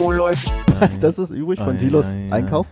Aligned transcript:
Oh, 0.00 0.12
läuft. 0.12 0.52
Was, 0.78 1.00
das 1.00 1.18
ist 1.18 1.30
übrig 1.30 1.58
von 1.58 1.76
Dilos 1.78 2.06
ei, 2.06 2.26
ei. 2.30 2.32
Einkauf? 2.36 2.66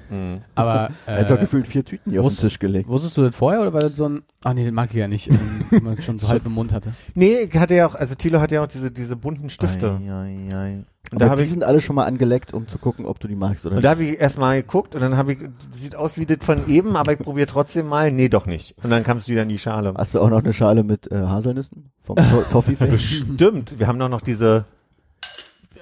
Aber 0.55 0.91
Er 1.07 1.21
hat 1.21 1.31
doch 1.31 1.37
äh, 1.37 1.41
gefühlt 1.41 1.67
vier 1.67 1.85
Tüten 1.85 2.13
hier 2.13 2.23
auf 2.23 2.33
den 2.33 2.49
Tisch 2.49 2.61
gelegt. 2.61 2.89
wusstest 2.89 3.17
du 3.17 3.23
das 3.23 3.35
vorher 3.35 3.61
oder 3.61 3.73
war 3.73 3.81
das 3.81 3.97
so 3.97 4.09
ein, 4.09 4.23
ach 4.45 4.55
nee, 4.55 4.63
das 4.63 4.73
mag 4.73 4.91
ich 4.91 4.97
ja 4.97 5.09
nicht, 5.09 5.29
ähm, 5.29 5.39
wenn 5.71 5.83
man 5.83 6.01
schon 6.01 6.19
so 6.21 6.29
halb 6.29 6.47
im 6.47 6.53
Mund 6.53 6.73
hatte. 6.73 6.93
Nee, 7.15 7.49
ich 7.53 7.59
hatte 7.59 7.75
ja 7.75 7.89
auch, 7.89 7.97
also 7.97 8.15
Thilo 8.15 8.41
hat 8.41 8.53
ja 8.53 8.63
auch 8.63 8.69
diese, 8.69 8.93
diese 8.93 9.17
bunten 9.17 9.51
Stifte. 9.51 9.99
Ei, 10.01 10.13
ei, 10.13 10.57
ei. 10.57 10.85
Und 11.11 11.21
da 11.21 11.27
Aber 11.27 11.31
habe 11.33 11.41
die 11.41 11.47
ich, 11.47 11.51
sind 11.51 11.65
alle 11.65 11.81
schon 11.81 11.97
mal 11.97 12.05
angeleckt, 12.05 12.55
um 12.55 12.69
zu 12.69 12.79
gucken, 12.79 13.05
ob 13.07 13.19
du 13.19 13.27
die 13.27 13.35
magst 13.35 13.65
oder 13.67 13.73
und 13.73 13.77
nicht. 13.79 13.85
da 13.87 13.91
habe 13.91 14.05
ich 14.05 14.21
erstmal 14.21 14.63
geguckt 14.63 14.95
und 14.95 15.01
dann 15.01 15.17
habe 15.17 15.33
ich, 15.33 15.39
sieht 15.73 15.97
aus 15.97 16.19
wie 16.19 16.27
das 16.27 16.39
von 16.43 16.69
eben, 16.69 16.97
aber 16.97 17.13
ich 17.15 17.19
probiere 17.19 17.47
trotzdem 17.49 17.89
mal. 17.89 18.13
Nee, 18.13 18.29
doch 18.29 18.47
nicht. 18.47 18.77
Und 18.85 18.91
dann 18.91 19.03
kam 19.03 19.19
es 19.19 19.29
wieder 19.29 19.43
in 19.43 19.49
die 19.49 19.59
Schale. 19.59 19.95
Hast 19.97 20.15
du 20.15 20.21
auch 20.21 20.31
noch 20.31 20.45
eine 20.45 20.53
Schale 20.53 20.85
mit 20.85 21.11
äh, 21.11 21.17
Haselnüssen 21.17 21.91
vom 22.05 22.15
to 22.17 22.43
Toffee-Fest? 22.51 22.91
Bestimmt. 22.93 23.79
Wir 23.81 23.89
haben 23.89 23.99
doch 23.99 24.09
noch 24.09 24.21
diese, 24.21 24.65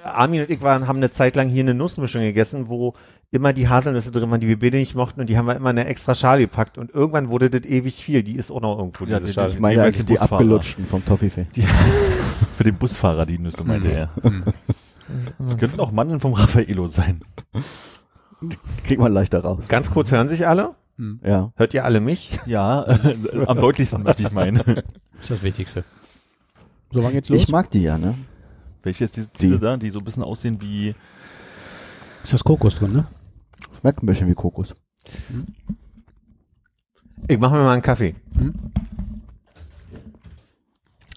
Armin 0.05 0.41
und 0.41 0.49
ich 0.49 0.61
waren, 0.61 0.87
haben 0.87 0.97
eine 0.97 1.11
Zeit 1.11 1.35
lang 1.35 1.49
hier 1.49 1.61
eine 1.63 1.73
Nussmischung 1.73 2.21
gegessen, 2.21 2.69
wo 2.69 2.93
immer 3.31 3.51
die 3.53 3.67
Haselnüsse 3.67 4.11
drin 4.11 4.29
waren, 4.31 4.39
die 4.39 4.47
wir 4.47 4.59
beide 4.59 4.77
nicht 4.77 4.95
mochten 4.95 5.19
und 5.19 5.29
die 5.29 5.37
haben 5.37 5.47
wir 5.47 5.55
immer 5.55 5.71
in 5.71 5.79
eine 5.79 5.87
extra 5.89 6.15
Schale 6.15 6.41
gepackt 6.41 6.77
und 6.77 6.93
irgendwann 6.93 7.29
wurde 7.29 7.49
das 7.49 7.69
ewig 7.69 7.95
viel. 7.95 8.23
Die 8.23 8.35
ist 8.35 8.51
auch 8.51 8.61
noch 8.61 8.77
irgendwo, 8.77 9.05
Ja, 9.05 9.17
diese 9.17 9.27
die- 9.27 9.33
Schale. 9.33 9.49
Ich 9.51 9.59
meine 9.59 9.81
eigentlich 9.83 9.97
die 10.05 10.13
die 10.13 10.19
abgelutschten 10.19 10.85
vom 10.85 11.03
Toffee-Fest. 11.03 11.49
Für 12.57 12.63
den 12.63 12.75
Busfahrer 12.75 13.25
die 13.25 13.37
Nüsse, 13.39 13.63
meinte 13.63 13.91
er. 13.91 14.09
Das 15.37 15.57
könnten 15.59 15.79
auch 15.79 15.91
Mandeln 15.91 16.19
vom 16.19 16.33
Raffaello 16.33 16.87
sein. 16.87 17.21
Kriegt 18.85 18.99
man 18.99 19.13
leichter 19.13 19.39
raus. 19.41 19.65
Ganz 19.67 19.91
kurz 19.91 20.11
hören 20.11 20.27
sich 20.27 20.47
alle? 20.47 20.71
Ja. 21.23 21.51
Hört 21.55 21.73
ihr 21.75 21.85
alle 21.85 21.99
mich? 21.99 22.39
Ja, 22.47 22.83
äh, 22.83 23.15
am 23.45 23.59
deutlichsten 23.59 24.01
möchte 24.01 24.23
ich 24.23 24.31
meinen. 24.31 24.57
ist 25.19 25.29
das 25.29 25.43
Wichtigste. 25.43 25.83
So, 26.91 27.03
wann 27.03 27.11
geht's 27.11 27.29
los? 27.29 27.39
Ich 27.39 27.49
mag 27.49 27.69
die 27.69 27.81
ja, 27.83 27.97
ne? 27.99 28.15
Welche 28.85 29.03
ist 29.05 29.17
diese, 29.17 29.27
Die. 29.29 29.47
diese 29.47 29.59
da, 29.59 29.75
die 29.77 29.89
so 29.89 29.97
ein 29.99 30.05
bisschen 30.05 30.21
aussehen 30.23 30.61
wie, 30.61 30.93
ist 32.23 32.33
das 32.33 32.43
Kokos 32.43 32.75
drin, 32.75 32.93
ne? 32.93 33.05
Schmeckt 33.79 34.03
ein 34.03 34.05
bisschen 34.05 34.27
wie 34.29 34.35
Kokos. 34.35 34.75
Ich 37.27 37.39
mache 37.39 37.55
mir 37.55 37.63
mal 37.63 37.73
einen 37.73 37.81
Kaffee. 37.81 38.15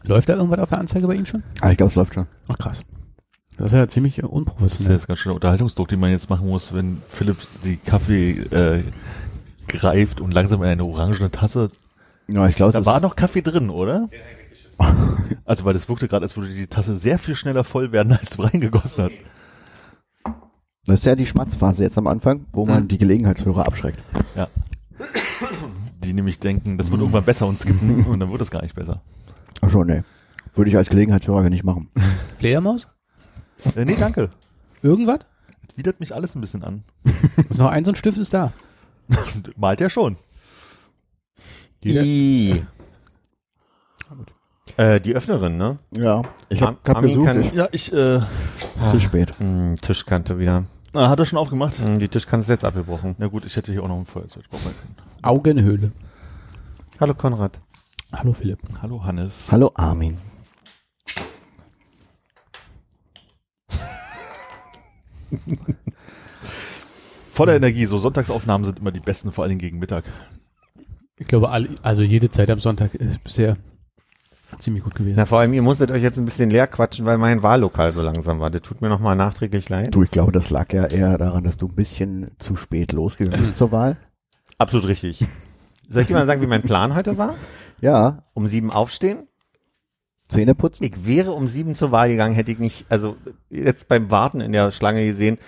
Läuft 0.02 0.30
da 0.30 0.36
irgendwas 0.36 0.60
auf 0.60 0.70
der 0.70 0.78
Anzeige 0.78 1.06
bei 1.06 1.14
ihm 1.14 1.26
schon? 1.26 1.42
Ah, 1.60 1.70
ich 1.70 1.76
glaube, 1.76 1.90
es 1.90 1.94
läuft 1.96 2.14
schon. 2.14 2.26
Ach 2.48 2.56
krass. 2.56 2.80
Das 3.58 3.66
ist 3.72 3.76
ja 3.76 3.86
ziemlich 3.88 4.18
äh, 4.18 4.22
das 4.22 4.28
ist 4.28 4.32
ja 4.32 4.36
unprofessionell. 4.38 4.96
jetzt 4.96 5.06
ganz 5.08 5.18
schön 5.20 5.32
Unterhaltungsdruck, 5.32 5.88
den 5.88 6.00
man 6.00 6.10
jetzt 6.10 6.30
machen 6.30 6.46
muss, 6.48 6.72
wenn 6.72 7.02
Philipp 7.10 7.36
die 7.64 7.76
Kaffee 7.76 8.30
äh, 8.50 8.82
greift 9.66 10.22
und 10.22 10.32
langsam 10.32 10.62
in 10.62 10.68
eine 10.70 10.84
orangene 10.84 11.30
Tasse. 11.30 11.70
Ja, 12.28 12.48
ich 12.48 12.54
glaube, 12.54 12.72
Da 12.72 12.86
war 12.86 13.00
noch 13.00 13.14
Kaffee 13.14 13.42
drin, 13.42 13.68
oder? 13.68 14.08
Also, 15.44 15.64
weil 15.64 15.74
das 15.74 15.88
wirkte 15.88 16.08
gerade, 16.08 16.24
als 16.24 16.36
würde 16.36 16.54
die 16.54 16.66
Tasse 16.66 16.96
sehr 16.96 17.18
viel 17.18 17.34
schneller 17.34 17.64
voll 17.64 17.90
werden, 17.92 18.12
als 18.12 18.30
du 18.30 18.42
reingegossen 18.42 19.04
hast. 19.04 19.16
das 20.86 21.00
ist 21.00 21.06
ja 21.06 21.16
die 21.16 21.26
Schmatzphase 21.26 21.82
jetzt 21.82 21.98
am 21.98 22.06
Anfang, 22.06 22.46
wo 22.52 22.64
man 22.66 22.84
Mhm. 22.84 22.88
die 22.88 22.98
Gelegenheitshörer 22.98 23.66
abschreckt. 23.66 23.98
Ja. 24.36 24.48
Die 26.04 26.12
nämlich 26.12 26.38
denken, 26.38 26.78
das 26.78 26.90
wird 26.90 27.00
irgendwann 27.00 27.24
besser 27.24 27.46
und 27.46 27.58
skippen 27.58 28.04
und 28.06 28.20
dann 28.20 28.30
wird 28.30 28.40
es 28.40 28.50
gar 28.50 28.62
nicht 28.62 28.74
besser. 28.74 29.02
Ach 29.60 29.70
so, 29.70 29.84
nee. 29.84 30.02
Würde 30.54 30.70
ich 30.70 30.76
als 30.76 30.88
Gelegenheitshörer 30.88 31.48
nicht 31.50 31.64
machen. 31.64 31.90
Fledermaus? 32.38 32.88
Äh, 33.76 33.84
nee, 33.84 33.96
danke. 33.98 34.30
Irgendwas? 34.82 35.20
Das 35.66 35.76
widert 35.76 36.00
mich 36.00 36.14
alles 36.14 36.34
ein 36.34 36.40
bisschen 36.40 36.62
an. 36.64 36.84
Ist 37.50 37.58
noch 37.58 37.70
ein 37.70 37.84
so 37.84 37.90
ein 37.90 37.96
Stift 37.96 38.18
ist 38.18 38.32
da. 38.32 38.52
Malt 39.56 39.80
er 39.80 39.90
schon. 39.90 40.16
Jeder- 41.82 42.02
I. 42.02 42.62
Äh, 44.76 45.00
die 45.00 45.14
Öffnerin, 45.14 45.56
ne? 45.56 45.78
Ja. 45.96 46.22
Ich 46.48 46.60
habe 46.62 46.72
Am- 46.72 46.78
hab 46.86 46.96
Armin 46.96 47.10
gesucht, 47.24 47.36
ich, 47.36 47.52
Ja, 47.52 47.68
ich, 47.72 47.92
äh, 47.92 48.20
zu 48.90 49.00
spät. 49.00 49.38
Hm, 49.38 49.74
Tischkante 49.80 50.38
wieder. 50.38 50.64
ah, 50.94 51.08
hat 51.08 51.18
er 51.18 51.26
schon 51.26 51.38
aufgemacht? 51.38 51.78
Hm, 51.78 51.98
die 51.98 52.08
Tischkante 52.08 52.42
ist 52.44 52.48
jetzt 52.48 52.64
abgebrochen. 52.64 53.14
Na 53.18 53.26
gut, 53.28 53.44
ich 53.44 53.56
hätte 53.56 53.72
hier 53.72 53.82
auch 53.82 53.88
noch 53.88 53.98
ein 53.98 54.06
Feuerzeug 54.06 54.44
brauchen 54.50 54.64
können. 54.64 54.96
Augenhöhle. 55.22 55.92
Hallo 57.00 57.14
Konrad. 57.14 57.60
Hallo 58.12 58.32
Philipp. 58.32 58.58
Hallo 58.82 59.04
Hannes. 59.04 59.48
Hallo 59.50 59.70
Armin. 59.74 60.16
Voller 67.32 67.54
Energie, 67.56 67.86
so 67.86 67.98
Sonntagsaufnahmen 67.98 68.64
sind 68.64 68.78
immer 68.80 68.90
die 68.90 69.00
besten, 69.00 69.30
vor 69.32 69.44
allen 69.44 69.50
Dingen 69.50 69.60
gegen 69.60 69.78
Mittag. 69.78 70.04
Ich 71.16 71.26
glaube, 71.26 71.50
alle, 71.50 71.68
also 71.82 72.02
jede 72.02 72.30
Zeit 72.30 72.50
am 72.50 72.58
Sonntag 72.58 72.94
ist 72.94 73.22
bisher 73.24 73.56
ziemlich 74.56 74.84
gut 74.84 74.94
gewesen. 74.94 75.16
Na, 75.16 75.26
vor 75.26 75.40
allem, 75.40 75.52
ihr 75.52 75.62
musstet 75.62 75.90
euch 75.90 76.02
jetzt 76.02 76.18
ein 76.18 76.24
bisschen 76.24 76.48
leer 76.50 76.66
quatschen, 76.66 77.04
weil 77.04 77.18
mein 77.18 77.42
Wahllokal 77.42 77.92
so 77.92 78.00
langsam 78.00 78.40
war. 78.40 78.50
Das 78.50 78.62
tut 78.62 78.80
mir 78.80 78.88
nochmal 78.88 79.16
nachträglich 79.16 79.68
leid. 79.68 79.94
Du, 79.94 80.02
ich 80.02 80.10
glaube, 80.10 80.32
das 80.32 80.50
lag 80.50 80.72
ja 80.72 80.86
eher 80.86 81.18
daran, 81.18 81.44
dass 81.44 81.58
du 81.58 81.66
ein 81.68 81.74
bisschen 81.74 82.30
zu 82.38 82.56
spät 82.56 82.92
losgegangen 82.92 83.40
bist 83.40 83.58
zur 83.58 83.72
Wahl. 83.72 83.96
Absolut 84.56 84.88
richtig. 84.88 85.24
Soll 85.88 86.02
ich 86.02 86.08
dir 86.08 86.14
mal 86.14 86.26
sagen, 86.26 86.40
wie 86.42 86.46
mein 86.46 86.62
Plan 86.62 86.94
heute 86.94 87.18
war? 87.18 87.34
Ja, 87.80 88.24
Um 88.34 88.46
sieben 88.46 88.70
aufstehen. 88.70 89.28
Zähne 90.28 90.54
putzen. 90.54 90.84
Ich 90.84 91.06
wäre 91.06 91.32
um 91.32 91.48
sieben 91.48 91.74
zur 91.74 91.90
Wahl 91.90 92.08
gegangen, 92.08 92.34
hätte 92.34 92.50
ich 92.52 92.58
nicht, 92.58 92.86
also 92.90 93.16
jetzt 93.48 93.88
beim 93.88 94.10
Warten 94.10 94.40
in 94.40 94.52
der 94.52 94.70
Schlange 94.72 95.06
gesehen, 95.06 95.38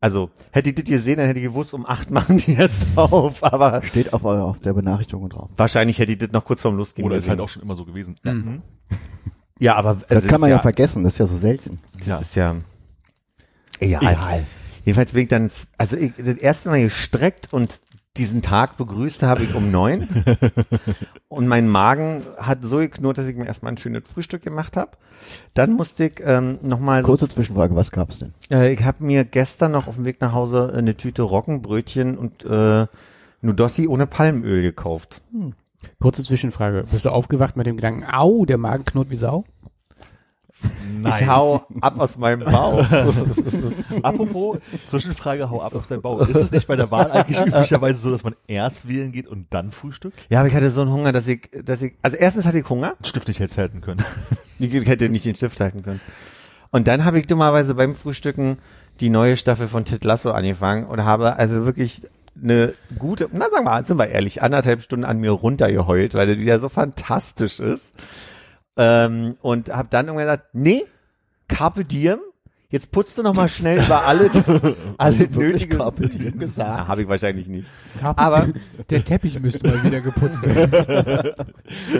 also 0.00 0.30
hätte 0.50 0.70
ich 0.70 0.74
das 0.76 0.84
gesehen, 0.84 1.18
dann 1.18 1.26
hätte 1.26 1.38
ich 1.40 1.46
gewusst, 1.46 1.74
um 1.74 1.86
acht 1.86 2.10
machen 2.18 2.38
die 2.38 2.54
erst 2.54 2.86
auf, 2.96 3.42
aber 3.44 3.82
Steht 3.82 4.12
auf, 4.12 4.24
eurer- 4.24 4.44
auf 4.44 4.58
der 4.60 4.72
Benachrichtigung 4.72 5.28
drauf. 5.28 5.50
wahrscheinlich 5.56 5.98
hätte 5.98 6.12
ich 6.12 6.18
das 6.18 6.30
noch 6.32 6.44
kurz 6.44 6.62
vorm 6.62 6.76
Losgehen 6.76 7.06
Oder 7.06 7.16
ist 7.16 7.24
gesehen. 7.24 7.30
halt 7.32 7.40
auch 7.40 7.48
schon 7.48 7.62
immer 7.62 7.74
so 7.76 7.84
gewesen. 7.84 8.16
Mhm. 8.24 8.62
Ja, 9.62 9.74
aber 9.76 9.96
Das 9.96 10.10
also 10.16 10.28
kann 10.28 10.40
man 10.40 10.48
ist 10.48 10.56
ja, 10.56 10.62
vergessen, 10.62 11.04
das 11.04 11.12
ist 11.12 11.18
ja 11.18 11.26
so 11.26 11.36
selten. 11.36 11.80
Das 11.98 12.06
Ja. 12.06 12.16
ist 12.16 12.34
ja 12.34 12.56
egal. 13.78 14.46
Jedenfalls 14.86 15.12
bin 15.12 15.22
ich 15.24 15.28
dann, 15.28 15.50
also 15.76 15.96
ich, 15.98 16.12
das 16.16 16.36
erste 16.36 16.70
Mal 16.70 16.80
gestreckt 16.82 17.52
und 17.52 17.78
diesen 18.16 18.42
Tag 18.42 18.76
begrüßt 18.76 19.22
habe 19.22 19.44
ich 19.44 19.54
um 19.54 19.70
neun. 19.70 20.08
und 21.28 21.46
mein 21.46 21.68
Magen 21.68 22.22
hat 22.38 22.58
so 22.62 22.78
geknurrt, 22.78 23.18
dass 23.18 23.28
ich 23.28 23.36
mir 23.36 23.46
erstmal 23.46 23.72
ein 23.72 23.78
schönes 23.78 24.08
Frühstück 24.08 24.42
gemacht 24.42 24.76
habe. 24.76 24.92
Dann 25.54 25.72
musste 25.72 26.06
ich 26.06 26.20
ähm, 26.24 26.58
nochmal, 26.62 27.02
Kurze 27.02 27.28
Zwischenfrage, 27.28 27.76
was 27.76 27.92
gab's 27.92 28.18
denn? 28.18 28.34
äh, 28.50 28.72
ich 28.72 28.84
habe 28.84 29.04
mir 29.04 29.24
gestern 29.24 29.72
noch 29.72 29.86
auf 29.86 29.94
dem 29.94 30.04
Weg 30.04 30.20
nach 30.20 30.32
Hause 30.32 30.72
eine 30.74 30.94
Tüte 30.94 31.22
Roggenbrötchen 31.22 32.18
und 32.18 32.44
äh, 32.44 32.86
Nudossi 33.42 33.86
ohne 33.86 34.06
Palmöl 34.06 34.62
gekauft. 34.62 35.22
Kurze 36.00 36.22
Zwischenfrage. 36.22 36.84
Bist 36.90 37.04
du 37.04 37.10
aufgewacht 37.10 37.56
mit 37.56 37.66
dem 37.66 37.76
Gedanken, 37.76 38.04
au, 38.04 38.44
der 38.44 38.58
Magen 38.58 38.84
knurrt 38.84 39.10
wie 39.10 39.16
Sau? 39.16 39.44
Ich 41.08 41.26
hau 41.26 41.64
ab 41.80 41.98
aus 41.98 42.18
meinem 42.18 42.44
Bauch. 42.44 42.84
Apropos, 44.02 44.58
Zwischenfrage, 44.88 45.50
hau 45.50 45.62
ab 45.62 45.74
auf 45.74 45.86
dein 45.86 46.02
Bauch. 46.02 46.20
Ist 46.26 46.36
es 46.36 46.50
nicht 46.50 46.66
bei 46.66 46.76
der 46.76 46.90
Wahl 46.90 47.10
eigentlich 47.10 47.40
üblicherweise 47.40 48.00
so, 48.00 48.10
dass 48.10 48.22
man 48.22 48.34
erst 48.46 48.88
wählen 48.88 49.12
geht 49.12 49.26
und 49.26 49.46
dann 49.50 49.72
Frühstück? 49.72 50.12
ja, 50.28 50.40
aber 50.40 50.48
ich 50.48 50.54
hatte 50.54 50.70
so 50.70 50.82
einen 50.82 50.92
Hunger, 50.92 51.12
dass 51.12 51.26
ich, 51.26 51.48
dass 51.64 51.80
ich, 51.82 51.94
also 52.02 52.16
erstens 52.16 52.46
hatte 52.46 52.58
ich 52.58 52.68
Hunger. 52.68 52.94
Den 53.00 53.06
Stift 53.06 53.28
nicht 53.28 53.40
hätte 53.40 53.56
halten 53.56 53.80
können. 53.80 54.04
Ich 54.62 54.70
hätte 54.86 55.08
nicht 55.08 55.24
den 55.24 55.34
Stift 55.34 55.58
halten 55.58 55.82
können. 55.82 56.02
Und 56.70 56.86
dann 56.86 57.06
habe 57.06 57.18
ich 57.18 57.26
dummerweise 57.26 57.74
beim 57.74 57.94
Frühstücken 57.94 58.58
die 59.00 59.08
neue 59.08 59.38
Staffel 59.38 59.68
von 59.68 59.86
Ted 59.86 60.04
Lasso 60.04 60.32
angefangen 60.32 60.84
und 60.84 61.02
habe 61.02 61.36
also 61.36 61.64
wirklich 61.64 62.02
eine 62.42 62.74
gute, 62.98 63.28
na 63.32 63.46
sagen 63.46 63.54
wir 63.54 63.62
mal, 63.62 63.84
sind 63.84 63.98
wir 63.98 64.08
ehrlich, 64.08 64.42
anderthalb 64.42 64.82
Stunden 64.82 65.04
an 65.04 65.18
mir 65.18 65.30
runtergeheult, 65.30 66.12
weil 66.14 66.26
das 66.26 66.38
wieder 66.38 66.60
so 66.60 66.68
fantastisch 66.68 67.58
ist. 67.58 67.94
Ähm, 68.76 69.36
und 69.42 69.68
habe 69.70 69.88
dann 69.90 70.06
irgendwann 70.06 70.26
gesagt, 70.26 70.48
nee, 70.54 70.84
Carpe 71.48 71.84
Diem, 71.84 72.18
jetzt 72.70 72.92
putzt 72.92 73.18
du 73.18 73.22
noch 73.24 73.34
mal 73.34 73.48
schnell 73.48 73.82
über 73.84 74.04
alles, 74.06 74.30
alles 74.96 75.18
du 75.18 75.34
wirklich 75.34 75.52
nötige. 75.62 75.76
Carpe 75.76 76.08
Diem 76.08 76.38
gesagt? 76.38 76.88
Habe 76.88 77.02
ich 77.02 77.08
wahrscheinlich 77.08 77.48
nicht. 77.48 77.68
Carpe 78.00 78.20
Aber- 78.22 78.48
der 78.88 79.04
Teppich 79.04 79.38
müsste 79.40 79.68
mal 79.68 79.82
wieder 79.82 80.00
geputzt 80.00 80.42
werden. 80.44 81.34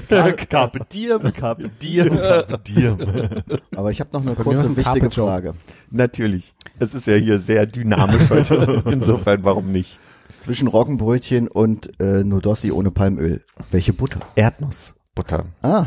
Carpe 0.48 0.80
diem, 0.92 1.32
carpe 1.32 1.68
diem, 1.82 2.08
carpe 2.16 2.58
diem. 2.58 2.98
Aber 3.76 3.90
ich 3.90 4.00
habe 4.00 4.10
noch 4.12 4.20
eine 4.22 4.36
war's 4.36 4.44
kurze 4.44 4.76
wichtige. 4.76 5.10
Frage. 5.10 5.54
Natürlich. 5.90 6.54
Es 6.78 6.94
ist 6.94 7.06
ja 7.06 7.14
hier 7.16 7.40
sehr 7.40 7.66
dynamisch 7.66 8.30
heute. 8.30 8.82
Insofern, 8.86 9.44
warum 9.44 9.72
nicht? 9.72 9.98
Zwischen 10.38 10.68
Roggenbrötchen 10.68 11.48
und 11.48 12.00
äh, 12.00 12.24
Nudossi 12.24 12.70
ohne 12.70 12.90
Palmöl. 12.90 13.44
Welche 13.70 13.92
Butter? 13.92 14.20
Erdnussbutter. 14.36 15.44
Ah, 15.62 15.84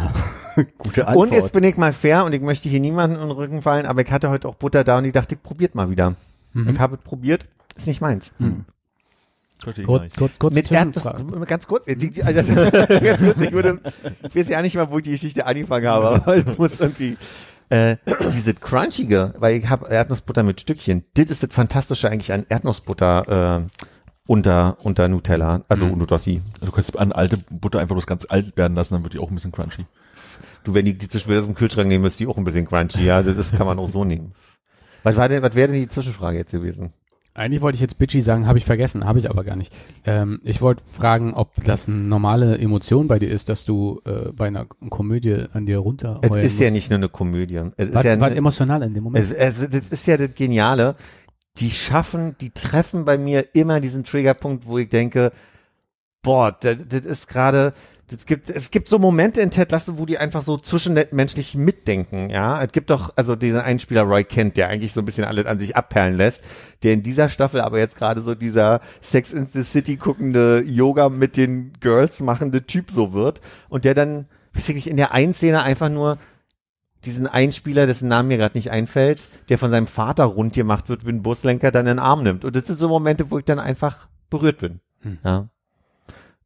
Gute 0.78 1.08
Antwort. 1.08 1.28
Und 1.28 1.34
jetzt 1.34 1.54
bin 1.54 1.64
ich 1.64 1.78
mal 1.78 1.94
fair 1.94 2.26
und 2.26 2.34
ich 2.34 2.42
möchte 2.42 2.70
hier 2.70 2.80
niemanden 2.80 3.16
in 3.16 3.22
den 3.22 3.32
Rücken 3.32 3.62
fallen, 3.62 3.86
aber 3.86 4.02
ich 4.02 4.12
hatte 4.12 4.30
heute 4.30 4.48
auch 4.48 4.56
Butter 4.56 4.84
da 4.84 4.98
und 4.98 5.06
ich 5.06 5.14
dachte, 5.14 5.36
ich 5.36 5.44
probiert 5.44 5.76
mal 5.76 5.90
wieder. 5.90 6.16
Mhm. 6.54 6.70
Ich 6.70 6.80
habe 6.80 6.96
es 6.96 7.02
probiert, 7.02 7.46
ist 7.76 7.88
nicht 7.88 8.02
meins. 8.02 8.32
Ich 9.66 9.76
gar 9.78 9.86
Kurz, 9.86 10.14
kurz, 10.18 10.40
kurz 10.40 10.56
Mit 10.56 10.70
Erdnuss, 10.72 11.08
ganz 11.48 11.68
kurz, 11.68 11.86
die, 11.86 11.96
die, 12.12 12.22
also, 12.24 12.54
ganz 12.54 13.22
kurz, 13.22 13.40
ich 13.40 13.52
würde, 13.54 13.80
ich 14.28 14.36
weiß 14.36 14.50
ja 14.50 14.62
nicht 14.62 14.76
mal, 14.76 14.92
wo 14.92 14.98
ich 14.98 15.04
die 15.04 15.12
Geschichte 15.12 15.46
angefangen 15.46 15.88
habe, 15.88 16.10
aber 16.10 16.36
ich 16.36 16.58
muss 16.58 16.82
irgendwie, 16.82 17.18
äh, 17.70 17.96
diese 18.34 18.54
crunchige, 18.56 19.34
weil 19.38 19.56
ich 19.58 19.70
habe 19.70 19.88
Erdnussbutter 19.90 20.44
mit 20.44 20.60
Stückchen, 20.60 21.06
das 21.14 21.28
ist 21.28 21.44
das 21.44 21.50
Fantastische 21.54 22.10
eigentlich 22.10 22.34
an 22.34 22.46
Erdnussbutter, 22.50 23.62
äh, 23.64 23.78
unter, 24.28 24.78
unter 24.84 25.08
Nutella, 25.08 25.64
also 25.70 25.86
Mhm. 25.86 25.94
unter 25.94 26.06
Dossi. 26.08 26.42
Du 26.62 26.72
könntest 26.72 26.98
an 26.98 27.12
alte 27.12 27.38
Butter 27.50 27.80
einfach 27.80 27.96
bloß 27.96 28.08
ganz 28.08 28.26
alt 28.30 28.56
werden 28.58 28.76
lassen, 28.76 28.94
dann 28.96 29.04
wird 29.04 29.14
die 29.14 29.20
auch 29.20 29.30
ein 29.30 29.36
bisschen 29.36 29.52
crunchy. 29.52 29.86
Du, 30.64 30.74
wenn 30.74 30.86
die, 30.86 30.94
die 30.98 31.10
zwischen 31.10 31.36
aus 31.38 31.46
dem 31.46 31.56
Kühlschrank 31.56 31.88
nehmen, 31.88 32.06
ist 32.06 32.20
die 32.20 32.28
auch 32.28 32.38
ein 32.38 32.44
bisschen 32.44 32.66
crunchy, 32.66 33.04
ja, 33.04 33.22
das 33.24 33.52
kann 33.52 33.66
man 33.68 33.80
auch 33.80 33.90
so 33.90 34.04
nehmen. 34.06 34.34
Was 35.04 35.16
war 35.18 35.28
denn, 35.30 35.42
was 35.44 35.56
wäre 35.56 35.68
denn 35.72 35.82
die 35.82 35.88
Zwischenfrage 35.88 36.38
jetzt 36.38 36.52
gewesen? 36.52 36.94
Eigentlich 37.36 37.62
wollte 37.62 37.78
ich 37.78 37.82
jetzt 37.82 37.98
bitchy 37.98 38.22
sagen, 38.22 38.46
habe 38.46 38.60
ich 38.60 38.66
vergessen, 38.66 39.06
habe 39.06 39.18
ich 39.18 39.28
aber 39.28 39.44
gar 39.44 39.56
nicht. 39.56 39.74
Ähm, 40.06 40.40
ich 40.44 40.62
wollte 40.62 40.84
fragen, 40.86 41.34
ob 41.34 41.52
das 41.66 41.88
eine 41.88 41.98
normale 41.98 42.60
Emotion 42.60 43.08
bei 43.08 43.18
dir 43.18 43.32
ist, 43.32 43.50
dass 43.50 43.66
du 43.66 44.02
äh, 44.06 44.32
bei 44.32 44.46
einer 44.48 44.66
Komödie 44.66 45.46
an 45.52 45.66
dir 45.66 45.80
runter. 45.80 46.20
Es 46.22 46.36
ist 46.36 46.60
ja 46.60 46.70
nicht 46.70 46.92
nur 46.92 46.98
eine 46.98 47.10
Komödie. 47.10 47.60
Es 47.76 47.88
ist 47.90 47.96
War, 47.96 48.06
ja 48.06 48.20
war 48.20 48.28
eine- 48.28 48.36
emotional 48.36 48.84
in 48.84 48.94
dem 48.94 49.04
Moment. 49.04 49.32
Es, 49.32 49.58
es, 49.60 49.68
das 49.68 49.82
ist 49.90 50.06
ja 50.06 50.16
das 50.18 50.36
Geniale. 50.36 50.96
Die 51.58 51.72
schaffen, 51.72 52.36
die 52.40 52.52
treffen 52.52 53.04
bei 53.04 53.18
mir 53.18 53.56
immer 53.56 53.80
diesen 53.80 54.04
Triggerpunkt, 54.04 54.68
wo 54.68 54.78
ich 54.78 54.90
denke, 54.90 55.32
boah, 56.22 56.56
das, 56.60 56.88
das 56.88 57.02
ist 57.02 57.28
gerade, 57.28 57.74
das 58.10 58.26
gibt, 58.26 58.50
es 58.50 58.70
gibt 58.70 58.90
so 58.90 59.00
Momente 59.00 59.42
in 59.42 59.50
Ted 59.50 59.72
Lasso, 59.72 59.98
wo 59.98 60.06
die 60.06 60.18
einfach 60.18 60.42
so 60.42 60.58
zwischenmenschlich 60.58 61.56
mitdenken, 61.56 62.30
ja. 62.30 62.62
Es 62.62 62.72
gibt 62.72 62.90
doch, 62.90 63.14
also 63.16 63.36
diesen 63.36 63.62
Einspieler 63.62 64.04
Roy 64.04 64.24
Kent, 64.24 64.58
der 64.58 64.68
eigentlich 64.68 64.92
so 64.92 65.02
ein 65.02 65.06
bisschen 65.06 65.24
alles 65.24 65.46
an 65.46 65.58
sich 65.58 65.76
abperlen 65.76 66.18
lässt, 66.18 66.44
der 66.84 66.94
in 66.94 67.02
dieser 67.02 67.30
Staffel 67.30 67.62
aber 67.62 67.80
jetzt 67.80 67.98
gerade 67.98 68.22
so 68.22 68.36
dieser 68.36 68.82
Sex 69.02 69.32
in 69.32 69.48
the 69.54 69.64
City 69.64 69.96
guckende 69.96 70.64
Yoga 70.66 71.10
mit 71.10 71.38
den 71.38 71.74
Girls 71.80 72.20
machende 72.20 72.66
Typ 72.66 72.92
so 72.92 73.14
wird 73.14 73.40
und 73.70 73.86
der 73.86 73.94
dann, 73.94 74.28
weiß 74.54 74.70
ich 74.70 74.76
nicht, 74.76 74.88
in 74.88 74.98
der 74.98 75.14
einen 75.14 75.34
Szene 75.34 75.64
einfach 75.64 75.90
nur 75.90 76.18
diesen 77.06 77.28
Einspieler, 77.28 77.86
dessen 77.86 78.10
Namen 78.10 78.28
mir 78.28 78.38
gerade 78.38 78.58
nicht 78.58 78.72
einfällt, 78.72 79.22
der 79.50 79.58
von 79.58 79.72
seinem 79.72 79.88
Vater 79.88 80.26
rund 80.26 80.54
gemacht 80.54 80.90
wird, 80.90 81.06
wenn 81.06 81.18
ein 81.18 81.24
Buslenker 81.24 81.72
dann 81.72 81.86
in 81.88 81.98
den 81.98 82.00
Arm 82.00 82.24
nimmt. 82.24 82.46
Und 82.46 82.56
das 82.56 82.68
sind 82.68 82.80
so 82.80 82.88
Momente, 82.88 83.32
wo 83.32 83.40
ich 83.40 83.46
dann 83.46 83.60
einfach 83.60 84.08
berührt 84.30 84.60
bin. 84.60 84.80
Hm. 85.02 85.18
Ja. 85.24 85.50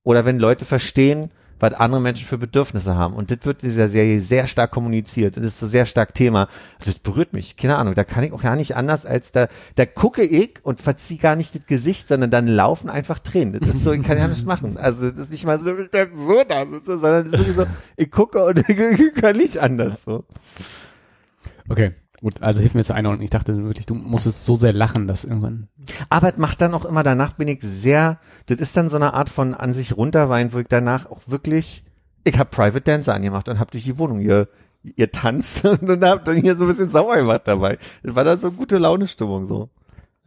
Oder 0.04 0.26
wenn 0.26 0.40
Leute 0.40 0.66
verstehen, 0.66 1.32
was 1.60 1.74
andere 1.74 2.02
Menschen 2.02 2.28
für 2.28 2.38
Bedürfnisse 2.38 2.96
haben. 2.96 3.14
Und 3.14 3.32
das 3.32 3.40
wird 3.44 3.64
in 3.64 3.70
dieser 3.70 3.90
Serie 3.90 4.20
sehr 4.20 4.48
stark 4.48 4.72
kommuniziert. 4.72 5.38
Das 5.38 5.46
ist 5.46 5.60
so 5.60 5.68
sehr 5.68 5.86
stark 5.86 6.14
Thema. 6.14 6.48
Das 6.84 6.96
berührt 6.96 7.34
mich. 7.34 7.58
Keine 7.58 7.78
Ahnung. 7.78 7.96
Da 7.96 8.04
kann 8.04 8.24
ich 8.24 8.32
auch 8.32 8.42
gar 8.42 8.56
nicht 8.56 8.76
anders 8.76 9.06
als 9.06 9.32
da, 9.32 9.48
da 9.76 9.86
gucke 9.86 10.24
ich 10.24 10.60
und 10.64 10.82
verziehe 10.82 11.20
gar 11.20 11.36
nicht 11.36 11.56
das 11.56 11.66
Gesicht, 11.66 12.08
sondern 12.08 12.32
dann 12.32 12.48
laufen 12.48 12.90
einfach 12.90 13.20
Tränen. 13.20 13.60
Das 13.60 13.70
ist 13.70 13.84
so, 13.84 13.92
ich 13.92 14.04
kann 14.04 14.18
ja 14.18 14.28
nichts 14.28 14.46
machen. 14.46 14.78
Also, 14.78 15.12
das 15.12 15.22
ist 15.22 15.32
nicht 15.32 15.46
mal 15.46 15.60
so, 15.60 15.76
so 15.76 16.44
da 16.48 16.66
sondern 16.84 17.32
das 17.32 17.48
ist 17.48 17.56
so, 17.56 17.66
ich 17.96 18.12
gucke 18.12 18.44
und 18.44 18.60
ich 18.70 19.14
kann 19.16 19.36
nicht 19.36 19.58
anders, 19.58 20.00
so. 20.06 20.24
Okay, 21.70 21.94
gut, 22.22 22.42
also 22.42 22.60
hilf 22.60 22.74
mir 22.74 22.84
zur 22.84 22.96
Einordnung. 22.96 23.24
Ich 23.24 23.30
dachte 23.30 23.56
wirklich, 23.64 23.86
du 23.86 23.94
musstest 23.94 24.46
so 24.46 24.56
sehr 24.56 24.74
lachen, 24.74 25.08
dass 25.08 25.24
irgendwann. 25.24 25.68
Aber 26.10 26.30
es 26.30 26.38
macht 26.38 26.62
dann 26.62 26.74
auch 26.74 26.86
immer 26.86 27.04
danach 27.04 27.34
bin 27.34 27.48
ich 27.48 27.60
sehr, 27.62 28.20
das 28.48 28.58
ist 28.58 28.76
dann 28.76 28.90
so 28.90 28.96
eine 28.96 29.14
Art 29.14 29.30
von 29.30 29.54
an 29.54 29.74
sich 29.74 29.96
runterweinen, 29.96 30.54
wo 30.54 30.60
ich 30.60 30.68
danach 30.68 31.06
auch 31.06 31.22
wirklich, 31.28 31.84
ich 32.24 32.38
habe 32.38 32.50
Private 32.50 32.82
Dancer 32.82 33.14
angemacht 33.14 33.50
und 33.50 33.60
habe 33.60 33.72
durch 33.72 33.84
die 33.84 33.98
Wohnung 33.98 34.20
ihr, 34.20 34.48
ihr 34.84 35.12
tanzt 35.12 35.66
und 35.66 36.04
hab 36.04 36.26
dann 36.26 36.38
hier 36.38 36.58
so 36.58 36.66
ein 36.66 36.70
bisschen 36.70 36.90
sauer 36.90 37.18
gemacht 37.18 37.42
dabei. 37.46 37.78
Das 38.04 38.16
war 38.16 38.24
dann 38.24 38.40
so 38.40 38.52
gute 38.52 38.78
Laune-Stimmung 38.78 39.46
so. 39.46 39.70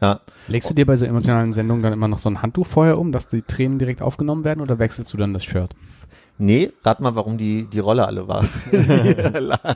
Ja. 0.00 0.20
Legst 0.48 0.70
du 0.70 0.74
dir 0.74 0.86
bei 0.86 0.96
so 0.96 1.04
emotionalen 1.04 1.52
Sendungen 1.52 1.82
dann 1.82 1.92
immer 1.92 2.08
noch 2.08 2.20
so 2.20 2.30
ein 2.30 2.40
Handtuch 2.40 2.66
vorher 2.66 2.98
um, 2.98 3.12
dass 3.12 3.28
die 3.28 3.42
Tränen 3.42 3.78
direkt 3.78 4.00
aufgenommen 4.00 4.44
werden 4.44 4.60
oder 4.60 4.78
wechselst 4.78 5.12
du 5.12 5.18
dann 5.18 5.34
das 5.34 5.44
Shirt? 5.44 5.74
Nee, 6.40 6.72
rat 6.82 7.00
mal, 7.00 7.14
warum 7.14 7.36
die, 7.36 7.68
die 7.70 7.80
Rolle 7.80 8.06
alle 8.06 8.26
war. 8.26 8.44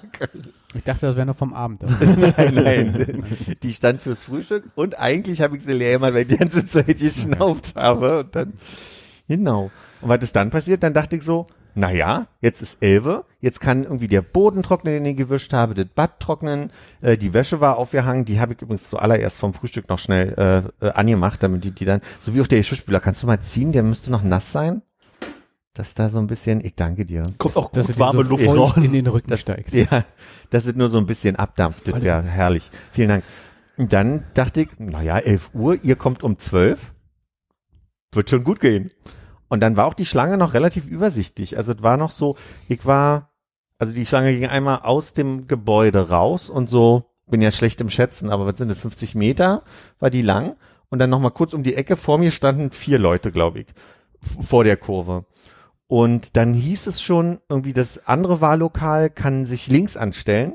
Ich 0.76 0.82
dachte, 0.82 1.06
das 1.06 1.14
wäre 1.14 1.26
noch 1.26 1.36
vom 1.36 1.54
Abend. 1.54 1.82
Nein, 2.36 2.54
nein. 2.54 3.24
Die 3.62 3.72
stand 3.72 4.02
fürs 4.02 4.24
Frühstück 4.24 4.64
und 4.74 4.98
eigentlich 4.98 5.40
habe 5.40 5.56
ich 5.56 5.62
sie 5.62 5.72
leer 5.72 5.94
immer, 5.94 6.12
weil 6.12 6.22
ich 6.22 6.28
die 6.28 6.36
ganze 6.36 6.66
Zeit 6.66 6.98
geschnauft 6.98 7.76
habe 7.76 8.20
und 8.20 8.34
dann, 8.34 8.54
genau. 9.28 9.70
Und 10.00 10.08
was 10.08 10.24
ist 10.24 10.34
dann 10.34 10.50
passiert? 10.50 10.82
Dann 10.82 10.92
dachte 10.92 11.14
ich 11.14 11.22
so, 11.22 11.46
na 11.76 11.92
ja, 11.92 12.26
jetzt 12.40 12.60
ist 12.60 12.82
Elbe, 12.82 13.24
jetzt 13.40 13.60
kann 13.60 13.84
irgendwie 13.84 14.08
der 14.08 14.22
Boden 14.22 14.64
trocknen, 14.64 14.94
den 14.94 15.06
ich 15.06 15.16
gewischt 15.16 15.52
habe, 15.52 15.74
das 15.74 15.86
Bad 15.86 16.18
trocknen, 16.18 16.70
äh, 17.02 17.16
die 17.16 17.32
Wäsche 17.34 17.60
war 17.60 17.78
aufgehangen, 17.78 18.24
die 18.24 18.40
habe 18.40 18.54
ich 18.54 18.62
übrigens 18.62 18.88
zuallererst 18.88 19.38
vom 19.38 19.54
Frühstück 19.54 19.88
noch 19.88 20.00
schnell 20.00 20.72
äh, 20.80 20.86
äh, 20.86 20.90
angemacht, 20.90 21.42
damit 21.42 21.62
die, 21.62 21.70
die 21.70 21.84
dann, 21.84 22.00
so 22.18 22.34
wie 22.34 22.40
auch 22.40 22.48
der 22.48 22.58
Geschirrspüler, 22.58 22.98
kannst 22.98 23.22
du 23.22 23.28
mal 23.28 23.40
ziehen, 23.40 23.70
der 23.70 23.84
müsste 23.84 24.10
noch 24.10 24.22
nass 24.22 24.50
sein? 24.50 24.82
Dass 25.74 25.92
da 25.94 26.08
so 26.08 26.18
ein 26.18 26.28
bisschen, 26.28 26.64
ich 26.64 26.76
danke 26.76 27.04
dir. 27.04 27.24
Kommt 27.36 27.56
auch 27.56 27.70
Dass 27.72 27.86
gut 27.88 27.96
es 27.96 28.00
warme 28.00 28.22
so 28.24 28.30
Luft 28.30 28.46
raus. 28.46 28.76
in 28.76 28.92
den 28.92 29.06
Rücken 29.08 29.28
Das- 29.30 29.40
steigt. 29.40 29.72
Ja, 29.74 30.04
dass 30.50 30.66
es 30.66 30.74
nur 30.76 30.88
so 30.88 30.98
ein 30.98 31.06
bisschen 31.06 31.34
abdampft, 31.36 31.88
das 31.88 32.00
wäre 32.02 32.22
herrlich. 32.22 32.70
Vielen 32.92 33.08
Dank. 33.08 33.24
Und 33.76 33.92
dann 33.92 34.24
dachte 34.34 34.60
ich, 34.62 34.68
naja, 34.78 35.18
11 35.18 35.50
Uhr, 35.52 35.76
ihr 35.82 35.96
kommt 35.96 36.22
um 36.22 36.38
12. 36.38 36.92
Wird 38.12 38.30
schon 38.30 38.44
gut 38.44 38.60
gehen. 38.60 38.86
Und 39.48 39.60
dann 39.60 39.76
war 39.76 39.86
auch 39.86 39.94
die 39.94 40.06
Schlange 40.06 40.36
noch 40.38 40.54
relativ 40.54 40.86
übersichtlich. 40.86 41.56
Also 41.56 41.72
es 41.72 41.82
war 41.82 41.96
noch 41.96 42.12
so, 42.12 42.36
ich 42.68 42.86
war, 42.86 43.32
also 43.78 43.92
die 43.92 44.06
Schlange 44.06 44.32
ging 44.32 44.46
einmal 44.46 44.80
aus 44.82 45.12
dem 45.12 45.48
Gebäude 45.48 46.08
raus 46.08 46.50
und 46.50 46.70
so, 46.70 47.10
bin 47.26 47.42
ja 47.42 47.50
schlecht 47.50 47.80
im 47.80 47.90
Schätzen, 47.90 48.30
aber 48.30 48.46
was 48.46 48.58
sind 48.58 48.68
das, 48.68 48.78
50 48.78 49.16
Meter 49.16 49.62
war 49.98 50.10
die 50.10 50.22
lang. 50.22 50.56
Und 50.88 51.00
dann 51.00 51.10
nochmal 51.10 51.32
kurz 51.32 51.52
um 51.52 51.64
die 51.64 51.74
Ecke, 51.74 51.96
vor 51.96 52.18
mir 52.18 52.30
standen 52.30 52.70
vier 52.70 53.00
Leute, 53.00 53.32
glaube 53.32 53.60
ich, 53.60 53.66
vor 54.40 54.62
der 54.62 54.76
Kurve. 54.76 55.24
Und 55.86 56.36
dann 56.36 56.54
hieß 56.54 56.86
es 56.86 57.02
schon, 57.02 57.40
irgendwie 57.48 57.72
das 57.72 58.06
andere 58.06 58.40
Wahllokal 58.40 59.10
kann 59.10 59.46
sich 59.46 59.66
links 59.66 59.96
anstellen. 59.96 60.52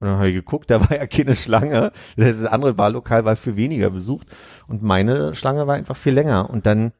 Und 0.00 0.06
dann 0.06 0.16
habe 0.16 0.28
ich 0.28 0.34
geguckt, 0.34 0.70
da 0.70 0.80
war 0.80 0.96
ja 0.96 1.06
keine 1.06 1.34
Schlange. 1.34 1.92
Das 2.16 2.44
andere 2.44 2.78
Wahllokal 2.78 3.24
war 3.24 3.36
viel 3.36 3.56
weniger 3.56 3.90
besucht. 3.90 4.28
Und 4.68 4.82
meine 4.82 5.34
Schlange 5.34 5.66
war 5.66 5.74
einfach 5.74 5.96
viel 5.96 6.14
länger. 6.14 6.48
Und 6.50 6.66
dann 6.66 6.92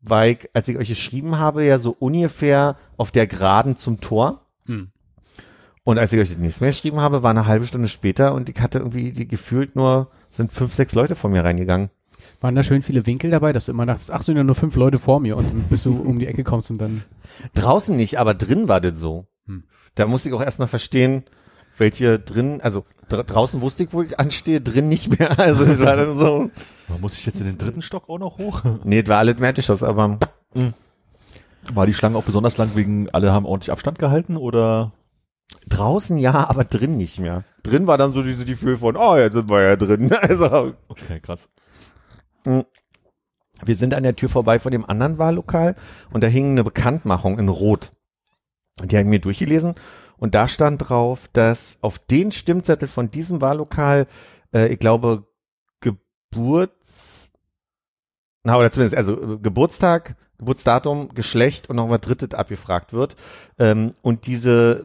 war 0.00 0.26
ich, 0.26 0.48
als 0.52 0.68
ich 0.68 0.76
euch 0.76 0.88
geschrieben 0.88 1.38
habe, 1.38 1.64
ja 1.64 1.78
so 1.78 1.96
ungefähr 1.98 2.76
auf 2.96 3.10
der 3.10 3.26
Geraden 3.26 3.76
zum 3.76 4.00
Tor. 4.00 4.46
Hm. 4.66 4.90
Und 5.82 5.98
als 5.98 6.12
ich 6.12 6.20
euch 6.20 6.28
das 6.28 6.38
nächste 6.38 6.64
Mal 6.64 6.70
geschrieben 6.70 7.00
habe, 7.00 7.22
war 7.22 7.30
eine 7.30 7.46
halbe 7.46 7.66
Stunde 7.66 7.88
später 7.88 8.32
und 8.32 8.48
ich 8.48 8.58
hatte 8.60 8.78
irgendwie 8.78 9.12
die 9.12 9.28
gefühlt 9.28 9.76
nur, 9.76 10.10
sind 10.30 10.52
fünf, 10.52 10.72
sechs 10.72 10.94
Leute 10.94 11.14
vor 11.14 11.28
mir 11.30 11.44
reingegangen. 11.44 11.90
Waren 12.44 12.56
da 12.56 12.62
schön 12.62 12.82
viele 12.82 13.06
Winkel 13.06 13.30
dabei, 13.30 13.54
dass 13.54 13.64
du 13.64 13.72
immer 13.72 13.86
dachtest, 13.86 14.10
ach, 14.10 14.20
sind 14.20 14.36
ja 14.36 14.44
nur 14.44 14.54
fünf 14.54 14.76
Leute 14.76 14.98
vor 14.98 15.18
mir 15.18 15.38
und 15.38 15.70
bis 15.70 15.84
du 15.84 15.96
um 16.04 16.18
die 16.18 16.26
Ecke 16.26 16.44
kommst 16.44 16.70
und 16.70 16.76
dann. 16.76 17.02
Draußen 17.54 17.96
nicht, 17.96 18.18
aber 18.18 18.34
drin 18.34 18.68
war 18.68 18.82
das 18.82 18.98
so. 18.98 19.24
Hm. 19.46 19.64
Da 19.94 20.06
musste 20.06 20.28
ich 20.28 20.34
auch 20.34 20.42
erstmal 20.42 20.68
verstehen, 20.68 21.24
welche 21.78 22.18
drin, 22.18 22.60
also 22.60 22.84
dra 23.08 23.22
draußen 23.22 23.62
wusste 23.62 23.84
ich, 23.84 23.94
wo 23.94 24.02
ich 24.02 24.20
anstehe, 24.20 24.60
drin 24.60 24.90
nicht 24.90 25.18
mehr. 25.18 25.38
Also 25.38 25.64
das 25.64 25.78
war 25.78 25.96
dann 25.96 26.18
so, 26.18 26.50
Man 26.88 27.00
muss 27.00 27.16
ich 27.16 27.24
jetzt 27.24 27.40
in 27.40 27.46
den 27.46 27.56
dritten 27.56 27.80
Stock 27.80 28.10
auch 28.10 28.18
noch 28.18 28.36
hoch? 28.36 28.62
nee, 28.84 29.00
das 29.00 29.08
war 29.08 29.20
alles 29.20 29.38
Märzschuss, 29.38 29.82
aber 29.82 30.18
War 31.72 31.86
die 31.86 31.94
Schlange 31.94 32.18
auch 32.18 32.24
besonders 32.24 32.58
lang 32.58 32.72
wegen, 32.74 33.08
alle 33.08 33.32
haben 33.32 33.46
ordentlich 33.46 33.72
Abstand 33.72 33.98
gehalten 33.98 34.36
oder? 34.36 34.92
draußen 35.66 36.18
ja, 36.18 36.46
aber 36.50 36.64
drin 36.64 36.98
nicht 36.98 37.18
mehr. 37.20 37.44
Drin 37.62 37.86
war 37.86 37.96
dann 37.96 38.12
so 38.12 38.22
diese 38.22 38.44
Gefühl 38.44 38.76
von, 38.76 38.98
oh, 38.98 39.16
jetzt 39.16 39.32
sind 39.32 39.48
wir 39.48 39.62
ja 39.62 39.76
drin. 39.76 40.12
Also 40.12 40.74
Okay, 40.88 41.20
krass. 41.20 41.48
Wir 42.44 43.76
sind 43.76 43.94
an 43.94 44.02
der 44.02 44.16
Tür 44.16 44.28
vorbei 44.28 44.58
von 44.58 44.72
dem 44.72 44.84
anderen 44.84 45.18
Wahllokal 45.18 45.76
und 46.12 46.22
da 46.22 46.28
hing 46.28 46.52
eine 46.52 46.64
Bekanntmachung 46.64 47.38
in 47.38 47.48
Rot. 47.48 47.92
Und 48.80 48.90
die 48.90 48.96
habe 48.96 49.04
ich 49.04 49.10
mir 49.10 49.20
durchgelesen 49.20 49.74
und 50.16 50.34
da 50.34 50.48
stand 50.48 50.88
drauf, 50.88 51.28
dass 51.32 51.78
auf 51.80 51.98
den 51.98 52.32
Stimmzettel 52.32 52.88
von 52.88 53.10
diesem 53.10 53.40
Wahllokal, 53.40 54.06
äh, 54.52 54.72
ich 54.72 54.78
glaube, 54.78 55.26
Geburts, 55.80 57.30
na 58.42 58.58
oder 58.58 58.70
zumindest, 58.70 58.96
also 58.96 59.34
äh, 59.34 59.38
Geburtstag, 59.38 60.16
Geburtsdatum, 60.38 61.10
Geschlecht 61.14 61.70
und 61.70 61.76
noch 61.76 61.88
mal 61.88 61.98
drittes 61.98 62.34
abgefragt 62.34 62.92
wird. 62.92 63.16
Ähm, 63.58 63.92
und 64.02 64.26
diese, 64.26 64.84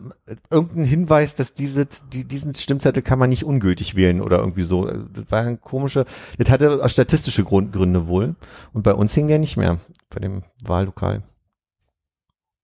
irgendein 0.50 0.86
Hinweis, 0.86 1.36
dass 1.36 1.54
diese, 1.54 1.88
die, 2.14 2.26
diesen 2.26 2.54
Stimmzettel 2.54 3.02
kann 3.02 3.20
man 3.20 3.30
nicht 3.30 3.44
ungültig 3.44 3.96
wählen 3.96 4.22
oder 4.22 4.40
irgendwie 4.40 4.64
so. 4.64 4.88
Äh, 4.88 5.00
Das 5.14 5.32
war 5.32 5.42
ein 5.42 5.60
komische, 5.62 6.06
das 6.38 6.50
hatte 6.50 6.84
auch 6.84 6.90
statistische 6.90 7.44
Grund, 7.44 7.74
Gründe 7.74 8.08
wohl. 8.08 8.36
Und 8.74 8.84
bei 8.84 8.94
uns 8.94 9.14
hing 9.14 9.28
der 9.28 9.40
nicht 9.40 9.58
mehr, 9.58 9.80
bei 10.10 10.20
dem 10.20 10.44
Wahllokal. 10.64 11.24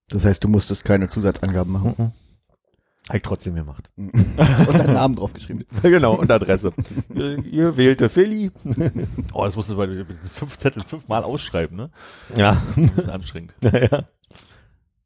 Das 0.10 0.24
heißt, 0.24 0.44
du 0.44 0.48
musstest 0.48 0.86
keine 0.86 1.10
Zusatzangaben 1.10 1.74
machen. 1.74 1.96
Mhm. 1.98 2.25
Hab 3.08 3.16
ich 3.16 3.22
trotzdem 3.22 3.54
gemacht. 3.56 3.92
Und 3.98 4.14
deinen 4.36 4.94
Namen 4.94 5.16
draufgeschrieben. 5.16 5.64
genau, 5.84 6.16
und 6.16 6.32
Adresse. 6.32 6.74
Ihr- 7.14 7.44
Ihr 7.46 7.78
wählte 7.78 8.10
Philly. 8.10 8.50
Oh, 9.32 9.46
das 9.46 9.56
musst 9.56 9.70
du 9.70 9.76
bei 9.78 9.86
mit 9.86 10.08
fünf 10.34 10.58
Zetteln 10.58 10.84
fünfmal 10.86 11.24
ausschreiben, 11.24 11.78
ne? 11.78 11.92
Ja. 12.36 12.62
Ein 12.76 12.90
bisschen 12.90 13.10
anstrengend. 13.12 13.54
Naja. 13.62 14.06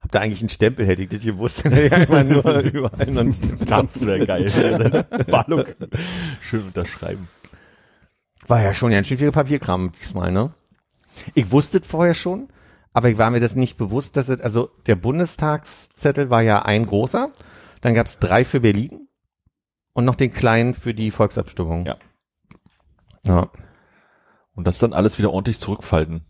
Ob 0.01 0.11
da 0.13 0.19
eigentlich 0.19 0.41
ein 0.41 0.47
Stempel 0.47 0.85
hätte 0.87 1.03
ich 1.03 1.09
das 1.09 1.19
gewusst, 1.19 1.65
dann 1.65 1.73
hätte 1.73 1.87
ich 1.87 1.93
einfach 1.93 2.23
nur 2.23 2.59
überall 2.61 3.07
noch 3.11 3.21
einen 3.21 3.33
Stempel. 3.33 3.65
Das 3.65 4.05
wäre 4.05 4.25
geil. 4.25 5.05
Ballung. 5.27 5.65
Schön 6.41 6.63
unterschreiben. 6.63 7.27
War 8.47 8.61
ja 8.61 8.73
schon 8.73 8.91
ganz 8.91 9.07
schön 9.07 9.17
viel 9.17 9.31
Papierkram 9.33 9.91
diesmal, 9.91 10.31
ne? 10.31 10.53
Ich 11.33 11.51
wusste 11.51 11.79
es 11.79 11.87
vorher 11.87 12.13
schon, 12.13 12.47
aber 12.93 13.09
ich 13.09 13.17
war 13.17 13.29
mir 13.29 13.41
das 13.41 13.55
nicht 13.57 13.75
bewusst, 13.77 14.15
dass 14.15 14.29
es, 14.29 14.39
also 14.39 14.69
der 14.87 14.95
Bundestagszettel 14.95 16.29
war 16.29 16.41
ja 16.43 16.61
ein 16.61 16.85
großer, 16.85 17.29
dann 17.81 17.93
gab 17.93 18.07
es 18.07 18.19
drei 18.19 18.45
für 18.45 18.59
Berlin 18.59 19.07
und 19.93 20.05
noch 20.05 20.15
den 20.15 20.31
kleinen 20.31 20.73
für 20.73 20.93
die 20.93 21.11
Volksabstimmung. 21.11 21.85
Ja. 21.85 21.97
Ja. 23.25 23.49
Und 24.53 24.67
das 24.67 24.79
dann 24.79 24.93
alles 24.93 25.17
wieder 25.17 25.31
ordentlich 25.31 25.59
zurückfalten. 25.59 26.25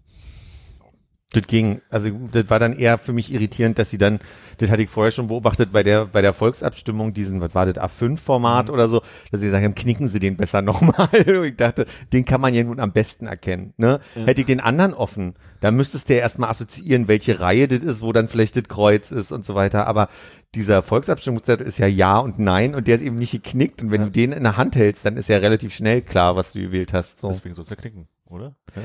Das 1.31 1.43
ging, 1.45 1.81
also 1.91 2.09
das 2.31 2.49
war 2.49 2.57
dann 2.57 2.73
eher 2.73 2.97
für 2.97 3.13
mich 3.13 3.31
irritierend, 3.31 3.77
dass 3.77 3.91
sie 3.91 3.99
dann, 3.99 4.19
das 4.57 4.71
hatte 4.71 4.81
ich 4.81 4.89
vorher 4.89 5.11
schon 5.11 5.27
beobachtet 5.27 5.71
bei 5.71 5.83
der 5.83 6.07
bei 6.07 6.23
der 6.23 6.33
Volksabstimmung, 6.33 7.13
diesen, 7.13 7.39
was 7.39 7.53
war 7.53 7.67
das, 7.67 7.75
A5-Format 7.75 8.71
oder 8.71 8.87
so, 8.87 9.01
dass 9.31 9.39
sie 9.39 9.45
gesagt 9.45 9.63
haben, 9.63 9.75
knicken 9.75 10.07
sie 10.07 10.19
den 10.19 10.37
besser 10.37 10.61
nochmal. 10.63 11.09
Und 11.11 11.43
ich 11.43 11.55
dachte, 11.55 11.85
den 12.11 12.25
kann 12.25 12.41
man 12.41 12.55
ja 12.55 12.63
nun 12.63 12.79
am 12.79 12.93
besten 12.93 13.27
erkennen. 13.27 13.75
Ne? 13.77 13.99
Hätte 14.15 14.41
ich 14.41 14.47
den 14.47 14.59
anderen 14.59 14.95
offen, 14.95 15.35
dann 15.59 15.75
müsstest 15.75 16.09
du 16.09 16.15
ja 16.15 16.21
erstmal 16.21 16.49
assoziieren, 16.49 17.07
welche 17.07 17.39
Reihe 17.39 17.67
das 17.67 17.83
ist, 17.83 18.01
wo 18.01 18.11
dann 18.11 18.27
vielleicht 18.27 18.55
das 18.55 18.63
Kreuz 18.63 19.11
ist 19.11 19.31
und 19.31 19.45
so 19.45 19.53
weiter. 19.53 19.85
Aber 19.85 20.07
dieser 20.55 20.81
Volksabstimmungszettel 20.81 21.67
ist 21.67 21.77
ja 21.77 21.85
Ja 21.85 22.17
und 22.17 22.39
Nein 22.39 22.73
und 22.73 22.87
der 22.87 22.95
ist 22.95 23.01
eben 23.01 23.17
nicht 23.17 23.33
geknickt. 23.33 23.83
Und 23.83 23.91
wenn 23.91 24.01
du 24.01 24.09
den 24.09 24.31
in 24.31 24.43
der 24.43 24.57
Hand 24.57 24.75
hältst, 24.75 25.05
dann 25.05 25.15
ist 25.15 25.29
ja 25.29 25.37
relativ 25.37 25.75
schnell 25.75 26.01
klar, 26.01 26.35
was 26.35 26.53
du 26.53 26.59
gewählt 26.59 26.93
hast. 26.93 27.19
So. 27.19 27.29
Deswegen 27.29 27.53
soll 27.53 27.65
es 27.65 27.69
ja 27.69 27.75
knicken, 27.75 28.07
oder? 28.25 28.55
Ja. 28.75 28.81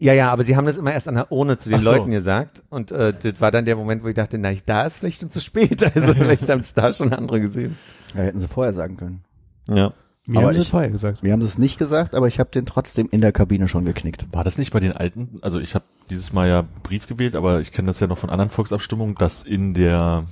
Ja, 0.00 0.12
ja, 0.12 0.30
aber 0.30 0.44
sie 0.44 0.56
haben 0.56 0.64
das 0.66 0.78
immer 0.78 0.92
erst 0.92 1.08
an 1.08 1.16
der 1.16 1.32
Urne 1.32 1.58
zu 1.58 1.70
den 1.70 1.80
so. 1.80 1.90
Leuten 1.90 2.10
gesagt. 2.12 2.62
Und 2.70 2.92
äh, 2.92 3.12
das 3.20 3.40
war 3.40 3.50
dann 3.50 3.64
der 3.64 3.74
Moment, 3.76 4.04
wo 4.04 4.08
ich 4.08 4.14
dachte, 4.14 4.38
na, 4.38 4.52
da 4.64 4.86
ist 4.86 4.98
vielleicht 4.98 5.20
schon 5.20 5.30
zu 5.30 5.40
spät. 5.40 5.82
Also 5.94 6.14
vielleicht 6.14 6.48
haben 6.48 6.60
es 6.60 6.72
da 6.74 6.92
schon 6.92 7.12
andere 7.12 7.40
gesehen. 7.40 7.76
Ja, 8.14 8.22
hätten 8.22 8.40
sie 8.40 8.48
vorher 8.48 8.72
sagen 8.72 8.96
können. 8.96 9.24
Ja. 9.68 9.92
Mir 10.26 10.38
Aber 10.38 10.48
haben 10.48 10.54
sie 10.56 10.60
ich- 10.62 10.70
vorher 10.70 10.90
gesagt. 10.90 11.22
Wir 11.22 11.32
haben 11.32 11.40
es 11.42 11.58
nicht 11.58 11.78
gesagt, 11.78 12.14
aber 12.14 12.28
ich 12.28 12.38
habe 12.38 12.50
den 12.50 12.64
trotzdem 12.66 13.08
in 13.10 13.20
der 13.22 13.32
Kabine 13.32 13.66
schon 13.68 13.84
geknickt. 13.84 14.26
War 14.32 14.44
das 14.44 14.56
nicht 14.58 14.72
bei 14.72 14.78
den 14.80 14.92
alten? 14.92 15.38
Also 15.40 15.58
ich 15.58 15.74
habe 15.74 15.84
dieses 16.10 16.32
Mal 16.32 16.48
ja 16.48 16.64
Brief 16.82 17.06
gewählt, 17.08 17.34
aber 17.34 17.60
ich 17.60 17.72
kenne 17.72 17.86
das 17.88 17.98
ja 17.98 18.06
noch 18.06 18.18
von 18.18 18.30
anderen 18.30 18.50
Volksabstimmungen, 18.50 19.14
dass 19.14 19.42
in 19.42 19.74
der 19.74 20.24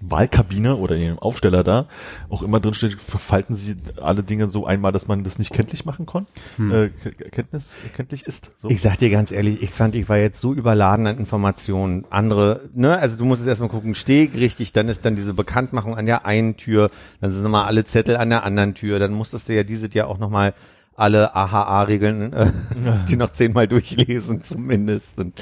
Wahlkabine 0.00 0.76
oder 0.76 0.96
in 0.96 1.02
dem 1.02 1.18
Aufsteller 1.20 1.62
da 1.62 1.86
auch 2.28 2.42
immer 2.42 2.58
drin 2.58 2.74
steht, 2.74 3.00
verfalten 3.00 3.54
Sie 3.54 3.76
alle 4.00 4.22
Dinge 4.24 4.48
so 4.50 4.66
einmal, 4.66 4.90
dass 4.90 5.06
man 5.06 5.22
das 5.22 5.38
nicht 5.38 5.52
kenntlich 5.52 5.84
machen 5.84 6.06
kann, 6.06 6.26
äh, 6.58 6.88
Ke- 6.88 7.12
Kenntnis 7.30 7.72
kenntlich 7.94 8.26
ist. 8.26 8.50
So. 8.60 8.68
Ich 8.68 8.80
sag 8.82 8.96
dir 8.98 9.10
ganz 9.10 9.30
ehrlich, 9.30 9.62
ich 9.62 9.70
fand, 9.70 9.94
ich 9.94 10.08
war 10.08 10.16
jetzt 10.18 10.40
so 10.40 10.54
überladen 10.54 11.06
an 11.06 11.18
Informationen. 11.18 12.04
Andere, 12.10 12.68
ne, 12.74 12.98
also 12.98 13.16
du 13.16 13.24
musst 13.24 13.42
es 13.42 13.46
erstmal 13.46 13.68
gucken, 13.70 13.94
Steg 13.94 14.34
richtig, 14.34 14.72
dann 14.72 14.88
ist 14.88 15.04
dann 15.04 15.14
diese 15.14 15.34
Bekanntmachung 15.34 15.96
an 15.96 16.06
der 16.06 16.26
einen 16.26 16.56
Tür, 16.56 16.90
dann 17.20 17.30
sind 17.30 17.44
nochmal 17.44 17.66
alle 17.66 17.84
Zettel 17.84 18.16
an 18.16 18.28
der 18.30 18.42
anderen 18.42 18.74
Tür, 18.74 18.98
dann 18.98 19.12
musstest 19.12 19.48
du 19.48 19.54
ja 19.54 19.62
dieses 19.62 19.94
Jahr 19.94 20.08
auch 20.08 20.18
nochmal 20.18 20.54
alle 20.96 21.36
AHA-Regeln, 21.36 22.32
äh, 22.32 22.50
die 23.08 23.16
noch 23.16 23.30
zehnmal 23.30 23.68
durchlesen 23.68 24.42
zumindest. 24.42 25.18
Und 25.20 25.34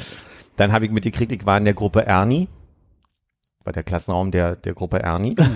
dann 0.56 0.70
habe 0.72 0.84
ich 0.84 0.90
mitgekriegt, 0.90 1.32
ich 1.32 1.46
war 1.46 1.56
in 1.56 1.64
der 1.64 1.74
Gruppe 1.74 2.04
Ernie, 2.04 2.48
bei 3.64 3.72
der 3.72 3.82
Klassenraum 3.82 4.30
der, 4.30 4.56
der 4.56 4.74
Gruppe 4.74 5.00
Ernie. 5.02 5.36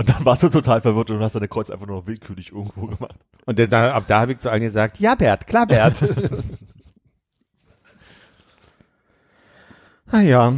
Und 0.00 0.08
dann 0.08 0.24
warst 0.24 0.42
du 0.42 0.48
total 0.48 0.80
verwirrt 0.80 1.10
und 1.10 1.20
hast 1.20 1.34
deine 1.34 1.48
Kreuz 1.48 1.68
einfach 1.68 1.86
nur 1.86 1.96
noch 1.96 2.06
willkürlich 2.06 2.52
irgendwo 2.52 2.86
gemacht. 2.86 3.18
Und 3.44 3.58
das, 3.58 3.68
da, 3.68 3.92
ab 3.92 4.04
da 4.06 4.20
habe 4.20 4.32
ich 4.32 4.38
zu 4.38 4.50
allen 4.50 4.62
gesagt, 4.62 4.98
ja 4.98 5.14
Bert, 5.14 5.46
klar 5.46 5.66
Bert. 5.66 6.02
ah 10.10 10.20
ja. 10.20 10.54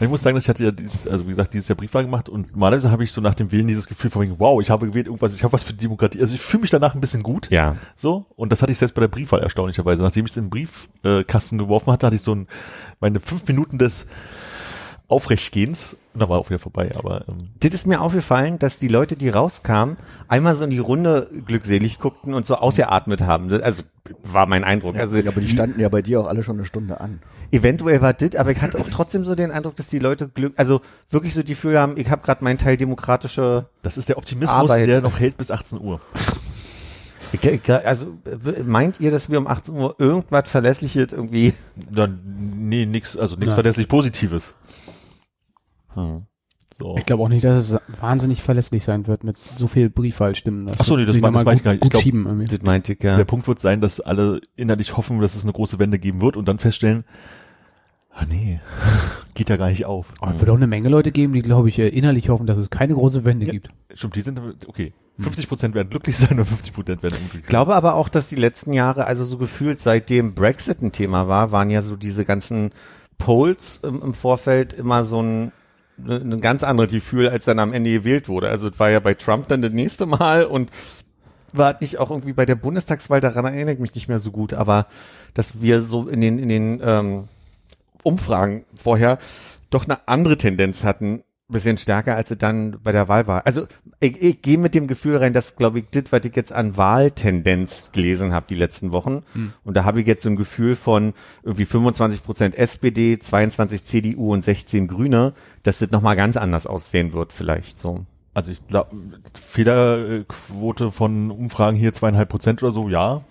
Ich 0.00 0.08
muss 0.08 0.22
sagen, 0.22 0.34
dass 0.34 0.44
ich 0.44 0.48
hatte 0.48 0.64
ja 0.64 0.70
dieses, 0.70 1.06
also 1.06 1.26
wie 1.26 1.30
gesagt, 1.30 1.52
dieses 1.52 1.68
Jahr 1.68 1.76
Briefwahl 1.76 2.04
gemacht 2.04 2.30
und 2.30 2.52
normalerweise 2.52 2.90
habe 2.90 3.04
ich 3.04 3.12
so 3.12 3.20
nach 3.20 3.34
dem 3.34 3.52
Wählen 3.52 3.68
dieses 3.68 3.86
Gefühl 3.86 4.10
von 4.10 4.38
wow, 4.38 4.58
ich 4.60 4.70
habe 4.70 4.86
gewählt 4.86 5.06
irgendwas, 5.06 5.34
ich 5.34 5.44
habe 5.44 5.52
was 5.52 5.62
für 5.62 5.74
die 5.74 5.80
Demokratie. 5.80 6.22
Also 6.22 6.34
ich 6.34 6.40
fühle 6.40 6.62
mich 6.62 6.70
danach 6.70 6.94
ein 6.94 7.02
bisschen 7.02 7.22
gut. 7.22 7.50
Ja. 7.50 7.76
So, 7.96 8.24
und 8.34 8.50
das 8.50 8.62
hatte 8.62 8.72
ich 8.72 8.78
selbst 8.78 8.94
bei 8.94 9.00
der 9.00 9.08
Briefwahl 9.08 9.40
erstaunlicherweise. 9.40 10.02
Nachdem 10.02 10.24
ich 10.24 10.32
es 10.32 10.38
in 10.38 10.48
den 10.48 10.50
Briefkasten 10.50 11.58
geworfen 11.58 11.92
hatte, 11.92 12.06
hatte 12.06 12.16
ich 12.16 12.22
so 12.22 12.34
ein, 12.34 12.48
meine 12.98 13.20
fünf 13.20 13.46
Minuten 13.46 13.76
des 13.76 14.06
Aufrechtgehens, 15.10 15.96
und 16.14 16.20
da 16.20 16.28
war 16.28 16.38
auch 16.38 16.50
wieder 16.50 16.58
vorbei, 16.58 16.90
aber 16.96 17.24
ähm, 17.30 17.50
Das 17.60 17.70
ist 17.74 17.86
mir 17.86 18.00
aufgefallen, 18.00 18.58
dass 18.58 18.78
die 18.78 18.88
Leute, 18.88 19.16
die 19.16 19.28
rauskamen, 19.28 19.96
einmal 20.28 20.54
so 20.54 20.64
in 20.64 20.70
die 20.70 20.78
Runde 20.78 21.28
glückselig 21.46 21.98
guckten 22.00 22.34
und 22.34 22.46
so 22.46 22.56
ausgeatmet 22.56 23.22
haben. 23.22 23.48
Das- 23.48 23.62
Also 23.62 23.82
war 24.24 24.46
mein 24.46 24.64
Eindruck. 24.64 24.96
Also 24.96 25.16
Ja, 25.16 25.30
aber 25.30 25.40
die 25.40 25.48
standen 25.48 25.80
ja 25.80 25.88
bei 25.88 26.02
dir 26.02 26.20
auch 26.20 26.26
alle 26.26 26.42
schon 26.42 26.56
eine 26.56 26.64
Stunde 26.66 27.00
an. 27.00 27.20
eventuell 27.52 28.00
war 28.02 28.12
das, 28.12 28.34
aber 28.36 28.50
ich 28.52 28.60
hatte 28.62 28.78
auch 28.78 28.88
trotzdem 28.90 29.24
so 29.24 29.34
den 29.34 29.50
Eindruck, 29.50 29.76
dass 29.76 29.86
die 29.88 29.98
Leute 29.98 30.28
Glück, 30.28 30.52
also 30.56 30.80
wirklich 31.10 31.34
so 31.34 31.42
die 31.42 31.52
Gefühl 31.54 31.78
haben, 31.78 31.96
ich 31.96 32.10
habe 32.10 32.22
gerade 32.22 32.42
meinen 32.44 32.58
Teil 32.58 32.76
demokratische. 32.76 33.66
das 33.82 33.96
ist 33.98 34.08
der 34.08 34.18
Optimismus, 34.18 34.54
Arbeit. 34.70 34.88
der 34.88 35.00
noch 35.00 35.18
hält 35.20 35.36
bis 35.36 35.50
18 35.50 35.80
Uhr. 35.80 36.00
Also 37.84 38.18
meint 38.64 38.98
ihr, 38.98 39.12
dass 39.12 39.30
wir 39.30 39.38
um 39.38 39.46
18 39.46 39.74
Uhr 39.76 39.94
irgendwas 39.98 40.48
Verlässliches 40.48 41.12
irgendwie? 41.12 41.54
Dann, 41.90 42.20
nee, 42.58 42.86
nix, 42.86 43.16
also 43.16 43.36
nichts 43.36 43.54
verlässlich 43.54 43.86
Positives. 43.88 44.54
Hm. 45.94 46.22
So. 46.72 46.96
Ich 46.96 47.04
glaube 47.04 47.22
auch 47.24 47.28
nicht, 47.28 47.44
dass 47.44 47.70
es 47.72 47.78
wahnsinnig 48.00 48.42
verlässlich 48.42 48.84
sein 48.84 49.06
wird 49.06 49.24
mit 49.24 49.36
so 49.36 49.66
viel 49.66 49.90
Briefwahlstimmen. 49.90 50.66
Das 50.66 50.76
Ach 50.80 50.84
so, 50.84 50.96
nee, 50.96 51.04
das 51.04 51.16
mein- 51.18 51.34
das 51.34 51.44
meine 51.44 51.56
ich 51.58 51.64
gar 51.64 51.72
nicht. 51.72 51.84
Ich 51.84 51.90
gut 51.90 52.02
glaub-. 52.02 52.48
Das 52.50 52.62
meinte 52.62 52.92
ich 52.92 53.02
ja. 53.02 53.16
Der 53.16 53.24
Punkt 53.24 53.48
wird 53.48 53.58
sein, 53.58 53.80
dass 53.80 54.00
alle 54.00 54.40
innerlich 54.56 54.96
hoffen, 54.96 55.20
dass 55.20 55.34
es 55.34 55.42
eine 55.42 55.52
große 55.52 55.78
Wende 55.78 55.98
geben 55.98 56.20
wird 56.20 56.36
und 56.36 56.46
dann 56.46 56.58
feststellen, 56.58 57.04
ah 58.12 58.24
nee, 58.28 58.60
geht 59.34 59.50
ja 59.50 59.56
gar 59.56 59.68
nicht 59.68 59.84
auf. 59.84 60.14
Oh, 60.22 60.28
es 60.32 60.38
wird 60.40 60.48
auch 60.48 60.56
eine 60.56 60.68
Menge 60.68 60.88
Leute 60.88 61.10
geben, 61.12 61.32
die, 61.32 61.42
glaube 61.42 61.68
ich, 61.68 61.78
äh, 61.78 61.88
innerlich 61.88 62.28
hoffen, 62.28 62.46
dass 62.46 62.56
es 62.56 62.70
keine 62.70 62.94
große 62.94 63.24
Wende 63.24 63.46
Ja. 63.46 63.52
gibt. 63.52 63.68
Stimmt, 63.94 64.14
die 64.16 64.20
sind, 64.22 64.40
okay. 64.66 64.92
50 65.18 65.48
Prozent 65.48 65.74
werden 65.74 65.90
glücklich 65.90 66.16
sein 66.16 66.38
und 66.38 66.46
50 66.46 66.72
Prozent 66.72 67.02
werden 67.02 67.16
unglücklich 67.16 67.42
Ich 67.42 67.48
glaube 67.48 67.74
aber 67.74 67.94
auch, 67.94 68.08
dass 68.08 68.28
die 68.28 68.36
letzten 68.36 68.72
Jahre, 68.72 69.06
also 69.06 69.22
so 69.24 69.36
gefühlt 69.36 69.80
seitdem 69.80 70.34
Brexit 70.34 70.80
ein 70.80 70.92
Thema 70.92 71.28
war, 71.28 71.52
waren 71.52 71.68
ja 71.68 71.82
so 71.82 71.96
diese 71.96 72.24
ganzen 72.24 72.70
Polls 73.18 73.80
im, 73.84 74.00
im 74.00 74.14
Vorfeld 74.14 74.72
immer 74.72 75.04
so 75.04 75.20
ein, 75.22 75.52
ein 76.08 76.40
ganz 76.40 76.62
anderes 76.62 76.90
Gefühl, 76.90 77.28
als 77.28 77.44
dann 77.44 77.58
am 77.58 77.72
Ende 77.72 77.90
gewählt 77.92 78.28
wurde. 78.28 78.48
Also 78.48 78.68
es 78.68 78.78
war 78.78 78.90
ja 78.90 79.00
bei 79.00 79.14
Trump 79.14 79.48
dann 79.48 79.62
das 79.62 79.72
nächste 79.72 80.06
Mal 80.06 80.44
und 80.44 80.70
war 81.52 81.76
nicht 81.80 81.98
auch 81.98 82.10
irgendwie 82.10 82.32
bei 82.32 82.46
der 82.46 82.54
Bundestagswahl, 82.54 83.20
daran 83.20 83.44
erinnere 83.44 83.74
ich 83.74 83.80
mich 83.80 83.94
nicht 83.94 84.08
mehr 84.08 84.20
so 84.20 84.30
gut, 84.30 84.54
aber 84.54 84.86
dass 85.34 85.62
wir 85.62 85.82
so 85.82 86.08
in 86.08 86.20
den, 86.20 86.38
in 86.38 86.48
den 86.48 86.80
ähm, 86.82 87.28
Umfragen 88.02 88.64
vorher 88.74 89.18
doch 89.70 89.84
eine 89.84 90.08
andere 90.08 90.36
Tendenz 90.36 90.84
hatten, 90.84 91.22
bisschen 91.52 91.78
stärker, 91.78 92.16
als 92.16 92.30
es 92.30 92.38
dann 92.38 92.78
bei 92.82 92.92
der 92.92 93.08
Wahl 93.08 93.26
war. 93.26 93.46
Also 93.46 93.66
ich, 94.00 94.20
ich 94.22 94.42
gehe 94.42 94.58
mit 94.58 94.74
dem 94.74 94.86
Gefühl 94.86 95.16
rein, 95.16 95.32
dass, 95.32 95.56
glaube 95.56 95.80
ich, 95.80 95.84
das, 95.90 96.04
was 96.10 96.24
ich 96.24 96.34
jetzt 96.36 96.52
an 96.52 96.76
Wahltendenz 96.76 97.92
gelesen 97.92 98.32
habe 98.32 98.46
die 98.48 98.54
letzten 98.54 98.92
Wochen, 98.92 99.22
und 99.64 99.76
da 99.76 99.84
habe 99.84 100.00
ich 100.00 100.06
jetzt 100.06 100.22
so 100.22 100.30
ein 100.30 100.36
Gefühl 100.36 100.76
von 100.76 101.12
irgendwie 101.42 101.64
25 101.64 102.22
Prozent 102.22 102.54
SPD, 102.54 103.18
22 103.18 103.84
CDU 103.84 104.32
und 104.32 104.44
16 104.44 104.88
Grüne, 104.88 105.34
dass 105.62 105.78
das 105.78 105.90
nochmal 105.90 106.16
ganz 106.16 106.36
anders 106.36 106.66
aussehen 106.66 107.12
wird 107.12 107.32
vielleicht 107.32 107.78
so. 107.78 108.06
Also 108.32 108.52
ich 108.52 108.66
glaube, 108.68 108.90
Fehlerquote 109.34 110.90
von 110.90 111.30
Umfragen 111.30 111.76
hier 111.76 111.92
zweieinhalb 111.92 112.28
Prozent 112.28 112.62
oder 112.62 112.72
so, 112.72 112.88
ja, 112.88 113.22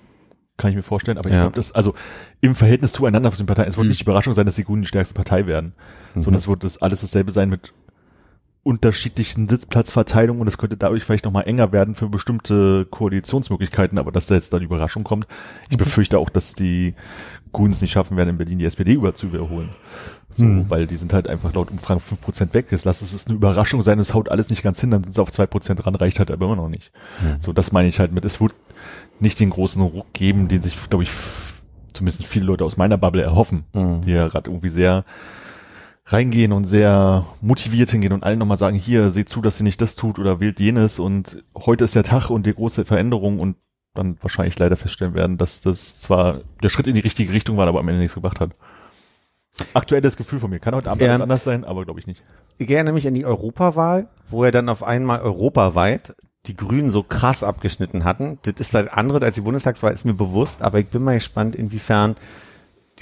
kann 0.58 0.72
ich 0.72 0.76
mir 0.76 0.84
vorstellen. 0.84 1.18
Aber 1.18 1.30
ich 1.30 1.36
Ja. 1.36 1.44
glaube, 1.44 1.56
das, 1.56 1.72
also 1.72 1.94
im 2.42 2.54
Verhältnis 2.56 2.92
zueinander 2.92 3.32
von 3.32 3.38
den 3.38 3.46
Parteien, 3.48 3.70
es 3.70 3.78
wird 3.78 3.86
Hm. 3.86 3.90
nicht 3.90 4.02
die 4.02 4.04
Überraschung 4.04 4.34
sein, 4.34 4.46
dass 4.46 4.56
die 4.56 4.66
Grünen 4.66 4.82
die 4.82 4.88
stärkste 4.88 5.14
Partei 5.14 5.46
werden, 5.46 5.74
sondern 6.16 6.36
es 6.36 6.48
wird 6.48 6.64
das 6.64 6.82
alles 6.82 7.02
dasselbe 7.02 7.32
sein 7.32 7.50
mit 7.50 7.74
unterschiedlichen 8.64 9.48
Sitzplatzverteilungen 9.48 10.42
und 10.42 10.48
es 10.48 10.58
könnte 10.58 10.78
dadurch 10.78 11.04
vielleicht 11.04 11.26
nochmal 11.26 11.48
enger 11.48 11.72
werden 11.72 11.96
für 11.96 12.10
bestimmte 12.10 12.86
Koalitionsmöglichkeiten, 12.90 13.98
aber 13.98 14.12
dass 14.12 14.28
da 14.28 14.36
jetzt 14.36 14.52
da 14.54 14.60
die 14.60 14.66
Überraschung 14.66 15.04
kommt. 15.04 15.28
Ich 15.70 15.78
befürchte 15.78 16.20
auch, 16.20 16.30
dass 16.30 16.54
die 16.54 16.94
Grünen 17.54 17.72
es 17.74 17.82
nicht 17.82 17.92
schaffen 17.92 18.18
werden, 18.18 18.30
in 18.30 18.38
Berlin 18.38 18.60
die 18.60 18.66
SPD 18.66 18.94
über 18.94 19.16
zu 19.16 19.28
überholen. 19.28 19.70
So, 20.36 20.46
weil 20.70 20.88
die 20.88 20.96
sind 20.96 21.12
halt 21.12 21.28
einfach 21.28 21.54
laut 21.54 21.72
Umfragen 21.72 22.00
5% 22.00 22.54
weg. 22.54 22.68
Jetzt 22.70 22.86
lass 22.86 23.02
es 23.02 23.26
eine 23.28 23.36
Überraschung 23.36 23.82
sein, 23.82 24.00
es 24.00 24.14
haut 24.14 24.30
alles 24.30 24.50
nicht 24.50 24.62
ganz 24.62 24.80
hin, 24.80 24.92
dann 24.92 25.04
sind 25.04 25.14
sie 25.14 25.22
auf 25.22 25.32
2% 25.32 25.86
ran, 25.86 25.96
reicht 25.96 26.20
halt 26.20 26.30
aber 26.32 26.46
immer 26.46 26.56
noch 26.56 26.70
nicht. 26.70 26.92
So, 27.40 27.52
das 27.52 27.72
meine 27.72 27.90
ich 27.90 28.00
halt 28.00 28.14
mit, 28.14 28.24
es 28.24 28.40
wird 28.40 28.54
nicht 29.20 29.40
den 29.40 29.50
großen 29.50 29.82
Ruck 29.82 30.14
geben, 30.14 30.48
den 30.48 30.62
sich, 30.62 30.78
glaube 30.90 31.04
ich, 31.04 31.12
zumindest 31.94 32.26
viele 32.26 32.46
Leute 32.46 32.64
aus 32.64 32.78
meiner 32.78 32.98
Bubble 32.98 33.24
erhoffen, 33.24 33.64
Mhm. 33.74 34.02
die 34.02 34.12
ja 34.12 34.28
gerade 34.28 34.50
irgendwie 34.50 34.70
sehr 34.70 35.04
reingehen 36.12 36.52
und 36.52 36.66
sehr 36.66 37.26
motiviert 37.42 37.92
hingehen 37.92 38.14
und 38.14 38.24
allen 38.24 38.40
nochmal 38.40 38.58
sagen, 38.58 38.76
hier, 38.76 39.12
seht 39.12 39.30
zu, 39.30 39.42
dass 39.42 39.60
ihr 39.60 39.64
nicht 39.64 39.80
das 39.80 39.96
tut 39.96 40.18
oder 40.20 40.40
wählt 40.40 40.60
jenes 40.60 41.00
und 41.00 41.44
heute 41.56 41.84
ist 41.84 41.96
der 41.96 42.04
Tag 42.04 42.30
und 42.30 42.46
die 42.46 42.54
große 42.54 42.86
Veränderung 42.86 43.40
und 43.40 43.58
dann 43.94 44.18
wahrscheinlich 44.22 44.58
leider 44.58 44.78
feststellen 44.78 45.14
werden, 45.14 45.38
dass 45.38 45.62
das 45.62 46.00
zwar 46.00 46.42
der 46.64 46.70
Schritt 46.70 46.88
in 46.88 46.96
die 46.96 47.02
richtige 47.02 47.34
Richtung 47.34 47.58
war, 47.58 47.68
aber 47.68 47.80
am 47.80 47.88
Ende 47.88 48.02
nichts 48.02 48.16
gebracht 48.16 48.40
hat. 48.40 48.52
Aktuelles 49.74 50.16
Gefühl 50.16 50.40
von 50.40 50.50
mir. 50.50 50.60
Kann 50.60 50.76
heute 50.76 50.90
Abend 50.90 51.04
alles 51.04 51.22
anders 51.22 51.44
sein, 51.44 51.66
aber 51.66 51.84
glaube 51.84 52.00
ich 52.00 52.08
nicht. 52.08 52.24
Ich 52.58 52.68
gehe 52.68 52.84
nämlich 52.84 53.08
an 53.08 53.14
die 53.14 53.26
Europawahl, 53.26 54.08
wo 54.30 54.46
ja 54.46 54.52
dann 54.52 54.70
auf 54.70 54.84
einmal 54.84 55.22
europaweit 55.22 56.16
die 56.46 56.56
Grünen 56.56 56.90
so 56.90 57.04
krass 57.04 57.44
abgeschnitten 57.44 58.06
hatten. 58.06 58.40
Das 58.44 58.54
ist 58.58 58.70
vielleicht 58.70 58.94
anderes 58.94 59.22
als 59.22 59.36
die 59.36 59.42
Bundestagswahl, 59.42 59.92
ist 59.92 60.06
mir 60.06 60.14
bewusst, 60.14 60.62
aber 60.62 60.80
ich 60.80 60.88
bin 60.88 61.04
mal 61.04 61.16
gespannt, 61.16 61.56
inwiefern 61.56 62.16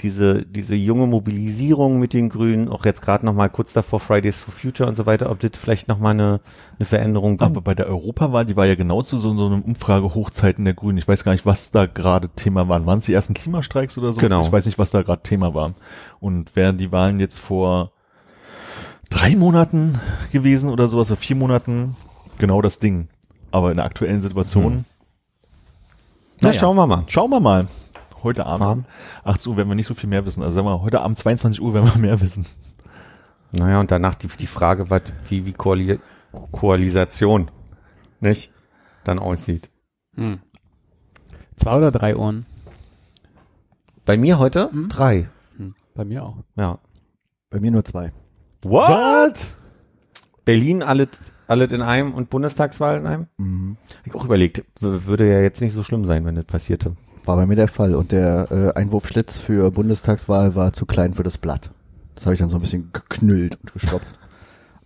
diese, 0.02 0.44
diese 0.46 0.74
junge 0.74 1.06
Mobilisierung 1.06 1.98
mit 1.98 2.12
den 2.12 2.28
Grünen, 2.28 2.68
auch 2.68 2.84
jetzt 2.84 3.02
gerade 3.02 3.26
nochmal 3.26 3.50
kurz 3.50 3.72
davor 3.72 4.00
Fridays 4.00 4.38
for 4.38 4.54
Future 4.54 4.88
und 4.88 4.96
so 4.96 5.06
weiter, 5.06 5.30
ob 5.30 5.40
das 5.40 5.50
vielleicht 5.54 5.88
nochmal 5.88 6.12
eine, 6.12 6.40
eine 6.78 6.86
Veränderung 6.86 7.36
bringt. 7.36 7.50
Aber 7.50 7.60
bei 7.62 7.74
der 7.74 7.86
Europawahl, 7.86 8.46
die 8.46 8.56
war 8.56 8.66
ja 8.66 8.76
genau 8.76 9.02
zu 9.02 9.18
so, 9.18 9.34
so 9.34 9.46
einem 9.46 9.62
Umfrage-Hochzeiten 9.62 10.64
der 10.64 10.74
Grünen. 10.74 10.98
Ich 10.98 11.08
weiß 11.08 11.24
gar 11.24 11.32
nicht, 11.32 11.46
was 11.46 11.70
da 11.70 11.86
gerade 11.86 12.28
Thema 12.28 12.68
waren. 12.68 12.86
Waren 12.86 12.98
es 12.98 13.04
die 13.06 13.12
ersten 13.12 13.34
Klimastreiks 13.34 13.98
oder 13.98 14.12
so? 14.12 14.20
Genau. 14.20 14.44
Ich 14.46 14.52
weiß 14.52 14.66
nicht, 14.66 14.78
was 14.78 14.90
da 14.90 15.02
gerade 15.02 15.22
Thema 15.22 15.54
war. 15.54 15.74
Und 16.20 16.54
wären 16.54 16.78
die 16.78 16.92
Wahlen 16.92 17.18
jetzt 17.18 17.38
vor 17.38 17.90
drei 19.10 19.34
Monaten 19.36 19.98
gewesen 20.32 20.70
oder 20.70 20.88
sowas, 20.88 21.10
oder 21.10 21.16
vier 21.18 21.36
Monaten, 21.36 21.96
genau 22.38 22.62
das 22.62 22.78
Ding. 22.78 23.08
Aber 23.50 23.70
in 23.70 23.76
der 23.78 23.86
aktuellen 23.86 24.20
Situation, 24.20 24.72
Hm. 24.72 24.84
Na, 26.40 26.48
naja. 26.48 26.60
schauen 26.60 26.76
wir 26.76 26.86
mal. 26.86 27.04
schauen 27.08 27.30
wir 27.30 27.40
mal. 27.40 27.66
Heute 28.22 28.46
Abend, 28.46 28.66
Abend. 28.66 28.86
18 29.24 29.50
Uhr 29.50 29.56
werden 29.56 29.68
wir 29.68 29.74
nicht 29.74 29.86
so 29.86 29.94
viel 29.94 30.08
mehr 30.08 30.26
wissen. 30.26 30.42
Also 30.42 30.56
sagen 30.56 30.66
wir, 30.66 30.82
heute 30.82 31.00
Abend 31.00 31.18
22 31.18 31.60
Uhr 31.62 31.74
werden 31.74 31.90
wir 31.94 31.98
mehr 32.00 32.20
wissen. 32.20 32.46
Naja, 33.52 33.80
und 33.80 33.90
danach 33.90 34.14
die, 34.14 34.28
die 34.28 34.46
Frage, 34.46 34.90
was, 34.90 35.02
wie, 35.28 35.46
wie 35.46 35.52
Koali 35.52 35.98
Koalisation, 36.52 37.50
nicht? 38.20 38.52
Dann 39.04 39.18
aussieht. 39.18 39.70
Hm. 40.14 40.40
Zwei 41.56 41.76
oder 41.78 41.90
drei 41.90 42.16
Ohren? 42.16 42.44
Bei 44.04 44.16
mir 44.16 44.38
heute 44.38 44.70
Hm? 44.70 44.88
drei. 44.88 45.28
Hm. 45.56 45.74
Bei 45.94 46.04
mir 46.04 46.24
auch. 46.24 46.36
Ja. 46.56 46.78
Bei 47.50 47.60
mir 47.60 47.70
nur 47.70 47.84
zwei. 47.84 48.12
What? 48.62 49.54
Berlin 50.44 50.82
alles, 50.82 51.08
alles 51.46 51.72
in 51.72 51.82
einem 51.82 52.14
und 52.14 52.30
Bundestagswahl 52.30 52.98
in 52.98 53.06
einem? 53.06 53.26
Mhm. 53.38 53.76
Hab 53.98 54.06
ich 54.06 54.14
auch 54.14 54.24
überlegt, 54.24 54.64
würde 54.80 55.30
ja 55.30 55.40
jetzt 55.40 55.60
nicht 55.60 55.72
so 55.72 55.82
schlimm 55.82 56.04
sein, 56.04 56.24
wenn 56.24 56.34
das 56.34 56.44
passierte. 56.44 56.96
War 57.28 57.36
bei 57.36 57.44
mir 57.44 57.56
der 57.56 57.68
Fall. 57.68 57.94
Und 57.94 58.10
der 58.10 58.48
äh, 58.50 58.72
Einwurfschlitz 58.72 59.38
für 59.38 59.70
Bundestagswahl 59.70 60.54
war 60.54 60.72
zu 60.72 60.86
klein 60.86 61.12
für 61.12 61.24
das 61.24 61.36
Blatt. 61.36 61.70
Das 62.14 62.24
habe 62.24 62.32
ich 62.32 62.40
dann 62.40 62.48
so 62.48 62.56
ein 62.56 62.62
bisschen 62.62 62.88
geknüllt 62.90 63.58
und 63.62 63.74
gestopft. 63.74 64.18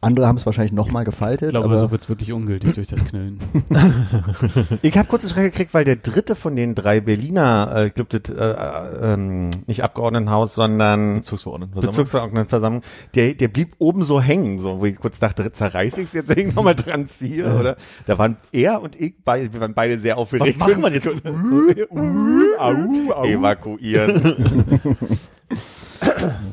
Andere 0.02 0.26
haben 0.26 0.37
es 0.37 0.44
wahrscheinlich 0.47 0.73
nochmal 0.73 1.04
gefaltet. 1.04 1.47
Ich 1.47 1.50
glaube, 1.50 1.66
aber 1.66 1.76
so 1.76 1.92
wird's 1.92 2.09
wirklich 2.09 2.32
ungültig 2.32 2.75
durch 2.75 2.88
das 2.88 3.04
Knüllen. 3.04 3.38
Ich 4.82 4.99
habe 4.99 5.09
kurz 5.09 5.23
einen 5.23 5.30
Schreck 5.30 5.52
gekriegt, 5.52 5.75
weil 5.75 5.85
der 5.85 5.97
dritte 5.97 6.35
von 6.35 6.56
den 6.56 6.75
drei 6.75 7.00
Berliner, 7.00 7.73
äh, 7.75 7.87
ich 7.87 7.94
glaube, 7.94 8.16
äh, 8.16 8.32
äh, 8.32 9.12
ähm, 9.14 9.50
nicht 9.66 9.85
Abgeordnetenhaus, 9.85 10.56
sondern 10.56 11.16
Bezugsverordneten. 11.16 11.80
Bezirksverordnetenversammlung, 11.80 12.82
der, 13.14 13.35
der 13.35 13.47
blieb 13.47 13.76
oben 13.78 14.02
so 14.02 14.21
hängen, 14.21 14.59
so, 14.59 14.80
wo 14.80 14.87
ich 14.87 14.97
kurz 14.97 15.21
dachte, 15.21 15.52
zerreiß 15.52 15.99
ich's 15.99 16.14
jetzt, 16.14 16.30
ich 16.37 16.52
nochmal 16.52 16.75
dran 16.75 17.06
ziehe, 17.09 17.54
oder? 17.56 17.76
Da 18.06 18.18
waren 18.18 18.38
er 18.50 18.82
und 18.82 19.00
ich, 19.00 19.14
beide, 19.25 19.52
wir 19.52 19.61
waren 19.61 19.75
beide 19.75 20.00
sehr 20.00 20.18
aufgeregt. 20.18 20.59
Was 20.59 20.68
machen 20.68 20.82
wir 20.82 20.90
jetzt? 20.90 21.06
au, 22.59 23.12
au. 23.14 23.25
Evakuieren. 23.25 24.80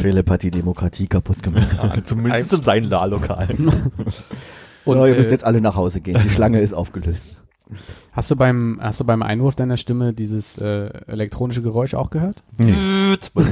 Philipp 0.00 0.30
hat 0.30 0.42
die 0.42 0.50
Demokratie 0.50 1.06
kaputt 1.06 1.42
gemacht. 1.42 1.68
Ja, 1.82 2.02
zumindest 2.04 2.52
in 2.52 2.62
seinem 2.62 2.88
Lahllokal. 2.90 3.48
Und 4.84 4.98
ja, 4.98 5.06
ihr 5.06 5.14
müsst 5.14 5.30
äh, 5.30 5.32
jetzt 5.32 5.44
alle 5.44 5.60
nach 5.60 5.76
Hause 5.76 6.00
gehen. 6.00 6.20
Die 6.22 6.30
Schlange 6.30 6.60
ist 6.60 6.74
aufgelöst. 6.74 7.40
hast 8.12 8.30
du 8.30 8.36
beim 8.36 8.78
hast 8.82 9.00
du 9.00 9.04
beim 9.04 9.22
Einwurf 9.22 9.54
deiner 9.54 9.76
Stimme 9.78 10.12
dieses 10.12 10.58
äh, 10.58 10.90
elektronische 11.06 11.62
Geräusch 11.62 11.94
auch 11.94 12.10
gehört? 12.10 12.42
Das? 12.58 13.30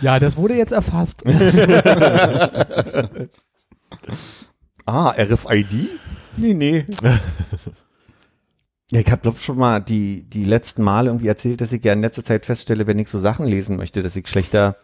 Ja, 0.00 0.18
das 0.18 0.36
wurde 0.36 0.54
jetzt 0.54 0.72
erfasst. 0.72 1.24
Ah, 4.86 5.10
RFID? 5.10 5.90
Nee, 6.36 6.54
nee. 6.54 6.86
Ja, 8.94 9.00
ich 9.00 9.10
habe 9.10 9.22
glaub 9.22 9.40
schon 9.40 9.58
mal 9.58 9.80
die, 9.80 10.22
die 10.22 10.44
letzten 10.44 10.84
Male 10.84 11.08
irgendwie 11.10 11.26
erzählt, 11.26 11.60
dass 11.60 11.72
ich 11.72 11.82
ja 11.82 11.92
in 11.92 12.00
letzter 12.00 12.22
Zeit 12.22 12.46
feststelle, 12.46 12.86
wenn 12.86 12.96
ich 13.00 13.08
so 13.08 13.18
Sachen 13.18 13.44
lesen 13.44 13.76
möchte, 13.76 14.04
dass 14.04 14.14
ich 14.14 14.28
schlechter 14.28 14.76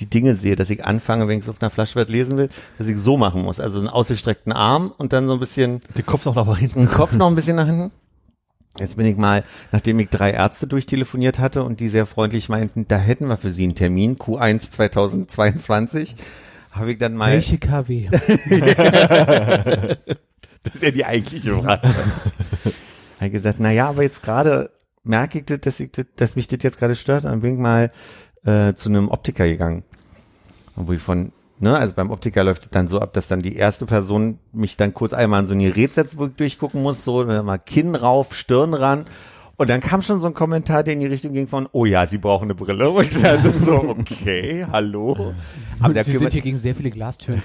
die 0.00 0.06
Dinge 0.06 0.36
sehe, 0.36 0.54
dass 0.54 0.68
ich 0.68 0.84
anfange, 0.84 1.28
wenn 1.28 1.38
ich 1.38 1.44
es 1.44 1.48
auf 1.48 1.62
einer 1.62 1.70
Flasche 1.70 1.98
was 1.98 2.10
lesen 2.10 2.36
will, 2.36 2.50
dass 2.76 2.88
ich 2.88 2.98
so 2.98 3.16
machen 3.16 3.40
muss. 3.40 3.60
Also 3.60 3.78
einen 3.78 3.88
ausgestreckten 3.88 4.52
Arm 4.52 4.92
und 4.98 5.14
dann 5.14 5.26
so 5.28 5.32
ein 5.32 5.40
bisschen 5.40 5.80
Den 5.96 6.04
Kopf 6.04 6.26
noch 6.26 6.34
nach 6.34 6.58
hinten. 6.58 6.80
den 6.80 6.90
Kopf 6.90 7.12
noch 7.12 7.28
ein 7.28 7.34
bisschen 7.34 7.56
nach 7.56 7.64
hinten. 7.64 7.90
Jetzt 8.78 8.98
bin 8.98 9.06
ich 9.06 9.16
mal, 9.16 9.44
nachdem 9.72 9.98
ich 9.98 10.10
drei 10.10 10.32
Ärzte 10.32 10.66
durchtelefoniert 10.66 11.38
hatte 11.38 11.64
und 11.64 11.80
die 11.80 11.88
sehr 11.88 12.04
freundlich 12.04 12.50
meinten, 12.50 12.86
da 12.86 12.98
hätten 12.98 13.28
wir 13.28 13.38
für 13.38 13.50
Sie 13.50 13.62
einen 13.62 13.74
Termin, 13.74 14.18
Q1 14.18 14.72
2022, 14.72 16.16
habe 16.70 16.92
ich 16.92 16.98
dann 16.98 17.14
mal 17.14 17.32
Welche 17.32 17.56
KW? 17.56 18.10
Das 20.64 20.76
ist 20.76 20.82
ja 20.82 20.90
die 20.90 21.04
eigentliche 21.04 21.54
Frage. 21.56 21.94
er 23.18 23.26
hat 23.26 23.32
gesagt, 23.32 23.58
na 23.60 23.70
ja, 23.70 23.88
aber 23.88 24.02
jetzt 24.02 24.22
gerade 24.22 24.70
merke 25.04 25.38
ich, 25.38 25.44
das, 25.44 25.60
dass, 25.60 25.80
ich, 25.80 25.90
das, 25.92 26.06
dass 26.16 26.36
mich 26.36 26.48
das 26.48 26.62
jetzt 26.62 26.78
gerade 26.78 26.94
stört. 26.94 27.24
Dann 27.24 27.40
bin 27.40 27.54
ich 27.54 27.60
mal 27.60 27.90
äh, 28.44 28.74
zu 28.74 28.88
einem 28.88 29.08
Optiker 29.08 29.46
gegangen. 29.46 29.84
Wo 30.76 30.92
ich 30.92 31.02
von, 31.02 31.32
ne, 31.60 31.76
also 31.76 31.94
beim 31.94 32.10
Optiker 32.10 32.42
läuft 32.42 32.64
es 32.64 32.70
dann 32.70 32.88
so 32.88 33.00
ab, 33.00 33.12
dass 33.12 33.28
dann 33.28 33.42
die 33.42 33.56
erste 33.56 33.86
Person 33.86 34.38
mich 34.52 34.76
dann 34.76 34.94
kurz 34.94 35.12
einmal 35.12 35.40
an 35.40 35.46
so 35.46 35.52
ein 35.52 35.60
Gerät 35.60 35.94
setzt, 35.94 36.18
wo 36.18 36.26
ich 36.26 36.34
durchgucken 36.34 36.82
muss, 36.82 37.04
so 37.04 37.24
mal 37.24 37.58
Kinn 37.58 37.94
rauf, 37.94 38.34
Stirn 38.34 38.74
ran. 38.74 39.04
Und 39.56 39.70
dann 39.70 39.80
kam 39.80 40.02
schon 40.02 40.18
so 40.20 40.26
ein 40.26 40.34
Kommentar, 40.34 40.82
der 40.82 40.94
in 40.94 41.00
die 41.00 41.06
Richtung 41.06 41.32
ging 41.32 41.46
von, 41.46 41.68
oh 41.72 41.84
ja, 41.84 42.06
Sie 42.06 42.18
brauchen 42.18 42.44
eine 42.44 42.54
Brille. 42.54 42.90
Und 42.90 43.02
ich 43.02 43.10
dachte 43.22 43.50
so, 43.50 43.74
okay, 43.88 44.66
hallo. 44.70 45.32
Aber 45.80 45.94
der 45.94 46.02
Sie 46.04 46.12
kümmert- 46.12 46.32
sind 46.32 46.32
hier 46.32 46.42
gegen 46.42 46.58
sehr 46.58 46.74
viele 46.74 46.90
Glastüren. 46.90 47.40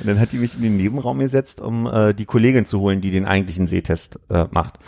Und 0.00 0.06
dann 0.06 0.18
hat 0.18 0.32
die 0.32 0.38
mich 0.38 0.56
in 0.56 0.62
den 0.62 0.76
Nebenraum 0.76 1.18
gesetzt, 1.18 1.60
um 1.60 1.86
äh, 1.86 2.14
die 2.14 2.24
Kollegin 2.24 2.64
zu 2.66 2.80
holen, 2.80 3.00
die 3.00 3.10
den 3.10 3.26
eigentlichen 3.26 3.68
Sehtest 3.68 4.18
äh, 4.30 4.46
macht. 4.50 4.78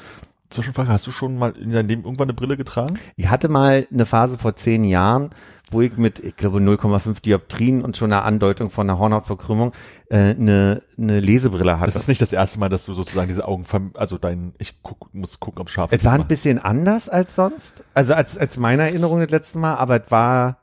Zwischenfrage, 0.53 0.89
hast 0.89 1.07
du 1.07 1.11
schon 1.11 1.37
mal 1.37 1.53
in 1.57 1.73
deinem 1.73 1.89
Leben 1.89 2.05
irgendwann 2.05 2.27
eine 2.27 2.35
Brille 2.35 2.57
getragen? 2.57 2.99
Ich 3.17 3.29
hatte 3.29 3.49
mal 3.49 3.87
eine 3.93 4.07
Phase 4.07 4.39
vor 4.39 4.55
zehn 4.57 4.85
Jahren, 4.85 5.31
wo 5.71 5.81
ich 5.81 5.97
mit, 5.97 6.21
ich 6.21 6.37
glaube, 6.37 6.59
0,5 6.59 7.21
Dioptrien 7.23 7.83
und 7.83 7.97
schon 7.97 8.13
eine 8.13 8.23
Andeutung 8.23 8.71
von 8.71 8.89
einer 8.89 8.99
Hornhautverkrümmung 8.99 9.73
äh, 10.11 10.17
eine, 10.17 10.83
eine 10.97 11.21
Lesebrille 11.21 11.81
hatte. 11.81 11.93
Das 11.93 12.03
ist 12.03 12.09
nicht 12.09 12.21
das 12.21 12.33
erste 12.33 12.59
Mal, 12.59 12.69
dass 12.69 12.85
du 12.85 12.95
sozusagen 12.95 13.29
diese 13.29 13.49
Augen, 13.49 13.65
also 13.95 14.19
dein, 14.19 14.55
ich 14.59 14.83
guck, 14.83 15.13
muss 15.15 15.41
gucken, 15.41 15.61
ob 15.61 15.71
scharf 15.71 15.91
es 15.93 16.01
ist. 16.01 16.05
war 16.05 16.15
ein 16.15 16.29
bisschen 16.29 16.59
anders 16.59 17.09
als 17.09 17.35
sonst, 17.35 17.85
also 17.95 18.15
als, 18.15 18.39
als 18.39 18.57
meine 18.57 18.83
Erinnerung 18.83 19.21
das 19.21 19.31
letzte 19.31 19.59
Mal, 19.59 19.75
aber 19.77 20.05
es 20.05 20.11
war 20.11 20.59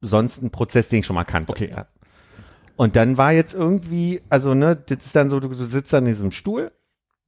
sonst 0.00 0.42
ein 0.42 0.50
Prozess, 0.50 0.88
den 0.88 1.00
ich 1.00 1.06
schon 1.06 1.16
mal 1.16 1.24
kannte. 1.24 1.52
Okay. 1.52 1.70
Ja. 1.70 1.86
Und 2.76 2.96
dann 2.96 3.16
war 3.16 3.32
jetzt 3.32 3.54
irgendwie, 3.54 4.20
also 4.28 4.54
ne, 4.54 4.76
das 4.76 5.06
ist 5.06 5.16
dann 5.16 5.30
so, 5.30 5.40
du, 5.40 5.48
du 5.48 5.64
sitzt 5.64 5.92
in 5.92 6.04
diesem 6.04 6.30
Stuhl 6.30 6.72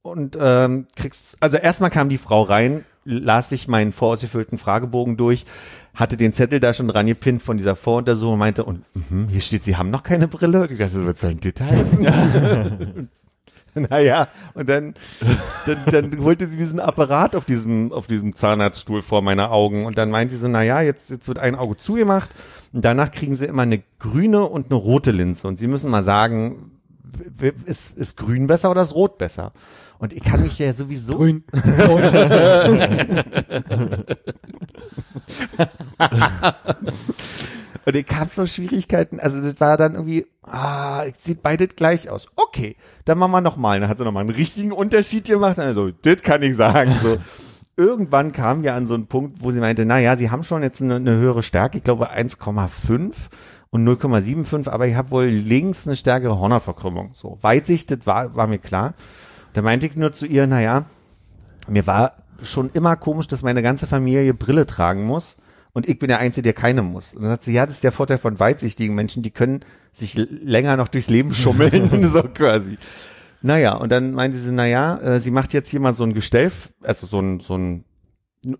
und 0.07 0.37
ähm, 0.39 0.85
kriegst, 0.95 1.37
also 1.39 1.57
erstmal 1.57 1.89
kam 1.89 2.09
die 2.09 2.17
Frau 2.17 2.43
rein, 2.43 2.85
las 3.03 3.49
sich 3.49 3.67
meinen 3.67 3.93
vorausgefüllten 3.93 4.57
Fragebogen 4.57 5.17
durch, 5.17 5.45
hatte 5.93 6.17
den 6.17 6.33
Zettel 6.33 6.59
da 6.59 6.73
schon 6.73 6.87
dran 6.87 7.05
gepinnt 7.05 7.43
von 7.43 7.57
dieser 7.57 7.75
Voruntersuchung 7.75 8.33
und 8.33 8.39
meinte, 8.39 8.63
und 8.63 8.83
mhm, 9.09 9.27
hier 9.29 9.41
steht, 9.41 9.63
Sie 9.63 9.77
haben 9.77 9.89
noch 9.89 10.03
keine 10.03 10.27
Brille. 10.27 10.61
Und 10.61 10.71
ich 10.71 10.79
dachte, 10.79 11.05
was 11.05 11.21
soll 11.21 11.31
ein 11.31 11.39
Details? 11.39 11.87
naja, 13.89 14.27
und 14.53 14.69
dann, 14.69 14.95
dann, 15.65 15.85
dann 15.85 16.23
holte 16.23 16.49
sie 16.49 16.57
diesen 16.57 16.79
Apparat 16.79 17.35
auf 17.35 17.45
diesem, 17.45 17.91
auf 17.91 18.07
diesem 18.07 18.35
Zahnarztstuhl 18.35 19.01
vor 19.01 19.21
meine 19.21 19.51
Augen 19.51 19.85
und 19.85 19.97
dann 19.97 20.09
meinte 20.09 20.35
sie 20.35 20.41
so, 20.41 20.47
naja, 20.47 20.81
jetzt, 20.81 21.09
jetzt 21.09 21.27
wird 21.27 21.39
ein 21.39 21.55
Auge 21.55 21.77
zugemacht 21.77 22.31
und 22.73 22.83
danach 22.83 23.11
kriegen 23.11 23.35
sie 23.35 23.45
immer 23.45 23.63
eine 23.63 23.81
grüne 23.99 24.45
und 24.45 24.67
eine 24.67 24.75
rote 24.75 25.11
Linse 25.11 25.47
und 25.47 25.59
sie 25.59 25.67
müssen 25.67 25.89
mal 25.89 26.03
sagen, 26.03 26.71
ist, 27.65 27.97
ist 27.97 28.17
grün 28.17 28.47
besser 28.47 28.71
oder 28.71 28.81
ist 28.81 28.95
rot 28.95 29.17
besser? 29.17 29.51
Und 29.99 30.13
ich 30.13 30.23
kann 30.23 30.41
mich 30.41 30.59
ja 30.59 30.73
sowieso, 30.73 31.17
Grün. 31.17 31.43
Und 37.87 37.95
ich 37.95 38.05
habe 38.13 38.29
so 38.33 38.45
Schwierigkeiten, 38.45 39.19
also 39.21 39.41
das 39.41 39.61
war 39.61 39.77
dann 39.77 39.93
irgendwie, 39.93 40.27
ah, 40.43 41.05
sieht 41.23 41.41
beide 41.41 41.69
gleich 41.69 42.09
aus. 42.09 42.27
Okay, 42.35 42.75
dann 43.05 43.17
machen 43.17 43.31
wir 43.31 43.39
nochmal. 43.39 43.79
Dann 43.79 43.87
hat 43.89 43.97
sie 43.97 44.03
nochmal 44.03 44.21
einen 44.21 44.35
richtigen 44.35 44.73
Unterschied 44.73 45.25
gemacht. 45.25 45.57
Also, 45.57 45.91
das 45.91 46.21
kann 46.21 46.43
ich 46.43 46.57
sagen. 46.57 46.93
So. 47.01 47.15
Irgendwann 47.77 48.33
kam 48.33 48.63
ja 48.65 48.75
an 48.75 48.87
so 48.87 48.93
einen 48.93 49.07
Punkt, 49.07 49.41
wo 49.41 49.51
sie 49.51 49.61
meinte, 49.61 49.85
na 49.85 49.99
ja, 49.99 50.17
sie 50.17 50.29
haben 50.29 50.43
schon 50.43 50.63
jetzt 50.63 50.81
eine, 50.81 50.95
eine 50.95 51.15
höhere 51.15 51.43
Stärke, 51.43 51.77
ich 51.77 51.83
glaube 51.85 52.11
1,5 52.11 53.13
und 53.69 53.87
0,75, 53.87 54.67
aber 54.67 54.87
ich 54.87 54.95
habe 54.95 55.11
wohl 55.11 55.27
links 55.27 55.87
eine 55.87 55.95
stärkere 55.95 56.37
Hornhautverkrümmung. 56.37 57.11
So, 57.13 57.37
Weitsicht, 57.39 57.91
das 57.91 57.99
war, 58.05 58.35
war 58.35 58.47
mir 58.47 58.59
klar. 58.59 58.95
Da 59.53 59.61
meinte 59.61 59.87
ich 59.87 59.95
nur 59.95 60.13
zu 60.13 60.25
ihr, 60.25 60.47
na 60.47 60.61
ja, 60.61 60.85
mir 61.67 61.87
war 61.87 62.23
schon 62.43 62.69
immer 62.73 62.95
komisch, 62.95 63.27
dass 63.27 63.41
meine 63.41 63.61
ganze 63.61 63.87
Familie 63.87 64.33
Brille 64.33 64.65
tragen 64.67 65.05
muss 65.05 65.37
und 65.73 65.87
ich 65.87 65.99
bin 65.99 66.07
der 66.07 66.19
Einzige, 66.19 66.43
der 66.43 66.53
keine 66.53 66.81
muss. 66.81 67.13
Und 67.13 67.23
dann 67.23 67.31
hat 67.31 67.43
sie, 67.43 67.53
ja, 67.53 67.65
das 67.65 67.75
ist 67.75 67.83
der 67.83 67.91
Vorteil 67.91 68.17
von 68.17 68.39
weitsichtigen 68.39 68.95
Menschen, 68.95 69.23
die 69.23 69.31
können 69.31 69.61
sich 69.93 70.15
länger 70.15 70.77
noch 70.77 70.87
durchs 70.87 71.09
Leben 71.09 71.33
schummeln, 71.33 72.03
so 72.11 72.23
quasi. 72.23 72.77
Naja, 73.41 73.75
und 73.75 73.91
dann 73.91 74.13
meinte 74.13 74.37
sie, 74.37 74.51
naja, 74.51 74.97
äh, 74.97 75.19
sie 75.19 75.31
macht 75.31 75.53
jetzt 75.53 75.69
hier 75.69 75.79
mal 75.79 75.93
so 75.93 76.03
ein 76.03 76.13
Gestell, 76.13 76.51
also 76.81 77.05
so 77.05 77.19
ein, 77.19 77.39
so 77.39 77.55
ein, 77.55 77.83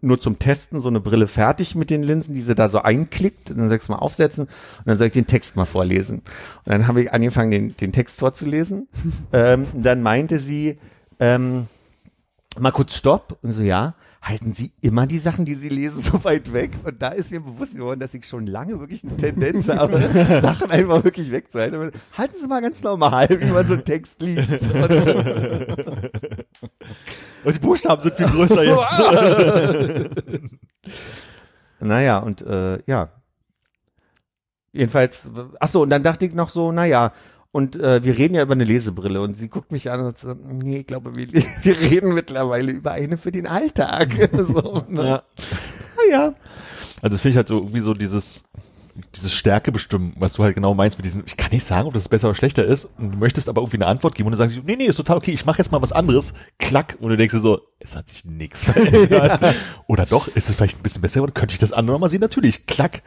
nur 0.02 0.20
zum 0.20 0.40
Testen, 0.40 0.80
so 0.80 0.90
eine 0.90 1.00
Brille 1.00 1.28
fertig 1.28 1.76
mit 1.76 1.90
den 1.90 2.04
Linsen, 2.04 2.34
die 2.34 2.42
sie 2.42 2.56
da 2.56 2.70
so 2.70 2.80
einklickt 2.80 3.52
und 3.52 3.58
dann 3.58 3.70
sagst 3.70 3.88
du 3.88 3.94
mal 3.94 4.00
aufsetzen 4.00 4.46
und 4.46 4.88
dann 4.88 4.98
soll 4.98 5.08
ich 5.08 5.14
den 5.14 5.28
Text 5.28 5.56
mal 5.56 5.66
vorlesen. 5.66 6.20
Und 6.66 6.72
dann 6.72 6.88
habe 6.88 7.02
ich 7.02 7.14
angefangen, 7.14 7.52
den, 7.52 7.78
den 7.78 7.92
Text 7.92 8.20
vorzulesen. 8.20 8.88
ähm, 9.34 9.66
dann 9.74 10.02
meinte 10.02 10.40
sie, 10.40 10.78
ähm, 11.20 11.68
mal 12.60 12.72
kurz 12.72 12.96
Stopp 12.96 13.38
und 13.42 13.54
so, 13.54 13.64
ja, 13.64 13.94
halten 14.28 14.52
Sie 14.52 14.74
immer 14.82 15.08
die 15.08 15.18
Sachen, 15.18 15.46
die 15.46 15.56
Sie 15.56 15.70
lesen, 15.70 16.02
so 16.04 16.24
weit 16.24 16.54
weg? 16.54 16.72
Und 16.84 17.02
da 17.02 17.10
ist 17.10 17.32
mir 17.32 17.40
bewusst 17.40 17.76
geworden, 17.76 18.00
dass 18.00 18.14
ich 18.14 18.26
schon 18.26 18.48
lange 18.48 18.80
wirklich 18.80 19.04
eine 19.04 19.18
Tendenz 19.18 19.70
habe, 19.74 20.00
Sachen 20.42 20.72
einfach 20.72 21.04
wirklich 21.04 21.32
wegzuhalten. 21.32 21.92
Halten 22.18 22.36
Sie 22.40 22.48
mal 22.48 22.62
ganz 22.62 22.84
normal, 22.84 23.28
wie 23.30 23.52
man 23.52 23.68
so 23.68 23.74
einen 23.76 23.86
Text 23.86 24.22
liest. 24.22 24.72
Und, 24.72 24.92
Und 27.44 27.56
die 27.56 27.60
Buchstaben 27.60 28.02
sind 28.02 28.16
viel 28.16 28.28
größer 28.28 28.64
jetzt. 28.64 29.00
naja, 31.80 32.18
und 32.18 32.42
äh, 32.42 32.80
ja. 32.86 33.10
Jedenfalls, 34.74 35.32
ach 35.60 35.68
so, 35.68 35.84
und 35.84 35.90
dann 35.90 36.04
dachte 36.04 36.26
ich 36.26 36.34
noch 36.34 36.50
so, 36.50 36.72
naja, 36.72 37.14
und 37.58 37.76
äh, 37.76 38.04
wir 38.04 38.16
reden 38.20 38.36
ja 38.36 38.44
über 38.44 38.54
eine 38.54 38.66
Lesebrille 38.66 39.20
und 39.20 39.36
sie 39.36 39.50
guckt 39.50 39.72
mich 39.72 39.90
an 39.90 40.02
und 40.02 40.16
sagt, 40.16 40.40
nee, 40.46 40.82
ich 40.82 40.86
glaube, 40.86 41.16
wir, 41.16 41.28
wir 41.64 41.80
reden 41.80 42.14
mittlerweile 42.14 42.72
über 42.72 42.92
eine 42.92 43.18
für 43.18 43.32
den 43.32 43.48
Alltag. 43.48 44.30
so, 44.32 44.84
ne? 44.88 45.04
Ja. 45.04 45.24
Naja. 45.98 46.36
Also 47.02 47.16
das 47.16 47.22
finde 47.22 47.32
ich 47.32 47.38
halt 47.38 47.48
so 47.48 47.58
irgendwie 47.58 47.80
so 47.80 47.96
dieses, 47.96 48.44
dieses 49.16 49.34
Stärke 49.34 49.72
bestimmen, 49.72 50.14
was 50.20 50.34
du 50.34 50.44
halt 50.44 50.54
genau 50.54 50.76
meinst 50.76 51.00
mit 51.00 51.08
diesem, 51.08 51.24
ich 51.26 51.36
kann 51.36 51.50
nicht 51.50 51.66
sagen, 51.66 51.88
ob 51.88 51.96
das 51.96 52.08
besser 52.08 52.28
oder 52.28 52.36
schlechter 52.36 52.64
ist, 52.64 52.90
und 53.00 53.14
du 53.14 53.18
möchtest 53.18 53.50
aber 53.50 53.62
irgendwie 53.62 53.78
eine 53.78 53.88
Antwort 53.88 54.14
geben 54.14 54.28
und 54.28 54.34
du 54.34 54.38
sagst, 54.38 54.62
nee, 54.64 54.76
nee, 54.76 54.86
ist 54.86 54.98
total 54.98 55.18
okay, 55.18 55.32
ich 55.32 55.48
mache 55.48 55.58
jetzt 55.58 55.72
mal 55.72 55.82
was 55.82 55.92
anderes, 55.92 56.34
klack, 56.60 56.96
und 57.00 57.10
du 57.10 57.18
denkst 57.18 57.34
dir 57.34 57.42
so, 57.42 57.62
es 57.80 57.96
hat 57.96 58.08
sich 58.08 58.24
nichts 58.24 58.66
verändert. 58.66 59.56
Oder 59.88 60.06
doch, 60.06 60.28
ist 60.28 60.48
es 60.48 60.54
vielleicht 60.54 60.78
ein 60.78 60.84
bisschen 60.84 61.02
besser 61.02 61.16
geworden, 61.16 61.34
könnte 61.34 61.54
ich 61.54 61.60
das 61.60 61.74
andere 61.74 62.00
mal 62.00 62.12
sehen? 62.12 62.22
Natürlich, 62.22 62.68
klack. 62.68 63.02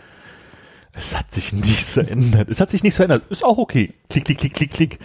Es 0.93 1.17
hat 1.17 1.33
sich 1.33 1.53
nichts 1.53 1.93
verändert. 1.93 2.49
Es 2.49 2.61
hat 2.61 2.71
sich 2.71 2.83
nichts 2.83 2.97
verändert. 2.97 3.23
Ist 3.31 3.45
auch 3.45 3.59
okay. 3.59 3.95
Klick, 4.09 4.25
klick, 4.25 4.39
klick, 4.39 4.55
klick, 4.55 4.73
klick. 4.73 4.99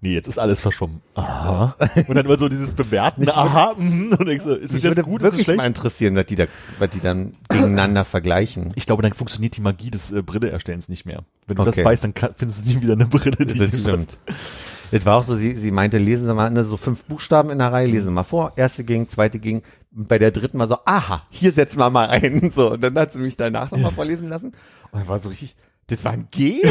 Nee, 0.00 0.12
jetzt 0.12 0.28
ist 0.28 0.38
alles 0.38 0.60
verschwommen. 0.60 1.00
Aha. 1.14 1.76
Und 2.08 2.14
dann 2.14 2.26
immer 2.26 2.36
so 2.36 2.50
dieses 2.50 2.74
Bewerten. 2.74 3.26
Aha. 3.26 3.74
mhm. 3.78 4.12
Und 4.18 4.26
denkst 4.26 4.44
so, 4.44 4.54
ist 4.54 4.74
es 4.74 4.82
jetzt 4.82 4.84
würde 4.84 5.02
gut, 5.02 5.22
ist 5.22 5.28
es 5.28 5.38
wirklich 5.38 5.56
mal 5.56 5.66
interessieren, 5.66 6.14
was 6.14 6.26
die 6.26 6.36
da, 6.36 6.44
was 6.78 6.90
die 6.90 7.00
dann 7.00 7.36
gegeneinander 7.48 8.04
vergleichen. 8.04 8.70
Ich 8.76 8.84
glaube, 8.84 9.02
dann 9.02 9.14
funktioniert 9.14 9.56
die 9.56 9.62
Magie 9.62 9.90
des 9.90 10.12
äh, 10.12 10.20
Brille-Erstellens 10.20 10.90
nicht 10.90 11.06
mehr. 11.06 11.22
Wenn 11.46 11.56
du 11.56 11.62
Okay. 11.62 11.72
das 11.76 11.84
weißt, 11.84 12.04
dann 12.04 12.12
kann, 12.12 12.34
findest 12.36 12.66
du 12.66 12.68
nie 12.68 12.82
wieder 12.82 12.92
eine 12.92 13.06
Brille, 13.06 13.46
die 13.46 13.58
Das 13.58 13.80
stimmt. 13.80 14.18
Das 14.90 15.06
war 15.06 15.16
auch 15.16 15.22
so, 15.22 15.36
sie, 15.36 15.56
sie 15.56 15.70
meinte, 15.70 15.96
lesen 15.96 16.26
Sie 16.26 16.34
mal 16.34 16.50
ne, 16.50 16.62
so 16.64 16.76
fünf 16.76 17.06
Buchstaben 17.06 17.48
in 17.48 17.58
der 17.58 17.72
Reihe, 17.72 17.86
lesen 17.86 18.08
Sie 18.08 18.12
mal 18.12 18.24
vor. 18.24 18.52
Erste 18.56 18.84
ging, 18.84 19.08
zweite 19.08 19.38
ging, 19.38 19.62
bei 19.94 20.18
der 20.18 20.30
dritten 20.30 20.58
mal 20.58 20.66
so, 20.66 20.78
aha, 20.84 21.26
hier 21.30 21.52
setzen 21.52 21.78
wir 21.78 21.90
mal 21.90 22.08
ein. 22.08 22.50
So, 22.54 22.72
und 22.72 22.82
dann 22.82 22.98
hat 22.98 23.12
sie 23.12 23.18
mich 23.18 23.36
danach 23.36 23.70
nochmal 23.70 23.92
vorlesen 23.92 24.28
lassen. 24.28 24.48
Und 24.90 25.00
dann 25.00 25.08
war 25.08 25.18
so 25.18 25.28
richtig, 25.28 25.56
das 25.86 26.04
war 26.04 26.12
ein 26.12 26.28
G? 26.30 26.62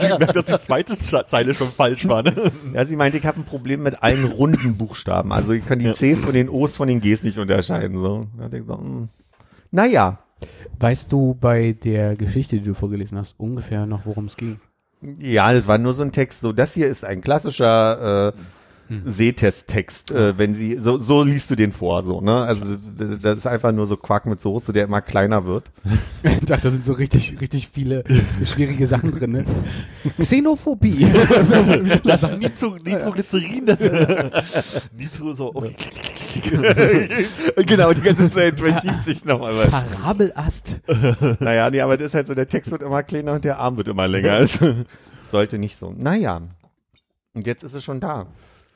Gemerkt, 0.00 0.36
dass 0.36 0.46
die 0.46 0.58
zweite 0.58 0.98
Zeile 0.98 1.54
schon 1.54 1.68
falsch 1.68 2.06
war, 2.06 2.22
ne? 2.22 2.52
ja, 2.72 2.86
sie 2.86 2.96
meinte, 2.96 3.18
ich 3.18 3.26
habe 3.26 3.40
ein 3.40 3.44
Problem 3.44 3.82
mit 3.82 4.02
allen 4.02 4.24
runden 4.24 4.76
Buchstaben. 4.76 5.32
Also 5.32 5.52
ich 5.52 5.66
kann 5.66 5.78
die 5.78 5.92
Cs 5.92 6.24
von 6.24 6.34
den 6.34 6.48
Os 6.48 6.76
von 6.76 6.88
den 6.88 7.00
Gs 7.00 7.22
nicht 7.22 7.38
unterscheiden. 7.38 8.00
So. 8.00 8.26
Da 8.38 8.56
ich 8.56 8.64
so, 8.64 8.78
hm. 8.78 9.08
Naja, 9.70 10.18
Weißt 10.78 11.10
du 11.10 11.36
bei 11.40 11.72
der 11.72 12.16
Geschichte, 12.16 12.58
die 12.58 12.64
du 12.64 12.74
vorgelesen 12.74 13.18
hast, 13.18 13.38
ungefähr 13.38 13.86
noch, 13.86 14.04
worum 14.04 14.26
es 14.26 14.36
ging? 14.36 14.60
Ja, 15.18 15.52
das 15.52 15.66
war 15.66 15.78
nur 15.78 15.94
so 15.94 16.02
ein 16.02 16.12
Text. 16.12 16.40
So, 16.40 16.52
das 16.52 16.74
hier 16.74 16.86
ist 16.86 17.04
ein 17.04 17.22
klassischer 17.22 18.34
äh, 18.34 18.38
Sehtest-Text. 19.04 20.12
Äh, 20.12 20.38
wenn 20.38 20.54
sie 20.54 20.78
so, 20.80 20.98
so 20.98 21.22
liest 21.22 21.50
du 21.50 21.56
den 21.56 21.72
vor, 21.72 22.04
so 22.04 22.20
ne. 22.20 22.44
Also 22.44 22.76
das 23.22 23.38
ist 23.38 23.46
einfach 23.46 23.72
nur 23.72 23.86
so 23.86 23.96
Quark 23.96 24.26
mit 24.26 24.40
Soße, 24.40 24.72
der 24.72 24.84
immer 24.84 25.00
kleiner 25.00 25.44
wird. 25.44 25.70
Ich 26.22 26.44
dachte, 26.44 26.64
da 26.64 26.70
sind 26.70 26.84
so 26.84 26.92
richtig, 26.92 27.40
richtig 27.40 27.68
viele 27.68 28.04
schwierige 28.44 28.86
Sachen 28.86 29.10
drin, 29.10 29.32
ne? 29.32 29.44
Xenophobie. 30.18 31.06
Das 32.04 32.36
Nitro, 32.36 32.76
Nitroglycerin, 32.84 33.66
das 33.66 33.80
Nitro 34.96 35.32
so, 35.32 35.54
okay, 35.54 35.74
genau, 37.66 37.92
die 37.92 38.00
ganze 38.00 38.30
Zeit 38.30 38.60
verschiebt 38.60 39.04
sich 39.04 39.24
nochmal 39.24 39.56
was. 39.56 39.70
Parabelast. 39.70 40.80
Naja, 41.40 41.70
nee, 41.70 41.80
aber 41.80 41.96
das 41.96 42.08
ist 42.08 42.14
halt 42.14 42.28
so, 42.28 42.34
der 42.34 42.48
Text 42.48 42.70
wird 42.70 42.82
immer 42.82 43.02
kleiner 43.02 43.32
und 43.34 43.44
der 43.44 43.58
Arm 43.58 43.76
wird 43.76 43.88
immer 43.88 44.06
länger. 44.06 44.32
Also, 44.32 44.74
sollte 45.28 45.58
nicht 45.58 45.76
so. 45.76 45.92
Naja. 45.96 46.42
Und 47.34 47.46
jetzt 47.46 47.62
ist 47.64 47.74
es 47.74 47.84
schon 47.84 48.00
da. 48.00 48.26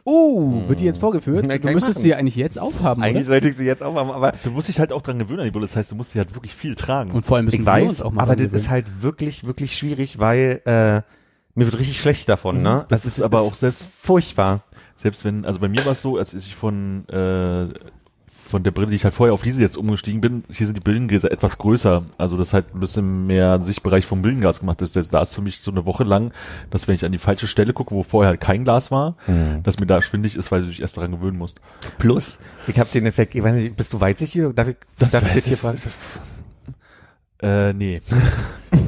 Oh, 0.05 0.69
wird 0.69 0.81
die 0.81 0.85
jetzt 0.85 0.99
vorgeführt? 0.99 1.45
Na, 1.49 1.59
Du 1.59 1.69
müsstest 1.71 1.99
machen. 1.99 2.03
sie 2.03 2.15
eigentlich 2.15 2.37
jetzt 2.37 2.59
aufhaben, 2.59 3.03
Eigentlich 3.03 3.25
oder? 3.27 3.33
sollte 3.35 3.49
ich 3.51 3.57
sie 3.57 3.65
jetzt 3.65 3.83
aufhaben, 3.83 4.11
aber 4.11 4.33
Du 4.45 4.51
musst 4.51 4.69
dich 4.69 4.79
halt 4.81 4.93
auch 4.93 5.03
dran 5.03 5.19
gewöhnen 5.19 5.41
an 5.41 5.45
die 5.47 5.51
Brille, 5.51 5.67
das 5.67 5.77
heißt, 5.77 5.91
du 5.91 5.95
musst 5.95 6.13
sie 6.13 6.19
halt 6.19 6.35
wirklich 6.35 6.55
viel 6.55 6.75
tragen. 6.75 7.11
Und 7.13 7.27
vor 7.27 7.37
allem 7.37 7.47
müssen 7.47 7.57
ich 7.61 7.67
wir 7.67 7.73
weiß, 7.73 7.89
uns 7.89 8.03
auch 8.03 8.11
mal 8.13 8.23
aber 8.23 8.37
das 8.37 8.49
dran 8.49 8.57
ist 8.57 8.71
halt 8.71 9.03
wirklich, 9.03 9.45
wirklich 9.45 9.77
schwierig, 9.77 10.19
weil 10.19 10.61
äh, 10.65 11.03
mir 11.59 11.67
wird 11.67 11.79
richtig 11.79 12.01
schlecht 12.01 12.29
davon, 12.29 12.63
ne? 12.63 12.87
Das 12.89 13.05
ist 13.05 13.21
aber 13.23 13.41
auch 13.41 13.55
selbst- 13.55 13.85
furchtbar. 13.85 14.63
Selbst 14.97 15.25
wenn, 15.25 15.45
also 15.45 15.59
bei 15.61 15.69
mir 15.69 15.85
war 15.85 15.93
es 15.93 16.03
so, 16.03 16.17
als 16.19 16.35
ich 16.35 16.55
von, 16.55 17.09
äh, 17.09 17.69
von 18.51 18.63
der 18.63 18.71
Brille, 18.71 18.89
die 18.89 18.97
ich 18.97 19.05
halt 19.05 19.15
vorher 19.15 19.33
auf 19.33 19.43
diese 19.43 19.63
jetzt 19.63 19.77
umgestiegen 19.77 20.21
bin, 20.21 20.45
hier 20.51 20.67
sind 20.67 20.77
die 20.77 20.83
Brillengläser 20.83 21.31
etwas 21.31 21.59
größer. 21.59 22.05
Also 22.19 22.37
das 22.37 22.53
halt 22.53 22.75
ein 22.75 22.81
bisschen 22.81 23.27
mehr 23.27 23.61
Sichtbereich 23.61 24.05
vom 24.05 24.23
Brillenglas 24.23 24.61
gemacht 24.61 24.83
ist. 24.83 24.93
Selbst 24.93 25.15
da 25.15 25.23
ist 25.23 25.35
für 25.35 25.43
mich 25.43 25.61
so 25.61 25.71
eine 25.71 25.87
Woche 25.87 26.05
lang, 26.05 26.33
dass 26.71 26.89
wenn 26.89 26.95
ich 26.95 27.05
an 27.05 27.13
die 27.13 27.19
falsche 27.19 27.47
Stelle 27.47 27.73
gucke, 27.73 27.95
wo 27.95 28.03
vorher 28.03 28.31
halt 28.31 28.41
kein 28.41 28.65
Glas 28.65 28.91
war, 28.91 29.17
dass 29.63 29.79
mir 29.79 29.87
da 29.87 30.03
schwindig 30.03 30.37
ist, 30.37 30.51
weil 30.53 30.63
du 30.63 30.69
dich 30.69 30.81
erst 30.81 30.97
daran 30.97 31.13
gewöhnen 31.13 31.39
musst. 31.39 31.61
Plus, 31.99 32.41
ich 32.67 32.79
habe 32.79 32.91
den 32.93 33.07
Effekt, 33.07 33.35
ich 33.35 33.43
weiß 33.43 33.55
nicht, 33.55 33.77
bist 33.77 33.93
du 33.93 34.01
weitsichtig? 34.01 34.55
Darf 34.55 34.69
ich, 34.69 34.77
darf 34.99 35.27
ich 35.27 35.35
das 35.35 35.45
hier 35.45 35.57
fragen? 35.57 35.79
Äh, 37.43 37.73
nee. 37.73 38.01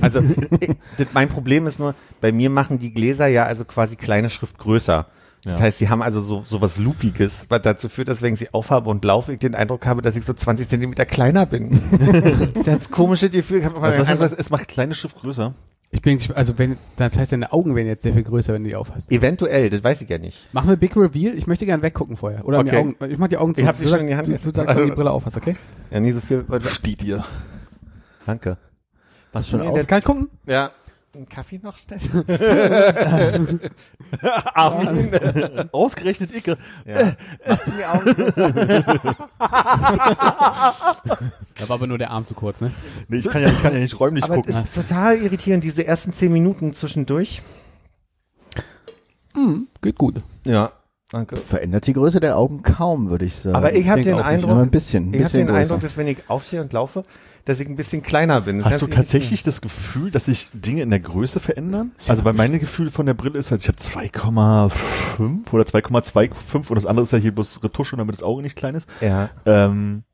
Also, 0.01 0.21
ich, 0.61 0.71
das, 0.97 1.09
mein 1.13 1.29
Problem 1.29 1.67
ist 1.67 1.79
nur, 1.79 1.95
bei 2.21 2.33
mir 2.33 2.51
machen 2.51 2.79
die 2.81 2.93
Gläser 2.93 3.29
ja 3.29 3.45
also 3.45 3.65
quasi 3.65 3.95
kleine 3.95 4.31
Schrift 4.31 4.59
größer. 4.59 5.07
Das 5.45 5.59
Ja. 5.59 5.67
heißt, 5.67 5.79
sie 5.79 5.89
haben 5.89 6.03
also 6.03 6.21
so, 6.21 6.43
so 6.45 6.61
was 6.61 6.79
Loopiges, 6.79 7.47
was 7.49 7.63
dazu 7.63 7.89
führt, 7.89 8.09
dass 8.09 8.23
wenn 8.23 8.35
ich 8.35 8.39
sie 8.41 8.55
aufhabe 8.55 8.89
und 8.91 9.05
laufe, 9.05 9.33
ich 9.33 9.41
den 9.41 9.55
Eindruck 9.57 9.87
habe, 9.87 10.01
dass 10.03 10.17
ich 10.17 10.25
so 10.25 10.33
20 10.33 10.69
Zentimeter 10.69 11.05
kleiner 11.05 11.47
bin. 11.47 11.81
das 11.91 12.09
ist 12.11 12.57
ein 12.57 12.63
ganz 12.65 12.91
komisches 12.91 13.33
Gefühl. 13.33 13.59
Ich 13.59 13.67
Also, 13.67 14.07
was 14.07 14.19
sagst, 14.19 14.39
es 14.39 14.51
macht 14.51 14.69
kleine 14.69 14.95
Schrift 14.95 15.17
größer. 15.21 15.55
Ich 15.95 16.01
bin, 16.01 16.19
also 16.35 16.59
wenn, 16.59 16.79
das 16.97 17.19
heißt, 17.19 17.33
deine 17.33 17.53
Augen 17.53 17.75
werden 17.77 17.87
jetzt 17.87 18.03
sehr 18.03 18.15
viel 18.15 18.23
größer, 18.23 18.55
wenn 18.55 18.63
du 18.63 18.69
die 18.71 18.77
aufhast. 18.77 19.13
Eventuell, 19.13 19.69
das 19.69 19.85
weiß 19.85 20.01
ich 20.01 20.09
ja 20.09 20.17
nicht. 20.17 20.49
Machen 20.55 20.71
wir 20.71 20.77
Big 20.77 20.97
Reveal. 20.97 21.37
Ich 21.37 21.47
möchte 21.47 21.67
gerne 21.67 21.83
weggucken 21.83 22.17
vorher. 22.17 22.47
Oder 22.47 22.61
Okay. 22.61 22.73
mir 22.73 22.79
Augen, 22.79 22.97
ich 23.13 23.19
mach 23.19 23.29
die 23.29 23.37
Augen 23.37 23.55
zu. 23.55 23.61
Ich 23.61 23.67
hab 23.67 23.77
sie 23.77 23.89
schon 23.89 24.01
in 24.01 24.07
die 24.07 24.15
Hand 24.17 24.27
Du, 24.27 24.33
du 24.33 24.39
sagst, 24.39 24.57
wenn 24.77 24.85
du 24.85 24.91
die 24.91 24.91
Brille 24.97 25.11
aufhast, 25.11 25.37
okay? 25.37 25.55
Ja, 25.91 26.01
nie 26.01 26.13
so 26.13 26.21
viel. 26.23 26.47
Steht 26.71 27.03
dir. 27.03 27.25
Danke. 28.25 28.57
Was 29.33 29.49
schon 29.49 29.61
mir 29.61 29.67
auf? 29.69 29.87
Kann 29.87 29.99
ich 29.99 30.05
gucken? 30.05 30.29
Ja. 30.47 30.71
Einen 31.15 31.29
Kaffee 31.29 31.61
noch 31.63 31.77
schnell? 31.77 32.01
Armin. 34.55 35.11
Ausgerechnet 35.73 36.35
Icke. 36.35 36.57
Ja. 36.87 37.13
Macht 37.47 37.65
sie 37.67 37.73
mir 37.73 37.93
Augen? 37.93 38.17
Da 41.59 41.69
war 41.69 41.77
aber 41.77 41.87
nur 41.87 41.99
der 41.99 42.11
Arm 42.11 42.25
zu 42.27 42.33
kurz, 42.35 42.61
ne? 42.63 42.73
Nee, 43.09 43.19
ich 43.19 43.29
kann 43.29 43.43
ja, 43.43 43.49
ich 43.49 43.63
kann 43.63 43.73
ja 43.75 43.79
nicht 43.79 44.01
räumlich 44.01 44.25
Aber 44.25 44.37
gucken. 44.37 44.53
das 44.53 44.65
ist 44.65 44.75
total 44.75 45.19
irritierend, 45.19 45.63
diese 45.63 45.87
ersten 45.87 46.13
zehn 46.13 46.33
Minuten 46.33 46.73
zwischendurch. 46.75 47.43
Geht 49.83 49.99
gut. 49.99 50.17
Ja, 50.45 50.73
danke. 51.11 51.37
Verändert 51.37 51.87
die 51.87 51.93
Größe 51.93 52.21
der 52.21 52.37
Augen 52.39 52.63
kaum, 52.63 53.11
würde 53.11 53.27
ich 53.27 53.37
sagen. 53.37 53.55
Aber 53.55 53.75
ich 53.75 53.89
habe 53.89 54.01
den 54.01 54.15
nicht, 54.17 54.17
Nur 54.17 54.25
ein 54.25 54.35
Eindruck, 54.41 54.71
bisschen. 54.73 55.11
Ein 55.11 55.15
ich 55.15 55.25
habe 55.25 55.33
den 55.39 55.47
größer. 55.47 55.59
Eindruck, 55.61 55.81
dass 55.81 55.97
wenn 55.97 56.09
ich 56.09 56.19
aufstehe 56.29 56.61
und 56.63 56.73
laufe, 56.73 57.03
dass 57.45 57.59
ich 57.61 57.69
ein 57.69 57.77
bisschen 57.77 58.03
kleiner 58.03 58.41
bin. 58.43 58.59
Das 58.59 58.67
Hast 58.73 58.83
du 58.83 58.87
ich- 58.87 58.95
tatsächlich 58.95 59.43
das 59.43 59.61
Gefühl, 59.61 60.11
dass 60.11 60.27
sich 60.27 60.49
Dinge 60.53 60.83
in 60.83 60.91
der 60.91 61.01
Größe 61.01 61.41
verändern? 61.41 61.93
Also 62.09 62.23
bei 62.23 62.33
meinem 62.33 62.61
Gefühl 62.61 62.91
von 62.91 63.07
der 63.07 63.15
Brille 63.15 63.39
ist 63.39 63.51
halt, 63.51 63.63
ich 63.63 63.69
habe 63.69 63.79
2,5 63.79 65.53
oder 65.53 65.65
2,25 65.65 66.71
und 66.71 66.75
das 66.77 66.87
andere 66.87 67.05
ist 67.05 67.13
ja 67.13 67.19
hier 67.19 67.35
bloß 67.35 67.63
Retusche, 67.65 67.97
damit 67.97 68.15
das 68.15 68.23
Auge 68.23 68.43
nicht 68.43 68.57
klein 68.57 68.75
ist. 68.75 68.89
Ja. 69.01 69.31
Ähm, 69.47 70.05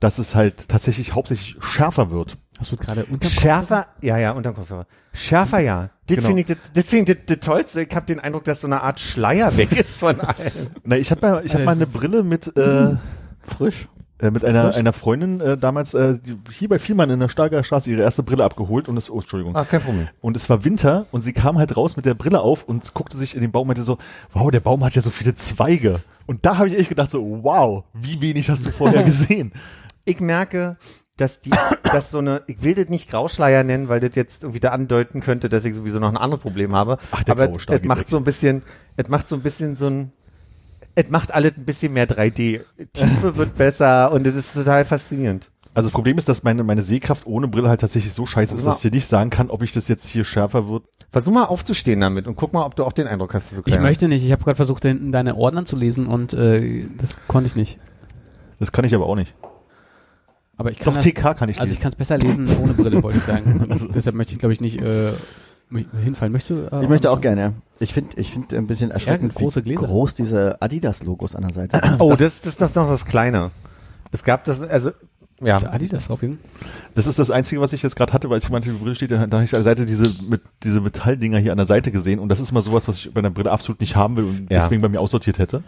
dass 0.00 0.18
es 0.18 0.34
halt 0.34 0.68
tatsächlich 0.68 1.14
hauptsächlich 1.14 1.56
schärfer 1.62 2.10
wird. 2.10 2.36
Hast 2.58 2.72
du 2.72 2.76
gerade 2.76 3.04
unter 3.04 3.28
Schärfer, 3.28 3.86
ja, 4.00 4.18
ja, 4.18 4.32
unterm 4.32 4.54
Kopfhörer. 4.54 4.86
Schärfer, 5.12 5.60
ja. 5.60 5.90
Das 6.06 6.16
Genau. 6.16 6.26
finde 6.28 6.40
ich, 6.40 6.46
das, 6.46 6.56
das 6.74 6.84
finde 6.86 7.12
ich 7.12 7.18
das, 7.18 7.36
das 7.38 7.46
Tollste. 7.46 7.82
Ich 7.82 7.94
habe 7.94 8.06
den 8.06 8.18
Eindruck, 8.18 8.44
dass 8.44 8.60
so 8.60 8.66
eine 8.66 8.82
Art 8.82 8.98
Schleier 8.98 9.56
weg 9.56 9.72
ist 9.72 9.98
von 9.98 10.20
allen. 10.20 10.52
Na, 10.84 10.96
ich 10.96 11.10
habe 11.10 11.20
mal, 11.28 11.46
ich 11.46 11.54
hab 11.54 11.64
mal 11.64 11.72
eine 11.72 11.86
Brille 11.86 12.24
mit 12.24 12.56
äh, 12.56 12.96
Frisch. 13.46 13.86
Äh, 14.22 14.30
mit 14.30 14.44
einer 14.44 14.64
Frisch? 14.64 14.76
einer 14.76 14.92
Freundin 14.92 15.40
äh, 15.40 15.58
damals 15.58 15.94
äh, 15.94 16.18
hier 16.50 16.68
bei 16.68 16.78
Vielmann 16.78 17.10
in 17.10 17.20
der 17.20 17.28
Starker 17.28 17.64
Straße 17.64 17.90
ihre 17.90 18.02
erste 18.02 18.22
Brille 18.22 18.44
abgeholt 18.44 18.88
und 18.88 18.96
es 18.96 19.10
oh, 19.10 19.20
Entschuldigung. 19.20 19.56
Ah, 19.56 19.64
kein 19.64 19.82
Problem. 19.82 20.08
Und 20.20 20.36
es 20.36 20.48
war 20.48 20.64
Winter 20.64 21.06
und 21.10 21.20
sie 21.20 21.32
kam 21.32 21.58
halt 21.58 21.76
raus 21.76 21.96
mit 21.96 22.06
der 22.06 22.14
Brille 22.14 22.40
auf 22.40 22.64
und 22.64 22.94
guckte 22.94 23.16
sich 23.16 23.34
in 23.34 23.40
den 23.40 23.50
Baum 23.50 23.62
und 23.62 23.68
meinte 23.68 23.82
so, 23.82 23.98
wow, 24.32 24.50
der 24.50 24.60
Baum 24.60 24.84
hat 24.84 24.94
ja 24.94 25.02
so 25.02 25.10
viele 25.10 25.34
Zweige. 25.34 26.00
Und 26.26 26.46
da 26.46 26.58
habe 26.58 26.68
ich 26.68 26.78
echt 26.78 26.88
gedacht 26.88 27.10
so, 27.10 27.40
wow, 27.42 27.84
wie 27.92 28.20
wenig 28.20 28.48
hast 28.48 28.64
du 28.64 28.70
vorher 28.70 29.02
gesehen? 29.04 29.52
Ich 30.04 30.20
merke, 30.20 30.76
dass 31.16 31.40
die, 31.40 31.50
dass 31.82 32.10
so 32.10 32.18
eine, 32.18 32.42
ich 32.46 32.62
will 32.62 32.74
das 32.74 32.88
nicht 32.88 33.10
Grauschleier 33.10 33.64
nennen, 33.64 33.88
weil 33.88 34.00
das 34.00 34.14
jetzt 34.14 34.44
irgendwie 34.44 34.60
da 34.60 34.70
andeuten 34.70 35.20
könnte, 35.20 35.48
dass 35.48 35.64
ich 35.64 35.74
sowieso 35.74 35.98
noch 35.98 36.08
ein 36.08 36.16
anderes 36.16 36.42
Problem 36.42 36.74
habe. 36.74 36.98
Ach, 37.10 37.22
der 37.22 37.32
Aber 37.32 37.52
es 37.52 37.84
macht 37.84 38.08
so 38.08 38.16
ein 38.16 38.24
bisschen, 38.24 38.62
es 38.96 39.08
macht 39.08 39.28
so 39.28 39.36
ein 39.36 39.42
bisschen 39.42 39.76
so 39.76 39.88
ein, 39.88 40.12
es 40.94 41.08
macht 41.08 41.32
alles 41.32 41.52
ein 41.56 41.64
bisschen 41.64 41.92
mehr 41.92 42.08
3D. 42.08 42.60
Tiefe 42.92 43.36
wird 43.36 43.56
besser 43.56 44.12
und 44.12 44.26
es 44.26 44.34
ist 44.34 44.54
total 44.54 44.84
faszinierend. 44.84 45.50
Also 45.74 45.88
das 45.88 45.94
Problem 45.94 46.18
ist, 46.18 46.28
dass 46.28 46.42
meine, 46.42 46.64
meine 46.64 46.82
Sehkraft 46.82 47.26
ohne 47.26 47.48
Brille 47.48 47.68
halt 47.68 47.80
tatsächlich 47.80 48.12
so 48.12 48.26
scheiße 48.26 48.54
ist, 48.54 48.66
dass 48.66 48.76
ich 48.76 48.82
dir 48.82 48.94
nicht 48.94 49.06
sagen 49.06 49.30
kann, 49.30 49.48
ob 49.48 49.62
ich 49.62 49.72
das 49.72 49.88
jetzt 49.88 50.06
hier 50.06 50.24
schärfer 50.24 50.68
wird. 50.68 50.84
Versuch 51.10 51.32
mal 51.32 51.44
aufzustehen 51.44 52.00
damit 52.00 52.26
und 52.26 52.36
guck 52.36 52.52
mal, 52.52 52.64
ob 52.64 52.76
du 52.76 52.84
auch 52.84 52.92
den 52.92 53.06
Eindruck 53.06 53.32
hast, 53.32 53.50
dass 53.50 53.56
du 53.56 53.60
Ich 53.60 53.64
kleiner 53.72 53.82
möchte 53.82 54.08
nicht. 54.08 54.24
Ich 54.24 54.32
habe 54.32 54.44
gerade 54.44 54.56
versucht, 54.56 54.84
da 54.84 54.88
hinten 54.88 55.12
deine 55.12 55.36
Ordner 55.36 55.64
zu 55.64 55.76
lesen 55.76 56.06
und 56.06 56.34
äh, 56.34 56.86
das 56.98 57.16
konnte 57.26 57.46
ich 57.48 57.56
nicht. 57.56 57.78
Das 58.58 58.70
kann 58.70 58.84
ich 58.84 58.94
aber 58.94 59.06
auch 59.06 59.16
nicht. 59.16 59.34
Aber 60.58 60.70
ich 60.70 60.78
kann 60.78 60.94
Doch, 60.94 61.02
das, 61.02 61.12
TK 61.12 61.34
kann 61.36 61.48
ich 61.48 61.60
also 61.60 61.72
ich 61.72 61.80
kann 61.80 61.90
es 61.90 61.96
besser 61.96 62.18
lesen 62.18 62.48
ohne 62.62 62.74
Brille, 62.74 63.02
wollte 63.02 63.18
ich 63.18 63.24
sagen. 63.24 63.60
Und 63.68 63.94
deshalb 63.94 64.14
möchte 64.14 64.34
ich, 64.34 64.38
glaube 64.38 64.52
ich, 64.52 64.60
nicht 64.60 64.80
äh, 64.80 65.12
hinfallen. 66.02 66.32
Möchtest 66.32 66.50
du? 66.50 66.74
Äh, 66.76 66.82
Ich 66.84 66.88
möchte 66.88 67.10
auch 67.10 67.20
gerne. 67.20 67.40
ja. 67.40 67.52
Ich 67.80 67.92
finde 67.94 68.10
ich 68.20 68.30
finde 68.30 68.56
ein 68.56 68.66
bisschen 68.68 68.90
erschreckend, 68.92 69.34
große 69.34 69.60
wie 69.64 69.70
Gläser. 69.74 69.86
groß 69.86 70.14
diese 70.14 70.60
Adidas-Logos 70.62 71.34
an 71.34 71.42
der 71.42 71.52
Seite 71.52 71.80
sind. 71.82 71.96
Oh, 72.00 72.10
das, 72.14 72.40
das, 72.40 72.56
das 72.56 72.70
ist 72.70 72.76
noch 72.76 72.88
das 72.88 73.04
Kleine. 73.06 73.50
Es 74.12 74.22
gab 74.22 74.44
das, 74.44 74.60
also, 74.60 74.90
ja. 75.40 75.56
Ist 75.56 75.64
Adidas 75.66 76.06
drauf 76.06 76.20
hin? 76.20 76.38
Das 76.94 77.08
ist 77.08 77.18
das 77.18 77.30
Einzige, 77.32 77.60
was 77.60 77.72
ich 77.72 77.82
jetzt 77.82 77.96
gerade 77.96 78.12
hatte, 78.12 78.30
weil 78.30 78.38
ich 78.38 78.46
die 78.46 78.70
Brille 78.70 78.94
steht, 78.94 79.10
da 79.10 79.18
habe 79.18 79.42
ich 79.42 79.52
an 79.54 79.64
der 79.64 79.64
Seite 79.64 79.86
diese, 79.86 80.04
mit, 80.28 80.40
diese 80.62 80.80
Metalldinger 80.80 81.38
hier 81.38 81.50
an 81.50 81.56
der 81.56 81.66
Seite 81.66 81.90
gesehen 81.90 82.20
und 82.20 82.28
das 82.28 82.38
ist 82.38 82.52
mal 82.52 82.60
sowas, 82.60 82.86
was 82.86 82.98
ich 82.98 83.12
bei 83.12 83.18
einer 83.18 83.30
Brille 83.30 83.50
absolut 83.50 83.80
nicht 83.80 83.96
haben 83.96 84.14
will 84.16 84.24
und 84.24 84.50
Ja. 84.50 84.60
deswegen 84.60 84.80
bei 84.82 84.88
mir 84.88 85.00
aussortiert 85.00 85.38
hätte. 85.40 85.64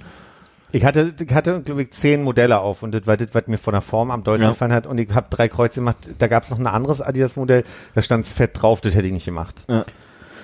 Ich 0.74 0.84
hatte, 0.84 1.14
ich 1.20 1.32
hatte, 1.32 1.62
glaube 1.62 1.82
ich, 1.82 1.92
zehn 1.92 2.24
Modelle 2.24 2.58
auf 2.58 2.82
und 2.82 2.92
das 2.92 3.06
war 3.06 3.16
das, 3.16 3.28
was 3.32 3.46
mir 3.46 3.58
von 3.58 3.72
der 3.72 3.80
Form 3.80 4.10
am 4.10 4.24
dollsten 4.24 4.44
Ja. 4.44 4.50
gefallen 4.50 4.72
hat. 4.72 4.86
Und 4.88 4.98
ich 4.98 5.08
habe 5.14 5.28
drei 5.30 5.48
Kreuze 5.48 5.80
gemacht. 5.80 5.96
Da 6.18 6.26
gab 6.26 6.42
es 6.42 6.50
noch 6.50 6.58
ein 6.58 6.66
anderes 6.66 7.00
Adidas-Modell, 7.00 7.62
da 7.94 8.02
stand 8.02 8.24
es 8.24 8.32
fett 8.32 8.60
drauf, 8.60 8.80
das 8.80 8.94
hätte 8.96 9.06
ich 9.06 9.12
nicht 9.12 9.24
gemacht. 9.24 9.62
Ja. 9.68 9.84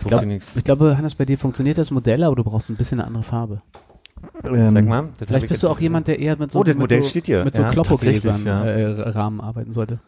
So 0.02 0.08
glaub-. 0.08 0.24
Ich 0.24 0.64
glaube, 0.64 0.96
Hannes, 0.96 1.16
bei 1.16 1.24
dir 1.24 1.36
funktioniert 1.36 1.78
das 1.78 1.90
Modell, 1.90 2.22
aber 2.22 2.36
du 2.36 2.44
brauchst 2.44 2.70
ein 2.70 2.76
bisschen 2.76 3.00
eine 3.00 3.08
andere 3.08 3.24
Farbe. 3.24 3.60
Ähm, 4.44 4.72
Sag 4.74 4.84
mal. 4.86 5.08
Vielleicht 5.18 5.42
ich 5.44 5.48
bist 5.48 5.62
du 5.64 5.68
auch 5.68 5.80
jemand, 5.80 6.06
der 6.06 6.18
eher 6.20 6.36
mit 6.38 6.52
so, 6.52 6.60
Oh, 6.60 6.62
das 6.64 6.76
Modell 6.76 7.02
so, 7.02 7.08
steht 7.08 7.26
hier. 7.26 7.42
mit 7.44 7.54
so 7.56 7.62
Ja, 7.62 7.70
Kloppo-Gläsern 7.70 8.44
ja. 8.46 8.64
äh, 8.64 9.08
Rahmen 9.10 9.40
arbeiten 9.40 9.72
sollte. 9.72 9.98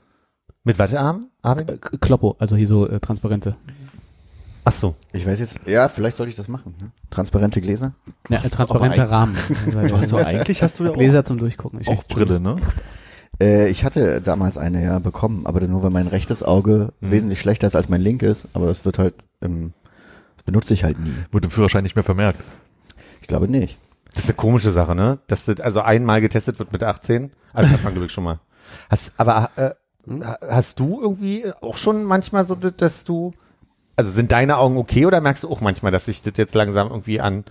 Mit 0.64 0.78
Wattearm? 0.78 1.18
Äh, 1.42 1.48
Arbeiten? 1.48 1.80
K- 1.80 1.96
Kloppo, 2.00 2.36
also 2.38 2.54
hier 2.54 2.68
so 2.68 2.86
äh, 2.88 3.00
transparente. 3.00 3.56
Ach 4.64 4.72
so. 4.72 4.94
Ich 5.12 5.26
weiß 5.26 5.40
jetzt, 5.40 5.60
ja, 5.66 5.88
vielleicht 5.88 6.16
sollte 6.16 6.30
ich 6.30 6.36
das 6.36 6.46
machen. 6.48 6.74
Ne? 6.80 6.90
Transparente 7.10 7.60
Gläser. 7.60 7.94
Ja, 8.28 8.38
äh, 8.38 8.40
hast 8.42 8.54
transparenter 8.54 9.10
Rahmen. 9.10 9.36
Du 9.66 9.96
hast 9.96 10.12
doch 10.12 10.18
eigentlich 10.24 10.62
hast 10.62 10.78
du 10.78 10.84
ja 10.84 10.90
auch, 10.90 10.94
Gläser 10.94 11.24
zum 11.24 11.38
Durchgucken. 11.38 11.80
Ich 11.80 11.88
auch 11.88 12.04
Brille, 12.04 12.38
ne? 12.38 12.58
Äh, 13.40 13.68
ich 13.68 13.84
hatte 13.84 14.20
damals 14.20 14.58
eine 14.58 14.82
ja 14.84 14.98
bekommen, 15.00 15.46
aber 15.46 15.60
nur 15.62 15.82
weil 15.82 15.90
mein 15.90 16.06
rechtes 16.06 16.42
Auge 16.42 16.92
Mhm. 17.00 17.10
wesentlich 17.10 17.40
schlechter 17.40 17.66
ist 17.66 17.74
als 17.74 17.88
mein 17.88 18.00
linkes, 18.00 18.46
aber 18.52 18.66
das 18.66 18.84
wird 18.84 18.98
halt, 18.98 19.14
ähm, 19.40 19.72
das 20.36 20.44
benutze 20.44 20.74
ich 20.74 20.84
halt 20.84 20.98
nie. 21.00 21.14
Wurde 21.32 21.46
im 21.46 21.50
Führerschein 21.50 21.82
nicht 21.82 21.96
mehr 21.96 22.04
vermerkt. 22.04 22.38
Ich 23.20 23.26
glaube 23.28 23.48
nicht. 23.48 23.78
Das 24.14 24.24
ist 24.24 24.30
eine 24.30 24.36
komische 24.36 24.70
Sache, 24.70 24.94
ne? 24.94 25.18
Dass 25.26 25.46
das 25.46 25.60
also 25.60 25.80
einmal 25.80 26.20
getestet 26.20 26.58
wird 26.58 26.72
mit 26.72 26.82
18. 26.82 27.32
Also 27.52 27.70
hat 27.70 27.82
man 27.82 28.00
ich 28.04 28.12
schon 28.12 28.24
mal. 28.24 28.40
Hast, 28.90 29.12
aber 29.16 29.50
äh, 29.56 29.70
ha- 30.22 30.38
hast 30.48 30.78
du 30.80 31.00
irgendwie 31.00 31.46
auch 31.62 31.76
schon 31.76 32.04
manchmal 32.04 32.46
so, 32.46 32.54
dass 32.54 33.04
du, 33.04 33.32
also 33.96 34.10
sind 34.10 34.32
deine 34.32 34.58
Augen 34.58 34.76
okay 34.76 35.06
oder 35.06 35.20
merkst 35.20 35.44
du 35.44 35.50
auch 35.50 35.60
manchmal, 35.60 35.92
dass 35.92 36.06
sich 36.06 36.22
das 36.22 36.34
jetzt 36.36 36.54
langsam 36.54 36.88
irgendwie 36.88 37.20
an, 37.20 37.44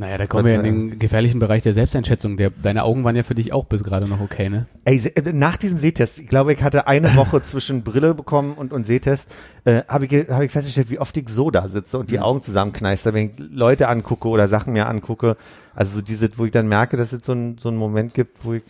Naja, 0.00 0.16
da 0.16 0.26
kommen 0.26 0.46
wir 0.46 0.54
in 0.54 0.62
den 0.62 0.98
gefährlichen 0.98 1.40
Bereich 1.40 1.62
der 1.62 1.74
Selbsteinschätzung. 1.74 2.38
Der, 2.38 2.48
deine 2.50 2.84
Augen 2.84 3.04
waren 3.04 3.16
ja 3.16 3.22
für 3.22 3.34
dich 3.34 3.52
auch 3.52 3.66
bis 3.66 3.84
gerade 3.84 4.08
noch 4.08 4.20
okay, 4.20 4.48
ne? 4.48 4.64
Ey, 4.86 4.96
äh, 4.96 5.32
nach 5.32 5.58
diesem 5.58 5.76
Sehtest, 5.76 6.18
ich 6.18 6.28
glaube, 6.28 6.54
ich 6.54 6.62
hatte 6.62 6.86
eine 6.86 7.14
Woche 7.16 7.42
zwischen 7.42 7.82
Brille 7.82 8.14
bekommen 8.14 8.54
und, 8.54 8.72
und 8.72 8.86
Sehtest, 8.86 9.30
äh, 9.66 9.82
habe 9.88 10.06
ich, 10.06 10.28
hab 10.30 10.42
ich 10.42 10.50
festgestellt, 10.50 10.88
wie 10.88 10.98
oft 10.98 11.14
ich 11.18 11.28
so 11.28 11.50
da 11.50 11.68
sitze 11.68 11.98
und 11.98 12.10
die 12.10 12.18
Augen 12.18 12.40
zusammenkneister, 12.40 13.12
wenn 13.12 13.26
ich 13.26 13.32
Leute 13.38 13.88
angucke 13.88 14.28
oder 14.28 14.48
Sachen 14.48 14.72
mir 14.72 14.86
angucke. 14.86 15.36
Also 15.74 15.96
so 15.96 16.00
diese, 16.00 16.30
wo 16.38 16.46
ich 16.46 16.52
dann 16.52 16.66
merke, 16.66 16.96
dass 16.96 17.12
es 17.12 17.24
so, 17.24 17.32
ein, 17.32 17.58
so 17.58 17.68
einen 17.68 17.76
Moment 17.76 18.14
gibt, 18.14 18.42
wo 18.44 18.54
ich, 18.54 18.62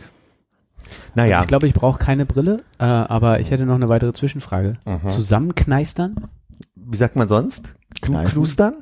naja. 1.14 1.37
Also 1.37 1.44
ich 1.44 1.49
glaube, 1.49 1.66
ich 1.68 1.75
brauche 1.75 1.99
keine 1.99 2.27
Brille, 2.27 2.64
äh, 2.79 2.85
aber 2.85 3.38
ich 3.38 3.53
hätte 3.53 3.66
noch 3.66 3.77
eine 3.77 3.88
weitere 3.88 4.12
Zwischenfrage. 4.12 4.79
Mhm. 4.85 5.11
Zusammenkneistern? 5.11 6.29
Wie 6.90 6.96
sagt 6.96 7.16
man 7.16 7.29
sonst? 7.29 7.74
Kneifen? 8.03 8.31
Knustern? 8.33 8.74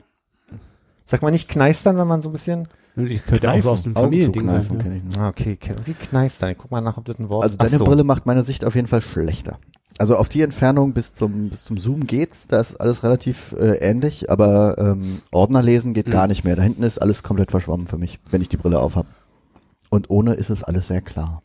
Sagt 1.07 1.23
man 1.23 1.33
nicht 1.33 1.49
kneistern, 1.49 1.97
wenn 1.97 2.07
man 2.07 2.21
so 2.23 2.29
ein 2.29 2.33
bisschen, 2.33 2.69
Ich 2.97 3.25
könnte 3.25 3.51
auch 3.51 3.61
so 3.63 3.71
aus 3.71 3.83
dem 3.83 3.95
Familiending 3.95 4.49
sein. 4.49 4.67
Ja. 4.71 4.77
kenn 4.83 4.93
ich 4.97 5.03
nicht. 5.05 5.19
ah, 5.19 5.29
okay, 5.29 5.59
wie 5.85 5.95
kneistern? 5.95 6.51
Ich 6.51 6.59
guck 6.59 6.71
mal 6.71 6.81
nach, 6.81 6.97
ob 6.99 7.05
das 7.07 7.19
ein 7.19 7.29
Wort 7.29 7.45
Also 7.45 7.57
Ach 7.59 7.65
deine 7.65 7.79
so. 7.79 7.85
Brille 7.85 8.05
macht 8.05 8.27
meine 8.27 8.43
Sicht 8.43 8.65
auf 8.65 8.75
jeden 8.75 8.89
Fall 8.89 9.01
schlechter. 9.01 9.59
Also 9.99 10.17
auf 10.17 10.29
die 10.29 10.43
Entfernung 10.43 10.93
bis 10.93 11.13
zum 11.13 11.49
bis 11.49 11.65
zum 11.65 11.77
Zoom 11.79 12.07
geht's, 12.07 12.47
da 12.47 12.61
ist 12.61 12.77
alles 12.81 13.03
relativ 13.03 13.53
äh, 13.59 13.79
ähnlich, 13.79 14.31
aber 14.31 14.77
ähm, 14.79 15.21
Ordner 15.33 15.61
lesen 15.63 15.93
geht 15.95 16.07
Mhm. 16.07 16.13
gar 16.13 16.27
nicht 16.29 16.45
mehr. 16.45 16.55
Da 16.57 16.63
hinten 16.63 16.83
ist 16.85 16.99
alles 17.03 17.23
komplett 17.25 17.51
verschwommen 17.51 17.87
für 17.89 17.99
mich, 17.99 18.21
wenn 18.31 18.41
ich 18.43 18.49
die 18.49 18.59
Brille 18.59 18.79
auf 18.79 18.95
habe. 18.97 19.09
Und 19.91 20.11
ohne 20.11 20.35
ist 20.35 20.51
es 20.51 20.63
alles 20.63 20.87
sehr 20.89 21.01
klar. 21.01 21.43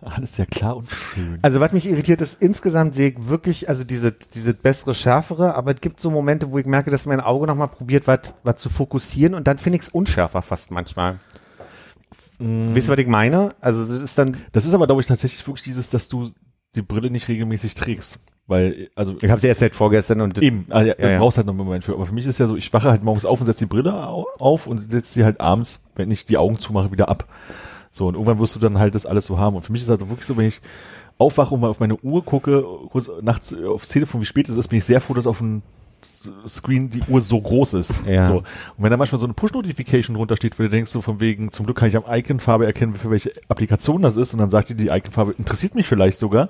Alles 0.16 0.36
sehr 0.36 0.46
klar 0.46 0.76
und 0.76 0.88
schön. 0.90 1.38
Also 1.42 1.60
was 1.60 1.72
mich 1.72 1.86
irritiert 1.88 2.20
ist, 2.20 2.40
insgesamt 2.40 2.94
sehe 2.94 3.10
ich 3.10 3.28
wirklich, 3.28 3.68
also 3.68 3.84
diese, 3.84 4.12
diese 4.12 4.54
bessere, 4.54 4.94
schärfere, 4.94 5.54
aber 5.54 5.74
es 5.74 5.80
gibt 5.80 6.00
so 6.00 6.10
Momente, 6.10 6.50
wo 6.50 6.58
ich 6.58 6.66
merke, 6.66 6.90
dass 6.90 7.06
mein 7.06 7.20
Auge 7.20 7.46
nochmal 7.46 7.68
probiert, 7.68 8.06
was, 8.06 8.34
was 8.42 8.56
zu 8.56 8.70
fokussieren 8.70 9.34
und 9.34 9.46
dann 9.46 9.58
finde 9.58 9.76
ich 9.78 9.82
es 9.82 9.88
unschärfer 9.90 10.42
fast 10.42 10.70
manchmal. 10.70 11.18
Mm. 12.38 12.74
Wisst 12.74 12.88
ihr, 12.88 12.92
was 12.92 12.98
ich 12.98 13.06
meine? 13.06 13.50
Also 13.60 13.80
das 13.82 13.90
ist 14.02 14.16
dann, 14.18 14.36
Das 14.52 14.64
ist 14.64 14.74
aber, 14.74 14.86
glaube 14.86 15.00
ich, 15.02 15.06
tatsächlich 15.06 15.46
wirklich 15.46 15.64
dieses, 15.64 15.90
dass 15.90 16.08
du 16.08 16.30
die 16.74 16.82
Brille 16.82 17.10
nicht 17.10 17.28
regelmäßig 17.28 17.74
trägst. 17.74 18.18
Weil, 18.46 18.88
also 18.96 19.14
ich 19.22 19.30
habe 19.30 19.40
sie 19.40 19.46
erst 19.46 19.60
seit 19.60 19.76
vorgestern 19.76 20.20
und 20.22 20.42
eben, 20.42 20.66
also, 20.70 20.88
ja, 20.90 20.96
Ja, 20.98 21.04
ja. 21.06 21.12
du 21.14 21.18
brauchst 21.20 21.36
halt 21.36 21.46
noch 21.46 21.52
einen 21.54 21.64
Moment 21.64 21.84
für. 21.84 21.92
Aber 21.92 22.06
für 22.06 22.14
mich 22.14 22.26
ist 22.26 22.38
ja 22.38 22.46
so, 22.48 22.56
ich 22.56 22.72
wache 22.72 22.90
halt 22.90 23.04
morgens 23.04 23.24
auf 23.24 23.38
und 23.40 23.46
setze 23.46 23.60
die 23.64 23.68
Brille 23.68 23.92
au- 24.08 24.26
auf 24.38 24.66
und 24.66 24.90
setze 24.90 25.12
sie 25.12 25.24
halt 25.24 25.40
abends, 25.40 25.80
wenn 25.94 26.10
ich 26.10 26.26
die 26.26 26.36
Augen 26.36 26.58
zumache, 26.58 26.90
wieder 26.90 27.08
ab. 27.08 27.28
So, 27.90 28.06
und 28.06 28.14
irgendwann 28.14 28.38
wirst 28.38 28.54
du 28.54 28.60
dann 28.60 28.78
halt 28.78 28.94
das 28.94 29.06
alles 29.06 29.26
so 29.26 29.38
haben. 29.38 29.56
Und 29.56 29.62
für 29.62 29.72
mich 29.72 29.82
ist 29.82 29.88
halt 29.88 30.00
wirklich 30.08 30.26
so, 30.26 30.36
wenn 30.36 30.46
ich 30.48 30.60
aufwache 31.18 31.54
und 31.54 31.60
mal 31.60 31.70
auf 31.70 31.80
meine 31.80 31.96
Uhr 31.96 32.24
gucke, 32.24 32.64
kurz 32.90 33.10
nachts 33.20 33.54
aufs 33.54 33.88
Telefon, 33.88 34.20
wie 34.20 34.26
spät 34.26 34.48
es 34.48 34.56
ist, 34.56 34.68
bin 34.68 34.78
ich 34.78 34.84
sehr 34.84 35.00
froh, 35.00 35.14
dass 35.14 35.26
auf 35.26 35.38
dem 35.38 35.62
Screen 36.48 36.88
die 36.88 37.02
Uhr 37.08 37.20
so 37.20 37.40
groß 37.40 37.74
ist. 37.74 37.94
Ja. 38.06 38.26
So. 38.26 38.36
Und 38.36 38.44
wenn 38.78 38.90
da 38.90 38.96
manchmal 38.96 39.20
so 39.20 39.26
eine 39.26 39.34
Push-Notification 39.34 40.16
drunter 40.16 40.36
steht, 40.36 40.58
wo 40.58 40.62
du 40.62 40.70
denkst 40.70 40.90
so 40.90 41.02
von 41.02 41.20
wegen, 41.20 41.50
zum 41.50 41.66
Glück 41.66 41.76
kann 41.76 41.88
ich 41.88 41.96
am 41.96 42.04
Icon-Farbe 42.08 42.64
erkennen, 42.64 42.94
für 42.94 43.10
welche 43.10 43.32
Applikation 43.48 44.02
das 44.02 44.16
ist, 44.16 44.32
und 44.32 44.38
dann 44.38 44.50
sagt 44.50 44.70
dir 44.70 44.76
die 44.76 44.88
Icon-Farbe, 44.88 45.34
interessiert 45.36 45.74
mich 45.74 45.86
vielleicht 45.86 46.18
sogar. 46.18 46.48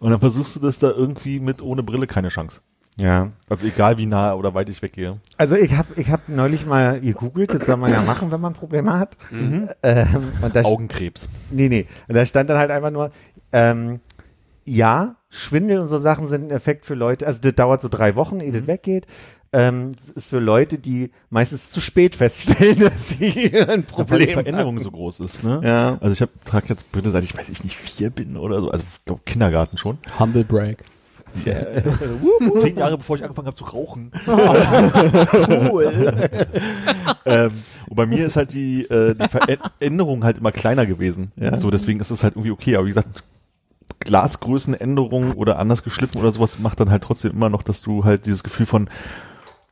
Und 0.00 0.10
dann 0.10 0.20
versuchst 0.20 0.56
du 0.56 0.60
das 0.60 0.78
da 0.78 0.90
irgendwie 0.90 1.40
mit 1.40 1.62
ohne 1.62 1.82
Brille 1.82 2.06
keine 2.06 2.30
Chance. 2.30 2.62
Ja. 2.98 3.30
Also 3.48 3.66
egal 3.66 3.98
wie 3.98 4.06
nah 4.06 4.34
oder 4.34 4.54
weit 4.54 4.68
ich 4.68 4.82
weggehe. 4.82 5.18
Also 5.36 5.56
ich 5.56 5.76
habe 5.76 5.88
ich 5.96 6.10
hab 6.10 6.28
neulich 6.28 6.66
mal 6.66 7.00
gegoogelt, 7.00 7.54
das 7.54 7.66
soll 7.66 7.76
man 7.76 7.92
ja 7.92 8.02
machen, 8.02 8.30
wenn 8.30 8.40
man 8.40 8.52
Probleme 8.52 8.98
hat. 8.98 9.16
Ähm, 9.32 9.68
und 10.42 10.56
da 10.56 10.62
Augenkrebs. 10.62 11.28
Nee, 11.50 11.68
nee. 11.68 11.86
Und 12.08 12.14
da 12.14 12.24
stand 12.24 12.50
dann 12.50 12.58
halt 12.58 12.70
einfach 12.70 12.90
nur, 12.90 13.10
ähm, 13.52 14.00
ja, 14.64 15.16
Schwindel 15.30 15.80
und 15.80 15.88
so 15.88 15.98
Sachen 15.98 16.26
sind 16.26 16.48
ein 16.48 16.50
Effekt 16.50 16.84
für 16.84 16.94
Leute, 16.94 17.26
also 17.26 17.40
das 17.40 17.54
dauert 17.54 17.80
so 17.82 17.88
drei 17.88 18.16
Wochen, 18.16 18.40
ehe 18.40 18.52
das 18.52 18.66
weggeht. 18.66 19.06
Ähm, 19.52 19.96
das 19.96 20.10
ist 20.10 20.28
für 20.28 20.38
Leute, 20.38 20.78
die 20.78 21.10
meistens 21.28 21.70
zu 21.70 21.80
spät 21.80 22.14
feststellen, 22.14 22.78
dass 22.80 23.08
sie 23.08 23.52
ein 23.52 23.66
Weil 23.66 23.78
die 23.78 23.82
Problem 23.82 24.30
Veränderung 24.30 24.78
so 24.78 24.90
groß 24.92 25.20
ist, 25.20 25.42
ne? 25.42 25.60
Ja. 25.64 25.98
Also 26.00 26.12
ich 26.12 26.22
habe 26.22 26.30
trage 26.44 26.66
jetzt 26.68 26.92
Brille, 26.92 27.10
seit 27.10 27.24
ich 27.24 27.36
weiß 27.36 27.48
ich 27.48 27.64
nicht 27.64 27.76
vier 27.76 28.10
bin 28.10 28.36
oder 28.36 28.60
so, 28.60 28.70
also 28.70 28.84
ich 28.84 29.04
glaub, 29.04 29.26
Kindergarten 29.26 29.76
schon. 29.76 29.98
Humble 30.18 30.44
Brag. 30.44 30.78
Zehn 32.60 32.76
Jahre 32.76 32.98
bevor 32.98 33.16
ich 33.16 33.22
angefangen 33.22 33.46
habe 33.46 33.56
zu 33.56 33.64
rauchen. 33.64 34.12
ähm, 37.24 37.50
und 37.88 37.96
bei 37.96 38.06
mir 38.06 38.26
ist 38.26 38.36
halt 38.36 38.52
die, 38.52 38.84
äh, 38.84 39.14
die 39.14 39.28
Veränderung 39.28 40.24
halt 40.24 40.38
immer 40.38 40.52
kleiner 40.52 40.86
gewesen. 40.86 41.32
Ja. 41.36 41.58
So, 41.58 41.70
deswegen 41.70 42.00
ist 42.00 42.10
es 42.10 42.22
halt 42.22 42.34
irgendwie 42.34 42.52
okay. 42.52 42.76
Aber 42.76 42.86
wie 42.86 42.90
gesagt, 42.90 43.24
Glasgrößenänderung 44.00 45.32
oder 45.32 45.58
anders 45.58 45.82
geschliffen 45.82 46.20
oder 46.20 46.32
sowas 46.32 46.58
macht 46.58 46.80
dann 46.80 46.90
halt 46.90 47.02
trotzdem 47.02 47.32
immer 47.32 47.50
noch, 47.50 47.62
dass 47.62 47.82
du 47.82 48.04
halt 48.04 48.26
dieses 48.26 48.42
Gefühl 48.42 48.66
von 48.66 48.88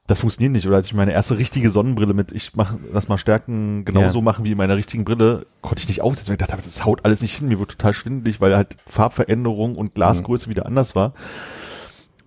das 0.08 0.18
funktioniert 0.20 0.52
nicht. 0.52 0.66
Oder 0.66 0.76
als 0.76 0.86
ich 0.88 0.94
meine 0.94 1.12
erste 1.12 1.38
richtige 1.38 1.70
Sonnenbrille 1.70 2.14
mit, 2.14 2.32
ich 2.32 2.56
mache 2.56 2.78
das 2.92 3.06
mal 3.08 3.18
Stärken 3.18 3.84
genauso 3.84 4.18
Ja. 4.18 4.24
machen 4.24 4.44
wie 4.44 4.50
in 4.52 4.58
meiner 4.58 4.74
richtigen 4.76 5.04
Brille, 5.04 5.46
konnte 5.60 5.80
ich 5.82 5.88
nicht 5.88 6.00
aufsetzen. 6.00 6.30
Weil 6.30 6.34
Ich 6.40 6.46
dachte, 6.48 6.62
das 6.64 6.84
haut 6.84 7.04
alles 7.04 7.20
nicht 7.22 7.38
hin. 7.38 7.46
Mir 7.48 7.60
wird 7.60 7.70
total 7.70 7.94
schwindelig, 7.94 8.40
weil 8.40 8.56
halt 8.56 8.76
Farbveränderung 8.88 9.76
und 9.76 9.94
Glasgröße 9.94 10.48
wieder 10.50 10.66
anders 10.66 10.96
war. 10.96 11.14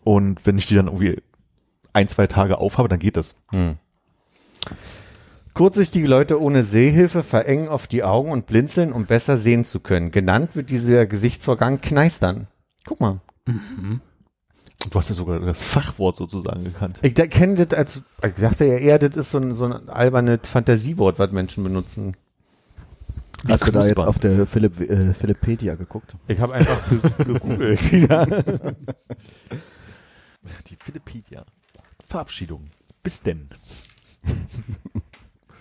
Und 0.04 0.46
wenn 0.46 0.58
ich 0.58 0.68
die 0.68 0.76
dann 0.76 0.88
irgendwie 0.88 1.22
ein, 1.92 2.08
zwei 2.08 2.28
Tage 2.28 2.60
aufhabe, 2.60 2.88
dann 2.88 3.00
geht 3.00 3.18
das. 3.18 3.36
Kurzsichtige 5.54 6.08
Leute 6.08 6.40
ohne 6.42 6.64
Sehhilfe 6.64 7.24
verengen 7.24 7.68
oft 7.68 7.92
die 7.92 8.04
Augen 8.04 8.32
und 8.32 8.46
blinzeln, 8.46 8.94
um 8.94 9.06
besser 9.06 9.38
sehen 9.38 9.66
zu 9.66 9.80
können. 9.80 10.12
Genannt 10.12 10.56
wird 10.56 10.70
dieser 10.70 11.06
Gesichtsvorgang 11.06 11.82
Kneistern. 11.82 12.48
Guck 12.86 13.02
mal. 13.02 13.20
Du 14.90 14.98
hast 14.98 15.10
ja 15.10 15.16
sogar 15.16 15.40
das 15.40 15.64
Fachwort 15.64 16.16
sozusagen 16.16 16.64
gekannt. 16.64 16.98
Ich 17.04 17.14
da- 17.14 17.28
kenne 17.28 17.66
das 17.66 17.78
als, 17.78 18.02
ich 18.26 18.34
dachte 18.34 18.66
ja 18.66 18.78
eher, 18.78 19.00
das 19.00 19.16
ist 19.16 19.32
so 19.32 19.38
ein, 19.38 19.54
so 19.54 19.66
ein 19.66 19.90
albernes 19.90 20.40
Fantasiewort, 20.46 21.20
was 21.20 21.32
Menschen 21.32 21.64
benutzen. 21.64 22.18
Hast 23.48 23.66
du 23.68 23.72
da 23.72 23.86
jetzt 23.86 23.98
auf 23.98 24.20
der 24.20 24.46
Philipp, 24.46 24.80
äh, 24.80 25.14
Philippedia 25.14 25.76
geguckt? 25.76 26.16
Ich 26.28 26.40
habe 26.40 26.54
einfach 26.56 26.80
ge- 26.90 27.00
gegoogelt 27.34 27.92
wieder. 27.92 28.26
Die 30.68 30.78
Wikipedia. 30.86 31.46
Verabschiedung. 32.08 32.68
Bis 33.04 33.22
denn. 33.22 33.50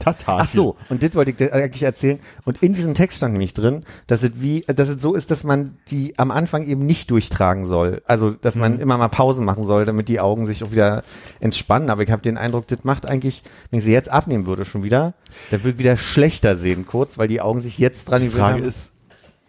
Tata. 0.01 0.39
Ach 0.39 0.47
so, 0.47 0.77
und 0.89 1.03
das 1.05 1.15
wollte 1.15 1.31
ich 1.31 1.37
dir 1.37 1.53
eigentlich 1.53 1.85
erzählen. 1.85 2.19
Und 2.45 2.63
in 2.63 2.73
diesem 2.75 2.95
Text 2.95 3.19
stand 3.19 3.33
nämlich 3.33 3.55
drin, 3.55 3.85
dass 4.09 4.25
es 4.25 4.33
wie, 4.35 4.63
dass 4.67 4.89
es 4.89 5.01
so 5.01 5.15
ist, 5.15 5.31
dass 5.31 5.45
man 5.45 5.77
die 5.89 6.19
am 6.19 6.31
Anfang 6.33 6.65
eben 6.67 6.85
nicht 6.85 7.11
durchtragen 7.11 7.65
soll. 7.65 8.03
Also, 8.07 8.33
dass 8.33 8.57
man 8.57 8.81
immer 8.81 8.99
mal 8.99 9.09
Pausen 9.09 9.45
machen 9.45 9.65
soll, 9.65 9.85
damit 9.85 10.09
die 10.09 10.19
Augen 10.19 10.47
sich 10.47 10.65
auch 10.65 10.73
wieder 10.73 11.05
entspannen. 11.39 11.91
Aber 11.91 12.03
ich 12.03 12.11
habe 12.11 12.23
den 12.23 12.37
Eindruck, 12.37 12.67
das 12.67 12.83
macht 12.83 13.07
eigentlich, 13.07 13.45
wenn 13.71 13.79
ich 13.79 13.85
sie 13.85 13.93
jetzt 13.93 14.11
abnehmen 14.11 14.47
würde 14.47 14.65
schon 14.65 14.83
wieder, 14.83 15.15
dann 15.51 15.61
würde 15.61 15.75
ich 15.75 15.79
wieder 15.79 15.97
schlechter 15.97 16.57
sehen 16.57 16.87
kurz, 16.87 17.19
weil 17.19 17.29
die 17.29 17.41
Augen 17.41 17.61
sich 17.61 17.79
jetzt 17.79 18.09
dran 18.09 18.23
Die 18.23 18.31
Frage 18.31 18.55
haben. 18.61 18.65
ist, 18.65 18.93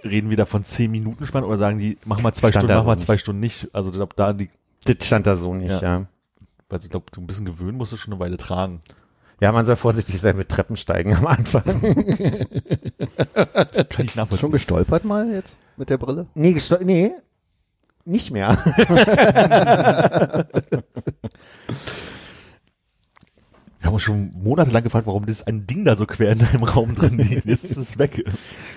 reden 0.03 0.29
wir 0.29 0.37
da 0.37 0.45
von 0.45 0.63
zehn 0.65 0.91
Minuten 0.91 1.25
Spann 1.25 1.43
oder 1.43 1.57
sagen 1.57 1.79
die, 1.79 1.97
mach 2.05 2.21
mal 2.21 2.33
zwei 2.33 2.49
Stand 2.49 2.63
Stunden, 2.63 2.73
mach 2.75 2.81
so 2.83 2.87
mal 2.87 2.95
nicht. 2.95 3.05
zwei 3.05 3.17
Stunden 3.17 3.39
nicht. 3.39 3.69
Also 3.73 3.89
ich 3.89 3.95
glaube, 3.95 4.13
da 4.15 4.33
die, 4.33 4.49
das 4.85 5.05
stand 5.05 5.27
da 5.27 5.35
so 5.35 5.53
nicht, 5.53 5.71
Ja. 5.81 5.99
ja. 5.99 6.05
weil 6.69 6.79
ich 6.83 6.89
glaube, 6.89 7.05
so 7.13 7.21
ein 7.21 7.27
bisschen 7.27 7.45
gewöhnen 7.45 7.77
musst 7.77 7.91
du 7.91 7.97
schon 7.97 8.13
eine 8.13 8.19
Weile 8.19 8.37
tragen. 8.37 8.81
Ja, 9.41 9.51
man 9.51 9.65
soll 9.65 9.75
vorsichtig 9.75 10.21
sein 10.21 10.37
mit 10.37 10.47
Treppensteigen 10.49 11.15
am 11.15 11.25
Anfang. 11.27 11.63
Kann 11.63 12.45
ich 14.05 14.11
Schon 14.11 14.21
nachvollziehen. 14.21 14.51
gestolpert 14.51 15.03
mal 15.03 15.29
jetzt 15.31 15.57
mit 15.77 15.89
der 15.89 15.97
Brille? 15.97 16.27
nee, 16.35 16.51
gesto- 16.53 16.81
nee, 16.83 17.11
nicht 18.05 18.31
mehr. 18.31 18.57
Wir 23.79 23.87
haben 23.87 23.93
uns 23.95 24.03
schon 24.03 24.31
monatelang 24.43 24.83
gefragt, 24.83 25.07
warum 25.07 25.25
das 25.25 25.41
ein 25.47 25.65
Ding 25.65 25.85
da 25.85 25.97
so 25.97 26.05
quer 26.05 26.33
in 26.33 26.39
deinem 26.39 26.63
Raum 26.63 26.93
drin 26.93 27.17
liegt. 27.17 27.45
Jetzt 27.45 27.63
ist 27.63 27.77
es 27.77 27.97
weg. 27.97 28.23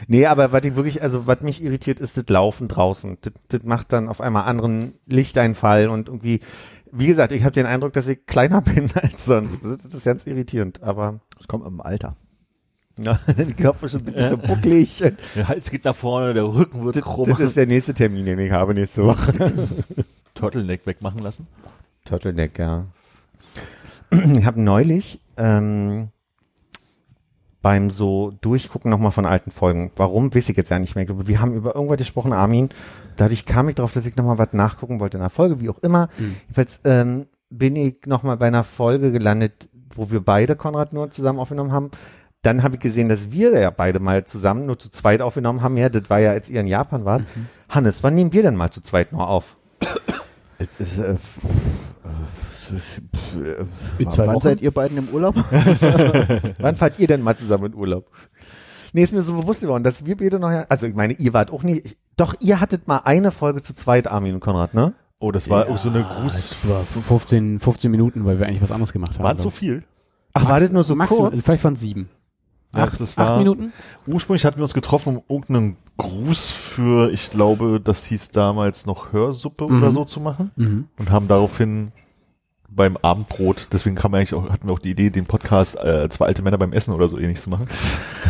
Nee, 0.08 0.24
aber 0.24 0.50
was 0.52 0.64
ich 0.64 0.76
wirklich, 0.76 1.02
also 1.02 1.26
was 1.26 1.42
mich 1.42 1.62
irritiert, 1.62 2.00
ist 2.00 2.16
das 2.16 2.24
Laufen 2.28 2.68
draußen. 2.68 3.18
Das, 3.20 3.34
das 3.48 3.64
macht 3.64 3.92
dann 3.92 4.08
auf 4.08 4.22
einmal 4.22 4.44
anderen 4.44 4.94
Lichteinfall 5.06 5.88
und 5.90 6.08
irgendwie, 6.08 6.40
wie 6.96 7.06
gesagt, 7.06 7.32
ich 7.32 7.42
habe 7.42 7.52
den 7.52 7.66
Eindruck, 7.66 7.92
dass 7.92 8.08
ich 8.08 8.24
kleiner 8.26 8.60
bin 8.62 8.90
als 8.94 9.24
sonst. 9.24 9.58
Das, 9.62 9.94
ist 9.94 10.04
ganz 10.04 10.26
irritierend, 10.26 10.82
aber 10.82 11.20
Das 11.36 11.48
kommt 11.48 11.66
im 11.66 11.80
Alter. 11.80 12.16
ja, 12.96 13.18
die 13.26 13.54
Köpfe 13.54 13.88
schon 13.88 14.00
ein 14.00 14.04
bisschen 14.04 14.38
bucklig. 14.38 15.02
Der 15.34 15.48
Hals 15.48 15.70
geht 15.70 15.84
nach 15.84 15.96
vorne, 15.96 16.34
der 16.34 16.44
Rücken 16.44 16.84
wird 16.84 17.02
krumm. 17.02 17.28
das 17.28 17.40
ist 17.40 17.56
der 17.56 17.66
nächste 17.66 17.94
Termin, 17.94 18.24
den 18.24 18.38
ich 18.38 18.52
habe 18.52 18.74
nächste 18.74 19.04
Woche. 19.04 19.32
Turtleneck 20.34 20.86
wegmachen 20.86 21.20
lassen. 21.20 21.46
Turtleneck, 22.04 22.58
ja. 22.58 22.86
Ich 24.36 24.44
habe 24.46 24.62
neulich 24.62 25.20
ähm, 25.36 26.10
beim 27.64 27.88
so 27.88 28.30
Durchgucken 28.42 28.90
nochmal 28.90 29.10
von 29.10 29.24
alten 29.24 29.50
Folgen, 29.50 29.90
warum, 29.96 30.34
weiß 30.34 30.50
ich 30.50 30.56
jetzt 30.58 30.68
ja 30.68 30.78
nicht 30.78 30.94
mehr. 30.94 31.04
Ich 31.04 31.08
glaube, 31.08 31.26
Wir 31.26 31.40
haben 31.40 31.54
über 31.54 31.74
irgendwas 31.74 31.96
gesprochen, 31.96 32.34
Armin. 32.34 32.68
Dadurch 33.16 33.46
kam 33.46 33.70
ich 33.70 33.74
drauf, 33.74 33.90
dass 33.90 34.04
ich 34.04 34.16
nochmal 34.16 34.36
was 34.36 34.52
nachgucken 34.52 35.00
wollte 35.00 35.16
in 35.16 35.22
der 35.22 35.30
Folge, 35.30 35.62
wie 35.62 35.70
auch 35.70 35.78
immer. 35.78 36.10
Jedenfalls 36.42 36.80
ähm, 36.84 37.24
bin 37.48 37.74
ich 37.74 38.04
nochmal 38.04 38.36
bei 38.36 38.48
einer 38.48 38.64
Folge 38.64 39.12
gelandet, 39.12 39.70
wo 39.94 40.10
wir 40.10 40.20
beide 40.20 40.56
Konrad 40.56 40.92
nur 40.92 41.10
zusammen 41.10 41.38
aufgenommen 41.38 41.72
haben. 41.72 41.90
Dann 42.42 42.62
habe 42.62 42.74
ich 42.74 42.82
gesehen, 42.82 43.08
dass 43.08 43.30
wir 43.32 43.58
ja 43.58 43.70
beide 43.70 43.98
mal 43.98 44.26
zusammen 44.26 44.66
nur 44.66 44.78
zu 44.78 44.90
zweit 44.90 45.22
aufgenommen 45.22 45.62
haben. 45.62 45.78
Ja, 45.78 45.88
das 45.88 46.10
war 46.10 46.18
ja, 46.20 46.32
als 46.32 46.50
ihr 46.50 46.60
in 46.60 46.66
Japan 46.66 47.06
wart. 47.06 47.24
Hannes, 47.70 48.02
wann 48.02 48.14
nehmen 48.14 48.34
wir 48.34 48.42
denn 48.42 48.56
mal 48.56 48.72
zu 48.72 48.82
zweit 48.82 49.10
nur 49.12 49.26
auf? 49.26 49.56
Jetzt 50.58 50.80
ist, 50.80 50.98
äh, 50.98 51.16
f- 52.76 53.00
äh, 53.36 54.02
In 54.02 54.10
zwei 54.10 54.26
wann 54.26 54.36
Wochen? 54.36 54.42
seid 54.44 54.62
ihr 54.62 54.70
beiden 54.70 54.96
im 54.98 55.08
Urlaub? 55.08 55.34
Wann 56.60 56.76
fahrt 56.76 56.98
ihr 56.98 57.06
denn 57.06 57.22
mal 57.22 57.36
zusammen 57.36 57.66
in 57.66 57.74
Urlaub? 57.74 58.10
Nee, 58.92 59.02
ist 59.02 59.12
mir 59.12 59.22
so 59.22 59.34
bewusst 59.34 59.62
geworden, 59.62 59.82
dass 59.82 60.06
wir 60.06 60.16
beide 60.16 60.38
noch 60.38 60.50
ja, 60.50 60.66
also 60.68 60.86
ich 60.86 60.94
meine, 60.94 61.14
ihr 61.14 61.32
wart 61.32 61.50
auch 61.50 61.62
nicht, 61.64 61.84
ich, 61.84 61.96
doch 62.16 62.34
ihr 62.40 62.60
hattet 62.60 62.86
mal 62.86 62.98
eine 63.04 63.32
Folge 63.32 63.62
zu 63.62 63.74
zweit, 63.74 64.06
Armin 64.06 64.34
und 64.34 64.40
Konrad, 64.40 64.72
ne? 64.74 64.94
Oh, 65.18 65.32
das 65.32 65.48
war 65.48 65.68
auch 65.68 65.78
so 65.78 65.88
eine 65.88 66.04
Gruß. 66.04 66.50
Das 66.50 66.68
war 66.68 66.82
15, 66.84 67.58
15 67.60 67.90
Minuten, 67.90 68.24
weil 68.24 68.38
wir 68.38 68.46
eigentlich 68.46 68.62
was 68.62 68.70
anderes 68.70 68.92
gemacht 68.92 69.14
haben. 69.14 69.24
Waren 69.24 69.38
so 69.38 69.50
viel? 69.50 69.82
Ach, 70.32 70.48
war 70.48 70.60
das 70.60 70.70
nur 70.70 70.84
so 70.84 70.94
Maximal, 70.94 71.30
kurz? 71.30 71.42
Vielleicht 71.42 71.64
waren 71.64 71.76
sieben. 71.76 72.08
Ja, 72.74 72.84
Acht, 72.84 73.00
das 73.00 73.16
acht 73.16 73.30
war- 73.30 73.38
Minuten? 73.38 73.72
Ursprünglich 74.06 74.44
hatten 74.44 74.56
wir 74.58 74.64
uns 74.64 74.74
getroffen, 74.74 75.16
um 75.28 75.42
irgendeinen 75.42 75.76
Gruß 75.96 76.50
für, 76.50 77.10
ich 77.12 77.30
glaube, 77.30 77.80
das 77.82 78.04
hieß 78.04 78.30
damals 78.32 78.84
noch 78.84 79.12
Hörsuppe 79.12 79.66
Mhm. 79.68 79.78
oder 79.78 79.92
so 79.92 80.04
zu 80.04 80.20
machen. 80.20 80.50
Mhm. 80.56 80.88
Und 80.98 81.10
haben 81.10 81.26
daraufhin 81.28 81.92
beim 82.74 82.96
Abendbrot, 82.96 83.68
deswegen 83.72 83.94
kam 83.94 84.14
eigentlich 84.14 84.34
auch, 84.34 84.50
hatten 84.50 84.66
wir 84.66 84.72
auch 84.74 84.78
die 84.78 84.90
Idee, 84.90 85.10
den 85.10 85.26
Podcast 85.26 85.76
äh, 85.78 86.08
zwei 86.10 86.26
alte 86.26 86.42
Männer 86.42 86.58
beim 86.58 86.72
Essen 86.72 86.92
oder 86.92 87.08
so 87.08 87.18
ähnlich 87.18 87.40
zu 87.40 87.50
machen. 87.50 87.66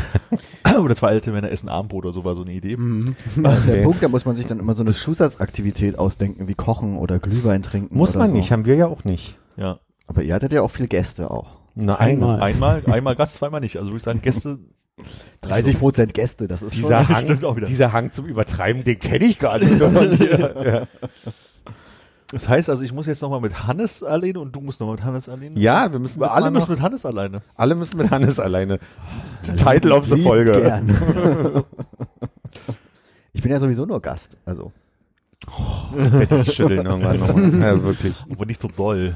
oder 0.82 0.94
zwei 0.96 1.08
alte 1.08 1.30
Männer 1.32 1.50
essen 1.50 1.68
Abendbrot 1.68 2.04
oder 2.04 2.12
so 2.12 2.24
war 2.24 2.34
so 2.34 2.42
eine 2.42 2.52
Idee. 2.52 2.76
Mhm. 2.76 3.16
Das 3.36 3.60
ist 3.60 3.68
der 3.68 3.74
Okay. 3.76 3.84
Punkt, 3.84 4.02
da 4.02 4.08
muss 4.08 4.24
man 4.24 4.34
sich 4.34 4.46
dann 4.46 4.58
immer 4.58 4.74
so 4.74 4.82
eine 4.82 4.92
Zusatzaktivität 4.92 5.98
ausdenken, 5.98 6.48
wie 6.48 6.54
Kochen 6.54 6.96
oder 6.96 7.18
Glühwein 7.18 7.62
trinken. 7.62 7.96
Muss 7.96 8.10
oder 8.10 8.20
man 8.20 8.30
so. 8.30 8.36
nicht, 8.36 8.52
haben 8.52 8.66
wir 8.66 8.74
ja 8.76 8.86
auch 8.86 9.04
nicht. 9.04 9.36
Ja. 9.56 9.78
Aber 10.06 10.22
ihr 10.22 10.34
hattet 10.34 10.52
ja 10.52 10.62
auch 10.62 10.70
viele 10.70 10.88
Gäste 10.88 11.30
auch. 11.30 11.60
Na, 11.74 11.96
Einmal. 11.96 12.40
Einmal, 12.42 12.82
einmal 12.86 13.16
Gast, 13.16 13.34
zweimal 13.36 13.60
nicht. 13.60 13.76
Also 13.76 13.88
würde 13.88 13.98
ich 13.98 14.02
sagen, 14.02 14.20
Gäste 14.22 14.58
30 15.40 15.78
Prozent 15.78 16.14
Gäste, 16.14 16.46
das 16.46 16.62
ist 16.62 16.76
Dieser 16.76 17.04
schon. 17.04 17.16
Hang, 17.16 17.24
stimmt 17.24 17.44
auch 17.44 17.56
wieder. 17.56 17.66
dieser 17.66 17.92
Hang 17.92 18.12
zum 18.12 18.26
Übertreiben, 18.26 18.84
den 18.84 18.98
kenne 18.98 19.24
ich 19.24 19.38
gar 19.38 19.58
nicht. 19.58 19.80
ja. 19.80 20.86
Das 22.30 22.48
heißt 22.48 22.68
also, 22.70 22.82
ich 22.82 22.92
muss 22.92 23.06
jetzt 23.06 23.22
nochmal 23.22 23.40
mit 23.40 23.66
Hannes 23.66 24.02
alleine 24.02 24.40
und 24.40 24.54
du 24.56 24.60
musst 24.60 24.80
nochmal 24.80 24.96
mit 24.96 25.04
Hannes 25.04 25.28
alleine. 25.28 25.58
ja, 25.58 25.92
wir 25.92 25.98
müssen 25.98 26.20
Wir 26.20 26.32
alle 26.32 26.50
müssen 26.50 26.64
noch, 26.64 26.76
mit 26.76 26.80
Hannes 26.80 27.04
alleine. 27.06 27.42
alle 27.54 27.74
müssen 27.74 27.96
mit 27.98 28.10
Hannes 28.10 28.40
alleine. 28.40 28.78
Title 29.56 29.94
of 29.94 30.06
the 30.08 30.20
Folge. 30.22 30.52
Gern. 30.60 31.64
ich 33.32 33.42
bin 33.42 33.50
ja 33.52 33.60
sowieso 33.60 33.84
nur 33.86 34.00
Gast, 34.00 34.36
also. 34.44 34.72
Ich 35.96 36.12
werde 36.12 36.42
dich 36.42 36.54
schütteln 36.54 36.86
irgendwann 36.86 37.18
nochmal. 37.18 37.60
Ja, 37.60 37.82
wirklich. 37.82 38.24
Aber 38.30 38.46
nicht 38.46 38.60
so 38.62 38.68
doll. 38.68 39.14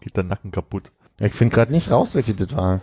Geht 0.00 0.16
der 0.16 0.24
Nacken 0.24 0.50
kaputt. 0.50 0.92
Ich 1.18 1.32
finde 1.32 1.54
gerade 1.54 1.72
nicht 1.72 1.90
raus, 1.90 2.14
welche 2.14 2.34
das 2.34 2.54
war. 2.54 2.80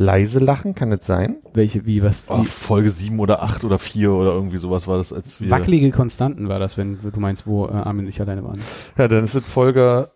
Leise 0.00 0.38
lachen, 0.38 0.74
kann 0.74 0.88
das 0.88 1.04
sein? 1.06 1.36
Welche, 1.52 1.84
wie, 1.84 2.02
was? 2.02 2.24
Oh, 2.28 2.38
Die 2.38 2.46
Folge 2.46 2.90
7 2.90 3.20
oder 3.20 3.42
8 3.42 3.64
oder 3.64 3.78
4 3.78 4.10
oder 4.10 4.32
irgendwie 4.32 4.56
sowas 4.56 4.86
war 4.86 4.96
das, 4.96 5.12
als 5.12 5.38
wir. 5.42 5.50
wackelige 5.50 5.90
Konstanten 5.90 6.48
war 6.48 6.58
das, 6.58 6.78
wenn 6.78 6.98
du 7.02 7.20
meinst, 7.20 7.46
wo 7.46 7.66
äh, 7.66 7.72
Armin 7.72 8.06
und 8.06 8.08
ich 8.08 8.18
alleine 8.18 8.42
waren. 8.42 8.62
Ja, 8.96 9.08
dann 9.08 9.22
ist 9.22 9.34
es 9.34 9.44
Folge 9.44 10.10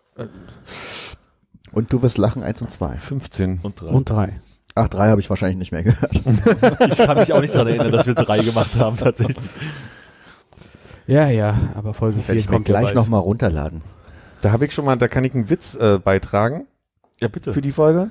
Und 1.71 1.93
du 1.93 2.01
wirst 2.01 2.17
lachen, 2.17 2.41
eins 2.41 2.63
und 2.63 2.71
zwei. 2.71 2.95
15. 2.95 3.59
Und 3.61 3.79
drei. 3.79 3.87
Und 3.89 4.09
drei. 4.09 4.39
Ach, 4.73 4.87
drei 4.89 5.09
habe 5.09 5.21
ich 5.21 5.29
wahrscheinlich 5.29 5.59
nicht 5.59 5.71
mehr 5.71 5.83
gehört. 5.83 6.11
ich 6.91 6.97
kann 6.97 7.19
mich 7.19 7.31
auch 7.31 7.41
nicht 7.41 7.53
daran 7.53 7.67
erinnern, 7.67 7.91
dass 7.91 8.07
wir 8.07 8.15
drei 8.15 8.39
gemacht 8.39 8.75
haben, 8.77 8.97
tatsächlich. 8.97 9.37
Ja, 11.05 11.29
ja, 11.29 11.69
aber 11.75 11.93
Folge 11.93 12.17
Werde 12.17 12.25
4 12.25 12.35
ich 12.35 12.45
mir 12.47 12.53
kommt 12.53 12.65
gleich 12.65 12.95
nochmal 12.95 13.19
runterladen. 13.19 13.83
Da 14.41 14.51
habe 14.51 14.65
ich 14.65 14.73
schon 14.73 14.85
mal, 14.85 14.95
da 14.95 15.07
kann 15.07 15.23
ich 15.23 15.35
einen 15.35 15.51
Witz 15.51 15.75
äh, 15.75 15.99
beitragen 15.99 16.65
Ja, 17.21 17.27
bitte. 17.27 17.53
für 17.53 17.61
die 17.61 17.71
Folge. 17.71 18.09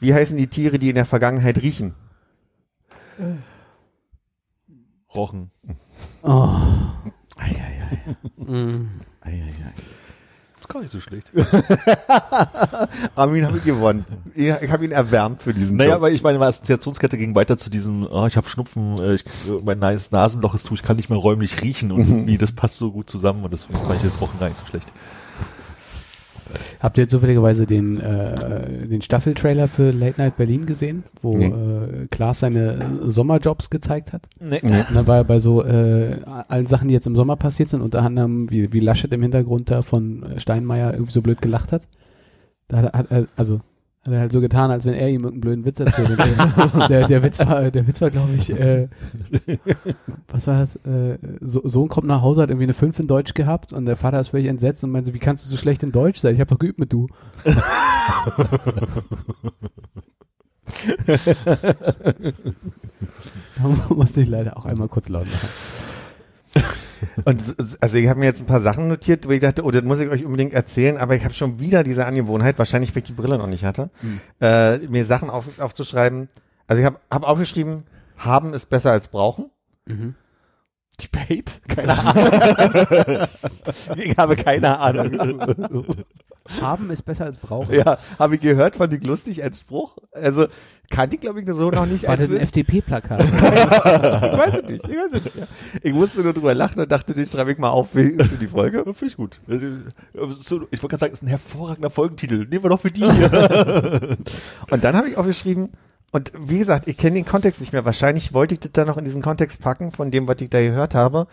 Wie 0.00 0.14
heißen 0.14 0.36
die 0.36 0.48
Tiere, 0.48 0.78
die 0.78 0.88
in 0.88 0.94
der 0.94 1.06
Vergangenheit 1.06 1.62
riechen? 1.62 1.94
Rochen. 5.14 5.50
Oh. 6.22 6.56
Ei, 7.36 7.54
ei, 7.54 7.82
ei. 7.90 8.16
Mm. 8.42 8.88
Ei, 9.20 9.30
ei, 9.30 9.32
ei. 9.32 9.72
ist 10.58 10.68
gar 10.68 10.80
nicht 10.80 10.90
so 10.90 11.00
schlecht. 11.00 11.30
Armin 13.14 13.44
habe 13.46 13.58
ich 13.58 13.64
gewonnen. 13.64 14.06
Ich, 14.34 14.50
habe 14.50 14.84
ihn 14.84 14.92
erwärmt 14.92 15.42
für 15.42 15.52
diesen 15.52 15.76
Naja, 15.76 15.90
Job. 15.90 15.96
aber 15.96 16.10
ich 16.10 16.22
meine, 16.22 16.38
meine 16.38 16.48
Assoziationskette 16.50 17.18
ging 17.18 17.34
weiter 17.34 17.58
zu 17.58 17.68
diesem, 17.68 18.06
oh, 18.10 18.26
ich 18.26 18.36
habe 18.36 18.48
Schnupfen, 18.48 18.98
äh, 19.00 19.14
ich, 19.16 19.24
mein 19.62 19.78
nice 19.78 20.12
Nasenloch 20.12 20.54
ist 20.54 20.64
zu, 20.64 20.74
ich 20.74 20.82
kann 20.82 20.96
nicht 20.96 21.10
mehr 21.10 21.18
räumlich 21.18 21.60
riechen 21.60 21.92
und 21.92 22.08
irgendwie, 22.08 22.38
das 22.38 22.52
passt 22.52 22.76
so 22.76 22.90
gut 22.92 23.10
zusammen 23.10 23.44
und 23.44 23.52
deswegen 23.52 23.78
fand 23.78 23.96
ich 23.96 24.02
das 24.02 24.20
Rochen 24.20 24.38
gar 24.38 24.48
nicht 24.48 24.58
so 24.58 24.66
schlecht. 24.66 24.90
Habt 26.80 26.98
ihr 26.98 27.08
zufälligerweise 27.08 27.66
den, 27.66 27.98
äh, 28.00 28.86
den 28.86 29.02
Staffeltrailer 29.02 29.68
für 29.68 29.90
Late 29.90 30.20
Night 30.20 30.36
Berlin 30.36 30.66
gesehen, 30.66 31.04
wo 31.22 31.36
Nee. 31.36 31.46
äh, 31.46 32.06
Klaas 32.10 32.40
seine 32.40 32.74
äh, 32.74 33.10
Sommerjobs 33.10 33.70
gezeigt 33.70 34.12
hat? 34.12 34.22
Nee. 34.40 34.60
Und 34.62 34.86
dann 34.94 35.06
war 35.06 35.16
er 35.18 35.24
bei 35.24 35.38
so 35.38 35.64
äh, 35.64 36.16
allen 36.48 36.66
Sachen, 36.66 36.88
die 36.88 36.94
jetzt 36.94 37.06
im 37.06 37.16
Sommer 37.16 37.36
passiert 37.36 37.70
sind, 37.70 37.80
unter 37.80 38.02
anderem, 38.02 38.50
wie, 38.50 38.72
wie 38.72 38.80
Laschet 38.80 39.12
im 39.12 39.22
Hintergrund 39.22 39.70
da 39.70 39.82
von 39.82 40.22
äh, 40.22 40.40
Steinmeier 40.40 40.92
irgendwie 40.92 41.12
so 41.12 41.22
blöd 41.22 41.40
gelacht 41.42 41.72
hat. 41.72 41.88
Da 42.68 42.78
hat, 42.78 42.84
er- 42.94 42.98
hat 42.98 43.06
er, 43.10 43.26
also 43.36 43.60
hat 44.02 44.12
er 44.12 44.20
halt 44.20 44.32
so 44.32 44.40
getan, 44.40 44.70
als 44.70 44.86
wenn 44.86 44.94
er 44.94 45.08
ihm 45.08 45.24
irgendeinen 45.24 45.40
blöden 45.40 45.64
Witz 45.66 45.78
erzählt. 45.78 46.18
Der, 46.18 46.88
der, 46.88 47.06
der 47.06 47.22
Witz 47.22 47.38
war, 47.38 47.70
der 47.70 47.86
Witz 47.86 48.00
war, 48.00 48.10
glaube 48.10 48.32
ich, 48.34 48.50
äh, 48.50 48.88
was 50.28 50.46
war 50.46 50.58
das? 50.60 50.76
Äh, 50.76 51.18
so, 51.40 51.60
Sohn 51.68 51.88
kommt 51.88 52.06
nach 52.06 52.22
Hause, 52.22 52.40
hat 52.42 52.48
irgendwie 52.50 52.64
eine 52.64 52.74
5 52.74 52.98
in 53.00 53.06
Deutsch 53.06 53.34
gehabt 53.34 53.74
und 53.74 53.84
der 53.84 53.96
Vater 53.96 54.18
ist 54.20 54.28
völlig 54.28 54.46
entsetzt 54.46 54.82
und 54.84 54.90
meinte, 54.90 55.10
so, 55.10 55.14
wie 55.14 55.18
kannst 55.18 55.44
du 55.44 55.50
so 55.50 55.58
schlecht 55.58 55.82
in 55.82 55.92
Deutsch 55.92 56.20
sein? 56.20 56.34
Ich 56.34 56.40
habe 56.40 56.50
doch 56.50 56.58
geübt 56.58 56.78
mit 56.78 56.92
du. 56.92 57.08
da 63.56 63.68
musste 63.90 64.22
ich 64.22 64.28
leider 64.28 64.56
auch 64.56 64.64
einmal 64.64 64.88
kurz 64.88 65.08
laut 65.08 65.26
machen. 65.26 65.48
Und 67.24 67.42
also 67.80 67.98
ich 67.98 68.08
habe 68.08 68.20
mir 68.20 68.26
jetzt 68.26 68.40
ein 68.40 68.46
paar 68.46 68.60
Sachen 68.60 68.88
notiert, 68.88 69.26
wo 69.26 69.30
ich 69.30 69.40
dachte, 69.40 69.64
oh, 69.64 69.70
das 69.70 69.82
muss 69.82 70.00
ich 70.00 70.08
euch 70.08 70.24
unbedingt 70.24 70.52
erzählen, 70.52 70.96
aber 70.96 71.14
ich 71.16 71.24
habe 71.24 71.34
schon 71.34 71.58
wieder 71.58 71.82
diese 71.84 72.06
Angewohnheit, 72.06 72.58
wahrscheinlich 72.58 72.94
weil 72.94 73.02
ich 73.02 73.08
die 73.08 73.12
Brille 73.12 73.38
noch 73.38 73.46
nicht 73.46 73.64
hatte, 73.64 73.90
äh, 74.40 74.78
mir 74.88 75.04
Sachen 75.04 75.30
auf, 75.30 75.58
aufzuschreiben. 75.60 76.28
Also 76.66 76.80
ich 76.80 76.86
habe 76.86 76.98
hab 77.10 77.24
aufgeschrieben, 77.24 77.84
haben 78.16 78.54
ist 78.54 78.66
besser 78.66 78.92
als 78.92 79.08
brauchen. 79.08 79.50
Mhm. 79.86 80.14
Debate? 81.00 81.60
Keine 81.68 81.98
Ahnung. 81.98 83.28
ich 83.96 84.16
habe 84.16 84.36
keine 84.36 84.78
Ahnung. 84.78 85.94
Haben 86.60 86.90
ist 86.90 87.02
besser 87.02 87.24
als 87.26 87.38
brauchen. 87.38 87.74
Ja, 87.74 87.98
habe 88.18 88.34
ich 88.34 88.40
gehört, 88.40 88.76
fand 88.76 88.92
ich 88.94 89.04
lustig 89.04 89.42
als 89.42 89.60
Spruch. 89.60 89.96
Also 90.12 90.46
kannte 90.90 91.16
ich, 91.16 91.20
glaube 91.20 91.40
ich, 91.40 91.48
so 91.48 91.70
noch 91.70 91.86
nicht. 91.86 92.04
War 92.04 92.10
als 92.10 92.20
das 92.20 92.30
ein 92.30 92.36
FDP-Plakat? 92.36 93.24
ich 93.24 93.32
weiß 93.32 94.54
es 94.62 94.68
nicht. 94.68 94.84
Ich 94.88 94.96
weiß 94.96 95.08
es 95.12 95.24
nicht. 95.24 95.36
Ja. 95.36 95.46
Ich 95.82 95.92
musste 95.92 96.22
nur 96.22 96.32
drüber 96.32 96.54
lachen 96.54 96.80
und 96.80 96.90
dachte, 96.90 97.14
den 97.14 97.26
schreibe 97.26 97.52
ich 97.52 97.58
mal 97.58 97.70
auf 97.70 97.90
für, 97.90 98.04
für 98.04 98.36
die 98.38 98.46
Folge. 98.46 98.78
Ja, 98.78 98.92
Finde 98.92 99.06
ich 99.06 99.16
gut. 99.16 99.40
Äh, 99.48 99.58
so, 100.40 100.66
Ich 100.70 100.82
wollte 100.82 100.96
gerade 100.96 101.00
sagen, 101.00 101.12
ist 101.12 101.22
ein 101.22 101.28
hervorragender 101.28 101.90
Folgentitel. 101.90 102.46
Nehmen 102.46 102.64
wir 102.64 102.70
doch 102.70 102.80
für 102.80 102.90
die 102.90 103.04
hier. 103.10 104.16
Und 104.70 104.84
dann 104.84 104.96
habe 104.96 105.08
ich 105.08 105.16
auch 105.16 105.26
geschrieben, 105.26 105.70
und 106.12 106.32
wie 106.36 106.58
gesagt, 106.58 106.88
ich 106.88 106.96
kenne 106.96 107.14
den 107.14 107.24
Kontext 107.24 107.60
nicht 107.60 107.72
mehr. 107.72 107.84
Wahrscheinlich 107.84 108.34
wollte 108.34 108.54
ich 108.54 108.60
das 108.60 108.72
dann 108.72 108.88
noch 108.88 108.96
in 108.96 109.04
diesen 109.04 109.22
Kontext 109.22 109.60
packen, 109.60 109.92
von 109.92 110.10
dem, 110.10 110.26
was 110.26 110.38
ich 110.40 110.50
da 110.50 110.60
gehört 110.60 110.96
habe. 110.96 111.28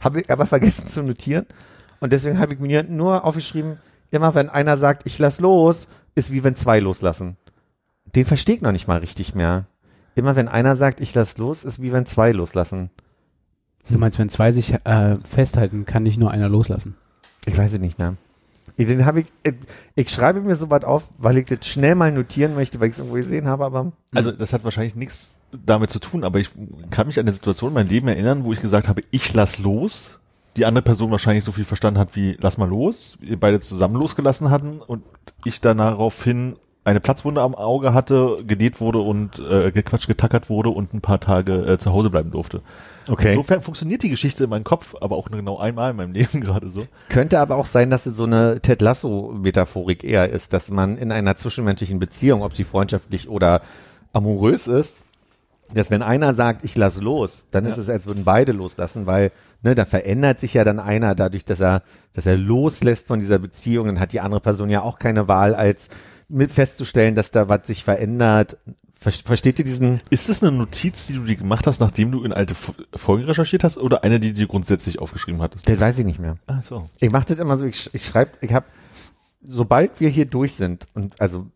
Habe 0.00 0.20
ich 0.20 0.30
aber 0.30 0.44
vergessen 0.44 0.86
zu 0.86 1.02
notieren. 1.02 1.46
Und 2.00 2.12
deswegen 2.12 2.38
habe 2.38 2.52
ich 2.52 2.60
mir 2.60 2.82
nur 2.84 3.24
aufgeschrieben, 3.24 3.78
immer 4.10 4.34
wenn 4.34 4.48
einer 4.48 4.76
sagt, 4.76 5.06
ich 5.06 5.18
lass 5.18 5.40
los, 5.40 5.88
ist 6.14 6.32
wie 6.32 6.44
wenn 6.44 6.56
zwei 6.56 6.80
loslassen. 6.80 7.36
Den 8.14 8.26
verstehe 8.26 8.56
ich 8.56 8.62
noch 8.62 8.72
nicht 8.72 8.88
mal 8.88 8.98
richtig 8.98 9.34
mehr. 9.34 9.66
Immer 10.14 10.34
wenn 10.36 10.48
einer 10.48 10.76
sagt, 10.76 11.00
ich 11.00 11.14
lass 11.14 11.38
los, 11.38 11.64
ist 11.64 11.80
wie 11.80 11.92
wenn 11.92 12.06
zwei 12.06 12.32
loslassen. 12.32 12.90
Du 13.90 13.98
meinst, 13.98 14.18
wenn 14.18 14.28
zwei 14.28 14.50
sich 14.50 14.74
äh, 14.84 15.16
festhalten, 15.28 15.86
kann 15.86 16.02
nicht 16.02 16.18
nur 16.18 16.30
einer 16.30 16.48
loslassen. 16.48 16.96
Ich 17.46 17.56
weiß 17.56 17.72
es 17.72 17.78
nicht 17.78 17.98
mehr. 17.98 18.14
Ich- 18.76 18.86
Den 18.86 19.06
habe 19.06 19.20
ich, 19.20 19.26
ich, 19.44 19.54
ich 19.94 20.10
schreibe 20.10 20.40
mir 20.40 20.56
sowas 20.56 20.84
auf, 20.84 21.08
weil 21.18 21.38
ich 21.38 21.46
das 21.46 21.66
schnell 21.66 21.94
mal 21.94 22.12
notieren 22.12 22.54
möchte, 22.54 22.80
weil 22.80 22.88
ich 22.88 22.92
es 22.94 22.98
irgendwo 22.98 23.16
gesehen 23.16 23.46
habe, 23.48 23.64
aber 23.64 23.92
Also 24.14 24.32
das 24.32 24.52
hat 24.52 24.64
wahrscheinlich 24.64 24.94
nichts 24.94 25.30
damit 25.64 25.90
zu 25.90 25.98
tun, 25.98 26.24
aber 26.24 26.38
ich 26.38 26.50
kann 26.90 27.06
mich 27.06 27.18
an 27.18 27.24
eine 27.26 27.32
Situation 27.32 27.70
in 27.70 27.74
meinem 27.74 27.88
Leben 27.88 28.08
erinnern, 28.08 28.44
wo 28.44 28.52
ich 28.52 28.60
gesagt 28.60 28.88
habe, 28.88 29.02
ich 29.10 29.32
lass 29.32 29.58
los. 29.58 30.17
Die 30.58 30.66
andere 30.66 30.82
Person 30.82 31.12
wahrscheinlich 31.12 31.44
so 31.44 31.52
viel 31.52 31.64
verstanden 31.64 32.00
hat 32.00 32.16
wie 32.16 32.36
lass 32.40 32.58
mal 32.58 32.68
los. 32.68 33.16
Wir 33.20 33.38
beide 33.38 33.60
zusammen 33.60 33.94
losgelassen 33.94 34.50
hatten 34.50 34.80
und 34.80 35.04
ich 35.44 35.60
dann 35.60 35.78
daraufhin 35.78 36.56
eine 36.82 36.98
Platzwunde 36.98 37.42
am 37.42 37.54
Auge 37.54 37.94
hatte, 37.94 38.42
genäht 38.44 38.80
wurde 38.80 38.98
und 38.98 39.38
äh, 39.38 39.70
gequatscht, 39.70 40.08
getackert 40.08 40.50
wurde 40.50 40.70
und 40.70 40.94
ein 40.94 41.00
paar 41.00 41.20
Tage 41.20 41.54
äh, 41.54 41.78
zu 41.78 41.92
Hause 41.92 42.10
bleiben 42.10 42.32
durfte. 42.32 42.62
Okay. 43.08 43.34
Insofern 43.34 43.60
funktioniert 43.62 44.02
die 44.02 44.08
Geschichte 44.08 44.44
in 44.44 44.50
meinem 44.50 44.64
Kopf, 44.64 44.96
aber 45.00 45.16
auch 45.16 45.30
nur 45.30 45.38
genau 45.38 45.58
einmal 45.58 45.92
in 45.92 45.96
meinem 45.96 46.12
Leben 46.14 46.40
gerade 46.40 46.68
so. 46.68 46.86
Könnte 47.08 47.38
aber 47.38 47.54
auch 47.54 47.66
sein, 47.66 47.90
dass 47.90 48.06
es 48.06 48.16
so 48.16 48.24
eine 48.24 48.60
Ted 48.60 48.82
Lasso-Metaphorik 48.82 50.02
eher 50.02 50.28
ist, 50.28 50.52
dass 50.52 50.72
man 50.72 50.98
in 50.98 51.12
einer 51.12 51.36
zwischenmenschlichen 51.36 52.00
Beziehung, 52.00 52.42
ob 52.42 52.56
sie 52.56 52.64
freundschaftlich 52.64 53.28
oder 53.28 53.60
amorös 54.12 54.66
ist, 54.66 54.96
dass 55.72 55.90
wenn 55.90 56.02
einer 56.02 56.34
sagt, 56.34 56.64
ich 56.64 56.76
lass 56.76 57.00
los, 57.02 57.46
dann 57.50 57.66
ist 57.66 57.76
Ja. 57.76 57.82
es, 57.82 57.90
als 57.90 58.06
würden 58.06 58.24
beide 58.24 58.52
loslassen, 58.52 59.06
weil 59.06 59.32
ne, 59.62 59.74
da 59.74 59.84
verändert 59.84 60.40
sich 60.40 60.54
ja 60.54 60.64
dann 60.64 60.80
einer 60.80 61.14
dadurch, 61.14 61.44
dass 61.44 61.60
er, 61.60 61.82
dass 62.14 62.26
er 62.26 62.36
loslässt 62.36 63.06
von 63.06 63.20
dieser 63.20 63.38
Beziehung, 63.38 63.86
dann 63.86 64.00
hat 64.00 64.12
die 64.12 64.20
andere 64.20 64.40
Person 64.40 64.70
ja 64.70 64.80
auch 64.82 64.98
keine 64.98 65.28
Wahl, 65.28 65.54
als 65.54 65.88
mit 66.28 66.50
festzustellen, 66.52 67.14
dass 67.14 67.30
da 67.30 67.48
was 67.48 67.66
sich 67.66 67.84
verändert. 67.84 68.56
Ver 69.00 69.12
versteht 69.12 69.58
ihr 69.60 69.64
diesen? 69.64 70.00
Ist 70.10 70.28
das 70.28 70.42
eine 70.42 70.50
Notiz, 70.50 71.06
die 71.06 71.12
du 71.12 71.24
dir 71.24 71.36
gemacht 71.36 71.66
hast, 71.68 71.78
nachdem 71.80 72.10
du 72.10 72.24
in 72.24 72.32
alte 72.32 72.54
Fo- 72.54 72.74
Folgen 72.96 73.24
recherchiert 73.26 73.62
hast, 73.62 73.78
oder 73.78 74.02
eine, 74.02 74.18
die 74.18 74.30
du 74.32 74.40
dir 74.40 74.48
grundsätzlich 74.48 74.98
aufgeschrieben 74.98 75.40
hattest? 75.40 75.68
Das 75.68 75.78
weiß 75.78 75.98
ich 76.00 76.04
nicht 76.04 76.18
mehr. 76.18 76.36
Ah, 76.46 76.62
so. 76.62 76.84
Ich 76.98 77.12
mache 77.12 77.26
das 77.26 77.38
immer 77.38 77.56
so, 77.56 77.64
ich, 77.64 77.88
ich 77.94 78.04
schreibe, 78.04 78.32
ich 78.40 78.52
habe, 78.52 78.66
sobald 79.42 80.00
wir 80.00 80.08
hier 80.08 80.26
durch 80.26 80.54
sind 80.54 80.86
und 80.94 81.20
also 81.20 81.46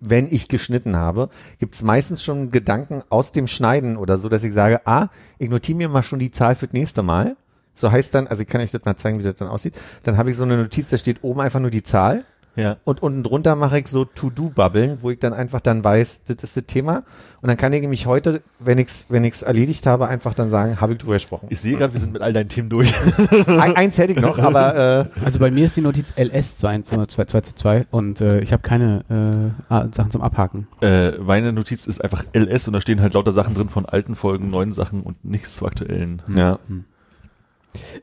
wenn 0.00 0.26
ich 0.30 0.48
geschnitten 0.48 0.96
habe, 0.96 1.30
gibt's 1.58 1.82
meistens 1.82 2.22
schon 2.22 2.50
Gedanken 2.50 3.02
aus 3.08 3.32
dem 3.32 3.46
Schneiden 3.46 3.96
oder 3.96 4.18
so, 4.18 4.28
dass 4.28 4.44
ich 4.44 4.52
sage, 4.52 4.86
ah, 4.86 5.08
ich 5.38 5.48
notiere 5.48 5.78
mir 5.78 5.88
mal 5.88 6.02
schon 6.02 6.18
die 6.18 6.30
Zahl 6.30 6.54
für 6.54 6.66
das 6.66 6.74
nächste 6.74 7.02
Mal. 7.02 7.36
So 7.74 7.90
heißt 7.92 8.14
dann, 8.14 8.26
also 8.26 8.42
ich 8.42 8.48
kann 8.48 8.60
euch 8.60 8.70
das 8.70 8.84
mal 8.84 8.96
zeigen, 8.96 9.18
wie 9.18 9.22
das 9.22 9.34
dann 9.34 9.48
aussieht. 9.48 9.74
Dann 10.02 10.16
habe 10.16 10.30
ich 10.30 10.36
so 10.36 10.44
eine 10.44 10.56
Notiz, 10.56 10.88
da 10.88 10.96
steht 10.96 11.22
oben 11.22 11.40
einfach 11.40 11.60
nur 11.60 11.70
die 11.70 11.82
Zahl 11.82 12.24
Ja. 12.56 12.78
und 12.84 13.02
unten 13.02 13.22
drunter 13.22 13.54
mache 13.54 13.78
ich 13.78 13.88
so 13.88 14.04
To-Do-Bubbeln, 14.04 14.98
wo 15.02 15.10
ich 15.10 15.18
dann 15.18 15.32
einfach 15.32 15.60
dann 15.60 15.84
weiß, 15.84 16.24
das 16.24 16.36
ist 16.42 16.56
das 16.56 16.64
Thema. 16.64 17.04
Und 17.42 17.48
dann 17.48 17.56
kann 17.56 17.72
ich 17.72 17.86
mich 17.86 18.06
heute, 18.06 18.42
wenn 18.58 18.78
ich's, 18.78 19.06
wenn 19.08 19.22
ich's 19.24 19.42
erledigt 19.42 19.86
habe, 19.86 20.08
einfach 20.08 20.34
dann 20.34 20.48
sagen, 20.50 20.80
habe 20.80 20.94
ich 20.94 20.98
drüber 20.98 21.12
gesprochen. 21.14 21.46
Ich 21.50 21.60
sehe 21.60 21.76
gerade, 21.76 21.92
wir 21.92 22.00
sind 22.00 22.12
mit 22.12 22.22
all 22.22 22.32
deinen 22.32 22.48
Themen 22.48 22.68
durch. 22.70 22.92
Ein, 23.46 23.76
eins 23.76 23.98
hätte 23.98 24.14
ich 24.14 24.20
noch, 24.20 24.38
aber 24.38 25.10
äh, 25.12 25.24
Also 25.24 25.38
bei 25.38 25.50
mir 25.50 25.66
ist 25.66 25.76
die 25.76 25.82
Notiz 25.82 26.14
LS 26.16 26.56
212 26.56 27.86
und 27.90 28.20
äh, 28.20 28.40
ich 28.40 28.52
habe 28.52 28.62
keine 28.62 29.54
äh, 29.70 29.88
Sachen 29.94 30.10
zum 30.10 30.22
Abhaken. 30.22 30.66
äh, 30.80 31.12
meine 31.18 31.52
Notiz 31.52 31.86
ist 31.86 32.02
einfach 32.02 32.24
LS 32.34 32.66
und 32.66 32.72
da 32.72 32.80
stehen 32.80 33.00
halt 33.00 33.14
lauter 33.14 33.32
Sachen 33.32 33.54
drin 33.54 33.68
von 33.68 33.86
alten 33.86 34.16
Folgen, 34.16 34.50
neuen 34.50 34.72
Sachen 34.72 35.02
und 35.02 35.24
nichts 35.24 35.56
zu 35.56 35.66
aktuellen. 35.66 36.22
ja. 36.34 36.58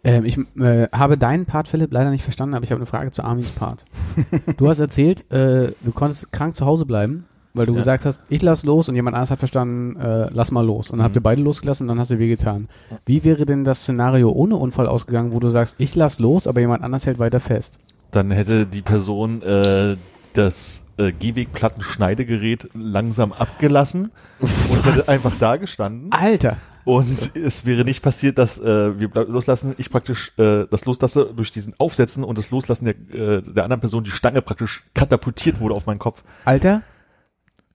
Ähm, 0.04 0.26
ich 0.26 0.38
äh, 0.60 0.88
habe 0.92 1.18
deinen 1.18 1.46
Part, 1.46 1.68
Philipp, 1.68 1.92
leider 1.94 2.10
nicht 2.12 2.24
verstanden, 2.24 2.56
aber 2.56 2.64
ich 2.64 2.72
habe 2.72 2.80
eine 2.80 2.86
Frage 2.86 3.12
zu 3.12 3.24
Armins 3.24 3.52
Part. 3.52 3.86
du 4.58 4.68
hast 4.70 4.80
erzählt, 4.80 5.30
äh, 5.32 5.72
du 5.82 5.92
konntest 5.94 6.32
krank 6.32 6.56
zu 6.56 6.66
Hause 6.66 6.86
bleiben, 6.86 7.26
weil 7.54 7.66
du 7.66 7.74
Ja. 7.74 7.80
gesagt 7.80 8.06
hast, 8.06 8.24
ich 8.30 8.42
lass 8.42 8.64
los 8.64 8.90
und 8.90 8.96
jemand 8.96 9.16
anderes 9.16 9.32
hat 9.32 9.40
verstanden, 9.40 9.96
äh, 10.00 10.30
lass 10.32 10.52
mal 10.52 10.66
los. 10.66 10.90
Und 10.90 10.98
dann 10.98 11.06
habt 11.06 11.16
ihr 11.16 11.20
Mhm. 11.22 11.24
beide 11.24 11.42
losgelassen 11.44 11.84
und 11.84 11.90
dann 11.90 12.00
hast 12.00 12.12
du 12.12 12.20
wehgetan. 12.20 12.68
Wie 13.06 13.24
wäre 13.24 13.46
denn 13.46 13.64
das 13.64 13.82
Szenario 13.84 14.30
ohne 14.32 14.56
Unfall 14.56 14.88
ausgegangen, 14.88 15.34
wo 15.34 15.40
du 15.40 15.50
sagst, 15.50 15.76
ich 15.78 15.96
lass 15.96 16.20
los, 16.20 16.48
aber 16.48 16.60
jemand 16.62 16.84
anders 16.84 17.06
hält 17.06 17.20
weiter 17.20 17.40
fest? 17.40 17.78
Dann 18.12 18.32
hätte 18.32 18.66
die 18.66 18.82
Person 18.82 19.42
äh, 19.42 19.96
das 20.34 20.82
äh, 20.98 21.12
Gehwegplattenschneidegerät 21.12 22.70
langsam 22.74 23.34
abgelassen 23.34 24.12
und 24.40 24.50
hätte 24.86 25.08
einfach 25.08 25.32
da 25.40 25.56
gestanden. 25.58 26.12
Alter! 26.12 26.58
Und 26.86 27.36
es 27.36 27.66
wäre 27.66 27.86
nicht 27.86 28.02
passiert, 28.04 28.38
dass 28.38 28.60
äh, 28.60 29.00
wir 29.00 29.10
loslassen, 29.28 29.74
ich 29.78 29.90
praktisch 29.90 30.34
äh, 30.38 30.66
das 30.70 30.86
loslasse 30.86 31.32
durch 31.36 31.52
diesen 31.52 31.74
Aufsetzen 31.80 32.24
und 32.24 32.38
das 32.38 32.52
Loslassen 32.52 32.86
der, 32.86 32.96
äh, 33.38 33.42
der 33.42 33.64
anderen 33.64 33.80
Person 33.80 34.04
die 34.04 34.12
Stange 34.12 34.42
praktisch 34.42 34.84
katapultiert 34.94 35.60
wurde 35.60 35.76
auf 35.76 35.86
meinen 35.86 36.00
Kopf. 36.00 36.24
Alter, 36.46 36.82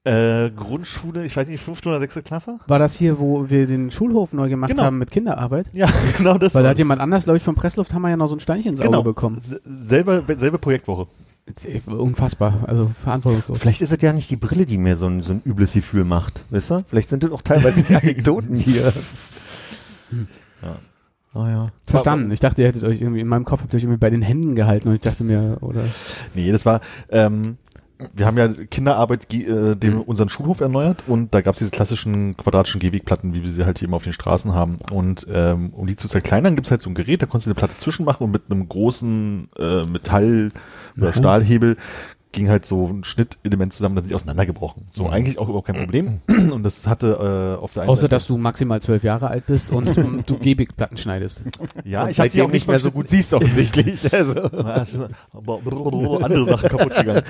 Äh, 0.05 0.51
Grundschule, 0.51 1.25
ich 1.27 1.37
weiß 1.37 1.49
nicht, 1.49 1.63
fünfte 1.63 1.89
oder 1.89 1.99
sechste 1.99 2.23
Klasse? 2.23 2.59
war 2.67 2.79
das 2.79 2.95
hier, 2.97 3.19
wo 3.19 3.51
wir 3.51 3.67
den 3.67 3.91
Schulhof 3.91 4.33
neu 4.33 4.49
gemacht 4.49 4.71
Genau. 4.71 4.85
haben 4.85 4.97
mit 4.99 5.11
Kinderarbeit? 5.11 5.69
Ja, 5.75 5.89
genau 6.17 6.39
das. 6.39 6.55
Weil 6.55 6.63
da 6.63 6.71
hat 6.71 6.79
jemand 6.79 7.01
anders, 7.03 7.25
glaube 7.25 7.37
ich, 7.37 7.43
vom 7.43 7.55
Presslufthammer 7.55 8.09
ja 8.11 8.17
noch 8.17 8.29
so 8.29 8.37
ein 8.37 8.41
Steinchen 8.41 8.73
ins 8.73 8.81
Genau. 8.81 8.99
Auge 8.99 9.11
bekommen. 9.11 9.39
S- 9.39 9.61
Selbe, 9.89 10.25
selbe 10.37 10.59
Projektwoche. 10.59 11.09
Unfassbar, 11.87 12.65
also 12.67 12.91
verantwortungslos. 13.03 13.61
Vielleicht 13.61 13.81
ist 13.81 13.93
es 13.93 14.03
ja 14.03 14.13
nicht 14.13 14.31
die 14.31 14.37
Brille, 14.37 14.67
die 14.67 14.79
mir 14.79 14.97
so 14.97 15.07
ein, 15.07 15.23
so 15.23 15.33
ein 15.33 15.43
übles 15.45 15.73
Gefühl 15.73 16.05
macht, 16.05 16.43
wisst 16.51 16.71
ihr? 16.71 16.85
Vielleicht 16.89 17.09
sind 17.09 17.23
das 17.25 17.31
auch 17.31 17.43
teilweise 17.43 17.83
die 17.83 17.95
Anekdoten 17.95 18.55
hier. 18.57 18.93
Ja. 20.63 20.77
Oh 21.35 21.47
ja. 21.47 21.69
Verstanden. 21.85 22.31
Ich 22.33 22.41
dachte, 22.41 22.63
ihr 22.63 22.69
hättet 22.69 22.85
euch 22.85 23.01
irgendwie, 23.01 23.21
in 23.21 23.29
meinem 23.29 23.45
Kopf 23.45 23.63
habt 23.63 23.73
ihr 23.73 23.77
euch 23.77 23.83
irgendwie 23.85 23.99
bei 23.99 24.11
den 24.11 24.23
Händen 24.23 24.55
gehalten 24.55 24.89
und 24.89 24.95
ich 24.95 25.01
dachte 25.01 25.25
mir, 25.25 25.59
oder, 25.61 25.85
Nee, 26.35 26.51
das 26.51 26.65
war, 26.67 26.81
ähm, 27.11 27.59
wir 28.15 28.27
haben 28.27 28.37
ja 28.39 28.49
Kinderarbeit 28.49 29.33
äh, 29.35 29.75
dem 29.75 29.95
Mhm. 29.95 30.01
unseren 30.03 30.29
Schulhof 30.29 30.61
erneuert 30.61 30.99
und 31.07 31.35
da 31.35 31.41
gab 31.41 31.55
es 31.55 31.59
diese 31.59 31.71
klassischen 31.71 32.37
quadratischen 32.37 32.81
Gehwegplatten, 32.81 33.35
wie 33.35 33.43
wir 33.43 33.51
sie 33.51 33.65
halt 33.65 33.79
hier 33.79 33.89
immer 33.89 33.97
auf 33.97 34.05
den 34.05 34.13
Straßen 34.13 34.55
haben. 34.55 34.79
Und 34.91 35.27
ähm, 35.33 35.71
um 35.75 35.87
die 35.87 35.97
zu 35.97 36.09
zerkleinern, 36.09 36.55
gibt's 36.55 36.71
halt 36.71 36.81
so 36.81 36.91
ein 36.91 36.95
Gerät, 36.95 37.23
da 37.23 37.27
konntest 37.27 37.47
du 37.47 37.51
eine 37.51 37.55
Platte 37.57 37.77
zwischenmachen 37.79 38.25
und 38.27 38.31
mit 38.31 38.43
einem 38.51 38.69
großen 38.69 39.49
äh, 39.59 39.85
Metall- 39.85 40.53
oder 40.97 41.09
Mhm. 41.09 41.13
Stahlhebel 41.15 41.77
ging 42.33 42.49
halt 42.49 42.67
so 42.67 42.87
ein 42.87 43.05
Schnittelement 43.05 43.73
zusammen, 43.73 43.97
das 43.97 44.05
ist 44.05 44.09
nicht 44.11 44.17
auseinandergebrochen. 44.17 44.89
So 44.93 45.05
Mhm. 45.05 45.11
eigentlich 45.11 45.39
auch 45.39 45.49
überhaupt 45.49 45.67
kein 45.67 45.77
Problem. 45.77 46.21
Und 46.53 46.63
das 46.63 46.87
hatte 46.87 47.57
äh, 47.59 47.63
auf 47.63 47.73
der 47.73 47.83
einen 47.83 47.91
außer 47.91 48.03
Seite, 48.03 48.11
dass 48.11 48.27
du 48.27 48.37
maximal 48.37 48.81
zwölf 48.83 49.03
Jahre 49.03 49.29
alt 49.29 49.47
bist 49.47 49.73
und, 49.73 49.89
und 49.99 50.29
du 50.29 50.39
Gehwegplatten 50.39 50.97
schneidest. 50.99 51.41
ja, 51.85 52.03
Und 52.05 52.11
ich 52.11 52.21
habe 52.21 52.29
seitdem 52.31 52.51
nicht 52.51 52.69
mehr 52.69 52.79
so 52.81 52.91
gut 52.91 53.09
siehst 53.09 53.33
offensichtlich. 53.35 54.07
Also. 54.13 54.35
Aber 55.33 55.61
andere 56.23 56.45
Sachen 56.47 56.69
kaputt 56.69 56.95
gegangen. 56.97 57.23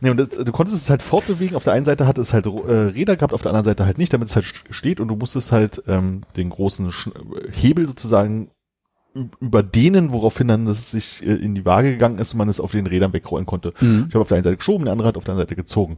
Nee, 0.00 0.10
und 0.10 0.16
das, 0.18 0.28
du 0.30 0.52
konntest 0.52 0.78
es 0.82 0.90
halt 0.90 1.02
fortbewegen. 1.02 1.56
Auf 1.56 1.64
der 1.64 1.72
einen 1.72 1.84
Seite 1.84 2.06
hat 2.06 2.18
es 2.18 2.32
halt 2.32 2.46
äh, 2.46 2.50
Räder 2.50 3.16
gehabt, 3.16 3.32
auf 3.32 3.42
der 3.42 3.50
anderen 3.50 3.64
Seite 3.64 3.86
halt 3.86 3.98
nicht, 3.98 4.12
damit 4.12 4.28
es 4.28 4.36
halt 4.36 4.46
st- 4.46 4.72
steht 4.72 5.00
und 5.00 5.08
du 5.08 5.16
musstest 5.16 5.52
halt 5.52 5.82
ähm, 5.86 6.22
den 6.36 6.50
großen 6.50 6.92
Sch 6.92 7.10
Hebel 7.52 7.86
sozusagen 7.86 8.50
ü- 9.14 9.28
überdehnen, 9.40 10.12
woraufhin 10.12 10.48
dann 10.48 10.66
es 10.66 10.90
sich 10.90 11.22
äh, 11.26 11.32
in 11.34 11.54
die 11.54 11.64
Waage 11.64 11.90
gegangen 11.90 12.18
ist 12.18 12.32
und 12.32 12.38
man 12.38 12.48
es 12.48 12.60
auf 12.60 12.72
den 12.72 12.86
Rädern 12.86 13.12
wegrollen 13.12 13.46
konnte. 13.46 13.72
Mhm. 13.80 14.06
Ich 14.08 14.14
habe 14.14 14.22
auf 14.22 14.28
der 14.28 14.36
einen 14.36 14.44
Seite 14.44 14.56
geschoben, 14.56 14.84
der 14.84 14.92
andere 14.92 15.08
hat 15.08 15.16
auf 15.16 15.24
der 15.24 15.32
anderen 15.32 15.46
Seite 15.48 15.56
gezogen. 15.56 15.96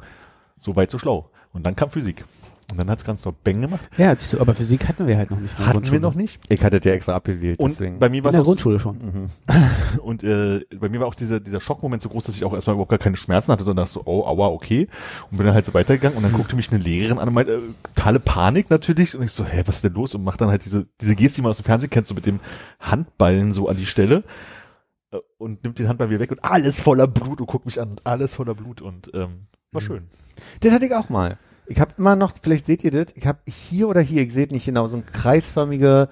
So 0.58 0.76
weit, 0.76 0.90
so 0.90 0.98
schlau. 0.98 1.30
Und 1.52 1.64
dann 1.64 1.76
kam 1.76 1.90
Physik. 1.90 2.24
Und 2.70 2.78
dann 2.78 2.88
hat 2.88 2.98
es 2.98 3.04
ganz 3.04 3.20
doll 3.22 3.34
Bang 3.44 3.60
gemacht. 3.60 3.80
Ja, 3.98 4.14
du, 4.14 4.40
aber 4.40 4.54
Physik 4.54 4.88
hatten 4.88 5.06
wir 5.06 5.18
halt 5.18 5.30
noch 5.30 5.38
nicht 5.38 5.52
in 5.52 5.56
der 5.58 5.66
Hatten 5.66 5.72
Grundschule. 5.78 6.00
wir 6.00 6.08
noch 6.08 6.14
nicht. 6.14 6.40
Ich 6.48 6.64
hatte 6.64 6.80
der 6.80 6.94
extra 6.94 7.14
abgewählt, 7.14 7.58
Und 7.60 7.70
deswegen. 7.72 7.98
bei 7.98 8.08
mir 8.08 8.18
In 8.18 8.24
war 8.24 8.30
es 8.30 8.34
der 8.34 8.40
auch 8.40 8.46
Grundschule 8.46 8.78
schon. 8.80 8.96
Mhm. 8.98 9.98
Und 10.00 10.24
äh, 10.24 10.60
bei 10.80 10.88
mir 10.88 11.00
war 11.00 11.06
auch 11.08 11.14
dieser, 11.14 11.40
dieser 11.40 11.60
Schockmoment 11.60 12.02
so 12.02 12.08
groß, 12.08 12.24
dass 12.24 12.36
ich 12.36 12.44
auch 12.44 12.54
erstmal 12.54 12.74
überhaupt 12.74 12.88
gar 12.90 12.98
keine 12.98 13.16
Schmerzen 13.18 13.52
hatte, 13.52 13.64
sondern 13.64 13.84
dachte 13.84 13.94
so, 13.94 14.02
oh, 14.06 14.24
aua, 14.24 14.46
okay. 14.48 14.88
Und 15.30 15.36
bin 15.36 15.46
dann 15.46 15.54
halt 15.54 15.66
so 15.66 15.74
weitergegangen 15.74 16.16
und 16.16 16.22
dann 16.22 16.32
guckte 16.32 16.56
mich 16.56 16.72
eine 16.72 16.82
Lehrerin 16.82 17.18
an 17.18 17.28
und 17.28 17.34
meinte, 17.34 17.52
äh, 17.56 17.60
totale 17.94 18.18
Panik 18.18 18.70
natürlich. 18.70 19.14
Und 19.14 19.24
ich 19.24 19.32
so, 19.32 19.44
hä, 19.44 19.62
was 19.66 19.76
ist 19.76 19.84
denn 19.84 19.92
los? 19.92 20.14
Und 20.14 20.24
mach 20.24 20.36
dann 20.38 20.48
halt 20.48 20.64
diese, 20.64 20.86
diese 21.00 21.14
Geste, 21.16 21.36
die 21.36 21.42
man 21.42 21.50
aus 21.50 21.58
dem 21.58 21.64
Fernsehen 21.64 21.90
kennt, 21.90 22.06
so 22.06 22.14
mit 22.14 22.24
dem 22.24 22.40
Handballen 22.80 23.52
so 23.52 23.68
an 23.68 23.76
die 23.76 23.86
Stelle. 23.86 24.24
Äh, 25.12 25.18
Und 25.36 25.62
nimmt 25.64 25.78
den 25.78 25.88
Handball 25.88 26.08
wieder 26.08 26.20
weg 26.20 26.30
und 26.30 26.42
alles 26.42 26.80
voller 26.80 27.06
Blut 27.06 27.40
und 27.40 27.46
guckt 27.46 27.66
mich 27.66 27.80
an 27.80 27.90
und 27.90 28.06
alles 28.06 28.34
voller 28.36 28.54
Blut 28.54 28.80
und 28.80 29.10
ähm, 29.12 29.40
war 29.72 29.82
Mhm. 29.82 29.86
schön. 29.86 30.08
Das 30.60 30.72
hatte 30.72 30.86
ich 30.86 30.94
auch 30.94 31.08
mal. 31.10 31.36
Ich 31.66 31.80
habe 31.80 31.92
immer 31.96 32.16
noch, 32.16 32.32
vielleicht 32.42 32.66
seht 32.66 32.84
ihr 32.84 32.90
das, 32.90 33.06
ich 33.14 33.26
habe 33.26 33.38
hier 33.46 33.88
oder 33.88 34.00
hier, 34.00 34.22
ich 34.22 34.32
seht 34.32 34.50
nicht 34.50 34.66
genau, 34.66 34.86
so 34.86 34.96
ein 34.96 35.06
kreisförmige 35.06 36.08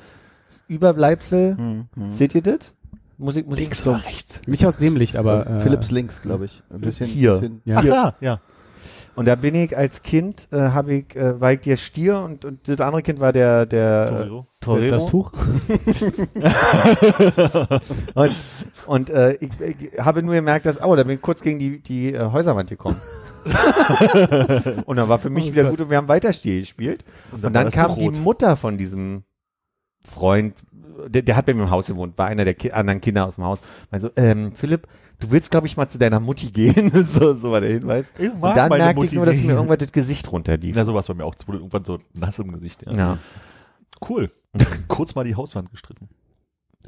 Überbleibsel. 0.69 1.85
Seht 2.13 2.35
ihr 2.35 2.43
das? 2.43 2.73
Musik, 3.19 3.47
Musik. 3.47 3.67
Links 3.67 3.87
oder 3.87 4.05
rechts? 4.05 4.41
Nicht 4.47 4.67
aus 4.67 4.79
dem 4.79 4.97
Licht, 4.97 5.17
aber 5.17 5.47
äh, 5.47 5.61
Philips 5.61 5.91
links, 5.91 6.23
glaube 6.23 6.47
ich. 6.47 6.63
Ein 6.71 6.81
bisschen. 6.81 7.07
Hier. 7.07 7.33
Bisschen, 7.35 7.63
Ja. 7.65 7.79
Ach 7.79 7.85
ja, 7.85 8.15
ja. 8.21 8.41
Und 9.15 9.29
da 9.29 9.35
bin 9.35 9.55
ich 9.55 9.77
als 9.77 10.03
Kind, 10.03 10.49
äh, 10.53 10.59
habe 10.71 10.95
ich, 10.95 11.15
äh, 11.17 11.39
war 11.39 11.53
ich 11.53 11.61
der 11.61 11.77
Stier 11.77 12.19
und, 12.21 12.47
und 12.47 12.67
das 12.67 12.81
andere 12.81 13.03
Kind 13.03 13.21
war 13.21 13.33
der, 13.33 13.67
der 13.67 14.09
Torero. 14.09 14.39
Äh, 14.41 14.65
Torero. 14.65 14.91
das 14.91 15.07
Tuch. 15.07 15.33
Und, 18.15 18.35
und 18.87 19.11
äh, 19.11 19.35
ich, 19.35 19.51
ich 19.61 19.99
habe 19.99 20.23
nur 20.23 20.35
gemerkt, 20.35 20.65
dass, 20.65 20.83
oh, 20.83 20.97
da 20.97 21.03
bin 21.05 21.17
ich 21.17 21.23
kurz 21.23 21.43
gegen 21.43 21.59
die, 21.59 21.81
die 21.83 22.15
äh, 22.15 22.31
Häuserwand 22.33 22.71
gekommen. 22.71 22.97
und 24.87 24.97
dann 24.97 25.09
war 25.09 25.19
für 25.19 25.31
mich 25.31 25.49
Oh 25.49 25.53
wieder 25.53 25.63
Gott. 25.65 25.71
gut 25.73 25.81
und 25.83 25.91
wir 25.91 25.97
haben 25.97 26.09
weiter 26.09 26.33
Stier 26.33 26.61
gespielt. 26.61 27.05
Und 27.33 27.43
dann, 27.45 27.55
war 27.55 27.65
das 27.65 27.75
kam 27.75 27.99
die. 27.99 28.11
Mutter 28.11 28.57
von 28.57 28.79
diesem 28.79 29.25
Freund, 30.05 30.55
der, 31.09 31.23
der 31.23 31.37
hat 31.37 31.47
bei 31.47 31.55
mir 31.55 31.63
im 31.63 31.71
Haus 31.71 31.87
gewohnt, 31.87 32.17
war 32.19 32.27
einer 32.27 32.45
der 32.45 32.55
Ki 32.55 32.73
anderen 32.73 33.01
Kinder 33.01 33.27
aus 33.27 33.37
dem 33.37 33.45
Haus. 33.45 33.61
Also, 33.91 34.11
ähm, 34.17 34.53
Philipp, 34.53 34.87
du 35.21 35.31
willst, 35.31 35.51
glaube 35.51 35.67
ich, 35.67 35.77
mal 35.77 35.89
zu 35.89 35.99
deiner 35.99 36.21
Mutti 36.21 36.51
gehen. 36.51 36.91
so, 37.09 37.35
so 37.35 37.53
war 37.53 37.61
der 37.61 37.71
Hinweis. 37.71 38.13
Ich 38.19 38.31
Und 38.33 38.43
dann 38.57 38.69
merkte 38.69 38.91
ich 38.91 38.97
Mutti 38.97 39.17
nur, 39.17 39.27
dass 39.27 39.43
mir 39.43 39.53
irgendwann 39.53 39.79
das 39.79 39.93
Gesicht 39.93 40.31
runterlief. 40.31 40.75
Na, 40.77 40.85
sowas 40.85 41.07
bei 41.07 41.15
mir 41.15 41.25
auch. 41.25 41.35
Es 41.39 41.47
wurde 41.47 41.59
irgendwann 41.59 41.85
so 41.85 41.99
nass 42.15 42.39
im 42.39 42.53
Gesicht. 42.53 42.85
Ja. 42.87 42.93
Ja. 42.93 43.19
Cool. 44.09 44.31
Kurz 44.89 45.15
mal 45.15 45.25
die 45.25 45.35
Hauswand 45.35 45.71
gestritten. 45.71 46.09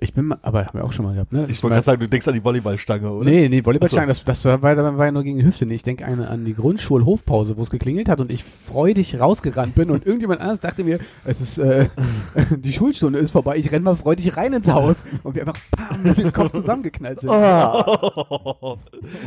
Ich 0.04 0.12
bin 0.12 0.26
mal, 0.26 0.38
aber 0.42 0.66
haben 0.66 0.78
wir 0.78 0.84
auch 0.84 0.92
schon 0.92 1.06
mal 1.06 1.14
gehabt, 1.14 1.32
ne? 1.32 1.46
Ich 1.48 1.62
wollte 1.62 1.76
gerade 1.76 1.86
sagen, 1.86 2.00
du 2.00 2.06
denkst 2.06 2.28
an 2.28 2.34
die 2.34 2.44
Volleyballstange, 2.44 3.10
oder? 3.10 3.24
Nee, 3.24 3.48
nee, 3.48 3.64
Volleyballstangen, 3.64 4.10
Ach 4.10 4.14
das, 4.14 4.22
das 4.22 4.44
war, 4.44 4.60
war, 4.60 5.04
ja 5.06 5.12
nur 5.12 5.22
gegen 5.22 5.38
die 5.38 5.46
Hüfte. 5.46 5.64
Nee, 5.64 5.76
ich 5.76 5.82
denke 5.82 6.04
eine 6.04 6.28
an 6.28 6.44
die 6.44 6.54
Grundschulhofpause, 6.54 7.56
wo 7.56 7.62
es 7.62 7.70
geklingelt 7.70 8.10
hat 8.10 8.20
und 8.20 8.30
ich 8.30 8.44
freudig 8.44 9.18
rausgerannt 9.18 9.74
bin 9.74 9.88
und 9.90 10.04
irgendjemand 10.06 10.42
anders 10.42 10.60
dachte 10.60 10.84
mir, 10.84 10.98
es 11.24 11.40
ist, 11.40 11.56
äh, 11.56 11.88
die 12.50 12.74
Schulstunde 12.74 13.18
ist 13.18 13.30
vorbei, 13.30 13.56
ich 13.56 13.72
renn 13.72 13.82
mal 13.82 13.96
freudig 13.96 14.36
rein 14.36 14.52
ins 14.52 14.68
Haus 14.68 14.96
und 15.22 15.36
wir 15.36 15.46
einfach 15.46 15.58
bam, 15.70 16.02
mit 16.02 16.18
dem 16.18 16.32
Kopf 16.32 16.52
zusammengeknallt 16.52 17.20
sind. 17.20 17.30
Oh. 17.30 18.76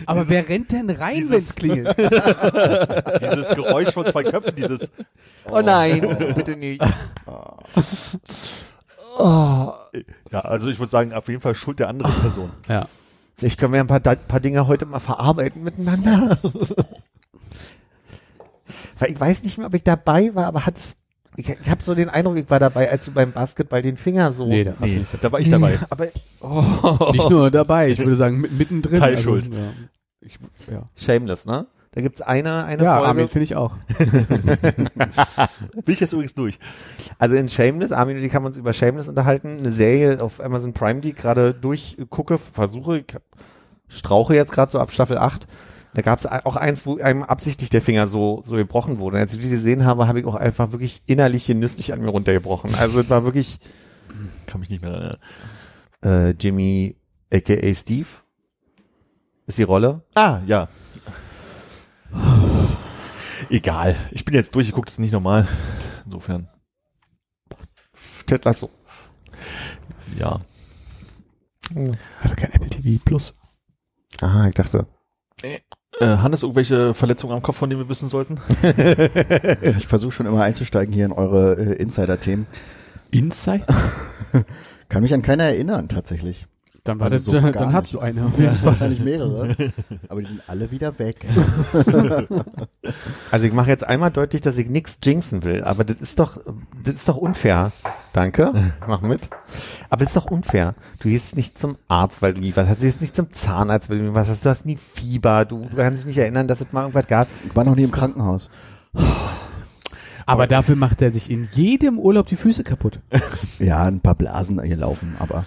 Aber 0.05 0.29
wer 0.29 0.47
rennt 0.47 0.71
denn 0.71 0.91
rein, 0.91 1.15
Dieses- 1.15 1.31
wenn 1.31 1.39
es 1.39 1.55
klingelt? 1.55 1.97
dieses 1.97 3.55
Geräusch 3.55 3.89
von 3.89 4.05
zwei 4.05 4.21
Köpfen, 4.21 4.53
dieses 4.55 4.91
Oh 5.51 5.61
nein, 5.61 6.33
bitte 6.35 6.55
nicht. 6.55 6.83
Oh. 9.17 9.73
Ja, 10.31 10.39
also 10.41 10.67
ich 10.67 10.79
würde 10.79 10.89
sagen, 10.91 11.13
auf 11.13 11.27
jeden 11.27 11.41
Fall 11.41 11.55
Schuld 11.55 11.79
der 11.79 11.89
anderen 11.89 12.13
Person. 12.13 12.51
Ja. 12.67 12.87
Vielleicht 13.35 13.59
können 13.59 13.73
wir 13.73 13.79
ein 13.79 13.87
paar, 13.87 13.99
paar 13.99 14.39
Dinge 14.39 14.67
heute 14.67 14.85
mal 14.85 14.99
verarbeiten 14.99 15.63
miteinander. 15.63 16.37
Weil 18.99 19.11
ich 19.11 19.19
weiß 19.19 19.43
nicht 19.43 19.57
mehr, 19.57 19.67
ob 19.67 19.73
ich 19.73 19.83
dabei 19.83 20.33
war, 20.33 20.45
aber 20.45 20.65
hat 20.65 20.77
es, 20.77 20.97
ich, 21.35 21.47
ich 21.49 21.69
habe 21.69 21.83
so 21.83 21.93
den 21.93 22.09
Eindruck, 22.09 22.37
ich 22.37 22.49
war 22.49 22.59
dabei, 22.59 22.89
als 22.89 23.05
du 23.05 23.11
beim 23.11 23.31
Basketball 23.31 23.81
den 23.83 23.97
Finger 23.97 24.31
so. 24.31 24.47
Nee, 24.47 24.63
da 24.63 24.73
Nee, 24.79 24.95
nicht. 24.95 25.23
da 25.23 25.31
war 25.31 25.39
ich 25.39 25.51
dabei. 25.51 25.79
Aber, 25.89 26.07
oh. 26.41 27.11
Nicht 27.11 27.29
nur 27.29 27.51
dabei, 27.51 27.89
ich 27.89 27.99
würde 27.99 28.15
sagen 28.15 28.39
mit, 28.41 28.51
mittendrin. 28.53 28.99
Teilschuld. 28.99 29.45
Also, 29.45 29.55
ja. 29.55 29.71
Ich, 30.21 30.39
ja. 30.71 30.83
Shameless, 30.95 31.45
ne? 31.45 31.67
Da 31.97 32.03
gibt's 32.03 32.21
eine, 32.21 32.63
eine 32.65 32.83
ja, 32.83 32.93
Folge. 32.93 33.07
Armin 33.07 33.27
finde 33.27 33.45
ich 33.45 33.55
auch. 33.55 33.75
Bin 33.97 34.87
ich 35.87 35.99
jetzt 35.99 36.13
übrigens 36.13 36.35
durch. 36.35 36.59
Also 37.17 37.33
in 37.33 37.49
Shameless, 37.49 37.91
Armin 37.91 38.17
und 38.17 38.23
ich 38.23 38.35
haben 38.35 38.45
uns 38.45 38.55
über 38.55 38.71
Shameless 38.71 39.07
unterhalten, 39.07 39.57
eine 39.57 39.71
Serie 39.71 40.21
auf 40.21 40.39
Amazon 40.39 40.73
Prime, 40.73 41.01
die 41.01 41.09
ich 41.09 41.15
gerade 41.15 41.55
durchgucke, 41.55 42.37
versuche, 42.37 42.99
ich 42.99 43.05
strauche 43.87 44.35
jetzt 44.35 44.51
gerade 44.51 44.71
so 44.71 44.79
ab 44.79 44.91
Staffel 44.91 45.17
8. 45.17 45.47
Da 45.95 46.03
gab 46.03 46.19
es 46.19 46.27
auch 46.27 46.55
eins, 46.55 46.85
wo 46.85 46.97
einem 46.99 47.23
absichtlich 47.23 47.71
der 47.71 47.81
Finger 47.81 48.05
so 48.05 48.43
so 48.45 48.57
gebrochen 48.57 48.99
wurde. 48.99 49.15
Und 49.15 49.21
als 49.23 49.33
ich 49.33 49.41
die 49.41 49.49
gesehen 49.49 49.83
habe, 49.83 50.07
habe 50.07 50.19
ich 50.19 50.27
auch 50.27 50.35
einfach 50.35 50.73
wirklich 50.73 51.01
innerlich 51.07 51.47
genüsslich 51.47 51.93
an 51.93 52.01
mir 52.01 52.09
runtergebrochen. 52.09 52.75
Also 52.75 52.99
es 52.99 53.09
war 53.09 53.23
wirklich 53.23 53.57
Kann 54.45 54.59
mich 54.59 54.69
nicht 54.69 54.83
mehr 54.83 54.91
erinnern. 54.91 55.17
äh, 56.03 56.29
Jimmy 56.39 56.95
aka 57.33 57.73
Steve 57.73 58.05
ist 59.47 59.57
die 59.57 59.63
Rolle. 59.63 60.03
Ah, 60.13 60.41
ja. 60.45 60.67
Egal. 63.49 63.95
Ich 64.11 64.25
bin 64.25 64.33
jetzt 64.33 64.55
durchgeguckt, 64.55 64.89
ist 64.89 64.99
nicht 64.99 65.11
normal. 65.13 65.47
Insofern, 66.05 66.49
Ted 68.25 68.43
Lasso. 68.45 68.69
ja. 70.19 70.39
Hat 72.19 72.31
er 72.31 72.35
kein 72.35 72.51
Apple 72.53 72.69
TV 72.69 73.01
Plus? 73.03 73.35
Aha, 74.21 74.47
ich 74.47 74.55
dachte. 74.55 74.87
Äh, 75.99 76.17
Hannes, 76.17 76.43
irgendwelche 76.43 76.93
Verletzungen 76.93 77.33
am 77.33 77.41
Kopf, 77.41 77.57
von 77.57 77.69
denen 77.69 77.81
wir 77.81 77.89
wissen 77.89 78.09
sollten? 78.09 78.39
Ich 79.77 79.87
versuche 79.87 80.11
schon 80.11 80.25
immer 80.25 80.43
einzusteigen 80.43 80.93
hier 80.93 81.05
in 81.05 81.11
eure 81.11 81.53
äh, 81.55 81.73
Insider-Themen. 81.73 82.47
Inside? 83.11 83.65
Kann 84.89 85.03
mich 85.03 85.13
an 85.13 85.21
keiner 85.21 85.43
erinnern, 85.45 85.89
tatsächlich. 85.89 86.47
Dann 86.87 86.99
war 86.99 87.11
Also 87.11 87.31
das, 87.31 87.43
so 87.43 87.51
dann, 87.51 87.73
hast 87.73 87.93
du 87.93 87.99
eine. 87.99 88.31
Wahrscheinlich 88.63 89.01
mehrere. 89.01 89.55
Aber 90.07 90.21
die 90.21 90.27
sind 90.27 90.41
alle 90.47 90.71
wieder 90.71 90.97
weg. 90.99 91.17
Also 93.31 93.45
ich 93.45 93.51
mache 93.51 93.69
jetzt 93.69 93.85
einmal 93.85 94.11
deutlich, 94.11 94.39
dass 94.39 94.57
ich 94.57 94.69
nichts 94.69 94.99
jinxen 95.03 95.43
will, 95.43 95.65
aber 95.65 95.83
das 95.83 95.99
ist 95.99 96.19
doch, 96.19 96.37
das 96.81 96.95
ist 96.95 97.09
doch 97.09 97.17
unfair. 97.17 97.73
Danke, 98.13 98.53
mach 98.87 99.01
mit. 99.01 99.29
Aber 99.89 100.05
das 100.05 100.15
ist 100.15 100.15
doch 100.15 100.31
unfair. 100.31 100.73
Du 101.01 101.09
gehst 101.09 101.35
nicht 101.35 101.59
zum 101.59 101.77
Arzt, 101.89 102.21
weil 102.21 102.33
du 102.33 102.39
nie 102.39 102.55
was 102.55 102.67
hast. 102.67 102.79
Du 102.79 102.85
gehst 102.85 103.01
nicht 103.01 103.13
zum 103.13 103.33
Zahnarzt, 103.33 103.89
weil 103.89 103.97
du 103.97 104.05
nie 104.05 104.13
was 104.13 104.29
hast. 104.29 104.45
Du 104.45 104.49
hast 104.49 104.65
nie 104.65 104.77
Fieber. 104.77 105.43
Du, 105.43 105.67
du 105.69 105.75
kannst 105.75 106.03
dich 106.03 106.07
nicht 106.07 106.17
erinnern, 106.17 106.47
dass 106.47 106.61
es 106.61 106.71
mal 106.71 106.81
irgendwas 106.81 107.07
gab. 107.07 107.27
Ich 107.45 107.53
war 107.55 107.65
noch 107.65 107.75
nie 107.75 107.83
im 107.83 107.91
Krankenhaus. 107.91 108.49
Aber 110.25 110.47
dafür 110.47 110.77
macht 110.77 111.01
er 111.01 111.11
sich 111.11 111.29
in 111.29 111.49
jedem 111.51 111.99
Urlaub 111.99 112.27
die 112.27 112.37
Füße 112.37 112.63
kaputt. 112.63 113.01
Ja, 113.59 113.83
ein 113.83 113.99
paar 113.99 114.15
Blasen 114.15 114.61
hier 114.63 114.77
laufen, 114.77 115.17
aber 115.19 115.45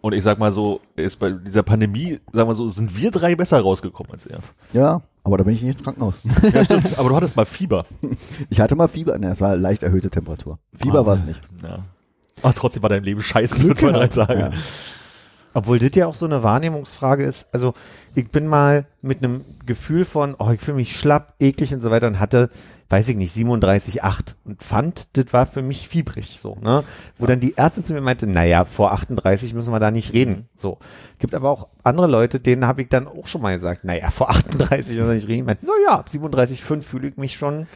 Und 0.00 0.12
ich 0.12 0.22
sag 0.22 0.38
mal 0.38 0.52
so, 0.52 0.80
ist 0.94 1.18
bei 1.18 1.30
dieser 1.30 1.62
Pandemie, 1.62 2.20
sagen 2.32 2.48
wir 2.48 2.54
so, 2.54 2.68
sind 2.70 2.96
wir 2.96 3.10
drei 3.10 3.34
besser 3.34 3.60
rausgekommen 3.60 4.12
als 4.12 4.26
er. 4.26 4.38
ja, 4.72 5.00
aber 5.24 5.38
da 5.38 5.44
bin 5.44 5.54
ich 5.54 5.62
nicht 5.62 5.72
ins 5.72 5.82
Krankenhaus. 5.82 6.20
Ja, 6.54 6.64
stimmt. 6.64 6.98
Aber 6.98 7.08
du 7.08 7.16
hattest 7.16 7.36
mal 7.36 7.46
Fieber. 7.46 7.84
Ich 8.50 8.60
hatte 8.60 8.76
mal 8.76 8.86
Fieber, 8.88 9.18
ne, 9.18 9.30
es 9.32 9.40
war 9.40 9.56
leicht 9.56 9.82
erhöhte 9.82 10.10
Temperatur. 10.10 10.58
Fieber 10.72 11.00
Ah. 11.00 11.06
war 11.06 11.14
es 11.14 11.24
nicht. 11.24 11.40
Ja. 11.62 11.80
Ach, 12.42 12.52
trotzdem 12.54 12.82
war 12.82 12.90
dein 12.90 13.02
Leben 13.02 13.22
scheiße 13.22 13.56
für 13.56 13.74
zwei, 13.74 13.92
drei 13.92 14.08
Tage. 14.08 14.38
Ja. 14.38 14.50
Obwohl 15.54 15.78
das 15.78 15.94
ja 15.94 16.06
auch 16.06 16.14
so 16.14 16.26
eine 16.26 16.42
Wahrnehmungsfrage 16.42 17.24
ist. 17.24 17.48
Also 17.52 17.72
ich 18.14 18.28
bin 18.30 18.46
mal 18.46 18.86
mit 19.00 19.18
einem 19.24 19.40
Gefühl 19.64 20.04
von, 20.04 20.36
oh, 20.38 20.50
ich 20.50 20.60
fühle 20.60 20.76
mich 20.76 20.94
schlapp, 20.94 21.34
eklig 21.40 21.72
und 21.74 21.82
so 21.82 21.90
weiter 21.90 22.06
und 22.08 22.20
hatte, 22.20 22.50
weiß 22.88 23.08
ich 23.08 23.16
nicht, 23.16 23.34
37,8 23.34 24.34
und 24.44 24.62
fand, 24.62 25.16
das 25.16 25.32
war 25.32 25.46
für 25.46 25.62
mich 25.62 25.88
fiebrig 25.88 26.38
so, 26.38 26.56
ne? 26.60 26.84
Wo 27.18 27.26
dann 27.26 27.40
die 27.40 27.56
Ärztin 27.56 27.84
zu 27.84 27.92
mir 27.94 28.00
meinte, 28.00 28.28
naja, 28.28 28.64
vor 28.64 28.92
38 28.92 29.54
müssen 29.54 29.72
wir 29.72 29.80
da 29.80 29.90
nicht 29.90 30.12
reden. 30.12 30.48
So. 30.54 30.78
Gibt 31.18 31.34
aber 31.34 31.50
auch 31.50 31.68
andere 31.82 32.06
Leute, 32.06 32.38
denen 32.38 32.66
habe 32.66 32.82
ich 32.82 32.88
dann 32.88 33.08
auch 33.08 33.26
schon 33.26 33.42
mal 33.42 33.54
gesagt, 33.54 33.84
naja, 33.84 34.10
vor 34.10 34.30
38 34.30 34.96
müssen 34.96 35.08
wir 35.08 35.14
nicht 35.14 35.28
reden. 35.28 35.46
Meinte, 35.46 35.66
naja, 35.66 35.98
ab 35.98 36.08
37,5 36.12 36.82
fühle 36.82 37.08
ich 37.08 37.16
mich 37.16 37.36
schon. 37.36 37.66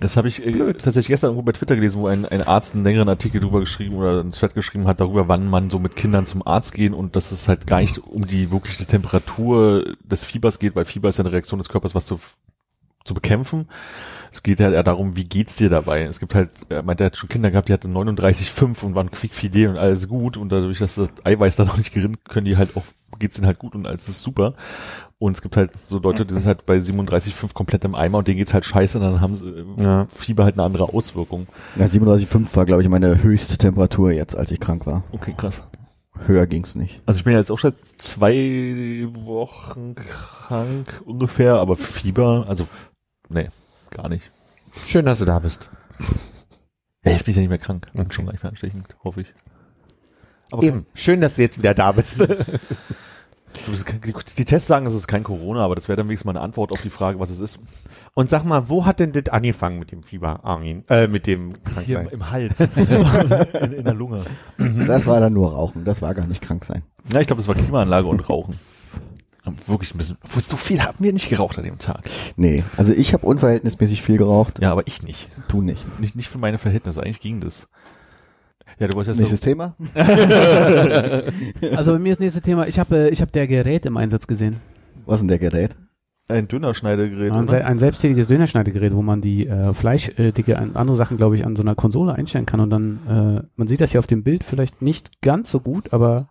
Das 0.00 0.16
habe 0.16 0.26
ich 0.26 0.44
äh, 0.44 0.72
tatsächlich 0.72 1.08
gestern 1.08 1.30
irgendwo 1.30 1.44
bei 1.44 1.52
Twitter 1.52 1.76
gelesen, 1.76 2.00
wo 2.00 2.08
ein, 2.08 2.24
ein 2.24 2.42
Arzt 2.42 2.74
einen 2.74 2.84
längeren 2.84 3.08
Artikel 3.08 3.40
drüber 3.40 3.60
geschrieben 3.60 3.94
oder 3.96 4.20
einen 4.20 4.32
Thread 4.32 4.54
geschrieben 4.54 4.88
hat, 4.88 5.00
darüber, 5.00 5.28
wann 5.28 5.46
man 5.46 5.70
so 5.70 5.78
mit 5.78 5.94
Kindern 5.94 6.26
zum 6.26 6.44
Arzt 6.44 6.74
gehen 6.74 6.94
und 6.94 7.14
dass 7.14 7.30
es 7.30 7.46
halt 7.46 7.66
gar 7.66 7.80
nicht 7.80 7.98
um 7.98 8.26
die 8.26 8.50
wirkliche 8.50 8.86
Temperatur 8.86 9.94
des 10.02 10.24
Fiebers 10.24 10.58
geht, 10.58 10.74
weil 10.74 10.84
Fieber 10.84 11.10
ist 11.10 11.18
ja 11.18 11.24
eine 11.24 11.32
Reaktion 11.32 11.58
des 11.58 11.68
Körpers, 11.68 11.94
was 11.94 12.06
zu, 12.06 12.18
zu 13.04 13.14
bekämpfen. 13.14 13.68
Es 14.32 14.42
geht 14.42 14.60
halt 14.60 14.74
eher 14.74 14.82
darum, 14.82 15.16
wie 15.16 15.24
geht's 15.24 15.56
dir 15.56 15.70
dabei? 15.70 16.02
Es 16.02 16.20
gibt 16.20 16.34
halt, 16.34 16.50
er 16.68 16.82
meinte, 16.82 17.04
er 17.04 17.06
hat 17.06 17.16
schon 17.16 17.28
Kinder 17.28 17.50
gehabt, 17.50 17.68
die 17.68 17.72
hatten 17.72 17.96
39,5 17.96 18.84
und 18.84 18.94
waren 18.94 19.10
quickfidel 19.10 19.68
und 19.68 19.76
alles 19.76 20.08
gut 20.08 20.36
und 20.36 20.50
dadurch, 20.50 20.78
dass 20.78 20.96
das 20.96 21.08
Eiweiß 21.24 21.56
da 21.56 21.64
noch 21.66 21.76
nicht 21.76 21.92
gerinnt, 21.92 22.24
können 22.24 22.46
die 22.46 22.56
halt 22.56 22.76
auch, 22.76 22.84
geht's 23.18 23.36
denen 23.36 23.46
halt 23.46 23.58
gut 23.58 23.74
und 23.74 23.86
alles 23.86 24.08
ist 24.08 24.22
super. 24.22 24.54
Und 25.20 25.32
es 25.32 25.42
gibt 25.42 25.56
halt 25.56 25.72
so 25.88 25.98
Leute, 25.98 26.24
die 26.24 26.34
sind 26.34 26.46
halt 26.46 26.64
bei 26.64 26.76
37,5 26.76 27.52
komplett 27.52 27.84
im 27.84 27.96
Eimer 27.96 28.18
und 28.18 28.28
denen 28.28 28.36
geht's 28.38 28.54
halt 28.54 28.64
scheiße 28.64 28.98
und 28.98 29.04
dann 29.04 29.20
haben 29.20 29.34
sie 29.34 29.48
äh, 29.48 29.82
Ja. 29.82 30.06
Fieber 30.14 30.44
halt 30.44 30.54
eine 30.54 30.62
andere 30.62 30.92
Auswirkung. 30.94 31.48
Ja, 31.74 31.86
37,5 31.86 32.54
war, 32.54 32.64
glaube 32.66 32.82
ich, 32.82 32.88
meine 32.88 33.20
höchste 33.22 33.58
Temperatur 33.58 34.12
jetzt, 34.12 34.36
als 34.36 34.52
ich 34.52 34.60
krank 34.60 34.86
war. 34.86 35.02
Okay, 35.10 35.34
krass. 35.36 35.64
Höher 36.26 36.46
ging's 36.46 36.74
nicht. 36.74 37.00
Also 37.06 37.18
ich 37.18 37.24
bin 37.24 37.32
ja 37.32 37.38
jetzt 37.40 37.50
auch 37.50 37.58
schon 37.58 37.72
seit 37.74 38.00
zwei 38.02 39.06
Wochen 39.24 39.94
krank 39.94 41.00
ungefähr, 41.04 41.54
aber 41.54 41.76
Fieber, 41.76 42.44
also 42.48 42.66
nee, 43.28 43.48
gar 43.90 44.08
nicht. 44.08 44.30
Schön, 44.86 45.06
dass 45.06 45.18
du 45.18 45.24
da 45.24 45.38
bist. 45.38 45.70
Ja, 47.04 47.12
jetzt 47.12 47.24
bin 47.24 47.32
ich 47.32 47.36
ja 47.36 47.40
nicht 47.40 47.48
mehr 47.48 47.58
krank. 47.58 47.86
Und 47.94 48.12
schon 48.12 48.26
gar 48.26 48.32
nicht 48.32 48.42
mehr 48.42 48.82
hoffe 49.04 49.22
ich. 49.22 49.34
Aber 50.50 50.62
Eben. 50.62 50.86
Schön, 50.94 51.20
dass 51.20 51.34
du 51.34 51.42
jetzt 51.42 51.58
wieder 51.58 51.74
da 51.74 51.92
bist. 51.92 52.18
Die, 54.38 54.44
Tests 54.44 54.68
sagen, 54.68 54.86
es 54.86 54.94
ist 54.94 55.08
kein 55.08 55.24
Corona, 55.24 55.64
aber 55.64 55.74
das 55.74 55.88
wäre 55.88 55.96
dann 55.96 56.06
wenigstens 56.06 56.26
mal 56.26 56.32
eine 56.32 56.42
Antwort 56.42 56.70
auf 56.70 56.82
die 56.82 56.90
Frage, 56.90 57.18
was 57.18 57.30
es 57.30 57.40
ist. 57.40 57.58
Und 58.14 58.30
sag 58.30 58.44
mal, 58.44 58.68
wo 58.68 58.84
hat 58.86 59.00
denn 59.00 59.12
das 59.12 59.30
angefangen 59.30 59.78
mit 59.78 59.90
dem 59.90 60.02
Fieber, 60.02 60.44
Armin? 60.44 60.84
Äh, 60.88 61.08
mit 61.08 61.26
dem 61.26 61.54
Hier 61.54 61.96
Kranksein? 61.96 62.06
im, 62.06 62.12
im 62.12 62.30
Hals, 62.30 62.60
in, 63.60 63.72
in 63.72 63.84
der 63.84 63.94
Lunge. 63.94 64.22
Das 64.86 65.06
war 65.06 65.20
dann 65.20 65.32
nur 65.32 65.52
Rauchen, 65.52 65.84
das 65.84 66.02
war 66.02 66.14
gar 66.14 66.26
nicht 66.26 66.42
krank 66.42 66.64
sein. 66.64 66.82
Ja, 67.12 67.20
ich 67.20 67.26
glaube, 67.26 67.40
das 67.40 67.48
war 67.48 67.54
Klimaanlage 67.54 68.06
und 68.06 68.28
Rauchen. 68.28 68.58
Wirklich 69.66 69.94
ein 69.94 69.98
bisschen. 69.98 70.16
So 70.38 70.56
viel 70.56 70.82
haben 70.82 70.96
wir 70.98 71.12
nicht 71.12 71.28
geraucht 71.28 71.58
an 71.58 71.64
dem 71.64 71.78
Tag. 71.78 72.02
Nee, 72.36 72.64
also 72.76 72.92
ich 72.92 73.12
habe 73.12 73.26
unverhältnismäßig 73.26 74.02
viel 74.02 74.18
geraucht, 74.18 74.60
Ja, 74.60 74.72
aber 74.72 74.86
ich 74.86 75.02
nicht. 75.02 75.28
du 75.48 75.60
nicht. 75.62 75.84
Nicht, 76.00 76.16
nicht 76.16 76.28
für 76.28 76.38
meine 76.38 76.58
Verhältnisse. 76.58 77.02
Eigentlich 77.02 77.20
ging 77.20 77.40
das. 77.40 77.68
Ja, 78.78 78.86
du 78.86 78.94
wolltest 78.96 79.18
jetzt 79.18 79.30
Nächstes 79.30 79.40
Thema. 79.40 79.74
Also 81.76 81.92
bei 81.92 81.98
mir 81.98 82.12
ist 82.12 82.20
nächste 82.20 82.40
Thema, 82.40 82.68
ich 82.68 82.78
habe 82.78 82.96
äh, 82.96 83.08
ich 83.08 83.20
hab 83.20 83.32
der 83.32 83.46
Gerät 83.48 83.86
im 83.86 83.96
Einsatz 83.96 84.26
gesehen. 84.26 84.56
Was 85.06 85.16
ist 85.16 85.20
denn 85.22 85.28
der 85.28 85.38
Gerät? 85.38 85.76
ein 86.28 86.46
Dünnerschneidegerät, 86.46 87.32
Ein, 87.32 87.48
oder? 87.48 87.64
ein 87.66 87.78
selbsttätiges 87.78 88.28
Dönerschneidegerät, 88.28 88.94
wo 88.94 89.02
man 89.02 89.20
die 89.20 89.46
äh, 89.46 89.72
Fleischdicke 89.72 90.56
und 90.60 90.76
andere 90.76 90.96
Sachen, 90.96 91.16
glaube 91.16 91.36
ich, 91.36 91.46
an 91.46 91.56
so 91.56 91.62
einer 91.62 91.74
Konsole 91.74 92.14
einstellen 92.14 92.46
kann. 92.46 92.60
Und 92.60 92.70
dann, 92.70 92.98
äh, 93.08 93.46
man 93.56 93.66
sieht 93.66 93.80
das 93.80 93.92
hier 93.92 94.00
auf 94.00 94.06
dem 94.06 94.22
Bild 94.22 94.44
vielleicht 94.44 94.82
nicht 94.82 95.22
ganz 95.22 95.50
so 95.50 95.60
gut, 95.60 95.92
aber 95.92 96.28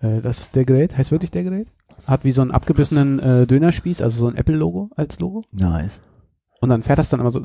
äh, 0.00 0.20
das 0.22 0.40
ist 0.40 0.54
der 0.56 0.64
Gerät, 0.64 0.96
heißt 0.96 1.12
wirklich 1.12 1.30
der 1.30 1.44
Gerät. 1.44 1.68
Hat 2.06 2.24
wie 2.24 2.32
so 2.32 2.40
einen 2.42 2.50
abgebissenen 2.52 3.18
äh, 3.18 3.46
Dönerspieß, 3.46 4.00
also 4.02 4.18
so 4.20 4.28
ein 4.28 4.36
Apple-Logo 4.36 4.90
als 4.96 5.18
Logo. 5.20 5.44
Nice. 5.52 5.92
Und 6.60 6.70
dann 6.70 6.82
fährt 6.82 6.98
das 6.98 7.08
dann 7.08 7.20
immer 7.20 7.30
so 7.30 7.40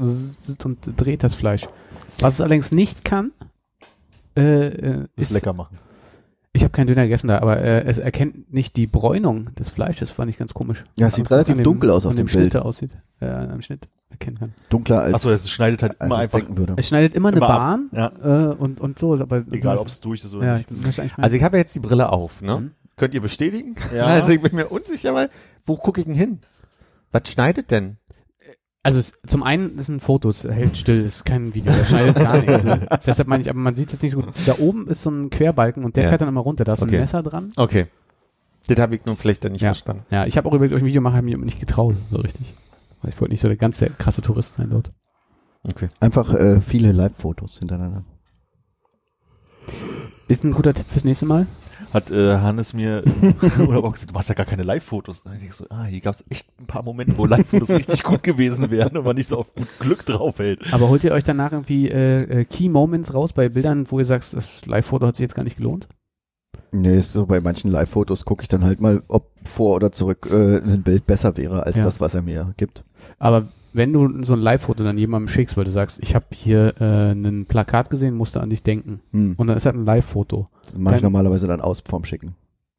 und 0.64 0.78
dreht 0.98 1.24
das 1.24 1.34
Fleisch. 1.34 1.68
Was 2.20 2.36
es 2.36 2.42
allerdings 2.42 2.72
nicht 2.72 3.04
kann, 3.06 3.32
äh, 4.38 4.68
äh, 4.68 5.06
Das 5.16 5.26
ist, 5.26 5.32
lecker 5.32 5.54
machen. 5.54 5.78
ich 6.54 6.64
habe 6.64 6.72
keinen 6.72 6.88
Döner 6.88 7.04
gegessen 7.04 7.28
da, 7.28 7.40
aber 7.40 7.58
äh, 7.60 7.84
es 7.84 7.98
erkennt 8.00 8.52
nicht 8.54 8.76
die 8.76 8.88
Bräunung 8.88 9.54
des 9.56 9.70
Fleisches, 9.70 10.10
fand 10.10 10.30
ich 10.32 10.38
ganz 10.38 10.54
komisch. 10.54 10.84
Ja, 10.98 11.08
es 11.08 11.16
sieht 11.16 11.28
Aber 11.28 11.36
relativ 11.36 11.56
dem- 11.58 11.64
dunkel 11.64 11.90
aus 11.92 12.06
auf 12.06 12.14
dem 12.14 12.18
dem 12.26 12.28
Schnitt 12.28 12.42
Bild. 12.44 12.54
der 12.56 12.66
aussieht, 12.66 12.92
äh, 13.20 13.28
am 13.28 13.62
Schnitt 13.62 13.88
erkennen 14.10 14.40
kann. 14.40 14.54
Dunkler 14.70 15.02
als, 15.02 15.14
Achso, 15.16 15.30
es 15.30 15.50
schneidet 15.50 15.82
halt 15.84 16.00
als 16.02 16.08
immer 16.10 16.18
einfach, 16.20 16.40
denken 16.40 16.58
würde. 16.58 16.74
Es 16.78 16.88
schneidet 16.88 17.14
immer 17.16 17.30
eine 17.30 17.38
Immer 17.38 17.50
ab, 17.50 17.60
Bahn 17.60 17.90
ja. 17.92 18.52
äh, 18.52 18.56
und, 18.56 18.80
und 18.82 18.98
so, 18.98 19.14
aber 19.20 19.44
egal 19.52 19.78
ob 19.78 19.88
es 19.88 20.00
durch 20.00 20.24
ist 20.24 20.34
oder 20.34 20.46
ja, 20.46 20.58
nicht. 20.58 20.70
ich 20.88 21.18
Also 21.18 21.36
ich 21.36 21.44
habe 21.44 21.58
ja 21.58 21.62
jetzt 21.62 21.76
die 21.76 21.80
Brille 21.80 22.12
auf, 22.12 22.42
ne? 22.42 22.58
Mhm. 22.60 22.72
Könnt 22.96 23.14
ihr 23.14 23.22
bestätigen? 23.22 23.76
Ja. 23.94 24.06
Also 24.08 24.30
ich 24.30 24.42
bin 24.42 24.56
mir 24.56 24.68
unsicher, 24.68 25.14
weil 25.14 25.30
wo 25.66 25.76
gucke 25.78 26.02
ich 26.02 26.06
denn 26.06 26.16
hin? 26.16 26.40
Was 27.12 27.30
schneidet 27.30 27.72
denn? 27.72 27.98
also 28.86 29.00
es, 29.00 29.14
zum 29.26 29.44
einen 29.44 29.78
ist 29.78 29.88
ein 29.88 30.02
Foto, 30.02 30.28
es 30.30 30.44
hält 30.44 30.76
still, 30.76 31.04
ist 31.06 31.26
kein 31.26 31.54
Video, 31.56 31.72
es 31.72 31.88
schneidet 31.88 32.16
gar 32.18 32.38
nichts. 32.40 32.64
Ne? 32.64 32.86
Deshalb 33.06 33.30
meine 33.30 33.42
ich, 33.42 33.50
aber 33.50 33.60
man 33.60 33.76
sieht 33.76 33.92
jetzt 33.94 34.04
nicht 34.04 34.12
so 34.12 34.20
gut. 34.22 34.34
Da 34.46 34.58
oben 34.60 34.88
ist 34.90 35.04
so 35.04 35.10
ein 35.10 35.30
Querbalken 35.30 35.86
und 35.86 35.96
der 35.96 36.04
Ja. 36.04 36.10
fährt 36.10 36.20
dann 36.22 36.28
immer 36.28 36.42
runter, 36.42 36.66
da 36.66 36.74
ist 36.74 36.82
Okay. 36.84 36.96
ein 36.98 37.00
Messer 37.02 37.24
dran. 37.24 37.50
Okay. 37.56 37.88
Das 38.68 38.78
habe 38.80 38.96
ich 38.96 39.06
nun 39.06 39.16
vielleicht 39.16 39.46
dann 39.46 39.54
nicht 39.54 39.62
Ja. 39.62 39.70
verstanden. 39.70 40.04
Ja, 40.12 40.26
ich 40.26 40.36
habe 40.38 40.50
auch 40.50 40.54
überlegt, 40.54 40.74
ob 40.74 40.78
ich 40.78 40.84
ein 40.84 40.88
Video 40.88 41.02
mache, 41.02 41.16
habe 41.16 41.26
mich 41.26 41.38
nicht 41.38 41.60
getraut, 41.62 41.96
so 42.12 42.18
richtig. 42.18 42.54
Weil 43.02 43.12
ich 43.14 43.22
wollte 43.22 43.32
nicht 43.34 43.42
so 43.42 43.48
der 43.48 43.56
ganz 43.58 43.80
der 43.80 43.90
krasse 43.90 44.22
Tourist 44.22 44.56
sein 44.56 44.70
dort. 44.70 44.90
Okay. 45.64 45.88
Einfach 46.02 46.34
äh, 46.34 46.60
viele 46.60 46.92
Live-Fotos 46.92 47.60
hintereinander. 47.60 48.04
Ist 50.28 50.44
ein 50.44 50.52
guter 50.52 50.74
Tipp 50.74 50.86
fürs 50.90 51.06
nächste 51.06 51.26
Mal? 51.26 51.48
Hat 51.94 52.10
äh, 52.10 52.38
Hannes 52.38 52.74
mir 52.74 53.04
oder 53.60 53.78
auch 53.84 53.94
gesagt, 53.94 54.10
du 54.10 54.14
machst 54.14 54.30
ja 54.30 54.36
gar 54.36 54.46
keine 54.48 54.64
Live-Fotos. 54.64 55.22
Denk 55.24 55.44
ich 55.44 55.54
so, 55.54 55.66
ah, 55.70 55.84
hier 55.84 56.02
gab 56.02 56.16
es 56.16 56.26
echt 56.30 56.48
ein 56.60 56.66
paar 56.66 56.82
Momente, 56.84 57.18
wo 57.18 57.26
Live-Fotos 57.26 57.70
richtig 57.70 58.04
gut 58.04 58.24
gewesen 58.24 58.72
wären 58.72 58.98
und 58.98 59.06
man 59.06 59.16
nicht 59.16 59.30
so 59.30 59.38
auf 59.40 59.54
gut 59.54 59.68
Glück 59.80 60.06
draufhält. 60.06 60.62
Aber 60.74 60.90
holt 60.90 61.04
ihr 61.04 61.12
euch 61.12 61.24
danach 61.24 61.52
irgendwie 61.52 61.90
äh, 61.90 62.42
äh, 62.42 62.46
Key 62.46 62.70
Moments 62.70 63.14
raus 63.14 63.32
bei 63.34 63.48
Bildern, 63.50 63.86
wo 63.90 64.00
ihr 64.00 64.06
sagt, 64.06 64.34
das 64.34 64.66
Live-Foto 64.66 65.06
hat 65.06 65.16
sich 65.16 65.24
jetzt 65.24 65.36
gar 65.36 65.44
nicht 65.44 65.58
gelohnt? 65.58 65.88
Nee, 66.72 66.98
ist 66.98 67.14
so 67.14 67.28
bei 67.28 67.40
manchen 67.40 67.70
Live-Fotos 67.70 68.26
gucke 68.26 68.42
ich 68.42 68.48
dann 68.48 68.64
halt 68.64 68.82
mal, 68.82 69.04
ob 69.08 69.30
vor 69.44 69.76
oder 69.76 69.92
zurück 69.92 70.28
äh, 70.32 70.58
ein 70.58 70.82
Bild 70.82 71.06
besser 71.06 71.38
wäre 71.38 71.64
als 71.68 71.78
Ja. 71.78 71.84
das, 71.84 72.00
was 72.02 72.16
er 72.16 72.24
mir 72.24 72.54
gibt. 72.58 72.84
Aber 73.20 73.48
wenn 73.74 73.92
du 73.94 74.24
so 74.24 74.34
ein 74.34 74.40
Live-Foto 74.42 74.84
dann 74.84 74.98
jemandem 74.98 75.28
schickst, 75.28 75.58
weil 75.58 75.66
du 75.66 75.72
sagst, 75.72 76.00
ich 76.02 76.16
habe 76.16 76.26
hier 76.34 76.76
äh, 76.80 77.12
ein 77.12 77.46
Plakat 77.48 77.90
gesehen, 77.90 78.16
musste 78.16 78.40
an 78.42 78.50
dich 78.50 78.64
denken. 78.64 79.02
Hm. 79.12 79.34
Und 79.38 79.48
dann 79.48 79.58
ist 79.58 79.66
halt 79.66 79.76
ein 79.76 79.86
Live-Foto. 79.86 80.48
Das 80.64 80.78
mache 80.78 80.98
ich 80.98 81.02
normalerweise 81.02 81.48
dann 81.48 81.60
aus 81.62 81.82
vorm 81.88 82.06
Schicken. 82.06 82.36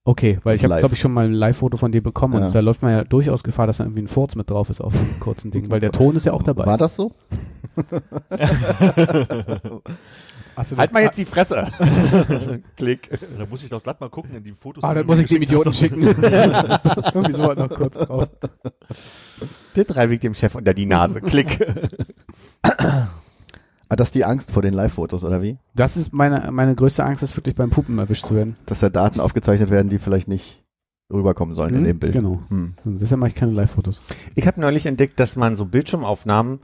Okay, 0.07 0.39
weil 0.43 0.53
Das 0.55 0.61
ich 0.63 0.71
habe, 0.71 0.79
glaube 0.81 0.95
ich, 0.95 1.01
schon 1.01 1.13
mal 1.15 1.25
ein 1.25 1.33
Live-Foto 1.33 1.79
von 1.79 1.91
dir 1.91 2.03
bekommen 2.03 2.35
Ja. 2.39 2.47
und 2.47 2.55
da 2.55 2.61
läuft 2.61 2.83
man 2.83 2.93
ja 2.93 3.05
durchaus 3.05 3.43
Gefahr, 3.43 3.67
dass 3.67 3.79
da 3.79 3.85
irgendwie 3.85 4.03
ein 4.03 4.09
Furz 4.09 4.35
mit 4.37 4.51
drauf 4.51 4.69
ist 4.69 4.83
auf 4.83 4.93
dem 4.93 5.19
kurzen 5.19 5.51
Ding, 5.51 5.71
weil 5.71 5.81
der 5.81 5.93
Ton 5.93 6.15
ist 6.15 6.27
ja 6.27 6.33
auch 6.35 6.43
dabei. 6.43 6.67
War 6.67 6.77
das 6.77 6.95
so? 6.95 7.13
Hast 10.57 10.71
du 10.71 10.77
das- 10.77 10.79
Halt 10.83 10.93
mal 10.93 11.03
jetzt 11.03 11.19
die 11.19 11.25
Fresse. 11.25 11.67
Klick. 12.77 13.11
Da 13.39 13.47
muss 13.47 13.63
ich 13.65 13.71
doch 13.71 13.83
glatt 13.83 14.01
mal 14.01 14.09
gucken 14.11 14.37
in 14.37 14.45
die 14.45 14.53
Fotos. 14.53 14.85
Ah, 14.85 14.95
dann 14.95 15.07
muss 15.07 15.19
ich 15.19 15.27
dem 15.27 15.43
Idioten 15.43 15.73
schicken. 15.75 16.03
so, 16.05 16.11
irgendwie 16.21 17.33
so 17.33 17.43
halt 17.45 17.59
noch 17.59 17.71
kurz 17.71 17.97
drauf. 17.99 18.29
Das 19.75 19.97
reibe 19.97 20.15
ich 20.15 20.21
dem 20.21 20.35
Chef 20.35 20.55
unter 20.55 20.75
die 20.75 20.87
Nase. 20.87 21.21
Klick. 21.21 21.67
Ah, 23.91 23.97
das 23.97 24.09
ist 24.09 24.15
die 24.15 24.25
Angst 24.25 24.51
vor 24.51 24.63
den 24.63 24.73
Live-Fotos, 24.73 25.25
oder 25.25 25.43
wie? 25.43 25.59
Das 25.75 25.99
ist 25.99 26.15
meine, 26.15 26.51
meine 26.51 26.75
größte 26.75 27.05
Angst, 27.05 27.23
ist 27.23 27.37
wirklich 27.37 27.55
beim 27.55 27.69
Puppen 27.69 27.99
erwischt 27.99 28.25
zu 28.27 28.35
werden. 28.35 28.57
Dass 28.65 28.81
da 28.81 28.89
Daten 28.89 29.21
aufgezeichnet 29.21 29.69
werden, 29.71 29.91
die 29.91 29.99
vielleicht 29.99 30.27
nicht 30.27 30.63
rüberkommen 31.13 31.55
sollen 31.55 31.75
in 31.75 31.81
Hm? 31.81 31.85
dem 31.85 31.99
Bild. 31.99 32.13
Genau. 32.15 32.41
Hm. 32.49 32.75
Deshalb 32.85 33.21
mache 33.21 33.29
ich 33.29 33.35
keine 33.35 33.53
Live-Fotos. 33.53 34.01
Ich 34.35 34.47
habe 34.47 34.59
neulich 34.61 34.87
entdeckt, 34.87 35.21
dass 35.21 35.37
man 35.37 35.55
so 35.55 35.67
Bildschirmaufnahmen 35.67 36.61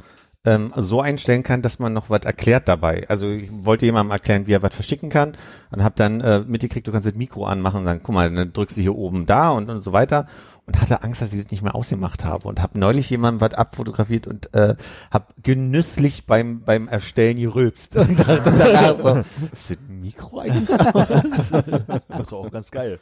ähm, 0.46 0.68
so 0.74 1.02
einstellen 1.02 1.42
kann, 1.42 1.60
dass 1.60 1.78
man 1.78 1.92
noch 1.92 2.08
was 2.08 2.22
erklärt 2.24 2.66
dabei. 2.68 3.06
Also 3.10 3.28
ich 3.28 3.50
wollte 3.52 3.84
jemandem 3.84 4.12
erklären, 4.12 4.46
wie 4.46 4.54
er 4.54 4.62
was 4.62 4.74
verschicken 4.74 5.10
kann 5.10 5.34
und 5.70 5.84
habe 5.84 5.94
dann 5.98 6.22
äh, 6.22 6.40
mitgekriegt, 6.40 6.88
du 6.88 6.92
kannst 6.92 7.06
das 7.06 7.14
Mikro 7.14 7.44
anmachen 7.44 7.80
und 7.80 7.84
dann, 7.84 8.02
guck 8.02 8.14
mal, 8.14 8.32
dann 8.32 8.50
drückst 8.54 8.78
du 8.78 8.80
hier 8.80 8.94
oben 8.96 9.26
da 9.26 9.50
und, 9.50 9.68
und 9.68 9.82
so 9.84 9.92
weiter 9.92 10.26
und 10.70 10.80
hatte 10.80 11.02
Angst, 11.02 11.20
dass 11.20 11.32
ich 11.32 11.42
das 11.42 11.50
nicht 11.50 11.62
mehr 11.62 11.74
ausgemacht 11.74 12.24
habe 12.24 12.46
und 12.46 12.62
habe 12.62 12.78
neulich 12.78 13.10
jemandem 13.10 13.40
was 13.40 13.54
abfotografiert 13.54 14.28
und 14.28 14.54
äh, 14.54 14.76
habe 15.10 15.26
genüsslich 15.42 16.26
beim 16.26 16.60
beim 16.62 16.86
Erstellen 16.86 17.38
gerülpst 17.38 17.96
und 17.96 18.16
dachte 18.20 18.52
danach 18.56 18.94
so, 18.94 19.16
ist 19.52 19.70
das 19.70 19.78
ein 19.88 20.00
Mikro 20.00 20.38
eigentlich 20.38 20.72
aus? 20.72 21.50
Das 22.08 22.20
ist 22.20 22.32
auch 22.32 22.50
ganz 22.52 22.70
geil. 22.70 23.00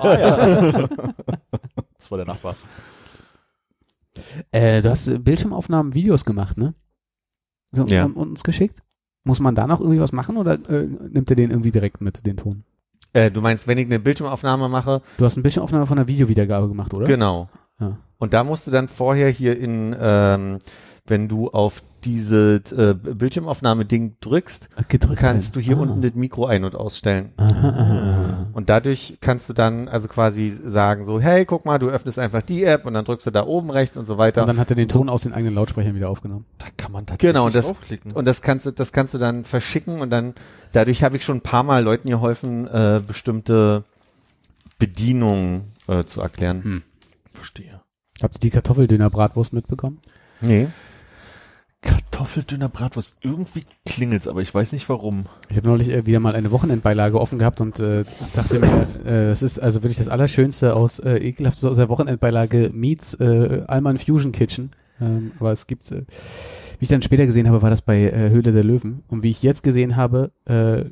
Ah, 0.00 0.18
ja. 0.18 0.88
Das 1.98 2.10
war 2.10 2.18
der 2.18 2.26
Nachbar. 2.26 2.56
Äh, 4.50 4.82
du 4.82 4.90
hast 4.90 5.24
Bildschirmaufnahmen, 5.24 5.94
Videos 5.94 6.26
gemacht, 6.26 6.58
ne? 6.58 6.74
So, 7.72 7.86
Ja. 7.86 8.04
und, 8.04 8.16
und 8.16 8.28
uns 8.30 8.44
geschickt? 8.44 8.82
Muss 9.24 9.40
man 9.40 9.54
da 9.54 9.66
noch 9.66 9.80
irgendwie 9.80 10.00
was 10.00 10.12
machen 10.12 10.36
oder 10.36 10.54
äh, 10.68 10.86
nimmt 10.86 11.30
er 11.30 11.36
den 11.36 11.50
irgendwie 11.50 11.70
direkt 11.72 12.02
mit, 12.02 12.26
den 12.26 12.36
Ton? 12.36 12.64
Äh, 13.16 13.30
du 13.30 13.40
meinst, 13.40 13.66
wenn 13.66 13.78
ich 13.78 13.86
eine 13.86 13.98
Bildschirmaufnahme 13.98 14.68
mache? 14.68 15.00
Du 15.16 15.24
hast 15.24 15.36
eine 15.36 15.42
Bildschirmaufnahme 15.42 15.86
von 15.86 15.98
einer 15.98 16.06
Videowiedergabe 16.06 16.68
gemacht, 16.68 16.92
oder? 16.92 17.06
Genau. 17.06 17.48
Ja. 17.80 17.96
Und 18.18 18.34
da 18.34 18.44
musst 18.44 18.66
du 18.66 18.70
dann 18.70 18.88
vorher 18.88 19.30
hier 19.30 19.58
in, 19.58 19.96
ähm, 19.98 20.58
wenn 21.08 21.28
du 21.28 21.48
auf 21.50 21.82
diese 22.04 22.62
äh, 22.76 22.94
Bildschirmaufnahme-Ding 22.94 24.16
drückst, 24.20 24.68
Äh, 24.76 24.82
Gedrückt 24.88 25.18
kannst 25.18 25.56
du 25.56 25.60
hier 25.60 25.76
ah. 25.76 25.80
unten 25.80 26.02
das 26.02 26.14
Mikro 26.14 26.46
ein- 26.46 26.64
und 26.64 26.76
ausstellen. 26.76 27.32
Aha. 27.36 28.46
Und 28.52 28.70
dadurch 28.70 29.18
kannst 29.20 29.48
du 29.48 29.52
dann 29.52 29.88
also 29.88 30.06
quasi 30.06 30.50
sagen 30.50 31.04
so, 31.04 31.20
hey, 31.20 31.44
guck 31.44 31.64
mal, 31.64 31.78
du 31.78 31.88
öffnest 31.88 32.18
einfach 32.20 32.42
die 32.42 32.62
App 32.64 32.86
und 32.86 32.94
dann 32.94 33.04
drückst 33.04 33.26
du 33.26 33.30
da 33.32 33.44
oben 33.44 33.70
rechts 33.70 33.96
und 33.96 34.06
so 34.06 34.18
weiter. 34.18 34.42
Und 34.42 34.48
dann 34.48 34.58
hat 34.58 34.70
er 34.70 34.76
den 34.76 34.88
Ton 34.88 35.08
aus 35.08 35.22
den 35.22 35.32
eigenen 35.32 35.54
Lautsprechern 35.54 35.96
wieder 35.96 36.08
aufgenommen. 36.08 36.44
Da 36.58 36.66
kann 36.76 36.92
man 36.92 37.06
tatsächlich 37.06 37.32
Genau, 37.32 37.46
und 37.46 37.54
das- 37.54 37.66
draufklicken. 37.68 38.12
Und 38.12 38.24
das 38.24 38.40
kannst 38.40 38.66
du, 38.66 38.70
das 38.70 38.92
kannst 38.92 39.14
du 39.14 39.18
dann 39.18 39.44
verschicken 39.44 40.00
und 40.00 40.10
dann, 40.10 40.34
dadurch 40.72 41.02
habe 41.02 41.16
ich 41.16 41.24
schon 41.24 41.38
ein 41.38 41.42
paar 41.42 41.64
Mal 41.64 41.82
Leuten 41.82 42.08
geholfen, 42.08 42.68
äh, 42.68 43.00
bestimmte 43.04 43.82
Bedienungen 44.78 45.72
äh, 45.88 46.04
zu 46.04 46.20
erklären. 46.20 46.62
Hm. 46.62 46.82
Verstehe. 47.32 47.80
Habt 48.22 48.36
ihr 48.36 48.40
die 48.40 48.50
Kartoffeldöner-Bratwurst 48.50 49.52
mitbekommen? 49.52 50.00
Nee. 50.40 50.68
Kartoffeldünner 51.86 52.68
Bratwurst. 52.68 53.16
Irgendwie 53.22 53.64
klingelt's, 53.86 54.26
aber 54.26 54.42
ich 54.42 54.52
weiß 54.52 54.72
nicht 54.72 54.88
warum. 54.88 55.26
Ich 55.48 55.56
habe 55.56 55.68
neulich 55.68 55.88
äh, 55.90 56.06
wieder 56.06 56.20
mal 56.20 56.34
eine 56.34 56.50
Wochenendbeilage 56.50 57.20
offen 57.20 57.38
gehabt 57.38 57.60
und 57.60 57.78
äh, 57.78 58.04
dachte 58.34 58.58
mir, 58.58 58.86
äh, 59.04 59.28
das 59.28 59.42
ist 59.42 59.58
also 59.58 59.82
wirklich 59.82 59.98
das 59.98 60.08
Allerschönste 60.08 60.74
aus 60.74 60.98
äh, 60.98 61.16
ekelhaft 61.18 61.64
aus 61.64 61.76
der 61.76 61.88
Wochenendbeilage 61.88 62.70
meets 62.72 63.14
äh, 63.14 63.62
Alman 63.66 63.98
Fusion 63.98 64.32
Kitchen. 64.32 64.72
Ähm, 65.00 65.32
aber 65.38 65.52
es 65.52 65.66
gibt, 65.66 65.90
äh, 65.92 66.02
wie 66.78 66.84
ich 66.84 66.88
dann 66.88 67.02
später 67.02 67.26
gesehen 67.26 67.48
habe, 67.48 67.62
war 67.62 67.70
das 67.70 67.82
bei 67.82 67.98
äh, 68.00 68.30
Höhle 68.30 68.52
der 68.52 68.64
Löwen. 68.64 69.04
Und 69.08 69.22
wie 69.22 69.30
ich 69.30 69.42
jetzt 69.42 69.62
gesehen 69.62 69.96
habe, 69.96 70.32
äh, 70.46 70.86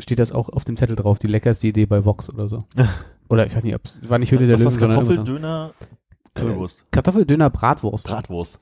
steht 0.00 0.18
das 0.18 0.32
auch 0.32 0.48
auf 0.48 0.64
dem 0.64 0.76
Zettel 0.76 0.96
drauf, 0.96 1.18
die 1.18 1.26
leckerste 1.26 1.66
Idee 1.66 1.86
bei 1.86 2.04
Vox 2.04 2.30
oder 2.30 2.48
so. 2.48 2.64
Oder 3.28 3.46
ich 3.46 3.54
weiß 3.56 3.64
nicht, 3.64 3.74
ob 3.74 3.84
es 3.84 4.00
war 4.08 4.18
nicht 4.18 4.30
Höhle 4.30 4.46
der 4.46 4.62
Was 4.62 4.74
Löwen, 4.78 4.94
war's? 4.94 4.96
sondern. 5.06 5.14
Kartoffeldöner 5.16 5.72
Currywurst. 6.34 6.84
Kartoffeldöner 6.90 7.50
Bratwurst. 7.50 8.06
Bratwurst. 8.06 8.58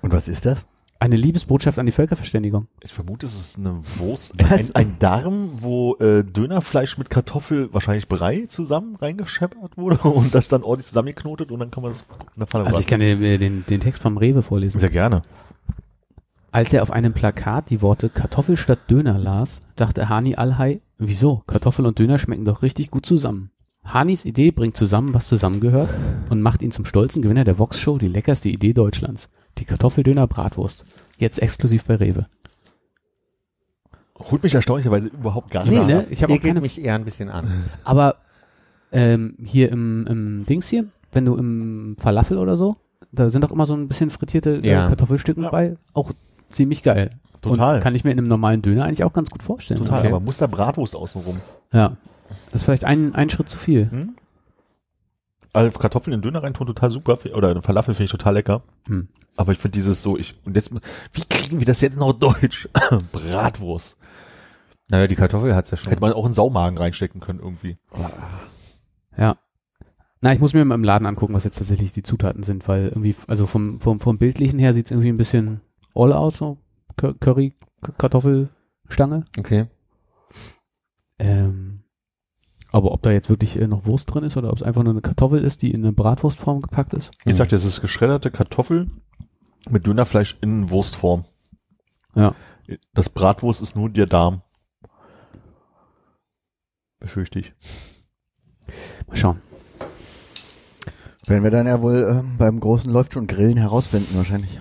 Und 0.00 0.12
was 0.12 0.26
ist 0.28 0.46
das? 0.46 0.64
Eine 1.02 1.16
Liebesbotschaft 1.16 1.78
an 1.78 1.86
die 1.86 1.92
Völkerverständigung. 1.92 2.66
Ich 2.82 2.92
vermute, 2.92 3.24
es 3.24 3.34
ist 3.34 3.56
eine 3.56 3.78
Wurst, 3.96 4.38
ein, 4.38 4.70
ein, 4.74 4.96
Darm, 4.98 5.52
wo 5.62 5.94
äh, 5.96 6.22
Dönerfleisch 6.22 6.98
mit 6.98 7.08
Kartoffel, 7.08 7.72
wahrscheinlich 7.72 8.06
Brei, 8.06 8.44
zusammen 8.46 8.96
reingescheppert 8.96 9.78
wurde 9.78 9.96
und 10.08 10.34
das 10.34 10.48
dann 10.48 10.62
ordentlich 10.62 10.88
zusammengeknotet 10.88 11.52
und 11.52 11.58
dann 11.58 11.70
kann 11.70 11.82
man 11.82 11.92
das 11.92 12.02
in 12.02 12.40
der 12.40 12.46
Pfanne 12.46 12.66
Also 12.66 12.80
ich 12.80 12.86
kann 12.86 13.00
dir 13.00 13.18
äh, 13.18 13.38
den, 13.38 13.64
den 13.64 13.80
Text 13.80 14.02
vom 14.02 14.18
Rewe 14.18 14.42
vorlesen. 14.42 14.78
Sehr 14.78 14.90
gerne. 14.90 15.22
Als 16.52 16.74
er 16.74 16.82
auf 16.82 16.90
einem 16.90 17.14
Plakat 17.14 17.70
die 17.70 17.80
Worte 17.80 18.10
Kartoffel 18.10 18.58
statt 18.58 18.80
Döner 18.90 19.16
las, 19.16 19.62
dachte 19.76 20.10
Hani 20.10 20.34
Alhai, 20.34 20.82
wieso? 20.98 21.42
Kartoffel 21.46 21.86
und 21.86 21.98
Döner 21.98 22.18
schmecken 22.18 22.44
doch 22.44 22.60
richtig 22.60 22.90
gut 22.90 23.06
zusammen. 23.06 23.50
Hanis 23.84 24.26
Idee 24.26 24.50
bringt 24.50 24.76
zusammen, 24.76 25.14
was 25.14 25.28
zusammengehört 25.28 25.88
und 26.28 26.42
macht 26.42 26.60
ihn 26.60 26.72
zum 26.72 26.84
stolzen 26.84 27.22
Gewinner 27.22 27.44
der 27.44 27.58
Vox-Show 27.58 27.96
die 27.96 28.08
leckerste 28.08 28.50
Idee 28.50 28.74
Deutschlands. 28.74 29.30
Die 29.60 29.64
Kartoffeldöner 29.64 30.26
Bratwurst. 30.26 30.82
Jetzt 31.18 31.40
exklusiv 31.40 31.84
bei 31.84 31.94
Rewe. 31.96 32.26
Holt 34.18 34.42
mich 34.42 34.54
erstaunlicherweise 34.54 35.08
überhaupt 35.08 35.50
gar 35.50 35.64
Nee, 35.64 35.78
nicht. 35.78 35.86
ne? 35.88 36.06
Ich 36.10 36.22
habe 36.22 36.34
auch 36.34 36.40
keine... 36.40 36.60
mich 36.60 36.82
eher 36.82 36.94
ein 36.94 37.04
bisschen 37.04 37.30
an. 37.30 37.64
Aber 37.84 38.16
ähm, 38.92 39.34
hier 39.42 39.70
im, 39.70 40.06
im 40.06 40.46
Dings 40.46 40.68
hier, 40.68 40.84
wenn 41.12 41.24
du 41.24 41.36
im 41.36 41.96
Falafel 41.98 42.36
oder 42.38 42.56
so, 42.56 42.76
da 43.12 43.30
sind 43.30 43.42
doch 43.42 43.50
immer 43.50 43.66
so 43.66 43.74
ein 43.74 43.88
bisschen 43.88 44.10
frittierte 44.10 44.56
äh, 44.62 44.68
Ja. 44.70 44.88
Kartoffelstücken 44.88 45.44
Ja. 45.44 45.50
bei. 45.50 45.76
Auch 45.94 46.12
ziemlich 46.50 46.82
geil. 46.82 47.10
Total. 47.40 47.76
Und 47.76 47.80
kann 47.82 47.94
ich 47.94 48.04
mir 48.04 48.10
in 48.10 48.18
einem 48.18 48.28
normalen 48.28 48.60
Döner 48.60 48.84
eigentlich 48.84 49.04
auch 49.04 49.14
ganz 49.14 49.30
gut 49.30 49.42
vorstellen. 49.42 49.80
Total, 49.80 50.00
Okay. 50.00 50.08
aber 50.08 50.20
muss 50.20 50.36
da 50.36 50.46
Bratwurst 50.46 50.94
außenrum. 50.94 51.38
Ja. 51.72 51.96
Das 52.52 52.56
ist 52.60 52.62
vielleicht 52.64 52.84
ein, 52.84 53.14
ein 53.14 53.30
Schritt 53.30 53.48
zu 53.48 53.58
viel. 53.58 53.90
Hm? 53.90 54.14
Also 55.52 55.76
Kartoffeln 55.78 56.14
in 56.14 56.20
den 56.20 56.22
Döner 56.22 56.42
rein 56.42 56.54
tun 56.54 56.66
total 56.66 56.90
super. 56.90 57.18
Oder 57.34 57.50
in 57.52 57.62
Falafel 57.62 57.94
finde 57.94 58.04
ich 58.04 58.10
total 58.10 58.34
lecker. 58.34 58.62
Hm. 58.86 59.08
Aber 59.36 59.52
ich 59.52 59.58
finde 59.58 59.72
dieses 59.72 60.02
so, 60.02 60.16
ich, 60.16 60.38
und 60.44 60.54
jetzt, 60.56 60.72
wie 61.12 61.24
kriegen 61.28 61.58
wir 61.58 61.66
das 61.66 61.80
jetzt 61.80 61.96
noch 61.96 62.12
deutsch? 62.12 62.68
Bratwurst. 63.12 63.96
Naja, 64.88 65.06
die 65.06 65.16
Kartoffel 65.16 65.54
hat's 65.54 65.70
ja 65.70 65.76
schon. 65.76 65.90
Hätte 65.90 66.00
man 66.00 66.12
auch 66.12 66.26
in 66.26 66.32
Saumagen 66.32 66.78
reinstecken 66.78 67.20
können 67.20 67.40
irgendwie. 67.40 67.78
Ja. 69.16 69.36
Na, 70.20 70.32
ich 70.32 70.40
muss 70.40 70.52
mir 70.52 70.64
mal 70.64 70.74
im 70.74 70.84
Laden 70.84 71.06
angucken, 71.06 71.32
was 71.32 71.44
jetzt 71.44 71.58
tatsächlich 71.58 71.92
die 71.92 72.02
Zutaten 72.02 72.42
sind, 72.42 72.68
weil 72.68 72.88
irgendwie, 72.88 73.14
also 73.26 73.46
vom, 73.46 73.80
vom, 73.80 74.00
vom 74.00 74.18
Bildlichen 74.18 74.58
her 74.58 74.74
sieht's 74.74 74.90
irgendwie 74.90 75.08
ein 75.08 75.14
bisschen 75.16 75.60
all 75.94 76.12
aus, 76.12 76.36
so 76.36 76.58
Cur- 76.98 77.14
Curry, 77.18 77.54
Kartoffelstange. 77.96 79.24
Okay. 79.38 79.66
Ähm, 81.18 81.69
aber 82.72 82.92
ob 82.92 83.02
da 83.02 83.10
jetzt 83.10 83.28
wirklich 83.28 83.60
äh, 83.60 83.66
noch 83.66 83.86
Wurst 83.86 84.12
drin 84.12 84.24
ist 84.24 84.36
oder 84.36 84.50
ob 84.50 84.56
es 84.56 84.62
einfach 84.62 84.82
nur 84.82 84.92
eine 84.92 85.00
Kartoffel 85.00 85.42
ist, 85.42 85.62
die 85.62 85.70
in 85.70 85.82
eine 85.82 85.92
Bratwurstform 85.92 86.62
gepackt 86.62 86.94
ist. 86.94 87.10
Ich 87.24 87.36
sagte, 87.36 87.56
es 87.56 87.64
ist 87.64 87.80
geschredderte 87.80 88.30
Kartoffel 88.30 88.88
mit 89.68 89.86
Dönerfleisch 89.86 90.38
in 90.40 90.70
Wurstform. 90.70 91.24
Ja. 92.14 92.34
Das 92.94 93.08
Bratwurst 93.08 93.60
ist 93.60 93.76
nur 93.76 93.90
der 93.90 94.06
Darm. 94.06 94.42
Befürchte 97.00 97.40
ich. 97.40 97.52
Mal 99.08 99.16
schauen. 99.16 99.40
Werden 101.26 101.44
wir 101.44 101.50
dann 101.50 101.66
ja 101.66 101.80
wohl 101.80 102.06
ähm, 102.08 102.36
beim 102.38 102.60
großen 102.60 102.92
Läuft 102.92 103.12
schon 103.12 103.26
Grillen 103.26 103.56
herausfinden 103.56 104.16
wahrscheinlich. 104.16 104.60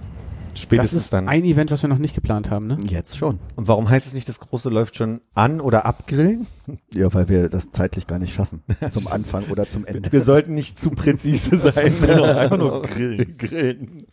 Spätestens 0.55 0.91
das 0.99 1.03
ist 1.05 1.13
dann. 1.13 1.27
ein 1.29 1.43
Event, 1.43 1.71
was 1.71 1.81
wir 1.81 1.89
noch 1.89 1.97
nicht 1.97 2.15
geplant 2.15 2.49
haben, 2.49 2.67
ne? 2.67 2.77
Jetzt 2.87 3.17
schon. 3.17 3.39
Und 3.55 3.67
warum 3.67 3.89
heißt 3.89 4.07
es 4.07 4.13
nicht, 4.13 4.27
das 4.27 4.39
große 4.39 4.69
läuft 4.69 4.95
schon 4.97 5.21
an 5.33 5.61
oder 5.61 5.85
abgrillen? 5.85 6.47
Ja, 6.93 7.11
weil 7.13 7.29
wir 7.29 7.49
das 7.49 7.71
zeitlich 7.71 8.07
gar 8.07 8.19
nicht 8.19 8.33
schaffen. 8.33 8.63
Zum 8.91 9.07
Anfang 9.07 9.45
oder 9.45 9.67
zum 9.67 9.85
Ende. 9.85 10.11
Wir 10.11 10.21
sollten 10.21 10.53
nicht 10.53 10.79
zu 10.79 10.91
präzise 10.91 11.55
sein. 11.71 11.93
Einfach 12.03 12.57
nur 12.57 12.81
grillen. 12.83 13.37
grillen. 13.37 14.05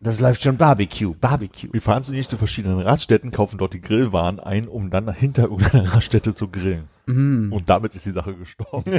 Das 0.00 0.20
läuft 0.20 0.42
schon 0.42 0.56
Barbecue, 0.56 1.14
Barbecue. 1.14 1.72
Wir 1.72 1.82
fahren 1.82 2.04
zunächst 2.04 2.30
zu 2.30 2.36
verschiedenen 2.36 2.80
Raststätten, 2.80 3.32
kaufen 3.32 3.58
dort 3.58 3.74
die 3.74 3.80
Grillwaren 3.80 4.38
ein, 4.38 4.68
um 4.68 4.90
dann 4.90 5.12
hinter 5.12 5.44
irgendeiner 5.44 5.92
Raststätte 5.94 6.34
zu 6.34 6.48
grillen. 6.48 6.84
Mhm. 7.06 7.52
Und 7.52 7.68
damit 7.68 7.94
ist 7.96 8.06
die 8.06 8.12
Sache 8.12 8.34
gestorben. 8.34 8.92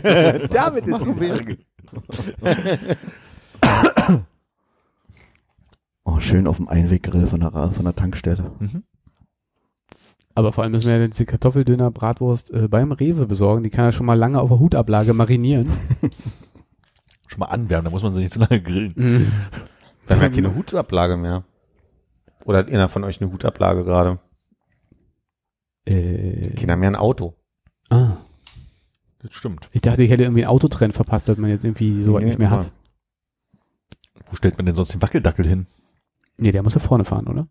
Damit 0.51 0.85
ist 0.87 1.05
die 1.05 1.27
Sache. 1.27 1.57
Oh, 6.11 6.19
schön 6.19 6.47
auf 6.47 6.57
dem 6.57 6.67
Einweggrill 6.67 7.27
von 7.27 7.39
der, 7.39 7.51
von 7.51 7.85
der 7.85 7.95
Tankstelle. 7.95 8.51
Aber 10.33 10.51
vor 10.51 10.63
allem 10.63 10.71
müssen 10.71 10.87
wir 10.87 10.95
ja 10.97 11.03
jetzt 11.03 11.19
die 11.19 11.25
Kartoffeldöner, 11.25 11.91
Bratwurst 11.91 12.49
äh, 12.51 12.67
beim 12.67 12.91
Rewe 12.91 13.27
besorgen. 13.27 13.63
Die 13.63 13.69
kann 13.69 13.85
er 13.85 13.91
schon 13.91 14.07
mal 14.07 14.15
lange 14.17 14.39
auf 14.41 14.49
der 14.49 14.59
Hutablage 14.59 15.13
marinieren. 15.13 15.69
Schon 17.27 17.39
mal 17.41 17.45
anwärmen, 17.47 17.85
da 17.85 17.91
muss 17.91 18.01
man 18.01 18.11
sie 18.15 18.21
nicht 18.21 18.33
so 18.33 18.39
lange 18.39 18.59
grillen. 18.59 18.93
Mhm. 18.95 19.31
Wir 20.07 20.15
haben 20.15 20.23
ja 20.23 20.29
keine 20.29 20.55
Hutablage 20.55 21.15
mehr. 21.15 21.43
Oder 22.43 22.57
hat 22.59 22.69
einer 22.71 22.89
von 22.89 23.03
euch 23.03 23.21
eine 23.21 23.31
Hutablage 23.31 23.83
gerade? 23.83 24.17
Äh, 25.85 26.55
Kinder 26.55 26.73
haben 26.73 26.81
ja 26.81 26.89
ein 26.89 26.95
Auto. 26.95 27.35
ah. 27.91 28.17
Das 29.19 29.33
stimmt. 29.33 29.69
Ich 29.73 29.81
dachte, 29.81 30.01
ich 30.01 30.09
hätte 30.09 30.23
irgendwie 30.23 30.43
einen 30.45 30.49
Autotrend 30.49 30.95
verpasst, 30.95 31.27
dass 31.27 31.37
man 31.37 31.51
jetzt 31.51 31.65
irgendwie 31.65 32.01
so 32.01 32.13
weit 32.13 32.21
Nee, 32.21 32.29
nicht 32.29 32.39
mehr 32.39 32.49
ja. 32.49 32.55
hat. 32.57 32.71
Wo 34.31 34.35
stellt 34.35 34.57
man 34.57 34.65
denn 34.65 34.73
sonst 34.73 34.93
den 34.93 35.01
Wackeldackel 35.03 35.45
hin? 35.45 35.67
Nee, 36.39 36.51
der 36.51 36.63
muss 36.63 36.73
ja 36.73 36.79
vorne 36.79 37.05
fahren, 37.05 37.27
oder? 37.27 37.47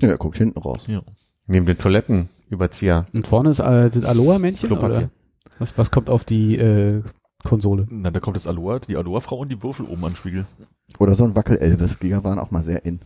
Ja, 0.00 0.08
er 0.08 0.16
guckt 0.18 0.38
hinten 0.38 0.58
raus. 0.58 0.84
Ja. 0.86 1.02
Neben 1.46 1.66
den 1.66 1.78
Toilettenüberzieher. 1.78 3.06
Und 3.12 3.26
vorne 3.26 3.50
ist 3.50 3.58
äh, 3.60 3.90
das 3.90 4.04
Aloha-Männchen, 4.04 4.72
oder? 4.72 5.10
Was, 5.58 5.76
was 5.78 5.90
kommt 5.90 6.08
auf 6.10 6.24
die 6.24 6.56
äh, 6.56 7.02
Konsole? 7.44 7.86
Na, 7.90 8.10
da 8.10 8.18
kommt 8.20 8.36
das 8.36 8.46
Aloha, 8.46 8.78
die 8.80 8.96
Aloha-Frau 8.96 9.36
und 9.38 9.50
die 9.50 9.62
Würfel 9.62 9.86
oben 9.86 10.04
an 10.04 10.12
den 10.12 10.16
Spiegel. 10.16 10.46
Oder 10.98 11.14
so 11.14 11.24
ein 11.24 11.34
Wackel-Elvis. 11.36 11.98
Die 12.00 12.10
waren 12.24 12.38
auch 12.38 12.50
mal 12.50 12.62
sehr 12.62 12.84
in. 12.84 13.00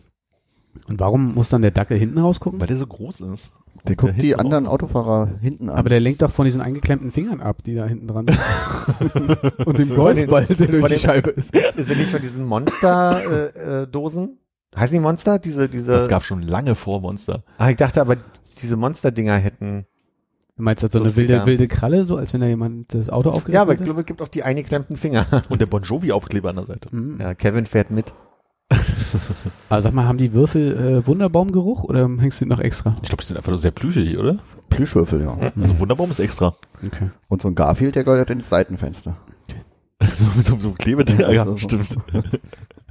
Und 0.87 0.99
warum 0.99 1.33
muss 1.35 1.49
dann 1.49 1.61
der 1.61 1.71
Dackel 1.71 1.97
hinten 1.97 2.17
rausgucken? 2.19 2.59
Weil 2.59 2.67
der 2.67 2.77
so 2.77 2.87
groß 2.87 3.21
ist. 3.21 3.51
Der 3.85 3.91
Und 3.91 3.97
guckt 3.97 4.21
die 4.21 4.35
anderen 4.35 4.65
auch- 4.67 4.73
Autofahrer 4.73 5.29
hinten 5.41 5.69
an. 5.69 5.75
Aber 5.77 5.89
der 5.89 5.99
lenkt 5.99 6.21
doch 6.21 6.31
von 6.31 6.45
diesen 6.45 6.61
eingeklemmten 6.61 7.11
Fingern 7.11 7.39
ab, 7.41 7.63
die 7.63 7.75
da 7.75 7.85
hinten 7.85 8.07
dran 8.07 8.25
sind. 8.27 8.39
Und 9.67 9.77
dem 9.79 9.89
Golfball, 9.95 10.45
der 10.45 10.67
durch 10.67 10.85
die 10.85 10.97
Scheibe 10.99 11.29
ist. 11.31 11.53
Ist 11.55 11.89
er 11.89 11.95
nicht 11.95 12.09
von 12.11 12.21
diesen 12.21 12.45
Monster-Dosen? 12.45 14.38
Heißen 14.75 14.93
die 14.93 14.99
Monster? 14.99 15.39
Diese, 15.39 15.67
diese. 15.69 15.91
Das 15.93 16.07
gab 16.07 16.23
schon 16.23 16.41
lange 16.41 16.75
vor 16.75 17.01
Monster. 17.01 17.43
ah, 17.57 17.69
ich 17.69 17.75
dachte 17.77 18.01
aber, 18.01 18.17
diese 18.61 18.77
Monster-Dinger 18.77 19.35
hätten. 19.37 19.85
Du 20.57 20.63
meinst 20.63 20.83
das 20.83 20.91
so 20.91 20.99
eine 20.99 21.05
Lustiger. 21.07 21.29
wilde, 21.35 21.45
wilde 21.45 21.67
Kralle, 21.69 22.03
so 22.05 22.17
als 22.17 22.33
wenn 22.33 22.41
da 22.41 22.47
jemand 22.47 22.93
das 22.93 23.09
Auto 23.09 23.29
aufgerissen 23.29 23.53
Ja, 23.53 23.61
aber 23.61 23.73
ich 23.73 23.81
glaube, 23.81 24.01
es 24.01 24.05
gibt 24.05 24.21
auch 24.21 24.27
die 24.27 24.43
eingeklemmten 24.43 24.97
Finger. 24.97 25.25
Und 25.49 25.61
der 25.61 25.67
Bon 25.67 25.81
Jovi-Aufkleber 25.81 26.49
an 26.49 26.57
der 26.57 26.65
Seite. 26.65 26.93
Mhm. 26.93 27.19
Ja, 27.19 27.33
Kevin 27.33 27.65
fährt 27.65 27.91
mit. 27.91 28.13
Aber 29.69 29.81
sag 29.81 29.93
mal, 29.93 30.05
haben 30.05 30.17
die 30.17 30.33
Würfel 30.33 30.75
äh, 30.77 31.07
Wunderbaumgeruch 31.07 31.83
oder 31.85 32.07
hängst 32.19 32.41
du 32.41 32.45
die 32.45 32.49
noch 32.49 32.59
extra? 32.59 32.95
Ich 33.01 33.09
glaube, 33.09 33.21
die 33.23 33.27
sind 33.27 33.37
einfach 33.37 33.51
nur 33.51 33.59
sehr 33.59 33.71
plüschig, 33.71 34.17
oder? 34.17 34.39
Plüschwürfel, 34.69 35.21
ja. 35.21 35.35
Also 35.59 35.79
Wunderbaum 35.79 36.11
ist 36.11 36.19
extra. 36.19 36.53
Okay. 36.85 37.09
Und 37.27 37.41
so 37.41 37.47
ein 37.47 37.55
Garfield, 37.55 37.95
der 37.95 38.03
gehört 38.03 38.29
ins 38.29 38.49
Seitenfenster. 38.49 39.15
so 40.13 40.23
mit 40.35 40.45
so, 40.45 40.57
so 40.57 40.67
einem 40.69 40.77
Klebeding. 40.77 41.19
Ja, 41.19 41.31
Ja, 41.31 41.45
so- 41.45 41.57
stimmt. 41.57 41.87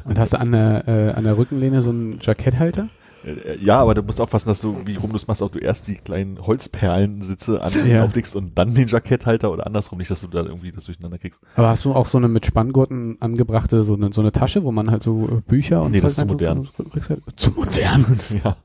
Und 0.09 0.19
hast 0.19 0.33
du 0.33 0.41
an 0.41 0.53
der, 0.53 0.89
äh, 0.89 1.11
an 1.13 1.25
der 1.25 1.37
Rückenlehne 1.37 1.83
so 1.83 1.91
einen 1.91 2.19
Jacketthalter? 2.21 2.89
Äh, 3.25 3.59
Ja, 3.61 3.79
aber 3.81 3.95
du 3.95 4.03
musst 4.03 4.21
aufpassen, 4.21 4.49
dass 4.49 4.61
du, 4.61 4.81
wie 4.87 4.97
rum 4.97 5.11
du 5.11 5.17
es 5.17 5.27
machst, 5.27 5.43
auch 5.43 5.51
du 5.51 5.59
erst 5.59 5.87
die 5.89 5.97
kleinen 5.97 6.39
Holzperlensitze 6.47 7.61
an 7.61 7.73
Ja. 7.87 8.05
auflegst 8.05 8.35
und 8.37 8.57
dann 8.57 8.75
den 8.75 8.89
Jacketthalter 8.89 9.53
oder 9.53 9.67
andersrum, 9.67 9.99
nicht, 9.99 10.11
dass 10.11 10.21
du 10.21 10.29
da 10.29 10.43
irgendwie 10.45 10.73
das 10.73 10.85
durcheinander 10.85 11.19
kriegst. 11.19 11.41
Aber 11.57 11.69
hast 11.69 11.85
du 11.85 11.93
auch 11.95 12.07
so 12.07 12.17
eine 12.19 12.29
mit 12.29 12.47
Spanngurten 12.47 13.17
angebrachte, 13.21 13.83
so 13.83 13.95
eine, 13.95 14.13
so 14.13 14.21
eine 14.21 14.33
Tasche, 14.33 14.63
wo 14.65 14.73
man 14.73 14.91
halt 14.91 15.03
so 15.03 15.29
äh, 15.29 15.41
Bücher 15.47 15.83
und 15.83 15.91
Nee, 15.93 16.01
das 16.01 16.15
Zeug 16.15 16.25
ist 16.25 16.29
zu 16.29 16.35
modern. 16.35 16.69
kann? 16.77 16.87
Rückseite- 16.87 17.23
Zu 17.37 17.51
modern. 17.51 18.19
ja. 18.45 18.57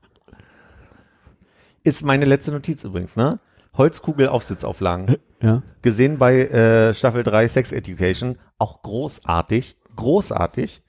Ist 1.83 2.03
meine 2.05 2.25
letzte 2.25 2.51
Notiz 2.53 2.83
übrigens, 2.83 3.15
ne? 3.17 3.39
Holzkugel-Aufsitzauflagen. 3.77 5.17
Ja. 5.41 5.63
Gesehen 5.81 6.17
bei 6.19 6.41
äh, 6.47 6.93
Staffel 6.93 7.23
3 7.23 7.47
Sex 7.47 7.71
Education. 7.71 8.37
Auch 8.59 8.83
großartig. 8.83 9.75
Großartig. 9.95 10.81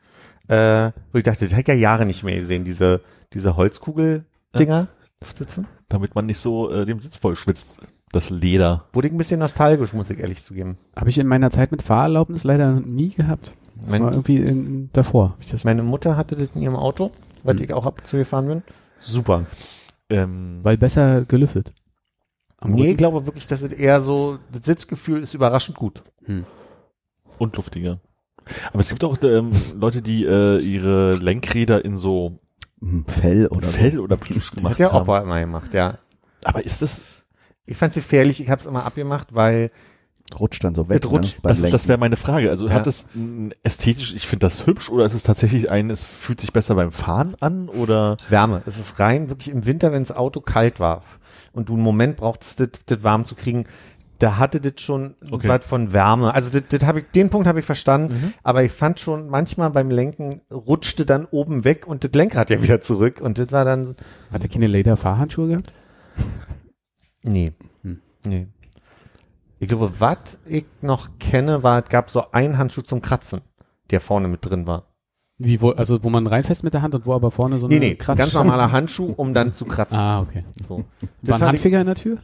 Äh, 0.49 0.92
wo 1.12 1.18
ich 1.18 1.22
dachte, 1.24 1.45
das 1.45 1.53
hätte 1.55 1.72
ich 1.72 1.78
ja 1.78 1.82
Jahre 1.90 2.05
nicht 2.07 2.22
mehr 2.22 2.36
gesehen, 2.36 2.64
diese, 2.64 3.01
diese 3.32 3.57
Holzkugel-Dinger 3.57 4.88
sitzen. 5.36 5.66
Damit 5.88 6.14
man 6.14 6.26
nicht 6.26 6.38
so 6.38 6.70
äh, 6.70 6.84
dem 6.84 7.01
Sitz 7.01 7.16
voll 7.16 7.36
schwitzt. 7.36 7.74
Das 8.12 8.30
Leder. 8.30 8.84
Wurde 8.92 9.09
ich 9.09 9.14
ein 9.14 9.18
bisschen 9.18 9.40
nostalgisch, 9.40 9.92
muss 9.92 10.11
ich 10.11 10.18
ehrlich 10.20 10.42
zugeben. 10.42 10.76
Habe 10.95 11.09
ich 11.11 11.18
in 11.18 11.26
meiner 11.26 11.51
Zeit 11.51 11.72
mit 11.72 11.82
Fahrerlaubnis 11.82 12.45
leider 12.45 12.72
nie 12.80 13.09
gehabt. 13.11 13.55
Das 13.80 13.90
Mein- 13.90 14.03
war 14.05 14.12
irgendwie 14.12 14.36
in, 14.36 14.90
davor. 14.92 15.30
Hab 15.30 15.40
Ich 15.40 15.51
das, 15.51 15.64
Meine 15.64 15.82
Mutter 15.82 16.16
hatte 16.16 16.36
das 16.36 16.49
in 16.55 16.62
ihrem 16.62 16.76
Auto, 16.76 17.11
weil 17.42 17.57
Hm. 17.57 17.64
ich 17.64 17.72
auch 17.72 17.86
ab 17.86 17.99
und 17.99 18.07
zu 18.07 18.16
gefahren 18.18 18.47
bin. 18.47 18.62
Super. 19.01 19.47
Ähm, 20.11 20.61
weil 20.62 20.76
besser 20.78 21.24
gelüftet. 21.24 21.72
Am 22.59 22.70
nee, 22.72 22.90
ich 22.92 22.97
glaube 22.97 23.26
wirklich, 23.26 23.47
dass 23.47 23.62
es 23.62 23.72
eher 23.72 24.01
so, 24.01 24.38
das 24.53 24.62
Sitzgefühl 24.64 25.22
ist 25.22 25.34
überraschend 25.34 25.76
gut. 25.76 26.03
und 27.38 27.57
luftiger. 27.57 28.01
Aber 28.72 28.80
es 28.80 28.88
gibt 28.88 29.05
auch 29.05 29.16
ähm, 29.22 29.51
Leute, 29.78 30.03
die 30.03 30.24
äh, 30.24 30.59
ihre 30.61 31.14
Lenkräder 31.16 31.84
in 31.84 31.97
so 31.97 32.38
Hm, 32.80 33.05
Fell 33.07 33.47
oder 33.49 33.68
Fell 33.68 33.99
oder 34.01 34.16
Plüsch 34.16 34.51
Das 34.51 34.57
gemacht 34.57 34.72
hat 34.72 34.78
der 34.78 34.92
haben. 34.92 35.03
Opa 35.03 35.20
immer 35.20 35.40
gemacht, 35.40 35.72
ja. 35.74 35.99
Aber 36.45 36.64
ist 36.64 36.82
das, 36.82 37.01
Ich 37.66 37.76
fand's 37.78 37.95
gefährlich, 37.97 38.40
ich 38.42 38.51
habe 38.51 38.61
es 38.61 38.66
immer 38.66 38.84
abgemacht, 38.84 39.28
weil. 39.34 39.70
Rutscht 40.38 40.64
dann 40.64 40.74
so 40.74 40.88
weg. 40.88 41.05
Rutscht. 41.07 41.45
Ne, 41.45 41.51
das, 41.51 41.70
das 41.70 41.86
wäre 41.88 41.99
meine 41.99 42.16
Frage. 42.16 42.51
Also 42.51 42.66
Ja. 42.66 42.72
hat 42.74 42.86
es 42.86 43.07
ästhetisch, 43.62 44.14
ich 44.14 44.26
finde 44.26 44.47
das 44.47 44.66
hübsch 44.66 44.88
oder 44.90 45.05
ist 45.05 45.12
es 45.14 45.22
tatsächlich 45.22 45.70
ein, 45.70 45.90
es 45.90 46.03
fühlt 46.03 46.40
sich 46.40 46.53
besser 46.53 46.74
beim 46.74 46.92
Fahren 46.92 47.36
an 47.40 47.68
oder 47.68 48.16
Wärme. 48.30 48.62
Es 48.66 48.78
ist 48.78 48.99
rein 49.01 49.28
wirklich 49.28 49.51
im 49.55 49.66
Winter, 49.66 49.92
wenn 49.92 50.03
das 50.03 50.16
Auto 50.16 50.40
kalt 50.40 50.80
war 50.80 51.03
und 51.53 51.68
du 51.68 51.74
einen 51.74 51.82
Moment 51.82 52.16
brauchtest, 52.16 52.59
das, 52.59 52.68
das 52.86 53.03
warm 53.05 53.26
zu 53.26 53.34
kriegen. 53.34 53.64
Da 54.21 54.39
hatte 54.39 54.61
das 54.61 54.81
schon 54.81 55.17
Okay. 55.31 55.49
was 55.49 55.67
von 55.67 55.93
Wärme. 55.93 56.33
Also 56.35 56.49
das, 56.51 56.62
das 56.69 56.87
hab 56.87 56.97
ich, 56.97 57.05
den 57.15 57.31
Punkt 57.31 57.47
habe 57.49 57.59
ich 57.61 57.67
verstanden, 57.67 58.33
aber 58.43 58.62
ich 58.62 58.71
fand 58.73 59.01
schon 59.01 59.29
manchmal 59.29 59.71
beim 59.71 59.91
Lenken 59.91 60.41
rutschte 60.53 61.05
dann 61.05 61.27
oben 61.27 61.65
weg 61.65 61.87
und 61.87 62.05
das 62.05 62.12
Lenkrad 62.15 62.49
ja 62.51 62.62
wieder 62.62 62.81
zurück 62.81 63.21
und 63.21 63.39
das 63.39 63.51
war 63.51 63.65
dann 63.65 63.97
Hat 64.33 64.43
der 64.43 64.49
keine 64.51 64.69
Leder-Fahrhandschuhe 64.69 65.49
gehabt? 65.49 65.73
nee, 67.23 67.53
Hm. 67.83 68.01
nee. 68.25 68.47
Ich 69.59 69.69
glaube, 69.69 69.93
was 69.99 70.41
ich 70.47 70.67
noch 70.83 71.09
kenne, 71.19 71.62
war, 71.62 71.83
es 71.83 71.89
gab 71.89 72.11
so 72.11 72.31
einen 72.33 72.59
Handschuh 72.59 72.83
zum 72.83 73.01
Kratzen, 73.01 73.41
der 73.91 74.01
vorne 74.01 74.29
mit 74.29 74.45
drin 74.45 74.67
war. 74.67 74.85
Wie, 75.39 75.61
wo, 75.61 75.71
also 75.71 76.05
wo 76.05 76.11
man 76.11 76.27
reinfasst 76.27 76.62
mit 76.62 76.75
der 76.75 76.83
Hand 76.83 76.95
und 76.95 77.07
wo 77.07 77.15
aber 77.15 77.31
vorne 77.31 77.59
so 77.59 77.67
eine 77.67 77.75
Nee, 77.79 77.89
nee, 77.91 77.95
ganz 77.95 78.33
normaler 78.35 78.71
Handschuh, 78.73 79.12
um 79.17 79.33
dann 79.33 79.53
zu 79.53 79.65
kratzen. 79.65 79.99
Ah, 79.99 80.21
okay. 80.21 80.45
So. 80.69 80.85
War 81.23 81.37
ein 81.37 81.43
Handfinger 81.49 81.81
in 81.81 81.87
der 81.87 81.97
Tür? 81.97 82.19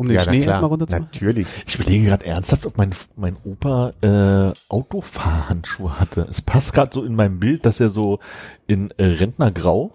Um 0.00 0.08
den 0.08 0.16
Ja, 0.16 0.22
Schnee 0.22 0.40
erstmal 0.40 0.70
runterzumachen? 0.70 1.08
Natürlich. 1.12 1.46
ich 1.66 1.74
überlege 1.78 2.06
gerade 2.06 2.24
ernsthaft, 2.24 2.64
ob 2.64 2.78
mein, 2.78 2.94
mein 3.16 3.36
Opa 3.44 3.92
äh, 4.00 4.52
Autofahrhandschuhe 4.70 6.00
hatte. 6.00 6.26
Es 6.30 6.40
passt 6.40 6.72
gerade 6.72 6.90
so 6.90 7.04
in 7.04 7.14
meinem 7.14 7.38
Bild, 7.38 7.66
dass 7.66 7.80
er 7.80 7.90
so 7.90 8.18
in 8.66 8.90
äh, 8.96 9.04
Rentnergrau 9.04 9.92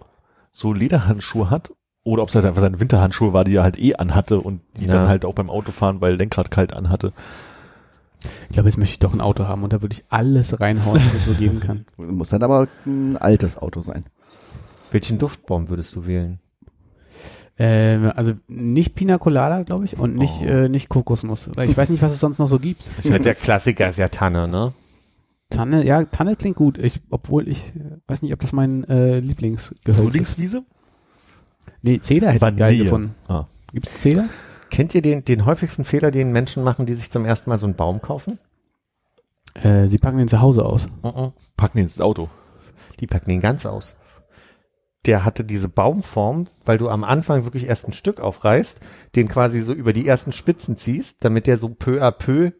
so 0.52 0.72
Lederhandschuhe 0.72 1.50
hat 1.50 1.72
oder 2.04 2.22
ob 2.22 2.28
es 2.28 2.36
halt 2.36 2.44
einfach 2.44 2.60
seine 2.60 2.78
Winterhandschuhe 2.78 3.32
war, 3.32 3.42
die 3.42 3.56
er 3.56 3.64
halt 3.64 3.80
eh 3.80 3.96
anhatte 3.96 4.40
und 4.40 4.60
die 4.76 4.84
Ja. 4.84 4.92
dann 4.92 5.08
halt 5.08 5.24
auch 5.24 5.34
beim 5.34 5.50
Autofahren, 5.50 6.00
weil 6.00 6.14
Lenkrad 6.14 6.52
kalt 6.52 6.72
anhatte. 6.72 7.12
Ich 8.44 8.50
glaube, 8.52 8.68
jetzt 8.68 8.78
möchte 8.78 8.92
ich 8.92 8.98
doch 9.00 9.12
ein 9.12 9.20
Auto 9.20 9.46
haben 9.46 9.64
und 9.64 9.72
da 9.72 9.82
würde 9.82 9.94
ich 9.94 10.04
alles 10.08 10.60
reinhauen, 10.60 11.02
was 11.14 11.20
es 11.22 11.26
so 11.26 11.34
geben 11.34 11.58
kann. 11.58 11.84
Muss 11.96 12.28
dann 12.28 12.44
aber 12.44 12.68
ein 12.86 13.16
altes 13.16 13.58
Auto 13.58 13.80
sein. 13.80 14.04
Welchen 14.92 15.18
Duftbaum 15.18 15.68
würdest 15.68 15.96
du 15.96 16.06
wählen? 16.06 16.38
Ähm, 17.58 18.12
also 18.14 18.32
nicht 18.48 18.94
Pina 18.94 19.16
Colada, 19.18 19.62
glaube 19.62 19.86
ich, 19.86 19.98
und 19.98 20.14
nicht, 20.16 20.34
Oh. 20.42 20.46
äh, 20.46 20.68
nicht 20.68 20.88
Kokosnuss. 20.90 21.48
Weil 21.54 21.70
ich 21.70 21.76
weiß 21.76 21.88
nicht, 21.90 22.02
was 22.02 22.12
es 22.12 22.20
sonst 22.20 22.38
noch 22.38 22.48
so 22.48 22.58
gibt. 22.58 22.86
Ich 23.02 23.08
meine, 23.10 23.24
der 23.24 23.34
Klassiker 23.34 23.88
ist 23.88 23.96
ja 23.98 24.08
Tanne, 24.08 24.46
ne? 24.46 24.74
Tanne, 25.48 25.84
ja, 25.84 26.04
Tanne 26.04 26.36
klingt 26.36 26.56
gut. 26.56 26.76
Ich, 26.76 27.00
obwohl 27.08 27.48
ich 27.48 27.68
äh, 27.76 27.98
weiß 28.08 28.22
nicht, 28.22 28.32
ob 28.34 28.40
das 28.40 28.52
mein 28.52 28.84
äh, 28.84 29.20
Lieblingsgehölz 29.20 29.98
ist. 30.00 30.06
Frühlingswiese? 30.10 30.62
Nee, 31.82 31.98
Zeder 32.00 32.30
hätte 32.32 32.46
ich 32.48 32.56
geil 32.56 32.72
Vanille. 32.72 32.84
gefunden. 32.84 33.14
Ah. 33.28 33.46
Gibt's 33.72 34.00
Zeder? 34.00 34.28
Kennt 34.70 34.94
ihr 34.94 35.02
den, 35.02 35.24
den 35.24 35.46
häufigsten 35.46 35.84
Fehler, 35.84 36.10
den 36.10 36.32
Menschen 36.32 36.62
machen, 36.64 36.84
die 36.84 36.94
sich 36.94 37.10
zum 37.10 37.24
ersten 37.24 37.48
Mal 37.50 37.56
so 37.58 37.66
einen 37.66 37.76
Baum 37.76 38.02
kaufen? 38.02 38.38
Äh, 39.54 39.86
sie 39.88 39.98
packen 39.98 40.18
den 40.18 40.28
zu 40.28 40.40
Hause 40.40 40.66
aus. 40.66 40.88
Mhm. 41.02 41.32
Packen 41.56 41.78
den 41.78 41.84
ins 41.84 42.00
Auto. 42.00 42.28
Die 43.00 43.06
packen 43.06 43.30
den 43.30 43.40
ganz 43.40 43.64
aus. 43.64 43.96
Der 45.06 45.24
hatte 45.24 45.44
diese 45.44 45.68
Baumform, 45.68 46.44
weil 46.64 46.78
du 46.78 46.88
am 46.88 47.04
Anfang 47.04 47.44
wirklich 47.44 47.66
erst 47.68 47.86
ein 47.88 47.92
Stück 47.92 48.20
aufreißt, 48.20 48.80
den 49.14 49.28
quasi 49.28 49.60
so 49.62 49.72
über 49.72 49.92
die 49.92 50.06
ersten 50.06 50.32
Spitzen 50.32 50.76
ziehst, 50.76 51.24
damit 51.24 51.46
der 51.46 51.58
so 51.58 51.68
peu 51.68 52.02
à 52.02 52.10
peu 52.10 52.50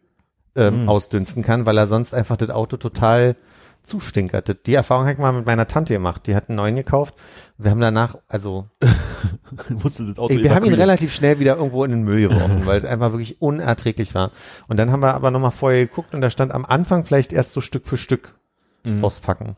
ähm, 0.55 0.83
Mhm. 0.83 0.89
ausdünsten 0.89 1.43
kann, 1.43 1.65
weil 1.65 1.77
er 1.77 1.87
sonst 1.87 2.13
einfach 2.13 2.37
das 2.37 2.49
Auto 2.49 2.77
total 2.77 3.35
zustinkert. 3.83 4.65
Die 4.65 4.73
Erfahrung 4.73 5.03
habe 5.03 5.13
ich 5.13 5.17
mal 5.19 5.31
mit 5.31 5.45
meiner 5.45 5.67
Tante 5.67 5.93
gemacht. 5.93 6.27
Die 6.27 6.35
hat 6.35 6.49
einen 6.49 6.57
neuen 6.57 6.75
gekauft. 6.75 7.15
Wir 7.57 7.71
haben 7.71 7.79
danach, 7.79 8.17
also 8.27 8.65
Musste 9.69 10.05
das 10.05 10.17
Auto 10.17 10.33
wir 10.35 10.53
haben 10.55 10.65
ihn 10.65 10.73
relativ 10.73 11.13
schnell 11.13 11.39
wieder 11.39 11.55
irgendwo 11.57 11.83
in 11.83 11.91
den 11.91 12.03
Müll 12.03 12.27
geworfen, 12.27 12.65
weil 12.65 12.79
es 12.79 12.85
einfach 12.85 13.11
wirklich 13.11 13.41
unerträglich 13.41 14.13
war. 14.15 14.31
Und 14.67 14.77
dann 14.77 14.91
haben 14.91 15.01
wir 15.01 15.13
aber 15.13 15.31
nochmal 15.31 15.51
vorher 15.51 15.85
geguckt 15.85 16.13
und 16.13 16.21
da 16.21 16.29
stand 16.29 16.51
am 16.51 16.65
Anfang 16.65 17.03
vielleicht 17.05 17.31
erst 17.33 17.53
so 17.53 17.61
Stück 17.61 17.87
für 17.87 17.97
Stück 17.97 18.35
Mhm. 18.83 19.03
auspacken. 19.03 19.55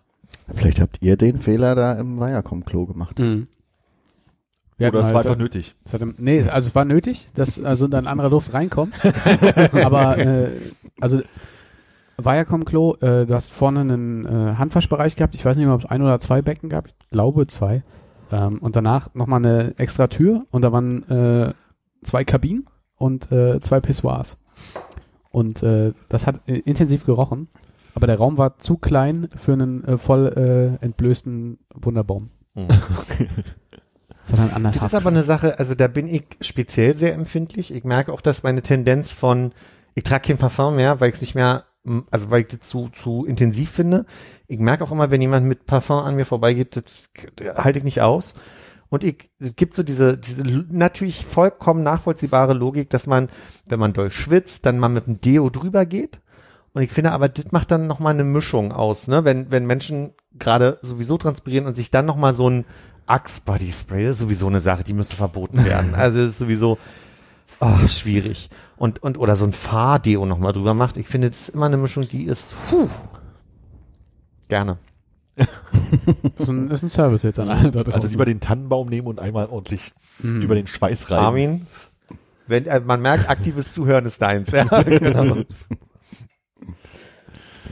Vielleicht 0.54 0.80
habt 0.80 0.98
ihr 1.02 1.18
den 1.18 1.38
Fehler 1.38 1.76
da 1.76 1.94
im 1.94 2.20
Viacom-Klo 2.20 2.86
gemacht. 2.86 3.20
Mhm. 3.20 3.48
Oder 4.80 5.04
es 5.04 5.14
war 5.14 5.22
einfach 5.22 5.38
nötig. 5.38 5.76
Es 5.84 5.94
hatte, 5.94 6.14
nee, 6.18 6.42
also 6.42 6.70
es 6.70 6.76
war 6.76 6.86
nötig, 6.86 7.28
dass 7.36 7.62
also 7.62 7.88
dann 7.88 8.08
andere 8.08 8.30
Luft 8.30 8.54
reinkommt. 8.54 8.96
Aber 9.74 10.18
äh, 10.18 10.72
also 11.02 11.22
Viacom 12.18 12.66
Klo, 12.66 12.96
äh, 13.02 13.26
du 13.26 13.34
hast 13.34 13.52
vorne 13.52 13.82
einen 13.82 14.26
äh, 14.26 14.56
Handwaschbereich 14.56 15.16
gehabt. 15.16 15.36
Ich 15.36 15.44
weiß 15.44 15.58
nicht 15.58 15.66
mehr, 15.66 15.76
ob 15.76 15.82
es 15.82 15.90
ein 15.90 16.02
oder 16.02 16.20
zwei 16.20 16.42
Becken 16.42 16.70
gab. 16.70 16.88
Ich 16.88 16.94
glaube 17.12 17.48
zwei. 17.48 17.84
Ähm, 18.32 18.60
und 18.60 18.76
danach 18.76 19.14
nochmal 19.14 19.44
eine 19.44 19.78
extra 19.78 20.08
Tür 20.08 20.46
und 20.52 20.62
da 20.64 20.72
waren 20.72 21.04
äh, 21.10 21.54
zwei 22.04 22.24
Kabinen 22.24 22.66
und 22.96 23.32
äh, 23.32 23.60
zwei 23.60 23.80
Pissoirs. 23.82 24.38
Und 25.32 25.62
äh, 25.64 25.94
das 26.08 26.26
hat 26.26 26.42
äh, 26.48 26.60
intensiv 26.60 27.06
gerochen. 27.06 27.50
Aber 28.00 28.08
der 28.08 28.18
Raum 28.18 28.38
war 28.38 28.60
zu 28.60 28.78
klein 28.78 29.28
für 29.36 29.52
einen 29.52 29.84
äh, 29.84 29.98
voll 29.98 30.78
äh, 30.82 30.86
entblößten 30.86 31.60
Wunderbaum. 31.76 32.30
Mhm. 32.54 32.70
Dann 34.36 34.52
anders 34.52 34.76
Das 34.76 34.86
ist 34.86 34.94
aber 34.94 35.10
eine 35.10 35.24
Sache, 35.24 35.60
also 35.60 35.76
da 35.76 35.90
bin 35.90 36.08
ich 36.08 36.24
speziell 36.40 36.96
sehr 36.96 37.14
empfindlich. 37.14 37.74
Ich 37.74 37.84
merke 37.84 38.14
auch, 38.14 38.22
dass 38.22 38.42
meine 38.44 38.62
Tendenz 38.62 39.12
von, 39.12 39.52
ich 39.96 40.04
trage 40.04 40.30
kein 40.30 40.38
Parfum 40.38 40.78
mehr, 40.78 41.02
weil 41.02 41.10
ich 41.10 41.16
es 41.16 41.22
nicht 41.22 41.36
mehr, 41.36 41.66
also 42.10 42.32
weil 42.32 42.42
ich 42.42 42.48
das 42.48 42.62
zu, 42.62 42.88
zu 42.88 43.26
intensiv 43.26 43.70
finde. 43.70 44.06
Ich 44.48 44.60
merke 44.60 44.86
auch 44.86 44.94
immer, 44.94 45.12
wenn 45.12 45.20
jemand 45.20 45.46
mit 45.46 45.66
Parfum 45.66 46.00
an 46.00 46.16
mir 46.16 46.26
vorbeigeht, 46.26 46.78
das 46.78 47.10
halte 47.56 47.80
ich 47.80 47.86
nicht 47.86 48.02
aus. 48.02 48.34
Und 48.88 49.04
ich, 49.04 49.30
es 49.40 49.58
gibt 49.58 49.76
so 49.76 49.84
diese, 49.84 50.18
diese 50.18 50.44
natürlich 50.72 51.26
vollkommen 51.26 51.84
nachvollziehbare 51.84 52.54
Logik, 52.54 52.90
dass 52.92 53.08
man, 53.08 53.28
wenn 53.68 53.80
man 53.80 53.92
doll 53.92 54.10
schwitzt, 54.10 54.66
dann 54.66 54.80
mal 54.80 54.88
mit 54.88 55.06
dem 55.06 55.20
Deo 55.20 55.50
drüber 55.50 55.86
geht. 55.86 56.22
Und 56.74 56.82
ich 56.82 56.92
finde 56.92 57.12
aber, 57.12 57.30
das 57.30 57.52
macht 57.52 57.72
dann 57.72 57.88
nochmal 57.88 58.14
eine 58.14 58.24
Mischung 58.24 58.72
aus, 58.72 59.08
ne? 59.08 59.26
Wenn, 59.26 59.52
wenn 59.52 59.66
Menschen 59.66 60.14
gerade 60.38 60.78
sowieso 60.82 61.18
transpirieren 61.18 61.66
und 61.66 61.76
sich 61.76 61.92
dann 61.92 62.06
nochmal 62.06 62.34
so 62.34 62.50
ein 62.50 62.66
Axe 63.08 63.42
Body 63.44 63.72
Spray 63.72 64.04
das 64.04 64.18
ist 64.18 64.20
sowieso 64.20 64.48
eine 64.48 64.62
Sache, 64.62 64.84
die 64.84 64.94
müsste 64.94 65.16
verboten 65.16 65.66
werden. 65.66 65.94
Also 65.96 66.20
das 66.20 66.28
ist 66.30 66.40
sowieso 66.40 66.78
ah, 67.60 67.88
schwierig. 67.88 68.50
Und, 68.78 69.02
und, 69.02 69.18
oder 69.18 69.36
so 69.36 69.46
ein 69.46 69.54
Fahrdeo 69.54 70.26
nochmal 70.26 70.54
drüber 70.54 70.74
macht. 70.74 70.98
Ich 70.98 71.08
finde, 71.08 71.32
das 71.32 71.42
ist 71.42 71.50
immer 71.50 71.66
eine 71.66 71.78
Mischung, 71.78 72.08
die 72.08 72.26
ist, 72.26 72.54
puh, 72.70 72.88
gerne. 74.48 74.78
Das 75.36 75.48
ist 76.38 76.50
ein, 76.50 76.70
ist 76.70 76.84
ein 76.84 76.90
Service 76.90 77.24
jetzt 77.24 77.40
an 77.40 77.50
alle 77.50 77.72
da 77.72 77.80
draußen. 77.80 77.94
Also 77.94 78.08
lieber 78.10 78.26
den 78.26 78.42
Tannenbaum 78.42 78.90
nehmen 78.90 79.08
und 79.08 79.20
einmal 79.20 79.48
ordentlich 79.48 79.94
Mhm. 80.22 80.42
über 80.42 80.56
den 80.56 80.68
Schweiß 80.68 81.12
reiben. 81.12 81.24
Armin, 81.26 81.68
wenn, 82.48 82.66
äh, 82.66 82.80
man 82.80 83.02
merkt, 83.02 83.30
aktives 83.30 83.72
Zuhören 83.72 84.06
ist 84.06 84.22
deins. 84.22 84.52
Ja, 84.52 84.66
genau. 84.84 85.38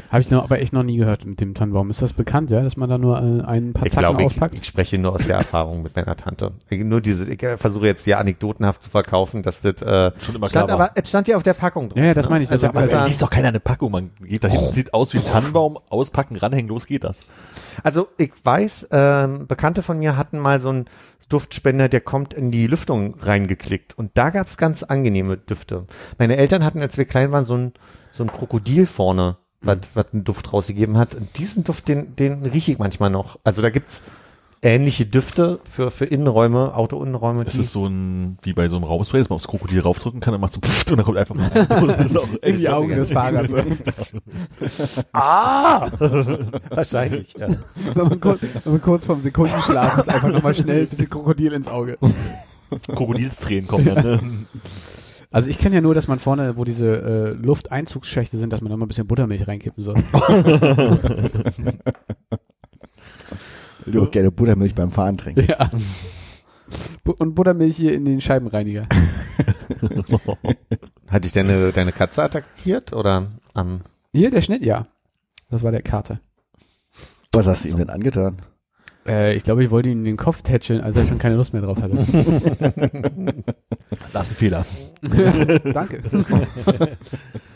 Habe 0.10 0.22
ich 0.22 0.30
noch, 0.30 0.43
aber 0.43 0.62
echt 0.62 0.72
noch 0.74 0.84
nie 0.84 0.97
gehört 0.97 1.26
mit 1.26 1.41
dem 1.41 1.53
Tannenbaum. 1.53 1.89
Ist 1.89 2.01
das 2.01 2.14
bekannt, 2.14 2.49
ja, 2.51 2.62
dass 2.62 2.78
man 2.78 2.89
da 2.89 2.97
nur 2.97 3.18
äh, 3.18 3.41
ein 3.45 3.74
paar 3.74 3.86
Ich 3.86 3.91
Zacken 3.93 4.08
glaube, 4.10 4.22
ich, 4.22 4.26
auspackt? 4.28 4.55
ich 4.55 4.66
spreche 4.66 4.97
nur 4.97 5.14
aus 5.14 5.26
der 5.26 5.36
Erfahrung 5.38 5.84
mit 5.84 5.95
meiner 5.95 6.16
Tante. 6.16 6.51
Ich, 6.70 6.80
nur 6.84 7.01
diese, 7.01 7.32
ich 7.32 7.41
äh, 7.43 7.58
versuche 7.58 7.86
jetzt 7.88 8.03
hier 8.05 8.18
anekdotenhaft 8.18 8.82
zu 8.84 8.89
verkaufen, 8.89 9.43
dass 9.43 9.62
das 9.62 9.82
äh, 9.82 10.12
Schon 10.22 10.36
immer 10.36 10.47
stand, 10.47 10.68
klar 10.68 10.80
war. 10.80 10.86
aber 10.89 10.91
es 10.95 11.10
stand 11.10 11.28
ja 11.28 11.36
auf 11.36 11.43
der 11.43 11.53
Packung 11.53 11.89
drauf. 11.89 11.97
Ja, 11.97 12.05
ja, 12.05 12.14
das 12.14 12.26
ne? 12.26 12.32
meine 12.32 12.43
ich, 12.43 12.49
das 12.49 12.64
Also, 12.64 12.78
Aber 12.80 12.93
Also- 12.93 13.10
ist 13.10 13.22
doch 13.22 13.30
keiner 13.30 13.49
eine 13.49 13.60
Packung, 13.60 13.91
man 13.91 14.12
geht 14.22 14.43
da 14.43 14.47
hin, 14.47 14.72
sieht 14.72 14.93
aus 14.93 15.14
wie 15.14 15.18
ein 15.18 15.26
Tannenbaum, 15.26 15.78
auspacken, 15.89 16.36
ranhängen, 16.38 16.70
los 16.70 16.86
geht 16.86 17.03
das. 17.03 17.26
Also 17.84 18.08
ich 18.18 18.32
weiß, 18.43 18.88
ähm, 18.91 19.45
Bekannte 19.47 19.84
von 19.84 19.99
mir 19.99 20.18
hatten 20.18 20.39
mal 20.39 20.60
so 20.60 20.70
einen 20.70 20.86
Duftspender, 21.30 21.89
der 21.89 22.01
kommt 22.01 22.34
in 22.34 22.51
die 22.51 22.68
Lüftung 22.68 23.16
reingeklickt 23.20 23.97
und 23.97 24.12
da 24.16 24.30
gab's 24.30 24.55
ganz 24.58 24.84
angenehme 24.84 25.38
Düfte. 25.38 25.86
Meine 26.18 26.38
Eltern 26.38 26.64
hatten, 26.64 26.82
als 26.82 26.97
wir 26.97 27.05
klein 27.05 27.32
waren, 27.32 27.43
so 27.43 27.55
ein 27.55 27.74
so 28.12 28.24
ein 28.24 28.32
Krokodil 28.32 28.86
vorne, 28.88 29.38
was 29.62 29.78
was 29.93 30.05
einen 30.14 30.24
Duft 30.24 30.53
rausgegeben 30.53 30.97
hat. 30.97 31.16
Und 31.16 31.38
diesen 31.38 31.64
Duft, 31.64 31.88
den 31.88 32.16
den 32.16 32.43
rieche 32.45 32.72
ich 32.72 32.80
manchmal 32.80 33.10
noch. 33.10 33.38
Also 33.43 33.62
da 33.62 33.70
gibt's 33.70 34.03
ähnliche 34.64 35.05
Düfte 35.05 35.60
für 35.66 35.91
für 35.91 36.05
Innenräume, 36.05 36.74
Autoinnenräume. 36.76 37.43
Das 37.43 37.53
die- 37.53 37.62
ist 37.62 37.72
so 37.74 37.86
ein, 37.86 38.39
wie 38.41 38.53
bei 38.53 38.70
so 38.70 38.76
einem 38.76 38.86
Raumspray, 38.86 39.20
dass 39.20 39.30
man 39.30 39.36
aufs 39.36 39.47
Krokodil 39.47 39.82
raufdrücken 39.82 40.20
kann, 40.20 40.32
dann 40.32 40.41
macht 40.41 40.53
so 40.53 40.60
pfft 40.60 40.89
und 40.91 40.97
dann 40.97 41.05
kommt 41.05 41.18
einfach 41.20 41.36
mal 41.36 41.47
In 42.41 42.55
die 42.58 42.68
Augen 42.70 42.89
des 42.95 43.12
Fahrers. 43.12 43.51
ah, 45.14 45.88
wahrscheinlich. 46.70 47.34
Ja. 47.38 47.47
wenn, 47.93 48.08
man 48.08 48.20
kurz, 48.20 48.41
wenn 48.64 48.72
man 48.74 48.82
kurz 48.82 49.05
vorm 49.05 49.20
Sekundenschlaf 49.22 49.99
ist, 49.99 50.10
einfach 50.10 50.30
nochmal 50.30 50.55
schnell 50.55 50.82
ein 50.82 50.88
bisschen 50.88 51.10
Krokodil 51.10 51.53
ins 51.53 51.68
Auge. 51.68 51.97
Krokodilstränen 52.88 53.68
kommen 53.68 53.86
dann. 53.86 54.03
Ne? 54.05 54.20
Also 55.38 55.52
ich 55.52 55.60
kenne 55.60 55.76
ja 55.76 55.82
nur, 55.82 55.94
dass 55.94 56.08
man 56.08 56.18
vorne, 56.18 56.58
wo 56.58 56.64
diese 56.64 57.00
äh, 57.00 57.30
Lufteinzugsschächte 57.46 58.40
sind, 58.40 58.52
dass 58.54 58.62
man 58.62 58.72
da 58.72 58.78
mal 58.78 58.86
ein 58.86 58.88
bisschen 58.88 59.06
Buttermilch 59.06 59.48
reinkippen 59.48 59.84
soll. 59.84 59.94
Du 63.86 64.04
auch 64.04 64.12
gerne 64.12 64.32
Buttermilch 64.32 64.76
beim 64.76 64.92
Fahren 64.92 65.16
trinken. 65.16 65.46
ja. 65.48 65.70
Bu- 67.04 67.16
Und 67.20 67.36
Buttermilch 67.36 67.78
hier 67.78 67.94
in 67.94 68.04
den 68.04 68.20
Scheibenreiniger. 68.20 68.86
Hat 71.08 71.24
dich 71.24 71.32
deine 71.32 71.72
deine 71.72 71.94
Katze 71.94 72.24
attackiert 72.24 72.92
oder 72.92 73.28
am 73.54 73.80
Hier, 74.12 74.30
der 74.30 74.42
Schnitt, 74.42 74.66
ja. 74.66 74.88
Das 75.50 75.64
war 75.64 75.72
der 75.72 75.84
Kater. 75.84 76.20
Was 77.32 77.48
hast 77.48 77.64
du 77.64 77.70
ihm 77.70 77.78
denn 77.78 77.90
angetan? 77.90 78.42
Äh, 79.08 79.36
ich 79.36 79.43
glaube, 79.43 79.64
ich 79.64 79.72
wollte 79.72 79.89
ihn 79.89 79.99
in 79.99 80.05
den 80.05 80.18
Kopf 80.18 80.41
tätscheln, 80.41 80.82
als 80.82 80.95
er 80.97 81.05
schon 81.05 81.18
keine 81.18 81.36
Lust 81.36 81.53
mehr 81.53 81.62
drauf 81.62 81.82
hatte. 81.82 81.97
Das 84.14 84.28
ist 84.28 84.34
ein 84.34 84.38
Fehler. 84.38 84.66
Danke. 85.74 86.01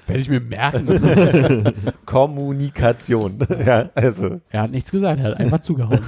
Werde 0.07 0.21
ich 0.21 0.29
mir 0.29 0.39
merken. 0.39 1.73
Kommunikation? 2.05 3.39
ja, 3.65 3.89
also 3.95 4.39
Er 4.49 4.61
hat 4.63 4.71
nichts 4.71 4.91
gesagt, 4.91 5.19
er 5.19 5.31
hat 5.31 5.37
einfach 5.39 5.59
zugehauen. 5.59 5.99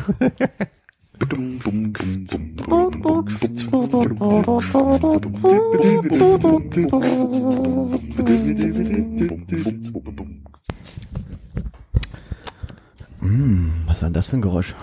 Hm, 13.20 13.72
was 13.86 14.02
war 14.02 14.10
denn 14.10 14.14
das 14.14 14.28
für 14.28 14.38
ein 14.38 14.42
Geräusch? 14.42 14.76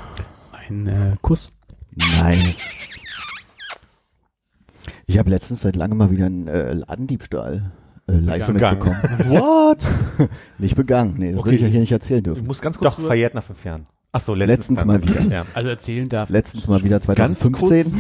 Ein 0.71 0.87
äh, 0.87 1.15
Kuss. 1.21 1.53
Nein. 2.23 2.39
Ich 5.07 5.19
habe 5.19 5.31
letztens 5.31 5.63
seit 5.63 5.77
langem 5.77 5.99
mal 5.99 6.11
wieder 6.11 6.27
einen 6.27 6.47
äh, 6.47 6.73
Ladendiebstahl 6.73 7.73
äh, 8.09 8.13
live 8.13 8.47
Begangen. 8.47 8.79
mitbekommen. 8.79 9.19
What? 9.31 9.79
Nicht 10.59 10.77
begangen, 10.77 11.15
nee, 11.19 11.33
das 11.33 11.41
Okay. 11.41 11.49
will 11.51 11.55
ich 11.57 11.63
ja 11.63 11.69
hier 11.69 11.81
nicht 11.81 11.93
erzählen 11.93 12.19
Ich 12.19 12.25
dürfen. 12.25 12.47
muss 12.47 12.61
ganz 12.61 12.79
kurz 12.79 12.97
Doch, 12.97 13.03
verjährt 13.05 13.35
nach 13.35 13.43
fünf 13.43 13.65
Jahren. 13.65 13.87
Ach 14.13 14.21
so, 14.21 14.35
Letztens 14.35 14.85
mal 14.85 15.03
wieder. 15.03 15.21
Ja. 15.23 15.47
Also 15.55 15.69
erzählen 15.69 16.09
darf. 16.09 16.31
Letztens 16.31 16.67
mal 16.69 16.83
wieder 16.83 16.99
Ganz 17.01 17.39
2015. 17.39 17.95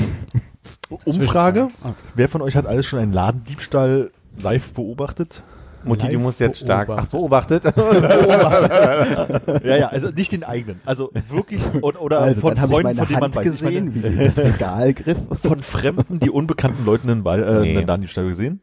Umfrage. 1.05 1.69
Okay. 1.83 1.95
Wer 2.17 2.29
von 2.29 2.43
euch 2.43 2.57
hat 2.57 2.67
alles 2.67 2.87
schon 2.87 2.99
einen 2.99 3.13
Ladendiebstahl 3.13 4.11
live 4.41 4.73
beobachtet? 4.73 5.43
Mutti, 5.85 6.09
du 6.09 6.19
musst 6.19 6.41
jetzt 6.41 6.61
stark. 6.61 6.89
Ach, 6.91 7.07
beobachtet. 7.07 7.63
beobachtet. 7.75 9.65
Ja, 9.65 9.77
ja, 9.77 9.89
also 9.89 10.09
nicht 10.11 10.33
den 10.33 10.45
eigenen. 10.45 10.81
Also 10.85 11.11
wirklich 11.31 11.63
oder, 11.83 12.01
oder 12.03 12.21
Also 12.21 12.41
von 12.43 12.57
Freunden, 12.57 12.83
meine 12.83 12.99
von 12.99 13.09
denen 13.09 13.21
man 13.21 13.35
weiß. 13.35 13.55
Ich 13.55 13.63
meine, 13.63 13.75
gesehen, 13.91 13.95
wie 13.95 14.01
sie 14.01 14.17
das 14.17 14.39
Regal 14.55 14.93
griff. 14.95 15.19
von 15.43 15.63
Fremden, 15.63 16.21
die 16.21 16.31
unbekannten 16.31 16.85
Leuten 16.85 17.09
in, 17.09 17.25
Wal- 17.25 17.43
äh, 17.43 17.61
Nee. 17.85 17.97
die 17.99 18.09
Stelle 18.09 18.29
gesehen. 18.29 18.61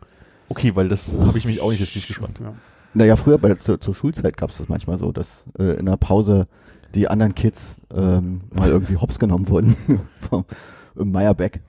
Okay, 0.49 0.75
weil 0.75 0.89
das 0.89 1.15
habe 1.19 1.37
ich 1.37 1.45
mich 1.45 1.61
auch 1.61 1.71
nicht 1.71 1.79
jetzt 1.79 1.95
nicht 1.95 2.07
gespannt. 2.07 2.39
Ja. 2.41 2.53
Naja, 2.93 3.15
früher 3.15 3.37
bei 3.37 3.49
der, 3.49 3.57
zur, 3.57 3.79
zur 3.81 3.93
Schulzeit 3.95 4.37
gab 4.37 4.49
es 4.49 4.57
das 4.57 4.69
manchmal 4.69 4.97
so, 4.97 5.11
dass 5.11 5.43
äh, 5.59 5.77
in 5.77 5.85
der 5.85 5.97
Pause 5.97 6.47
die 6.95 7.07
anderen 7.09 7.35
Kids 7.35 7.81
ähm, 7.93 8.41
mal 8.53 8.69
irgendwie 8.69 8.95
hops 8.95 9.19
genommen 9.19 9.49
wurden 9.49 9.75
vom 10.29 10.45
im 10.95 11.11
Meyerbeck 11.11 11.59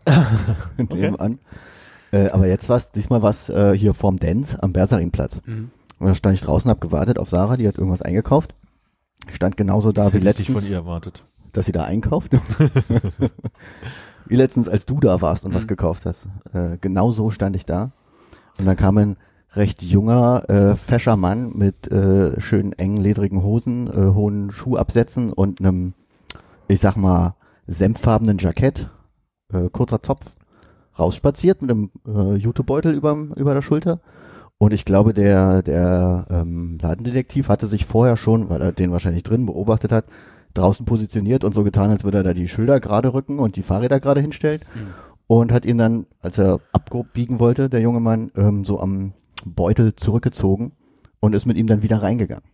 nebenan. 0.79 1.39
Äh, 2.13 2.29
aber 2.31 2.47
jetzt 2.47 2.69
war's, 2.69 2.91
diesmal 2.93 3.23
war's 3.23 3.49
äh, 3.49 3.73
hier 3.77 3.95
vorm 3.95 4.19
Dance 4.19 4.63
am 4.63 4.73
Bersarinplatz. 4.73 5.41
Mhm. 5.45 5.71
Und 5.99 6.07
da 6.07 6.15
stand 6.15 6.35
ich 6.37 6.41
draußen, 6.43 6.71
hab 6.71 6.81
gewartet 6.81 7.19
auf 7.19 7.29
Sarah, 7.29 7.57
die 7.57 7.67
hat 7.69 7.77
irgendwas 7.77 8.03
eingekauft. 8.03 8.55
Stand 9.31 9.57
genauso 9.57 9.93
da 9.93 10.05
Das 10.05 10.13
wie 10.13 10.17
hätte 10.19 10.19
ich 10.19 10.25
letztens, 10.49 10.61
von 10.63 10.71
ihr 10.71 10.77
erwartet. 10.77 11.25
dass 11.53 11.67
sie 11.67 11.73
da 11.73 11.85
einkauft. 11.85 12.33
wie 14.27 14.37
letztens, 14.37 14.69
als 14.69 14.87
du 14.87 15.01
da 15.01 15.21
warst 15.21 15.45
und 15.45 15.55
was 15.55 15.65
Mhm. 15.65 15.69
gekauft 15.69 16.07
hast. 16.07 16.27
Äh, 16.53 16.79
genau 16.81 17.13
so 17.13 17.31
stand 17.31 17.57
ich 17.57 17.67
da. 17.67 17.93
Und 18.59 18.67
dann 18.67 18.77
kam 18.77 18.99
ein 18.99 19.17
recht 19.53 19.83
junger, 19.83 20.49
äh, 20.51 20.77
fescher 20.77 21.17
Mann 21.17 21.53
mit 21.57 21.91
äh, 21.91 22.41
schönen 22.41 22.73
engen, 22.73 22.99
ledrigen 22.99 23.43
Hosen, 23.43 23.87
äh, 23.89 24.13
hohen 24.15 24.51
Schuhabsätzen 24.53 25.33
und 25.33 25.61
einem, 25.61 25.95
ich 26.69 26.81
sag 26.81 26.97
mal, 26.97 27.35
senffarbenen 27.67 28.39
Jackett, 28.39 28.91
äh, 29.53 29.69
kurzer 29.71 30.01
Topf, 30.03 30.27
rausspaziert 30.99 31.63
mit 31.63 31.71
einem 31.71 31.91
äh, 32.07 32.37
Jutebeutel 32.37 32.95
überm, 32.95 33.33
über 33.35 33.55
der 33.55 33.63
Schulter. 33.63 34.01
Und 34.59 34.73
ich 34.73 34.85
glaube, 34.85 35.15
der, 35.15 35.63
der 35.63 36.27
ähm, 36.31 36.79
Ladendetektiv 36.81 37.49
hatte 37.49 37.67
sich 37.67 37.87
vorher 37.87 38.17
schon, 38.17 38.49
weil 38.49 38.61
er 38.61 38.73
den 38.73 38.91
wahrscheinlich 38.91 39.23
drin 39.23 39.47
beobachtet 39.47 39.93
hat, 39.93 40.07
draußen 40.55 40.85
positioniert 40.85 41.45
und 41.45 41.55
so 41.55 41.63
getan, 41.63 41.91
als 41.91 42.03
würde 42.03 42.19
er 42.19 42.25
da 42.25 42.35
die 42.35 42.49
Schilder 42.49 42.81
gerade 42.81 43.15
rücken 43.15 43.39
und 43.39 43.55
die 43.57 43.63
Fahrräder 43.63 44.01
gerade 44.01 44.21
hinstellen. 44.21 44.63
Mhm. 44.75 44.95
Und 45.29 45.53
hat 45.53 45.65
ihn 45.65 45.79
dann, 45.79 46.07
als 46.21 46.39
er 46.39 46.59
abbiegen 46.73 47.39
wollte, 47.39 47.69
der 47.69 47.81
junge 47.81 48.01
Mann, 48.01 48.33
ähm, 48.35 48.65
so 48.65 48.81
am 48.81 49.13
Beutel 49.45 49.95
zurückgezogen 49.95 50.73
und 51.21 51.35
ist 51.35 51.47
mit 51.47 51.57
ihm 51.57 51.67
dann 51.67 51.83
wieder 51.83 52.03
reingegangen. 52.03 52.45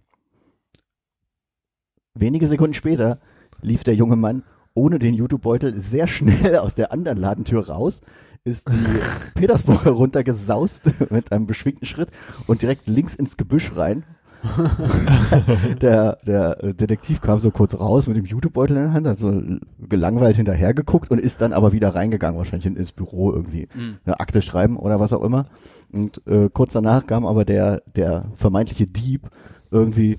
Wenige 2.15 2.49
Sekunden 2.49 2.75
später 2.75 3.19
lief 3.63 3.85
der 3.85 3.95
junge 3.95 4.17
Mann 4.17 4.43
ohne 4.75 4.99
den 4.99 5.15
YouTube-Beutel 5.15 5.75
sehr 5.75 6.07
schnell 6.07 6.57
aus 6.57 6.75
der 6.75 6.93
anderen 6.93 7.19
Ladentür 7.19 7.69
raus, 7.69 8.01
ist 8.45 8.69
die 8.71 9.01
Petersburger 9.35 9.91
runtergesaust 9.93 10.83
mit 11.11 11.33
einem 11.33 11.47
beschwingten 11.47 11.87
Schritt 11.87 12.11
und 12.47 12.63
direkt 12.63 12.87
links 12.87 13.15
ins 13.15 13.37
Gebüsch 13.37 13.73
rein. 13.75 14.05
der, 15.81 16.19
der 16.27 16.63
äh, 16.63 16.75
Detektiv 16.75 17.23
kam 17.23 17.41
so 17.41 17.51
kurz 17.51 17.75
raus 17.79 18.07
mit 18.07 18.19
dem 18.19 18.27
YouTube-Beutel 18.27 18.77
in 18.77 18.83
der 18.83 18.93
Hand, 18.93 19.07
hat 19.07 19.17
so 19.19 19.41
gelangweilt 19.89 20.37
hinterher 20.37 20.75
geguckt 20.75 21.11
und 21.11 21.19
ist 21.19 21.41
dann 21.41 21.55
aber 21.55 21.73
wieder 21.73 21.95
reingegangen, 21.95 22.37
wahrscheinlich 22.37 22.67
in- 22.67 22.77
ins 22.77 22.93
Büro 22.93 23.33
irgendwie 23.33 23.69
Mhm. 23.75 23.97
eine 24.05 24.21
Akte 24.21 24.43
schreiben 24.43 24.77
oder 24.77 25.01
was 25.01 25.15
auch 25.15 25.23
immer. 25.23 25.47
Und 25.93 26.21
äh, 26.27 26.51
kurz 26.53 26.75
danach 26.75 27.07
kam 27.07 27.25
aber 27.25 27.47
der, 27.47 27.83
der 27.97 28.27
vermeintliche 28.37 28.87
Dieb 28.87 29.31
irgendwie 29.71 30.19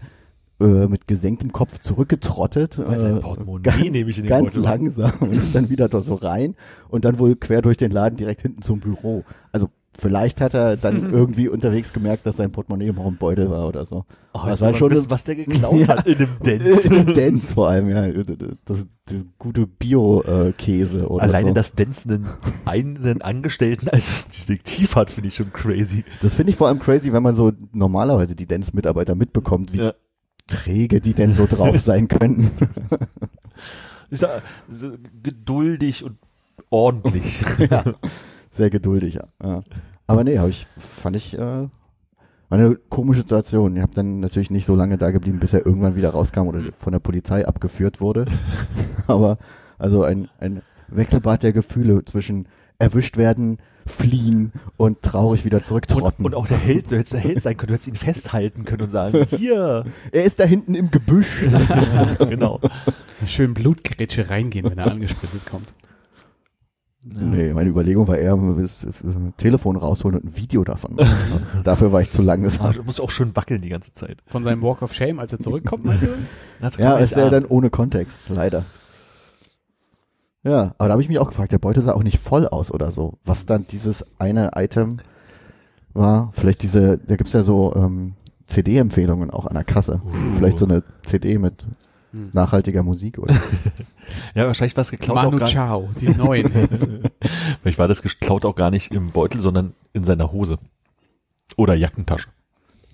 äh, 0.60 0.88
mit 0.88 1.08
gesenktem 1.08 1.51
Kopf 1.51 1.80
zurückgetrottet. 1.80 2.78
Äh, 2.78 3.20
Portemonnaie 3.20 3.64
ganz, 3.64 3.80
nämlich 3.91 4.18
in 4.18 4.24
den 4.24 4.30
ganz 4.30 4.56
langsam 4.56 5.12
und 5.20 5.32
ist 5.34 5.53
dann 5.56 5.70
wieder 5.70 5.89
da 5.89 6.01
so 6.01 6.16
rein 6.16 6.56
und 6.89 7.06
dann 7.06 7.20
wohl 7.20 7.36
quer 7.36 7.62
durch 7.62 7.78
den 7.78 7.91
Laden 7.91 8.18
direkt 8.18 8.41
hinten 8.41 8.62
zum 8.62 8.80
Büro. 8.80 9.24
Also 9.51 9.70
vielleicht 9.97 10.41
hat 10.41 10.53
er 10.53 10.76
dann 10.76 11.10
irgendwie 11.14 11.47
unterwegs 11.47 11.93
gemerkt, 11.93 12.26
dass 12.26 12.36
sein 12.38 12.51
Portemonnaie 12.51 12.88
im 12.88 12.99
hohen 13.01 13.16
Beutel 13.18 13.49
war 13.49 13.66
oder 13.68 13.86
so. 13.86 14.06
Oh, 14.34 14.39
Aber 14.39 14.49
das 14.49 14.58
es 14.58 14.62
war 14.62 14.74
schon 14.74 14.91
wissen, 14.91 15.10
was 15.10 15.24
der 15.24 15.36
geklaut 15.36 15.74
Ja. 15.80 15.88
hat 15.88 16.06
in 16.08 16.18
dem 16.18 16.30
Dance. 16.43 16.88
in 16.88 17.06
dem 17.06 17.14
Dance 17.14 17.53
vor 17.53 17.70
allem, 17.70 17.89
ja. 17.89 18.06
Das, 18.66 18.86
das 19.06 19.16
gute 19.39 19.68
Bio-Käse 19.68 21.08
oder 21.08 21.24
Alleine 21.24 21.49
so. 21.49 21.53
das 21.53 21.74
Dance 21.76 22.10
einen, 22.66 22.97
einen 23.03 23.22
Angestellten 23.22 23.88
als 23.89 24.28
Detektiv 24.30 24.95
hat, 24.95 25.10
finde 25.12 25.30
ich 25.30 25.36
schon 25.36 25.51
crazy. 25.53 26.03
Das 26.22 26.34
finde 26.36 26.49
ich 26.51 26.56
vor 26.58 26.68
allem 26.68 26.80
crazy, 26.80 27.14
wenn 27.14 27.24
man 27.24 27.36
so 27.36 27.51
normalerweise 27.72 28.36
die 28.36 28.45
Dance-Mitarbeiter 28.45 29.16
mitbekommt, 29.16 29.74
wie 29.74 29.78
Ja. 29.78 29.93
Träge 30.48 31.02
die 31.02 31.14
denn 31.14 31.34
so 31.34 31.46
drauf 31.48 31.80
sein 31.80 32.08
könnten. 32.08 32.52
Ist 34.10 34.22
ja 34.22 34.41
geduldig 35.24 36.04
und 36.04 36.18
ordentlich. 36.70 37.41
ja, 37.70 37.84
sehr 38.50 38.70
geduldig, 38.70 39.16
ja. 39.39 39.64
Aber 40.08 40.24
nee, 40.24 40.38
hab 40.38 40.50
ich, 40.50 40.68
fand 40.78 41.16
ich, 41.16 41.38
äh, 41.38 41.68
eine 42.50 42.76
komische 42.89 43.22
Situation. 43.22 43.76
Ich 43.76 43.82
habe 43.82 43.93
dann 43.93 44.20
natürlich 44.20 44.52
nicht 44.52 44.66
so 44.66 44.76
lange 44.76 44.98
da 44.98 45.12
geblieben, 45.12 45.39
bis 45.39 45.54
er 45.54 45.66
irgendwann 45.66 45.96
wieder 45.96 46.12
rauskam 46.12 46.48
oder 46.48 46.62
von 46.78 46.93
der 46.93 47.00
Polizei 47.00 47.48
abgeführt 47.48 48.02
wurde. 48.02 48.26
Aber 49.08 49.38
also 49.78 50.04
ein, 50.04 50.30
ein 50.39 50.62
Wechselbad 50.88 51.43
der 51.43 51.54
Gefühle 51.54 52.06
zwischen 52.06 52.48
erwischt 52.78 53.18
werden, 53.18 53.58
fliehen 53.88 54.52
und 54.78 55.02
traurig 55.04 55.46
wieder 55.46 55.58
Und, 55.58 55.66
zurücktrotten. 55.66 56.26
und 56.26 56.34
auch 56.36 56.48
der 56.48 56.58
Held, 56.58 56.92
du 56.92 56.96
hättest 56.98 57.14
der 57.14 57.20
Held 57.20 57.42
sein 57.42 57.56
können, 57.56 57.68
du 57.68 57.74
hättest 57.76 57.88
ihn 57.88 57.96
festhalten 57.96 58.66
können 58.66 58.82
und 58.84 58.90
sagen, 58.90 59.26
hier. 59.38 59.86
er 60.12 60.24
ist 60.24 60.40
da 60.40 60.44
hinten 60.46 60.74
im 60.76 60.90
Gebüsch. 60.92 61.44
genau. 62.20 62.60
Schön 63.28 63.54
Blutgrätsche 63.54 64.30
reingehen, 64.30 64.70
wenn 64.70 64.78
er 64.80 64.92
angesprittet 64.92 65.46
kommt. 65.46 65.74
Nee, 67.08 67.54
meine 67.54 67.70
Überlegung 67.70 68.08
war 68.08 68.18
eher, 68.18 68.36
das 68.60 68.84
äh, 68.84 68.88
Telefon 69.38 69.76
rausholen 69.76 70.20
und 70.20 70.26
ein 70.26 70.38
Video 70.38 70.64
davon 70.64 70.96
machen. 70.96 71.46
Dafür 71.64 71.92
war 71.92 72.02
ich 72.02 72.10
zu 72.10 72.24
Ah, 72.24 72.26
langsam. 72.26 72.74
du 72.74 72.82
musst 72.84 73.00
auch 73.00 73.12
schön 73.12 73.36
wackeln 73.36 73.62
die 73.62 73.70
ganze 73.70 73.94
Zeit. 73.94 74.24
Von 74.26 74.44
seinem 74.44 74.64
Walk 74.64 74.82
of 74.82 74.92
Shame, 74.92 75.20
als 75.20 75.32
er 75.32 75.40
zurückkommt, 75.40 75.86
meinst 75.86 76.06
du? 76.08 76.10
Also 76.62 76.82
Ja, 76.82 76.98
ist 76.98 77.16
ja 77.16 77.26
an. 77.26 77.32
dann 77.32 77.46
ohne 77.46 77.70
Kontext, 77.70 78.20
leider. 78.28 78.66
Ja, 80.46 80.76
aber 80.78 80.88
da 80.88 80.91
habe 80.91 81.02
ich 81.02 81.10
mich 81.10 81.20
auch 81.20 81.28
gefragt, 81.28 81.52
der 81.52 81.58
Beutel 81.58 81.84
sah 81.84 81.93
auch 81.93 82.04
nicht 82.04 82.20
voll 82.20 82.48
aus 82.48 82.72
oder 82.72 82.91
so. 82.91 83.18
Was 83.26 83.46
dann 83.46 83.66
dieses 83.68 84.06
eine 84.20 84.52
Item 84.56 85.00
war, 85.93 86.30
vielleicht 86.34 86.62
diese, 86.62 86.98
da 87.00 87.16
gibt's 87.16 87.34
ja 87.34 87.43
so 87.43 87.76
ähm, 87.76 88.14
CD-Empfehlungen 88.46 89.32
auch 89.32 89.48
an 89.48 89.56
der 89.56 89.64
Kasse. 89.64 90.02
Vielleicht 90.38 90.60
so 90.60 90.66
eine 90.66 90.84
CD 91.04 91.38
mit 91.39 91.66
Hm. 92.16 92.30
nachhaltiger 92.34 92.82
Musik 92.82 93.20
oder 93.20 93.34
Ja, 94.36 94.48
wahrscheinlich 94.48 94.78
war 94.78 94.84
es 94.84 94.91
geklaut 94.91 95.16
Manu 95.16 95.36
auch 95.36 95.39
gar 95.39 95.50
Chao, 95.50 95.89
die 96.00 96.10
neuen 96.10 96.50
Hits. 96.52 96.88
Vielleicht 97.62 97.78
war 97.78 97.88
das 97.89 98.02
geklaut 98.02 98.46
auch 98.46 98.56
gar 98.56 98.72
nicht 98.72 98.93
im 98.93 99.12
Beutel, 99.12 99.41
sondern 99.41 99.74
in 99.91 100.06
seiner 100.06 100.32
Hose. 100.32 100.58
Oder 101.58 101.74
Jackentasche. 101.76 102.30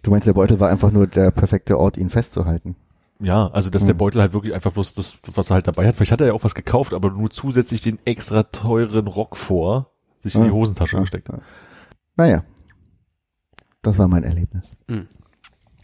Du 0.02 0.10
meinst, 0.10 0.26
der 0.26 0.34
Beutel 0.34 0.60
war 0.60 0.70
einfach 0.70 0.92
nur 0.92 1.06
der 1.06 1.30
perfekte 1.32 1.78
Ort, 1.78 1.98
ihn 1.98 2.10
festzuhalten. 2.10 2.76
Ja, 3.22 3.48
also 3.50 3.70
dass 3.70 3.84
Hm. 3.84 3.88
der 3.88 3.94
Beutel 3.94 4.22
halt 4.22 4.34
wirklich 4.34 4.54
einfach 4.54 4.72
bloß 4.72 4.96
das, 4.96 5.20
was 5.34 5.50
er 5.52 5.56
halt 5.56 5.68
dabei 5.68 5.88
hat. 5.88 5.96
Vielleicht 5.96 6.12
hat 6.12 6.22
er 6.22 6.28
ja 6.28 6.34
auch 6.34 6.44
was 6.44 6.56
gekauft, 6.56 6.94
aber 6.94 7.12
nur 7.12 7.30
zusätzlich 7.30 7.82
den 7.82 8.00
extra 8.06 8.44
teuren 8.44 9.08
Rock 9.08 9.38
vor, 9.38 9.92
sich 10.24 10.36
in 10.36 10.44
die. 10.46 10.52
Hosentasche 10.52 10.96
Ja. 10.96 11.02
gesteckt. 11.02 11.30
Naja, 12.16 12.44
das 13.82 13.98
war 13.98 14.08
mein 14.08 14.24
Erlebnis. 14.24 14.76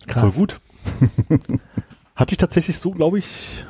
Voll 0.08 0.32
gut. 0.32 0.60
Hatte 2.16 2.32
ich 2.34 2.38
tatsächlich 2.38 2.78
so, 2.80 2.92
glaube 2.92 3.20
ich, 3.20 3.66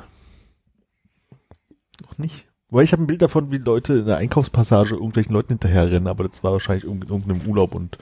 noch 2.01 2.17
nicht. 2.17 2.47
Weil 2.69 2.83
ich 2.83 2.91
habe 2.91 3.03
ein 3.03 3.07
Bild 3.07 3.21
davon, 3.21 3.49
wie 3.51 3.57
Leute 3.57 3.93
in 3.99 4.05
der 4.05 4.17
Einkaufspassage 4.17 4.95
irgendwelchen 4.95 5.33
Leuten 5.33 5.49
hinterherrennen, 5.53 6.07
aber 6.07 6.27
das 6.27 6.43
war 6.43 6.51
wahrscheinlich 6.51 6.83
in 6.83 7.01
irgendeinem 7.01 7.41
Urlaub 7.47 7.73
und 7.73 7.97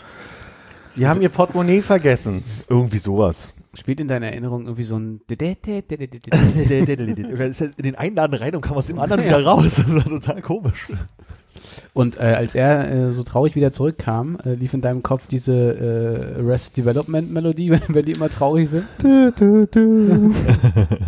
Sie 0.89 1.07
haben 1.07 1.21
ihr 1.21 1.29
Portemonnaie 1.29 1.81
vergessen. 1.81 2.43
irgendwie 2.69 2.97
sowas. 2.99 3.53
Spielt 3.75 3.99
in 3.99 4.07
deiner 4.07 4.27
Erinnerung 4.27 4.63
irgendwie 4.63 4.83
so 4.83 4.97
ein 4.97 5.21
Das 5.27 5.39
ist 7.61 7.77
in 7.77 7.83
den 7.83 7.95
einen 7.95 8.15
Laden 8.15 8.33
rein 8.35 8.55
und 8.55 8.61
kam 8.61 8.77
aus 8.77 8.87
dem 8.87 8.99
anderen 8.99 9.23
wieder 9.23 9.43
raus. 9.43 9.75
Das 9.75 9.93
war 9.93 10.03
total 10.03 10.41
komisch. 10.41 10.87
Und 11.93 12.17
äh, 12.17 12.23
als 12.23 12.55
er 12.55 12.91
äh, 12.91 13.11
so 13.11 13.23
traurig 13.23 13.55
wieder 13.55 13.71
zurückkam, 13.71 14.37
äh, 14.45 14.53
lief 14.53 14.73
in 14.73 14.81
deinem 14.81 15.03
Kopf 15.03 15.27
diese 15.27 15.53
äh, 15.53 16.41
Arrested 16.41 16.77
Development 16.77 17.31
Melodie, 17.31 17.69
wenn, 17.71 17.81
wenn 17.87 18.05
die 18.05 18.13
immer 18.13 18.29
traurig 18.29 18.69
sind. 18.69 18.85
Du, 19.01 19.31
du, 19.31 19.65
du. 19.67 20.33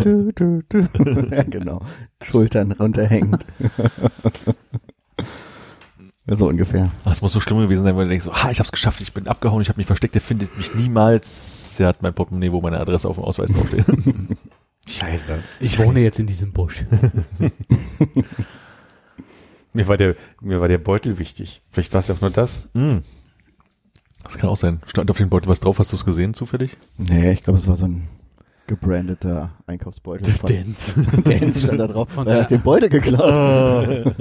Du, 0.04 0.32
du, 0.32 0.62
du. 0.70 0.78
ja, 1.32 1.44
genau. 1.44 1.82
Schultern 2.22 2.72
runterhängend. 2.72 3.46
Ja, 6.28 6.36
so 6.36 6.48
ungefähr. 6.48 6.92
Das 7.06 7.22
muss 7.22 7.34
so 7.34 7.40
schlimm 7.40 7.60
gewesen 7.60 7.84
sein, 7.84 7.96
weil 7.96 8.06
du 8.06 8.10
denkst 8.10 8.26
so, 8.26 8.34
ha, 8.34 8.50
ich 8.52 8.60
hab's 8.60 8.72
geschafft, 8.72 9.02
ich 9.02 9.14
bin 9.14 9.28
abgehauen, 9.28 9.62
ich 9.62 9.70
habe 9.70 9.78
mich 9.78 9.88
versteckt, 9.88 10.14
der 10.16 10.22
findet 10.22 10.56
mich 10.58 10.74
niemals. 10.76 11.76
Er 11.80 11.88
hat 11.88 12.02
mein 12.02 12.14
Portemonnaie, 12.14 12.52
wo 12.52 12.60
meine 12.62 12.80
Adresse 12.80 13.08
auf 13.08 13.16
dem 13.18 13.24
Ausweis 13.24 13.52
draufsteht. 13.54 13.86
Scheiße. 14.90 15.40
Ich 15.60 15.78
wohne 15.80 16.00
jetzt 16.00 16.20
in 16.20 16.28
diesem 16.28 16.52
Busch. 16.54 16.86
Mir 19.74 19.88
war 19.88 19.98
der, 19.98 20.16
mir 20.42 20.60
war 20.60 20.68
der 20.68 20.80
Beutel 20.80 21.20
wichtig. 21.20 21.62
Vielleicht 21.70 21.94
war 21.94 22.00
es 22.00 22.08
ja 22.08 22.16
auch 22.16 22.22
nur 22.22 22.32
das. 22.32 22.62
Hm. 22.74 23.04
Das 24.24 24.38
kann 24.38 24.50
auch 24.50 24.58
sein. 24.58 24.82
Stand 24.88 25.12
auf 25.12 25.18
dem 25.18 25.30
Beutel 25.30 25.50
was 25.50 25.60
drauf? 25.60 25.78
Hast 25.80 25.92
du 25.92 25.98
es 25.98 26.06
gesehen, 26.06 26.34
zufällig? 26.34 26.76
Nee, 26.98 27.34
ich 27.34 27.42
glaube, 27.42 27.60
es 27.60 27.68
war 27.68 27.76
so 27.76 27.86
ein 27.86 28.08
gebrandeter 28.66 29.52
Einkaufsbeutel. 29.68 30.34
Von- 30.34 30.50
Dance. 30.50 30.94
Dance 31.24 31.62
stand 31.62 31.80
da 31.80 31.88
drauf. 31.88 32.10
Von 32.10 32.26
Er 32.28 32.42
hat 32.42 32.50
der- 32.52 32.58
den 32.58 32.64
Beutel 32.64 32.90
geklaut. 32.90 34.16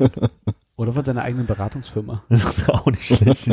Oder 0.77 0.93
von 0.93 1.05
seiner 1.05 1.22
eigenen 1.22 1.47
Beratungsfirma. 1.47 2.22
Das 2.29 2.59
ist 2.59 2.68
auch 2.68 2.87
nicht 2.87 3.05
schlecht. 3.05 3.47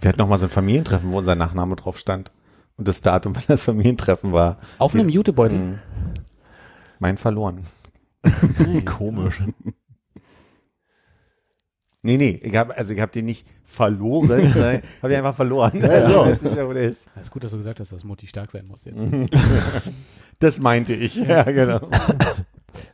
Wir 0.00 0.08
hatten 0.08 0.18
noch 0.18 0.28
mal 0.28 0.36
so 0.36 0.46
ein 0.46 0.50
Familientreffen, 0.50 1.10
wo 1.12 1.18
unser 1.18 1.34
Nachname 1.34 1.76
drauf 1.76 1.98
stand. 1.98 2.30
Und 2.76 2.88
das 2.88 3.00
Datum, 3.00 3.34
wann 3.34 3.44
das 3.46 3.64
Familientreffen 3.64 4.32
war. 4.32 4.58
Auf 4.78 4.94
einem 4.94 5.08
Jutebeutel. 5.08 5.58
Mhm. 5.58 5.78
Mein 6.98 7.16
verloren. 7.16 7.60
Komisch. 8.84 9.42
Nee, 12.02 12.18
nee, 12.18 12.38
ich 12.42 12.54
habe 12.54 12.76
also 12.76 12.92
ich 12.92 13.00
habe 13.00 13.12
den 13.12 13.24
nicht 13.24 13.46
verloren, 13.64 14.28
sondern 14.52 14.82
habe 15.02 15.12
ihn 15.12 15.18
einfach 15.18 15.34
verloren. 15.34 15.82
Also, 15.82 16.10
ich 16.10 16.32
weiß 16.32 16.42
nicht 16.42 16.54
mehr, 16.54 16.68
wo 16.68 16.72
der 16.74 16.84
ist. 16.84 17.06
Ja, 17.14 17.22
ist 17.22 17.30
gut, 17.30 17.44
dass 17.44 17.52
du 17.52 17.56
gesagt 17.56 17.80
hast, 17.80 17.92
dass 17.92 18.04
Mutti 18.04 18.26
stark 18.26 18.50
sein 18.50 18.66
muss 18.66 18.84
jetzt. 18.84 19.02
Das 20.38 20.58
meinte 20.58 20.94
ich. 20.94 21.14
Ja, 21.16 21.44
genau. 21.44 21.88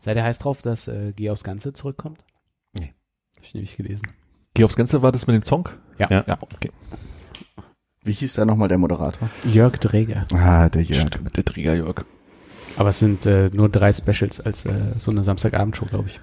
Seid 0.01 0.17
ihr 0.17 0.25
heiß 0.25 0.39
drauf, 0.39 0.63
dass 0.63 0.89
äh, 0.89 1.13
Geh 1.15 1.31
aufs 1.31 1.45
Ganze 1.45 1.73
zurückkommt? 1.73 2.25
Nee. 2.79 2.93
Hab 3.37 3.45
ich 3.45 3.55
nämlich 3.55 3.77
gelesen. 3.77 4.07
Geh 4.55 4.65
aufs 4.65 4.77
Ganze, 4.77 5.03
war 5.03 5.13
das 5.13 5.27
mit 5.27 5.35
dem 5.35 5.45
Song? 5.45 5.69
Ja. 5.99 6.07
Ja. 6.11 6.25
Ja, 6.27 6.39
okay. 6.43 6.71
Wie 8.03 8.13
hieß 8.13 8.35
da 8.35 8.45
nochmal 8.45 8.69
der 8.69 8.79
Moderator? 8.79 9.29
Jörg 9.45 9.79
Dräger. 9.79 10.27
Ah, 10.33 10.69
der 10.69 10.83
Jörg. 10.83 11.09
Stimmt, 11.09 11.37
der 11.37 11.45
Träger 11.45 11.75
Jörg. 11.75 12.05
Aber 12.77 12.89
es 12.91 12.99
sind 12.99 13.27
äh, 13.27 13.51
nur 13.53 13.69
drei 13.69 13.93
Specials 13.93 14.41
als 14.41 14.65
äh, 14.65 14.73
so 14.97 15.11
eine 15.11 15.23
Samstagabendshow, 15.23 15.87
glaube 15.87 16.09
ich. 16.09 16.21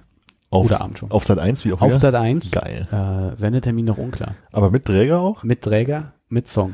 Auf, 0.49 0.65
Oder 0.65 0.81
Abendshow. 0.81 1.07
auf 1.09 1.25
Sat 1.25 1.39
1 1.39 1.65
wie 1.65 1.73
auch 1.73 1.81
Auf 1.81 1.89
wieder? 1.89 1.97
Sat 1.97 2.15
1. 2.15 2.51
Geil. 2.51 2.87
Äh, 2.91 3.35
Sendetermin 3.35 3.85
noch 3.85 3.97
unklar. 3.97 4.35
Aber 4.51 4.71
mit 4.71 4.85
Träger 4.85 5.19
auch? 5.19 5.43
Mit 5.43 5.61
Träger, 5.61 6.13
mit 6.29 6.47
Song. 6.47 6.73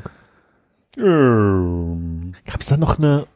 Gab's 0.96 2.66
da 2.68 2.76
noch 2.76 2.98
eine, 2.98 3.26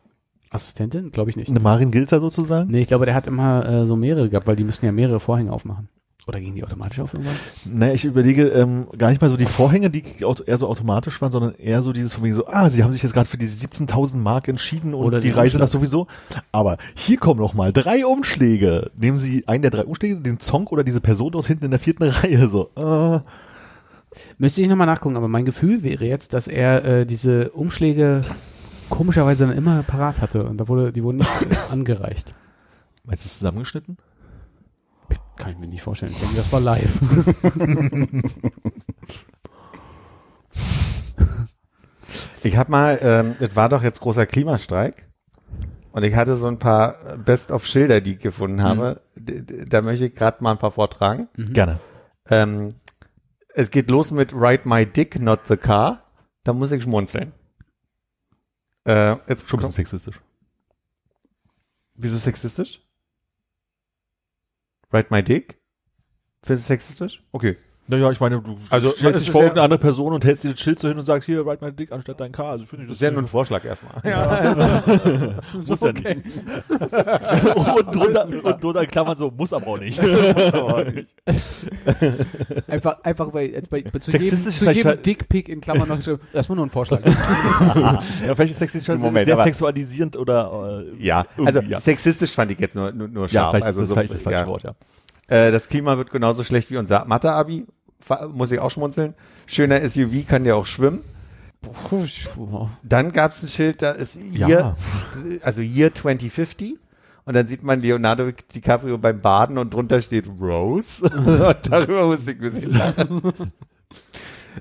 Assistentin? 0.50 1.10
Glaube 1.10 1.30
ich 1.30 1.36
nicht. 1.36 1.50
eine 1.50 1.60
Marin 1.60 1.90
Gilzer 1.90 2.20
sozusagen? 2.20 2.70
Nee, 2.70 2.80
ich 2.80 2.88
glaube, 2.88 3.04
der 3.04 3.14
hat 3.14 3.26
immer 3.26 3.66
äh, 3.68 3.86
so 3.86 3.96
mehrere 3.96 4.28
gehabt, 4.30 4.46
weil 4.46 4.56
die 4.56 4.64
müssen 4.64 4.84
ja 4.86 4.92
mehrere 4.92 5.20
Vorhänge 5.20 5.52
aufmachen. 5.52 5.88
Oder 6.26 6.40
gingen 6.40 6.56
die 6.56 6.64
automatisch 6.64 7.00
auf 7.00 7.14
irgendwann? 7.14 7.36
Naja, 7.64 7.94
ich 7.94 8.04
überlege 8.04 8.48
ähm, 8.48 8.86
gar 8.98 9.08
nicht 9.08 9.22
mal 9.22 9.30
so 9.30 9.38
die 9.38 9.46
Vorhänge, 9.46 9.88
die 9.88 10.04
eher 10.44 10.58
so 10.58 10.68
automatisch 10.68 11.22
waren, 11.22 11.32
sondern 11.32 11.54
eher 11.54 11.80
so 11.80 11.94
dieses 11.94 12.12
von 12.12 12.22
wegen 12.22 12.34
so, 12.34 12.46
ah, 12.46 12.68
sie 12.68 12.84
haben 12.84 12.92
sich 12.92 13.02
jetzt 13.02 13.14
gerade 13.14 13.26
für 13.28 13.38
diese 13.38 13.66
17.000 13.66 14.16
Mark 14.16 14.46
entschieden 14.46 14.92
und 14.92 15.06
Oder 15.06 15.20
die 15.20 15.30
Reise 15.30 15.56
Umschlag. 15.56 15.60
das 15.62 15.72
sowieso. 15.72 16.06
Aber 16.52 16.76
hier 16.94 17.16
kommen 17.16 17.40
noch 17.40 17.54
mal 17.54 17.72
drei 17.72 18.04
Umschläge. 18.04 18.90
Nehmen 18.98 19.18
Sie 19.18 19.48
einen 19.48 19.62
der 19.62 19.70
drei 19.70 19.84
Umschläge, 19.86 20.16
den 20.16 20.38
Song 20.38 20.66
oder 20.66 20.84
diese 20.84 21.00
Person 21.00 21.32
dort 21.32 21.46
hinten 21.46 21.64
in 21.64 21.70
der 21.70 21.80
vierten 21.80 22.02
Reihe. 22.10 22.46
So, 22.50 22.68
äh, 22.76 23.20
Müsste 24.36 24.60
ich 24.60 24.68
nochmal 24.68 24.86
nachgucken, 24.86 25.16
aber 25.16 25.28
mein 25.28 25.46
Gefühl 25.46 25.82
wäre 25.82 26.04
jetzt, 26.04 26.34
dass 26.34 26.46
er 26.46 26.84
äh, 26.84 27.06
diese 27.06 27.52
Umschläge 27.52 28.20
komischerweise 28.90 29.46
dann 29.46 29.56
immer 29.56 29.82
parat 29.82 30.20
hatte 30.20 30.44
und 30.44 30.58
da 30.58 30.68
wurde, 30.68 30.92
die 30.92 31.02
wurden 31.02 31.18
nicht 31.18 31.30
angereicht. 31.70 32.34
meinst 33.04 33.24
du 33.24 33.28
es 33.28 33.38
zusammengeschnitten? 33.38 33.96
Kann 35.36 35.52
ich 35.52 35.58
mir 35.58 35.68
nicht 35.68 35.82
vorstellen. 35.82 36.12
Ich 36.12 36.18
denke, 36.18 36.36
das 36.36 36.50
war 36.52 36.60
live. 36.60 36.98
Ich 42.42 42.56
habe 42.56 42.70
mal, 42.70 42.98
ähm, 43.02 43.34
es 43.40 43.56
war 43.56 43.68
doch 43.68 43.82
jetzt 43.82 44.00
großer 44.00 44.26
Klimastreik. 44.26 45.06
Und 45.92 46.04
ich 46.04 46.14
hatte 46.14 46.36
so 46.36 46.46
ein 46.46 46.58
paar 46.58 47.16
Best-of-Schilder, 47.18 48.00
die 48.00 48.12
ich 48.12 48.18
gefunden 48.20 48.62
habe. 48.62 49.00
D- 49.16 49.64
Da 49.66 49.82
möchte 49.82 50.06
ich 50.06 50.14
gerade 50.14 50.42
mal 50.42 50.52
ein 50.52 50.58
paar 50.58 50.70
vortragen. 50.70 51.28
Gerne. 51.36 51.80
Ähm, 52.30 52.74
es 53.54 53.70
geht 53.70 53.90
los 53.90 54.10
mit 54.12 54.32
Ride 54.32 54.62
My 54.68 54.86
Dick, 54.86 55.20
not 55.20 55.40
the 55.48 55.56
car. 55.56 56.04
Da 56.44 56.52
muss 56.52 56.70
ich 56.72 56.82
schmunzeln. 56.84 57.32
Äh, 58.88 59.18
jetzt 59.28 59.46
Schon 59.46 59.58
ein 59.60 59.66
bisschen 59.66 59.84
sexistisch. 59.84 60.18
Wieso 61.92 62.16
sexistisch? 62.16 62.80
Ride 64.90 65.08
My 65.10 65.22
Dick? 65.22 65.60
Findest 66.42 66.70
du 66.70 66.72
sexistisch? 66.72 67.22
Okay. 67.32 67.58
Naja, 67.90 68.10
ich 68.10 68.20
meine, 68.20 68.42
du 68.42 68.56
Also, 68.68 68.90
stellst 68.90 69.22
dich 69.22 69.30
vor 69.30 69.40
ja- 69.40 69.46
irgendeine 69.46 69.64
andere 69.64 69.80
Person 69.80 70.12
und 70.12 70.22
hältst 70.24 70.44
dir 70.44 70.50
das 70.50 70.60
Schild 70.60 70.78
so 70.78 70.88
hin 70.88 70.98
und 70.98 71.06
sagst, 71.06 71.24
hier, 71.26 71.46
ride 71.46 71.64
my 71.64 71.72
dick 71.72 71.90
anstatt 71.90 72.20
dein 72.20 72.32
Car. 72.32 72.50
Also 72.50 72.66
finde 72.66 72.82
ich 72.84 72.88
Das 72.90 72.96
ist 72.98 73.02
ja 73.02 73.10
nur 73.10 73.22
ein 73.22 73.26
Vorschlag 73.26 73.64
erstmal. 73.64 73.94
muss 75.66 75.80
ja 75.80 75.92
nicht. 75.92 76.06
und, 76.68 77.94
drunter, 77.94 78.28
und 78.44 78.62
drunter 78.62 78.82
in 78.82 78.88
Klammern 78.90 79.16
so, 79.16 79.30
muss 79.34 79.54
aber 79.54 79.66
auch 79.68 79.78
nicht. 79.78 79.98
Einfach, 82.68 83.02
einfach 83.02 83.30
bei, 83.30 83.48
jetzt 83.48 83.70
bei, 83.70 83.82
bei 83.82 83.98
zu 83.98 84.10
Sexistisch 84.10 84.38
jedem, 84.38 84.48
ist 84.50 84.58
zu 84.58 84.70
jedem 84.70 84.84
halt- 84.88 85.06
Dickpick 85.06 85.48
in 85.48 85.60
Klammern 85.60 85.88
noch 85.88 86.00
so, 86.00 86.18
erstmal 86.32 86.56
nur 86.56 86.66
ein 86.66 86.70
Vorschlag. 86.70 87.00
ja, 87.04 88.02
vielleicht 88.34 88.52
ist 88.52 88.58
sexistisch 88.58 88.96
Moment, 88.98 89.26
sehr 89.26 89.34
aber- 89.34 89.44
sexualisierend 89.44 90.16
oder 90.16 90.82
äh, 90.98 91.04
Ja, 91.04 91.26
also 91.44 91.60
ja. 91.60 91.80
sexistisch 91.80 92.32
fand 92.32 92.50
ich 92.52 92.58
jetzt 92.58 92.74
nur, 92.76 92.92
nur, 92.92 93.08
nur 93.08 93.22
Ja, 93.24 93.28
scharf. 93.28 93.50
vielleicht 93.52 93.66
also 93.66 93.80
ist 93.80 93.84
das 93.84 93.88
so, 93.88 93.94
vielleicht 93.94 94.14
das 94.14 94.22
falsche 94.22 94.38
ja. 94.40 94.46
Wort, 94.46 94.62
ja. 94.64 94.74
Äh, 95.28 95.50
das 95.50 95.68
Klima 95.68 95.96
wird 95.98 96.10
genauso 96.10 96.42
schlecht 96.44 96.70
wie 96.70 96.76
unser 96.78 97.04
Mathe-Abi. 97.04 97.66
Muss 98.32 98.52
ich 98.52 98.60
auch 98.60 98.70
schmunzeln. 98.70 99.14
Schöner 99.46 99.86
SUV 99.88 100.26
kann 100.28 100.44
ja 100.44 100.54
auch 100.54 100.66
schwimmen. 100.66 101.00
Dann 102.82 103.12
gab 103.12 103.32
es 103.32 103.42
ein 103.42 103.48
Schild, 103.48 103.82
da 103.82 103.90
ist 103.90 104.16
Year, 104.16 104.48
Ja. 104.48 104.76
also 105.42 105.60
Year 105.62 105.92
2050. 105.92 106.76
Und 107.24 107.34
dann 107.34 107.46
sieht 107.48 107.62
man 107.62 107.82
Leonardo 107.82 108.30
DiCaprio 108.54 108.96
beim 108.96 109.18
Baden 109.18 109.58
und 109.58 109.74
drunter 109.74 110.00
steht 110.00 110.28
Rose. 110.40 111.04
und 111.08 111.56
darüber 111.70 112.06
musste 112.06 112.30
ich 112.32 112.40
ein 112.40 112.52
bisschen 112.52 112.70
lachen. 112.72 113.22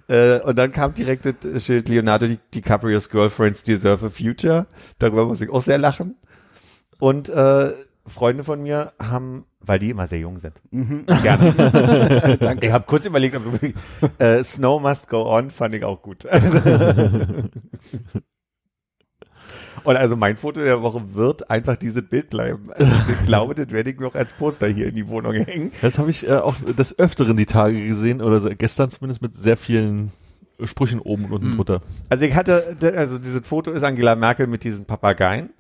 Äh, 0.10 0.40
und 0.42 0.56
dann 0.58 0.72
kam 0.72 0.94
direkt 0.94 1.26
das 1.26 1.66
Schild 1.66 1.90
Leonardo 1.90 2.28
Di- 2.28 2.38
DiCaprios 2.54 3.10
Girlfriends 3.10 3.64
Deserve 3.64 4.06
a 4.06 4.10
Future. 4.10 4.68
Darüber 5.00 5.26
muss 5.26 5.42
ich 5.42 5.50
auch 5.50 5.62
sehr 5.64 5.80
lachen. 5.80 6.16
Und 7.00 7.30
äh, 7.30 7.72
Freunde 8.08 8.44
von 8.44 8.62
mir 8.64 8.94
haben, 9.02 9.46
weil 9.60 9.80
die 9.80 9.90
immer 9.90 10.08
sehr 10.08 10.20
jung 10.20 10.38
sind, 10.40 10.62
gerne. 10.72 12.38
Ich 12.62 12.72
habe 12.72 12.86
kurz 12.88 13.06
überlegt, 13.06 13.36
ob 13.36 13.44
du, 13.60 13.74
äh, 14.24 14.44
Snow 14.44 14.82
Must 14.82 15.10
Go 15.10 15.24
On 15.30 15.52
fand 15.52 15.76
ich 15.76 15.84
auch 15.84 16.02
gut. 16.02 16.26
Und 19.84 19.96
also 19.96 20.16
mein 20.18 20.36
Foto 20.38 20.60
der 20.60 20.82
Woche 20.82 21.14
wird 21.14 21.50
einfach 21.50 21.78
dieses 21.78 22.04
Bild 22.04 22.30
bleiben. 22.30 22.72
Also 22.74 22.92
ich 23.10 23.26
glaube, 23.26 23.56
das 23.56 23.72
werde 23.72 23.90
ich 23.92 24.00
mir 24.00 24.08
auch 24.08 24.16
als 24.16 24.34
Poster 24.34 24.68
hier 24.68 24.88
in 24.88 24.96
die 24.96 25.08
Wohnung 25.08 25.34
hängen. 25.34 25.72
Das 25.82 25.98
habe 25.98 26.10
ich 26.12 26.28
äh, 26.28 26.34
auch 26.34 26.56
des 26.78 26.98
Öfteren 27.00 27.38
die 27.38 27.46
Tage 27.46 27.86
gesehen, 27.88 28.22
oder 28.22 28.40
so- 28.42 28.50
gestern 28.58 28.90
zumindest 28.90 29.22
mit 29.22 29.36
sehr 29.36 29.56
vielen 29.56 30.12
Sprüchen 30.64 31.00
oben 31.00 31.26
und 31.26 31.34
unten 31.34 31.52
Mhm. 31.52 31.56
drunter. 31.56 31.82
Also 32.10 32.26
ich 32.26 32.36
hatte, 32.36 32.76
also 32.98 33.18
dieses 33.20 33.48
Foto 33.48 33.72
ist 33.72 33.84
Angela 33.84 34.16
Merkel 34.16 34.48
mit 34.48 34.64
diesen 34.64 34.86
Papageien. 34.86 35.52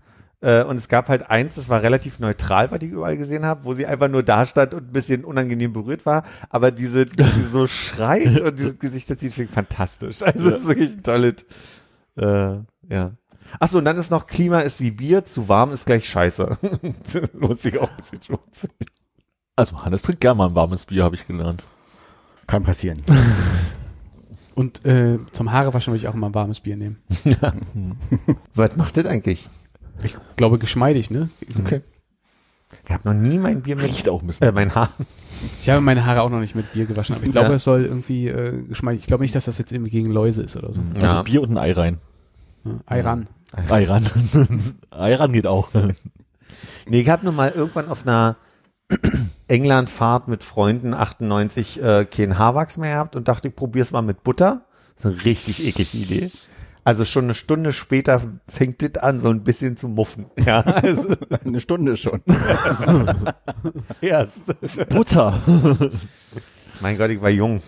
Äh, 0.41 0.63
Und 0.63 0.77
es 0.77 0.87
gab 0.87 1.09
halt 1.09 1.29
eins, 1.29 1.55
das 1.55 1.67
war 1.69 1.81
relativ 1.81 2.19
neutral, 2.19 2.69
was 2.69 2.81
ich 2.81 2.91
überall 2.91 3.17
gesehen 3.17 3.45
habe, 3.45 3.65
wo 3.65 3.73
sie 3.73 3.87
einfach 3.87 4.07
nur 4.07 4.21
da 4.23 4.45
stand 4.45 4.73
und 4.73 4.89
ein 4.89 4.91
bisschen 4.91 5.25
unangenehm 5.25 5.73
berührt 5.73 6.05
war. 6.05 6.23
Aber 6.49 6.71
diese, 6.71 7.05
die 7.05 7.41
so 7.41 7.65
schreit 7.67 8.41
und 8.41 8.59
dieses 8.59 8.79
Gesicht, 8.79 9.09
das 9.09 9.19
sieht 9.19 9.33
finde 9.33 9.49
ich 9.49 9.55
fantastisch. 9.55 10.21
Also 10.21 10.51
das 10.51 10.61
ist 10.61 10.67
wirklich 10.67 10.93
ein 10.93 11.03
tolles, 11.03 11.45
äh, 12.17 12.57
ja. 12.89 13.11
Achso, 13.59 13.77
und 13.77 13.85
dann 13.85 13.97
ist 13.97 14.11
noch 14.11 14.27
Klima 14.27 14.59
ist 14.59 14.81
wie 14.81 14.91
Bier, 14.91 15.23
zu 15.25 15.47
warm 15.47 15.71
ist 15.71 15.85
gleich 15.85 16.07
scheiße. 16.07 16.57
Muss 17.33 17.63
ich 17.65 17.79
auch 17.79 17.89
ein 17.89 17.97
bisschen 17.97 18.21
schmunzeln. 18.21 18.73
Also 19.55 19.83
Hannes 19.83 20.01
trinkt 20.03 20.21
gerne 20.21 20.37
mal 20.37 20.49
ein 20.49 20.55
warmes 20.55 20.85
Bier, 20.85 21.03
habe 21.03 21.15
ich 21.15 21.25
gelernt. 21.25 21.63
Kann 22.45 22.63
passieren. 22.63 23.01
Und 24.53 24.85
äh, 24.85 25.17
zum 25.31 25.51
Haare 25.51 25.73
waschen 25.73 25.91
würde 25.93 25.99
ich 25.99 26.07
auch 26.07 26.13
immer 26.13 26.27
ein 26.27 26.35
warmes 26.35 26.59
Bier 26.59 26.75
nehmen. 26.77 26.97
Was 28.55 28.75
macht 28.75 28.97
das 28.97 29.05
eigentlich? 29.05 29.49
Ich 30.03 30.17
glaube 30.35 30.57
geschmeidig, 30.59 31.09
ne? 31.11 31.29
Okay. 31.59 31.81
Ich 32.85 32.91
habe 32.93 33.07
noch 33.07 33.13
nie 33.13 33.37
mein 33.39 33.61
Bier 33.61 33.75
mit, 33.75 33.85
Riecht 33.85 34.09
auch 34.09 34.21
ein 34.21 34.27
bisschen. 34.27 34.47
äh, 34.47 34.51
mein 34.51 34.73
Haar. 34.75 34.89
Ich 35.61 35.69
habe 35.69 35.81
meine 35.81 36.05
Haare 36.05 36.21
auch 36.21 36.29
noch 36.29 36.39
nicht 36.39 36.55
mit 36.55 36.71
Bier 36.73 36.85
gewaschen, 36.85 37.15
aber 37.15 37.23
ich 37.25 37.31
glaube, 37.31 37.49
Ja. 37.49 37.55
es 37.55 37.63
soll 37.63 37.85
irgendwie 37.85 38.27
äh, 38.27 38.61
geschmeidig. 38.63 39.01
Ich 39.01 39.07
glaube 39.07 39.23
nicht, 39.23 39.33
dass 39.35 39.45
das 39.45 39.57
jetzt 39.57 39.71
irgendwie 39.71 39.91
gegen 39.91 40.11
Läuse 40.11 40.43
ist 40.43 40.55
oder 40.57 40.73
so. 40.73 40.81
Also 40.93 41.05
Ja. 41.05 41.21
Bier 41.23 41.41
und 41.41 41.51
ein 41.51 41.57
Ei 41.57 41.71
rein. 41.71 41.99
Ja, 42.65 42.71
Ayran. 42.85 43.27
Ei 43.69 43.85
ran. 43.85 44.05
Ei 44.91 45.15
ran 45.15 45.31
geht 45.33 45.47
auch. 45.47 45.69
Nee, 46.89 47.01
ich 47.01 47.09
habe 47.09 47.23
nur 47.25 47.33
mal 47.33 47.51
irgendwann 47.51 47.87
auf 47.89 48.07
einer 48.07 48.35
Englandfahrt 49.47 50.27
mit 50.27 50.43
Freunden 50.43 50.93
98 50.93 51.81
äh, 51.83 52.05
kein 52.05 52.37
Haarwachs 52.37 52.77
mehr 52.77 52.93
gehabt 52.93 53.15
und 53.15 53.27
dachte, 53.27 53.49
ich 53.49 53.55
probier's 53.55 53.91
mal 53.91 54.01
mit 54.01 54.23
Butter. 54.23 54.61
Das 54.95 55.11
ist 55.13 55.17
eine 55.19 55.25
richtig 55.25 55.65
eklige 55.65 55.97
Idee. 55.97 56.31
Also 56.87 57.03
schon 57.03 57.25
eine 57.25 57.33
Stunde 57.33 57.73
später 57.73 58.21
fängt 58.47 58.81
das 58.81 59.03
an, 59.03 59.19
so 59.19 59.27
ein 59.27 59.43
bisschen 59.43 59.75
zu 59.75 59.89
muffen. 59.89 60.27
Ja, 60.45 60.61
also 60.61 61.17
Eine 61.43 61.59
Stunde 61.59 61.97
schon. 61.97 62.21
erst. 63.99 64.45
Butter. 64.87 65.91
Mein 66.79 66.97
Gott, 66.97 67.09
ich 67.09 67.21
war 67.21 67.29
jung. 67.29 67.61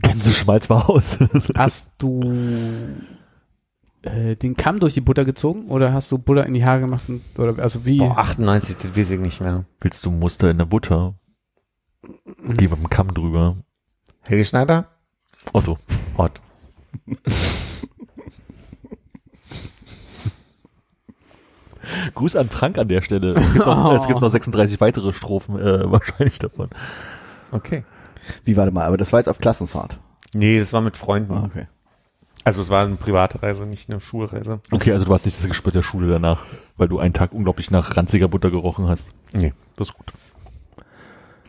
Gänseschmalz 0.00 0.70
war 0.70 0.88
aus. 0.88 1.18
Hast 1.56 1.94
du 1.98 2.22
äh, 4.02 4.36
den 4.36 4.54
Kamm 4.54 4.78
durch 4.78 4.94
die 4.94 5.00
Butter 5.00 5.24
gezogen 5.24 5.66
oder 5.66 5.92
hast 5.92 6.12
du 6.12 6.18
Butter 6.18 6.46
in 6.46 6.54
die 6.54 6.64
Haare 6.64 6.78
gemacht? 6.78 7.08
Und, 7.08 7.22
oder 7.36 7.60
also 7.60 7.84
wie? 7.86 7.98
Boah, 7.98 8.18
98, 8.18 8.76
das 8.76 8.96
weiß 8.96 9.10
ich 9.10 9.18
nicht 9.18 9.40
mehr. 9.40 9.64
Willst 9.80 10.06
du 10.06 10.12
Muster 10.12 10.48
in 10.48 10.58
der 10.58 10.66
Butter? 10.66 11.16
Geh 12.02 12.68
mit 12.68 12.78
dem 12.78 12.88
Kamm 12.88 13.12
drüber. 13.12 13.56
Helge 14.20 14.44
Schneider? 14.44 14.92
Otto. 15.52 15.76
Ott. 16.16 16.40
Gruß 22.14 22.36
an 22.36 22.48
Frank 22.48 22.78
an 22.78 22.88
der 22.88 23.02
Stelle. 23.02 23.34
Es 23.34 23.52
gibt 23.52 23.66
noch, 23.66 23.92
es 23.94 24.06
gibt 24.06 24.20
noch 24.20 24.30
36 24.30 24.80
weitere 24.80 25.12
Strophen 25.12 25.58
äh, 25.58 25.90
wahrscheinlich 25.90 26.38
davon. 26.38 26.68
Okay. 27.52 27.84
Wie, 28.44 28.56
warte 28.56 28.72
mal, 28.72 28.84
aber 28.84 28.96
das 28.96 29.12
war 29.12 29.20
jetzt 29.20 29.28
auf 29.28 29.38
Klassenfahrt. 29.38 29.98
Nee, 30.34 30.58
das 30.58 30.72
war 30.72 30.80
mit 30.80 30.96
Freunden. 30.96 31.32
Ah, 31.32 31.44
okay. 31.44 31.66
Also 32.44 32.62
es 32.62 32.70
war 32.70 32.84
eine 32.84 32.96
private 32.96 33.42
Reise, 33.42 33.66
nicht 33.66 33.90
eine 33.90 34.00
Schulreise. 34.00 34.60
Okay, 34.70 34.92
also 34.92 35.04
du 35.04 35.12
hast 35.12 35.24
nicht 35.24 35.36
das 35.38 35.48
gespürt 35.48 35.74
der 35.74 35.82
Schule 35.82 36.06
danach, 36.08 36.44
weil 36.76 36.86
du 36.86 36.98
einen 36.98 37.12
Tag 37.12 37.32
unglaublich 37.32 37.72
nach 37.72 37.96
ranziger 37.96 38.28
Butter 38.28 38.50
gerochen 38.50 38.86
hast. 38.86 39.06
Nee. 39.32 39.52
Das 39.76 39.88
ist 39.88 39.94
gut. 39.94 40.12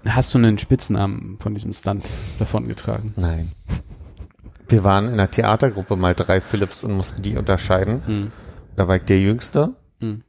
Hast 0.07 0.33
du 0.33 0.39
einen 0.39 0.57
Spitznamen 0.57 1.37
von 1.39 1.53
diesem 1.53 1.73
Stunt 1.73 2.03
davongetragen? 2.39 3.13
Nein. 3.15 3.51
Wir 4.69 4.83
waren 4.83 5.05
in 5.05 5.13
einer 5.13 5.29
Theatergruppe 5.29 5.95
mal 5.95 6.15
drei 6.15 6.41
Philips 6.41 6.83
und 6.83 6.93
mussten 6.93 7.21
die 7.21 7.37
unterscheiden. 7.37 8.01
Hm. 8.05 8.31
Da 8.75 8.87
war 8.87 8.95
ich 8.97 9.03
der 9.03 9.19
Jüngste 9.19 9.75
Hm. 9.99 10.23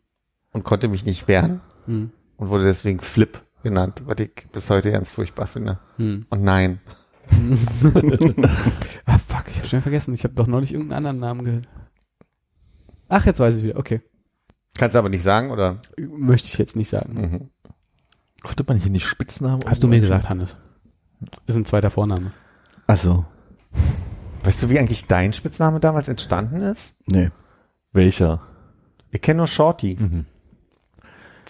Und 0.59 0.65
konnte 0.65 0.89
mich 0.89 1.05
nicht 1.07 1.29
wehren 1.29 1.61
Hm. 1.87 2.11
und 2.37 2.49
wurde 2.49 2.65
deswegen 2.65 3.01
Flip 3.01 3.41
genannt, 3.63 4.03
was 4.07 4.19
ich 4.21 4.47
bis 4.53 4.69
heute 4.71 4.91
ganz 4.93 5.11
furchtbar 5.11 5.47
finde. 5.47 5.79
Hm. 5.97 6.27
Und 6.31 6.43
nein. 6.43 6.81
Ah, 9.07 9.19
fuck, 9.19 9.45
ich 9.49 9.57
habe 9.59 9.69
schon 9.69 9.83
vergessen. 9.83 10.13
Ich 10.15 10.25
habe 10.25 10.35
doch 10.35 10.47
neulich 10.47 10.73
irgendeinen 10.73 11.07
anderen 11.07 11.19
Namen 11.21 11.45
gehört. 11.45 11.69
Ach, 13.09 13.25
jetzt 13.25 13.41
weiß 13.41 13.59
ich 13.59 13.65
wieder. 13.65 13.77
Okay. 13.79 14.03
Kannst 14.77 14.95
du 14.95 14.99
aber 14.99 15.09
nicht 15.09 15.23
sagen, 15.23 15.51
oder? 15.51 15.79
Möchte 15.99 16.49
ich 16.49 16.59
jetzt 16.59 16.77
nicht 16.77 16.89
sagen. 16.91 17.15
Mhm. 17.15 17.51
Konnte 18.43 18.65
man 18.67 18.77
hier 18.79 18.91
nicht 18.91 19.07
Spitznamen? 19.07 19.65
Hast 19.67 19.83
du 19.83 19.89
mir 19.89 20.01
gesagt, 20.01 20.29
Hannes? 20.29 20.57
Ist 21.47 21.57
ein 21.57 21.65
zweiter 21.65 21.91
Vorname. 21.91 22.33
Ach 22.87 22.97
so. 22.97 23.25
Weißt 24.45 24.63
du, 24.63 24.69
wie 24.71 24.79
eigentlich 24.79 25.07
dein 25.07 25.33
Spitzname 25.33 25.81
damals 25.81 26.09
entstanden 26.09 26.63
ist? 26.63 26.97
Nee. 27.07 27.31
Welcher? 27.93 28.43
Ich 29.11 29.21
kenne 29.23 29.39
nur 29.39 29.47
Shorty. 29.49 29.97
Mhm. 29.99 30.27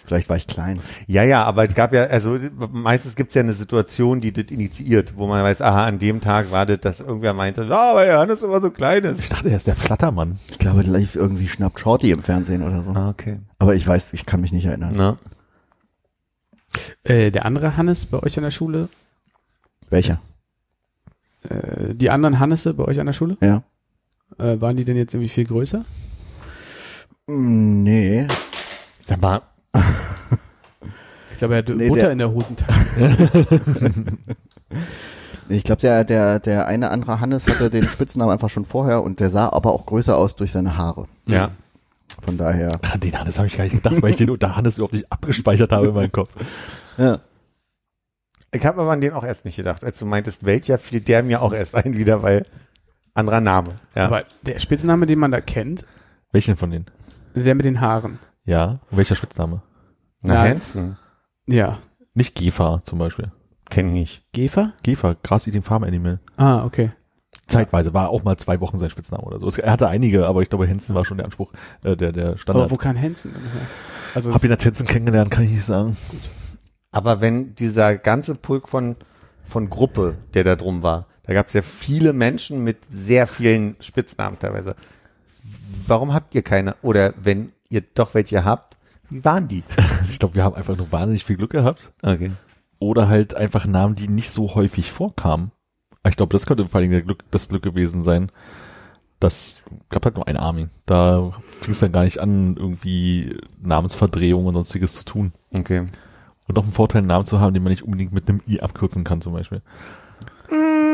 Vielleicht 0.09 0.27
war 0.27 0.37
ich 0.37 0.47
klein. 0.47 0.79
Ja, 1.05 1.21
ja, 1.23 1.43
aber 1.43 1.65
es 1.65 1.75
gab 1.75 1.93
ja, 1.93 2.05
also 2.05 2.39
meistens 2.71 3.15
gibt's 3.15 3.35
ja 3.35 3.43
eine 3.43 3.53
Situation, 3.53 4.21
die 4.21 4.33
das 4.33 4.45
initiiert, 4.45 5.13
wo 5.15 5.27
man 5.27 5.43
weiß, 5.43 5.61
aha, 5.61 5.85
an 5.85 5.99
dem 5.99 6.19
Tag 6.19 6.49
war 6.49 6.65
das, 6.65 6.79
dass 6.79 6.99
irgendwer 6.99 7.33
meinte, 7.33 7.63
ja, 7.65 7.91
aber 7.91 8.07
Johannes 8.11 8.41
immer 8.41 8.59
so 8.59 8.71
klein 8.71 9.03
Ich 9.05 9.11
ist. 9.11 9.31
dachte, 9.31 9.49
er 9.51 9.57
ist 9.57 9.67
der 9.67 9.75
Flattermann. 9.75 10.39
Ich 10.49 10.57
glaube, 10.57 10.81
live 10.81 11.15
irgendwie 11.15 11.47
schnappt 11.47 11.79
Shorty 11.79 12.09
im 12.09 12.23
Fernsehen 12.23 12.63
oder 12.63 12.81
so. 12.81 12.89
Ah, 12.91 13.09
okay. 13.09 13.37
Aber 13.59 13.75
ich 13.75 13.85
weiß, 13.87 14.13
ich 14.13 14.25
kann 14.25 14.41
mich 14.41 14.51
nicht 14.51 14.65
erinnern. 14.65 14.93
Na, 14.97 15.17
Äh, 17.03 17.29
der 17.29 17.45
andere 17.45 17.77
Hannes 17.77 18.07
bei 18.07 18.17
euch 18.23 18.35
an 18.37 18.43
der 18.45 18.51
Schule? 18.51 18.89
Welcher? 19.91 20.19
Äh, 21.47 21.93
die 21.93 22.09
anderen 22.09 22.39
Hannesse 22.39 22.73
bei 22.73 22.83
euch 22.85 22.99
an 22.99 23.05
der 23.05 23.13
Schule? 23.13 23.37
Ja. 23.41 23.61
Äh, 24.39 24.59
waren 24.59 24.75
die 24.75 24.85
denn 24.85 24.97
jetzt 24.97 25.13
irgendwie 25.13 25.29
viel 25.29 25.45
größer? 25.45 25.85
Mm, 27.27 27.83
Nee. 27.83 28.27
sag 29.05 29.21
mal, 29.21 29.41
Ich 31.31 31.37
glaube, 31.37 31.53
er 31.55 31.57
hatte 31.59 31.75
Nee, 31.75 31.87
Butter 31.89 32.01
der- 32.01 32.11
in 32.11 32.17
der 32.19 32.31
Hosentasche. 32.31 34.07
Ich 35.51 35.63
glaube, 35.63 35.81
der, 35.81 36.03
der, 36.03 36.39
der 36.39 36.67
eine 36.67 36.91
andere 36.91 37.21
Hannes 37.21 37.47
hatte 37.47 37.71
den 37.71 37.81
Spitznamen 37.83 38.31
einfach 38.31 38.51
schon 38.51 38.65
vorher 38.65 39.01
und 39.01 39.19
der 39.19 39.31
sah 39.31 39.49
aber 39.51 39.71
auch 39.71 39.87
größer 39.87 40.15
aus 40.15 40.35
durch 40.35 40.51
seine 40.51 40.77
Haare. 40.77 41.07
ja. 41.27 41.51
Von 42.23 42.37
daher. 42.37 42.71
Ach, 42.81 42.97
den 42.97 43.17
Hannes 43.17 43.37
habe 43.37 43.47
ich 43.47 43.55
gar 43.55 43.63
nicht 43.63 43.75
gedacht, 43.75 44.01
weil 44.01 44.09
ich 44.11 44.17
den 44.17 44.29
unter 44.29 44.55
Hannes 44.57 44.75
überhaupt 44.77 44.93
nicht 44.93 45.09
abgespeichert 45.11 45.71
habe 45.71 45.87
in 45.87 45.93
meinem 45.93 46.11
Kopf. 46.11 46.29
Ja. 46.97 47.19
Ich 48.51 48.65
habe 48.65 48.81
aber 48.81 48.91
an 48.91 48.99
den 48.99 49.13
auch 49.13 49.23
erst 49.23 49.45
nicht 49.45 49.55
gedacht. 49.55 49.85
Als 49.85 49.99
du 49.99 50.05
meintest, 50.05 50.45
welcher 50.45 50.77
fiel 50.79 50.99
der 50.99 51.23
mir 51.23 51.41
auch 51.41 51.53
erst 51.53 51.75
ein 51.75 51.95
wieder, 51.95 52.21
weil 52.21 52.45
anderer 53.13 53.39
Name. 53.39 53.79
Ja. 53.95 54.05
Aber 54.07 54.25
der 54.41 54.59
Spitzname, 54.59 55.05
den 55.05 55.17
man 55.17 55.31
da 55.31 55.39
kennt, 55.39 55.85
Welchen 56.33 56.57
von 56.57 56.71
denen? 56.71 56.85
der 57.35 57.55
mit 57.55 57.63
den 57.65 57.79
Haaren. 57.79 58.19
Ja. 58.49 58.79
Und 58.89 58.97
welcher 58.97 59.15
Spitzname? 59.15 59.61
Na, 60.23 60.33
Ja. 60.45 60.49
Hansen. 60.51 60.97
Ja. 61.45 61.77
Nicht 62.13 62.35
Gefa 62.35 62.81
zum 62.83 62.99
Beispiel. 62.99 63.31
Kenn 63.69 63.95
ich. 63.95 64.23
Gefer? 64.33 64.73
Gefa, 64.83 65.15
Gras 65.23 65.45
Eating 65.47 65.61
Farm 65.63 65.83
Animal. 65.83 66.19
Ah, 66.37 66.65
okay. 66.65 66.91
Zeitweise 67.47 67.93
war 67.93 68.09
auch 68.09 68.23
mal 68.23 68.37
zwei 68.37 68.59
Wochen 68.59 68.79
sein 68.79 68.89
Spitzname 68.89 69.23
oder 69.23 69.39
so. 69.39 69.47
Es- 69.47 69.57
Er 69.57 69.71
hatte 69.71 69.87
einige, 69.87 70.25
aber 70.27 70.41
ich 70.41 70.49
glaube, 70.49 70.65
Hensen 70.67 70.95
war 70.95 71.05
schon 71.05 71.17
der 71.17 71.25
Anspruch, 71.25 71.53
äh, 71.83 71.95
der, 71.95 72.11
der 72.11 72.27
Aber 72.29 72.37
Standard. 72.37 72.71
wo 72.71 72.77
kann 72.77 72.95
her? 72.95 73.11
Also 74.15 74.33
Hab 74.33 74.43
ihn 74.43 74.51
als 74.51 74.65
Hensen 74.65 74.87
kennengelernt, 74.87 75.29
kann 75.31 75.43
ich 75.43 75.51
nicht 75.51 75.65
sagen. 75.65 75.95
Aber 76.91 77.21
wenn 77.21 77.53
dieser 77.55 77.97
ganze 77.97 78.33
Pulk 78.35 78.67
von, 78.67 78.95
von 79.43 79.69
Gruppe, 79.69 80.17
der 80.33 80.43
da 80.43 80.55
drum 80.55 80.81
war, 80.83 81.05
da 81.23 81.33
gab 81.33 81.47
es 81.47 81.53
ja 81.53 81.61
viele 81.61 82.13
Menschen 82.13 82.63
mit 82.63 82.77
sehr 82.89 83.27
vielen 83.27 83.75
Spitznamen 83.79 84.39
teilweise. 84.39 84.75
Warum 85.87 86.13
habt 86.13 86.33
ihr 86.35 86.41
keine? 86.41 86.75
Oder 86.81 87.13
wenn 87.21 87.51
ihr 87.69 87.81
doch 87.81 88.13
welche 88.13 88.43
habt, 88.43 88.77
wie 89.09 89.25
waren 89.25 89.47
die? 89.47 89.63
Ich 90.09 90.19
glaube, 90.19 90.35
wir 90.35 90.43
haben 90.43 90.55
einfach 90.55 90.75
nur 90.75 90.91
wahnsinnig 90.91 91.23
viel 91.23 91.37
Glück 91.37 91.51
gehabt. 91.51 91.91
Okay. 92.01 92.31
Oder 92.79 93.07
halt 93.07 93.35
einfach 93.35 93.65
Namen, 93.65 93.95
die 93.95 94.07
nicht 94.07 94.31
so 94.31 94.55
häufig 94.55 94.91
vorkamen. 94.91 95.51
Ich 96.07 96.15
glaube, 96.15 96.33
das 96.33 96.45
könnte 96.45 96.67
vor 96.67 96.79
allem 96.79 96.91
der 96.91 97.01
Glück, 97.01 97.23
das 97.31 97.49
Glück 97.49 97.63
gewesen 97.63 98.03
sein. 98.03 98.31
Das 99.19 99.59
gab 99.89 100.05
halt 100.05 100.15
nur 100.15 100.27
ein 100.27 100.37
Armin. 100.37 100.69
Da 100.85 101.31
fing 101.61 101.73
es 101.73 101.79
dann 101.79 101.91
gar 101.91 102.05
nicht 102.05 102.19
an, 102.19 102.55
irgendwie 102.57 103.37
Namensverdrehungen 103.61 104.47
und 104.47 104.53
sonstiges 104.53 104.93
zu 104.93 105.03
tun. 105.03 105.33
Okay. 105.53 105.85
Und 106.47 106.57
auch 106.57 106.63
einen 106.63 106.73
Vorteil, 106.73 106.99
einen 106.99 107.07
Namen 107.07 107.25
zu 107.25 107.39
haben, 107.39 107.53
den 107.53 107.63
man 107.63 107.71
nicht 107.71 107.83
unbedingt 107.83 108.13
mit 108.13 108.29
einem 108.29 108.41
I 108.47 108.61
abkürzen 108.61 109.03
kann, 109.03 109.21
zum 109.21 109.33
Beispiel. 109.33 109.61
Mm, 110.49 110.88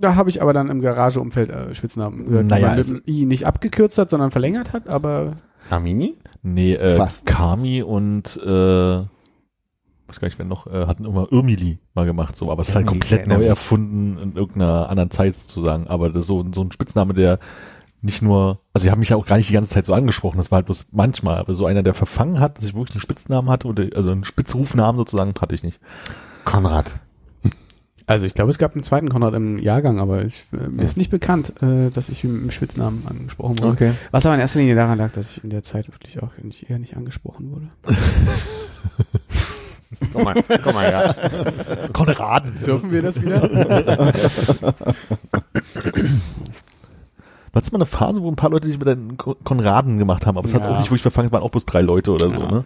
Da 0.00 0.14
habe 0.14 0.30
ich 0.30 0.42
aber 0.42 0.52
dann 0.52 0.68
im 0.68 0.80
Garageumfeld 0.80 1.50
äh, 1.50 1.74
Spitznamen 1.74 2.26
gehört, 2.26 2.44
die 2.44 2.48
Naja, 2.48 2.68
man 2.68 2.76
mit 2.76 2.88
dem 2.88 3.02
I 3.06 3.26
nicht 3.26 3.46
abgekürzt 3.46 3.98
hat, 3.98 4.10
sondern 4.10 4.30
verlängert 4.30 4.72
hat, 4.72 4.88
aber 4.88 5.36
Armini? 5.70 6.16
Nee, 6.42 6.74
äh, 6.74 6.96
Fast. 6.96 7.26
Kami 7.26 7.82
und 7.82 8.36
äh, 8.36 8.48
weiß 10.08 10.20
gar 10.20 10.28
nicht, 10.28 10.38
wer 10.38 10.46
noch, 10.46 10.66
äh, 10.66 10.86
hatten 10.86 11.04
immer 11.04 11.28
Irmili 11.30 11.78
mal 11.94 12.06
gemacht, 12.06 12.36
so, 12.36 12.50
aber 12.50 12.62
es 12.62 12.70
ist 12.70 12.76
halt 12.76 12.86
komplett 12.86 13.26
neu 13.26 13.44
erfunden 13.44 14.18
in 14.18 14.36
irgendeiner 14.36 14.88
anderen 14.88 15.10
Zeit 15.10 15.36
sozusagen. 15.36 15.86
Aber 15.86 16.08
das 16.08 16.22
ist 16.22 16.26
so, 16.28 16.44
so 16.52 16.62
ein 16.62 16.72
Spitzname, 16.72 17.14
der 17.14 17.38
nicht 18.00 18.22
nur, 18.22 18.60
also 18.72 18.84
sie 18.84 18.90
haben 18.90 19.00
mich 19.00 19.08
ja 19.10 19.16
auch 19.16 19.26
gar 19.26 19.36
nicht 19.36 19.48
die 19.48 19.54
ganze 19.54 19.74
Zeit 19.74 19.86
so 19.86 19.92
angesprochen, 19.92 20.38
das 20.38 20.50
war 20.50 20.56
halt 20.56 20.66
bloß 20.66 20.88
manchmal, 20.92 21.38
aber 21.38 21.54
so 21.54 21.66
einer, 21.66 21.82
der 21.82 21.94
verfangen 21.94 22.38
hat, 22.38 22.56
dass 22.56 22.64
ich 22.64 22.74
wirklich 22.74 22.94
einen 22.94 23.02
Spitznamen 23.02 23.50
hatte, 23.50 23.66
oder 23.66 23.86
also 23.94 24.10
einen 24.10 24.24
Spitzrufnamen 24.24 24.96
sozusagen, 24.96 25.34
hatte 25.40 25.54
ich 25.54 25.64
nicht. 25.64 25.80
Konrad. 26.44 27.00
Also 28.08 28.26
ich 28.26 28.34
glaube, 28.34 28.50
es 28.50 28.58
gab 28.58 28.74
einen 28.74 28.82
zweiten 28.82 29.08
Konrad 29.10 29.34
im 29.34 29.58
Jahrgang, 29.58 30.00
aber 30.00 30.24
ich, 30.24 30.44
äh, 30.52 30.68
mir 30.68 30.84
ist 30.84 30.96
nicht 30.96 31.10
bekannt, 31.10 31.52
äh, 31.62 31.90
dass 31.90 32.08
ich 32.08 32.24
mit 32.24 32.42
dem 32.42 32.50
Spitznamen 32.50 33.06
angesprochen 33.06 33.58
wurde. 33.58 33.72
Okay. 33.72 33.92
Was 34.10 34.24
aber 34.24 34.34
in 34.34 34.40
erster 34.40 34.60
Linie 34.60 34.74
daran 34.74 34.96
lag, 34.98 35.12
dass 35.12 35.30
ich 35.30 35.44
in 35.44 35.50
der 35.50 35.62
Zeit 35.62 35.88
wirklich 35.88 36.22
auch 36.22 36.30
nicht, 36.42 36.70
eher 36.70 36.78
nicht 36.78 36.96
angesprochen 36.96 37.50
wurde. 37.52 37.68
Komm 40.12 40.24
mal, 40.24 40.34
komm 40.62 40.74
mal, 40.74 40.90
ja. 40.90 41.14
Konraden. 41.92 42.52
Dürfen 42.64 42.92
wir 42.92 43.00
das 43.02 43.20
wieder? 43.20 44.12
Du 47.50 47.54
hattest 47.56 47.72
mal 47.72 47.78
eine 47.78 47.86
Phase, 47.86 48.22
wo 48.22 48.28
ein 48.30 48.36
paar 48.36 48.50
Leute 48.50 48.68
dich 48.68 48.78
mit 48.78 48.86
den 48.88 49.16
Ko- 49.16 49.36
Konraden 49.44 49.98
gemacht 49.98 50.26
haben, 50.26 50.36
aber 50.38 50.46
es 50.46 50.54
hat 50.54 50.62
Ja. 50.64 50.70
auch 50.70 50.78
nicht 50.78 50.88
wirklich 50.90 51.02
verfangen, 51.02 51.28
es 51.28 51.32
waren 51.32 51.42
auch 51.42 51.50
bloß 51.50 51.66
drei 51.66 51.80
Leute 51.80 52.12
oder 52.12 52.26
so, 52.28 52.34
Ja. 52.34 52.50
ne? 52.50 52.64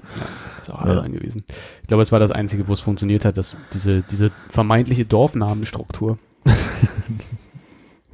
Das 0.59 0.69
ist 0.69 0.75
auch 0.75 0.81
albern 0.83 1.13
gewesen. 1.13 1.45
Ich 1.83 1.89
glaube, 1.89 2.03
es 2.03 2.13
war 2.13 2.19
das 2.21 2.31
Einzige, 2.31 2.69
wo 2.69 2.73
es 2.73 2.81
funktioniert 2.81 3.25
hat, 3.25 3.37
dass 3.39 3.57
diese, 3.73 4.03
diese 4.03 4.31
vermeintliche 4.49 5.05
Dorfnamenstruktur. 5.05 6.19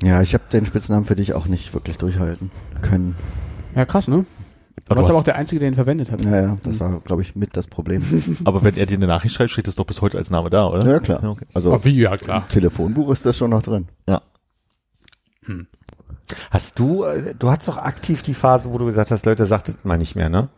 Ja, 0.03 0.23
ich 0.23 0.32
habe 0.32 0.45
den 0.53 0.65
Spitznamen 0.65 1.07
für 1.07 1.16
dich 1.16 1.35
auch 1.35 1.47
nicht 1.47 1.74
wirklich 1.74 1.99
durchhalten 1.99 2.53
können. 2.82 3.16
Ja, 3.74 3.85
krass, 3.85 4.07
ne? 4.07 4.27
Du 4.89 4.95
warst 4.95 5.09
aber 5.11 5.19
auch 5.19 5.24
der 5.24 5.35
Einzige, 5.35 5.59
der 5.59 5.69
ihn 5.69 5.74
verwendet 5.74 6.12
hat. 6.12 6.23
Naja, 6.24 6.57
das 6.62 6.78
war, 6.78 7.01
glaube 7.01 7.20
ich, 7.23 7.35
mit 7.35 7.57
das 7.57 7.66
Problem. 7.66 8.03
aber 8.45 8.62
wenn 8.62 8.77
er 8.77 8.86
dir 8.86 8.95
eine 8.97 9.09
Nachricht 9.09 9.35
schreibt, 9.35 9.51
steht 9.51 9.66
das 9.66 9.74
doch 9.74 9.85
bis 9.86 10.01
heute 10.01 10.16
als 10.16 10.31
Name 10.31 10.51
da, 10.51 10.69
oder? 10.69 10.89
ja, 10.89 11.01
klar. 11.01 11.24
okay. 11.24 11.47
Also 11.53 11.73
Oh, 11.74 11.81
wie? 11.82 11.99
Ja, 12.01 12.16
klar. 12.16 12.43
im 12.45 12.49
Telefonbuch 12.49 13.11
ist 13.11 13.27
das 13.27 13.36
schon 13.36 13.51
noch 13.51 13.62
drin. 13.62 13.89
Ja. 14.09 14.23
Hast 16.50 16.78
du, 16.78 17.05
äh, 17.05 17.34
du 17.38 17.50
hattest 17.50 17.68
doch 17.68 17.78
aktiv 17.78 18.22
die 18.22 18.34
Phase, 18.34 18.72
wo 18.72 18.78
du 18.78 18.86
gesagt 18.86 19.10
hast, 19.10 19.24
Leute, 19.26 19.46
sagt 19.46 19.68
das 19.68 19.78
mal 19.84 19.98
nicht 19.98 20.14
mehr, 20.16 20.28
ne? 20.28 20.48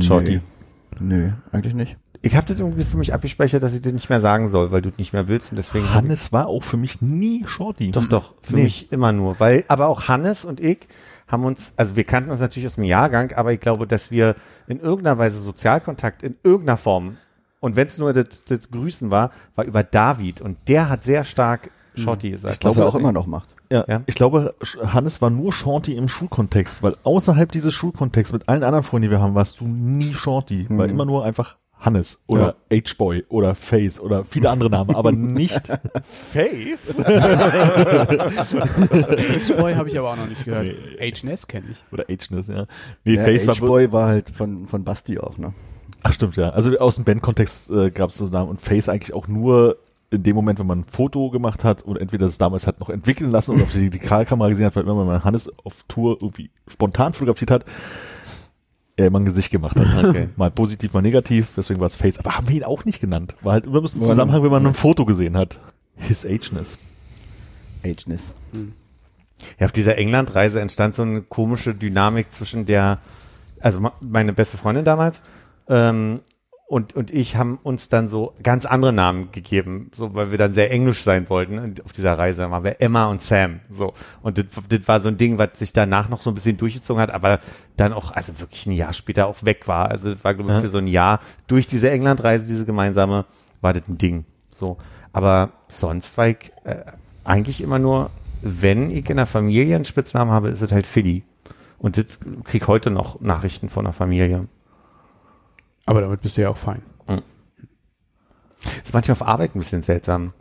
Shorty. 0.00 0.40
Nö, 1.00 1.30
eigentlich 1.52 1.74
nicht. 1.74 1.96
Ich 2.22 2.34
habe 2.34 2.46
das 2.46 2.58
irgendwie 2.58 2.82
für 2.84 2.96
mich 2.96 3.12
abgespeichert, 3.12 3.62
dass 3.62 3.74
ich 3.74 3.82
das 3.82 3.92
nicht 3.92 4.08
mehr 4.08 4.20
sagen 4.20 4.46
soll, 4.48 4.72
weil 4.72 4.82
du 4.82 4.88
es 4.88 4.98
nicht 4.98 5.12
mehr 5.12 5.28
willst 5.28 5.52
und 5.52 5.56
deswegen. 5.58 5.84
ich- 5.84 5.92
Hannes 5.94 6.32
war 6.32 6.46
auch 6.48 6.64
für 6.64 6.76
mich 6.78 7.00
nie 7.02 7.44
Shorty. 7.46 7.90
Doch, 7.90 8.06
doch, 8.06 8.34
für 8.40 8.56
Nee. 8.56 8.62
mich 8.64 8.90
immer 8.90 9.12
nur. 9.12 9.38
Weil, 9.38 9.64
aber 9.68 9.88
auch 9.88 10.08
Hannes 10.08 10.44
und 10.44 10.58
ich 10.60 10.88
haben 11.28 11.44
uns, 11.44 11.72
also 11.76 11.94
wir 11.96 12.04
kannten 12.04 12.30
uns 12.30 12.40
natürlich 12.40 12.66
aus 12.66 12.76
dem 12.76 12.84
Jahrgang, 12.84 13.32
aber 13.34 13.52
ich 13.52 13.60
glaube, 13.60 13.86
dass 13.86 14.10
wir 14.10 14.34
in 14.66 14.80
irgendeiner 14.80 15.18
Weise 15.18 15.40
Sozialkontakt 15.40 16.22
in 16.22 16.36
irgendeiner 16.42 16.76
Form, 16.78 17.16
und 17.60 17.76
wenn 17.76 17.86
es 17.88 17.98
nur 17.98 18.12
das, 18.12 18.44
das 18.44 18.70
Grüßen 18.70 19.10
war, 19.10 19.30
war 19.54 19.64
über 19.64 19.82
David 19.82 20.40
und 20.40 20.56
der 20.68 20.88
hat 20.88 21.04
sehr 21.04 21.24
stark 21.24 21.70
Shorty 21.94 22.30
gesagt. 22.30 22.64
Was 22.64 22.76
er 22.76 22.86
auch 22.86 22.94
immer 22.94 23.12
noch 23.12 23.26
macht. 23.26 23.48
Ja, 23.70 23.84
Ja. 23.88 24.02
ich 24.06 24.14
glaube, 24.14 24.54
Hannes 24.86 25.20
war 25.22 25.30
nur 25.30 25.52
Shorty 25.52 25.94
im 25.96 26.08
Schulkontext, 26.08 26.82
weil 26.82 26.96
außerhalb 27.02 27.50
dieses 27.52 27.72
Schulkontexts 27.74 28.32
mit 28.32 28.48
allen 28.48 28.62
anderen 28.62 28.84
Freunden, 28.84 29.04
die 29.08 29.10
wir 29.10 29.20
haben, 29.20 29.34
warst 29.34 29.60
du 29.60 29.64
nie 29.66 30.12
Shorty. 30.14 30.66
War 30.70 30.86
Mhm. 30.86 30.92
immer 30.92 31.04
nur 31.04 31.24
einfach 31.24 31.56
Hannes 31.78 32.18
oder 32.26 32.56
H-Boy 32.72 33.24
oder 33.28 33.54
Face 33.54 34.00
oder 34.00 34.24
viele 34.24 34.48
andere 34.50 34.70
Namen, 34.70 34.94
aber 34.96 35.12
nicht 35.12 35.60
Face? 36.02 36.98
H-Boy 38.66 39.74
habe 39.74 39.88
ich 39.88 39.98
aber 39.98 40.10
auch 40.12 40.16
noch 40.16 40.26
nicht 40.28 40.44
gehört. 40.44 40.66
H-Ness 41.00 41.46
kenne 41.46 41.66
ich. 41.70 41.84
oder 41.92 42.04
H-Ness, 42.08 42.48
ja. 42.48 42.64
Nee, 43.04 43.14
Ja, 43.16 43.24
Face 43.24 43.46
war 43.46 43.54
H-Boy 43.56 43.92
war 43.92 44.08
halt 44.08 44.30
von, 44.30 44.66
von 44.66 44.84
Basti 44.84 45.18
auch, 45.18 45.38
ne? 45.38 45.52
Ach 46.02 46.12
stimmt, 46.12 46.36
ja. 46.36 46.50
Also 46.50 46.76
aus 46.78 46.96
dem 46.96 47.04
Bandkontext 47.04 47.70
äh, 47.70 47.90
gab 47.90 48.10
es 48.10 48.16
so 48.16 48.26
Namen 48.28 48.50
und 48.50 48.60
Face 48.60 48.88
eigentlich 48.88 49.12
auch 49.14 49.28
nur 49.28 49.76
in 50.10 50.22
dem 50.22 50.36
Moment, 50.36 50.58
wenn 50.58 50.66
man 50.66 50.80
ein 50.80 50.84
Foto 50.84 51.30
gemacht 51.30 51.64
hat 51.64 51.82
und 51.82 51.96
entweder 51.96 52.26
das 52.26 52.38
damals 52.38 52.66
hat 52.66 52.80
noch 52.80 52.90
entwickeln 52.90 53.30
lassen 53.30 53.52
oder 53.52 53.64
auf 53.64 53.72
die 53.72 53.90
Digitalkamera 53.90 54.48
gesehen 54.50 54.66
hat, 54.66 54.76
weil 54.76 54.84
immer 54.84 54.98
wenn 54.98 55.06
man 55.06 55.24
Hannes 55.24 55.52
auf 55.64 55.84
Tour 55.88 56.18
irgendwie 56.20 56.50
spontan 56.68 57.12
fotografiert 57.12 57.50
hat, 57.50 57.64
er 58.96 59.06
immer 59.06 59.20
ein 59.20 59.24
Gesicht 59.24 59.50
gemacht 59.50 59.76
hat. 59.78 60.04
Okay. 60.04 60.28
Mal 60.36 60.50
positiv, 60.50 60.94
mal 60.94 61.02
negativ, 61.02 61.48
deswegen 61.56 61.80
war 61.80 61.86
es 61.86 61.96
Face. 61.96 62.18
Aber 62.18 62.36
haben 62.36 62.48
wir 62.48 62.56
ihn 62.56 62.64
auch 62.64 62.84
nicht 62.84 63.00
genannt. 63.00 63.34
War 63.42 63.54
halt 63.54 63.66
immer 63.66 63.78
ein 63.78 63.82
bisschen 63.82 64.00
Zusammenhang, 64.02 64.42
wenn 64.42 64.50
man 64.50 64.66
ein 64.66 64.74
Foto 64.74 65.04
gesehen 65.04 65.36
hat. 65.36 65.58
His 65.96 66.24
Ageness. 66.24 66.78
Ageness. 67.84 68.32
Ja, 69.58 69.66
auf 69.66 69.72
dieser 69.72 69.98
England-Reise 69.98 70.60
entstand 70.60 70.94
so 70.94 71.02
eine 71.02 71.22
komische 71.22 71.74
Dynamik 71.74 72.32
zwischen 72.32 72.64
der, 72.64 72.98
also 73.60 73.80
meine 74.00 74.32
beste 74.32 74.56
Freundin 74.56 74.84
damals 74.84 75.22
ähm, 75.68 76.20
und, 76.68 76.96
und 76.96 77.12
ich 77.12 77.36
haben 77.36 77.60
uns 77.62 77.88
dann 77.88 78.08
so 78.08 78.34
ganz 78.42 78.66
andere 78.66 78.92
Namen 78.92 79.30
gegeben, 79.30 79.92
so 79.94 80.14
weil 80.14 80.32
wir 80.32 80.38
dann 80.38 80.52
sehr 80.52 80.72
englisch 80.72 81.04
sein 81.04 81.28
wollten 81.28 81.60
und 81.60 81.84
auf 81.84 81.92
dieser 81.92 82.18
Reise. 82.18 82.42
Dann 82.42 82.50
waren 82.50 82.64
wir 82.64 82.80
Emma 82.80 83.06
und 83.06 83.22
Sam. 83.22 83.60
So. 83.70 83.92
Und 84.20 84.38
das, 84.38 84.88
war 84.88 84.98
so 84.98 85.08
ein 85.08 85.16
Ding, 85.16 85.38
was 85.38 85.60
sich 85.60 85.72
danach 85.72 86.08
noch 86.08 86.22
so 86.22 86.30
ein 86.30 86.34
bisschen 86.34 86.56
durchgezogen 86.56 87.00
hat, 87.00 87.12
aber 87.12 87.38
dann 87.76 87.92
auch, 87.92 88.10
also 88.10 88.40
wirklich 88.40 88.66
ein 88.66 88.72
Jahr 88.72 88.92
später 88.92 89.28
auch 89.28 89.44
weg 89.44 89.68
war. 89.68 89.90
Also 89.90 90.12
das 90.12 90.24
war, 90.24 90.34
glaube 90.34 90.54
ich, 90.54 90.60
für 90.60 90.68
so 90.68 90.78
ein 90.78 90.88
Jahr 90.88 91.20
durch 91.46 91.68
diese 91.68 91.88
England-Reise, 91.88 92.48
diese 92.48 92.66
gemeinsame, 92.66 93.26
war 93.60 93.72
das 93.72 93.86
ein 93.88 93.98
Ding. 93.98 94.24
So. 94.50 94.76
Aber 95.12 95.52
sonst 95.68 96.18
war 96.18 96.28
ich 96.28 96.52
äh, 96.64 96.82
eigentlich 97.22 97.62
immer 97.62 97.78
nur, 97.78 98.10
wenn 98.42 98.90
ich 98.90 99.08
in 99.08 99.18
der 99.18 99.26
Familie 99.26 99.76
einen 99.76 99.84
Spitznamen 99.84 100.32
habe, 100.32 100.48
ist 100.48 100.62
es 100.62 100.72
halt 100.72 100.88
Philly. 100.88 101.22
Und 101.78 101.96
das 101.96 102.18
krieg 102.42 102.66
heute 102.66 102.90
noch 102.90 103.20
Nachrichten 103.20 103.68
von 103.68 103.84
der 103.84 103.92
Familie. 103.92 104.48
Aber 105.86 106.00
damit 106.00 106.20
bist 106.20 106.36
du 106.36 106.42
ja 106.42 106.50
auch 106.50 106.56
fein. 106.56 106.82
ist 108.82 108.92
manchmal 108.92 109.12
auf 109.12 109.22
Arbeit 109.22 109.54
ein 109.54 109.60
bisschen 109.60 109.82
seltsam, 109.82 110.32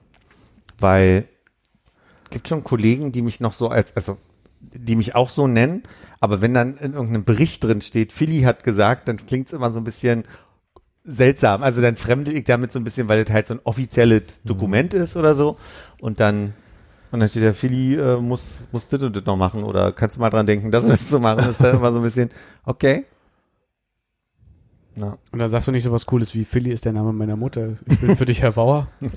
weil 0.80 1.28
gibt 2.30 2.48
schon 2.48 2.64
Kollegen, 2.64 3.12
die 3.12 3.22
mich 3.22 3.40
noch 3.40 3.54
so 3.54 3.70
als, 3.70 3.96
also 3.96 4.18
die 4.60 4.96
mich 4.96 5.16
auch 5.16 5.30
so 5.30 5.48
nennen, 5.48 5.84
aber 6.20 6.42
wenn 6.42 6.54
dann 6.54 6.76
in 6.78 6.94
irgendeinem 6.94 7.24
Bericht 7.24 7.64
drin 7.64 7.82
steht, 7.82 8.12
Philly 8.12 8.42
hat 8.42 8.64
gesagt, 8.64 9.08
dann 9.08 9.26
klingt 9.26 9.48
es 9.48 9.54
immer 9.54 9.70
so 9.72 9.78
ein 9.78 9.84
bisschen 9.84 10.24
seltsam. 11.04 11.62
Also 11.62 11.82
dann 11.82 11.96
fremde 11.98 12.32
ich 12.32 12.46
damit 12.46 12.72
so 12.72 12.80
ein 12.80 12.84
bisschen, 12.84 13.08
weil 13.08 13.24
das 13.24 13.32
halt 13.32 13.48
so 13.48 13.54
ein 13.54 13.60
offizielles 13.64 14.42
Dokument 14.44 14.94
ist 14.94 15.16
oder 15.18 15.36
so. 15.36 15.58
Und 16.02 16.20
dann 16.20 16.54
und 17.12 17.20
dann 17.20 17.30
steht 17.30 17.44
der 17.44 17.54
Philly 17.54 17.96
äh, 17.96 18.18
muss 18.18 18.66
muss 18.72 18.88
das 18.88 19.02
und 19.04 19.16
das 19.16 19.26
noch 19.26 19.38
machen 19.38 19.64
oder 19.64 19.92
kannst 19.92 20.18
du 20.18 20.22
mal 20.22 20.32
dran 20.32 20.48
denken, 20.48 20.72
das 20.72 20.86
und 20.86 20.92
das 20.92 21.08
zu 21.08 21.20
machen. 21.20 21.38
Das 21.38 21.50
ist 21.52 21.64
dann 21.64 21.76
immer 21.78 21.92
so 21.92 22.00
ein 22.00 22.04
bisschen 22.04 22.32
okay. 22.66 23.06
Ja. 24.98 25.18
Und 25.32 25.40
dann 25.40 25.50
sagst 25.50 25.68
du 25.68 25.72
nicht 25.72 25.84
so 25.84 25.92
was 25.92 26.06
Cooles 26.06 26.34
wie 26.36 26.46
Philly 26.46 26.72
ist 26.72 26.86
der 26.86 26.94
Name 26.94 27.12
meiner 27.12 27.36
Mutter. 27.36 27.74
Ich 27.88 28.00
bin 28.00 28.16
für 28.16 28.26
dich 28.26 28.42
Herr 28.42 28.54
Bauer. 28.54 28.88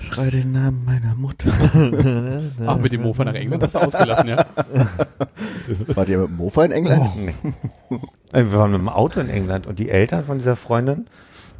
Schrei 0.00 0.30
den 0.30 0.52
Namen 0.52 0.84
meiner 0.84 1.14
Mutter. 1.14 1.50
Ach, 2.66 2.78
mit 2.78 2.92
dem 2.92 3.02
Mofa 3.02 3.24
nach 3.24 3.34
England 3.34 3.62
hast 3.62 3.74
du 3.74 3.78
ausgelassen, 3.80 4.28
ja? 4.28 4.46
Wart 5.88 6.08
ihr 6.08 6.18
mit 6.18 6.28
dem 6.28 6.36
Mofa 6.36 6.64
in 6.64 6.72
England? 6.72 7.10
Nee. 7.16 7.34
Äh, 8.32 8.44
Wir 8.44 8.52
waren 8.54 8.72
mit 8.72 8.80
dem 8.80 8.88
Auto 8.88 9.20
in 9.20 9.28
England 9.28 9.66
und 9.66 9.78
die 9.78 9.90
Eltern 9.90 10.24
von 10.24 10.38
dieser 10.38 10.56
Freundin, 10.56 11.06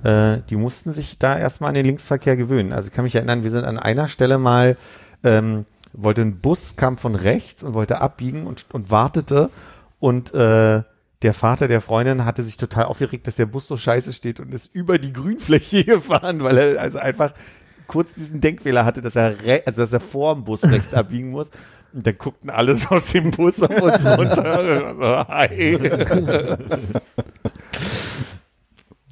äh, 0.03 0.39
die 0.49 0.57
mussten 0.57 0.95
sich 0.95 1.19
da 1.19 1.39
erstmal 1.39 1.69
an 1.69 1.74
den 1.74 1.87
Linksverkehr 1.87 2.37
gewöhnen. 2.37 2.73
Also 2.73 2.89
ich 2.89 2.95
kann 2.95 3.05
mich 3.05 3.15
erinnern, 3.15 3.45
wir 3.45 3.51
sind 3.51 3.65
an 3.65 3.78
einer 3.78 4.09
Stelle 4.09 4.39
mal, 4.39 4.77
ähm, 5.23 5.66
wollte 5.93 6.23
ein 6.23 6.41
Bus, 6.41 6.77
kam 6.77 6.99
von 6.99 7.15
rechts 7.15 7.62
und 7.62 7.75
wollte 7.75 8.01
abbiegen 8.01 8.47
und, 8.47 8.67
und 8.73 8.91
wartete 8.91 9.51
und 9.99 10.33
äh, 10.35 10.83
der 11.23 11.35
Vater 11.35 11.69
der 11.69 11.83
Freundin 11.83 12.25
hatte 12.25 12.45
sich 12.45 12.57
total 12.57 12.87
aufgeregt, 12.87 13.27
dass 13.27 13.37
der 13.37 13.47
Bus 13.47 13.69
so 13.69 13.77
scheiße 13.77 14.12
steht 14.12 14.41
und 14.41 14.55
ist 14.55 14.75
über 14.75 14.99
die 14.99 15.12
Grünfläche 15.12 15.85
gefahren, 15.87 16.43
weil 16.43 16.57
er 16.57 16.81
also 16.81 16.99
einfach 16.99 17.33
kurz 17.87 18.15
diesen 18.15 18.41
Denkfehler 18.41 18.85
hatte, 18.85 19.03
dass 19.03 19.17
er 19.17 19.35
also 19.67 19.81
dass 19.81 19.93
er 19.93 20.01
vor 20.01 20.35
dem 20.35 20.45
Bus 20.45 20.65
rechts 20.65 20.95
abbiegen 20.95 21.31
muss. 21.31 21.51
Und 21.93 22.07
dann 22.07 22.17
guckten 22.17 22.49
alle 22.51 22.77
so 22.77 22.91
aus 22.91 23.07
dem 23.07 23.33
Bus 23.33 23.61
auf 23.62 23.83
uns 23.83 24.07
runter. 24.07 24.95
so, 24.95 25.29
hi. 25.29 25.79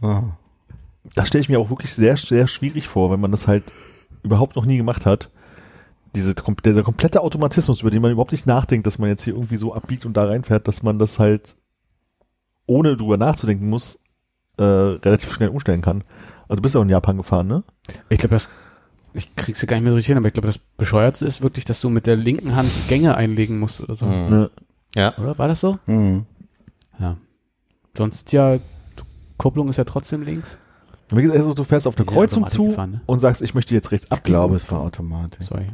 Da 1.14 1.26
stelle 1.26 1.42
ich 1.42 1.48
mir 1.48 1.58
auch 1.58 1.70
wirklich 1.70 1.92
sehr, 1.92 2.16
sehr 2.16 2.46
schwierig 2.46 2.86
vor, 2.86 3.10
wenn 3.10 3.18
man 3.18 3.32
das 3.32 3.48
halt 3.48 3.64
überhaupt 4.22 4.54
noch 4.54 4.64
nie 4.64 4.76
gemacht 4.76 5.04
hat. 5.06 5.30
Diese, 6.14 6.34
dieser 6.64 6.82
komplette 6.82 7.20
Automatismus, 7.20 7.82
über 7.82 7.90
den 7.90 8.00
man 8.02 8.10
überhaupt 8.12 8.32
nicht 8.32 8.46
nachdenkt, 8.46 8.86
dass 8.86 8.98
man 8.98 9.08
jetzt 9.10 9.22
hier 9.24 9.34
irgendwie 9.34 9.56
so 9.56 9.74
abbiegt 9.74 10.06
und 10.06 10.16
da 10.16 10.24
reinfährt, 10.24 10.66
dass 10.66 10.82
man 10.82 10.98
das 10.98 11.18
halt 11.18 11.56
ohne 12.66 12.96
drüber 12.96 13.16
nachzudenken 13.16 13.68
muss, 13.68 13.98
äh, 14.58 14.62
relativ 14.62 15.32
schnell 15.32 15.48
umstellen 15.50 15.82
kann. 15.82 16.04
Also 16.48 16.56
du 16.56 16.62
bist 16.62 16.74
ja 16.74 16.80
auch 16.80 16.84
in 16.84 16.90
Japan 16.90 17.16
gefahren, 17.18 17.46
ne? 17.46 17.62
Ich 18.08 18.18
glaube, 18.18 18.34
das, 18.34 18.48
ich 19.12 19.34
krieg's 19.36 19.60
ja 19.62 19.66
gar 19.66 19.76
nicht 19.76 19.84
mehr 19.84 19.92
so 19.92 19.96
richtig 19.96 20.08
hin, 20.08 20.16
aber 20.18 20.26
ich 20.28 20.32
glaube, 20.32 20.48
das 20.48 20.58
Bescheuertste 20.58 21.26
ist 21.26 21.42
wirklich, 21.42 21.64
dass 21.64 21.80
du 21.80 21.88
mit 21.90 22.06
der 22.06 22.16
linken 22.16 22.56
Hand 22.56 22.70
Gänge 22.88 23.14
einlegen 23.16 23.58
musst 23.58 23.80
oder 23.82 23.94
so. 23.94 24.06
ne? 24.06 24.50
Ja. 24.94 25.16
Oder? 25.18 25.38
War 25.38 25.48
das 25.48 25.60
so? 25.60 25.78
Hm. 25.86 26.24
Ja. 26.98 27.16
Sonst 27.96 28.32
ja, 28.32 28.58
Kupplung 29.36 29.68
ist 29.68 29.76
ja 29.76 29.84
trotzdem 29.84 30.22
links. 30.22 30.56
Wie 31.10 31.22
gesagt, 31.22 31.38
also 31.38 31.54
du 31.54 31.64
fährst 31.64 31.86
auf 31.86 31.96
eine 31.96 32.06
Ja, 32.06 32.12
Kreuzung 32.12 32.46
zu 32.46 32.66
gefahren, 32.68 32.90
ne? 32.92 33.00
und 33.06 33.18
sagst, 33.18 33.40
ich 33.42 33.54
möchte 33.54 33.74
jetzt 33.74 33.90
rechts 33.92 34.06
Ich 34.06 34.12
abbiegen. 34.12 34.34
glaube, 34.34 34.56
es 34.56 34.70
war 34.70 34.80
automatisch. 34.80 35.46
Sorry. 35.46 35.66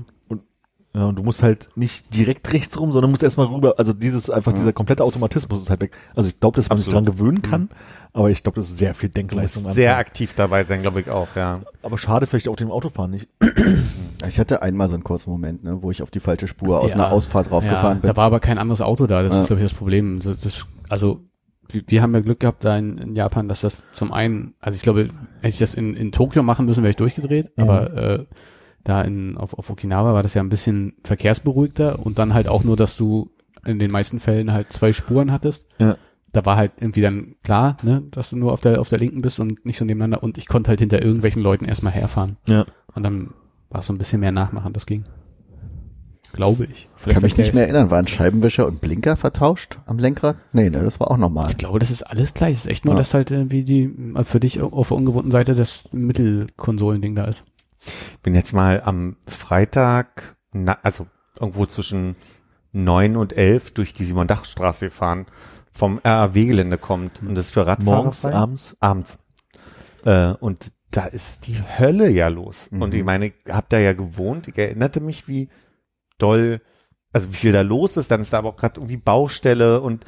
Ja, 0.96 1.06
und 1.06 1.16
du 1.16 1.24
musst 1.24 1.42
halt 1.42 1.68
nicht 1.74 2.14
direkt 2.14 2.52
rechts 2.52 2.78
rum, 2.78 2.92
sondern 2.92 3.10
musst 3.10 3.24
erstmal 3.24 3.48
rüber. 3.48 3.74
Also 3.78 3.92
dieses 3.92 4.30
einfach 4.30 4.52
dieser 4.52 4.72
komplette 4.72 5.02
Automatismus 5.02 5.60
ist 5.62 5.68
halt 5.70 5.80
weg. 5.80 5.92
Also 6.14 6.28
ich 6.28 6.38
glaube, 6.38 6.56
dass 6.56 6.68
man 6.68 6.78
sich 6.78 6.86
Absolut. 6.86 7.08
dran 7.08 7.16
gewöhnen 7.16 7.42
kann, 7.42 7.68
aber 8.12 8.30
ich 8.30 8.44
glaube, 8.44 8.60
das 8.60 8.68
ist 8.68 8.78
sehr 8.78 8.94
viel 8.94 9.08
Du 9.08 9.20
musst 9.20 9.32
Denkleistung. 9.32 9.72
sehr 9.72 9.96
aktiv 9.96 10.34
dabei 10.34 10.62
sein, 10.62 10.82
glaube 10.82 11.00
ich 11.00 11.10
auch, 11.10 11.26
ja. 11.34 11.62
aber 11.82 11.98
schade 11.98 12.28
vielleicht 12.28 12.46
auch 12.46 12.54
dem 12.54 12.70
Autofahren 12.70 13.10
nicht. 13.10 13.28
Ich 14.26 14.38
hatte 14.38 14.62
einmal 14.62 14.88
so 14.88 14.94
einen 14.94 15.04
kurzen 15.04 15.28
Moment, 15.30 15.64
ne, 15.64 15.82
wo 15.82 15.90
ich 15.90 16.00
auf 16.02 16.10
die 16.10 16.20
falsche 16.20 16.48
Spur 16.48 16.80
aus 16.80 16.92
Ja. 16.92 16.96
einer 16.96 17.12
Ausfahrt 17.12 17.50
draufgefahren 17.50 17.98
ja, 17.98 18.00
bin. 18.00 18.08
Da 18.08 18.16
war 18.16 18.24
aber 18.24 18.40
kein 18.40 18.56
anderes 18.56 18.80
Auto 18.80 19.06
da. 19.06 19.22
Das 19.22 19.34
Ja. 19.34 19.40
ist, 19.42 19.46
glaube 19.48 19.60
ich, 19.60 19.68
das 19.68 19.76
Problem. 19.76 20.18
Das, 20.20 20.40
das, 20.40 20.66
also, 20.88 21.20
wir, 21.70 21.82
wir 21.88 22.00
haben 22.00 22.14
ja 22.14 22.20
Glück 22.20 22.40
gehabt 22.40 22.64
da 22.64 22.78
in, 22.78 22.96
in 22.96 23.16
Japan, 23.16 23.48
dass 23.48 23.60
das 23.60 23.90
zum 23.92 24.12
einen, 24.14 24.54
also 24.60 24.76
ich 24.76 24.82
glaube, 24.82 25.10
hätte 25.40 25.48
ich 25.48 25.58
das 25.58 25.74
in, 25.74 25.94
in 25.94 26.10
Tokio 26.10 26.42
machen 26.42 26.64
müssen, 26.64 26.82
wäre 26.82 26.90
ich 26.90 26.96
durchgedreht, 26.96 27.50
aber 27.58 27.94
äh, 27.96 28.24
da 28.84 29.02
in, 29.02 29.36
auf, 29.36 29.54
auf 29.58 29.70
Okinawa 29.70 30.14
war 30.14 30.22
das 30.22 30.34
ja 30.34 30.42
ein 30.42 30.48
bisschen 30.50 30.94
verkehrsberuhigter 31.04 31.98
und 32.04 32.18
dann 32.18 32.34
halt 32.34 32.48
auch 32.48 32.64
nur, 32.64 32.76
dass 32.76 32.96
du 32.96 33.30
in 33.64 33.78
den 33.78 33.90
meisten 33.90 34.20
Fällen 34.20 34.52
halt 34.52 34.72
zwei 34.72 34.92
Spuren 34.92 35.32
hattest. 35.32 35.66
Ja. 35.78 35.96
Da 36.32 36.44
war 36.44 36.56
halt 36.56 36.72
irgendwie 36.80 37.00
dann 37.00 37.36
klar, 37.42 37.76
ne, 37.82 38.02
dass 38.10 38.30
du 38.30 38.36
nur 38.36 38.52
auf 38.52 38.60
der, 38.60 38.80
auf 38.80 38.88
der 38.88 38.98
linken 38.98 39.22
bist 39.22 39.40
und 39.40 39.64
nicht 39.64 39.78
so 39.78 39.84
nebeneinander 39.84 40.22
und 40.22 40.36
ich 40.36 40.46
konnte 40.46 40.68
halt 40.68 40.80
hinter 40.80 41.00
irgendwelchen 41.02 41.42
Leuten 41.42 41.64
erstmal 41.64 41.92
herfahren. 41.92 42.36
Ja. 42.48 42.66
Und 42.94 43.02
dann 43.04 43.30
war 43.70 43.80
es 43.80 43.86
so 43.86 43.92
ein 43.92 43.98
bisschen 43.98 44.20
mehr 44.20 44.32
nachmachen, 44.32 44.72
das 44.72 44.84
ging. 44.86 45.04
Glaube 46.32 46.64
ich. 46.66 46.88
Kann 47.08 47.22
mich 47.22 47.36
nicht 47.36 47.48
ich- 47.48 47.54
mehr 47.54 47.62
erinnern. 47.64 47.92
Waren 47.92 48.08
Scheibenwischer 48.08 48.66
und 48.66 48.80
Blinker 48.80 49.16
vertauscht 49.16 49.78
am 49.86 49.98
Lenkrad? 50.00 50.36
Nee, 50.52 50.68
ne, 50.68 50.82
das 50.82 50.98
war 50.98 51.10
auch 51.12 51.16
normal. 51.16 51.50
Ich 51.50 51.56
glaube, 51.56 51.78
das 51.78 51.92
ist 51.92 52.02
alles 52.02 52.34
gleich. 52.34 52.54
Es 52.54 52.58
ist 52.64 52.70
echt 52.70 52.84
nur, 52.84 52.94
Ja. 52.94 52.98
dass 52.98 53.14
halt 53.14 53.30
äh, 53.30 53.48
wie 53.52 53.62
die 53.62 53.94
für 54.24 54.40
dich 54.40 54.60
auf 54.60 54.88
der 54.88 54.96
ungewohnten 54.96 55.30
Seite 55.30 55.54
das 55.54 55.92
Mittelkonsolending 55.92 57.14
da 57.14 57.24
ist. 57.26 57.44
Bin 58.22 58.34
jetzt 58.34 58.52
mal 58.52 58.82
am 58.82 59.16
Freitag, 59.26 60.36
na, 60.52 60.78
also 60.82 61.06
irgendwo 61.38 61.66
zwischen 61.66 62.16
neun 62.72 63.16
und 63.16 63.32
elf 63.36 63.70
durch 63.72 63.92
die 63.94 64.04
Simon-Dach-Straße 64.04 64.86
gefahren, 64.86 65.26
vom 65.72 65.98
RAW-Gelände 66.04 66.78
kommt. 66.78 67.20
Und 67.22 67.34
das 67.34 67.46
ist 67.46 67.52
für 67.54 67.66
Radfahrer 67.66 67.96
Morgens, 67.96 68.20
frei? 68.20 68.32
abends. 68.34 68.76
abends. 68.80 69.18
Äh, 70.04 70.30
und 70.40 70.72
da 70.90 71.06
ist 71.06 71.46
die 71.48 71.56
Hölle 71.60 72.08
ja 72.10 72.28
los. 72.28 72.68
Und 72.70 72.90
Mhm. 72.90 72.98
ich 72.98 73.04
meine, 73.04 73.26
ich 73.26 73.34
habe 73.48 73.66
da 73.68 73.78
ja 73.78 73.92
gewohnt. 73.94 74.46
Ich 74.48 74.56
erinnerte 74.56 75.00
mich, 75.00 75.26
wie 75.26 75.48
doll, 76.18 76.60
also 77.12 77.32
wie 77.32 77.36
viel 77.36 77.52
da 77.52 77.62
los 77.62 77.96
ist. 77.96 78.10
Dann 78.10 78.20
ist 78.20 78.32
da 78.32 78.38
aber 78.38 78.50
auch 78.50 78.56
gerade 78.56 78.78
irgendwie 78.80 78.96
Baustelle 78.96 79.80
und 79.80 80.04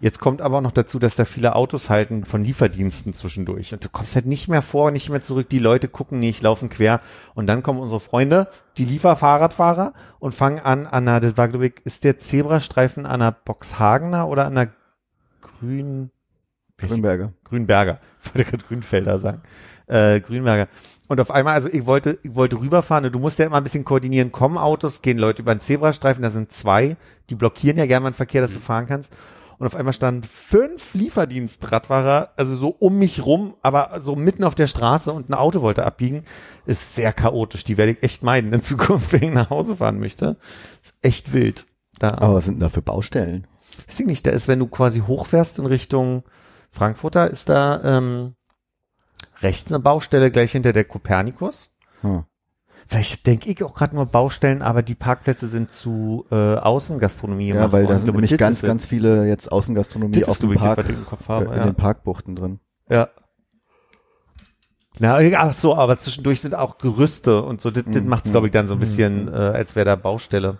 jetzt 0.00 0.20
kommt 0.20 0.40
aber 0.40 0.58
auch 0.58 0.62
noch 0.62 0.72
dazu, 0.72 0.98
dass 0.98 1.14
da 1.14 1.24
viele 1.24 1.54
Autos 1.54 1.90
halten 1.90 2.24
von 2.24 2.42
Lieferdiensten 2.42 3.14
zwischendurch. 3.14 3.72
Und 3.72 3.84
du 3.84 3.88
kommst 3.88 4.14
halt 4.14 4.26
nicht 4.26 4.48
mehr 4.48 4.62
vor, 4.62 4.90
nicht 4.90 5.10
mehr 5.10 5.22
zurück. 5.22 5.48
Die 5.48 5.58
Leute 5.58 5.88
gucken 5.88 6.18
nicht, 6.18 6.42
laufen 6.42 6.68
quer. 6.68 7.00
Und 7.34 7.46
dann 7.46 7.62
kommen 7.62 7.80
unsere 7.80 8.00
Freunde, 8.00 8.48
die 8.76 8.84
Lieferfahrradfahrer 8.84 9.92
und 10.18 10.34
fangen 10.34 10.60
an, 10.60 10.86
an 10.86 11.08
einer, 11.08 11.20
das 11.20 11.36
war, 11.36 11.48
glaube 11.48 11.66
ich, 11.66 11.74
ist 11.84 12.04
der 12.04 12.18
Zebrastreifen 12.18 13.06
an 13.06 13.20
der 13.20 13.32
Boxhagener 13.32 14.28
oder 14.28 14.46
an 14.46 14.54
der 14.54 14.72
Grün, 15.40 16.10
Grünberger. 16.78 17.32
Grünberger. 17.44 18.00
Ich 18.20 18.26
wollte 18.34 18.50
gerade 18.50 18.64
Grünfelder 18.66 19.18
sagen. 19.18 19.40
Äh, 19.86 20.20
Grünberger. 20.20 20.68
Und 21.08 21.20
auf 21.20 21.30
einmal, 21.30 21.54
also 21.54 21.68
ich 21.68 21.86
wollte, 21.86 22.18
ich 22.22 22.34
wollte 22.34 22.60
rüberfahren 22.60 23.04
und 23.04 23.14
du 23.14 23.18
musst 23.18 23.38
ja 23.38 23.46
immer 23.46 23.58
ein 23.58 23.62
bisschen 23.62 23.84
koordinieren. 23.84 24.32
Kommen 24.32 24.58
Autos, 24.58 25.02
gehen 25.02 25.18
Leute 25.18 25.42
über 25.42 25.54
den 25.54 25.60
Zebrastreifen, 25.60 26.22
da 26.22 26.30
sind 26.30 26.52
zwei, 26.52 26.96
die 27.30 27.36
blockieren 27.36 27.78
ja 27.78 27.86
gerne 27.86 28.02
mal 28.02 28.10
den 28.10 28.16
Verkehr, 28.16 28.40
dass 28.40 28.52
du 28.52 28.58
fahren 28.58 28.86
kannst. 28.86 29.16
Und 29.58 29.66
auf 29.66 29.76
einmal 29.76 29.92
standen 29.92 30.22
fünf 30.22 30.94
Lieferdienstradfahrer, 30.94 32.32
also 32.36 32.54
so 32.54 32.68
um 32.68 32.98
mich 32.98 33.24
rum, 33.24 33.54
aber 33.62 34.00
so 34.00 34.16
mitten 34.16 34.44
auf 34.44 34.54
der 34.54 34.66
Straße 34.66 35.12
und 35.12 35.30
ein 35.30 35.34
Auto 35.34 35.62
wollte 35.62 35.84
abbiegen. 35.84 36.24
Ist 36.66 36.94
sehr 36.94 37.12
chaotisch. 37.12 37.64
Die 37.64 37.76
werde 37.76 37.92
ich 37.92 38.02
echt 38.02 38.22
meiden 38.22 38.52
in 38.52 38.62
Zukunft, 38.62 39.12
wenn 39.12 39.22
ich 39.22 39.32
nach 39.32 39.50
Hause 39.50 39.76
fahren 39.76 39.98
möchte. 39.98 40.36
Ist 40.82 40.94
echt 41.02 41.32
wild. 41.32 41.66
Da. 41.98 42.08
Aber 42.18 42.34
was 42.34 42.44
sind 42.44 42.54
denn 42.54 42.60
da 42.60 42.68
für 42.68 42.82
Baustellen? 42.82 43.46
Weiß 43.86 44.00
ich 44.00 44.06
nicht, 44.06 44.26
da 44.26 44.30
ist, 44.30 44.48
wenn 44.48 44.58
du 44.58 44.66
quasi 44.66 45.00
hochfährst 45.00 45.58
in 45.58 45.66
Richtung 45.66 46.24
Frankfurter 46.76 47.30
ist 47.30 47.48
da 47.48 47.96
ähm, 47.96 48.34
rechts 49.40 49.72
eine 49.72 49.80
Baustelle 49.80 50.30
gleich 50.30 50.52
hinter 50.52 50.72
der 50.72 50.84
Kopernikus. 50.84 51.70
Hm. 52.02 52.24
Vielleicht 52.88 53.26
denke 53.26 53.50
ich 53.50 53.64
auch 53.64 53.74
gerade 53.74 53.96
nur 53.96 54.06
Baustellen, 54.06 54.62
aber 54.62 54.82
die 54.82 54.94
Parkplätze 54.94 55.48
sind 55.48 55.72
zu 55.72 56.24
äh, 56.30 56.34
Außengastronomie 56.34 57.48
Ja, 57.48 57.72
weil 57.72 57.86
da 57.86 57.94
sind 57.94 58.04
glaube, 58.04 58.18
nämlich 58.18 58.30
das 58.30 58.38
ganz, 58.38 58.62
ganz 58.62 58.84
viele 58.84 59.26
jetzt 59.26 59.50
Außengastronomie 59.50 60.20
das 60.20 60.28
auf 60.28 60.38
dem 60.38 60.52
das, 60.52 60.62
Park, 60.62 60.88
im 60.88 61.04
Kopf 61.04 61.28
äh, 61.28 61.32
habe. 61.32 61.44
in 61.46 61.56
ja. 61.56 61.64
den 61.64 61.74
Parkbuchten 61.74 62.36
drin. 62.36 62.60
Ja. 62.88 63.08
Na, 64.98 65.18
ach 65.18 65.52
so, 65.52 65.74
aber 65.74 65.98
zwischendurch 65.98 66.40
sind 66.40 66.54
auch 66.54 66.78
Gerüste 66.78 67.42
und 67.42 67.60
so. 67.60 67.70
Das, 67.70 67.84
das 67.84 68.02
Mhm. 68.02 68.08
macht's, 68.08 68.30
glaube 68.30 68.46
ich, 68.46 68.52
dann 68.52 68.66
so 68.68 68.74
ein 68.74 68.80
bisschen, 68.80 69.28
äh, 69.28 69.32
als 69.32 69.74
wäre 69.74 69.84
da 69.84 69.96
Baustelle. 69.96 70.58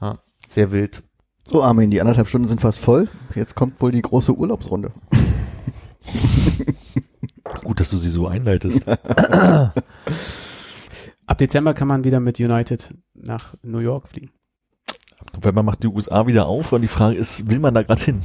Ja, 0.00 0.18
sehr 0.48 0.70
wild. 0.70 1.02
So, 1.44 1.62
Armin, 1.62 1.90
die 1.90 2.00
anderthalb 2.00 2.28
Stunden 2.28 2.46
sind 2.46 2.60
fast 2.60 2.78
voll. 2.78 3.08
Jetzt 3.34 3.56
kommt 3.56 3.80
wohl 3.80 3.90
die 3.90 4.02
große 4.02 4.32
Urlaubsrunde. 4.32 4.92
Gut, 7.64 7.80
dass 7.80 7.90
du 7.90 7.96
sie 7.96 8.10
so 8.10 8.28
einleitest. 8.28 8.82
Ab 11.30 11.38
Dezember 11.38 11.74
kann 11.74 11.86
man 11.86 12.02
wieder 12.02 12.18
mit 12.18 12.40
United 12.40 12.92
nach 13.14 13.54
New 13.62 13.78
York 13.78 14.08
fliegen. 14.08 14.30
November 15.32 15.62
macht 15.62 15.84
die 15.84 15.86
USA 15.86 16.26
wieder 16.26 16.46
auf 16.46 16.72
und 16.72 16.82
die 16.82 16.88
Frage 16.88 17.14
ist, 17.14 17.48
will 17.48 17.60
man 17.60 17.72
da 17.72 17.84
gerade 17.84 18.02
hin? 18.02 18.22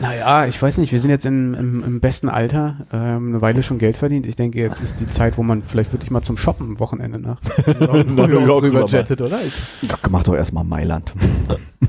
Naja, 0.00 0.46
ich 0.46 0.60
weiß 0.60 0.78
nicht, 0.78 0.90
wir 0.90 0.98
sind 0.98 1.10
jetzt 1.10 1.24
in, 1.24 1.54
im, 1.54 1.84
im 1.84 2.00
besten 2.00 2.28
Alter, 2.28 2.84
ähm, 2.92 3.28
eine 3.28 3.40
Weile 3.40 3.62
schon 3.62 3.78
Geld 3.78 3.96
verdient. 3.96 4.26
Ich 4.26 4.34
denke, 4.34 4.58
jetzt 4.58 4.80
ist 4.80 4.98
die 4.98 5.06
Zeit, 5.06 5.38
wo 5.38 5.44
man 5.44 5.62
vielleicht 5.62 5.92
wirklich 5.92 6.10
mal 6.10 6.22
zum 6.22 6.36
Shoppen 6.36 6.70
am 6.70 6.80
Wochenende 6.80 7.20
nach 7.20 7.40
New 7.68 8.26
York 8.26 8.64
rüber 8.64 8.80
rüber 8.80 8.86
jettet, 8.86 9.20
oder? 9.22 9.38
Ja, 9.82 9.96
mach 10.10 10.24
doch 10.24 10.34
erstmal 10.34 10.64
Mailand. 10.64 11.12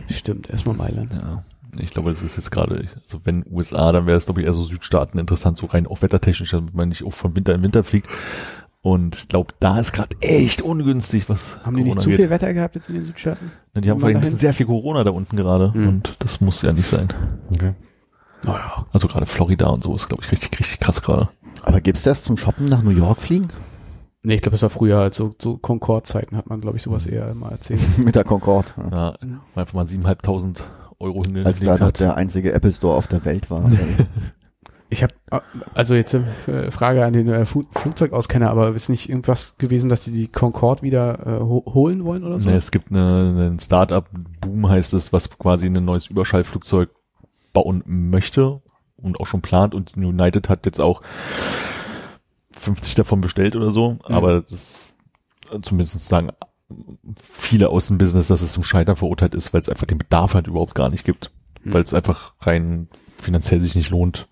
Stimmt, 0.07 0.51
erstmal 0.51 0.75
Mailand. 0.75 1.11
Ja, 1.11 1.43
ich 1.79 1.91
glaube, 1.91 2.09
das 2.11 2.21
ist 2.21 2.37
jetzt 2.37 2.51
gerade, 2.51 2.87
also 3.03 3.19
wenn 3.23 3.45
USA, 3.49 3.91
dann 3.91 4.05
wäre 4.05 4.17
es, 4.17 4.25
glaube 4.25 4.41
ich, 4.41 4.47
eher 4.47 4.53
so 4.53 4.63
Südstaaten 4.63 5.19
interessant, 5.19 5.57
so 5.57 5.65
rein 5.67 5.87
auch 5.87 6.01
wettertechnisch, 6.01 6.51
damit 6.51 6.73
man 6.73 6.89
nicht 6.89 7.03
auch 7.05 7.13
von 7.13 7.35
Winter 7.35 7.53
in 7.55 7.63
Winter 7.63 7.83
fliegt. 7.83 8.07
Und 8.83 9.15
ich 9.15 9.27
glaube, 9.27 9.53
da 9.59 9.79
ist 9.79 9.93
gerade 9.93 10.15
echt 10.21 10.61
ungünstig, 10.63 11.29
was 11.29 11.59
Haben 11.63 11.75
die 11.77 11.83
nicht 11.83 11.91
Corona 11.93 12.01
zu 12.03 12.09
geht. 12.09 12.17
viel 12.17 12.29
Wetter 12.31 12.51
gehabt 12.53 12.73
jetzt 12.75 12.89
in 12.89 12.95
den 12.95 13.05
Südstaaten? 13.05 13.51
Ja, 13.75 13.81
Die 13.81 13.89
haben 13.91 13.97
Mal 13.99 14.07
vielleicht 14.07 14.17
ein 14.17 14.21
bisschen 14.21 14.39
sehr 14.39 14.53
viel 14.53 14.65
Corona 14.65 15.03
da 15.03 15.11
unten 15.11 15.35
gerade 15.37 15.71
Hm. 15.73 15.87
und 15.87 16.15
das 16.19 16.41
muss 16.41 16.61
ja 16.63 16.73
nicht 16.73 16.87
sein. 16.87 17.07
Okay. 17.53 17.73
Naja. 18.43 18.85
Also 18.91 19.07
gerade 19.07 19.27
Florida 19.27 19.67
und 19.67 19.83
so 19.83 19.93
ist, 19.95 20.07
glaube 20.07 20.23
ich, 20.23 20.31
richtig, 20.31 20.59
richtig 20.59 20.79
krass 20.79 21.01
gerade. 21.03 21.29
Aber 21.61 21.79
gibt's 21.79 22.01
das 22.01 22.23
zum 22.23 22.37
Shoppen 22.37 22.65
nach 22.65 22.81
New 22.81 22.89
York 22.89 23.21
fliegen? 23.21 23.49
Nee, 24.23 24.35
ich 24.35 24.41
glaube, 24.41 24.53
das 24.53 24.63
war 24.63 24.69
früher 24.71 24.97
halt 24.97 25.13
so, 25.13 25.29
so 25.39 25.57
Concorde-Zeiten 25.59 26.35
hat 26.35 26.47
man, 26.49 26.59
glaube 26.61 26.77
ich, 26.77 26.83
sowas 26.83 27.05
eher 27.05 27.29
immer 27.29 27.51
erzählt. 27.51 27.81
Mit 27.99 28.15
der 28.15 28.23
Concorde. 28.23 28.69
Ja. 28.77 28.89
Ja, 28.91 29.13
Mhm. 29.21 29.39
einfach 29.55 29.73
mal 29.75 29.85
siebeneinhalbtausend 29.85 30.63
Euro 31.01 31.23
hingelegt 31.23 31.47
Als 31.47 31.59
da 31.59 31.77
noch 31.77 31.91
der 31.91 32.15
einzige 32.15 32.53
Apple 32.53 32.71
Store 32.71 32.95
auf 32.95 33.07
der 33.07 33.25
Welt 33.25 33.49
war. 33.49 33.69
Ich 34.93 35.03
habe, 35.03 35.13
also 35.73 35.95
jetzt 35.95 36.13
äh, 36.13 36.69
Frage 36.69 37.05
an 37.05 37.13
den 37.13 37.29
äh, 37.29 37.45
Flugzeugauskenner, 37.45 38.49
aber 38.49 38.75
ist 38.75 38.89
nicht 38.89 39.07
irgendwas 39.07 39.55
gewesen, 39.57 39.89
dass 39.89 40.03
die 40.03 40.11
die 40.11 40.27
Concorde 40.27 40.81
wieder 40.81 41.25
äh, 41.25 41.39
ho 41.39 41.63
holen 41.65 42.03
wollen 42.03 42.25
oder 42.25 42.41
so? 42.41 42.49
Ne, 42.49 42.57
es 42.57 42.71
gibt 42.71 42.91
eine, 42.91 43.19
einen 43.29 43.59
Start-up-Boom, 43.61 44.67
heißt 44.67 44.91
es, 44.93 45.13
was 45.13 45.29
quasi 45.39 45.67
ein 45.67 45.85
neues 45.85 46.07
Überschallflugzeug 46.07 46.89
bauen 47.53 47.83
möchte 47.85 48.61
und 48.97 49.17
auch 49.21 49.27
schon 49.27 49.41
plant 49.41 49.75
und 49.75 49.95
United 49.95 50.49
hat 50.49 50.65
jetzt 50.65 50.81
auch 50.81 51.01
50 52.51 52.95
davon 52.95 53.21
bestellt 53.21 53.55
oder 53.55 53.71
so, 53.71 53.97
aber 54.03 54.41
das 54.41 54.89
zumindest 55.61 56.05
sagen 56.05 56.31
viele 57.21 57.69
aus 57.69 57.87
dem 57.87 57.97
Business, 57.97 58.27
dass 58.27 58.41
es 58.41 58.53
zum 58.53 58.63
Scheitern 58.63 58.95
verurteilt 58.95 59.35
ist, 59.35 59.53
weil 59.53 59.61
es 59.61 59.69
einfach 59.69 59.85
den 59.85 59.97
Bedarf 59.97 60.33
halt 60.33 60.47
überhaupt 60.47 60.75
gar 60.75 60.89
nicht 60.89 61.05
gibt, 61.05 61.31
Hm. 61.63 61.73
weil 61.73 61.81
es 61.83 61.93
einfach 61.93 62.33
rein 62.41 62.87
finanziell 63.17 63.61
sich 63.61 63.75
nicht 63.75 63.89
lohnt, 63.91 64.27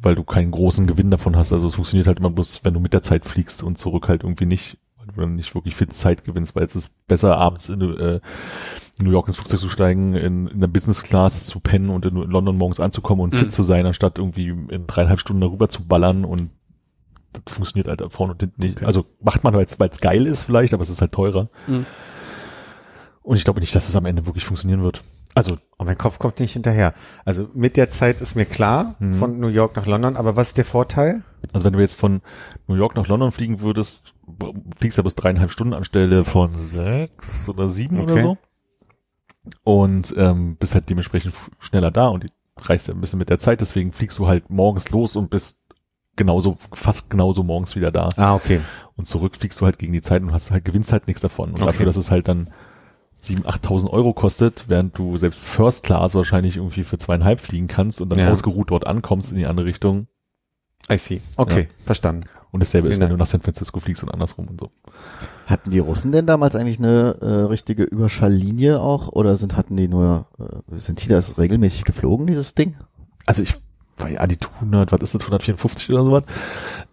weil 0.00 0.14
du 0.14 0.24
keinen 0.24 0.50
großen 0.50 0.86
Gewinn 0.86 1.10
davon 1.10 1.36
hast. 1.36 1.52
Also 1.52 1.68
es 1.68 1.74
funktioniert 1.74 2.06
halt 2.06 2.18
immer 2.18 2.30
bloß, 2.30 2.60
wenn 2.64 2.74
du 2.74 2.80
mit 2.80 2.92
der 2.94 3.02
Zeit 3.02 3.24
fliegst 3.26 3.62
und 3.62 3.76
zurück 3.78 4.08
halt 4.08 4.22
irgendwie 4.22 4.46
nicht, 4.46 4.78
weil 4.96 5.06
du 5.08 5.20
dann 5.20 5.34
nicht 5.36 5.54
wirklich 5.54 5.76
viel 5.76 5.88
Zeit 5.88 6.24
gewinnst, 6.24 6.56
weil 6.56 6.64
es 6.64 6.74
ist 6.76 6.90
besser 7.06 7.36
abends 7.36 7.68
in 7.68 7.80
äh, 7.82 8.20
New 8.98 9.10
York 9.10 9.28
ins 9.28 9.36
Flugzeug 9.36 9.60
zu 9.60 9.68
steigen, 9.68 10.14
in, 10.14 10.46
in 10.48 10.60
der 10.60 10.66
Business 10.68 11.02
Class 11.02 11.46
zu 11.46 11.60
pennen 11.60 11.90
und 11.90 12.06
in, 12.06 12.16
in 12.16 12.30
London 12.30 12.56
morgens 12.56 12.80
anzukommen 12.80 13.22
und 13.22 13.34
Mhm. 13.34 13.38
fit 13.38 13.52
zu 13.52 13.62
sein, 13.62 13.84
anstatt 13.84 14.16
irgendwie 14.18 14.48
in 14.48 14.86
dreieinhalb 14.86 15.20
Stunden 15.20 15.42
darüber 15.42 15.68
zu 15.68 15.84
ballern 15.84 16.24
und 16.24 16.50
das 17.44 17.54
funktioniert 17.54 17.88
halt 17.88 18.12
vorne 18.12 18.32
und 18.32 18.40
hinten 18.40 18.60
nicht. 18.62 18.76
Okay. 18.78 18.86
Also 18.86 19.06
macht 19.20 19.44
man, 19.44 19.54
weil 19.54 19.64
es 19.66 20.00
geil 20.00 20.26
ist 20.26 20.44
vielleicht, 20.44 20.74
aber 20.74 20.82
es 20.82 20.90
ist 20.90 21.00
halt 21.00 21.12
teurer. 21.12 21.48
Mhm. 21.66 21.86
Und 23.22 23.36
ich 23.36 23.44
glaube 23.44 23.60
nicht, 23.60 23.74
dass 23.74 23.88
es 23.88 23.96
am 23.96 24.06
Ende 24.06 24.26
wirklich 24.26 24.44
funktionieren 24.44 24.82
wird. 24.82 25.02
Also 25.34 25.58
Und 25.76 25.86
mein 25.86 25.98
Kopf 25.98 26.18
kommt 26.18 26.40
nicht 26.40 26.52
hinterher. 26.54 26.94
Also 27.26 27.48
mit 27.52 27.76
der 27.76 27.90
Zeit 27.90 28.20
ist 28.22 28.36
mir 28.36 28.46
klar, 28.46 28.94
Mhm. 29.00 29.14
von 29.14 29.38
New 29.38 29.48
York 29.48 29.76
nach 29.76 29.86
London, 29.86 30.16
aber 30.16 30.36
was 30.36 30.48
ist 30.48 30.58
der 30.58 30.64
Vorteil? 30.64 31.22
Also 31.52 31.64
wenn 31.64 31.72
du 31.74 31.80
jetzt 31.80 31.94
von 31.94 32.22
New 32.68 32.74
York 32.76 32.96
nach 32.96 33.06
London 33.08 33.32
fliegen 33.32 33.60
würdest, 33.60 34.14
fliegst 34.78 34.96
du 34.98 35.02
bis 35.02 35.14
dreieinhalb 35.14 35.50
Stunden 35.50 35.74
anstelle 35.74 36.24
von 36.24 36.54
sechs 36.54 37.48
oder 37.48 37.68
sieben 37.68 38.00
oder 38.00 38.12
Okay. 38.14 38.22
so. 38.22 38.38
Und 39.62 40.14
ähm, 40.16 40.56
bist 40.56 40.74
halt 40.74 40.88
dementsprechend 40.88 41.34
schneller 41.60 41.90
da 41.90 42.08
und 42.08 42.26
reist 42.58 42.88
ja 42.88 42.94
ein 42.94 43.00
bisschen 43.00 43.18
mit 43.18 43.28
der 43.28 43.38
Zeit, 43.38 43.60
deswegen 43.60 43.92
fliegst 43.92 44.18
du 44.18 44.26
halt 44.26 44.48
morgens 44.50 44.90
los 44.90 45.14
und 45.14 45.30
bist 45.30 45.60
genauso, 46.16 46.56
fast 46.72 47.10
genauso 47.10 47.42
morgens 47.42 47.76
wieder 47.76 47.90
da. 47.92 48.08
Ah, 48.16 48.34
okay. 48.34 48.60
Und 48.96 49.06
zurück 49.06 49.36
fliegst 49.36 49.60
du 49.60 49.66
halt 49.66 49.78
gegen 49.78 49.92
die 49.92 50.00
Zeit 50.00 50.22
und 50.22 50.32
hast 50.32 50.50
halt, 50.50 50.64
gewinnst 50.64 50.92
halt 50.92 51.06
nichts 51.06 51.22
davon. 51.22 51.50
Und 51.50 51.56
Okay. 51.56 51.66
dafür, 51.66 51.86
dass 51.86 51.96
es 51.96 52.10
halt 52.10 52.28
dann 52.28 52.48
7.000, 53.22 53.44
8.000 53.44 53.90
Euro 53.90 54.12
kostet, 54.12 54.64
während 54.68 54.96
du 54.98 55.16
selbst 55.16 55.44
First 55.44 55.82
Class 55.84 56.14
wahrscheinlich 56.14 56.56
irgendwie 56.56 56.84
für 56.84 56.98
zweieinhalb 56.98 57.40
fliegen 57.40 57.66
kannst 57.68 58.00
und 58.00 58.08
dann 58.10 58.18
Ja. 58.18 58.30
ausgeruht 58.32 58.70
dort 58.70 58.86
ankommst 58.86 59.32
in 59.32 59.38
die 59.38 59.46
andere 59.46 59.66
Richtung. 59.66 60.06
I 60.90 60.96
see. 60.98 61.20
Okay, 61.36 61.68
verstanden. 61.84 62.24
Und 62.52 62.60
dasselbe 62.60 62.88
ist, 62.88 62.94
Vielen 62.94 63.08
wenn 63.08 63.10
du 63.10 63.16
nach 63.16 63.26
San 63.26 63.40
Francisco 63.40 63.80
fliegst 63.80 64.02
und 64.04 64.10
andersrum 64.10 64.46
und 64.48 64.60
so. 64.60 64.70
Hatten 65.46 65.70
die 65.70 65.80
Russen 65.80 66.12
denn 66.12 66.26
damals 66.26 66.54
eigentlich 66.54 66.78
eine 66.78 67.16
äh, 67.20 67.26
richtige 67.48 67.82
Überschalllinie 67.82 68.80
auch? 68.80 69.08
Oder 69.08 69.36
sind 69.36 69.56
hatten 69.56 69.76
die 69.76 69.88
nur, 69.88 70.26
äh, 70.38 70.78
sind 70.78 71.04
die 71.04 71.08
das 71.08 71.36
regelmäßig 71.38 71.84
geflogen, 71.84 72.26
dieses 72.26 72.54
Ding? 72.54 72.76
Also 73.26 73.42
ich 73.42 73.56
ja 73.98 74.26
die 74.26 74.38
100, 74.60 74.92
was 74.92 75.00
ist 75.02 75.14
das, 75.14 75.22
154 75.22 75.90
oder 75.90 76.02
sowas? 76.02 76.22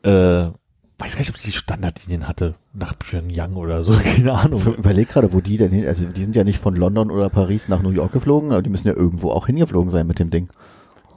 Äh, 0.03 0.51
weiß 0.99 1.13
gar 1.13 1.19
nicht, 1.19 1.29
ob 1.29 1.39
die 1.39 1.51
Standardlinien 1.51 2.27
hatte 2.27 2.55
nach 2.73 2.97
Pyongyang 2.97 3.55
oder 3.55 3.83
so, 3.83 3.93
keine 4.03 4.33
Ahnung. 4.33 4.61
Ich 4.61 4.77
überleg 4.77 5.09
gerade, 5.09 5.33
wo 5.33 5.41
die 5.41 5.57
denn 5.57 5.71
hin, 5.71 5.85
also 5.85 6.05
die 6.05 6.23
sind 6.23 6.35
ja 6.35 6.43
nicht 6.43 6.59
von 6.59 6.75
London 6.75 7.11
oder 7.11 7.29
Paris 7.29 7.67
nach 7.67 7.81
New 7.81 7.91
York 7.91 8.11
geflogen, 8.11 8.51
aber 8.51 8.61
die 8.61 8.69
müssen 8.69 8.87
ja 8.87 8.93
irgendwo 8.93 9.31
auch 9.31 9.47
hingeflogen 9.47 9.91
sein 9.91 10.07
mit 10.07 10.19
dem 10.19 10.29
Ding. 10.29 10.49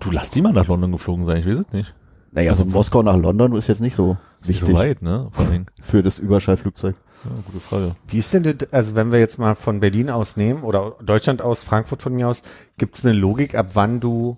Du 0.01 0.11
lass 0.11 0.31
die 0.31 0.43
mal 0.43 0.53
nach 0.53 0.67
London 0.67 0.93
geflogen 0.93 1.25
sein, 1.27 1.39
ich 1.39 1.47
weiß 1.47 1.59
es 1.59 1.73
nicht. 1.73 1.95
Naja, 2.33 2.51
Also 2.51 2.65
von 2.65 2.73
Moskau 2.73 3.03
nach 3.03 3.17
London 3.17 3.57
ist 3.57 3.67
jetzt 3.67 3.81
nicht 3.81 3.95
so 3.95 4.19
wichtig 4.43 4.69
so 4.69 4.75
weit, 4.75 5.01
ne? 5.01 5.29
Vor 5.33 5.47
Dingen. 5.47 5.67
für 5.83 6.03
das 6.03 6.19
Überschallflugzeug. 6.19 6.95
Ja, 7.25 7.31
gute 7.47 7.61
Frage. 7.61 7.97
Wie 8.09 8.19
ist 8.19 8.35
denn 8.35 8.43
das, 8.43 8.73
also 8.73 8.95
wenn 8.95 9.11
wir 9.11 9.19
jetzt 9.19 9.39
mal 9.39 9.55
von 9.55 9.81
Berlin 9.81 10.11
aus 10.11 10.37
nehmen 10.37 10.63
oder 10.63 10.97
Deutschland 11.03 11.41
aus, 11.41 11.65
Frankfurt 11.65 12.03
von 12.03 12.15
mir 12.15 12.29
aus, 12.29 12.43
gibt 12.77 12.99
es 12.99 13.05
eine 13.05 13.15
Logik, 13.15 13.55
ab 13.55 13.69
wann 13.75 14.01
du 14.01 14.37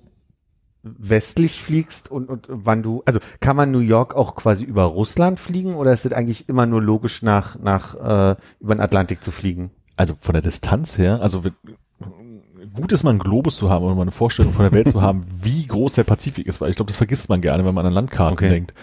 westlich 0.82 1.62
fliegst 1.62 2.10
und, 2.10 2.28
und 2.28 2.46
wann 2.48 2.82
du, 2.82 3.02
also 3.04 3.18
kann 3.40 3.56
man 3.56 3.70
New 3.70 3.80
York 3.80 4.14
auch 4.14 4.36
quasi 4.36 4.64
über 4.64 4.84
Russland 4.84 5.40
fliegen 5.40 5.74
oder 5.74 5.92
ist 5.92 6.04
das 6.04 6.12
eigentlich 6.12 6.48
immer 6.48 6.66
nur 6.66 6.80
logisch 6.82 7.22
nach, 7.22 7.58
nach 7.58 7.94
äh, 7.94 8.36
über 8.60 8.74
den 8.74 8.80
Atlantik 8.80 9.22
zu 9.24 9.30
fliegen? 9.30 9.70
Also 9.96 10.14
von 10.20 10.34
der 10.34 10.42
Distanz 10.42 10.96
her, 10.96 11.20
also 11.20 11.42
gut 12.74 12.92
ist 12.92 13.02
mal 13.02 13.10
einen 13.10 13.18
Globus 13.18 13.56
zu 13.56 13.70
haben 13.70 13.84
oder 13.84 13.94
mal 13.94 14.02
eine 14.02 14.10
Vorstellung 14.12 14.52
von 14.52 14.62
der 14.62 14.72
Welt 14.72 14.88
zu 14.88 15.02
haben, 15.02 15.26
wie 15.42 15.66
groß 15.66 15.94
der 15.94 16.04
Pazifik 16.04 16.46
ist, 16.46 16.60
weil 16.60 16.70
ich 16.70 16.76
glaube, 16.76 16.90
das 16.90 16.96
vergisst 16.96 17.28
man 17.28 17.40
gerne, 17.40 17.64
wenn 17.64 17.74
man 17.74 17.86
an 17.86 17.92
Landkarten 17.92 18.34
Okay. 18.34 18.48
denkt. 18.48 18.74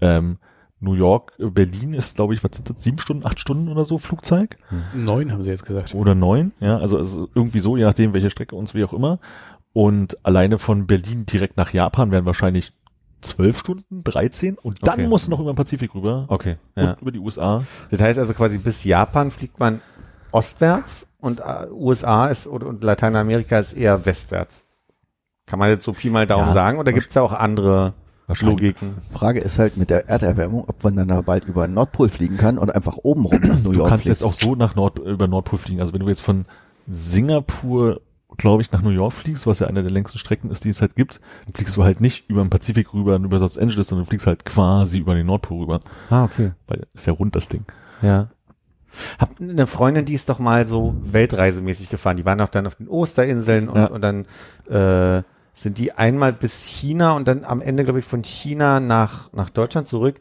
Ähm, 0.00 0.38
New 0.80 0.94
York, 0.94 1.32
Berlin 1.38 1.92
ist, 1.92 2.14
glaube 2.14 2.34
ich, 2.34 2.44
was 2.44 2.52
sind 2.54 2.70
das, 2.70 2.82
sieben 2.82 2.98
Stunden, 2.98 3.26
acht 3.26 3.40
Stunden 3.40 3.68
oder 3.68 3.84
so 3.84 3.98
Flugzeug? 3.98 4.56
Neun 4.94 5.32
haben 5.32 5.42
sie 5.42 5.50
jetzt 5.50 5.64
gesagt. 5.66 5.92
oder 5.94 6.14
neun, 6.14 6.52
ja, 6.60 6.78
also, 6.78 6.98
also 6.98 7.28
irgendwie 7.34 7.58
so, 7.58 7.76
je 7.76 7.82
nachdem, 7.82 8.12
welche 8.12 8.30
Strecke 8.30 8.54
uns 8.54 8.74
wie 8.74 8.84
auch 8.84 8.92
immer. 8.92 9.18
Und 9.80 10.18
alleine 10.26 10.58
von 10.58 10.88
Berlin 10.88 11.24
direkt 11.24 11.56
nach 11.56 11.72
Japan 11.72 12.10
wären 12.10 12.24
wahrscheinlich 12.26 12.72
zwölf 13.20 13.60
Stunden, 13.60 14.02
13 14.02 14.58
und 14.58 14.84
dann 14.84 14.94
Okay. 14.94 15.06
musst 15.06 15.28
du 15.28 15.30
noch 15.30 15.38
über 15.38 15.52
den 15.52 15.56
Pazifik 15.56 15.94
rüber 15.94 16.24
Okay. 16.26 16.56
Ja. 16.74 16.94
und 16.94 17.02
über 17.02 17.12
die 17.12 17.20
USA. 17.20 17.62
Das 17.92 18.00
heißt 18.00 18.18
also 18.18 18.34
quasi 18.34 18.58
bis 18.58 18.82
Japan 18.82 19.30
fliegt 19.30 19.60
man 19.60 19.80
ostwärts 20.32 21.06
und 21.20 21.38
äh, 21.38 21.68
USA 21.70 22.26
ist 22.26 22.48
und, 22.48 22.64
und 22.64 22.82
Lateinamerika 22.82 23.56
ist 23.60 23.72
eher 23.74 24.04
westwärts. 24.04 24.64
Kann 25.46 25.60
man 25.60 25.68
jetzt 25.68 25.84
so 25.84 25.92
Pi 25.92 26.10
mal 26.10 26.26
Daumen 26.26 26.48
Ja. 26.48 26.52
sagen 26.52 26.78
oder 26.80 26.92
gibt 26.92 27.10
es 27.10 27.16
auch 27.16 27.32
andere. 27.32 27.94
Logiken? 28.40 28.96
Frage 29.12 29.38
ist 29.38 29.60
halt 29.60 29.76
mit 29.76 29.90
der 29.90 30.08
Erderwärmung, 30.08 30.64
ob 30.66 30.82
man 30.82 30.96
dann 30.96 31.06
da 31.06 31.20
bald 31.20 31.44
über 31.44 31.68
den 31.68 31.74
Nordpol 31.74 32.08
fliegen 32.08 32.36
kann 32.36 32.58
und 32.58 32.74
einfach 32.74 32.96
oben 33.04 33.24
rum 33.26 33.40
nach 33.42 33.62
New 33.62 33.70
Du 33.72 33.78
York 33.78 33.88
kannst 33.90 34.02
fliegt. 34.06 34.18
jetzt 34.18 34.24
auch 34.26 34.34
so 34.34 34.56
nach 34.56 34.74
Nord, 34.74 34.98
über 34.98 35.28
Nordpol 35.28 35.58
fliegen. 35.60 35.80
Also 35.80 35.92
wenn 35.92 36.00
du 36.00 36.08
jetzt 36.08 36.20
von 36.22 36.46
Singapur, 36.90 38.00
glaube 38.36 38.62
ich, 38.62 38.70
nach 38.72 38.82
New 38.82 38.90
York 38.90 39.12
fliegst, 39.12 39.46
was 39.46 39.58
ja 39.58 39.66
eine 39.66 39.82
der 39.82 39.90
längsten 39.90 40.18
Strecken 40.18 40.50
ist, 40.50 40.64
die 40.64 40.68
es 40.70 40.80
halt 40.80 40.94
gibt, 40.94 41.20
dann 41.46 41.54
fliegst 41.54 41.76
du 41.76 41.84
halt 41.84 42.00
nicht 42.00 42.28
über 42.28 42.42
den 42.42 42.50
Pazifik 42.50 42.92
rüber 42.94 43.16
und 43.16 43.24
über 43.24 43.38
Los 43.38 43.56
Angeles, 43.58 43.88
sondern 43.88 44.04
du 44.04 44.10
fliegst 44.10 44.26
halt 44.26 44.44
quasi 44.44 44.98
über 44.98 45.14
den 45.14 45.26
Nordpol 45.26 45.60
rüber. 45.60 45.80
Ah, 46.10 46.24
okay. 46.24 46.52
Weil 46.66 46.86
ist 46.94 47.06
ja 47.06 47.12
rund 47.12 47.34
das 47.34 47.48
Ding. 47.48 47.64
Ja. 48.02 48.28
Hab 49.18 49.40
eine 49.40 49.66
Freundin, 49.66 50.04
die 50.04 50.14
ist 50.14 50.28
doch 50.28 50.38
mal 50.38 50.66
so 50.66 50.94
weltreisemäßig 51.02 51.90
gefahren. 51.90 52.16
Die 52.16 52.24
waren 52.24 52.40
auch 52.40 52.48
dann 52.48 52.66
auf 52.66 52.74
den 52.76 52.88
Osterinseln 52.88 53.68
und, 53.68 53.76
Ja. 53.76 53.86
und 53.86 54.00
dann 54.02 54.24
äh, 54.68 55.22
sind 55.52 55.78
die 55.78 55.92
einmal 55.92 56.32
bis 56.32 56.64
China 56.64 57.12
und 57.12 57.26
dann 57.28 57.44
am 57.44 57.60
Ende, 57.60 57.84
glaube 57.84 57.98
ich, 57.98 58.04
von 58.04 58.22
China 58.22 58.80
nach, 58.80 59.32
nach 59.32 59.50
Deutschland 59.50 59.88
zurück. 59.88 60.20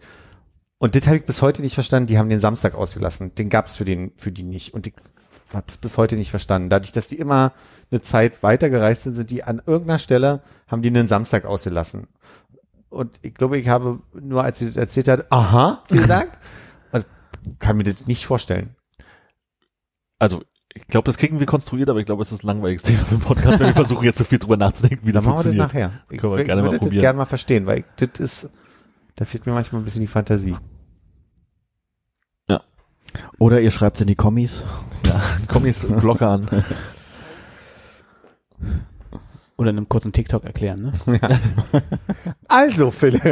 Und 0.80 0.96
das 0.96 1.08
habe 1.08 1.18
ich 1.18 1.26
bis 1.26 1.42
heute 1.42 1.62
nicht 1.62 1.74
verstanden. 1.76 2.08
Die 2.08 2.18
haben 2.20 2.30
den 2.30 2.40
Samstag 2.40 2.76
ausgelassen. 2.76 3.34
Den 3.36 3.50
gab 3.50 3.68
es 3.68 3.78
für 3.78 3.86
den, 3.86 4.12
für 4.18 4.32
die 4.32 4.44
nicht. 4.44 4.74
Und 4.74 4.86
ich 4.88 4.94
habe 5.54 5.66
es 5.68 5.78
bis 5.78 5.98
heute 5.98 6.16
nicht 6.16 6.30
verstanden. 6.30 6.70
Dadurch, 6.70 6.92
dass 6.92 7.08
die 7.08 7.18
immer 7.18 7.54
eine 7.92 8.02
Zeit 8.02 8.44
weitergereist 8.44 9.04
sind, 9.04 9.16
sind 9.16 9.32
die 9.32 9.44
an 9.44 9.62
irgendeiner 9.66 10.00
Stelle, 10.00 10.42
haben 10.68 10.82
die 10.82 10.90
einen 10.90 11.08
Samstag 11.08 11.46
ausgelassen. 11.46 12.08
Und 12.90 13.20
ich 13.22 13.34
glaube, 13.34 13.58
ich 13.58 13.68
habe 13.68 14.00
nur, 14.14 14.44
als 14.44 14.60
sie 14.60 14.66
das 14.66 14.78
erzählt 14.78 15.08
hat, 15.08 15.32
aha, 15.32 15.84
gesagt. 15.90 16.40
und 16.92 17.06
kann 17.60 17.78
mir 17.78 17.84
das 17.84 18.08
nicht 18.08 18.26
vorstellen. 18.26 18.76
Also, 20.20 20.44
ich 20.74 20.88
glaube, 20.88 21.06
das 21.06 21.18
kriegen 21.18 21.40
wir 21.40 21.46
konstruiert, 21.46 21.90
aber 21.90 22.00
ich 22.00 22.06
glaube, 22.06 22.24
es 22.24 22.32
ist 22.32 22.44
langweilig 22.44 22.82
Thema 22.82 23.06
für 23.06 23.16
den 23.16 23.22
Podcast, 23.22 23.60
wenn 23.60 23.68
wir 23.68 23.74
versuchen 23.74 24.06
jetzt 24.06 24.18
so 24.18 24.24
viel 24.24 24.40
drüber 24.40 24.58
nachzudenken, 24.58 25.06
wie 25.06 25.12
das 25.12 25.24
Dann 25.24 25.34
machen 25.34 25.46
wir 25.54 25.60
das 25.60 25.72
funktioniert. 25.72 25.92
nachher. 25.92 26.06
Ich 26.10 26.22
mal 26.22 26.32
würde 26.64 26.80
das 26.80 26.90
gerne 26.92 27.18
mal 27.18 27.26
verstehen, 27.26 27.66
weil 27.66 27.80
ich, 27.80 27.86
das 27.98 28.20
ist, 28.20 28.50
da 29.16 29.26
fehlt 29.26 29.46
mir 29.46 29.54
manchmal 29.54 29.82
ein 29.82 29.86
bisschen 29.86 30.02
die 30.02 30.08
Fantasie. 30.08 30.56
Oder 33.40 33.62
ihr 33.62 33.72
schreibt 33.72 34.02
in 34.02 34.08
die 34.08 34.16
Kommis. 34.16 34.64
Ja, 35.06 35.22
komm 35.48 35.66
jetzt 35.66 35.86
Glocke 36.00 36.28
an. 36.28 36.50
Oder 39.58 39.72
in 39.72 39.78
einem 39.78 39.90
kurzen 39.90 40.12
TikTok 40.12 40.44
erklären, 40.44 40.94
ne? 41.06 41.20
Also, 42.48 42.92
Philipp. 42.92 43.24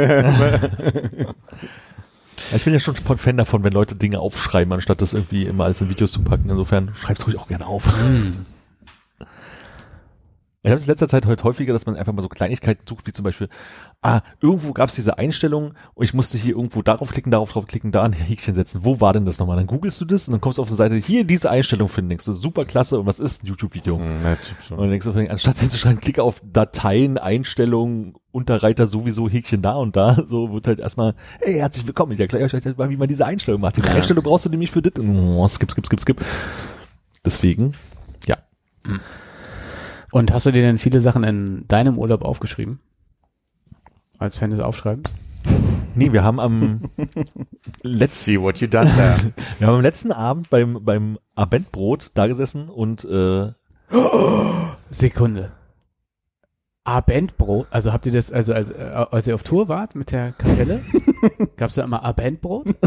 Ich 2.54 2.64
bin 2.64 2.72
ja 2.72 2.80
schon 2.80 2.96
von 2.96 3.18
Fan 3.18 3.36
davon, 3.36 3.64
wenn 3.64 3.72
Leute 3.72 3.94
Dinge 3.94 4.20
aufschreiben, 4.20 4.72
anstatt 4.72 5.02
das 5.02 5.14
irgendwie 5.14 5.46
immer 5.46 5.64
alles 5.64 5.80
in 5.80 5.88
Videos 5.88 6.12
zu 6.12 6.22
packen. 6.22 6.50
Insofern 6.50 6.92
schreib's 6.94 7.26
ruhig 7.26 7.38
auch 7.38 7.48
gerne 7.48 7.66
auf. 7.66 7.84
Ich 10.62 10.70
habe 10.70 10.80
es 10.80 10.82
in 10.82 10.88
letzter 10.88 11.08
Zeit 11.08 11.26
heute 11.26 11.44
häufiger, 11.44 11.72
dass 11.72 11.86
man 11.86 11.94
einfach 11.96 12.12
mal 12.12 12.22
so 12.22 12.28
Kleinigkeiten 12.28 12.82
sucht, 12.88 13.06
wie 13.06 13.12
zum 13.12 13.22
Beispiel, 13.22 13.48
ah, 14.02 14.22
irgendwo 14.40 14.72
gab 14.72 14.88
es 14.88 14.94
diese 14.94 15.18
Einstellung 15.18 15.74
und 15.94 16.04
ich 16.04 16.14
musste 16.14 16.38
hier 16.38 16.54
irgendwo 16.54 16.82
darauf 16.82 17.10
klicken, 17.10 17.30
darauf 17.30 17.52
drauf 17.52 17.66
klicken, 17.66 17.92
da 17.92 18.02
ein 18.02 18.12
Häkchen 18.12 18.54
setzen. 18.54 18.80
Wo 18.84 19.00
war 19.00 19.12
denn 19.12 19.24
das 19.24 19.38
nochmal? 19.38 19.56
Dann 19.56 19.66
googelst 19.66 20.00
du 20.00 20.04
das 20.04 20.28
und 20.28 20.32
dann 20.32 20.40
kommst 20.40 20.58
du 20.58 20.62
auf 20.62 20.68
die 20.68 20.74
Seite, 20.74 20.94
hier 20.96 21.24
diese 21.24 21.50
Einstellung 21.50 21.88
finden, 21.88 22.10
denkst 22.10 22.24
du, 22.24 22.32
super 22.32 22.64
klasse 22.64 23.00
und 23.00 23.06
was 23.06 23.18
ist 23.18 23.42
ein 23.42 23.46
YouTube-Video? 23.46 23.96
Und 23.96 24.22
dann 24.22 24.90
denkst 24.90 25.06
du, 25.06 25.30
anstatt 25.30 25.58
hinzuschreiben, 25.58 26.00
klicke 26.00 26.22
auf 26.22 26.40
Dateien, 26.44 27.18
Einstellungen, 27.18 28.14
Unterreiter 28.30 28.86
sowieso, 28.86 29.28
Häkchen 29.28 29.62
da 29.62 29.74
und 29.74 29.96
da, 29.96 30.24
so 30.28 30.52
wird 30.52 30.66
halt 30.66 30.80
erstmal, 30.80 31.14
hey, 31.40 31.54
herzlich 31.54 31.86
willkommen, 31.86 32.12
ich 32.12 32.20
erkläre 32.20 32.44
euch 32.44 32.52
jetzt 32.52 32.78
mal, 32.78 32.90
wie 32.90 32.96
man 32.96 33.08
diese 33.08 33.26
Einstellung 33.26 33.60
macht. 33.60 33.76
Diese 33.76 33.90
Einstellung 33.90 34.22
brauchst 34.22 34.44
du 34.44 34.50
nämlich 34.50 34.70
für 34.70 34.82
das 34.82 34.92
und 35.02 35.16
oh, 35.16 35.48
skip, 35.48 35.70
skip, 35.70 35.86
skip, 35.86 36.00
skip. 36.00 36.24
Deswegen, 37.24 37.72
ja. 38.26 38.36
Und 40.12 40.32
hast 40.32 40.46
du 40.46 40.52
dir 40.52 40.62
denn 40.62 40.78
viele 40.78 41.00
Sachen 41.00 41.24
in 41.24 41.64
deinem 41.66 41.98
Urlaub 41.98 42.22
aufgeschrieben? 42.22 42.80
Als 44.18 44.38
Fan 44.38 44.50
des 44.50 44.60
Aufschreibens? 44.60 45.10
Nee, 45.94 46.12
wir 46.12 46.24
haben 46.24 46.40
am 46.40 46.82
letzten, 47.82 48.24
See 48.24 48.40
what 48.40 48.60
you 48.60 48.66
done 48.68 48.90
there. 48.94 49.32
wir 49.58 49.66
haben 49.66 49.76
am 49.76 49.82
letzten 49.82 50.12
Abend 50.12 50.50
beim, 50.50 50.84
beim 50.84 51.18
Abendbrot 51.34 52.10
da 52.14 52.26
gesessen 52.26 52.68
und, 52.68 53.04
äh, 53.04 53.52
Sekunde. 54.90 55.52
Abendbrot, 56.84 57.66
also 57.70 57.92
habt 57.92 58.06
ihr 58.06 58.12
das, 58.12 58.30
also 58.30 58.52
als, 58.54 58.70
äh, 58.70 59.06
als 59.10 59.26
ihr 59.26 59.34
auf 59.34 59.42
Tour 59.42 59.68
wart 59.68 59.96
mit 59.96 60.12
der 60.12 60.32
Kapelle, 60.32 60.80
gab's 61.56 61.74
da 61.74 61.84
immer 61.84 62.02
Abendbrot? 62.04 62.66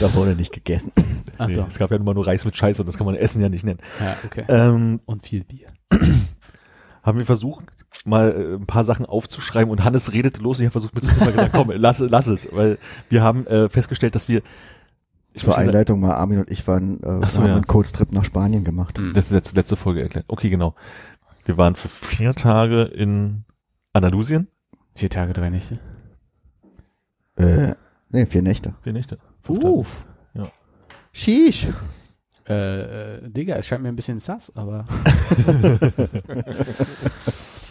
Da 0.00 0.12
wurde 0.14 0.34
nicht 0.34 0.52
gegessen. 0.52 0.92
Achso, 1.38 1.62
nee, 1.62 1.66
es 1.68 1.78
gab 1.78 1.90
ja 1.90 1.96
immer 1.96 2.12
nur 2.12 2.26
Reis 2.26 2.44
mit 2.44 2.54
Scheiße 2.56 2.82
und 2.82 2.86
das 2.86 2.98
kann 2.98 3.06
man 3.06 3.14
Essen 3.14 3.40
ja 3.40 3.48
nicht 3.48 3.64
nennen. 3.64 3.80
ja, 4.00 4.16
okay. 4.24 4.44
Ähm, 4.48 5.00
Und 5.06 5.22
viel 5.22 5.44
Bier. 5.44 5.68
haben 7.02 7.18
wir 7.18 7.24
versucht, 7.26 7.64
mal 8.04 8.30
äh, 8.30 8.54
ein 8.54 8.66
paar 8.66 8.84
Sachen 8.84 9.06
aufzuschreiben 9.06 9.70
und 9.70 9.84
Hannes 9.84 10.12
redete 10.12 10.40
los 10.40 10.58
und 10.58 10.64
ich 10.64 10.66
habe 10.66 10.80
versucht 10.80 10.94
mitzunehmen, 10.94 11.32
gesagt, 11.32 11.52
komm, 11.52 11.70
lass, 11.74 11.98
lass 11.98 12.26
es, 12.26 12.40
weil 12.52 12.78
wir 13.08 13.22
haben 13.22 13.46
äh, 13.46 13.68
festgestellt, 13.68 14.14
dass 14.14 14.28
wir 14.28 14.42
ich 15.32 15.42
Zur 15.42 15.58
Einleitung 15.58 16.00
mal, 16.00 16.14
Armin 16.14 16.38
und 16.38 16.50
ich 16.50 16.66
waren, 16.66 17.02
äh, 17.02 17.28
so, 17.28 17.40
haben 17.40 17.48
ja. 17.48 17.54
einen 17.56 17.66
Kurztrip 17.66 18.10
nach 18.10 18.24
Spanien 18.24 18.64
gemacht. 18.64 18.96
Hm. 18.96 19.12
Das 19.12 19.26
ist 19.26 19.32
letzte, 19.32 19.54
letzte 19.54 19.76
Folge 19.76 20.00
erklärt. 20.00 20.24
Okay, 20.28 20.48
genau. 20.48 20.74
Wir 21.44 21.58
waren 21.58 21.76
für 21.76 21.90
vier 21.90 22.32
Tage 22.32 22.84
in 22.84 23.44
Andalusien. 23.92 24.48
Vier 24.94 25.10
Tage, 25.10 25.34
drei 25.34 25.50
Nächte. 25.50 25.78
Äh, 27.36 27.74
nee, 28.08 28.24
vier 28.24 28.40
Nächte. 28.40 28.76
Vier 28.82 28.94
Nächte. 28.94 29.18
Fünf 29.42 29.60
Tage. 29.60 29.74
Uff. 29.74 30.06
Sheesh. 31.16 31.68
Äh, 32.46 33.16
äh, 33.16 33.30
Digga, 33.30 33.56
es 33.56 33.66
scheint 33.66 33.82
mir 33.82 33.88
ein 33.88 33.96
bisschen 33.96 34.18
sass, 34.18 34.54
aber 34.54 34.84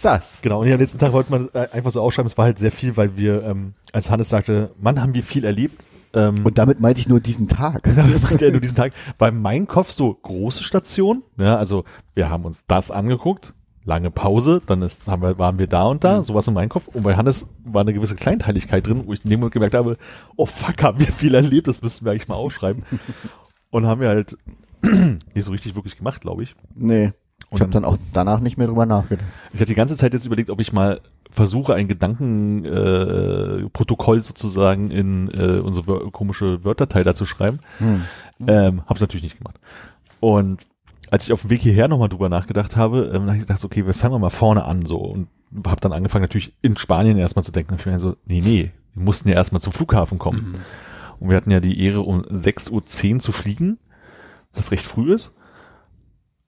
Sass. 0.02 0.42
Genau, 0.42 0.62
und 0.62 0.68
ja, 0.68 0.76
am 0.76 0.80
letzten 0.80 1.00
Tag 1.00 1.14
wollte 1.14 1.32
man 1.32 1.50
äh, 1.54 1.68
einfach 1.72 1.92
so 1.92 2.02
ausschreiben, 2.02 2.28
es 2.28 2.38
war 2.38 2.46
halt 2.46 2.60
sehr 2.60 2.72
viel, 2.72 2.98
weil 2.98 3.16
wir, 3.18 3.44
ähm, 3.44 3.74
als 3.94 4.12
Hannes 4.12 4.30
sagte, 4.30 4.72
Mann, 4.80 5.02
haben 5.02 5.14
wir 5.14 5.24
viel 5.24 5.46
erlebt. 5.46 5.84
Ähm, 6.14 6.46
Und 6.46 6.58
damit 6.58 6.80
meinte 6.80 7.00
ich 7.00 7.08
nur 7.08 7.20
diesen 7.20 7.48
Tag. 7.48 7.84
damit 7.96 8.22
meinte 8.24 8.46
er 8.46 8.52
nur 8.52 8.62
diesen 8.62 8.76
Tag. 8.76 8.94
Bei 9.18 9.32
Mein 9.32 9.68
Kopf 9.68 9.92
so 9.92 10.14
große 10.14 10.64
Station, 10.64 11.24
ja, 11.38 11.58
also 11.58 11.86
wir 12.14 12.30
haben 12.30 12.46
uns 12.46 12.64
das 12.68 12.92
angeguckt, 12.92 13.54
lange 13.84 14.12
Pause, 14.12 14.62
dann 14.66 14.82
ist, 14.82 15.08
haben 15.08 15.22
wir, 15.22 15.38
waren 15.38 15.60
wir 15.60 15.68
da 15.68 15.84
und 15.84 16.04
da, 16.04 16.24
sowas 16.24 16.48
in 16.48 16.54
Mein 16.54 16.70
Kopf. 16.70 16.88
Und 16.88 17.04
bei 17.04 17.16
Hannes 17.16 17.48
war 17.64 17.82
eine 17.82 17.94
gewisse 17.94 18.16
Kleinteiligkeit 18.16 18.86
drin, 18.86 19.04
wo 19.06 19.14
ich 19.14 19.24
in 19.24 19.30
dem 19.30 19.40
Moment 19.40 19.54
gemerkt 19.54 19.76
habe, 19.76 19.98
oh 20.36 20.46
fuck, 20.46 20.82
haben 20.84 21.00
wir 21.00 21.12
viel 21.12 21.36
erlebt, 21.36 21.68
das 21.68 21.82
müssten 21.82 22.06
wir 22.06 22.12
eigentlich 22.12 22.28
mal 22.28 22.36
aufschreiben. 22.36 22.84
und 23.70 23.86
haben 23.86 24.02
wir 24.02 24.10
halt 24.10 24.38
nicht 24.82 25.46
so 25.46 25.52
richtig 25.52 25.76
wirklich 25.76 25.98
gemacht, 25.98 26.22
glaube 26.22 26.44
ich. 26.44 26.56
Nee. 26.76 27.12
Und 27.50 27.58
Ich 27.58 27.62
habe 27.62 27.72
dann 27.72 27.86
auch 27.86 27.98
danach 28.14 28.40
nicht 28.40 28.58
mehr 28.58 28.68
drüber 28.68 28.86
nachgedacht. 28.86 29.28
Ich 29.54 29.60
hatte 29.60 29.68
die 29.68 29.76
ganze 29.76 29.96
Zeit 29.96 30.14
jetzt 30.14 30.26
überlegt, 30.26 30.50
ob 30.50 30.60
ich 30.60 30.74
mal 30.74 31.02
versuche, 31.32 31.74
ein 31.74 31.88
Gedankenprotokoll 31.88 34.20
äh, 34.20 34.24
sozusagen 34.24 34.90
in 34.90 35.30
äh, 35.30 35.60
unsere 35.60 36.12
komische 36.12 36.64
Word-Datei 36.64 37.04
da 37.04 37.14
zu 37.14 37.26
schreiben. 37.26 37.60
Hm. 37.80 38.04
Ähm, 38.48 38.84
hab's 38.88 39.02
natürlich 39.02 39.24
nicht 39.24 39.38
gemacht. 39.38 39.60
Und 40.20 40.62
als 41.12 41.26
ich 41.26 41.34
auf 41.34 41.42
dem 41.42 41.50
Weg 41.50 41.62
hierher 41.62 41.88
nochmal 41.88 42.10
drüber 42.10 42.30
nachgedacht 42.30 42.76
habe, 42.76 43.12
ähm, 43.14 43.24
habe 43.24 43.36
ich 43.36 43.42
gedacht, 43.42 43.64
okay, 43.64 43.86
wir 43.86 43.94
fangen 43.94 44.20
mal 44.20 44.30
vorne 44.30 44.66
an 44.66 44.86
so 44.86 44.98
und 44.98 45.28
habe 45.66 45.82
dann 45.82 45.94
angefangen 45.94 46.24
natürlich 46.24 46.54
in 46.62 46.78
Spanien 46.78 47.18
erstmal 47.18 47.44
zu 47.44 47.52
denken. 47.52 47.74
Und 47.74 47.80
ich 47.80 47.86
mir 47.86 48.00
so, 48.00 48.16
nee, 48.26 48.42
nee, 48.42 48.72
wir 48.94 49.04
mussten 49.04 49.30
ja 49.30 49.36
erstmal 49.36 49.62
zum 49.62 49.74
Flughafen 49.74 50.18
kommen. 50.18 50.56
Und 51.20 51.30
wir 51.30 51.38
hatten 51.38 51.52
ja 51.52 51.60
die 51.60 51.82
Ehre, 51.82 52.02
um 52.02 52.24
6.10 52.24 53.14
Uhr 53.14 53.20
zu 53.20 53.32
fliegen, 53.32 53.78
was 54.54 54.72
recht 54.72 54.86
früh 54.86 55.14
ist. 55.14 55.32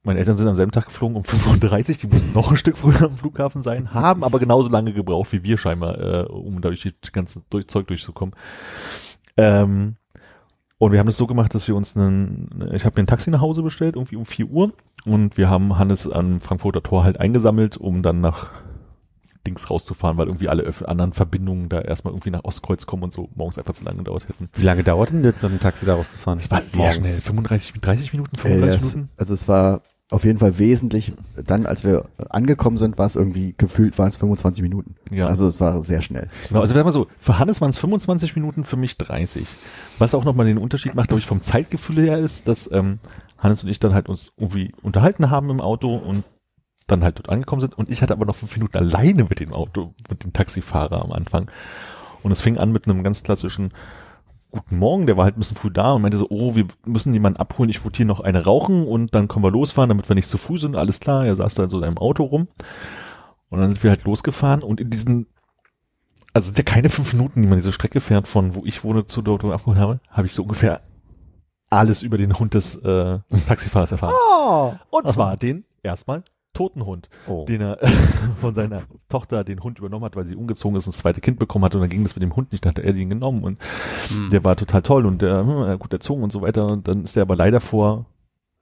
Meine 0.03 0.19
Eltern 0.19 0.37
sind 0.37 0.47
am 0.47 0.55
selben 0.55 0.71
Tag 0.71 0.85
geflogen 0.85 1.17
um 1.17 1.23
35, 1.23 1.97
die 1.97 2.07
mussten 2.07 2.33
noch 2.33 2.49
ein 2.49 2.57
Stück 2.57 2.77
früher 2.77 3.01
am 3.01 3.17
Flughafen 3.17 3.61
sein, 3.61 3.93
haben 3.93 4.23
aber 4.23 4.39
genauso 4.39 4.69
lange 4.69 4.93
gebraucht 4.93 5.31
wie 5.33 5.43
wir 5.43 5.57
scheinbar, 5.57 5.99
äh, 5.99 6.25
um 6.27 6.61
da 6.61 6.69
durch 6.69 6.81
die 6.81 6.93
ganze 7.11 7.41
durch 7.49 7.67
Zeug 7.67 7.87
durchzukommen. 7.87 8.33
Ähm, 9.35 9.97
und 10.79 10.91
wir 10.91 10.99
haben 10.99 11.07
das 11.07 11.17
so 11.17 11.25
gemacht, 11.25 11.55
dass 11.55 11.67
wir 11.67 11.75
uns 11.75 11.97
einen, 11.97 12.69
ich 12.71 12.85
habe 12.85 12.99
mir 12.99 13.03
ein 13.03 13.07
Taxi 13.07 13.31
nach 13.31 13.41
Hause 13.41 13.63
bestellt, 13.63 13.95
irgendwie 13.95 14.15
um 14.15 14.25
4 14.25 14.47
Uhr. 14.47 14.73
Und 15.05 15.37
wir 15.37 15.49
haben 15.49 15.79
Hannes 15.79 16.09
am 16.09 16.39
Frankfurter 16.39 16.83
Tor 16.83 17.03
halt 17.03 17.19
eingesammelt, 17.19 17.77
um 17.77 18.03
dann 18.03 18.21
nach 18.21 18.51
Dings 19.47 19.69
rauszufahren, 19.69 20.17
weil 20.17 20.27
irgendwie 20.27 20.49
alle 20.49 20.71
anderen 20.85 21.13
Verbindungen 21.13 21.69
da 21.69 21.81
erstmal 21.81 22.13
irgendwie 22.13 22.29
nach 22.31 22.43
Ostkreuz 22.43 22.85
kommen 22.85 23.03
und 23.03 23.13
so 23.13 23.29
morgens 23.35 23.57
einfach 23.57 23.73
zu 23.73 23.83
lange 23.83 23.97
gedauert 23.99 24.27
hätten. 24.29 24.49
Wie 24.55 24.63
lange 24.63 24.83
dauert 24.83 25.11
denn 25.11 25.23
das, 25.23 25.33
mit 25.41 25.51
dem 25.51 25.59
Taxi 25.59 25.85
da 25.85 25.95
rauszufahren? 25.95 26.39
Das 26.39 26.51
war 26.51 26.61
sehr 26.61 26.77
Morgens. 26.79 26.97
schnell. 27.07 27.21
35, 27.21 27.73
30 27.81 28.13
Minuten, 28.13 28.31
Äh, 28.37 28.41
35 28.41 28.81
das, 28.81 28.93
Minuten? 28.95 29.11
also 29.17 29.33
es 29.33 29.47
war 29.47 29.81
auf 30.09 30.23
jeden 30.23 30.39
Fall 30.39 30.57
wesentlich, 30.57 31.11
dann 31.45 31.65
als 31.65 31.83
wir 31.83 32.05
angekommen 32.29 32.77
sind, 32.77 32.97
war 32.97 33.05
es 33.07 33.17
irgendwie 33.17 33.55
gefühlt, 33.57 33.97
waren 33.97 34.07
es 34.07 34.15
25 34.15 34.61
Minuten. 34.61 34.95
Ja. 35.11 35.25
Also 35.25 35.45
es 35.47 35.59
war 35.59 35.81
sehr 35.81 36.01
schnell. 36.01 36.29
Genau, 36.47 36.61
also 36.61 36.75
wenn 36.75 36.85
mal 36.85 36.93
so, 36.93 37.07
für 37.19 37.39
Hannes 37.39 37.59
waren 37.59 37.71
es 37.71 37.77
25 37.77 38.35
Minuten, 38.35 38.63
für 38.63 38.77
mich 38.77 38.97
30. 38.97 39.45
Was 39.99 40.15
auch 40.15 40.23
nochmal 40.23 40.45
den 40.45 40.59
Unterschied 40.59 40.95
macht, 40.95 41.09
glaube 41.09 41.19
ich, 41.19 41.25
vom 41.25 41.41
Zeitgefühl 41.41 41.97
her 42.05 42.17
ist, 42.19 42.47
dass 42.47 42.69
ähm, 42.71 42.99
Hannes 43.37 43.63
und 43.65 43.69
ich 43.69 43.79
dann 43.79 43.93
halt 43.93 44.07
uns 44.07 44.31
irgendwie 44.37 44.71
unterhalten 44.81 45.29
haben 45.29 45.49
im 45.49 45.59
Auto 45.59 45.95
und 45.97 46.23
dann 46.87 47.03
halt 47.03 47.19
dort 47.19 47.29
angekommen 47.29 47.61
sind. 47.61 47.77
Und 47.77 47.89
ich 47.89 48.01
hatte 48.01 48.13
aber 48.13 48.25
noch 48.25 48.35
fünf 48.35 48.55
Minuten 48.55 48.77
alleine 48.77 49.25
mit 49.25 49.39
dem 49.39 49.53
Auto, 49.53 49.93
mit 50.09 50.23
dem 50.23 50.33
Taxifahrer 50.33 51.03
am 51.03 51.11
Anfang. 51.11 51.51
Und 52.23 52.31
es 52.31 52.41
fing 52.41 52.57
an 52.57 52.71
mit 52.71 52.87
einem 52.87 53.03
ganz 53.03 53.23
klassischen 53.23 53.69
Guten 54.49 54.77
Morgen, 54.77 55.05
der 55.07 55.17
war 55.17 55.25
halt 55.25 55.35
ein 55.35 55.39
bisschen 55.39 55.57
früh 55.57 55.69
da 55.69 55.91
und 55.91 56.01
meinte 56.01 56.17
so, 56.17 56.27
oh, 56.29 56.55
wir 56.55 56.65
müssen 56.85 57.13
jemanden 57.13 57.37
abholen, 57.37 57.69
ich 57.69 57.83
wollte 57.83 57.97
hier 57.97 58.05
noch 58.05 58.21
eine 58.21 58.45
rauchen 58.45 58.87
und 58.87 59.13
dann 59.13 59.27
können 59.27 59.43
wir 59.43 59.51
losfahren, 59.51 59.89
damit 59.89 60.07
wir 60.09 60.15
nicht 60.15 60.29
zu 60.29 60.37
früh 60.37 60.57
sind, 60.57 60.77
alles 60.77 61.01
klar. 61.01 61.25
Er 61.25 61.35
saß 61.35 61.55
da 61.55 61.65
in 61.65 61.69
so 61.69 61.81
seinem 61.81 61.97
Auto 61.97 62.23
rum. 62.23 62.47
Und 63.49 63.59
dann 63.59 63.69
sind 63.69 63.83
wir 63.83 63.89
halt 63.89 64.05
losgefahren 64.05 64.63
und 64.63 64.79
in 64.79 64.89
diesen 64.89 65.27
also 66.33 66.47
sind 66.47 66.57
ja 66.59 66.63
keine 66.63 66.89
fünf 66.89 67.13
Minuten, 67.13 67.41
die 67.41 67.47
man 67.47 67.57
diese 67.57 67.73
Strecke 67.73 67.99
fährt, 67.99 68.27
von 68.27 68.55
wo 68.55 68.63
ich 68.63 68.83
wohne 68.83 69.05
zu 69.05 69.21
dort, 69.21 69.43
wo 69.43 69.49
ich 69.49 69.53
abgeholt 69.53 69.79
habe, 69.79 69.99
habe 70.09 70.27
ich 70.27 70.33
so 70.33 70.43
ungefähr 70.43 70.81
alles 71.69 72.03
über 72.03 72.17
den 72.17 72.37
Hund 72.37 72.53
des 72.53 72.75
äh, 72.75 73.19
Taxifahrers 73.47 73.91
erfahren. 73.91 74.13
Oh. 74.15 74.73
Und 74.89 75.11
zwar 75.11 75.35
den 75.35 75.65
erstmal 75.83 76.23
toten 76.57 76.85
Hund, 76.85 77.09
Oh. 77.27 77.45
den 77.47 77.61
er 77.61 77.77
von 78.41 78.53
seiner 78.53 78.81
Tochter 79.09 79.43
den 79.43 79.61
Hund 79.63 79.77
übernommen 79.79 80.05
hat, 80.05 80.15
weil 80.15 80.25
sie 80.25 80.35
umgezogen 80.35 80.75
ist 80.77 80.87
und 80.87 80.93
das 80.95 81.01
zweite 81.01 81.21
Kind 81.21 81.39
bekommen 81.39 81.65
hat 81.65 81.75
und 81.75 81.81
dann 81.81 81.89
ging 81.89 82.03
das 82.03 82.15
mit 82.15 82.23
dem 82.23 82.35
Hund 82.35 82.51
nicht, 82.51 82.65
dann 82.65 82.71
hat 82.71 82.79
er 82.79 82.93
den 82.93 83.09
genommen 83.09 83.43
und 83.43 83.57
Hm. 84.09 84.29
der 84.29 84.43
war 84.43 84.55
total 84.55 84.81
toll 84.81 85.05
und 85.05 85.21
der 85.21 85.45
hm, 85.45 85.79
gut 85.79 85.93
erzogen 85.93 86.23
und 86.23 86.31
so 86.31 86.41
weiter 86.41 86.65
und 86.67 86.87
dann 86.87 87.03
ist 87.03 87.15
er 87.15 87.21
aber 87.23 87.35
leider 87.35 87.61
vor 87.61 88.05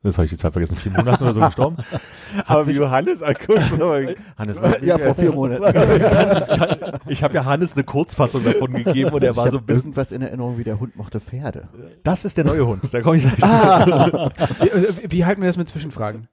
das 0.06 0.18
habe 0.18 0.26
ich 0.26 0.32
die 0.32 0.38
Zahl 0.38 0.52
vergessen, 0.52 0.76
vier 0.76 0.92
Monate 0.92 1.24
oder 1.24 1.34
so 1.34 1.42
gestorben. 1.42 1.78
Aber 2.46 2.68
wie 2.68 2.72
Johannes 2.72 3.22
anguckt, 3.22 3.70
so, 3.78 3.94
Hannes 4.38 4.62
weiß 4.62 4.78
Ja, 4.82 4.98
vor 4.98 5.16
vier 5.16 5.32
Monaten. 5.32 5.64
Ich 7.08 7.24
habe 7.24 7.34
ja 7.34 7.46
Hannes 7.46 7.74
eine 7.74 7.84
Kurzfassung 7.84 8.44
davon 8.44 8.74
gegeben 8.74 9.12
und 9.12 9.24
er 9.24 9.36
war 9.36 9.46
ich 9.46 9.52
so 9.52 9.58
ein 9.58 9.66
bisschen, 9.66 9.84
irgendwas 9.86 10.12
in 10.12 10.22
Erinnerung, 10.22 10.58
wie 10.58 10.64
der 10.64 10.80
Hund 10.80 10.96
mochte 10.96 11.20
Pferde. 11.20 11.68
das 12.04 12.26
ist 12.26 12.38
der 12.38 12.46
neue 12.46 12.66
Hund, 12.66 12.82
da 12.92 13.02
komme 13.02 13.18
ich 13.18 13.24
gleich 13.24 13.38
Wie, 14.60 14.68
äh, 14.68 14.94
wie 15.10 15.26
halten 15.26 15.42
wir 15.42 15.48
das 15.48 15.58
mit 15.58 15.68
Zwischenfragen? 15.68 16.28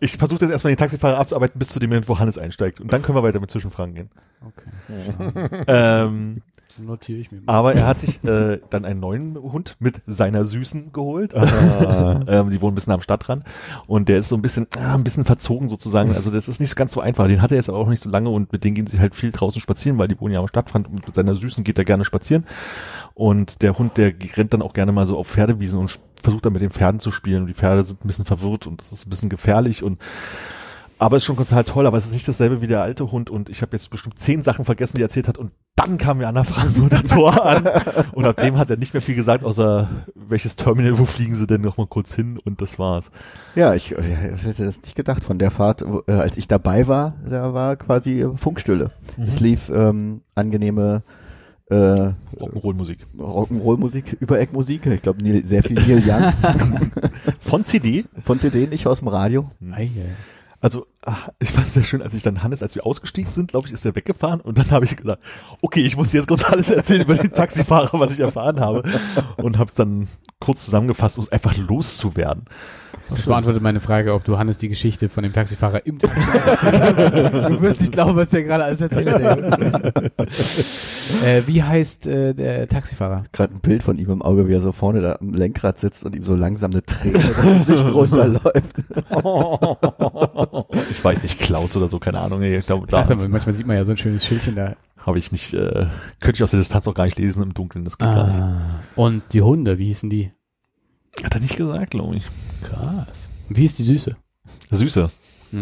Ich 0.00 0.16
versuche 0.16 0.40
jetzt 0.42 0.52
erstmal 0.52 0.72
den 0.72 0.78
Taxifahrer 0.78 1.18
abzuarbeiten 1.18 1.58
bis 1.58 1.68
zu 1.68 1.80
dem 1.80 1.90
Moment, 1.90 2.08
wo 2.08 2.18
Hannes 2.18 2.38
einsteigt. 2.38 2.80
Und 2.80 2.92
dann 2.92 3.02
können 3.02 3.16
wir 3.16 3.22
weiter 3.22 3.40
mit 3.40 3.50
Zwischenfragen 3.50 3.94
gehen. 3.94 4.10
Okay. 4.46 5.64
Ähm, 5.66 6.42
Notiere 6.78 7.18
ich 7.18 7.32
mir 7.32 7.40
mal. 7.40 7.52
aber 7.52 7.74
er 7.74 7.86
hat 7.86 8.00
sich 8.00 8.22
äh, 8.24 8.58
dann 8.70 8.84
einen 8.84 9.00
neuen 9.00 9.36
Hund 9.36 9.76
mit 9.78 10.02
seiner 10.06 10.44
Süßen 10.44 10.92
geholt. 10.92 11.34
ähm, 11.34 12.50
die 12.50 12.60
wohnen 12.60 12.72
ein 12.72 12.74
bisschen 12.74 12.92
am 12.92 13.00
Stadtrand. 13.00 13.44
Und 13.86 14.08
der 14.08 14.18
ist 14.18 14.28
so 14.28 14.36
ein 14.36 14.42
bisschen, 14.42 14.66
ah, 14.78 14.94
ein 14.94 15.04
bisschen 15.04 15.24
verzogen 15.24 15.68
sozusagen. 15.68 16.12
Also 16.14 16.30
das 16.30 16.48
ist 16.48 16.60
nicht 16.60 16.76
ganz 16.76 16.92
so 16.92 17.00
einfach. 17.00 17.26
Den 17.26 17.42
hat 17.42 17.50
er 17.50 17.56
jetzt 17.56 17.68
aber 17.68 17.78
auch 17.78 17.88
nicht 17.88 18.02
so 18.02 18.10
lange 18.10 18.30
und 18.30 18.52
mit 18.52 18.64
denen 18.64 18.74
gehen 18.74 18.86
sie 18.86 18.98
halt 18.98 19.14
viel 19.14 19.32
draußen 19.32 19.60
spazieren, 19.60 19.98
weil 19.98 20.08
die 20.08 20.20
wohnen 20.20 20.34
ja 20.34 20.40
am 20.40 20.48
Stadtrand 20.48 20.88
und 20.88 21.06
mit 21.06 21.14
seiner 21.14 21.34
Süßen 21.34 21.64
geht 21.64 21.78
er 21.78 21.84
gerne 21.84 22.04
spazieren. 22.04 22.44
Und 23.14 23.62
der 23.62 23.78
Hund, 23.78 23.96
der 23.96 24.14
rennt 24.36 24.52
dann 24.54 24.62
auch 24.62 24.72
gerne 24.72 24.92
mal 24.92 25.06
so 25.06 25.18
auf 25.18 25.28
Pferdewiesen 25.28 25.78
und 25.78 25.98
versucht 26.22 26.46
dann 26.46 26.52
mit 26.52 26.62
den 26.62 26.70
Pferden 26.70 27.00
zu 27.00 27.10
spielen. 27.10 27.42
Und 27.42 27.46
die 27.48 27.54
Pferde 27.54 27.84
sind 27.84 28.04
ein 28.04 28.08
bisschen 28.08 28.24
verwirrt 28.24 28.66
und 28.66 28.80
das 28.80 28.92
ist 28.92 29.06
ein 29.06 29.10
bisschen 29.10 29.28
gefährlich 29.28 29.82
und 29.82 29.98
aber 30.98 31.16
es 31.16 31.22
ist 31.22 31.26
schon 31.26 31.36
total 31.36 31.64
toll, 31.64 31.86
aber 31.86 31.96
es 31.96 32.06
ist 32.06 32.12
nicht 32.12 32.26
dasselbe 32.28 32.60
wie 32.60 32.66
der 32.66 32.82
alte 32.82 33.10
Hund 33.12 33.30
und 33.30 33.48
ich 33.48 33.62
habe 33.62 33.76
jetzt 33.76 33.90
bestimmt 33.90 34.18
zehn 34.18 34.42
Sachen 34.42 34.64
vergessen, 34.64 34.96
die 34.96 35.02
er 35.02 35.06
erzählt 35.06 35.28
hat 35.28 35.38
und 35.38 35.52
dann 35.76 35.96
kam 35.96 36.18
mir 36.18 36.26
an 36.28 36.34
der 36.34 36.42
Frankfurter 36.44 37.04
Tor 37.04 37.44
an 37.46 37.68
und 38.12 38.24
ab 38.26 38.36
dem 38.38 38.56
hat 38.58 38.68
er 38.68 38.76
nicht 38.76 38.94
mehr 38.94 39.00
viel 39.00 39.14
gesagt, 39.14 39.44
außer 39.44 39.88
welches 40.14 40.56
Terminal, 40.56 40.98
wo 40.98 41.04
fliegen 41.04 41.36
sie 41.36 41.46
denn 41.46 41.60
noch 41.60 41.76
mal 41.76 41.86
kurz 41.86 42.14
hin 42.14 42.38
und 42.44 42.60
das 42.60 42.78
war's. 42.80 43.10
Ja, 43.54 43.74
ich, 43.74 43.96
äh, 43.96 44.34
ich 44.36 44.44
hätte 44.44 44.64
das 44.64 44.82
nicht 44.82 44.96
gedacht. 44.96 45.22
Von 45.24 45.38
der 45.38 45.52
Fahrt, 45.52 45.84
äh, 46.08 46.12
als 46.12 46.36
ich 46.36 46.48
dabei 46.48 46.88
war, 46.88 47.14
da 47.28 47.54
war 47.54 47.76
quasi 47.76 48.22
äh, 48.22 48.36
Funkstille. 48.36 48.90
Es 49.20 49.38
lief 49.38 49.70
ähm, 49.72 50.22
angenehme 50.34 51.02
äh, 51.70 51.74
Rock'n'Roll-Musik. 51.74 53.06
Rock'n'Roll-Musik, 53.16 54.16
Übereckmusik. 54.20 54.84
Ich 54.86 55.02
glaube, 55.02 55.22
Neil- 55.22 55.44
sehr 55.44 55.62
viel 55.62 55.76
Neil 55.76 56.02
Young 56.04 56.32
Von 57.40 57.64
CD. 57.64 58.04
von 58.24 58.38
CD, 58.40 58.66
nicht 58.66 58.86
aus 58.86 58.98
dem 58.98 59.08
Radio. 59.08 59.50
Ei, 59.70 59.82
ei. 59.82 59.90
Also 60.60 60.86
ah, 61.06 61.16
ich 61.38 61.50
fand 61.50 61.68
es 61.68 61.74
sehr 61.74 61.84
schön, 61.84 62.02
als 62.02 62.14
ich 62.14 62.22
dann 62.22 62.42
Hannes, 62.42 62.62
als 62.62 62.74
wir 62.74 62.84
ausgestiegen 62.84 63.30
sind, 63.30 63.50
glaube 63.50 63.68
ich, 63.68 63.72
ist 63.72 63.84
er 63.84 63.94
weggefahren 63.94 64.40
und 64.40 64.58
dann 64.58 64.70
habe 64.72 64.84
ich 64.84 64.96
gesagt, 64.96 65.22
okay, 65.62 65.80
ich 65.80 65.96
muss 65.96 66.10
dir 66.10 66.18
jetzt 66.18 66.26
kurz 66.26 66.44
alles 66.44 66.70
erzählen 66.70 67.02
über 67.02 67.14
den 67.14 67.32
Taxifahrer, 67.32 67.98
was 68.00 68.12
ich 68.12 68.20
erfahren 68.20 68.60
habe 68.60 68.82
und 69.36 69.58
habe 69.58 69.70
es 69.70 69.76
dann 69.76 70.08
kurz 70.40 70.64
zusammengefasst, 70.64 71.18
um 71.18 71.28
einfach 71.30 71.56
loszuwerden. 71.56 72.44
Das 73.14 73.26
beantwortet 73.26 73.62
meine 73.62 73.80
Frage, 73.80 74.12
ob 74.12 74.24
du 74.24 74.38
Hannes 74.38 74.58
die 74.58 74.68
Geschichte 74.68 75.08
von 75.08 75.22
dem 75.22 75.32
Taxifahrer 75.32 75.86
im 75.86 75.98
Taxifahrer 75.98 76.46
erzählt 76.46 77.22
hast. 77.34 77.50
Du 77.50 77.62
wirst 77.62 77.80
nicht 77.80 77.92
glauben, 77.92 78.16
was 78.16 78.28
der 78.30 78.42
gerade 78.44 78.64
alles 78.64 78.80
erzählt 78.82 79.10
hat. 79.10 80.02
äh, 81.24 81.42
wie 81.46 81.62
heißt 81.62 82.06
äh, 82.06 82.34
der 82.34 82.68
Taxifahrer? 82.68 83.24
Gerade 83.32 83.54
ein 83.54 83.60
Bild 83.60 83.82
von 83.82 83.96
ihm 83.96 84.10
im 84.10 84.22
Auge, 84.22 84.46
wie 84.48 84.52
er 84.52 84.60
so 84.60 84.72
vorne 84.72 85.00
da 85.00 85.16
am 85.20 85.32
Lenkrad 85.32 85.78
sitzt 85.78 86.04
und 86.04 86.14
ihm 86.14 86.22
so 86.22 86.34
langsam 86.34 86.70
eine 86.72 86.82
Träne 86.82 87.18
das 87.18 87.66
Gesicht 87.66 87.92
runterläuft. 87.94 88.82
Ich 90.90 91.02
weiß 91.04 91.22
nicht, 91.22 91.38
Klaus 91.38 91.76
oder 91.76 91.88
so, 91.88 91.98
keine 91.98 92.20
Ahnung. 92.20 92.42
ey, 92.42 92.62
Da, 92.66 92.74
Ich 92.76 92.86
dachte, 92.86 93.16
da 93.16 93.28
manchmal 93.28 93.52
sieht 93.54 93.66
man 93.66 93.76
ja 93.76 93.84
so 93.84 93.92
ein 93.92 93.96
schönes 93.96 94.24
Schildchen 94.24 94.54
da. 94.56 94.76
habe 94.98 95.18
ich 95.18 95.32
nicht, 95.32 95.54
äh, 95.54 95.86
könnte 96.20 96.36
ich 96.36 96.42
aus 96.42 96.50
der 96.50 96.60
Distanz 96.60 96.86
auch 96.86 96.94
gar 96.94 97.04
nicht 97.04 97.18
lesen 97.18 97.42
im 97.42 97.54
Dunkeln, 97.54 97.84
das 97.84 97.98
geht 97.98 98.10
gar 98.10 98.26
nicht. 98.26 98.38
Ah. 98.40 98.60
Und 98.96 99.22
die 99.32 99.42
Hunde, 99.42 99.78
wie 99.78 99.86
hießen 99.86 100.10
die? 100.10 100.32
Hat 101.24 101.34
er 101.34 101.40
nicht 101.40 101.56
gesagt, 101.56 101.90
glaube 101.90 102.16
ich. 102.16 102.24
Krass. 102.62 103.28
Wie 103.48 103.64
ist 103.64 103.78
die 103.78 103.82
Süße? 103.82 104.16
Süße. 104.70 105.10
Ich 105.52 105.58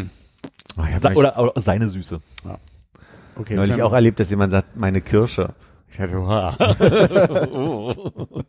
hab 0.77 1.01
Sa 1.01 1.09
neulich- 1.09 1.19
oder, 1.19 1.39
oder 1.39 1.61
seine 1.61 1.89
Süße. 1.89 2.21
Okay. 3.39 3.55
neulich 3.55 3.83
auch 3.83 3.93
erlebt, 3.93 4.19
dass 4.19 4.31
jemand 4.31 4.53
sagt, 4.53 4.77
meine 4.77 5.01
Kirsche. 5.01 5.55
Ich 5.91 5.97
dachte, 5.99 6.19
wow. 6.21 6.57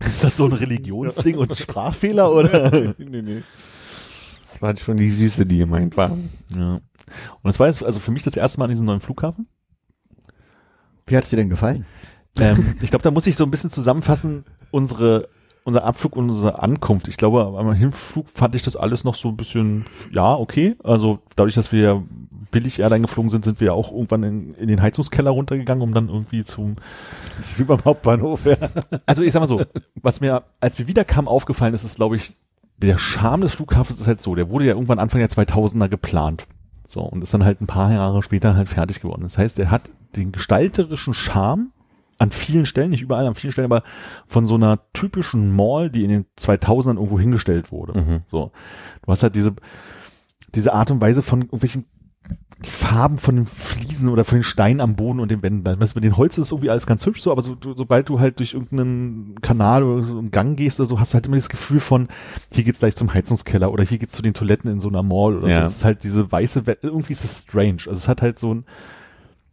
Ist 0.00 0.22
das 0.24 0.36
so 0.36 0.46
ein 0.46 0.52
Religionsding 0.52 1.36
und 1.36 1.50
ein 1.50 1.56
Sprachfehler 1.56 2.32
oder? 2.34 2.94
nee, 2.98 3.22
nee. 3.22 3.42
Das 4.44 4.62
war 4.62 4.76
schon 4.76 4.96
die 4.96 5.08
Süße, 5.08 5.44
die 5.44 5.58
gemeint 5.58 5.96
war. 5.96 6.16
Ja. 6.56 6.74
Und 6.74 6.82
das 7.42 7.58
war 7.58 7.66
jetzt 7.66 7.82
also 7.82 7.98
für 8.00 8.12
mich 8.12 8.22
das 8.22 8.36
erste 8.36 8.58
Mal 8.58 8.66
an 8.66 8.70
diesem 8.70 8.86
neuen 8.86 9.00
Flughafen. 9.00 9.48
Wie 11.06 11.16
hat's 11.16 11.30
dir 11.30 11.36
denn 11.36 11.48
gefallen? 11.48 11.84
Ähm, 12.38 12.76
ich 12.80 12.90
glaube, 12.90 13.02
da 13.02 13.10
muss 13.10 13.26
ich 13.26 13.34
so 13.36 13.44
ein 13.44 13.50
bisschen 13.50 13.70
zusammenfassen, 13.70 14.44
unsere, 14.70 15.28
unser 15.64 15.84
Abflug 15.84 16.16
und 16.16 16.30
unsere 16.30 16.62
Ankunft. 16.62 17.08
Ich 17.08 17.16
glaube, 17.16 17.58
am 17.58 17.72
Hinflug 17.72 18.28
fand 18.28 18.54
ich 18.54 18.62
das 18.62 18.76
alles 18.76 19.04
noch 19.04 19.14
so 19.14 19.28
ein 19.28 19.36
bisschen, 19.36 19.86
ja, 20.12 20.34
okay. 20.34 20.76
Also 20.82 21.20
dadurch, 21.36 21.54
dass 21.54 21.72
wir 21.72 21.80
ja 21.80 22.02
billig 22.50 22.80
Airline 22.80 23.02
geflogen 23.02 23.30
sind, 23.30 23.44
sind 23.44 23.60
wir 23.60 23.68
ja 23.68 23.72
auch 23.72 23.92
irgendwann 23.92 24.22
in, 24.22 24.54
in 24.54 24.68
den 24.68 24.82
Heizungskeller 24.82 25.30
runtergegangen, 25.30 25.82
um 25.82 25.92
dann 25.92 26.08
irgendwie 26.08 26.44
zum, 26.44 26.76
ist 27.40 27.58
wie 27.58 27.64
beim 27.64 27.84
Hauptbahnhof, 27.84 28.46
ja. 28.46 28.56
also 29.06 29.22
ich 29.22 29.32
sag 29.32 29.40
mal 29.40 29.48
so, 29.48 29.62
was 29.96 30.20
mir, 30.20 30.44
als 30.60 30.78
wir 30.78 30.88
wiederkamen, 30.88 31.28
aufgefallen 31.28 31.74
ist, 31.74 31.84
ist, 31.84 31.96
glaube 31.96 32.16
ich, 32.16 32.36
der 32.78 32.96
Charme 32.96 33.42
des 33.42 33.54
Flughafens 33.54 34.00
ist 34.00 34.06
halt 34.06 34.22
so, 34.22 34.34
der 34.34 34.50
wurde 34.50 34.66
ja 34.66 34.72
irgendwann 34.72 34.98
Anfang 34.98 35.20
der 35.20 35.28
2000er 35.28 35.88
geplant. 35.88 36.46
So, 36.86 37.00
und 37.00 37.22
ist 37.22 37.34
dann 37.34 37.44
halt 37.44 37.60
ein 37.60 37.66
paar 37.66 37.92
Jahre 37.92 38.22
später 38.22 38.54
halt 38.54 38.68
fertig 38.70 39.00
geworden. 39.00 39.22
Das 39.22 39.36
heißt, 39.36 39.58
er 39.58 39.70
hat 39.70 39.90
den 40.16 40.32
gestalterischen 40.32 41.12
Charme 41.12 41.68
an 42.18 42.30
vielen 42.30 42.66
Stellen, 42.66 42.90
nicht 42.90 43.02
überall, 43.02 43.26
an 43.26 43.34
vielen 43.34 43.52
Stellen, 43.52 43.70
aber 43.70 43.84
von 44.26 44.44
so 44.44 44.54
einer 44.54 44.80
typischen 44.92 45.54
Mall, 45.54 45.88
die 45.90 46.04
in 46.04 46.10
den 46.10 46.26
2000ern 46.38 46.96
irgendwo 46.96 47.18
hingestellt 47.18 47.70
wurde. 47.72 48.00
Mhm. 48.00 48.20
So. 48.26 48.50
Du 49.04 49.12
hast 49.12 49.22
halt 49.22 49.34
diese, 49.34 49.54
diese 50.54 50.72
Art 50.72 50.90
und 50.90 51.00
Weise 51.00 51.22
von 51.22 51.42
irgendwelchen 51.42 51.86
die 52.64 52.70
Farben 52.70 53.18
von 53.18 53.36
den 53.36 53.46
Fliesen 53.46 54.08
oder 54.08 54.24
von 54.24 54.38
den 54.38 54.44
Steinen 54.44 54.80
am 54.80 54.96
Boden 54.96 55.20
und 55.20 55.30
den 55.30 55.42
Wänden. 55.42 55.62
Das 55.78 55.94
mit 55.94 56.02
den 56.02 56.16
Holz 56.16 56.38
ist 56.38 56.50
irgendwie 56.50 56.70
alles 56.70 56.86
ganz 56.86 57.06
hübsch 57.06 57.22
so, 57.22 57.30
aber 57.30 57.42
so, 57.42 57.54
du, 57.54 57.74
sobald 57.74 58.08
du 58.08 58.18
halt 58.18 58.40
durch 58.40 58.54
irgendeinen 58.54 59.36
Kanal 59.42 59.84
oder 59.84 60.02
so 60.02 60.18
einen 60.18 60.32
Gang 60.32 60.56
gehst 60.56 60.80
oder 60.80 60.88
so, 60.88 60.98
hast 60.98 61.12
du 61.12 61.14
halt 61.14 61.26
immer 61.26 61.36
das 61.36 61.48
Gefühl 61.48 61.78
von, 61.78 62.08
hier 62.52 62.64
geht's 62.64 62.80
gleich 62.80 62.96
zum 62.96 63.14
Heizungskeller 63.14 63.70
oder 63.70 63.84
hier 63.84 63.98
geht's 63.98 64.14
zu 64.14 64.22
den 64.22 64.34
Toiletten 64.34 64.68
in 64.72 64.80
so 64.80 64.88
einer 64.88 65.04
Mall 65.04 65.34
oder 65.36 65.40
so. 65.42 65.46
Ja. 65.46 65.60
Das 65.60 65.76
ist 65.76 65.84
halt 65.84 66.02
diese 66.02 66.32
weiße, 66.32 66.64
irgendwie 66.82 67.12
ist 67.12 67.22
es 67.22 67.44
strange. 67.46 67.82
Also 67.86 67.92
es 67.92 68.08
hat 68.08 68.22
halt 68.22 68.40
so 68.40 68.52
ein, 68.52 68.64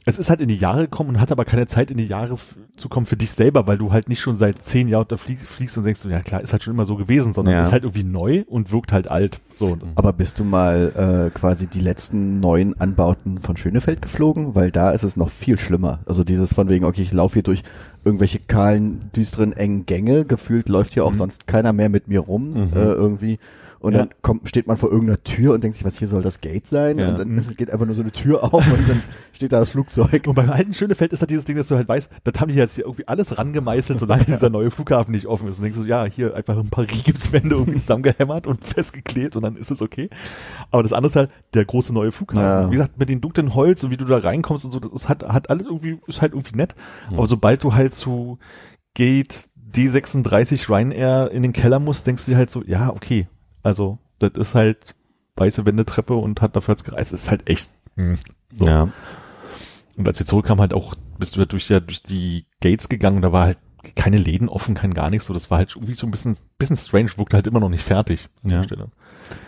es 0.08 0.20
ist 0.20 0.30
halt 0.30 0.40
in 0.40 0.48
die 0.48 0.56
Jahre 0.58 0.82
gekommen 0.84 1.10
und 1.12 1.20
hat 1.20 1.32
aber 1.32 1.46
keine 1.46 1.66
Zeit 1.66 1.90
in 1.90 1.98
die 1.98 2.06
Jahre 2.06 2.36
zu 2.78 2.90
kommen 2.90 3.08
für 3.08 3.18
dich 3.18 3.32
selber, 3.32 3.66
weil 3.66 3.78
du 3.80 3.92
halt 3.92 4.08
nicht 4.08 4.20
schon 4.22 4.36
seit 4.36 4.62
zehn 4.62 4.88
Jahren 4.88 5.08
da 5.08 5.18
flie 5.18 5.36
fliegst 5.38 5.78
und 5.78 5.84
denkst, 5.84 6.06
ja 6.06 6.22
klar, 6.22 6.42
ist 6.42 6.54
halt 6.54 6.62
schon 6.62 6.74
immer 6.74 6.86
so 6.86 6.96
gewesen, 6.96 7.34
sondern 7.34 7.56
Ja. 7.56 7.64
ist 7.64 7.72
halt 7.72 7.84
irgendwie 7.84 8.04
neu 8.04 8.44
und 8.48 8.72
wirkt 8.72 8.92
halt 8.92 9.08
alt. 9.10 9.40
So. 9.58 9.78
Aber 9.96 10.14
bist 10.14 10.38
du 10.40 10.44
mal 10.44 11.28
äh, 11.34 11.38
quasi 11.38 11.66
die 11.68 11.80
letzten 11.82 12.40
neuen 12.40 12.80
Anbauten 12.80 13.40
von 13.40 13.58
Schönefeld 13.58 14.02
geflogen? 14.02 14.54
Weil 14.54 14.70
da 14.70 14.92
ist 14.92 15.04
es 15.04 15.18
noch 15.18 15.30
viel 15.30 15.58
schlimmer. 15.58 16.00
Also 16.06 16.24
dieses 16.24 16.54
von 16.54 16.70
wegen, 16.70 16.86
okay, 16.86 17.02
ich 17.02 17.12
laufe 17.12 17.34
hier 17.34 17.44
durch 17.44 17.64
irgendwelche 18.04 18.38
kahlen, 18.40 19.10
düsteren, 19.16 19.54
engen 19.54 19.88
Gänge. 19.88 20.26
Gefühlt 20.26 20.70
läuft 20.70 20.94
hier 20.94 21.04
auch 21.06 21.14
Mhm. 21.14 21.18
sonst 21.18 21.48
keiner 21.48 21.74
mehr 21.74 21.90
mit 21.90 22.08
mir 22.08 22.20
rum 22.20 22.52
Mhm. 22.52 22.70
äh, 22.76 22.92
irgendwie. 22.92 23.40
Und 23.86 23.94
Ja. 23.94 24.00
dann 24.00 24.10
kommt, 24.24 24.50
steht 24.50 24.66
man 24.66 24.78
vor 24.78 24.90
irgendeiner 24.92 25.20
Tür 25.24 25.54
und 25.54 25.64
denkt 25.64 25.78
sich, 25.78 25.86
was 25.86 26.00
hier 26.00 26.08
soll 26.08 26.24
das 26.24 26.42
Gate 26.42 26.68
sein? 26.68 26.98
Ja. 26.98 27.10
Und 27.10 27.20
dann 27.20 27.40
geht 27.56 27.70
einfach 27.70 27.86
nur 27.86 27.94
so 27.94 28.02
eine 28.02 28.12
Tür 28.12 28.44
auf 28.44 28.66
und 28.66 28.90
dann 28.90 29.04
steht 29.32 29.54
da 29.54 29.60
das 29.60 29.70
Flugzeug. 29.70 30.26
Und 30.26 30.34
beim 30.34 30.50
alten 30.50 30.74
Schönefeld 30.74 31.14
ist 31.14 31.20
halt 31.20 31.30
dieses 31.30 31.46
Ding, 31.46 31.56
dass 31.56 31.68
du 31.68 31.76
halt 31.76 31.88
weißt, 31.88 32.10
das 32.24 32.42
haben 32.42 32.50
die 32.50 32.56
jetzt 32.56 32.74
hier 32.74 32.86
irgendwie 32.86 33.08
alles 33.08 33.38
rangemeißelt, 33.38 34.00
solange 34.00 34.24
dieser 34.26 34.50
neue 34.50 34.72
Flughafen 34.72 35.12
nicht 35.12 35.28
offen 35.28 35.48
ist. 35.48 35.58
Und 35.60 35.66
denkst 35.66 35.78
du, 35.78 35.86
ja, 35.86 36.04
hier 36.06 36.36
einfach 36.36 36.58
ein 36.58 36.70
paar 36.72 36.86
Rigipswände 36.90 37.54
irgendwie 37.56 37.78
zusammengehämmert 37.78 38.48
und 38.48 38.66
festgeklebt 38.66 39.36
und 39.36 39.44
dann 39.44 39.56
ist 39.56 39.70
es 39.70 39.84
okay. 39.84 40.10
Aber 40.72 40.82
das 40.82 40.92
andere 40.92 41.10
ist 41.12 41.16
halt 41.16 41.30
der 41.54 41.66
große 41.66 41.94
neue 41.94 42.12
Flughafen. 42.12 42.42
Ja. 42.42 42.68
Wie 42.72 42.78
gesagt, 42.78 42.98
mit 42.98 43.10
den 43.10 43.22
dunklen 43.22 43.54
Holz 43.54 43.84
und 43.84 43.92
wie 43.92 43.98
du 43.98 44.06
da 44.06 44.18
reinkommst 44.18 44.66
und 44.66 44.72
so, 44.72 44.80
das 44.80 44.92
ist, 44.94 45.10
hat, 45.10 45.22
hat 45.28 45.52
alles 45.52 45.68
irgendwie, 45.68 46.00
ist 46.08 46.24
halt 46.24 46.34
irgendwie 46.34 46.56
nett. 46.58 46.74
Aber 47.12 47.28
sobald 47.28 47.64
du 47.64 47.76
halt 47.76 47.94
zu 47.94 48.40
Gate 48.96 49.48
D36 49.72 50.70
Ryanair 50.70 51.30
in 51.32 51.44
den 51.44 51.54
Keller 51.54 51.80
musst, 51.80 52.08
denkst 52.08 52.26
du 52.26 52.32
dir 52.32 52.38
halt 52.38 52.50
so, 52.50 52.64
ja, 52.64 52.90
okay. 52.90 53.28
Also, 53.66 53.98
das 54.20 54.32
ist 54.36 54.56
halt 54.56 54.96
weiße 55.36 55.66
Wendetreppe 55.66 56.14
und 56.14 56.42
hat 56.42 56.56
dafür 56.56 56.74
als 56.74 56.84
gereist. 56.84 57.12
Es 57.14 57.24
ist 57.24 57.30
halt 57.32 57.50
echt 57.50 57.72
So. 57.98 58.66
Ja. 58.66 58.90
Und 59.98 60.08
als 60.08 60.20
wir 60.20 60.26
zurückkamen, 60.26 60.62
halt 60.62 60.74
auch, 60.74 60.94
bist 61.18 61.36
du 61.36 61.40
halt 61.40 61.52
durch, 61.52 61.70
ja, 61.70 61.80
durch 61.80 62.04
die 62.04 62.46
Gates 62.62 62.90
gegangen 62.90 63.18
und 63.18 63.22
da 63.24 63.32
war 63.32 63.46
halt 63.46 63.58
keine 63.96 64.18
Läden 64.18 64.50
offen, 64.50 64.76
kein 64.76 64.94
gar 64.94 65.10
nichts. 65.10 65.28
So, 65.28 65.34
das 65.34 65.50
war 65.50 65.58
halt 65.60 65.76
irgendwie 65.76 65.94
so 65.94 66.06
ein 66.08 66.12
bisschen, 66.12 66.38
bisschen 66.58 66.78
strange, 66.78 67.12
wirkte 67.18 67.38
halt 67.38 67.48
immer 67.48 67.60
noch 67.60 67.70
nicht 67.70 67.84
fertig 67.84 68.30
an 68.44 68.50
Ja. 68.52 68.58
der 68.58 68.64
Stelle. 68.66 68.92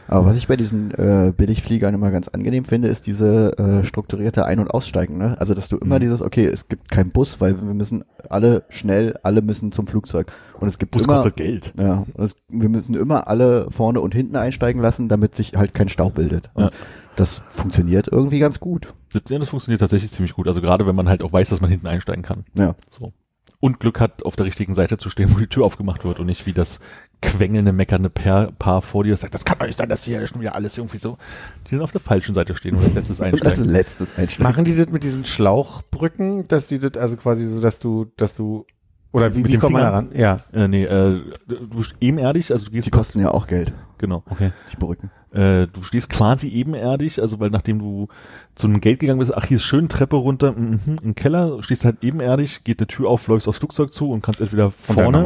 Aber 0.07 0.25
was 0.25 0.37
ich 0.37 0.47
bei 0.47 0.55
diesen 0.55 0.91
äh, 0.91 1.33
Billigfliegern 1.35 1.93
immer 1.93 2.11
ganz 2.11 2.27
angenehm 2.27 2.65
finde, 2.65 2.87
ist 2.87 3.07
diese 3.07 3.57
äh, 3.57 3.83
strukturierte 3.83 4.45
Ein- 4.45 4.59
und 4.59 4.69
Aussteigen. 4.71 5.17
Ne? 5.17 5.35
Also 5.39 5.53
dass 5.53 5.69
du 5.69 5.77
immer 5.77 5.95
Mhm. 5.95 6.01
dieses, 6.01 6.21
okay, 6.21 6.45
es 6.45 6.67
gibt 6.67 6.89
keinen 6.91 7.11
Bus, 7.11 7.41
weil 7.41 7.57
wir 7.57 7.73
müssen 7.73 8.03
alle 8.29 8.63
schnell, 8.69 9.17
alle 9.23 9.41
müssen 9.41 9.71
zum 9.71 9.87
Flugzeug. 9.87 10.31
Und 10.59 10.67
es 10.67 10.79
gibt 10.79 10.91
Bus 10.91 11.03
immer, 11.03 11.15
kostet 11.15 11.35
Geld. 11.35 11.73
ja, 11.77 12.05
es, 12.17 12.35
wir 12.49 12.69
müssen 12.69 12.95
immer 12.95 13.27
alle 13.27 13.67
vorne 13.71 14.01
und 14.01 14.13
hinten 14.15 14.35
einsteigen 14.35 14.81
lassen, 14.81 15.07
damit 15.09 15.35
sich 15.35 15.53
halt 15.55 15.73
kein 15.73 15.89
Stau 15.89 16.09
bildet. 16.09 16.49
Und 16.53 16.63
Ja. 16.65 16.71
das 17.15 17.41
funktioniert 17.49 18.07
irgendwie 18.11 18.39
ganz 18.39 18.59
gut. 18.59 18.93
Das, 19.13 19.23
ja, 19.29 19.39
das 19.39 19.49
funktioniert 19.49 19.81
tatsächlich 19.81 20.11
ziemlich 20.11 20.33
gut. 20.33 20.47
Also 20.47 20.61
gerade 20.61 20.85
wenn 20.87 20.95
man 20.95 21.09
halt 21.09 21.21
auch 21.23 21.31
weiß, 21.33 21.49
dass 21.49 21.61
man 21.61 21.69
hinten 21.69 21.87
einsteigen 21.87 22.23
kann. 22.23 22.45
Ja. 22.55 22.75
So. 22.89 23.13
Und 23.59 23.79
Glück 23.79 23.99
hat, 23.99 24.23
auf 24.23 24.35
der 24.35 24.45
richtigen 24.45 24.75
Seite 24.75 24.97
zu 24.99 25.09
stehen, 25.09 25.33
wo 25.33 25.39
die 25.39 25.47
Tür 25.47 25.65
aufgemacht 25.65 26.03
wird 26.05 26.19
und 26.19 26.27
nicht 26.27 26.45
wie 26.45 26.53
das 26.53 26.79
quengelnde, 27.22 27.72
meckernde 27.72 28.10
Paar, 28.10 28.52
Paar 28.52 28.81
vor 28.81 29.03
dir, 29.03 29.11
das 29.11 29.22
sagt, 29.22 29.34
das 29.34 29.45
kann 29.45 29.57
doch 29.60 29.65
nicht 29.65 29.77
sein, 29.77 29.89
dass 29.89 30.03
hier 30.03 30.26
schon 30.27 30.41
wieder 30.41 30.56
alles 30.56 30.77
irgendwie 30.77 30.99
so, 30.99 31.18
die 31.65 31.72
dann 31.72 31.81
auf 31.81 31.91
der 31.91 32.02
falschen 32.02 32.35
Seite 32.35 32.56
stehen 32.56 32.76
und 32.76 32.84
als 32.84 32.94
letztes 32.94 33.22
als 33.22 33.34
einsteigen. 33.34 33.65
letztes 33.65 34.18
Einsteigen. 34.18 34.44
Machen 34.44 34.65
die 34.65 34.76
das 34.76 34.89
mit 34.89 35.03
diesen 35.03 35.26
Schlauchbrücken, 35.26 36.48
dass 36.48 36.65
die 36.68 36.80
das 36.80 36.98
also 36.98 37.18
quasi 37.18 37.48
so, 37.48 37.60
dass 37.60 37.80
du, 37.80 38.06
dass 38.18 38.35
du, 38.35 38.65
oder 39.11 39.34
wie, 39.34 39.39
Mit 39.39 39.52
wie 39.52 39.57
kommt 39.57 39.73
man 39.73 39.81
da 39.81 39.89
ran? 39.89 40.10
Ja. 40.14 40.41
Äh, 40.53 40.68
nee, 40.68 40.84
äh, 40.84 41.22
du 41.48 41.68
bist 41.69 41.95
ebenerdig, 42.02 42.52
also 42.52 42.65
du 42.65 42.72
gehst 42.72 42.85
Die 42.85 42.91
kosten 42.91 43.19
ja 43.19 43.31
auch 43.31 43.48
Geld, 43.48 43.73
genau. 43.98 44.23
Okay. 44.30 44.52
die 44.72 44.77
Brücken. 44.77 45.10
Äh, 45.31 45.68
du 45.68 45.84
stehst 45.84 46.10
quasi 46.10 46.49
ebenerdig, 46.49 47.22
also 47.22 47.39
weil 47.39 47.49
nachdem 47.49 47.80
du 47.80 48.07
zu 48.56 48.68
einem 48.68 48.80
Gate 48.80 48.99
gegangen 48.99 49.19
bist, 49.19 49.35
ach 49.35 49.45
hier 49.45 49.57
ist 49.57 49.64
schön 49.64 49.89
Treppe 49.89 50.15
runter, 50.18 50.52
mhm, 50.52 50.99
im 51.02 51.15
Keller, 51.15 51.64
stehst 51.64 51.84
halt 51.84 52.03
ebenerdig, 52.03 52.64
geht 52.64 52.80
eine 52.80 52.88
Tür 52.88 53.10
auf, 53.10 53.27
läufst 53.27 53.48
aufs 53.48 53.60
Flugzeug 53.60 53.91
zu 53.91 54.11
und 54.11 54.22
kannst 54.22 54.39
entweder 54.39 54.72
vorne 54.72 55.26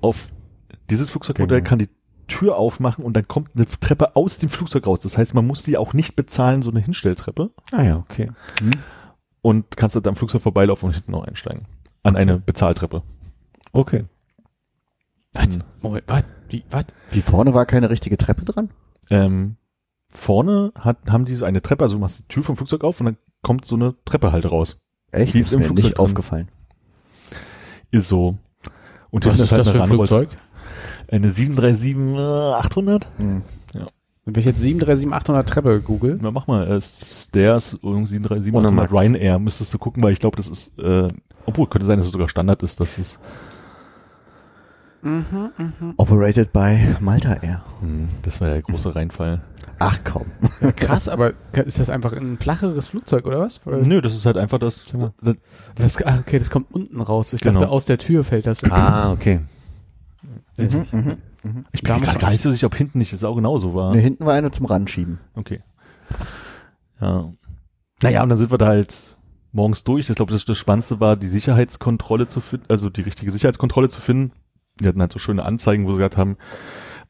auf 0.00 0.28
dieses 0.90 1.10
Flugzeugmodell 1.10 1.58
Genau. 1.60 1.68
kann 1.68 1.78
die 1.78 1.88
Tür 2.28 2.56
aufmachen 2.56 3.04
und 3.04 3.14
dann 3.14 3.28
kommt 3.28 3.50
eine 3.56 3.66
Treppe 3.66 4.16
aus 4.16 4.38
dem 4.38 4.48
Flugzeug 4.48 4.86
raus. 4.86 5.02
Das 5.02 5.18
heißt, 5.18 5.34
man 5.34 5.46
muss 5.46 5.62
die 5.64 5.76
auch 5.76 5.92
nicht 5.92 6.16
bezahlen, 6.16 6.62
so 6.62 6.70
eine 6.70 6.80
Hinstelltreppe 6.80 7.50
Ah 7.72 7.82
ja, 7.82 7.96
okay. 7.98 8.30
und 9.42 9.76
kannst 9.76 9.96
dann 9.96 10.06
am 10.06 10.16
Flugzeug 10.16 10.42
vorbeilaufen 10.42 10.86
und 10.88 10.94
hinten 10.94 11.12
noch 11.12 11.24
einsteigen. 11.24 11.66
An 12.02 12.16
eine 12.16 12.38
Bezahltreppe. 12.38 13.02
Okay. 13.72 14.04
Was? 15.34 15.54
Hm. 15.54 15.62
Moment, 15.80 16.04
was? 16.06 16.24
Wie, 16.48 16.64
was? 16.70 16.84
Wie 17.10 17.22
vorne 17.22 17.54
war 17.54 17.64
keine 17.66 17.90
richtige 17.90 18.16
Treppe 18.18 18.44
dran? 18.44 18.70
Ähm, 19.10 19.56
vorne 20.12 20.72
hat, 20.78 20.98
haben 21.10 21.24
die 21.24 21.34
so 21.34 21.44
eine 21.44 21.62
Treppe, 21.62 21.84
also 21.84 21.96
du 21.96 22.00
machst 22.00 22.18
die 22.18 22.28
Tür 22.28 22.42
vom 22.44 22.56
Flugzeug 22.56 22.84
auf 22.84 23.00
und 23.00 23.06
dann 23.06 23.16
kommt 23.42 23.64
so 23.64 23.74
eine 23.74 23.94
Treppe 24.04 24.32
halt 24.32 24.50
raus. 24.50 24.78
Echt? 25.10 25.34
Die 25.34 25.38
Das 25.38 25.48
ist 25.48 25.52
im 25.54 25.60
mir 25.60 25.66
Flugzeug 25.66 25.84
nicht 25.84 25.98
drin. 25.98 26.04
aufgefallen. 26.04 26.48
Ist 27.90 28.08
so. 28.08 28.38
Und 29.10 29.26
Was 29.26 29.38
ist 29.40 29.52
das 29.52 29.68
für 29.70 29.82
ein 29.82 29.88
Flugzeug? 29.88 30.28
Eine 31.12 31.28
737-800? 31.28 33.02
Hm. 33.18 33.42
Wenn 34.24 34.38
ich 34.38 34.44
jetzt 34.46 34.62
737-800 34.62 35.42
Treppe 35.44 35.80
google, 35.80 36.18
Na, 36.22 36.30
mach 36.30 36.46
mal, 36.46 36.66
äh, 36.70 36.80
Stairs, 36.80 37.76
irgend 37.82 38.08
737 38.08 38.54
Ohne 38.54 38.68
800 38.68 38.90
Max. 38.90 38.92
Ryanair, 38.92 39.38
müsstest 39.40 39.74
du 39.74 39.78
gucken, 39.78 40.02
weil 40.02 40.12
ich 40.12 40.20
glaube, 40.20 40.36
das 40.36 40.46
ist, 40.48 40.78
äh, 40.78 41.08
obwohl, 41.44 41.66
könnte 41.66 41.86
sein, 41.86 41.98
dass 41.98 42.06
es 42.06 42.12
sogar 42.12 42.28
Standard 42.28 42.62
ist, 42.62 42.78
dass 42.80 42.98
es, 42.98 43.18
Operated 45.96 46.52
by 46.52 46.96
Malta 47.00 47.34
Air. 47.42 47.62
hm, 47.80 48.08
das 48.22 48.40
war 48.40 48.48
ja 48.48 48.54
der 48.54 48.62
große 48.62 48.94
Reinfall. 48.94 49.40
Ach 49.80 49.98
komm. 50.04 50.26
ja, 50.60 50.70
krass, 50.70 51.08
aber 51.08 51.32
ist 51.52 51.80
das 51.80 51.90
einfach 51.90 52.12
ein 52.12 52.38
flacheres 52.38 52.86
Flugzeug 52.86 53.26
oder 53.26 53.40
was? 53.40 53.60
Weil 53.66 53.82
Nö, 53.82 54.00
das 54.00 54.14
ist 54.14 54.24
halt 54.24 54.36
einfach 54.36 54.58
das, 54.60 54.84
das 55.20 55.34
Das, 55.74 56.00
ah, 56.06 56.18
okay, 56.20 56.38
das 56.38 56.50
kommt 56.50 56.72
unten 56.72 57.00
raus. 57.00 57.32
Ich 57.32 57.40
Genau. 57.40 57.58
dachte, 57.58 57.72
aus 57.72 57.84
der 57.86 57.98
Tür 57.98 58.22
fällt 58.22 58.46
das. 58.46 58.62
Ah, 58.70 59.10
okay. 59.10 59.40
Mhm, 60.70 61.64
ich 61.72 61.82
Da 61.82 61.94
bin 61.94 62.00
muss 62.00 62.06
grad 62.08 62.16
ich- 62.16 62.20
gar 62.22 62.30
nicht 62.30 62.42
so 62.42 62.50
sicher, 62.50 62.66
ob 62.68 62.74
hinten 62.76 62.98
nicht 62.98 63.12
das 63.12 63.24
auch 63.24 63.34
genauso 63.34 63.74
war. 63.74 63.92
Ne, 63.94 64.00
hinten 64.00 64.24
war 64.26 64.34
eine 64.34 64.50
zum 64.50 64.66
Ranschieben. 64.66 65.18
Okay. 65.34 65.60
Ja. 67.00 67.32
Naja, 68.02 68.22
und 68.22 68.28
dann 68.28 68.38
sind 68.38 68.50
wir 68.50 68.58
da 68.58 68.66
halt 68.66 69.16
morgens 69.52 69.84
durch. 69.84 70.08
Ich 70.08 70.16
glaube, 70.16 70.32
das, 70.32 70.44
das 70.44 70.56
Spannendste 70.58 71.00
war, 71.00 71.16
die 71.16 71.26
Sicherheitskontrolle 71.28 72.26
zu 72.26 72.40
finden, 72.40 72.66
also 72.68 72.90
die 72.90 73.02
richtige 73.02 73.30
Sicherheitskontrolle 73.30 73.88
zu 73.88 74.00
finden. 74.00 74.32
Die 74.80 74.86
hatten 74.86 75.00
halt 75.00 75.12
so 75.12 75.18
schöne 75.18 75.44
Anzeigen, 75.44 75.84
wo 75.86 75.90
sie 75.92 75.98
gesagt 75.98 76.16
haben, 76.16 76.36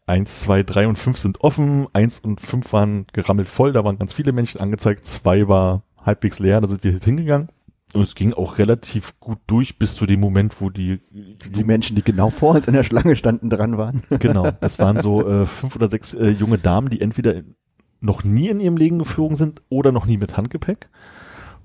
eins, 0.07 0.41
zwei, 0.41 0.63
drei 0.63 0.89
und 0.89 0.99
fünf 0.99 1.19
sind 1.19 1.41
offen, 1.43 1.87
eins 1.93 2.19
und 2.19 2.41
fünf 2.41 2.73
waren 2.73 3.07
gerammelt 3.13 3.49
voll, 3.49 3.73
da 3.73 3.85
waren 3.85 3.99
ganz 3.99 4.13
viele 4.13 4.33
Menschen 4.33 4.61
angezeigt, 4.61 5.07
zwei 5.07 5.47
war 5.47 5.83
halbwegs 6.05 6.41
leer, 6.41 6.61
da 6.61 6.67
sind 6.67 6.83
wir 6.83 6.99
hingegangen. 6.99 7.49
Und 7.93 8.03
es 8.03 8.15
ging 8.15 8.33
auch 8.33 8.59
relativ 8.59 9.19
gut 9.21 9.39
durch 9.47 9.79
bis 9.79 9.95
zu 9.95 10.07
dem 10.07 10.21
Moment, 10.21 10.61
wo 10.61 10.71
die, 10.71 11.01
Die 11.13 11.65
Menschen, 11.65 11.95
die 11.95 12.03
genau 12.03 12.31
vor 12.31 12.55
uns 12.55 12.67
in 12.67 12.75
der 12.75 12.85
Schlange 12.85 13.17
standen, 13.17 13.51
dran 13.51 13.77
waren. 13.77 14.03
Genau, 14.19 14.51
das 14.51 14.79
waren 14.79 15.01
so 15.01 15.27
äh, 15.29 15.47
fünf 15.47 15.77
oder 15.77 15.89
sechs 15.89 16.15
äh, 16.15 16.31
junge 16.31 16.59
Damen, 16.59 16.89
die 16.89 17.01
entweder 17.01 17.43
noch 18.01 18.25
nie 18.25 18.49
in 18.49 18.61
ihrem 18.61 18.77
Leben 18.77 18.99
geflogen 18.99 19.37
sind 19.37 19.63
oder 19.69 19.93
noch 19.93 20.07
nie 20.07 20.17
mit 20.17 20.37
Handgepäck. 20.37 20.89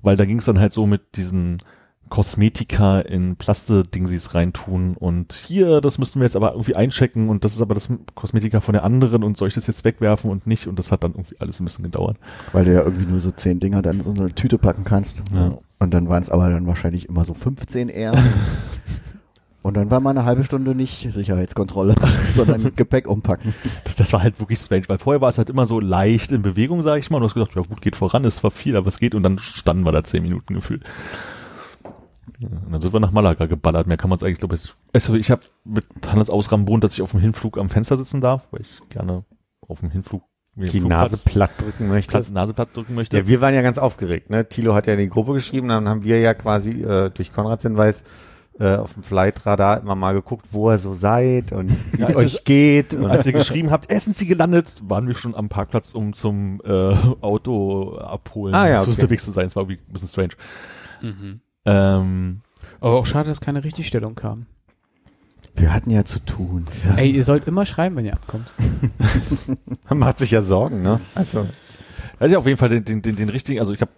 Weil 0.01 0.17
da 0.17 0.25
ging 0.25 0.39
es 0.39 0.45
dann 0.45 0.59
halt 0.59 0.73
so 0.73 0.85
mit 0.85 1.15
diesen 1.15 1.59
Kosmetika 2.09 2.99
in 2.99 3.35
Plastedingsies 3.35 4.33
reintun 4.33 4.95
und 4.97 5.33
hier, 5.33 5.81
das 5.81 5.97
müssten 5.97 6.19
wir 6.19 6.25
jetzt 6.25 6.35
aber 6.35 6.51
irgendwie 6.51 6.75
einchecken 6.75 7.29
und 7.29 7.43
das 7.43 7.53
ist 7.53 7.61
aber 7.61 7.73
das 7.73 7.89
Kosmetika 8.15 8.59
von 8.59 8.73
der 8.73 8.83
anderen 8.83 9.23
und 9.23 9.37
soll 9.37 9.47
ich 9.47 9.53
das 9.53 9.67
jetzt 9.67 9.83
wegwerfen 9.83 10.29
und 10.29 10.47
nicht 10.47 10.67
und 10.67 10.79
das 10.79 10.91
hat 10.91 11.03
dann 11.03 11.11
irgendwie 11.11 11.35
alles 11.39 11.59
ein 11.59 11.65
bisschen 11.65 11.83
gedauert. 11.83 12.17
Weil 12.51 12.65
du 12.65 12.73
ja 12.73 12.83
irgendwie 12.83 13.05
nur 13.05 13.19
so 13.19 13.31
zehn 13.31 13.59
Dinger 13.59 13.81
dann 13.81 13.99
in 13.99 14.03
so 14.03 14.11
eine 14.11 14.33
Tüte 14.33 14.57
packen 14.57 14.83
kannst. 14.83 15.21
Ja. 15.33 15.57
Und 15.79 15.93
dann 15.93 16.09
waren 16.09 16.23
es 16.23 16.29
aber 16.29 16.49
dann 16.49 16.65
wahrscheinlich 16.65 17.07
immer 17.09 17.25
so 17.25 17.33
15 17.33 17.89
eher. 17.89 18.13
Und 19.67 19.75
dann 19.75 19.91
war 19.91 19.99
mal 19.99 20.11
eine 20.11 20.23
halbe 20.23 20.45
Stunde 20.45 20.75
nicht 20.75 21.11
Sicherheitskontrolle, 21.11 21.93
sondern 22.33 22.73
Gepäck 22.77 23.05
umpacken. 23.05 23.53
Das, 23.97 24.13
war 24.13 24.23
halt 24.23 24.39
wirklich 24.39 24.59
strange, 24.59 24.85
weil 24.87 24.97
vorher 24.97 25.19
war 25.19 25.27
es 25.27 25.37
halt 25.37 25.49
immer 25.49 25.65
so 25.65 25.81
leicht 25.81 26.31
in 26.31 26.41
Bewegung, 26.41 26.83
sage 26.83 27.01
ich 27.01 27.09
mal, 27.09 27.17
und 27.17 27.23
du 27.23 27.27
hast 27.27 27.33
gesagt, 27.33 27.55
ja 27.55 27.63
gut, 27.63 27.81
geht 27.81 27.97
voran, 27.97 28.23
ist 28.23 28.37
zwar 28.37 28.51
viel, 28.51 28.77
aber 28.77 28.87
es 28.87 28.97
geht 28.97 29.13
und 29.13 29.23
dann 29.23 29.39
standen 29.39 29.83
wir 29.83 29.91
da 29.91 30.05
zehn 30.05 30.23
Minuten 30.23 30.53
gefühlt. 30.53 30.83
Ja, 32.39 32.49
und 32.49 32.71
dann 32.71 32.81
sind 32.81 32.93
wir 32.93 32.99
nach 32.99 33.11
Malaga 33.11 33.45
geballert. 33.45 33.87
Mehr 33.87 33.97
kann 33.97 34.09
man 34.09 34.17
es 34.17 34.23
eigentlich, 34.23 34.39
glaube 34.39 34.55
ich. 34.55 34.73
Also 34.93 35.15
ich 35.15 35.31
habe 35.31 35.41
mit 35.63 35.85
Hannes 36.05 36.29
ausrambont, 36.29 36.83
dass 36.83 36.93
ich 36.93 37.01
auf 37.01 37.11
dem 37.11 37.19
Hinflug 37.19 37.57
am 37.57 37.69
Fenster 37.69 37.97
sitzen 37.97 38.21
darf, 38.21 38.47
weil 38.51 38.61
ich 38.61 38.79
gerne 38.89 39.23
auf 39.67 39.79
dem 39.79 39.89
Hinflug 39.89 40.23
Die 40.55 40.65
Flugplatz- 40.81 40.87
Nase 40.89 41.17
platt 41.25 41.51
drücken 41.57 41.87
möchte. 41.87 42.11
Platz, 42.11 42.29
Nase 42.29 42.53
platt 42.53 42.69
drücken 42.73 42.95
möchte. 42.95 43.17
Ja, 43.17 43.27
wir 43.27 43.41
waren 43.41 43.53
ja 43.53 43.61
ganz 43.61 43.77
aufgeregt. 43.77 44.29
Ne? 44.29 44.47
Thilo 44.49 44.73
hat 44.75 44.87
ja 44.87 44.93
in 44.93 44.99
die 44.99 45.09
Gruppe 45.09 45.33
geschrieben, 45.33 45.67
dann 45.69 45.87
haben 45.87 46.03
wir 46.03 46.19
ja 46.19 46.33
quasi 46.33 46.81
äh, 46.83 47.09
durch 47.11 47.31
Konrads 47.33 47.63
Hinweis 47.63 48.03
äh, 48.59 48.75
auf 48.75 48.95
dem 48.95 49.03
Flightradar 49.03 49.79
immer 49.81 49.93
mal 49.95 50.13
geguckt, 50.13 50.47
wo 50.51 50.71
ihr 50.71 50.79
so 50.79 50.93
seid 50.95 51.51
und 51.51 51.71
wie 51.93 52.01
Ja, 52.01 52.07
euch 52.15 52.25
es- 52.33 52.43
geht. 52.43 52.93
Und 52.95 53.05
Als 53.05 53.25
ihr 53.27 53.33
geschrieben 53.33 53.69
habt, 53.71 53.91
essen 53.91 54.13
Sie 54.15 54.25
gelandet, 54.25 54.73
waren 54.81 55.07
wir 55.07 55.13
schon 55.15 55.35
am 55.35 55.47
Parkplatz, 55.47 55.93
um 55.93 56.13
zum 56.13 56.59
äh, 56.65 56.69
Auto 57.21 57.97
abholen 57.97 58.55
Ah, 58.55 58.67
ja, 58.67 58.77
zu 58.83 58.89
okay. 58.91 59.01
unterwegs 59.01 59.25
zu 59.25 59.31
sein. 59.31 59.45
Es 59.45 59.55
war 59.55 59.63
irgendwie 59.63 59.79
ein 59.87 59.93
bisschen 59.93 60.07
strange. 60.09 60.33
Mhm. 61.01 61.41
Ähm, 61.67 62.41
Aber 62.79 62.93
auch 62.95 63.05
schade, 63.05 63.29
dass 63.29 63.41
keine 63.41 63.63
Richtigstellung 63.63 64.15
kam. 64.15 64.45
Wir 65.55 65.73
hatten 65.73 65.89
ja 65.89 66.05
zu 66.05 66.19
tun. 66.19 66.67
Ey, 66.95 67.11
ihr 67.11 67.23
sollt 67.23 67.47
immer 67.47 67.65
schreiben, 67.65 67.95
wenn 67.95 68.05
ihr 68.05 68.13
abkommt. 68.13 68.51
man 69.89 69.99
macht 69.99 70.19
sich 70.19 70.31
ja 70.31 70.41
Sorgen, 70.41 70.81
ne? 70.81 70.99
Also 71.15 71.47
hat 72.19 72.31
ja 72.31 72.37
auf 72.37 72.45
jeden 72.45 72.57
Fall 72.57 72.69
den, 72.69 72.85
den, 72.85 73.01
den, 73.01 73.15
den 73.15 73.29
richtigen, 73.29 73.59
also 73.59 73.73
ich 73.73 73.81
habe 73.81 73.91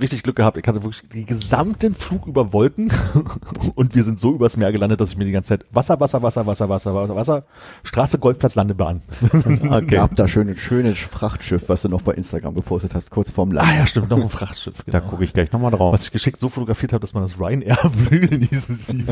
richtig 0.00 0.22
Glück 0.22 0.36
gehabt. 0.36 0.56
Ich 0.56 0.66
hatte 0.66 0.82
wirklich 0.82 1.08
den 1.08 1.26
gesamten 1.26 1.94
Flug 1.94 2.26
über 2.26 2.52
Wolken 2.52 2.90
und 3.74 3.94
wir 3.94 4.02
sind 4.04 4.18
so 4.18 4.34
übers 4.34 4.56
Meer 4.56 4.72
gelandet, 4.72 5.00
dass 5.00 5.10
ich 5.10 5.16
mir 5.16 5.24
die 5.24 5.32
ganze 5.32 5.50
Zeit 5.50 5.66
Wasser, 5.70 6.00
Wasser, 6.00 6.22
Wasser, 6.22 6.46
Wasser, 6.46 6.68
Wasser, 6.68 6.94
Wasser, 6.94 7.16
Wasser, 7.16 7.44
Straße, 7.84 8.18
Golfplatz, 8.18 8.54
Landebahn. 8.54 9.02
okay. 9.32 9.86
Gab 9.86 10.14
da 10.16 10.26
schön 10.28 10.48
ein 10.48 10.56
schönes 10.56 10.98
Frachtschiff, 10.98 11.68
was 11.68 11.82
du 11.82 11.88
noch 11.88 12.02
bei 12.02 12.14
Instagram 12.14 12.54
gepostet 12.54 12.94
hast, 12.94 13.10
kurz 13.10 13.30
vorm 13.30 13.52
Land. 13.52 13.68
Ah 13.68 13.76
ja, 13.76 13.86
stimmt, 13.86 14.10
noch 14.10 14.20
ein 14.20 14.30
Frachtschiff. 14.30 14.82
Da 14.86 14.98
genau. 14.98 15.10
gucke 15.10 15.24
ich 15.24 15.32
gleich 15.32 15.52
nochmal 15.52 15.70
drauf. 15.70 15.92
Was 15.92 16.04
ich 16.04 16.12
geschickt 16.12 16.40
so 16.40 16.48
fotografiert 16.48 16.92
habe, 16.92 17.00
dass 17.00 17.14
man 17.14 17.22
das 17.22 17.38
Ryanair-Flügel 17.38 18.38
nießen 18.38 18.78
sieht. 18.78 19.06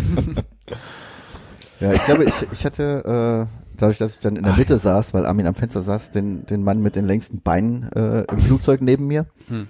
Ja, 1.80 1.92
ich 1.92 2.04
glaube, 2.04 2.24
ich, 2.24 2.34
ich 2.52 2.64
hatte, 2.64 3.48
äh, 3.48 3.76
dadurch, 3.76 3.98
dass 3.98 4.14
ich 4.14 4.20
dann 4.20 4.36
in 4.36 4.42
der 4.42 4.56
Mitte 4.56 4.78
saß, 4.78 5.14
weil 5.14 5.26
Armin 5.26 5.46
am 5.46 5.54
Fenster 5.54 5.82
saß, 5.82 6.10
den, 6.10 6.44
den 6.46 6.64
Mann 6.64 6.82
mit 6.82 6.96
den 6.96 7.06
längsten 7.06 7.40
Beinen 7.40 7.90
äh, 7.92 8.24
im 8.30 8.38
Flugzeug 8.38 8.80
neben 8.82 9.06
mir. 9.06 9.26
Hm. 9.48 9.68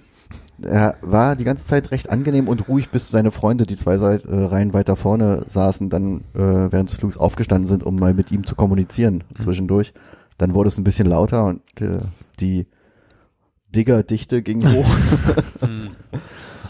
Er 0.63 0.97
war 1.01 1.35
die 1.35 1.43
ganze 1.43 1.65
Zeit 1.65 1.91
recht 1.91 2.09
angenehm 2.09 2.47
und 2.47 2.67
ruhig, 2.67 2.89
bis 2.89 3.09
seine 3.09 3.31
Freunde, 3.31 3.65
die 3.65 3.75
zwei 3.75 3.97
Seit, 3.97 4.25
äh, 4.25 4.35
Reihen 4.35 4.73
weiter 4.73 4.95
vorne 4.95 5.45
saßen, 5.47 5.89
dann 5.89 6.21
äh, 6.33 6.71
während 6.71 6.89
des 6.89 6.97
Flugs 6.97 7.17
aufgestanden 7.17 7.67
sind, 7.67 7.83
um 7.83 7.95
mal 7.95 8.13
mit 8.13 8.31
ihm 8.31 8.45
zu 8.45 8.55
kommunizieren 8.55 9.23
zwischendurch. 9.39 9.93
Dann 10.37 10.53
wurde 10.53 10.69
es 10.69 10.77
ein 10.77 10.83
bisschen 10.83 11.07
lauter 11.07 11.45
und 11.45 11.61
äh, 11.81 11.99
die 12.39 12.67
Diggerdichte 13.75 14.41
ging 14.41 14.65
hoch. 14.73 14.89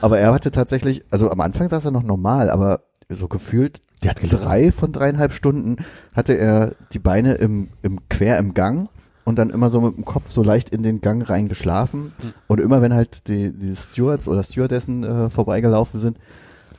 aber 0.01 0.19
er 0.19 0.33
hatte 0.33 0.51
tatsächlich, 0.51 1.03
also 1.09 1.31
am 1.31 1.41
Anfang 1.41 1.69
saß 1.69 1.85
er 1.85 1.91
noch 1.91 2.03
normal, 2.03 2.49
aber 2.49 2.81
so 3.09 3.27
gefühlt 3.27 3.81
Der 4.03 4.11
hat 4.11 4.19
drei 4.21 4.71
von 4.71 4.91
dreieinhalb 4.91 5.33
Stunden 5.33 5.77
hatte 6.13 6.33
er 6.33 6.75
die 6.93 6.99
Beine 6.99 7.33
im, 7.33 7.69
im 7.81 8.07
quer 8.07 8.37
im 8.37 8.53
Gang 8.53 8.89
und 9.29 9.37
dann 9.37 9.49
immer 9.49 9.69
so 9.69 9.79
mit 9.79 9.95
dem 9.95 10.03
Kopf 10.05 10.29
so 10.29 10.43
leicht 10.43 10.69
in 10.69 10.83
den 10.83 10.99
Gang 11.01 11.27
reingeschlafen. 11.29 12.11
Hm. 12.21 12.33
Und 12.47 12.59
immer 12.59 12.81
wenn 12.81 12.93
halt 12.93 13.27
die, 13.27 13.51
die 13.51 13.75
Stewards 13.75 14.27
oder 14.27 14.43
Stewardessen 14.43 15.03
äh, 15.03 15.29
vorbeigelaufen 15.29 15.99
sind, 15.99 16.17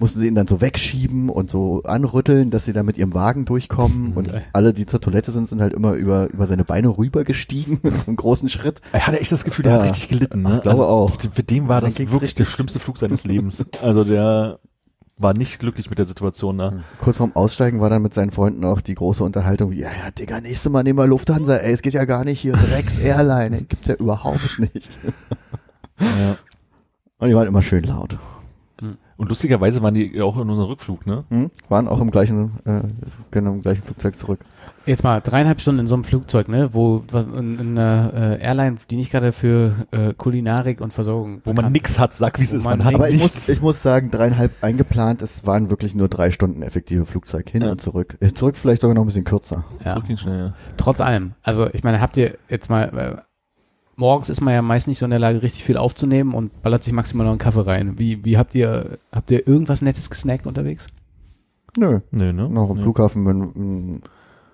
mussten 0.01 0.19
sie 0.21 0.27
ihn 0.29 0.35
dann 0.35 0.47
so 0.49 0.61
wegschieben 0.63 1.29
und 1.29 1.51
so 1.51 1.83
anrütteln, 1.85 2.51
dass 2.51 2.65
sie 2.65 2.73
da 2.73 2.83
mit 2.83 2.97
ihrem 2.99 3.13
Wagen 3.15 3.45
durchkommen. 3.45 4.15
Und 4.15 4.31
Geil. 4.31 4.43
alle, 4.55 4.73
die 4.73 4.87
zur 4.87 5.01
Toilette 5.01 5.31
sind, 5.31 5.49
sind 5.49 5.61
halt 5.61 5.75
immer 5.75 5.93
über, 5.93 6.29
über 6.31 6.47
seine 6.47 6.65
Beine 6.65 6.89
rübergestiegen, 6.97 7.81
einen 8.07 8.17
großen 8.17 8.49
Schritt. 8.49 8.81
Er 8.93 9.07
hatte 9.07 9.21
echt 9.21 9.31
das 9.31 9.45
Gefühl, 9.45 9.65
der 9.65 9.75
Ja. 9.75 9.79
hat 9.81 9.91
richtig 9.91 10.09
gelitten. 10.09 10.43
Ne? 10.43 10.57
Ich 10.57 10.63
glaube 10.63 10.87
auch. 10.87 11.13
Für 11.33 11.43
den 11.43 11.69
war 11.69 11.81
das 11.83 11.99
wirklich 11.99 12.21
richtig. 12.23 12.35
der 12.37 12.45
schlimmste 12.47 12.79
Flug 12.81 12.99
seines 12.99 13.25
Lebens. 13.27 13.65
Also 13.83 14.05
der 14.05 14.59
war 15.21 15.35
nicht 15.35 15.59
glücklich 15.59 15.91
mit 15.91 15.99
der 15.99 16.07
Situation 16.07 16.57
ne? 16.57 16.83
da. 16.99 17.05
Kurz 17.05 17.19
vorm 17.19 17.33
Aussteigen 17.35 17.81
war 17.81 17.91
dann 17.91 18.03
mit 18.03 18.15
seinen 18.15 18.31
Freunden 18.31 18.65
auch 18.65 18.81
die 18.81 18.95
große 18.95 19.23
Unterhaltung, 19.23 19.71
wie, 19.71 19.81
ja, 19.81 19.89
ja, 19.89 20.11
Digga, 20.11 20.41
nächste 20.41 20.71
Mal 20.71 20.83
nehmen 20.83 20.99
wir 20.99 21.07
Lufthansa, 21.07 21.57
ey, 21.57 21.73
es 21.73 21.83
geht 21.83 21.95
ja 21.95 22.05
gar 22.05 22.25
nicht 22.25 22.41
hier, 22.41 22.55
Drecks 22.55 22.99
Airline, 22.99 23.59
ey, 23.59 23.63
gibt's 23.65 23.89
ja 23.89 23.95
überhaupt 23.95 24.59
nicht. 24.59 24.91
Ja. 26.01 26.37
Und 27.19 27.29
die 27.29 27.35
waren 27.35 27.47
immer 27.47 27.63
schön 27.63 27.85
laut. 27.85 28.17
Und 29.21 29.29
lustigerweise 29.29 29.83
waren 29.83 29.93
die 29.93 30.19
auch 30.23 30.37
in 30.39 30.49
unserem 30.49 30.71
Rückflug, 30.71 31.07
ne? 31.07 31.25
Hm? 31.29 31.51
Waren 31.69 31.89
auch 31.89 32.01
im 32.01 32.11
gleichen, 32.11 32.53
äh, 32.65 32.81
genau 33.31 33.53
im 33.53 33.61
gleichen 33.61 33.83
Flugzeug 33.83 34.19
zurück. 34.19 34.41
Jetzt 34.87 35.05
mal 35.05 35.21
dreieinhalb 35.21 35.61
Stunden 35.61 35.81
in 35.81 35.87
so 35.87 35.95
einem 35.95 36.05
Flugzeug, 36.05 36.49
ne, 36.49 36.71
wo 36.73 37.03
in, 37.13 37.59
in 37.59 37.79
einer 37.79 38.13
äh, 38.15 38.43
Airline, 38.43 38.77
die 38.91 38.97
nicht 38.97 39.13
gerade 39.13 39.31
für 39.31 39.87
äh, 39.91 40.15
Kulinarik 40.15 40.81
und 40.81 40.93
Versorgung 40.95 41.43
Wo 41.45 41.53
man 41.53 41.71
nix 41.71 41.99
hat, 41.99 42.15
sag 42.15 42.39
wie 42.41 42.45
es 42.45 42.53
ist. 42.53 42.65
man 42.65 42.79
Man 42.79 42.85
hat 42.87 42.93
nix- 42.93 43.01
Aber 43.01 43.09
ich 43.11 43.21
nichts. 43.21 43.35
muss, 43.37 43.49
ich 43.51 43.61
muss 43.61 43.83
sagen, 43.83 44.11
dreieinhalb 44.11 44.53
eingeplant, 44.65 45.21
es 45.23 45.47
waren 45.47 45.69
wirklich 45.69 45.95
nur 45.95 46.09
drei 46.09 46.31
Stunden 46.31 46.63
effektive 46.63 47.05
Flugzeug 47.05 47.51
hin 47.51 47.63
Ja. 47.63 47.73
und 47.73 47.81
zurück. 47.83 48.17
Äh, 48.21 48.33
Zurück 48.33 48.57
vielleicht 48.57 48.81
sogar 48.81 48.95
noch 48.95 49.03
ein 49.03 49.07
bisschen 49.07 49.25
kürzer. 49.25 49.65
Ja. 49.85 49.93
Zurück 49.93 50.07
ging 50.07 50.17
schnell, 50.17 50.39
ja. 50.39 50.55
Trotz 50.79 51.01
allem. 51.03 51.33
Also 51.43 51.69
ich 51.73 51.85
meine, 51.85 52.01
habt 52.01 52.17
ihr 52.17 52.39
jetzt 52.49 52.71
mal, 52.71 52.85
äh, 52.99 53.21
morgens 53.97 54.31
ist 54.31 54.41
man 54.41 54.55
ja 54.55 54.63
meist 54.63 54.89
nicht 54.89 54.99
so 54.99 55.05
in 55.05 55.11
der 55.11 55.21
Lage, 55.21 55.43
richtig 55.43 55.63
viel 55.63 55.77
aufzunehmen 55.77 56.33
und 56.33 56.63
ballert 56.63 56.83
sich 56.85 56.95
maximal 56.95 57.25
noch 57.27 57.33
einen 57.33 57.39
Kaffee 57.39 57.67
rein. 57.67 57.99
Wie, 57.99 58.25
wie 58.25 58.39
habt 58.39 58.55
ihr, 58.55 58.99
habt 59.13 59.31
ihr 59.31 59.47
irgendwas 59.47 59.83
Nettes 59.83 60.09
gesnackt 60.09 60.47
unterwegs? 60.47 60.89
Nö, 61.77 62.01
Nee, 62.11 62.33
ne? 62.33 62.49
noch 62.49 62.71
im 62.71 62.77
nee. 62.79 62.83
Flughafen 62.83 63.27
ein 63.29 64.03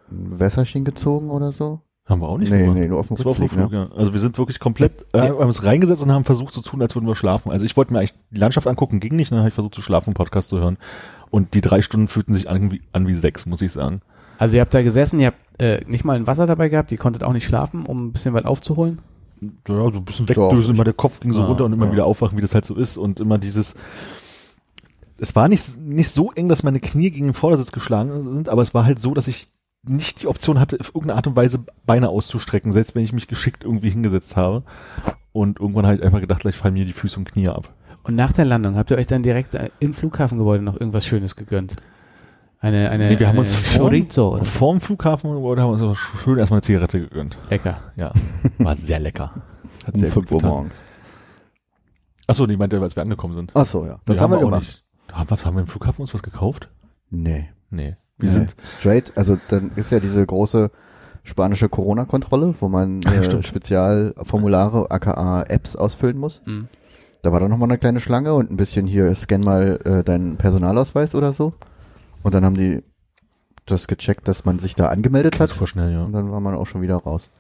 Wässerchen 0.09 0.85
gezogen 0.85 1.31
oder 1.31 1.53
so. 1.53 1.81
Haben 2.07 2.21
wir 2.21 2.29
auch 2.29 2.39
nicht 2.39 2.53
nee, 2.53 2.61
gemacht. 2.61 2.77
nee, 2.79 2.87
nur 2.87 3.01
auf 3.01 3.09
dem 3.09 3.17
Das 3.17 3.25
war 3.25 3.31
auf 3.33 3.37
dem 3.37 3.43
Rückflug, 3.45 3.71
Flug, 3.71 3.73
ne? 3.73 3.89
ja. 3.91 3.97
Also 3.97 4.13
wir 4.13 4.21
sind 4.21 4.39
wirklich 4.39 4.61
komplett, 4.61 5.05
äh, 5.13 5.23
haben 5.23 5.39
uns 5.39 5.65
reingesetzt 5.65 6.03
und 6.03 6.13
haben 6.13 6.25
versucht 6.25 6.53
zu 6.53 6.61
tun, 6.63 6.81
als 6.81 6.95
würden 6.95 7.09
wir 7.09 7.17
schlafen. 7.17 7.51
Also 7.51 7.65
ich 7.65 7.77
wollte 7.77 7.93
mir 7.93 7.99
eigentlich 7.99 8.15
die 8.31 8.39
Landschaft 8.39 8.69
angucken, 8.69 9.01
ging 9.01 9.17
nicht, 9.17 9.33
dann 9.33 9.41
habe 9.41 9.49
ich 9.49 9.55
versucht 9.55 9.75
zu 9.75 9.83
schlafen, 9.83 10.11
einen 10.11 10.15
Podcast 10.15 10.49
zu 10.49 10.59
hören. 10.59 10.79
Und 11.31 11.55
die 11.55 11.61
drei 11.61 11.83
Stunden 11.83 12.07
fühlten 12.07 12.35
sich 12.35 12.49
an 12.49 12.71
wie, 12.71 12.81
an 12.93 13.09
wie 13.09 13.15
sechs, 13.15 13.45
muss 13.47 13.61
ich 13.61 13.73
sagen. 13.73 14.03
Also 14.39 14.57
ihr 14.57 14.61
habt 14.61 14.73
da 14.73 14.83
gesessen, 14.83 15.19
ihr 15.19 15.29
habt 15.29 15.39
äh, 15.61 15.85
nicht 15.89 16.05
mal 16.05 16.15
ein 16.15 16.29
Wasser 16.29 16.47
dabei 16.47 16.69
gehabt, 16.69 16.93
ihr 16.93 16.99
konntet 16.99 17.25
auch 17.25 17.33
nicht 17.33 17.47
schlafen, 17.47 17.85
um 17.87 18.07
ein 18.07 18.13
bisschen 18.13 18.35
was 18.35 18.45
aufzuholen. 18.45 19.01
Ja, 19.41 19.51
so 19.67 19.89
ein 19.99 20.05
bisschen 20.05 20.29
wegdösen, 20.29 20.75
immer 20.75 20.85
der 20.85 20.93
Kopf 20.93 21.19
ging 21.21 21.33
so 21.33 21.43
Ah, 21.43 21.47
runter 21.47 21.65
und 21.65 21.73
immer 21.73 21.87
ja. 21.87 21.93
wieder 21.93 22.07
aufwachen, 22.07 22.39
wie 22.39 22.43
das 22.43 22.55
halt 22.55 22.65
so 22.65 22.77
ist. 22.77 22.97
Und 22.97 23.19
immer 23.19 23.39
dieses, 23.39 23.75
es 25.19 25.35
war 25.35 25.49
nicht, 25.49 25.77
nicht 25.79 26.11
so 26.11 26.31
eng, 26.33 26.49
dass 26.49 26.63
meine 26.63 26.81
Knie 26.81 27.11
gegen 27.11 27.27
den 27.27 27.35
Vordersitz 27.35 27.73
geschlagen 27.73 28.29
sind, 28.29 28.49
aber 28.49 28.63
es 28.63 28.75
war 28.75 28.85
halt 28.85 29.01
so, 29.01 29.13
dass 29.13 29.27
ich 29.29 29.49
nicht 29.89 30.23
die 30.23 30.27
Option 30.27 30.59
hatte, 30.61 30.79
auf 30.81 30.89
irgendeine 30.89 31.15
Art 31.17 31.27
und 31.27 31.37
Weise 31.37 31.65
Beine 31.87 32.09
auszustrecken, 32.09 32.73
selbst 32.73 32.95
wenn 32.95 33.05
ich 33.05 33.13
mich 33.13 33.29
geschickt 33.29 33.65
irgendwie 33.65 33.91
hingesetzt 33.91 34.37
habe. 34.37 34.63
Und 35.33 35.61
irgendwann 35.61 35.87
habe 35.87 35.97
ich 35.97 36.03
einfach 36.03 36.21
gedacht, 36.21 36.41
gleich 36.41 36.57
fallen 36.57 36.75
mir 36.75 36.85
die 36.85 36.93
Füße 36.93 37.19
und 37.19 37.31
Knie 37.31 37.49
ab. 37.49 37.73
Und 38.05 38.15
nach 38.17 38.33
der 38.33 38.45
Landung 38.45 38.77
habt 38.77 38.91
ihr 38.91 38.97
euch 38.97 39.07
dann 39.07 39.23
direkt 39.23 39.55
äh, 39.55 39.71
im 39.81 39.93
Flughafengebäude 39.95 40.63
noch 40.65 40.79
irgendwas 40.79 41.05
Schönes 41.07 41.37
gegönnt? 41.37 41.77
Eine, 42.59 42.89
eine, 42.91 43.09
Nee, 43.11 43.19
wir 43.19 43.27
haben 43.29 43.33
eine 43.39 43.41
uns 43.41 43.55
vor- 43.55 43.89
Chorizo 43.91 44.35
oder 44.35 44.45
Vor 44.45 44.73
dem 44.73 44.81
Flughafen 44.81 45.31
haben 45.31 45.43
wir 45.43 45.67
uns 45.69 45.83
aber 45.83 45.95
schön 45.97 46.39
erstmal 46.39 46.59
eine 46.59 46.63
Zigarette 46.63 47.01
gegönnt. 47.01 47.37
lecker. 47.51 47.79
Ja, 47.97 48.13
war 48.59 48.77
sehr 48.77 48.99
lecker. 48.99 49.35
Hat 49.87 49.95
Um 49.95 50.01
sehr 50.01 50.11
5 50.11 50.29
gut 50.31 50.43
Uhr 50.43 50.49
morgens. 50.49 50.85
Achso, 52.27 52.47
die 52.47 52.57
meinte, 52.57 52.81
als 52.81 52.97
wir 52.97 53.03
angekommen 53.03 53.35
sind. 53.35 53.53
Ach 53.55 53.67
so, 53.67 53.85
ja. 53.87 54.01
Das 54.05 54.17
Nee, 54.17 54.23
haben 54.23 54.31
wir 54.33 54.39
auch 54.39 54.43
gemacht. 54.43 54.63
nicht. 54.63 54.85
Haben, 55.13 55.31
was, 55.31 55.45
haben 55.47 55.55
wir 55.57 55.61
im 55.61 55.67
Flughafen 55.69 56.01
uns 56.01 56.13
was 56.15 56.23
gekauft? 56.23 56.69
Nee. 57.11 57.51
Nee. 57.71 57.97
Wir 58.19 58.31
nee. 58.31 58.35
sind 58.37 58.55
straight, 58.65 59.13
also 59.17 59.39
dann 59.49 59.73
ist 59.77 59.91
ja 59.91 60.01
diese 60.01 60.25
große 60.25 60.71
spanische 61.23 61.69
Corona-Kontrolle, 61.69 62.55
wo 62.61 62.69
man 62.69 63.01
Ja, 63.05 63.13
äh, 63.13 63.25
stimmt. 63.25 63.47
Spezialformulare, 63.47 64.91
aka 64.91 65.43
Apps 65.43 65.77
ausfüllen 65.77 66.19
muss. 66.19 66.43
Mhm. 66.47 66.69
Da 67.23 67.33
war 67.33 67.41
dann 67.41 67.51
nochmal 67.51 67.69
eine 67.69 67.79
kleine 67.79 68.01
Schlange 68.01 68.35
und 68.35 68.51
ein 68.51 68.57
bisschen 68.57 68.87
hier, 68.87 69.15
scan 69.15 69.41
mal 69.41 69.81
äh, 69.85 70.05
deinen 70.05 70.37
Personalausweis 70.37 71.15
oder 71.15 71.33
so. 71.33 71.55
Und 72.23 72.35
dann 72.35 72.45
haben 72.45 72.57
die 72.57 72.83
das 73.67 73.89
gecheckt, 73.89 74.29
dass 74.29 74.45
man 74.45 74.59
sich 74.59 74.77
da 74.77 74.89
angemeldet 74.89 75.41
hat. 75.41 75.49
super 75.49 75.67
schnell, 75.67 75.93
ja. 75.93 76.05
Und 76.05 76.13
dann 76.13 76.31
war 76.31 76.41
man 76.41 76.55
auch 76.55 76.67
schon 76.67 76.83
wieder 76.83 76.97
raus. 76.97 77.31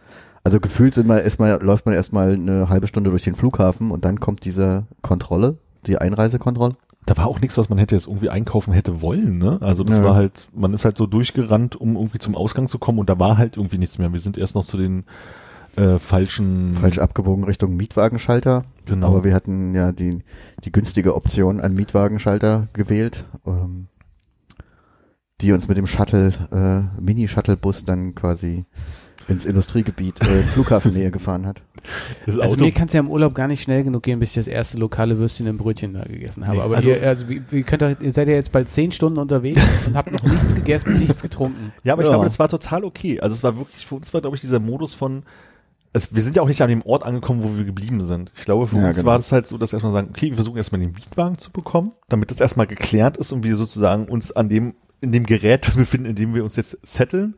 Also 0.42 0.60
gefühlt 0.60 0.94
sind 0.94 1.08
wir 1.08 1.22
erstmal, 1.22 1.60
läuft 1.62 1.86
man 1.86 1.94
erstmal 1.94 2.32
eine 2.32 2.68
halbe 2.68 2.88
Stunde 2.88 3.10
durch 3.10 3.22
den 3.22 3.34
Flughafen 3.34 3.90
und 3.90 4.04
dann 4.04 4.20
kommt 4.20 4.44
diese 4.44 4.86
Kontrolle, 5.02 5.58
die 5.86 5.98
Einreisekontrolle. 5.98 6.76
Da 7.06 7.16
war 7.16 7.26
auch 7.26 7.40
nichts, 7.40 7.56
was 7.56 7.68
man 7.68 7.78
hätte 7.78 7.94
jetzt 7.94 8.08
irgendwie 8.08 8.30
einkaufen 8.30 8.72
hätte 8.72 9.00
wollen, 9.00 9.38
ne? 9.38 9.58
Also 9.60 9.84
das 9.84 9.98
Nö. 9.98 10.04
war 10.04 10.14
halt, 10.16 10.48
man 10.52 10.74
ist 10.74 10.84
halt 10.84 10.96
so 10.96 11.06
durchgerannt, 11.06 11.76
um 11.76 11.94
irgendwie 11.96 12.18
zum 12.18 12.34
Ausgang 12.34 12.66
zu 12.66 12.78
kommen 12.78 12.98
und 12.98 13.08
da 13.08 13.18
war 13.18 13.38
halt 13.38 13.56
irgendwie 13.56 13.78
nichts 13.78 13.98
mehr. 13.98 14.12
Wir 14.12 14.20
sind 14.20 14.36
erst 14.36 14.56
noch 14.56 14.64
zu 14.64 14.76
den 14.76 15.04
äh, 15.76 15.98
falschen 15.98 16.74
Falsch 16.74 16.98
abgebogen 16.98 17.44
Richtung 17.44 17.76
Mietwagenschalter. 17.76 18.64
Genau. 18.86 19.06
Aber 19.06 19.24
wir 19.24 19.34
hatten 19.34 19.74
ja 19.74 19.92
die, 19.92 20.18
die 20.64 20.72
günstige 20.72 21.14
Option 21.14 21.60
an 21.60 21.74
Mietwagenschalter 21.74 22.68
gewählt, 22.72 23.24
ähm, 23.46 23.88
die 25.40 25.52
uns 25.52 25.68
mit 25.68 25.76
dem 25.76 25.86
Shuttle, 25.86 26.32
äh, 26.50 27.00
Mini-Shuttle-Bus 27.00 27.84
dann 27.84 28.14
quasi 28.14 28.64
ins 29.28 29.44
Industriegebiet 29.44 30.20
äh, 30.22 30.42
Flughafennähe 30.44 31.10
gefahren 31.10 31.46
hat. 31.46 31.60
das 32.26 32.38
Also 32.38 32.54
Auto. 32.54 32.64
mir 32.64 32.72
kann 32.72 32.86
es 32.86 32.92
ja 32.94 33.00
im 33.00 33.08
Urlaub 33.08 33.34
gar 33.34 33.48
nicht 33.48 33.60
schnell 33.62 33.82
genug 33.82 34.02
gehen, 34.04 34.18
bis 34.20 34.30
ich 34.30 34.34
das 34.36 34.46
erste 34.46 34.78
lokale 34.78 35.18
Würstchen 35.18 35.46
im 35.48 35.58
Brötchen 35.58 35.94
da 35.94 36.04
gegessen 36.04 36.46
habe. 36.46 36.58
Nee, 36.58 36.62
Aber 36.62 36.76
also- 36.76 36.90
ihr, 36.90 37.02
also 37.02 37.28
wie, 37.28 37.42
wie 37.50 37.62
könnt 37.64 37.82
ihr, 37.82 37.96
ihr 38.00 38.12
seid 38.12 38.28
ja 38.28 38.34
jetzt 38.34 38.52
bald 38.52 38.68
zehn 38.68 38.92
Stunden 38.92 39.18
unterwegs 39.18 39.60
und 39.86 39.96
habt 39.96 40.12
noch 40.12 40.22
nichts 40.22 40.54
gegessen, 40.54 40.98
nichts 40.98 41.22
getrunken. 41.22 41.72
ja, 41.82 41.92
aber 41.94 42.02
ich 42.02 42.08
Ja. 42.08 42.12
glaube, 42.14 42.24
das 42.26 42.38
war 42.38 42.48
total 42.48 42.84
okay. 42.84 43.20
Also 43.20 43.34
es 43.34 43.42
war 43.42 43.56
wirklich, 43.58 43.84
für 43.84 43.96
uns 43.96 44.14
war, 44.14 44.20
glaube 44.20 44.36
ich, 44.36 44.40
dieser 44.40 44.60
Modus 44.60 44.94
von, 44.94 45.24
es, 45.92 46.14
wir 46.14 46.22
sind 46.22 46.36
ja 46.36 46.42
auch 46.42 46.48
nicht 46.48 46.62
an 46.62 46.68
dem 46.68 46.82
Ort 46.82 47.04
angekommen, 47.04 47.42
wo 47.42 47.56
wir 47.56 47.64
geblieben 47.64 48.04
sind. 48.06 48.30
Ich 48.36 48.44
glaube, 48.44 48.66
für 48.68 48.76
Ja, 48.78 48.86
uns 48.88 48.96
genau. 48.96 49.08
war 49.08 49.16
das 49.18 49.32
halt 49.32 49.48
so, 49.48 49.58
dass 49.58 49.72
wir 49.72 49.76
erstmal 49.78 49.92
sagen, 49.92 50.08
okay, 50.10 50.28
wir 50.28 50.34
versuchen 50.36 50.56
erstmal 50.58 50.80
den 50.80 50.92
Mietwagen 50.92 51.38
zu 51.38 51.50
bekommen, 51.50 51.92
damit 52.08 52.30
das 52.30 52.38
erstmal 52.40 52.66
geklärt 52.68 53.16
ist 53.16 53.32
und 53.32 53.42
wir 53.42 53.56
sozusagen 53.56 54.04
uns 54.06 54.30
an 54.30 54.48
dem, 54.48 54.74
in 55.00 55.10
dem 55.12 55.26
Gerät 55.26 55.62
befinden, 55.74 56.06
in 56.06 56.14
dem 56.14 56.32
wir 56.34 56.44
uns 56.44 56.54
jetzt 56.56 56.78
setteln. 56.84 57.34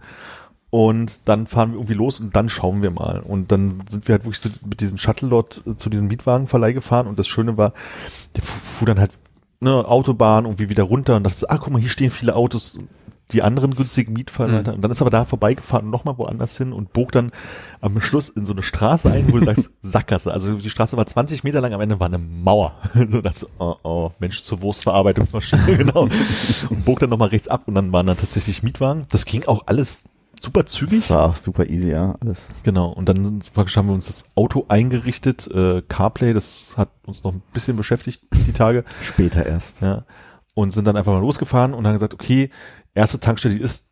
Und 0.71 1.21
dann 1.25 1.47
fahren 1.47 1.71
wir 1.71 1.77
irgendwie 1.79 1.95
los 1.95 2.21
und 2.21 2.37
dann 2.37 2.49
schauen 2.51 2.83
wir 2.83 2.91
mal. 2.91 3.21
Und 3.21 3.51
dann 3.53 3.83
sind 3.89 4.07
wir 4.07 4.15
halt 4.15 4.25
wirklich 4.25 4.41
so 4.41 4.51
mit 4.69 4.81
diesem 4.81 4.99
Shuttle 4.99 5.31
dort 5.31 5.63
äh, 5.67 5.77
zu 5.77 5.89
diesem 5.89 6.09
Mietwagenverleih 6.09 6.73
gefahren. 6.73 7.07
Und 7.07 7.19
das 7.19 7.27
Schöne 7.27 7.57
war, 7.57 7.73
der 8.37 8.43
fu- 8.43 8.59
fuhr 8.59 8.87
dann 8.87 9.01
halt 9.01 9.13
ne, 9.61 9.73
Autobahn 9.89 10.45
irgendwie 10.45 10.69
wieder 10.69 10.83
runter 10.85 11.17
und 11.17 11.25
dachte, 11.25 11.49
ah, 11.49 11.57
guck 11.57 11.73
mal, 11.73 11.81
hier 11.81 11.89
stehen 11.89 12.11
viele 12.11 12.37
Autos, 12.37 12.79
die 13.33 13.41
anderen 13.43 13.75
günstigen 13.77 14.13
Mietverleiter. 14.13 14.73
Mhm. 14.73 14.77
Und 14.77 14.83
dann 14.83 14.91
ist 14.91 15.01
er 15.01 15.05
aber 15.05 15.11
da 15.11 15.25
vorbeigefahren 15.25 15.87
und 15.87 15.91
nochmal 15.91 16.19
woanders 16.19 16.59
hin 16.59 16.75
und 16.75 16.93
bog 16.93 17.13
dann 17.13 17.33
am 17.81 17.99
Schluss 18.03 18.29
in 18.29 18.45
so 18.45 18.53
eine 18.53 18.63
Straße 18.63 19.11
ein, 19.11 19.33
wo 19.33 19.39
du 19.39 19.47
sagst, 19.47 19.71
Sackgasse. 19.83 20.33
Also 20.35 20.55
die 20.59 20.69
Straße 20.71 20.99
war 20.99 21.07
20 21.07 21.45
Meter 21.45 21.63
lang, 21.63 21.73
am 21.73 21.81
Ende 21.81 21.99
war 21.99 22.09
eine 22.09 22.19
Mauer. 22.19 22.75
so 22.95 23.23
dachte, 23.23 23.47
ich, 23.47 23.61
oh, 23.61 23.75
oh, 23.85 24.11
Mensch 24.19 24.43
zur 24.43 24.61
Wurstverarbeitungsmaschine, 24.61 25.63
genau. 25.79 26.09
Und 26.69 26.85
bog 26.85 26.99
dann 27.01 27.09
nochmal 27.09 27.29
rechts 27.29 27.49
ab 27.49 27.63
und 27.67 27.75
dann 27.75 27.91
waren 27.91 28.07
dann 28.07 28.19
tatsächlich 28.19 28.63
Mietwagen. 28.63 29.07
Das 29.11 29.25
ging 29.25 29.47
auch 29.47 29.63
alles 29.67 30.05
super 30.43 30.65
zügig. 30.67 31.01
Das 31.01 31.11
war 31.11 31.31
auch 31.31 31.37
super 31.37 31.69
easy, 31.69 31.91
ja, 31.91 32.15
alles. 32.21 32.41
Genau, 32.63 32.91
und 32.91 33.09
dann 33.09 33.25
sind- 33.25 33.53
praktisch 33.55 33.77
haben 33.77 33.87
wir 33.89 33.95
uns 33.95 34.07
das 34.07 34.25
Auto 34.35 34.65
eingerichtet, 34.69 35.47
äh, 35.49 35.83
CarPlay, 35.89 36.33
das 36.35 36.67
hat 36.77 36.89
uns 37.07 37.25
noch 37.25 37.33
ein 37.33 37.43
bisschen 37.53 37.77
beschäftigt 37.77 38.23
die 38.47 38.53
Tage, 38.53 38.85
Später 39.01 39.45
erst. 39.47 39.81
ja, 39.81 40.05
und 40.55 40.73
sind 40.73 40.85
dann 40.87 40.97
einfach 40.97 41.13
mal 41.13 41.21
losgefahren 41.21 41.75
und 41.75 41.87
haben 41.87 41.95
gesagt, 41.95 42.15
okay, 42.15 42.51
erste 42.95 43.21
Tankstelle, 43.21 43.55
die 43.55 43.61
ist, 43.61 43.85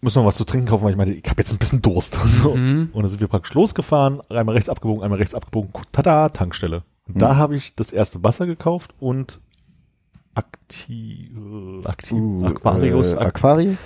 müssen 0.00 0.20
wir 0.22 0.26
was 0.26 0.36
zu 0.36 0.44
trinken 0.44 0.66
kaufen, 0.68 0.84
weil 0.84 0.90
ich 0.92 0.96
meine, 0.98 1.12
ich 1.14 1.24
habe 1.28 1.40
jetzt 1.40 1.52
ein 1.52 1.58
bisschen 1.58 1.80
Durst. 1.82 2.18
So. 2.26 2.56
Mhm. 2.56 2.90
Und 2.92 3.02
dann 3.02 3.10
sind 3.10 3.20
wir 3.20 3.28
praktisch 3.28 3.54
losgefahren, 3.54 4.20
einmal 4.30 4.54
rechts 4.56 4.68
abgebogen, 4.68 5.02
einmal 5.04 5.18
rechts 5.18 5.34
abgebogen, 5.34 5.70
tada, 5.92 6.28
Tankstelle. 6.30 6.82
Und 7.06 7.20
da 7.22 7.34
Mhm. 7.34 7.38
habe 7.38 7.56
ich 7.56 7.74
das 7.76 7.92
erste 7.92 8.22
Wasser 8.24 8.46
gekauft 8.46 8.94
und 9.00 9.40
Akti, 10.34 11.30
äh, 11.36 11.86
Akti, 11.86 12.14
Aquarius, 12.42 13.12
Äh, 13.12 13.18
Aquarius? 13.18 13.76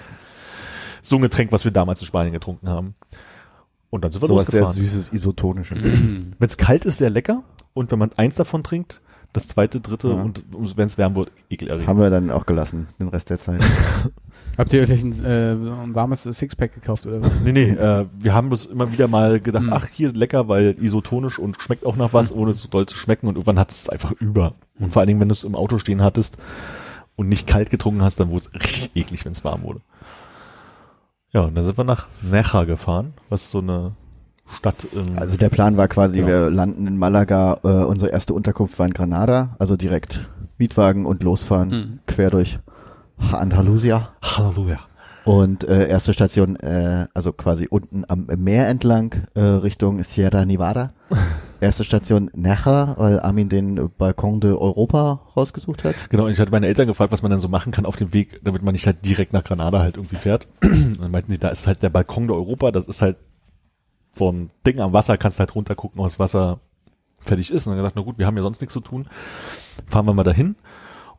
So 1.08 1.16
ein 1.16 1.22
Getränk, 1.22 1.52
was 1.52 1.64
wir 1.64 1.70
damals 1.72 2.00
in 2.00 2.06
Spanien 2.06 2.32
getrunken 2.32 2.68
haben. 2.68 2.94
Und 3.90 4.02
dann 4.04 4.10
sind 4.12 4.22
wir 4.22 4.28
So 4.28 4.36
was 4.36 4.48
sehr 4.48 4.60
losgefahren. 4.62 4.86
süßes, 4.88 5.12
isotonisches. 5.12 5.84
Wenn 6.38 6.48
es 6.48 6.56
kalt 6.56 6.84
ist, 6.84 6.98
sehr 6.98 7.10
lecker. 7.10 7.42
Und 7.74 7.90
wenn 7.90 7.98
man 7.98 8.10
eins 8.16 8.36
davon 8.36 8.64
trinkt, 8.64 9.02
das 9.34 9.48
zweite, 9.48 9.80
dritte 9.82 10.08
Ja. 10.08 10.14
und 10.14 10.44
wenn 10.78 10.86
es 10.86 10.96
wärm 10.96 11.14
wird, 11.14 11.30
ekelerregend. 11.50 11.86
Haben 11.88 12.00
wir 12.00 12.08
dann 12.08 12.30
auch 12.30 12.46
gelassen, 12.46 12.88
den 12.98 13.08
Rest 13.08 13.28
der 13.28 13.38
Zeit. 13.38 13.60
Habt 14.56 14.72
ihr 14.72 14.80
euch 14.80 14.90
ein, 15.04 15.12
äh, 15.22 15.52
ein 15.52 15.94
warmes 15.94 16.22
Sixpack 16.22 16.72
gekauft 16.74 17.04
oder 17.06 17.20
was? 17.20 17.40
Nee, 17.44 17.52
nee, 17.52 17.70
äh, 17.72 18.06
wir 18.18 18.32
haben 18.32 18.48
das 18.48 18.64
immer 18.64 18.90
wieder 18.92 19.08
mal 19.08 19.38
gedacht, 19.38 19.64
Mhm. 19.64 19.72
ach 19.74 19.86
hier 19.92 20.10
lecker, 20.14 20.48
weil 20.48 20.74
isotonisch 20.80 21.38
und 21.38 21.60
schmeckt 21.60 21.84
auch 21.84 21.96
nach 21.96 22.14
was, 22.14 22.32
ohne 22.32 22.54
so 22.54 22.66
doll 22.68 22.86
zu 22.86 22.96
schmecken 22.96 23.26
und 23.28 23.34
irgendwann 23.34 23.58
hat 23.58 23.70
es 23.70 23.90
einfach 23.90 24.12
über. 24.12 24.54
Und 24.78 24.90
vor 24.94 25.00
allen 25.00 25.08
Dingen, 25.08 25.20
wenn 25.20 25.28
du 25.28 25.32
es 25.34 25.44
im 25.44 25.54
Auto 25.54 25.78
stehen 25.78 26.00
hattest 26.00 26.38
und 27.16 27.28
nicht 27.28 27.46
kalt 27.46 27.68
getrunken 27.68 28.00
hast, 28.02 28.18
dann 28.18 28.30
wurde 28.30 28.46
es 28.46 28.54
richtig 28.54 28.96
eklig, 28.96 29.26
wenn 29.26 29.32
es 29.32 29.44
warm 29.44 29.62
wurde. 29.64 29.80
Ja, 31.36 31.42
und 31.42 31.54
dann 31.54 31.66
sind 31.66 31.76
wir 31.76 31.84
nach 31.84 32.06
Necha 32.22 32.64
gefahren, 32.64 33.12
was 33.28 33.50
so 33.50 33.58
eine 33.58 33.92
Stadt 34.58 34.76
in 34.94 35.18
Also 35.18 35.36
der 35.36 35.50
Plan 35.50 35.76
war 35.76 35.86
quasi, 35.86 36.16
Genau. 36.16 36.28
wir 36.28 36.50
landen 36.50 36.86
in 36.86 36.96
Malaga, 36.96 37.58
äh, 37.62 37.68
unsere 37.68 38.10
erste 38.10 38.32
Unterkunft 38.32 38.78
war 38.78 38.86
in 38.86 38.94
Granada, 38.94 39.50
also 39.58 39.76
direkt 39.76 40.26
Mietwagen 40.56 41.04
und 41.04 41.22
losfahren, 41.22 41.68
Mhm. 41.68 41.98
quer 42.06 42.30
durch 42.30 42.58
Andalusia. 43.32 44.08
Halleluja. 44.22 44.78
Und 45.26 45.64
äh, 45.64 45.88
erste 45.88 46.14
Station, 46.14 46.56
äh, 46.56 47.06
also 47.12 47.34
quasi 47.34 47.66
unten 47.68 48.04
am 48.08 48.28
Meer 48.38 48.68
entlang, 48.68 49.14
äh, 49.34 49.40
Richtung 49.42 50.02
Sierra 50.04 50.46
Nevada. 50.46 50.88
Erste 51.60 51.84
Station 51.84 52.30
Necha, 52.34 52.94
weil 52.98 53.20
Armin 53.20 53.48
den 53.48 53.90
Balkon 53.96 54.40
de 54.40 54.52
Europa 54.52 55.22
rausgesucht 55.36 55.84
hat. 55.84 55.94
Genau, 56.10 56.26
und 56.26 56.32
ich 56.32 56.38
hatte 56.38 56.50
meine 56.50 56.66
Eltern 56.66 56.86
gefragt, 56.86 57.12
was 57.12 57.22
man 57.22 57.30
dann 57.30 57.40
so 57.40 57.48
machen 57.48 57.72
kann 57.72 57.86
auf 57.86 57.96
dem 57.96 58.12
Weg, 58.12 58.40
damit 58.44 58.62
man 58.62 58.72
nicht 58.72 58.86
halt 58.86 59.04
direkt 59.04 59.32
nach 59.32 59.44
Granada 59.44 59.80
halt 59.80 59.96
irgendwie 59.96 60.16
fährt. 60.16 60.48
Und 60.62 61.00
dann 61.00 61.10
meinten 61.10 61.32
sie, 61.32 61.38
da 61.38 61.48
ist 61.48 61.66
halt 61.66 61.82
der 61.82 61.90
Balkon 61.90 62.26
der 62.26 62.36
Europa, 62.36 62.72
das 62.72 62.86
ist 62.86 63.02
halt 63.02 63.16
so 64.12 64.30
ein 64.30 64.50
Ding 64.66 64.80
am 64.80 64.92
Wasser, 64.92 65.16
kannst 65.18 65.40
halt 65.40 65.54
runtergucken, 65.54 66.00
ob 66.00 66.06
das 66.06 66.18
Wasser 66.18 66.60
fertig 67.18 67.50
ist. 67.50 67.66
Und 67.66 67.72
dann 67.72 67.78
gesagt, 67.78 67.96
na 67.96 68.02
gut, 68.02 68.18
wir 68.18 68.26
haben 68.26 68.36
ja 68.36 68.42
sonst 68.42 68.60
nichts 68.60 68.74
zu 68.74 68.80
tun, 68.80 69.08
fahren 69.86 70.06
wir 70.06 70.14
mal 70.14 70.24
dahin. 70.24 70.56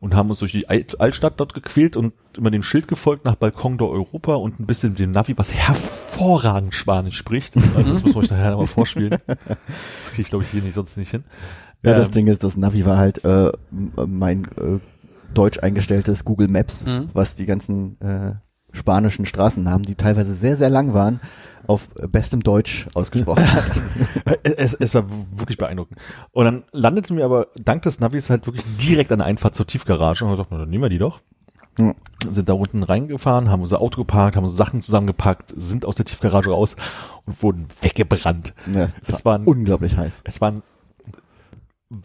Und 0.00 0.14
haben 0.14 0.28
uns 0.30 0.38
durch 0.38 0.52
die 0.52 0.68
Alt- 0.68 1.00
Altstadt 1.00 1.34
dort 1.38 1.54
gequält 1.54 1.96
und 1.96 2.12
immer 2.36 2.50
dem 2.50 2.62
Schild 2.62 2.88
gefolgt 2.88 3.24
nach 3.24 3.36
Balkon 3.36 3.78
de 3.78 3.86
Europa 3.88 4.34
und 4.34 4.60
ein 4.60 4.66
bisschen 4.66 4.94
dem 4.94 5.10
Navi, 5.10 5.36
was 5.36 5.52
hervorragend 5.52 6.74
Spanisch 6.74 7.16
spricht. 7.16 7.54
Also 7.76 7.92
das 7.92 8.02
muss 8.04 8.14
man 8.14 8.24
euch 8.24 8.30
nachher 8.30 8.50
nochmal 8.52 8.66
vorspielen. 8.66 9.18
Das 9.26 9.36
kriege 10.10 10.22
ich, 10.22 10.28
glaube 10.28 10.44
ich, 10.44 10.50
hier 10.50 10.62
nicht 10.62 10.74
sonst 10.74 10.96
nicht 10.96 11.10
hin. 11.10 11.24
Ja, 11.82 11.94
das 11.94 12.08
Ähm, 12.08 12.14
Ding 12.14 12.26
ist, 12.28 12.42
das 12.44 12.56
Navi 12.56 12.84
war 12.84 12.96
halt 12.96 13.24
äh, 13.24 13.52
mein 13.70 14.44
äh, 14.56 14.78
deutsch 15.34 15.58
eingestelltes 15.60 16.24
Google 16.24 16.48
Maps, 16.48 16.84
Mhm. 16.84 17.10
was 17.12 17.34
die 17.36 17.46
ganzen 17.46 18.00
äh, 18.00 18.32
spanischen 18.72 19.26
Straßennamen, 19.26 19.84
die 19.84 19.94
teilweise 19.94 20.34
sehr, 20.34 20.56
sehr 20.56 20.70
lang 20.70 20.92
waren, 20.94 21.20
auf 21.68 21.88
bestem 22.10 22.42
Deutsch 22.42 22.88
ausgesprochen 22.94 23.52
hat. 23.52 23.70
Es, 24.42 24.74
es 24.74 24.94
war 24.94 25.04
wirklich 25.36 25.56
beeindruckend. 25.58 25.98
Und 26.32 26.44
dann 26.44 26.64
landeten 26.72 27.16
wir 27.16 27.24
aber 27.24 27.48
dank 27.56 27.82
des 27.82 28.00
Navis 28.00 28.30
halt 28.30 28.46
wirklich 28.46 28.64
direkt 28.78 29.12
an 29.12 29.18
der 29.18 29.26
Einfahrt 29.26 29.54
zur 29.54 29.66
Tiefgarage 29.66 30.24
und 30.24 30.30
haben 30.30 30.36
gesagt, 30.36 30.52
dann 30.52 30.68
nehmen 30.68 30.82
wir 30.82 30.88
die 30.88 30.98
doch. 30.98 31.20
Ja. 31.78 31.94
Sind 32.28 32.48
da 32.48 32.54
unten 32.54 32.82
reingefahren, 32.82 33.50
haben 33.50 33.62
unser 33.62 33.80
Auto 33.80 34.00
geparkt, 34.00 34.34
haben 34.36 34.44
unsere 34.44 34.58
Sachen 34.58 34.80
zusammengepackt, 34.80 35.52
sind 35.56 35.84
aus 35.84 35.94
der 35.96 36.04
Tiefgarage 36.06 36.50
raus 36.50 36.74
und 37.26 37.40
wurden 37.42 37.68
weggebrannt. 37.82 38.54
Ja, 38.72 38.90
Es 39.06 39.24
waren- 39.24 39.44
unglaublich 39.44 39.96
heiß. 39.96 40.22
Es 40.24 40.40
waren 40.40 40.62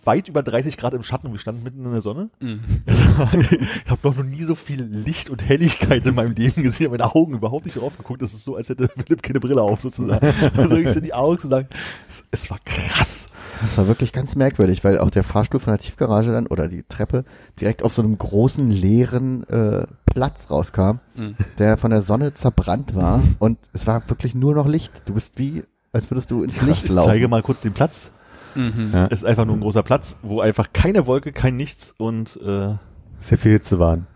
weit 0.05 0.29
über 0.29 0.43
30 0.43 0.77
Grad 0.77 0.93
im 0.93 1.03
Schatten 1.03 1.27
und 1.27 1.33
wir 1.33 1.39
standen 1.39 1.61
mitten 1.63 1.83
in 1.85 1.91
der 1.91 2.01
Sonne. 2.01 2.29
War, 2.39 3.33
ich 3.51 3.89
habe 3.89 3.99
noch 4.07 4.23
nie 4.23 4.43
so 4.43 4.55
viel 4.55 4.81
Licht 4.81 5.29
und 5.29 5.43
Helligkeit 5.47 6.05
in 6.05 6.15
meinem 6.15 6.31
Leben 6.33 6.63
gesehen. 6.63 6.83
Ich 6.85 6.87
habe 6.91 6.97
meine 6.97 7.13
Augen 7.13 7.33
überhaupt 7.33 7.65
nicht 7.65 7.77
drauf 7.79 7.97
geguckt. 7.97 8.21
Es 8.21 8.33
ist 8.33 8.45
so, 8.45 8.55
als 8.55 8.69
hätte 8.69 8.87
Philipp 8.95 9.21
keine 9.21 9.41
Brille 9.41 9.61
auf 9.61 9.81
sozusagen. 9.81 10.25
Also 10.55 10.75
ich 10.77 10.95
in 10.95 11.03
die 11.03 11.13
Augen 11.13 11.37
zu 11.37 11.49
sagen, 11.49 11.67
es, 12.07 12.23
es 12.31 12.49
war 12.49 12.59
krass. 12.63 13.27
Das 13.61 13.77
war 13.77 13.87
wirklich 13.87 14.13
ganz 14.13 14.35
merkwürdig, 14.35 14.83
weil 14.85 14.97
auch 14.99 15.09
der 15.09 15.23
Fahrstuhl 15.23 15.59
von 15.59 15.73
der 15.73 15.79
Tiefgarage 15.79 16.31
dann 16.31 16.47
oder 16.47 16.67
die 16.69 16.83
Treppe 16.83 17.25
direkt 17.59 17.83
auf 17.83 17.93
so 17.93 18.01
einem 18.01 18.17
großen 18.17 18.69
leeren 18.71 19.43
äh, 19.49 19.85
Platz 20.05 20.49
rauskam, 20.49 20.99
Mhm. 21.15 21.35
der 21.59 21.77
von 21.77 21.91
der 21.91 22.01
Sonne 22.01 22.33
zerbrannt 22.33 22.95
war 22.95 23.21
und 23.39 23.57
es 23.73 23.85
war 23.85 24.09
wirklich 24.09 24.33
nur 24.33 24.55
noch 24.55 24.67
Licht. 24.67 25.03
Du 25.05 25.13
bist 25.13 25.37
wie, 25.37 25.63
als 25.91 26.09
würdest 26.09 26.31
du 26.31 26.43
ins 26.43 26.61
Licht 26.63 26.85
Ich 26.85 26.89
laufen. 26.91 27.09
zeige 27.11 27.27
mal 27.27 27.43
kurz 27.43 27.61
den 27.61 27.73
Platz. 27.73 28.09
Mhm. 28.55 28.91
Ja. 28.93 29.05
Es 29.07 29.19
ist 29.19 29.25
einfach 29.25 29.45
nur 29.45 29.55
ein 29.55 29.61
großer 29.61 29.83
Platz, 29.83 30.15
wo 30.21 30.41
einfach 30.41 30.71
keine 30.73 31.05
Wolke, 31.07 31.31
kein 31.31 31.55
Nichts 31.57 31.93
und 31.97 32.37
äh, 32.37 32.75
Sehr 33.19 33.37
viel 33.37 33.51
Hitze 33.53 33.79
waren. 33.79 34.07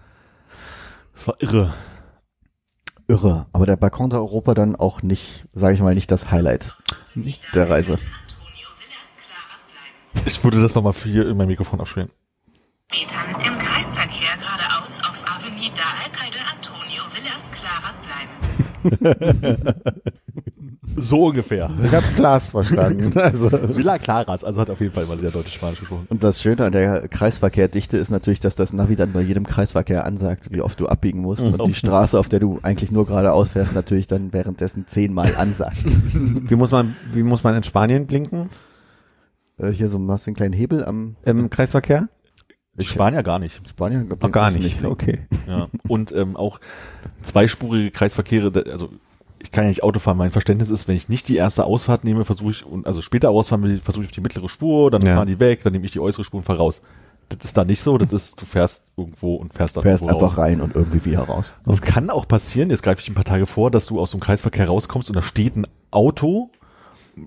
es 1.16 1.28
war 1.28 1.36
irre. 1.40 1.74
Irre. 3.08 3.46
Aber 3.54 3.66
der 3.66 3.78
Balkon 3.78 4.10
der 4.10 4.20
Europa 4.20 4.54
dann 4.54 4.76
auch 4.76 5.02
nicht, 5.02 5.46
sage 5.54 5.74
ich 5.76 5.82
mal, 5.82 5.96
nicht 5.96 6.12
das 6.12 6.30
Highlight 6.32 6.76
Nicht. 7.16 7.56
der 7.56 7.70
Reise. 7.70 7.98
Ich 10.26 10.44
würde 10.44 10.62
das 10.62 10.76
nochmal 10.76 10.94
für 10.94 11.08
hier 11.10 11.28
in 11.28 11.38
mein 11.38 11.48
Mikrofon 11.48 11.80
abspielen. 11.80 12.10
Metern 12.92 13.20
im 13.30 13.58
So 20.96 21.26
ungefähr. 21.26 21.70
Ich 21.84 21.94
habe 21.94 22.06
Glas 22.16 22.52
verstanden. 22.52 23.14
Also, 23.28 23.52
Villa 23.52 24.00
Claras, 24.00 24.44
also 24.44 24.62
hat 24.62 24.70
auf 24.70 24.80
jeden 24.80 24.94
Fall 24.94 25.04
immer 25.04 25.18
sehr 25.18 25.32
deutlich 25.32 25.54
Spanisch 25.54 25.80
gesprochen. 25.80 26.08
Und 26.10 26.24
das 26.24 26.42
Schöne 26.42 26.66
an 26.66 26.72
der 26.72 27.08
Kreisverkehrdichte 27.08 27.98
ist 27.98 28.10
natürlich, 28.10 28.40
dass 28.40 28.56
das 28.56 28.74
Navi 28.74 28.96
dann 28.96 29.12
bei 29.12 29.22
jedem 29.22 29.46
Kreisverkehr 29.46 30.06
ansagt, 30.06 30.52
wie 30.52 30.62
oft 30.62 30.80
du 30.80 30.88
abbiegen 30.88 31.22
musst 31.22 31.44
und 31.44 31.68
die 31.68 31.74
Straße, 31.74 32.18
auf 32.18 32.30
der 32.30 32.40
du 32.40 32.60
eigentlich 32.64 32.92
nur 32.92 33.06
geradeaus 33.06 33.50
fährst, 33.50 33.76
natürlich 33.76 34.08
dann 34.08 34.34
währenddessen 34.34 34.88
zehnmal 34.88 35.36
ansagt. 35.36 35.78
wie 35.84 36.56
muss 36.56 36.72
man, 36.72 36.96
wie 37.14 37.24
muss 37.24 37.44
man 37.44 37.56
in 37.56 37.64
Spanien 37.64 38.08
blinken? 38.08 38.50
äh, 39.58 39.70
hier 39.70 39.90
so 39.90 40.00
machst 40.00 40.26
du 40.26 40.30
einen 40.30 40.36
kleinen 40.36 40.54
Hebel 40.54 40.86
am 40.86 41.16
Im 41.26 41.50
Kreisverkehr? 41.50 42.10
Spanier 42.80 43.24
gar 43.24 43.40
nicht. 43.40 43.62
Spanier. 43.68 44.04
Noch 44.04 44.32
gar 44.32 44.52
nicht. 44.52 44.84
Okay. 44.86 45.20
Ja. 45.48 45.68
Und 45.88 46.12
ähm, 46.12 46.36
auch 46.36 46.60
zweispurige 47.22 47.92
Kreisverkehre, 47.92 48.52
da- 48.52 48.72
also 48.72 48.90
ich 49.40 49.52
kann 49.52 49.64
ja 49.66 49.70
nicht 49.70 49.84
Auto 49.84 50.00
fahren. 50.00 50.18
Mein 50.18 50.32
Verständnis 50.32 50.70
ist, 50.70 50.88
wenn 50.88 50.96
ich 50.96 51.10
nicht 51.10 51.28
die 51.28 51.36
erste 51.38 51.66
Ausfahrt 51.66 52.04
nehme, 52.04 52.26
versuche 52.26 52.52
ich, 52.52 52.66
und 52.66 52.88
also 52.88 53.02
später 53.02 53.30
ausfahren 53.30 53.64
will, 53.64 53.80
versuche 53.80 54.04
ich 54.04 54.10
auf 54.10 54.14
die 54.16 54.22
mittlere 54.22 54.50
Spur, 54.50 54.90
dann 54.92 55.04
Ja. 55.04 55.16
fahren 55.16 55.28
die 55.28 55.40
weg, 55.40 55.62
dann 55.64 55.74
nehme 55.74 55.86
ich 55.86 55.92
die 55.92 56.00
äußere 56.00 56.24
Spur 56.24 56.40
und 56.40 56.44
fahre 56.44 56.60
raus. 56.60 56.82
Das 57.30 57.44
ist 57.44 57.58
da 57.58 57.66
nicht 57.66 57.82
so, 57.82 57.98
das 57.98 58.12
ist, 58.14 58.42
du 58.42 58.46
fährst 58.46 58.86
irgendwo 58.96 59.36
und 59.36 59.54
fährst 59.54 59.76
dann 59.76 59.84
fährst 59.84 60.04
einfach 60.08 60.22
raus. 60.22 60.38
rein 60.38 60.62
und 60.62 60.76
irgendwie 60.76 61.04
wieder 61.04 61.24
raus. 61.24 61.52
Es 61.66 61.82
kann 61.82 62.10
auch 62.10 62.26
passieren, 62.28 62.70
jetzt 62.70 62.84
greife 62.84 63.02
ich 63.02 63.10
ein 63.10 63.16
paar 63.16 63.26
Tage 63.26 63.46
vor, 63.46 63.70
dass 63.70 63.86
du 63.86 64.00
aus 64.00 64.12
dem 64.12 64.22
Kreisverkehr 64.22 64.68
rauskommst 64.68 65.10
und 65.10 65.16
da 65.16 65.22
steht 65.22 65.56
ein 65.58 65.68
Auto 65.92 66.50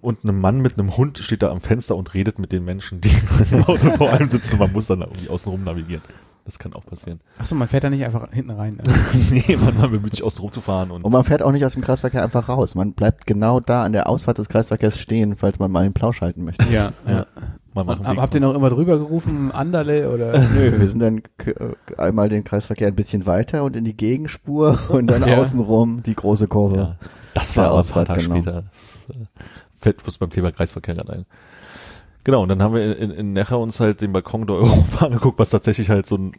und 0.01 0.25
ein 0.25 0.41
Mann 0.41 0.61
mit 0.61 0.79
einem 0.79 0.97
Hund 0.97 1.19
steht 1.19 1.43
da 1.43 1.51
am 1.51 1.61
Fenster 1.61 1.97
und 1.97 2.15
redet 2.15 2.39
mit 2.39 2.53
den 2.53 2.65
Menschen, 2.65 3.01
die 3.01 3.11
im 3.51 3.65
Auto 3.65 3.91
vor 3.97 4.13
allem 4.13 4.29
sitzen. 4.29 4.59
Man 4.59 4.73
muss 4.73 4.87
dann 4.87 5.01
irgendwie 5.01 5.29
außenrum 5.29 5.65
navigieren. 5.65 6.03
Das 6.47 6.59
kann 6.59 6.73
auch 6.73 6.85
passieren. 6.85 7.21
Achso, 7.39 7.55
man 7.55 7.69
fährt 7.69 7.85
da 7.85 7.91
nicht 7.91 8.05
einfach 8.05 8.33
hinten 8.33 8.51
rein. 8.51 8.77
Ne? 8.77 8.83
nee, 9.31 9.57
man, 9.57 9.77
man 9.77 9.91
bemüht 9.91 10.13
sich 10.13 10.23
außenrum 10.23 10.51
zu 10.51 10.61
fahren 10.61 10.91
und 10.91 11.05
Und 11.05 11.13
man 11.13 11.23
fährt 11.23 11.43
auch 11.43 11.53
nicht 11.53 11.65
aus 11.65 11.75
dem 11.75 11.83
Kreisverkehr 11.83 12.25
einfach 12.25 12.49
raus. 12.49 12.75
Man 12.75 12.93
bleibt 12.95 13.27
genau 13.27 13.61
da 13.61 13.85
an 13.85 13.93
der 13.93 14.09
Ausfahrt 14.09 14.39
des 14.39 14.49
Kreisverkehrs 14.49 14.99
stehen, 14.99 15.37
falls 15.37 15.59
man 15.59 15.71
mal 15.71 15.85
den 15.85 15.93
Plausch 15.93 16.23
halten 16.23 16.45
möchte. 16.45 16.65
Ja, 16.73 16.93
ja. 17.07 17.27
man 17.75 17.87
macht 17.87 18.01
Und, 18.01 18.07
habt 18.07 18.35
ihr 18.35 18.41
noch 18.41 18.55
immer 18.55 18.71
drüber 18.71 18.99
gerufen, 18.99 19.53
Anderle 19.53 20.11
oder? 20.13 20.39
Nö, 20.55 20.81
wir 20.81 20.89
sind 20.89 21.01
dann 21.01 21.19
äh, 21.45 21.99
einmal 21.99 22.29
den 22.31 22.43
Kreisverkehr 22.43 22.89
ein 22.89 22.97
bisschen 22.97 23.27
weiter 23.27 23.63
und 23.63 23.77
in 23.77 23.85
die 23.85 23.97
Gegenspur 23.97 24.79
und 24.89 25.09
dann 25.09 25.25
Ja. 25.29 25.37
außenrum 25.39 26.03
die 26.03 26.15
große 26.17 26.49
Kurve. 26.49 26.77
Ja, 26.77 26.97
das 27.35 27.57
war 27.57 27.67
aber 27.67 27.73
ein 27.73 27.75
paar 27.75 27.81
Ausfahrt, 27.81 28.09
Tage 28.09 28.23
genau. 28.23 28.37
später. 28.37 28.63
Das 28.63 29.17
ist, 29.17 29.21
äh, 29.21 29.27
fällt 29.81 30.03
bloß 30.03 30.19
beim 30.19 30.31
Thema 30.31 30.53
Kreisverkehr 30.53 30.95
gerade 30.95 31.13
ein. 31.13 31.27
Genau, 32.25 32.43
und 32.43 32.49
dann 32.51 32.63
haben 32.63 32.75
wir 32.75 32.97
in, 32.99 33.11
in 33.11 33.33
Necha 33.33 33.57
uns 33.57 33.81
halt 33.81 34.01
den 34.03 34.13
Balkon 34.13 34.47
der 34.47 34.57
Europa 34.57 35.07
angeguckt, 35.07 35.39
was 35.39 35.51
tatsächlich 35.51 35.89
halt 35.91 36.07
so 36.07 36.17
ein, 36.17 36.33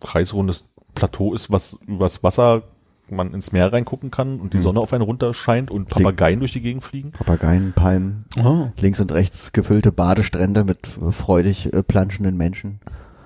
kreisrundes 0.00 0.66
Plateau 0.94 1.32
ist, 1.34 1.50
was 1.50 1.78
übers 1.86 2.22
Wasser 2.22 2.62
man 3.08 3.32
ins 3.34 3.50
Meer 3.50 3.72
reingucken 3.72 4.10
kann 4.12 4.38
und 4.38 4.52
die 4.52 4.58
Mhm. 4.58 4.62
Sonne 4.62 4.80
auf 4.80 4.92
einen 4.92 5.02
runter 5.02 5.34
scheint 5.34 5.70
und 5.70 5.88
Papageien 5.88 6.38
durch 6.38 6.52
die 6.52 6.60
Gegend 6.60 6.84
fliegen. 6.84 7.10
Papageien, 7.10 7.72
Palmen, 7.72 8.24
Oh. 8.40 8.68
links 8.76 9.00
und 9.00 9.10
rechts 9.10 9.52
gefüllte 9.52 9.90
Badestrände 9.90 10.62
mit 10.64 10.86
freudig 10.86 11.72
äh, 11.72 11.82
planschenden 11.82 12.36
Menschen. 12.36 12.78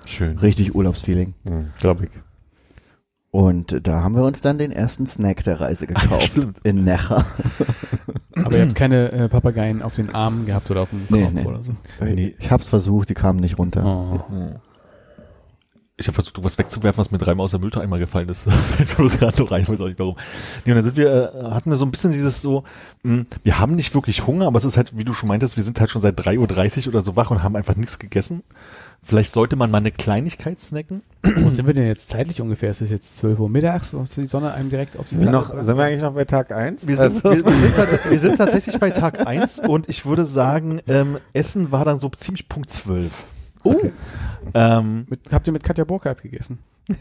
Schön. 0.05 0.37
Richtig 0.39 0.73
Urlaubsfeeling. 0.73 1.35
Hm, 1.45 1.71
Glaube 1.79 2.05
ich. 2.05 2.09
Und 3.35 3.73
äh, 3.73 3.81
da 3.81 4.01
haben 4.01 4.15
wir 4.15 4.23
uns 4.23 4.39
dann 4.39 4.57
den 4.57 4.71
ersten 4.71 5.05
Snack 5.05 5.43
der 5.43 5.59
Reise 5.59 5.87
gekauft. 5.87 6.39
In 6.63 6.85
Necha. 6.85 7.25
Aber 8.33 8.55
ihr 8.55 8.61
habt 8.61 8.75
keine 8.75 9.11
äh, 9.11 9.27
Papageien 9.27 9.81
auf 9.81 9.93
den 9.93 10.15
Armen 10.15 10.45
gehabt 10.45 10.71
oder 10.71 10.83
auf 10.83 10.89
dem 10.91 11.01
Nee, 11.09 11.23
Kopf 11.23 11.33
nee. 11.33 11.43
oder 11.45 11.61
so. 11.61 11.73
Nee. 11.99 12.33
Ich 12.39 12.49
hab's 12.49 12.69
versucht, 12.69 13.09
die 13.09 13.13
kamen 13.13 13.41
nicht 13.41 13.59
runter. 13.59 13.83
Oh. 13.85 14.55
Ich 15.97 16.07
habe 16.07 16.15
versucht, 16.15 16.41
was 16.45 16.57
wegzuwerfen, 16.57 16.97
was 16.97 17.11
mir 17.11 17.17
dreimal 17.17 17.43
aus 17.43 17.51
der 17.51 17.59
Mülltonne 17.59 17.83
einmal 17.83 17.99
gefallen 17.99 18.29
ist. 18.29 18.43
Fällt 18.49 18.87
mir 18.87 18.95
bloß 18.95 19.17
gerade 19.19 19.35
so 19.35 19.43
rein, 19.43 19.63
ich 19.63 19.69
weiß 19.69 19.81
auch 19.81 19.87
nicht 19.87 19.99
warum. 19.99 20.15
Nee, 20.63 20.71
und 20.71 20.77
dann 20.77 20.85
sind 20.85 20.95
wir, 20.95 21.33
äh, 21.33 21.51
hatten 21.51 21.69
wir 21.69 21.75
so 21.75 21.83
ein 21.85 21.91
bisschen 21.91 22.13
dieses 22.13 22.41
so, 22.41 22.63
mh, 23.03 23.25
wir 23.43 23.59
haben 23.59 23.75
nicht 23.75 23.93
wirklich 23.93 24.27
Hunger, 24.27 24.47
aber 24.47 24.59
es 24.59 24.63
ist 24.65 24.77
halt, 24.77 24.97
wie 24.97 25.03
du 25.03 25.13
schon 25.13 25.27
meintest, 25.27 25.57
wir 25.57 25.63
sind 25.63 25.77
halt 25.81 25.89
schon 25.89 26.01
seit 26.01 26.17
3.30 26.17 26.87
Uhr 26.87 26.93
oder 26.93 27.03
so 27.03 27.17
wach 27.17 27.31
und 27.31 27.43
haben 27.43 27.57
einfach 27.57 27.75
nichts 27.75 27.99
gegessen. 27.99 28.43
Vielleicht 29.05 29.31
sollte 29.31 29.55
man 29.55 29.69
mal 29.69 29.77
eine 29.77 29.91
Kleinigkeit 29.91 30.59
snacken. 30.59 31.01
Wo 31.23 31.49
sind 31.49 31.67
wir 31.67 31.73
denn 31.75 31.85
jetzt 31.87 32.09
zeitlich 32.09 32.41
ungefähr? 32.41 32.71
Ist 32.71 32.81
es 32.81 32.89
jetzt 32.89 33.17
12 33.17 33.39
Uhr 33.39 33.49
mittags? 33.49 33.93
Wo 33.93 34.01
ist 34.01 34.17
die 34.17 34.25
Sonne 34.25 34.51
einem 34.53 34.69
direkt 34.69 34.97
auf 34.97 35.07
die 35.09 35.15
Sind 35.15 35.25
wir, 35.25 35.29
Platte 35.31 35.55
noch, 35.55 35.63
sind 35.63 35.77
wir 35.77 35.83
eigentlich 35.83 36.01
noch 36.01 36.13
bei 36.13 36.25
Tag 36.25 36.51
1? 36.51 36.87
Wir 36.87 36.95
sind, 36.97 37.23
wir, 37.23 37.31
wir, 37.31 37.39
sind, 37.43 38.11
wir 38.11 38.19
sind 38.19 38.37
tatsächlich 38.37 38.79
bei 38.79 38.89
Tag 38.89 39.25
eins 39.27 39.59
und 39.59 39.89
ich 39.89 40.05
würde 40.05 40.25
sagen, 40.25 40.81
ähm, 40.87 41.19
Essen 41.33 41.71
war 41.71 41.85
dann 41.85 41.99
so 41.99 42.09
ziemlich 42.09 42.49
Punkt 42.49 42.71
12. 42.71 43.11
Oh, 43.63 43.75
Ähm, 44.53 45.05
mit, 45.09 45.19
habt 45.31 45.47
ihr 45.47 45.53
mit 45.53 45.63
Katja 45.63 45.83
Burkhardt 45.85 46.21
gegessen? 46.21 46.59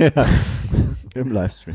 Im 1.15 1.31
Livestream. 1.31 1.75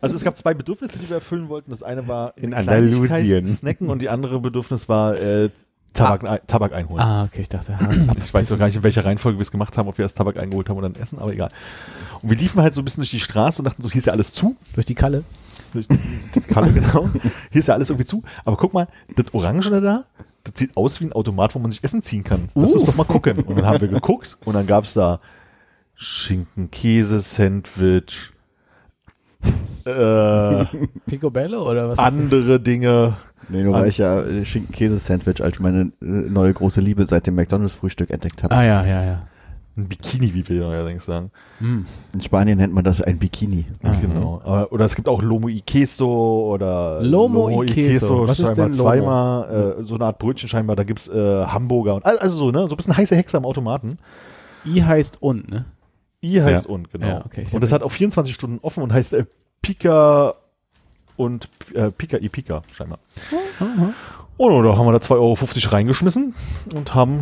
Also 0.00 0.16
es 0.16 0.24
gab 0.24 0.36
zwei 0.36 0.52
Bedürfnisse, 0.52 0.98
die 0.98 1.08
wir 1.08 1.16
erfüllen 1.16 1.48
wollten. 1.48 1.70
Das 1.70 1.82
eine 1.84 2.08
war 2.08 2.36
In 2.36 2.50
Kleinigkeit 2.50 3.20
Andalusien. 3.20 3.46
snacken 3.46 3.88
und 3.88 4.02
die 4.02 4.08
andere 4.08 4.40
Bedürfnis 4.40 4.88
war 4.88 5.16
äh, 5.16 5.50
Tabak, 5.94 6.24
ein- 6.24 6.40
Tabak 6.46 6.72
einholen. 6.74 7.00
Ah, 7.02 7.24
okay, 7.24 7.40
ich 7.42 7.48
dachte, 7.48 7.76
Ich 8.22 8.34
weiß 8.34 8.50
noch 8.50 8.58
gar 8.58 8.66
nicht, 8.66 8.76
in 8.76 8.82
welcher 8.82 9.04
Reihenfolge 9.04 9.38
wir 9.38 9.42
es 9.42 9.50
gemacht 9.50 9.78
haben, 9.78 9.88
ob 9.88 9.96
wir 9.98 10.04
erst 10.04 10.18
Tabak 10.18 10.36
eingeholt 10.38 10.68
haben 10.68 10.76
oder 10.76 10.88
dann 10.90 11.00
essen, 11.02 11.18
aber 11.18 11.32
egal. 11.32 11.50
Und 12.20 12.30
wir 12.30 12.36
liefen 12.36 12.60
halt 12.62 12.74
so 12.74 12.80
ein 12.80 12.84
bisschen 12.84 13.00
durch 13.02 13.10
die 13.10 13.20
Straße 13.20 13.60
und 13.62 13.64
dachten 13.66 13.80
so, 13.82 13.90
hier 13.90 13.98
ist 14.00 14.06
ja 14.06 14.12
alles 14.12 14.32
zu. 14.32 14.56
durch 14.74 14.86
die 14.86 14.94
Kalle. 14.94 15.24
Durch 15.72 15.86
die 15.88 16.40
Kalle, 16.40 16.72
genau. 16.72 17.08
Hier 17.50 17.58
ist 17.58 17.68
ja 17.68 17.74
alles 17.74 17.90
irgendwie 17.90 18.06
zu. 18.06 18.22
Aber 18.44 18.56
guck 18.56 18.72
mal, 18.74 18.86
das 19.16 19.32
Orangene 19.34 19.80
da, 19.80 20.04
das 20.44 20.54
sieht 20.56 20.76
aus 20.76 21.00
wie 21.00 21.04
ein 21.06 21.12
Automat, 21.12 21.54
wo 21.54 21.58
man 21.58 21.70
sich 21.70 21.82
Essen 21.82 22.02
ziehen 22.02 22.22
kann. 22.24 22.48
Lass 22.54 22.70
Uh. 22.70 22.74
uns 22.74 22.84
doch 22.86 22.96
mal 22.96 23.04
gucken. 23.04 23.38
Und 23.40 23.56
dann 23.56 23.66
haben 23.66 23.80
wir 23.80 23.88
geguckt 23.88 24.36
und 24.44 24.54
dann 24.54 24.66
gab's 24.66 24.94
da 24.94 25.20
Schinken, 25.96 26.70
Käse, 26.70 27.20
Sandwich, 27.20 28.32
äh, 29.84 30.64
Picobello 31.06 31.68
oder 31.70 31.88
was? 31.90 31.98
andere 31.98 32.58
Dinge. 32.60 33.16
Nee, 33.48 33.62
nur 33.62 33.74
weil 33.74 33.88
ich 33.88 33.98
ja 33.98 34.20
äh, 34.22 34.44
Schinken-Käse-Sandwich 34.44 35.42
als 35.42 35.58
meine 35.60 35.92
äh, 36.00 36.04
neue 36.04 36.52
große 36.52 36.80
Liebe 36.80 37.06
seit 37.06 37.26
dem 37.26 37.34
McDonalds-Frühstück 37.34 38.10
entdeckt 38.10 38.42
habe. 38.42 38.54
Ah, 38.54 38.64
ja, 38.64 38.84
ja, 38.84 39.04
ja. 39.04 39.26
Ein 39.76 39.88
Bikini, 39.88 40.32
wie 40.34 40.48
wir 40.48 40.66
allerdings 40.66 41.04
sagen. 41.04 41.32
Hm. 41.58 41.84
In 42.12 42.20
Spanien 42.20 42.58
nennt 42.58 42.72
man 42.72 42.84
das 42.84 43.02
ein 43.02 43.18
Bikini. 43.18 43.66
Ah. 43.82 43.92
Genau. 44.00 44.40
Aber, 44.44 44.70
oder 44.72 44.84
es 44.84 44.94
gibt 44.94 45.08
auch 45.08 45.20
Lomo 45.20 45.48
y 45.48 45.62
Queso 45.66 46.52
oder 46.54 47.02
Lomo 47.02 47.50
y 47.62 47.66
Queso. 47.66 48.28
Was 48.28 48.38
ist 48.38 48.46
scheinbar 48.46 48.68
denn 48.68 48.78
Lomo? 48.78 48.90
zweimal, 48.90 49.76
äh, 49.80 49.84
so 49.84 49.96
eine 49.96 50.04
Art 50.04 50.18
Brötchen 50.20 50.48
scheinbar, 50.48 50.76
da 50.76 50.84
gibt's 50.84 51.08
äh, 51.08 51.46
Hamburger 51.46 51.96
und 51.96 52.06
also 52.06 52.36
so, 52.36 52.50
ne? 52.52 52.60
So 52.60 52.70
ein 52.70 52.76
bisschen 52.76 52.96
heiße 52.96 53.16
Hexe 53.16 53.36
am 53.36 53.44
Automaten. 53.44 53.98
I 54.64 54.80
heißt 54.80 55.20
und, 55.20 55.50
ne? 55.50 55.64
I 56.22 56.40
heißt 56.40 56.66
Ja. 56.66 56.70
und, 56.70 56.90
genau. 56.92 57.06
Ja, 57.06 57.24
okay, 57.26 57.44
und 57.50 57.60
das 57.60 57.72
hat 57.72 57.82
auch 57.82 57.90
24 57.90 58.32
Stunden 58.32 58.60
offen 58.62 58.82
und 58.82 58.92
heißt 58.92 59.12
äh, 59.14 59.24
Pika 59.60 60.34
und 61.16 61.48
äh, 61.74 61.90
Pika 61.90 62.18
i 62.18 62.28
Pika, 62.28 62.62
scheinbar. 62.74 62.98
Und 64.36 64.64
da 64.64 64.76
haben 64.76 64.86
wir 64.86 64.92
da 64.92 64.98
2,50 64.98 65.12
Euro 65.12 65.36
reingeschmissen 65.70 66.34
und 66.74 66.94
haben 66.94 67.20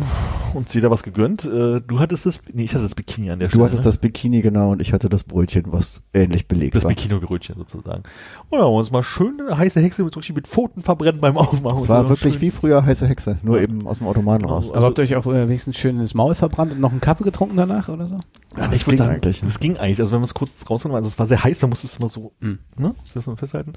uns 0.55 0.73
jeder 0.73 0.89
was 0.89 1.03
gegönnt. 1.03 1.45
Äh, 1.45 1.81
du 1.81 1.99
hattest 1.99 2.25
das, 2.25 2.39
nee, 2.53 2.63
ich 2.63 2.73
hatte 2.73 2.83
das 2.83 2.95
Bikini 2.95 3.29
an 3.29 3.37
der 3.39 3.49
Du 3.49 3.53
Stelle. 3.53 3.65
hattest 3.65 3.81
ne? 3.81 3.85
das 3.85 3.97
Bikini 3.97 4.41
genau 4.41 4.71
und 4.71 4.81
ich 4.81 4.93
hatte 4.93 5.09
das 5.09 5.23
Brötchen, 5.23 5.65
was 5.67 6.01
ähnlich 6.13 6.47
belegt 6.47 6.75
das 6.75 6.83
war. 6.83 6.89
Bikini-Gerötchen 6.89 7.55
sozusagen. 7.57 8.03
Und 8.49 8.57
da 8.59 8.65
haben 8.65 8.71
wir 8.73 8.77
uns 8.79 8.89
mal 8.91 9.03
schön 9.03 9.39
eine 9.41 9.57
heiße 9.57 9.79
Hexe 9.79 10.03
mit, 10.03 10.13
so 10.13 10.19
richtig 10.19 10.35
mit 10.35 10.47
Pfoten 10.47 10.81
verbrennen 10.81 11.21
beim 11.21 11.37
Aufmachen. 11.37 11.79
Es 11.83 11.89
war 11.89 12.03
so 12.03 12.09
wirklich 12.09 12.33
schön. 12.35 12.41
wie 12.41 12.51
früher 12.51 12.83
heiße 12.83 13.07
Hexe, 13.07 13.37
nur 13.43 13.57
Ja. 13.57 13.63
eben 13.63 13.85
aus 13.87 13.99
dem 13.99 14.07
Automaten 14.07 14.45
raus. 14.45 14.65
Also- 14.65 14.75
Aber 14.75 14.85
habt 14.87 14.97
ihr 14.97 15.03
euch 15.03 15.15
auch 15.15 15.27
äh, 15.27 15.47
wenigstens 15.47 15.77
schön 15.77 15.99
ins 15.99 16.15
Maul 16.15 16.33
verbrannt 16.33 16.73
und 16.73 16.79
noch 16.81 16.91
einen 16.91 17.01
Kaffee 17.01 17.23
getrunken 17.23 17.57
danach 17.57 17.89
oder 17.89 18.07
so? 18.07 18.15
Ja, 18.57 18.67
das 18.67 18.75
ich 18.75 18.85
würde 18.85 18.97
ging 18.97 19.05
sagen, 19.05 19.15
eigentlich? 19.15 19.41
Das 19.41 19.59
ging 19.59 19.77
eigentlich. 19.77 19.99
Also 19.99 20.11
wenn 20.11 20.19
man 20.19 20.25
es 20.25 20.35
kurz 20.35 20.63
rausgenommen 20.69 20.97
also 20.97 21.07
es 21.07 21.17
war 21.17 21.25
sehr 21.25 21.43
heiß, 21.43 21.59
da 21.59 21.65
musste 21.67 21.87
es 21.87 21.99
mal 21.99 22.09
so, 22.09 22.33
Mhm. 22.39 22.59
ne, 22.77 22.93
das 23.15 23.23
festhalten. 23.37 23.73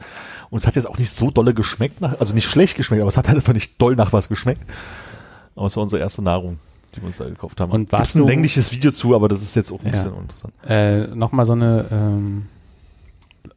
Und 0.51 0.59
es 0.59 0.67
hat 0.67 0.77
jetzt 0.77 0.87
auch 0.87 0.99
nicht 0.99 1.11
so 1.11 1.31
dolle 1.31 1.55
geschmeckt, 1.55 2.01
nach, 2.03 2.21
also 2.21 2.35
nicht 2.35 2.47
schlecht 2.47 2.77
geschmeckt, 2.77 3.01
aber 3.01 3.09
es 3.09 3.17
hat 3.17 3.26
halt 3.29 3.37
einfach 3.39 3.53
nicht 3.53 3.81
doll 3.81 3.97
nach 3.97 4.13
was 4.13 4.29
geschmeckt. 4.29 4.63
Aber 5.55 5.67
es 5.67 5.77
war 5.77 5.83
unsere 5.83 6.01
erste 6.01 6.23
Nahrung, 6.23 6.59
die 6.95 7.01
wir 7.01 7.07
uns 7.09 7.17
da 7.17 7.25
gekauft 7.25 7.61
haben. 7.61 7.73
Und 7.73 7.91
warst 7.93 8.15
Gibt's 8.15 8.25
ein 8.25 8.29
längliches 8.29 8.73
Video 8.73 8.91
zu, 8.91 9.15
aber 9.15 9.29
das 9.29 9.43
ist 9.43 9.55
jetzt 9.57 9.71
auch 9.73 9.81
ein 9.81 9.87
Ja. 9.87 9.93
bisschen 9.93 10.13
interessant. 10.19 10.55
Äh, 10.67 11.07
Nochmal 11.15 11.47
so 11.47 11.53
eine 11.55 11.87
ähm, 11.91 12.47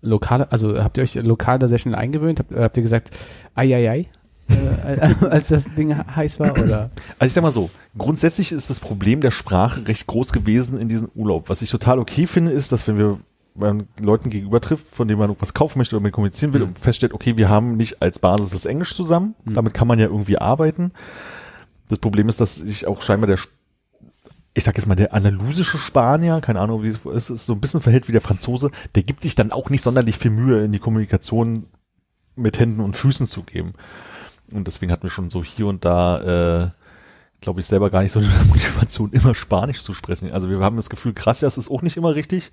lokale, 0.01 0.51
also 0.51 0.81
habt 0.81 0.97
ihr 0.97 1.03
euch 1.03 1.15
lokal 1.15 1.59
da 1.59 1.67
sehr 1.67 1.77
schnell 1.77 1.95
eingewöhnt? 1.95 2.39
Habt, 2.39 2.51
äh, 2.51 2.61
habt 2.63 2.77
ihr 2.77 2.83
gesagt, 2.83 3.11
ai, 3.55 3.73
ai, 3.75 3.89
ai, 3.89 4.05
äh, 4.49 5.25
als 5.29 5.49
das 5.49 5.65
Ding 5.75 5.95
heiß 5.95 6.39
war? 6.39 6.51
Oder? 6.53 6.89
Also 7.19 7.27
ich 7.27 7.33
sag 7.33 7.41
mal 7.41 7.51
so, 7.51 7.69
grundsätzlich 7.97 8.51
ist 8.51 8.69
das 8.69 8.79
Problem 8.79 9.21
der 9.21 9.31
Sprache 9.31 9.87
recht 9.87 10.07
groß 10.07 10.31
gewesen 10.31 10.79
in 10.79 10.89
diesem 10.89 11.09
Urlaub. 11.15 11.49
Was 11.49 11.61
ich 11.61 11.69
total 11.69 11.99
okay 11.99 12.27
finde, 12.27 12.51
ist, 12.51 12.71
dass 12.71 12.87
wenn 12.87 12.97
wir 12.97 13.19
man 13.59 13.87
Leuten 13.99 14.29
gegenüber 14.29 14.61
trifft, 14.61 14.87
von 14.87 15.07
denen 15.07 15.19
man 15.19 15.29
irgendwas 15.29 15.53
kaufen 15.53 15.77
möchte 15.79 15.95
oder 15.95 16.03
mit 16.03 16.13
kommunizieren 16.13 16.53
will 16.53 16.61
Mhm. 16.61 16.67
und 16.69 16.79
feststellt, 16.79 17.13
okay, 17.13 17.37
wir 17.37 17.49
haben 17.49 17.77
nicht 17.77 18.01
als 18.01 18.19
Basis 18.19 18.49
das 18.51 18.65
Englisch 18.65 18.95
zusammen, 18.95 19.35
Mhm. 19.45 19.53
damit 19.53 19.73
kann 19.73 19.87
man 19.87 19.99
ja 19.99 20.05
irgendwie 20.07 20.37
arbeiten. 20.37 20.91
Das 21.89 21.99
Problem 21.99 22.29
ist, 22.29 22.39
dass 22.39 22.55
sich 22.55 22.87
auch 22.87 23.01
scheinbar 23.01 23.27
der, 23.27 23.39
ich 24.53 24.63
sag 24.63 24.77
jetzt 24.77 24.87
mal, 24.87 24.95
der 24.95 25.13
andalusische 25.13 25.77
Spanier, 25.77 26.39
keine 26.41 26.59
Ahnung, 26.59 26.83
wie 26.83 26.89
es 27.13 27.29
ist, 27.29 27.45
so 27.45 27.53
ein 27.53 27.61
bisschen 27.61 27.81
verhält 27.81 28.07
wie 28.07 28.11
der 28.13 28.21
Franzose, 28.21 28.71
der 28.95 29.03
gibt 29.03 29.21
sich 29.21 29.35
dann 29.35 29.51
auch 29.51 29.69
nicht 29.69 29.83
sonderlich 29.83 30.17
viel 30.17 30.31
Mühe, 30.31 30.63
in 30.63 30.71
die 30.71 30.79
Kommunikation 30.79 31.67
mit 32.35 32.59
Händen 32.59 32.81
und 32.81 32.95
Füßen 32.95 33.27
zu 33.27 33.43
geben. 33.43 33.73
Und 34.51 34.65
deswegen 34.67 34.91
hatten 34.91 35.03
wir 35.03 35.09
schon 35.11 35.29
so 35.29 35.43
hier 35.43 35.67
und 35.67 35.85
da, 35.85 36.63
äh, 36.65 36.69
glaube 37.41 37.59
ich, 37.59 37.65
selber 37.65 37.89
gar 37.89 38.03
nicht 38.03 38.11
so 38.11 38.19
eine 38.19 38.29
Motivation, 38.47 39.11
immer 39.11 39.35
Spanisch 39.35 39.81
zu 39.81 39.93
sprechen. 39.93 40.31
Also 40.31 40.49
wir 40.49 40.59
haben 40.59 40.75
das 40.75 40.89
Gefühl, 40.89 41.13
Gracias 41.13 41.57
ist 41.57 41.69
auch 41.69 41.81
nicht 41.81 41.97
immer 41.97 42.15
richtig. 42.15 42.51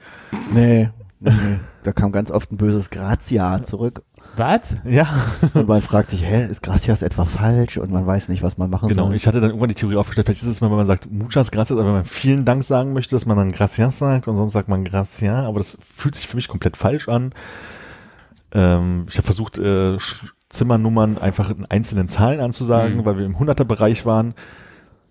Nee, 0.52 0.90
nee, 1.20 1.30
nee. 1.30 1.60
Da 1.82 1.92
kam 1.92 2.12
ganz 2.12 2.30
oft 2.30 2.52
ein 2.52 2.56
böses 2.56 2.90
Grazia 2.90 3.62
zurück. 3.62 4.02
Was? 4.36 4.74
Ja, 4.84 5.08
Und 5.54 5.68
man 5.68 5.80
fragt 5.82 6.10
sich, 6.10 6.22
hä, 6.22 6.46
ist 6.46 6.62
Gracias 6.62 7.02
etwa 7.02 7.24
falsch? 7.24 7.78
Und 7.78 7.90
man 7.90 8.06
weiß 8.06 8.28
nicht, 8.28 8.42
was 8.42 8.58
man 8.58 8.68
machen 8.68 8.88
genau. 8.88 9.06
soll. 9.06 9.14
Ich 9.14 9.26
hatte 9.26 9.40
dann 9.40 9.50
irgendwann 9.50 9.68
die 9.68 9.74
Theorie 9.74 9.96
aufgestellt, 9.96 10.26
vielleicht 10.26 10.42
ist 10.42 10.48
es 10.48 10.60
mal, 10.60 10.68
wenn 10.70 10.76
man 10.76 10.86
sagt 10.86 11.10
Muchas 11.10 11.50
Gracias, 11.50 11.78
aber 11.78 11.86
wenn 11.86 11.94
man 11.94 12.04
vielen 12.04 12.44
Dank 12.44 12.64
sagen 12.64 12.92
möchte, 12.92 13.14
dass 13.14 13.24
man 13.24 13.36
dann 13.36 13.52
Gracias 13.52 13.98
sagt 13.98 14.28
und 14.28 14.36
sonst 14.36 14.52
sagt 14.52 14.68
man 14.68 14.84
Gracias, 14.84 15.46
aber 15.46 15.58
das 15.58 15.78
fühlt 15.94 16.14
sich 16.14 16.26
für 16.26 16.36
mich 16.36 16.48
komplett 16.48 16.76
falsch 16.76 17.08
an. 17.08 17.32
Ähm, 18.52 19.06
ich 19.08 19.16
habe 19.16 19.24
versucht, 19.24 19.58
äh, 19.58 19.96
Zimmernummern 20.48 21.18
einfach 21.18 21.50
in 21.50 21.64
einzelnen 21.66 22.08
Zahlen 22.08 22.40
anzusagen, 22.40 23.04
weil 23.04 23.18
wir 23.18 23.26
im 23.26 23.36
100er-Bereich 23.36 24.06
waren. 24.06 24.34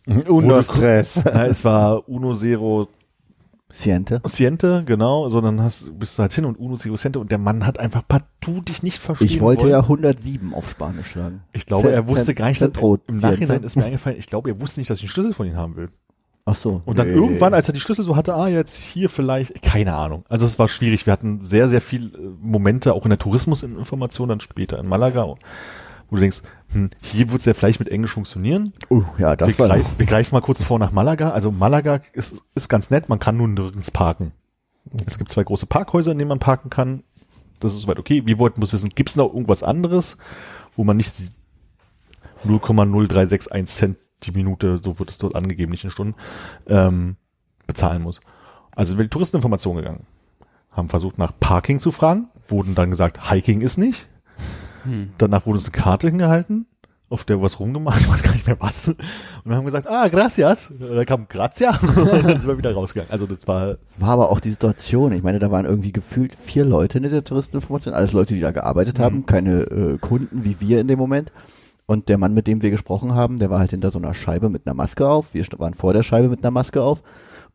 Uno 0.05 0.61
Stress. 0.61 1.23
Ja, 1.23 1.45
es 1.47 1.63
war 1.65 2.07
Uno 2.07 2.35
Zero 2.35 2.87
Siente. 3.71 4.21
Siente, 4.25 4.83
genau, 4.85 5.27
sondern 5.29 5.61
hast, 5.61 5.99
bist 5.99 6.17
du 6.17 6.21
halt 6.21 6.31
hin 6.33 6.45
und 6.45 6.57
Uno 6.57 6.77
Zero 6.77 6.95
Siente 6.95 7.19
und 7.19 7.29
der 7.31 7.39
Mann 7.39 7.65
hat 7.65 7.79
einfach 7.79 8.07
partout 8.07 8.61
dich 8.61 8.83
nicht 8.83 8.99
verstehen 8.99 9.27
Ich 9.27 9.41
wollte 9.41 9.63
wollen. 9.63 9.71
ja 9.71 9.79
107 9.81 10.53
auf 10.53 10.69
Spanisch 10.69 11.13
sagen. 11.13 11.41
Ich 11.51 11.65
glaube, 11.65 11.91
er 11.91 12.07
wusste 12.07 12.27
Cent- 12.27 12.37
gar 12.37 12.47
nicht, 12.47 12.59
Centro 12.59 12.97
im 13.07 13.19
Nachhinein 13.19 13.63
ist 13.63 13.75
mir 13.75 13.85
eingefallen, 13.85 14.17
ich 14.17 14.27
glaube, 14.27 14.49
er 14.49 14.61
wusste 14.61 14.79
nicht, 14.79 14.89
dass 14.89 14.99
ich 14.99 15.03
einen 15.03 15.09
Schlüssel 15.09 15.33
von 15.33 15.47
ihm 15.47 15.57
haben 15.57 15.75
will. 15.75 15.87
Ach 16.45 16.55
so. 16.55 16.83
Und 16.85 16.99
dann 16.99 17.07
nee. 17.07 17.15
irgendwann, 17.15 17.55
als 17.55 17.67
er 17.67 17.73
die 17.73 17.79
Schlüssel 17.79 18.05
so 18.05 18.15
hatte, 18.15 18.35
ah, 18.35 18.47
jetzt 18.47 18.77
hier 18.77 19.09
vielleicht, 19.09 19.63
keine 19.63 19.95
Ahnung. 19.95 20.23
Also 20.29 20.45
es 20.45 20.59
war 20.59 20.69
schwierig. 20.69 21.07
Wir 21.07 21.13
hatten 21.13 21.43
sehr, 21.43 21.69
sehr 21.69 21.81
viel 21.81 22.13
äh, 22.13 22.19
Momente, 22.39 22.93
auch 22.93 23.03
in 23.03 23.09
der 23.09 23.17
Tourismusinformation, 23.17 24.29
dann 24.29 24.39
später 24.39 24.77
in 24.77 24.87
Malaga, 24.87 25.25
wo 25.27 25.37
du 26.15 26.21
denkst, 26.21 26.43
hm, 26.75 26.89
hier 27.01 27.31
wird 27.31 27.39
es 27.39 27.45
ja 27.45 27.53
vielleicht 27.53 27.79
mit 27.79 27.89
Englisch 27.89 28.13
funktionieren. 28.13 28.73
Uh, 28.89 29.03
ja, 29.17 29.35
das 29.35 29.47
wir, 29.47 29.59
war 29.59 29.69
greif, 29.69 29.85
wir 29.97 30.05
greifen 30.05 30.35
mal 30.35 30.41
kurz 30.41 30.61
vor 30.61 30.77
nach 30.77 30.91
Malaga. 30.91 31.31
Also 31.31 31.49
Malaga 31.49 32.01
ist, 32.11 32.35
ist 32.53 32.67
ganz 32.67 32.89
nett, 32.89 33.07
man 33.07 33.17
kann 33.17 33.37
nun 33.37 33.53
nirgends 33.53 33.91
parken. 33.91 34.33
Es 35.05 35.17
gibt 35.17 35.29
zwei 35.29 35.43
große 35.43 35.65
Parkhäuser, 35.65 36.11
in 36.11 36.17
denen 36.17 36.27
man 36.27 36.39
parken 36.39 36.69
kann. 36.69 37.03
Das 37.61 37.73
ist 37.73 37.81
soweit 37.81 37.97
okay. 37.97 38.23
Wir 38.25 38.37
wollten 38.39 38.59
bloß 38.59 38.73
wissen, 38.73 38.89
gibt 38.89 39.09
es 39.09 39.15
noch 39.15 39.33
irgendwas 39.33 39.63
anderes, 39.63 40.17
wo 40.75 40.83
man 40.83 40.97
nicht 40.97 41.11
0,0361 42.45 43.65
Cent 43.65 43.97
die 44.23 44.31
Minute, 44.31 44.81
so 44.83 44.99
wird 44.99 45.09
es 45.09 45.17
dort 45.17 45.35
angegeben, 45.35 45.71
nicht 45.71 45.85
in 45.85 45.91
Stunden, 45.91 46.15
ähm, 46.67 47.15
bezahlen 47.67 48.01
muss. 48.01 48.19
Also 48.75 48.89
sind 48.89 48.97
wir 48.97 49.05
die 49.05 49.09
Touristeninformation 49.09 49.77
gegangen. 49.77 50.05
Haben 50.71 50.89
versucht 50.89 51.17
nach 51.17 51.31
Parking 51.39 51.79
zu 51.79 51.91
fragen, 51.91 52.27
wurden 52.47 52.75
dann 52.75 52.89
gesagt, 52.89 53.31
Hiking 53.31 53.61
ist 53.61 53.77
nicht. 53.77 54.07
Hm. 54.85 55.09
Danach 55.17 55.45
wurde 55.45 55.57
uns 55.57 55.65
eine 55.65 55.71
Karte 55.71 56.07
hingehalten, 56.07 56.67
auf 57.09 57.23
der 57.23 57.41
was 57.41 57.59
rumgemacht, 57.59 57.99
ich 58.01 58.09
weiß 58.09 58.23
gar 58.23 58.31
nicht 58.33 58.47
mehr 58.47 58.57
was. 58.59 58.87
Und 58.87 58.97
dann 59.45 59.55
haben 59.55 59.65
gesagt, 59.65 59.87
ah, 59.87 60.07
gracias. 60.07 60.71
Und 60.71 60.95
dann 60.95 61.05
kam 61.05 61.27
grazia 61.27 61.71
und 61.81 61.95
dann 62.07 62.23
sind 62.39 62.47
wir 62.47 62.57
wieder 62.57 62.73
rausgegangen. 62.73 63.11
Also 63.11 63.25
das 63.25 63.47
war, 63.47 63.77
war 63.99 64.09
aber 64.09 64.29
auch 64.31 64.39
die 64.39 64.51
Situation. 64.51 65.11
Ich 65.11 65.23
meine, 65.23 65.39
da 65.39 65.51
waren 65.51 65.65
irgendwie 65.65 65.91
gefühlt 65.91 66.33
vier 66.35 66.65
Leute 66.65 66.97
in 66.97 67.03
dieser 67.03 67.23
Touristeninformation, 67.23 67.93
alles 67.93 68.13
Leute, 68.13 68.33
die 68.33 68.41
da 68.41 68.51
gearbeitet 68.51 68.99
haben, 68.99 69.17
Mhm. 69.17 69.25
keine 69.25 69.61
äh, 69.63 69.97
Kunden 69.99 70.43
wie 70.43 70.57
wir 70.59 70.79
in 70.81 70.87
dem 70.87 70.99
Moment. 70.99 71.31
Und 71.87 72.09
der 72.09 72.17
Mann, 72.17 72.33
mit 72.33 72.47
dem 72.47 72.63
wir 72.63 72.71
gesprochen 72.71 73.13
haben, 73.13 73.37
der 73.37 73.51
war 73.51 73.59
halt 73.59 73.69
hinter 73.69 73.91
so 73.91 73.99
einer 73.99 74.15
Scheibe 74.15 74.49
mit 74.49 74.65
einer 74.65 74.73
Maske 74.73 75.07
auf. 75.07 75.35
Wir 75.35 75.45
waren 75.59 75.75
vor 75.75 75.93
der 75.93 76.01
Scheibe 76.01 76.29
mit 76.29 76.43
einer 76.43 76.49
Maske 76.49 76.81
auf. 76.81 77.03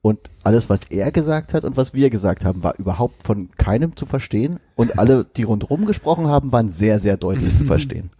Und 0.02 0.30
alles, 0.42 0.70
was 0.70 0.80
er 0.88 1.12
gesagt 1.12 1.52
hat 1.52 1.64
und 1.64 1.76
was 1.76 1.92
wir 1.92 2.08
gesagt 2.08 2.44
haben, 2.44 2.62
war 2.62 2.78
überhaupt 2.78 3.22
von 3.22 3.50
keinem 3.58 3.96
zu 3.96 4.06
verstehen. 4.06 4.58
Und 4.74 4.98
alle, 4.98 5.26
die 5.36 5.42
rundherum 5.42 5.84
gesprochen 5.84 6.26
haben, 6.26 6.52
waren 6.52 6.70
sehr, 6.70 7.00
sehr 7.00 7.18
deutlich 7.18 7.56
zu 7.56 7.64
verstehen. 7.66 8.10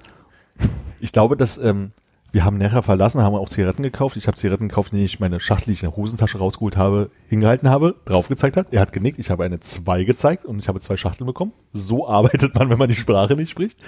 ich 1.00 1.12
glaube, 1.12 1.38
dass 1.38 1.56
ähm, 1.56 1.92
wir 2.32 2.44
haben 2.44 2.58
nachher 2.58 2.82
verlassen, 2.82 3.22
haben 3.22 3.34
auch 3.34 3.48
Zigaretten 3.48 3.82
gekauft. 3.82 4.16
Ich 4.16 4.26
habe 4.26 4.36
Zigaretten 4.36 4.68
gekauft, 4.68 4.92
die 4.92 5.04
ich 5.04 5.20
meine 5.20 5.40
Schachtel, 5.40 5.66
die 5.66 5.72
ich 5.72 5.82
in 5.82 5.88
der 5.88 5.96
Hosentasche 5.96 6.38
rausgeholt 6.38 6.76
habe, 6.76 7.10
hingehalten 7.28 7.70
habe, 7.70 7.96
drauf 8.04 8.28
gezeigt 8.28 8.58
hat. 8.58 8.68
Er 8.72 8.82
hat 8.82 8.92
genickt, 8.92 9.18
ich 9.18 9.30
habe 9.30 9.44
eine 9.44 9.58
2 9.58 10.04
gezeigt 10.04 10.44
und 10.44 10.58
ich 10.58 10.68
habe 10.68 10.80
zwei 10.80 10.96
Schachteln 10.96 11.26
bekommen. 11.26 11.52
So 11.72 12.06
arbeitet 12.06 12.54
man, 12.54 12.68
wenn 12.68 12.78
man 12.78 12.88
die 12.88 12.94
Sprache 12.94 13.34
nicht 13.36 13.50
spricht. 13.50 13.78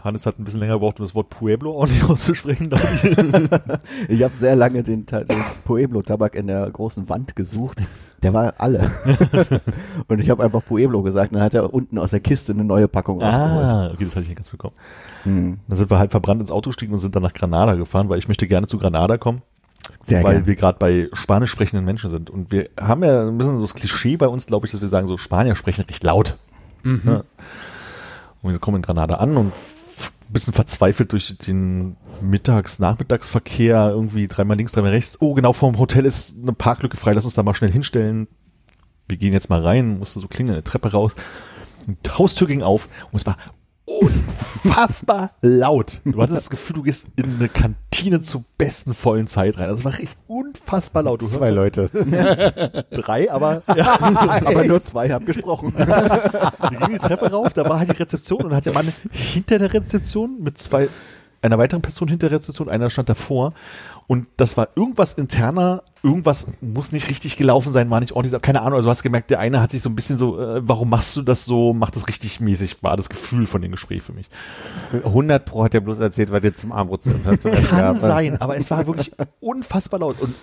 Hannes 0.00 0.24
hat 0.24 0.38
ein 0.38 0.44
bisschen 0.44 0.60
länger 0.60 0.74
gebraucht, 0.74 0.98
um 0.98 1.04
das 1.04 1.14
Wort 1.14 1.28
Pueblo 1.28 1.78
auch 1.78 1.86
nicht 1.86 2.04
auszusprechen. 2.08 2.70
ich. 2.72 3.16
Ich 4.08 4.22
habe 4.22 4.34
sehr 4.34 4.56
lange 4.56 4.82
den, 4.82 5.06
den 5.06 5.44
Pueblo-Tabak 5.64 6.34
in 6.34 6.46
der 6.46 6.70
großen 6.70 7.08
Wand 7.08 7.36
gesucht. 7.36 7.78
Der 8.22 8.32
war 8.32 8.54
alle. 8.58 8.90
und 10.08 10.20
ich 10.20 10.30
habe 10.30 10.44
einfach 10.44 10.64
Pueblo 10.64 11.02
gesagt. 11.02 11.32
Und 11.32 11.38
dann 11.38 11.44
hat 11.44 11.54
er 11.54 11.74
unten 11.74 11.98
aus 11.98 12.10
der 12.10 12.20
Kiste 12.20 12.52
eine 12.52 12.64
neue 12.64 12.88
Packung 12.88 13.20
rausgeholt. 13.20 13.64
ah, 13.64 13.90
okay, 13.92 14.04
das 14.04 14.12
hatte 14.12 14.22
ich 14.22 14.28
nicht 14.28 14.36
ganz 14.36 14.48
bekommen. 14.48 14.74
Hm. 15.24 15.58
Dann 15.66 15.78
sind 15.78 15.90
wir 15.90 15.98
halt 15.98 16.10
verbrannt 16.10 16.40
ins 16.40 16.52
Auto 16.52 16.70
gestiegen 16.70 16.92
und 16.92 17.00
sind 17.00 17.14
dann 17.16 17.22
nach 17.22 17.34
Granada 17.34 17.74
gefahren, 17.74 18.08
weil 18.08 18.18
ich 18.18 18.28
möchte 18.28 18.46
gerne 18.46 18.66
zu 18.66 18.78
Granada 18.78 19.18
kommen. 19.18 19.42
Sehr 20.02 20.22
weil 20.22 20.34
gern. 20.34 20.46
wir 20.46 20.54
gerade 20.54 20.78
bei 20.78 21.08
spanisch 21.12 21.50
sprechenden 21.50 21.84
Menschen 21.84 22.10
sind. 22.10 22.30
Und 22.30 22.52
wir 22.52 22.70
haben 22.80 23.02
ja 23.02 23.26
ein 23.26 23.36
bisschen 23.36 23.56
so 23.56 23.62
das 23.62 23.74
Klischee 23.74 24.16
bei 24.16 24.28
uns, 24.28 24.46
glaube 24.46 24.66
ich, 24.66 24.72
dass 24.72 24.80
wir 24.80 24.88
sagen, 24.88 25.08
so 25.08 25.18
Spanier 25.18 25.56
sprechen 25.56 25.84
recht 25.84 26.04
laut. 26.04 26.36
Mhm. 26.84 27.02
Ja. 27.04 27.24
Und 28.42 28.52
wir 28.52 28.58
kommen 28.58 28.76
in 28.76 28.82
Granada 28.82 29.16
an 29.16 29.36
und 29.36 29.52
bisschen 30.32 30.52
verzweifelt 30.52 31.12
durch 31.12 31.36
den 31.38 31.96
Mittags-, 32.20 32.78
Nachmittagsverkehr, 32.78 33.90
irgendwie 33.90 34.28
dreimal 34.28 34.56
links, 34.56 34.72
dreimal 34.72 34.90
rechts. 34.90 35.18
Oh, 35.20 35.34
genau 35.34 35.52
vorm 35.52 35.78
Hotel 35.78 36.04
ist 36.06 36.42
eine 36.42 36.52
Parklücke 36.52 36.96
frei, 36.96 37.12
lass 37.12 37.24
uns 37.24 37.34
da 37.34 37.42
mal 37.42 37.54
schnell 37.54 37.72
hinstellen. 37.72 38.28
Wir 39.08 39.16
gehen 39.16 39.32
jetzt 39.32 39.50
mal 39.50 39.62
rein, 39.62 39.98
musste 39.98 40.20
so 40.20 40.28
klingeln, 40.28 40.54
eine 40.54 40.64
Treppe 40.64 40.92
raus. 40.92 41.14
Und 41.86 41.98
die 42.04 42.10
Haustür 42.10 42.46
ging 42.46 42.62
auf 42.62 42.88
und 43.10 43.16
es 43.20 43.26
war 43.26 43.36
unfassbar 43.84 45.30
laut. 45.40 46.00
Du 46.04 46.20
hattest 46.22 46.38
das 46.38 46.50
Gefühl, 46.50 46.76
du 46.76 46.82
gehst 46.82 47.08
in 47.16 47.36
eine 47.38 47.48
Kantine 47.48 48.22
zur 48.22 48.44
besten 48.58 48.94
vollen 48.94 49.26
Zeit 49.26 49.58
rein. 49.58 49.68
Das 49.68 49.84
war 49.84 49.92
richtig 49.92 50.16
unfassbar 50.26 51.02
laut. 51.02 51.20
Du 51.20 51.26
hörst 51.26 51.38
Zwei 51.38 51.50
Leute. 51.50 51.90
drei, 52.90 53.30
aber 53.30 53.62
ja, 53.76 53.98
Aber 54.00 54.64
nur 54.64 54.80
zwei 54.80 55.10
haben 55.10 55.24
gesprochen. 55.24 55.74
wir 55.76 56.70
gingen 56.70 56.92
die 56.92 56.98
Treppe 56.98 57.30
rauf, 57.30 57.52
da 57.54 57.68
war 57.68 57.78
halt 57.78 57.90
die 57.90 57.96
Rezeption 57.96 58.42
und 58.42 58.54
hat 58.54 58.66
der 58.66 58.72
Mann 58.72 58.92
hinter 59.10 59.58
der 59.58 59.72
Rezeption 59.72 60.42
mit 60.42 60.58
zwei, 60.58 60.88
einer 61.40 61.58
weiteren 61.58 61.82
Person 61.82 62.08
hinter 62.08 62.28
der 62.28 62.38
Rezeption, 62.38 62.68
einer 62.68 62.90
stand 62.90 63.08
davor 63.08 63.52
Und 64.06 64.28
das 64.36 64.56
war 64.56 64.68
irgendwas 64.74 65.14
interner, 65.14 65.82
irgendwas 66.02 66.48
muss 66.60 66.92
nicht 66.92 67.08
richtig 67.08 67.36
gelaufen 67.36 67.72
sein, 67.72 67.88
war 67.90 68.00
nicht 68.00 68.12
ordentlich, 68.12 68.40
keine 68.42 68.62
Ahnung, 68.62 68.74
also 68.74 68.86
du 68.86 68.90
hast 68.90 69.02
gemerkt, 69.02 69.30
der 69.30 69.38
eine 69.38 69.60
hat 69.60 69.70
sich 69.70 69.82
so 69.82 69.88
ein 69.88 69.94
bisschen 69.94 70.16
so, 70.16 70.40
äh, 70.40 70.60
warum 70.66 70.90
machst 70.90 71.14
du 71.16 71.22
das 71.22 71.44
so, 71.44 71.72
macht 71.72 71.94
das 71.94 72.08
richtig 72.08 72.40
mäßig, 72.40 72.82
war 72.82 72.96
das 72.96 73.08
Gefühl 73.08 73.46
von 73.46 73.62
dem 73.62 73.70
Gespräch 73.70 74.02
für 74.02 74.12
mich. 74.12 74.28
100 74.92 75.44
Pro 75.44 75.64
hat 75.64 75.74
er 75.74 75.80
bloß 75.80 76.00
erzählt, 76.00 76.32
was 76.32 76.40
dir 76.40 76.54
zum 76.54 76.72
Abendbrot 76.72 77.04
zu 77.04 77.50
Kann 77.50 77.96
sein, 77.96 78.40
aber 78.40 78.56
es 78.56 78.70
war 78.70 78.86
wirklich 78.86 79.12
unfassbar 79.40 80.00
laut. 80.00 80.20
Und 80.20 80.34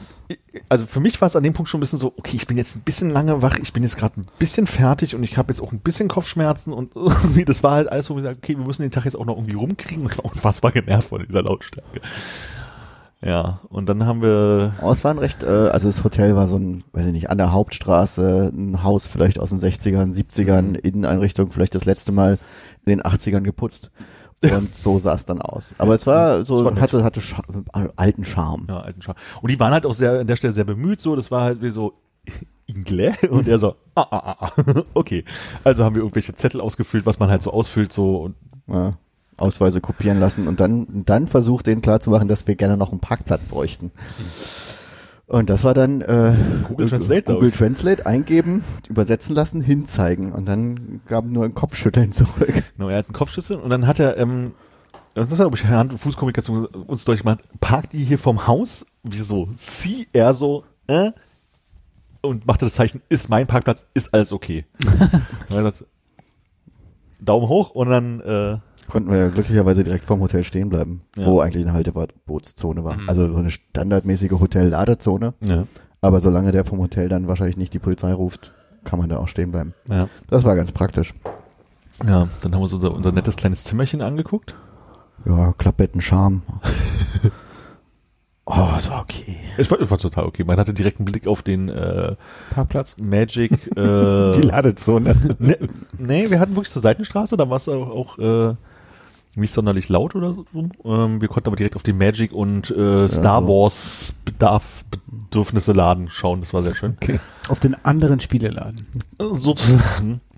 also 0.69 0.86
für 0.86 1.02
mich 1.02 1.19
war 1.19 1.27
es 1.27 1.36
an 1.36 1.44
dem 1.44 1.53
Punkt 1.53 1.69
schon 1.69 1.80
ein 1.80 1.81
bisschen 1.81 1.99
so, 1.99 2.14
okay, 2.18 2.38
ich 2.38 2.48
bin 2.48 2.57
jetzt 2.57 2.77
ein 2.77 2.81
bisschen 2.81 3.10
lange 3.10 3.41
wach, 3.41 3.57
ich 3.57 3.73
bin 3.73 3.84
jetzt 3.84 3.98
gerade 3.98 4.22
ein 4.22 4.26
bisschen 4.40 4.65
fertig 4.65 5.14
und 5.14 5.23
ich 5.23 5.38
habe 5.38 5.52
jetzt 5.52 5.61
auch 5.61 5.73
ein 5.73 5.80
bisschen 5.80 6.07
Kopfschmerzen 6.07 6.72
und 6.72 6.95
irgendwie, 6.95 7.44
das 7.44 7.64
war 7.64 7.73
halt 7.73 7.91
alles 7.91 8.06
so, 8.06 8.15
wie 8.15 8.22
gesagt, 8.22 8.38
okay, 8.38 8.57
wir 8.57 8.65
müssen 8.65 8.84
den 8.84 8.91
Tag 8.91 9.03
jetzt 9.03 9.15
auch 9.15 9.26
noch 9.26 9.36
irgendwie 9.36 9.56
rumkriegen 9.56 10.06
und 10.06 10.11
ich 10.11 10.18
war 10.18 10.26
unfassbar 10.26 10.72
genervt 10.72 11.10
von 11.10 11.26
dieser 11.26 11.44
Lautstärke. 11.44 12.02
Ja, 13.22 13.60
und 13.68 13.90
dann 13.90 14.06
haben 14.06 14.22
wir, 14.22 14.74
ein 14.82 15.18
recht, 15.18 15.44
äh, 15.44 15.48
also 15.48 15.88
das 15.88 16.06
Hotel 16.06 16.38
war 16.38 16.48
so 16.48 16.56
ein, 16.56 16.86
weiß 16.94 17.08
ich 17.08 17.12
nicht, 17.12 17.30
an 17.30 17.38
der 17.38 17.52
Hauptstraße, 17.52 18.50
ein 18.54 18.82
Haus 18.82 19.08
vielleicht 19.08 19.40
aus 19.40 19.50
den 19.50 19.60
60ern, 19.60 20.14
70ern, 20.14 20.76
Inneneinrichtung 20.76 21.52
vielleicht 21.52 21.76
das 21.76 21.84
letzte 21.84 22.14
Mal 22.14 22.38
in 22.86 22.98
den 22.98 23.02
80ern 23.02 23.41
geputzt. 23.41 23.91
Und 24.41 24.74
so 24.74 25.00
sah 25.00 25.16
es 25.16 25.26
dann 25.26 25.41
aus. 25.41 25.76
Aber 25.80 25.96
es 25.96 26.08
war 26.08 26.46
so, 26.46 26.64
war 26.64 26.80
hatte, 26.80 27.04
hatte 27.04 27.20
Scha 27.20 27.44
alten 27.98 28.24
Charme. 28.24 28.68
ja, 28.70 28.80
alten 28.80 29.02
Schar. 29.02 29.16
Und 29.41 29.52
die 29.52 29.60
waren 29.60 29.74
halt 29.74 29.86
auch 29.86 29.94
sehr, 29.94 30.22
an 30.22 30.28
der 30.28 30.38
Stelle 30.38 30.54
sehr 30.54 30.64
bemüht, 30.64 31.02
so, 31.02 31.18
das 31.18 31.30
war 31.30 31.44
halt 31.44 31.62
wie 31.62 31.72
so, 31.72 31.94
Ingle? 32.68 33.14
Und 33.30 33.50
er 33.50 33.60
so, 33.60 33.76
ah, 33.96 34.08
ah, 34.10 34.38
ah, 34.40 34.52
ah, 34.56 34.84
okay. 34.94 35.26
Also 35.66 35.84
haben 35.84 35.96
wir 35.96 36.04
irgendwelche 36.04 36.36
Zettel 36.36 36.62
ausgefüllt, 36.62 37.06
was 37.06 37.20
man 37.20 37.30
halt 37.30 37.41
so 37.41 37.52
ausfüllt, 37.52 37.91
so, 37.91 38.18
und 38.22 38.36
Ja, 38.68 38.98
Ausweise 39.40 39.82
kopieren 39.82 40.20
lassen 40.20 40.48
und 40.48 40.60
dann, 40.60 40.86
dann 41.06 41.28
versucht 41.28 41.68
denen 41.68 41.82
klarzumachen, 41.82 42.28
dass 42.28 42.48
wir 42.48 42.56
gerne 42.56 42.78
noch 42.78 42.91
einen 42.91 42.99
Parkplatz 42.99 43.45
bräuchten. 43.45 43.91
Und 45.30 45.52
das 45.52 45.64
war 45.64 45.76
dann 45.76 46.02
äh, 46.02 46.34
Google 46.68 46.90
Translate, 46.90 47.34
Google. 47.34 47.52
Translate 47.52 48.06
eingeben, 48.07 48.64
übersetzen 48.90 49.36
lassen, 49.36 49.61
hinzeigen 49.61 50.34
und 50.34 50.48
dann 50.48 51.02
gab 51.06 51.26
nur 51.26 51.45
ein 51.45 51.53
Kopfschütteln 51.53 52.11
zurück. 52.14 52.64
Genau, 52.76 52.90
er 52.90 52.98
hat 52.98 53.06
einen 53.06 53.14
Kopfschüssel 53.14 53.57
und 53.57 53.70
dann 53.70 53.86
hat 53.86 53.99
er, 53.99 54.18
ähm, 54.18 54.53
das 55.14 55.30
ist 55.30 55.38
glaube 55.38 55.56
ich 55.56 55.66
Hand- 55.66 55.91
und 55.91 55.99
Fußkommunikation 55.99 56.66
uns 56.66 57.06
deutlich 57.06 57.22
gemacht, 57.22 57.44
parkt 57.60 57.94
die 57.94 58.03
hier 58.03 58.18
vom 58.18 58.48
Haus, 58.48 58.88
wie 59.03 59.20
so, 59.20 59.48
sie, 59.56 60.07
er 60.14 60.34
so, 60.34 60.64
äh, 60.88 61.11
und 62.22 62.48
machte 62.48 62.66
das 62.66 62.74
Zeichen, 62.74 63.03
ist 63.10 63.30
mein 63.30 63.45
Parkplatz, 63.45 63.86
ist 63.94 64.14
alles 64.14 64.32
okay. 64.32 64.66
Er 65.49 65.74
Daumen 67.22 67.48
hoch 67.48 67.72
und 67.72 67.90
dann, 67.90 68.20
äh, 68.22 68.57
Konnten 68.90 69.11
wir 69.11 69.18
ja 69.18 69.28
glücklicherweise 69.30 69.84
direkt 69.84 70.03
vorm 70.06 70.20
Hotel 70.22 70.44
stehen 70.44 70.70
bleiben, 70.70 71.02
Ja. 71.16 71.26
wo 71.26 71.40
eigentlich 71.41 71.64
eine 71.64 71.74
Haltebootzone 71.74 72.84
war. 72.84 72.98
Also 73.07 73.30
so 73.32 73.38
eine 73.38 73.52
standardmäßige 73.52 74.32
Hotel-Ladezone. 74.32 75.34
ja, 75.41 75.66
Aber 76.02 76.20
solange 76.20 76.52
der 76.52 76.66
vom 76.66 76.80
Hotel 76.80 77.07
dann 77.10 77.28
wahrscheinlich 77.28 77.57
nicht 77.57 77.74
die 77.74 77.80
Polizei 77.80 78.11
ruft, 78.14 78.53
kann 78.84 78.98
man 78.99 79.10
da 79.10 79.18
auch 79.18 79.28
stehen 79.28 79.52
bleiben. 79.52 79.74
ja, 79.90 80.07
Das 80.30 80.44
war 80.44 80.56
ganz 80.56 80.72
praktisch. 80.72 81.14
ja, 82.06 82.28
dann 82.41 82.52
haben 82.53 82.60
wir 82.60 82.64
uns 82.64 82.74
unser, 82.74 82.94
unser 82.94 83.11
nettes 83.11 83.36
kleines 83.36 83.64
Zimmerchen 83.64 84.02
angeguckt. 84.02 84.56
Ja, 85.26 85.53
Klappbetten, 85.57 85.99
Charme. 86.02 86.41
oh, 88.45 88.68
es 88.78 88.90
war 88.90 89.02
okay. 89.02 89.38
Es 89.57 89.70
war, 89.70 89.80
es 89.82 89.91
war 89.91 89.98
total 89.98 90.26
okay. 90.26 90.44
Man 90.44 90.57
hatte 90.57 90.74
direkt 90.74 90.98
einen 90.99 91.06
Blick 91.06 91.28
auf 91.28 91.41
den 91.44 91.70
äh, 91.70 92.16
Parkplatz. 92.52 92.95
Magic. 92.98 93.52
Äh, 93.76 94.32
Die 94.34 94.41
Ladezone. 94.41 95.14
ne, 95.40 95.57
nee, 95.98 96.30
wir 96.30 96.40
hatten 96.40 96.56
wirklich 96.56 96.72
zur 96.72 96.82
Seitenstraße, 96.82 97.38
da 97.38 97.49
war 97.49 97.57
es 97.57 97.68
auch, 97.70 97.90
auch 97.90 98.18
äh, 98.18 98.56
nicht 99.35 99.53
sonderlich 99.53 99.89
laut 99.89 100.15
oder 100.15 100.34
so. 100.34 100.45
Ähm, 100.84 101.22
wir 101.22 101.27
konnten 101.27 101.47
aber 101.47 101.56
direkt 101.56 101.76
auf 101.76 101.84
die 101.84 101.93
Magic 101.93 102.31
und 102.31 102.72
äh, 102.72 103.07
Star. 103.10 103.47
Wars 103.47 104.14
Bedarf, 104.26 104.84
Bedürfnisse 105.07 105.73
laden 105.73 106.10
schauen. 106.10 106.41
Das 106.41 106.53
war 106.53 106.61
sehr 106.61 106.76
schön. 106.76 106.97
Auf 107.47 107.60
den 107.60 107.76
anderen 107.85 108.19
Spieleladen. 108.19 108.85
Äh, 109.19 109.23
Sozusagen. 109.39 110.22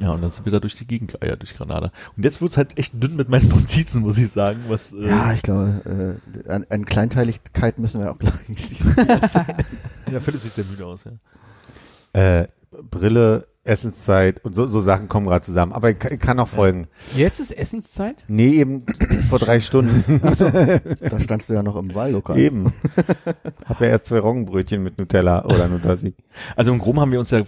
Ja, 0.00 0.10
und 0.12 0.22
dann 0.22 0.32
sind 0.32 0.44
wir 0.44 0.50
da 0.50 0.58
durch 0.58 0.74
die 0.74 0.86
Gegend 0.86 1.12
geeiert, 1.12 1.40
durch 1.40 1.54
Granada. 1.54 1.92
Und 2.16 2.24
jetzt 2.24 2.42
wird's 2.42 2.56
halt 2.56 2.76
echt 2.78 3.00
dünn 3.00 3.14
mit 3.14 3.28
meinen 3.28 3.48
Notizen, 3.50 4.02
muss 4.02 4.18
ich 4.18 4.28
sagen. 4.28 4.64
Was, 4.66 4.92
äh, 4.92 5.08
Ja, 5.08 5.32
ich 5.32 5.42
glaube, 5.42 6.20
äh, 6.44 6.50
an, 6.50 6.66
an 6.68 6.84
Kleinteiligkeit 6.84 7.78
müssen 7.78 8.00
wir 8.00 8.10
auch 8.10 8.18
gleich 8.18 8.48
nicht 8.48 8.76
so 8.76 8.88
ja, 10.10 10.18
Philipp 10.20 10.40
sieht 10.40 10.54
sehr 10.54 10.64
müde 10.64 10.84
aus, 10.84 11.04
ja. 11.04 12.40
Äh, 12.40 12.48
Brille, 12.90 13.46
Essenszeit 13.64 14.44
und 14.44 14.54
so, 14.54 14.66
so 14.66 14.78
Sachen 14.80 15.08
kommen 15.08 15.26
gerade 15.26 15.44
zusammen. 15.44 15.72
Aber 15.72 15.90
ich, 15.90 15.98
kann- 15.98 16.12
ich 16.12 16.20
kann 16.20 16.36
noch 16.36 16.48
folgen. 16.48 16.86
Jetzt 17.16 17.40
ist 17.40 17.50
Essenszeit? 17.50 18.24
Nee, 18.28 18.50
eben 18.60 18.84
vor 19.30 19.38
drei 19.38 19.60
Stunden. 19.60 20.20
Da 20.20 21.20
standst 21.20 21.48
du 21.48 21.54
ja 21.54 21.62
noch 21.62 21.76
im 21.76 21.94
Wahllokal. 21.94 22.38
eben. 22.38 22.72
Hab 23.66 23.80
ja 23.80 23.86
erst 23.88 24.06
zwei 24.06 24.18
Roggenbrötchen 24.18 24.82
mit 24.82 24.98
Nutella 24.98 25.44
oder 25.44 25.68
Nutassi. 25.68 26.14
Also 26.56 26.72
im 26.72 26.78
Groben 26.78 27.00
haben 27.00 27.10
wir 27.12 27.18
uns 27.18 27.30
ja 27.30 27.42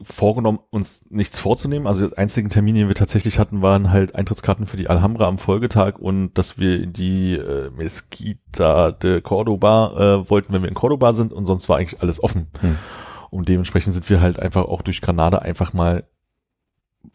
vorgenommen, 0.00 0.60
uns 0.70 1.06
nichts 1.10 1.40
vorzunehmen. 1.40 1.86
Also 1.88 2.06
die 2.06 2.16
einzigen 2.18 2.50
Termine, 2.50 2.78
die 2.78 2.88
wir 2.88 2.94
tatsächlich 2.94 3.38
hatten, 3.40 3.62
waren 3.62 3.90
halt 3.90 4.14
Eintrittskarten 4.14 4.66
für 4.68 4.76
die 4.76 4.88
Alhambra 4.88 5.26
am 5.26 5.38
Folgetag 5.38 5.98
und 5.98 6.38
dass 6.38 6.56
wir 6.58 6.80
in 6.80 6.92
die 6.92 7.34
äh, 7.34 7.70
Mesquita 7.76 8.92
de 8.92 9.20
Cordoba 9.20 10.22
äh, 10.22 10.30
wollten, 10.30 10.52
wenn 10.52 10.62
wir 10.62 10.68
in 10.68 10.76
Cordoba 10.76 11.12
sind 11.14 11.32
und 11.32 11.46
sonst 11.46 11.68
war 11.68 11.78
eigentlich 11.78 12.00
alles 12.00 12.22
offen. 12.22 12.46
Hm. 12.60 12.76
Und 13.30 13.48
dementsprechend 13.48 13.94
sind 13.94 14.08
wir 14.08 14.20
halt 14.20 14.38
einfach 14.38 14.64
auch 14.64 14.82
durch 14.82 15.00
Granada 15.00 15.38
einfach 15.38 15.72
mal 15.72 16.04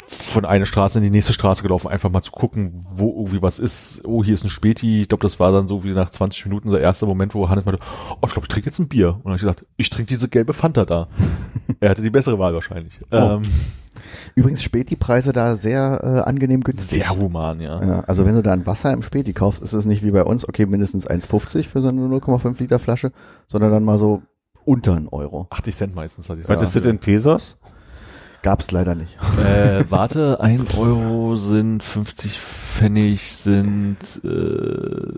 von 0.07 0.45
einer 0.45 0.65
Straße 0.65 0.97
in 0.97 1.03
die 1.03 1.09
nächste 1.09 1.33
Straße 1.33 1.61
gelaufen, 1.61 1.87
einfach 1.87 2.09
mal 2.09 2.21
zu 2.21 2.31
gucken, 2.31 2.85
wo 2.93 3.09
irgendwie 3.17 3.41
was 3.41 3.59
ist. 3.59 4.01
Oh, 4.05 4.23
hier 4.23 4.33
ist 4.33 4.43
ein 4.43 4.49
Späti. 4.49 5.03
Ich 5.03 5.07
glaube, 5.09 5.23
das 5.23 5.39
war 5.39 5.51
dann 5.51 5.67
so 5.67 5.83
wie 5.83 5.91
nach 5.91 6.09
20 6.09 6.45
Minuten 6.45 6.71
der 6.71 6.81
erste 6.81 7.05
Moment, 7.05 7.35
wo 7.35 7.49
Hannes 7.49 7.65
meinte, 7.65 7.81
oh, 8.09 8.25
ich 8.25 8.31
glaube, 8.31 8.45
ich 8.45 8.47
trinke 8.47 8.69
jetzt 8.69 8.79
ein 8.79 8.87
Bier. 8.87 9.09
Und 9.09 9.25
dann 9.25 9.31
habe 9.31 9.35
ich 9.35 9.41
gesagt, 9.41 9.65
ich 9.77 9.89
trinke 9.89 10.09
diese 10.09 10.29
gelbe 10.29 10.53
Fanta 10.53 10.85
da. 10.85 11.09
er 11.79 11.89
hatte 11.89 12.01
die 12.01 12.09
bessere 12.09 12.39
Wahl 12.39 12.53
wahrscheinlich. 12.53 12.97
Ähm, 13.11 13.43
Übrigens 14.35 14.63
Späti-Preise 14.63 15.33
da 15.33 15.55
sehr 15.55 15.99
äh, 16.03 16.29
angenehm 16.29 16.61
günstig. 16.61 17.03
sehr 17.03 17.09
human, 17.09 17.61
ja. 17.61 17.83
Ja, 17.83 17.99
also 18.01 18.25
wenn 18.25 18.35
du 18.35 18.41
da 18.41 18.53
ein 18.53 18.65
Wasser 18.65 18.91
im 18.91 19.03
Späti 19.03 19.33
kaufst, 19.33 19.61
ist 19.61 19.73
es 19.73 19.85
nicht 19.85 20.03
wie 20.03 20.11
bei 20.11 20.23
uns, 20.23 20.47
okay, 20.47 20.65
mindestens 20.65 21.07
1,50 21.07 21.67
für 21.67 21.81
so 21.81 21.89
eine 21.89 22.01
0,5 22.01 22.59
Liter 22.59 22.79
Flasche, 22.79 23.11
sondern 23.47 23.71
dann 23.71 23.83
mal 23.83 23.99
so 23.99 24.23
unter 24.65 24.95
einen 24.95 25.07
Euro. 25.07 25.47
80 25.49 25.75
Cent 25.75 25.95
meistens 25.95 26.29
hatte 26.29 26.41
ich 26.41 26.49
Was 26.49 26.61
ist 26.61 26.75
das 26.75 26.85
in 26.85 26.99
Pesos? 26.99 27.59
Gab's 28.41 28.71
leider 28.71 28.93
nicht. 28.93 29.17
Äh, 29.39 29.85
warte, 29.89 30.41
ein 30.41 30.65
Euro 30.77 31.35
sind 31.35 31.81
50 31.81 32.39
Pfennig 32.39 33.31
sind 33.31 33.97
äh, 34.23 35.13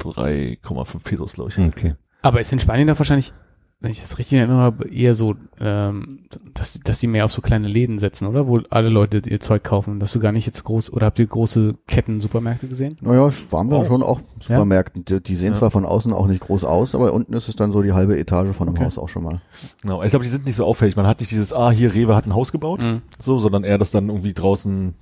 3,5 0.00 1.02
Pesos, 1.04 1.34
glaube 1.34 1.50
ich. 1.50 1.58
Okay. 1.58 1.96
Aber 2.22 2.40
ist 2.40 2.52
in 2.52 2.60
Spanien 2.60 2.88
doch 2.88 2.98
wahrscheinlich, 2.98 3.34
wenn 3.78 3.90
ich 3.90 4.00
das 4.00 4.18
richtig 4.18 4.38
erinnere, 4.38 4.56
habe, 4.58 4.88
eher 4.88 5.14
so, 5.14 5.34
ähm, 5.60 6.20
dass, 6.54 6.80
dass 6.82 6.98
die 6.98 7.06
mehr 7.06 7.26
auf 7.26 7.32
so 7.32 7.42
kleine 7.42 7.68
Läden 7.68 7.98
setzen, 7.98 8.26
oder? 8.26 8.48
Wo 8.48 8.58
alle 8.70 8.88
Leute 8.88 9.22
ihr 9.28 9.38
Zeug 9.38 9.62
kaufen, 9.64 10.00
dass 10.00 10.12
du 10.12 10.18
gar 10.18 10.32
nicht 10.32 10.46
jetzt 10.46 10.64
groß, 10.64 10.92
oder 10.92 11.06
habt 11.06 11.18
ihr 11.18 11.26
große 11.26 11.74
Ketten-Supermärkte 11.86 12.68
gesehen? 12.68 12.96
Naja, 13.02 13.30
waren 13.50 13.70
wir 13.70 13.78
Oh. 13.78 13.84
schon 13.84 14.02
auch 14.02 14.20
Supermärkten. 14.40 15.04
Die, 15.04 15.20
die 15.22 15.36
sehen 15.36 15.52
Ja. 15.52 15.58
zwar 15.58 15.70
von 15.70 15.84
außen 15.84 16.12
auch 16.14 16.26
nicht 16.26 16.40
groß 16.40 16.64
aus, 16.64 16.94
aber 16.94 17.12
unten 17.12 17.34
ist 17.34 17.48
es 17.48 17.56
dann 17.56 17.70
so 17.70 17.82
die 17.82 17.92
halbe 17.92 18.18
Etage 18.18 18.56
von 18.56 18.66
einem 18.66 18.76
Okay. 18.76 18.86
Haus 18.86 18.96
auch 18.98 19.10
schon 19.10 19.22
mal. 19.24 19.42
Genau. 19.82 20.02
Ich 20.02 20.10
glaube, 20.10 20.24
die 20.24 20.30
sind 20.30 20.46
nicht 20.46 20.56
so 20.56 20.64
auffällig. 20.64 20.96
Man 20.96 21.06
hat 21.06 21.20
nicht 21.20 21.30
dieses, 21.30 21.52
ah, 21.52 21.70
hier 21.70 21.92
Rewe 21.94 22.16
hat 22.16 22.26
ein 22.26 22.34
Haus 22.34 22.52
gebaut, 22.52 22.80
Mhm. 22.80 23.02
so, 23.20 23.38
sondern 23.38 23.62
eher 23.62 23.76
das 23.78 23.90
dann 23.90 24.08
irgendwie 24.08 24.32
draußen. 24.32 24.94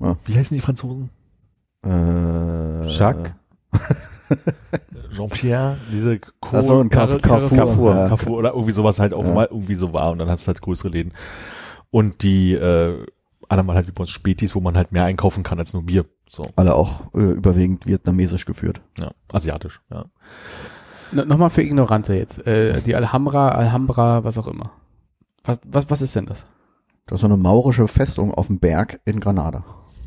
Ja. 0.00 0.16
Wie 0.24 0.34
heißen 0.34 0.54
die 0.56 0.60
Franzosen? 0.62 1.10
Äh, 1.84 2.86
Jacques? 2.88 3.32
Jean-Pierre, 5.14 5.76
diese 5.92 6.18
Co 6.40 6.60
so, 6.62 6.80
ein 6.80 6.88
Car- 6.88 7.18
Carrefour. 7.18 7.56
Carrefour. 7.58 7.94
Ja. 7.94 8.08
Carrefour 8.08 8.38
oder 8.38 8.50
irgendwie 8.52 8.72
sowas 8.72 8.98
halt 8.98 9.14
auch 9.14 9.24
Ja. 9.24 9.34
mal 9.34 9.48
irgendwie 9.50 9.74
so 9.74 9.92
war 9.92 10.10
und 10.10 10.18
dann 10.18 10.28
hat 10.28 10.38
es 10.38 10.46
halt 10.48 10.60
größere 10.60 10.88
Läden. 10.88 11.12
Und 11.90 12.22
die 12.22 12.54
äh, 12.54 13.04
anderen 13.48 13.74
halt 13.76 13.86
wie 13.86 13.92
bei 13.92 14.00
uns 14.00 14.10
Spätis, 14.10 14.54
wo 14.54 14.60
man 14.60 14.76
halt 14.76 14.90
mehr 14.92 15.04
einkaufen 15.04 15.42
kann 15.44 15.58
als 15.58 15.72
nur 15.74 15.84
Bier. 15.84 16.04
So, 16.28 16.46
Alle 16.56 16.74
auch 16.74 17.12
äh, 17.14 17.20
überwiegend 17.20 17.86
vietnamesisch 17.86 18.46
geführt. 18.46 18.80
ja, 18.98 19.10
asiatisch, 19.32 19.80
ja. 19.90 20.06
No, 21.12 21.24
Nochmal 21.24 21.50
für 21.50 21.62
Ignorante 21.62 22.14
jetzt. 22.14 22.44
Äh, 22.46 22.80
die 22.80 22.96
Alhambra, 22.96 23.50
Alhambra, 23.50 24.24
was 24.24 24.38
auch 24.38 24.48
immer. 24.48 24.72
Was, 25.44 25.60
was, 25.64 25.90
was 25.90 26.02
ist 26.02 26.16
denn 26.16 26.26
das? 26.26 26.46
Das 27.06 27.16
ist 27.16 27.20
so 27.20 27.26
eine 27.26 27.36
maurische 27.36 27.86
Festung 27.86 28.32
auf 28.34 28.46
dem 28.48 28.58
Berg 28.58 29.00
in 29.04 29.20
Granada. 29.20 29.62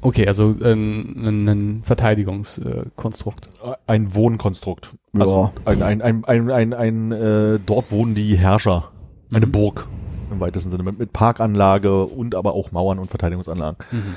Okay, 0.08 0.26
also 0.26 0.56
ähm, 0.62 1.16
ein, 1.18 1.48
ein 1.50 1.82
Verteidigungskonstrukt. 1.84 3.50
Ein 3.88 4.14
Wohnkonstrukt. 4.14 4.92
Also 5.14 5.52
Ja. 5.66 5.72
ein, 5.72 5.82
ein, 5.84 6.02
ein, 6.02 6.24
ein, 6.26 6.50
ein, 6.52 6.74
ein 6.74 7.12
äh, 7.12 7.60
dort 7.66 7.92
wohnen 7.92 8.16
die 8.16 8.38
Herrscher. 8.38 8.90
Eine 9.34 9.48
Mhm. 9.48 9.52
Burg 9.52 9.88
im 10.32 10.40
weitesten 10.40 10.72
Sinne. 10.72 10.84
Mit, 10.84 10.98
mit 10.98 11.12
Parkanlage 11.12 12.04
und 12.06 12.36
aber 12.36 12.54
auch 12.54 12.72
Mauern 12.72 13.00
und 13.00 13.10
Verteidigungsanlagen. 13.10 13.86
Mhm. 13.92 14.16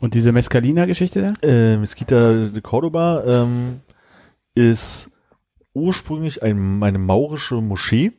Und 0.00 0.12
diese 0.12 0.32
Mescalina-Geschichte 0.32 1.22
da? 1.40 1.48
Äh, 1.48 1.78
Mesquita 1.78 2.48
de 2.48 2.60
Cordoba 2.60 3.22
ähm, 3.26 3.80
ist 4.54 5.10
ursprünglich 5.72 6.42
ein, 6.42 6.82
eine 6.82 6.98
maurische 6.98 7.54
Moschee. 7.62 8.12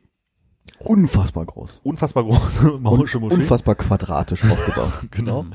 Unfassbar 0.80 1.46
groß. 1.46 1.82
Unfassbar 1.84 2.24
große 2.24 2.78
maurische 2.82 3.20
Moschee. 3.20 3.36
unfassbar 3.36 3.76
quadratisch 3.76 4.44
aufgebaut. 4.44 4.92
genau. 5.12 5.44
Mhm. 5.44 5.54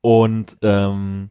Und 0.00 0.56
ähm, 0.62 1.30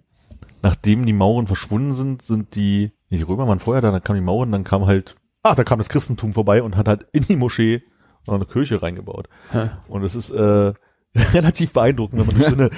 nachdem 0.61 1.05
die 1.05 1.13
Mauren 1.13 1.47
verschwunden 1.47 1.93
sind, 1.93 2.21
sind 2.21 2.55
die, 2.55 2.91
nee, 3.09 3.17
die 3.17 3.23
Römer 3.23 3.47
waren 3.47 3.59
vorher 3.59 3.81
da, 3.81 3.91
dann 3.91 4.03
kamen 4.03 4.19
die 4.19 4.25
Mauren, 4.25 4.51
dann 4.51 4.63
kam 4.63 4.85
halt, 4.85 5.15
ah, 5.43 5.55
da 5.55 5.63
kam 5.63 5.79
das 5.79 5.89
Christentum 5.89 6.33
vorbei 6.33 6.61
und 6.61 6.75
hat 6.75 6.87
halt 6.87 7.07
in 7.11 7.23
die 7.23 7.35
Moschee 7.35 7.83
noch 8.27 8.35
eine 8.35 8.45
Kirche 8.45 8.81
reingebaut. 8.81 9.27
Hä? 9.51 9.69
Und 9.87 10.03
es 10.03 10.15
ist 10.15 10.29
äh, 10.29 10.73
relativ 11.33 11.73
beeindruckend, 11.73 12.19
wenn 12.19 12.27
man 12.27 12.35
durch 12.35 12.49
so 12.49 12.55
eine 12.55 12.69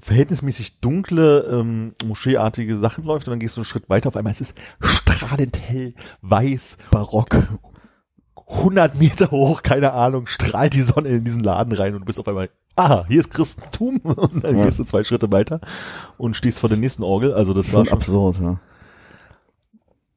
verhältnismäßig 0.00 0.80
dunkle, 0.80 1.42
ähm, 1.42 1.94
moscheeartige 2.04 2.78
Sachen 2.78 3.04
läuft 3.04 3.26
und 3.26 3.32
dann 3.32 3.40
gehst 3.40 3.56
du 3.56 3.60
einen 3.60 3.66
Schritt 3.66 3.88
weiter, 3.88 4.08
auf 4.08 4.16
einmal 4.16 4.32
ist 4.32 4.40
es 4.40 4.54
strahlend 4.80 5.58
hell, 5.58 5.94
weiß, 6.22 6.78
barock, 6.90 7.36
100 8.48 8.96
Meter 8.96 9.30
hoch, 9.30 9.62
keine 9.62 9.92
Ahnung, 9.92 10.26
strahlt 10.26 10.74
die 10.74 10.82
Sonne 10.82 11.08
in 11.08 11.24
diesen 11.24 11.42
Laden 11.42 11.72
rein 11.72 11.94
und 11.94 12.00
du 12.00 12.06
bist 12.06 12.18
auf 12.18 12.28
einmal, 12.28 12.50
aha, 12.76 13.04
hier 13.08 13.20
ist 13.20 13.30
Christentum 13.30 13.96
und 14.02 14.44
dann 14.44 14.58
Ja. 14.58 14.64
gehst 14.64 14.78
du 14.78 14.84
zwei 14.84 15.04
Schritte 15.04 15.30
weiter 15.32 15.60
und 16.18 16.36
stehst 16.36 16.60
vor 16.60 16.68
der 16.68 16.78
nächsten 16.78 17.02
Orgel, 17.02 17.34
also 17.34 17.54
das 17.54 17.72
war 17.72 17.80
Schon 17.80 17.86
schon, 17.86 17.98
absurd, 17.98 18.36
ja. 18.40 18.60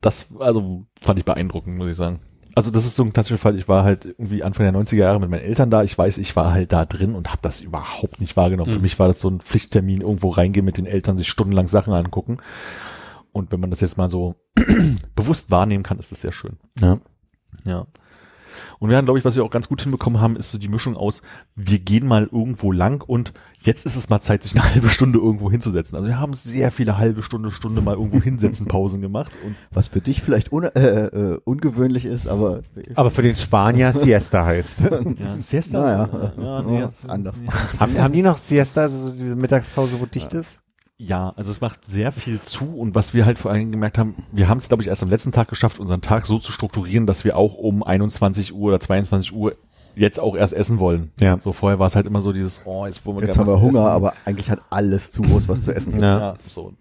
das, 0.01 0.27
also 0.39 0.85
fand 1.01 1.19
ich 1.19 1.25
beeindruckend, 1.25 1.77
muss 1.77 1.89
ich 1.89 1.95
sagen. 1.95 2.19
Also 2.57 2.71
das 2.71 2.85
ist 2.85 2.95
so 2.95 3.03
ein 3.03 3.11
klassischer 3.11 3.37
Fall, 3.37 3.57
ich 3.57 3.67
war 3.67 3.83
halt 3.83 4.05
irgendwie 4.05 4.41
Anfang 4.43 4.63
der 4.71 4.73
90er 4.81 4.95
Jahre 4.95 5.19
mit 5.19 5.29
meinen 5.29 5.41
Eltern 5.43 5.69
da, 5.69 5.83
ich 5.83 5.97
weiß, 5.97 6.17
ich 6.19 6.35
war 6.37 6.53
halt 6.53 6.71
da 6.71 6.85
drin 6.85 7.13
und 7.13 7.29
habe 7.29 7.39
das 7.41 7.59
überhaupt 7.59 8.21
nicht 8.21 8.37
wahrgenommen. 8.37 8.71
Für 8.71 8.77
Mhm. 8.79 8.83
mich 8.83 8.97
war 8.97 9.09
das 9.09 9.19
so 9.19 9.29
ein 9.29 9.41
Pflichttermin, 9.41 9.99
irgendwo 10.01 10.29
reingehen 10.29 10.63
mit 10.65 10.77
den 10.77 10.85
Eltern, 10.85 11.17
sich 11.17 11.27
stundenlang 11.27 11.67
Sachen 11.67 11.91
angucken. 11.93 12.37
Und 13.33 13.51
wenn 13.51 13.59
man 13.59 13.71
das 13.71 13.81
jetzt 13.81 13.97
mal 13.97 14.09
so 14.09 14.35
bewusst 15.17 15.51
wahrnehmen 15.51 15.83
kann, 15.83 15.99
ist 15.99 16.11
das 16.13 16.21
sehr 16.21 16.31
schön. 16.31 16.57
ja. 16.79 16.97
Ja. 17.65 17.85
Und 18.85 18.91
wir 18.91 18.97
haben, 18.97 19.05
glaube 19.05 19.17
ich, 19.17 19.25
was 19.25 19.35
wir 19.35 19.43
auch 19.43 19.49
ganz 19.49 19.67
gut 19.67 19.81
hinbekommen 19.81 20.21
haben, 20.21 20.35
ist 20.35 20.51
so 20.51 20.59
die 20.59 20.67
Mischung 20.67 20.95
aus, 20.95 21.23
wir 21.55 21.79
gehen 21.79 22.05
mal 22.05 22.29
irgendwo 22.31 22.71
lang 22.71 23.03
und 23.03 23.33
jetzt 23.59 23.83
ist 23.83 23.95
es 23.95 24.09
mal 24.09 24.19
Zeit, 24.19 24.43
sich 24.43 24.53
eine 24.53 24.63
halbe 24.75 24.89
Stunde 24.89 25.17
irgendwo 25.17 25.49
hinzusetzen. 25.49 25.95
Also 25.95 26.07
wir 26.07 26.19
haben 26.19 26.35
sehr 26.35 26.71
viele 26.71 26.99
halbe 26.99 27.23
Stunde, 27.23 27.49
Stunde 27.49 27.81
mal 27.81 27.95
irgendwo 27.95 28.21
hinsetzen, 28.21 28.67
Pausen 28.67 29.01
gemacht 29.01 29.31
und 29.43 29.55
Was 29.71 29.87
für 29.87 30.01
dich 30.01 30.21
vielleicht 30.21 30.51
un 30.51 30.65
äh, 30.65 31.05
äh, 31.07 31.39
ungewöhnlich 31.45 32.05
ist, 32.05 32.27
aber 32.27 32.61
Aber 32.93 33.09
für 33.09 33.23
den 33.23 33.35
Spanier 33.35 33.91
Siesta 33.91 34.45
heißt. 34.45 34.77
ja, 35.19 35.35
Siesta. 35.39 35.81
Naja, 35.81 36.33
ja, 36.39 36.61
nee, 36.61 36.79
ja, 36.81 36.91
anders. 37.07 37.37
haben, 37.79 37.97
haben 37.97 38.13
die 38.13 38.21
noch 38.21 38.37
Siesta, 38.37 38.83
also 38.83 39.13
diese 39.13 39.35
Mittagspause, 39.35 39.99
wo 39.99 40.05
dicht 40.05 40.31
ist? 40.35 40.61
Ja, 40.97 41.33
also 41.35 41.51
es 41.51 41.59
macht 41.59 41.85
sehr 41.85 42.13
viel 42.13 42.41
zu 42.41 42.77
und 42.77 42.95
was 42.95 43.13
wir 43.13 43.25
halt 43.25 43.37
vor 43.37 43.51
allem 43.51 43.71
gemerkt 43.71 43.97
haben, 43.97 44.15
wir 44.31 44.47
haben 44.47 44.59
es 44.59 44.69
glaube 44.69 44.81
ich 44.81 44.87
erst 44.87 45.03
am 45.03 45.09
letzten 45.09 45.33
Tag 45.33 45.49
geschafft, 45.49 45.77
unseren 45.79 46.01
Tag 46.01 46.25
so 46.25 46.39
zu 46.39 46.53
strukturieren, 46.53 47.05
dass 47.05 47.25
wir 47.25 47.35
auch 47.35 47.55
um 47.55 47.83
21 47.83 48.53
Uhr 48.53 48.69
oder 48.69 48.79
22 48.79 49.33
Uhr 49.33 49.57
jetzt 49.95 50.19
auch 50.19 50.35
erst 50.35 50.53
essen 50.53 50.79
wollen. 50.79 51.11
Ja. 51.19 51.37
So 51.41 51.53
vorher 51.53 51.79
war 51.79 51.87
es 51.87 51.95
halt 51.95 52.05
immer 52.05 52.21
so 52.21 52.31
dieses, 52.31 52.61
oh, 52.65 52.85
jetzt 52.85 53.05
wollen 53.05 53.17
wir 53.17 53.27
jetzt 53.27 53.35
gerne 53.35 53.51
haben 53.51 53.57
wir 53.57 53.61
Hunger, 53.61 53.79
essen. 53.79 53.87
aber 53.87 54.13
eigentlich 54.23 54.49
hat 54.49 54.61
alles 54.69 55.11
zu, 55.11 55.23
es 55.23 55.49
was 55.49 55.63
zu 55.63 55.75
essen 55.75 55.91
gibt. 55.93 56.03
Ja. 56.03 56.17
Ja, 56.17 56.35
so. 56.49 56.73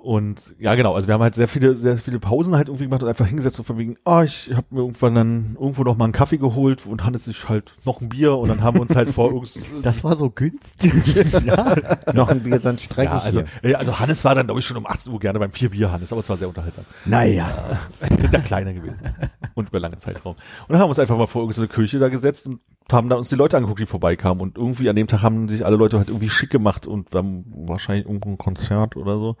Und 0.00 0.54
ja, 0.60 0.74
genau, 0.76 0.94
also 0.94 1.08
wir 1.08 1.14
haben 1.14 1.22
halt 1.22 1.34
sehr 1.34 1.48
viele, 1.48 1.74
sehr 1.74 1.96
viele 1.98 2.20
Pausen 2.20 2.54
halt 2.54 2.68
irgendwie 2.68 2.84
gemacht 2.84 3.02
und 3.02 3.08
einfach 3.08 3.26
hingesetzt 3.26 3.56
so 3.56 3.62
von 3.64 3.78
wegen, 3.78 3.96
ah, 4.04 4.22
ich 4.22 4.50
habe 4.54 4.66
mir 4.70 4.80
irgendwann 4.80 5.14
dann 5.14 5.56
irgendwo 5.58 5.82
noch 5.82 5.96
mal 5.96 6.04
einen 6.04 6.12
Kaffee 6.12 6.38
geholt 6.38 6.86
und 6.86 7.04
Hannes 7.04 7.24
sich 7.24 7.48
halt 7.48 7.72
noch 7.84 8.00
ein 8.00 8.08
Bier 8.08 8.36
und 8.36 8.48
dann 8.48 8.62
haben 8.62 8.76
wir 8.76 8.82
uns 8.82 8.94
halt 8.94 9.10
vor 9.10 9.32
irgend- 9.32 9.58
Das 9.82 10.04
war 10.04 10.14
so 10.14 10.30
günstig. 10.30 10.92
ja, 11.44 11.74
Noch 12.14 12.28
ein 12.30 12.42
Bier, 12.42 12.58
dann 12.60 12.78
streike 12.78 13.10
ja, 13.12 13.18
ich 13.18 13.24
also, 13.24 13.42
hier. 13.62 13.70
ja, 13.70 13.78
also 13.78 13.98
Hannes 13.98 14.24
war 14.24 14.34
dann 14.34 14.46
glaube 14.46 14.60
ich 14.60 14.66
schon 14.66 14.76
um 14.76 14.86
18 14.86 15.12
Uhr 15.12 15.18
gerne 15.18 15.38
beim 15.40 15.50
vier 15.50 15.70
Bier 15.70 15.90
Hannes, 15.90 16.12
aber 16.12 16.22
es 16.22 16.28
war 16.28 16.36
sehr 16.36 16.48
unterhaltsam. 16.48 16.84
naja. 17.04 17.78
ja 18.32 18.38
kleiner 18.40 18.72
gewesen. 18.72 18.96
Und 19.54 19.68
über 19.68 19.80
lange 19.80 19.98
Zeitraum. 19.98 20.34
Und 20.34 20.40
dann 20.68 20.78
haben 20.78 20.84
wir 20.86 20.90
uns 20.90 20.98
einfach 21.00 21.18
mal 21.18 21.26
vor 21.26 21.42
irgendeine 21.42 21.68
Kirche 21.68 21.98
da 21.98 22.08
gesetzt 22.08 22.46
und 22.46 22.60
haben 22.92 23.08
da 23.08 23.16
uns 23.16 23.28
die 23.28 23.34
Leute 23.34 23.56
angeguckt, 23.56 23.80
die 23.80 23.86
vorbeikamen. 23.86 24.40
Und 24.40 24.56
irgendwie 24.56 24.88
an 24.88 24.96
dem 24.96 25.06
Tag 25.06 25.22
haben 25.22 25.48
sich 25.48 25.64
alle 25.64 25.76
Leute 25.76 25.98
halt 25.98 26.08
irgendwie 26.08 26.30
schick 26.30 26.50
gemacht 26.50 26.86
und 26.86 27.14
dann 27.14 27.44
wahrscheinlich 27.54 28.06
irgendwo 28.06 28.30
ein 28.30 28.38
Konzert 28.38 28.96
oder 28.96 29.18
so. 29.18 29.36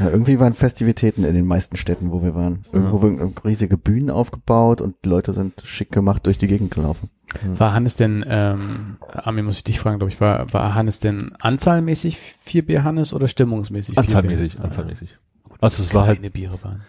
Ja, 0.00 0.10
irgendwie 0.10 0.40
waren 0.40 0.54
Festivitäten 0.54 1.24
in 1.24 1.34
den 1.34 1.46
meisten 1.46 1.76
Städten, 1.76 2.10
wo 2.10 2.22
wir 2.22 2.34
waren. 2.34 2.64
Irgendwo 2.72 3.02
wurden 3.02 3.34
riesige 3.44 3.76
Bühnen 3.76 4.10
aufgebaut 4.10 4.80
und 4.80 4.96
die 5.04 5.08
Leute 5.08 5.32
sind 5.32 5.62
schick 5.64 5.90
gemacht 5.90 6.26
durch 6.26 6.38
die 6.38 6.46
Gegend 6.46 6.70
gelaufen. 6.72 7.10
War 7.44 7.74
Hannes 7.74 7.96
denn, 7.96 8.24
ähm, 8.28 8.96
Armin 9.12 9.44
muss 9.44 9.58
ich 9.58 9.64
dich 9.64 9.80
fragen, 9.80 9.98
glaube 9.98 10.10
ich, 10.10 10.20
war, 10.20 10.52
war 10.52 10.74
Hannes 10.74 11.00
denn 11.00 11.34
anzahlmäßig 11.40 12.18
vier 12.40 12.64
Bier 12.64 12.84
Hannes 12.84 13.12
oder 13.12 13.28
stimmungsmäßig 13.28 13.94
vier 13.94 14.02
Anzahlmäßig, 14.02 14.54
Bier? 14.54 14.64
anzahlmäßig. 14.64 15.18
Also 15.60 15.82
es 15.82 15.92
war 15.92 16.06
halt, 16.06 16.32
Biere 16.32 16.58
waren. 16.62 16.82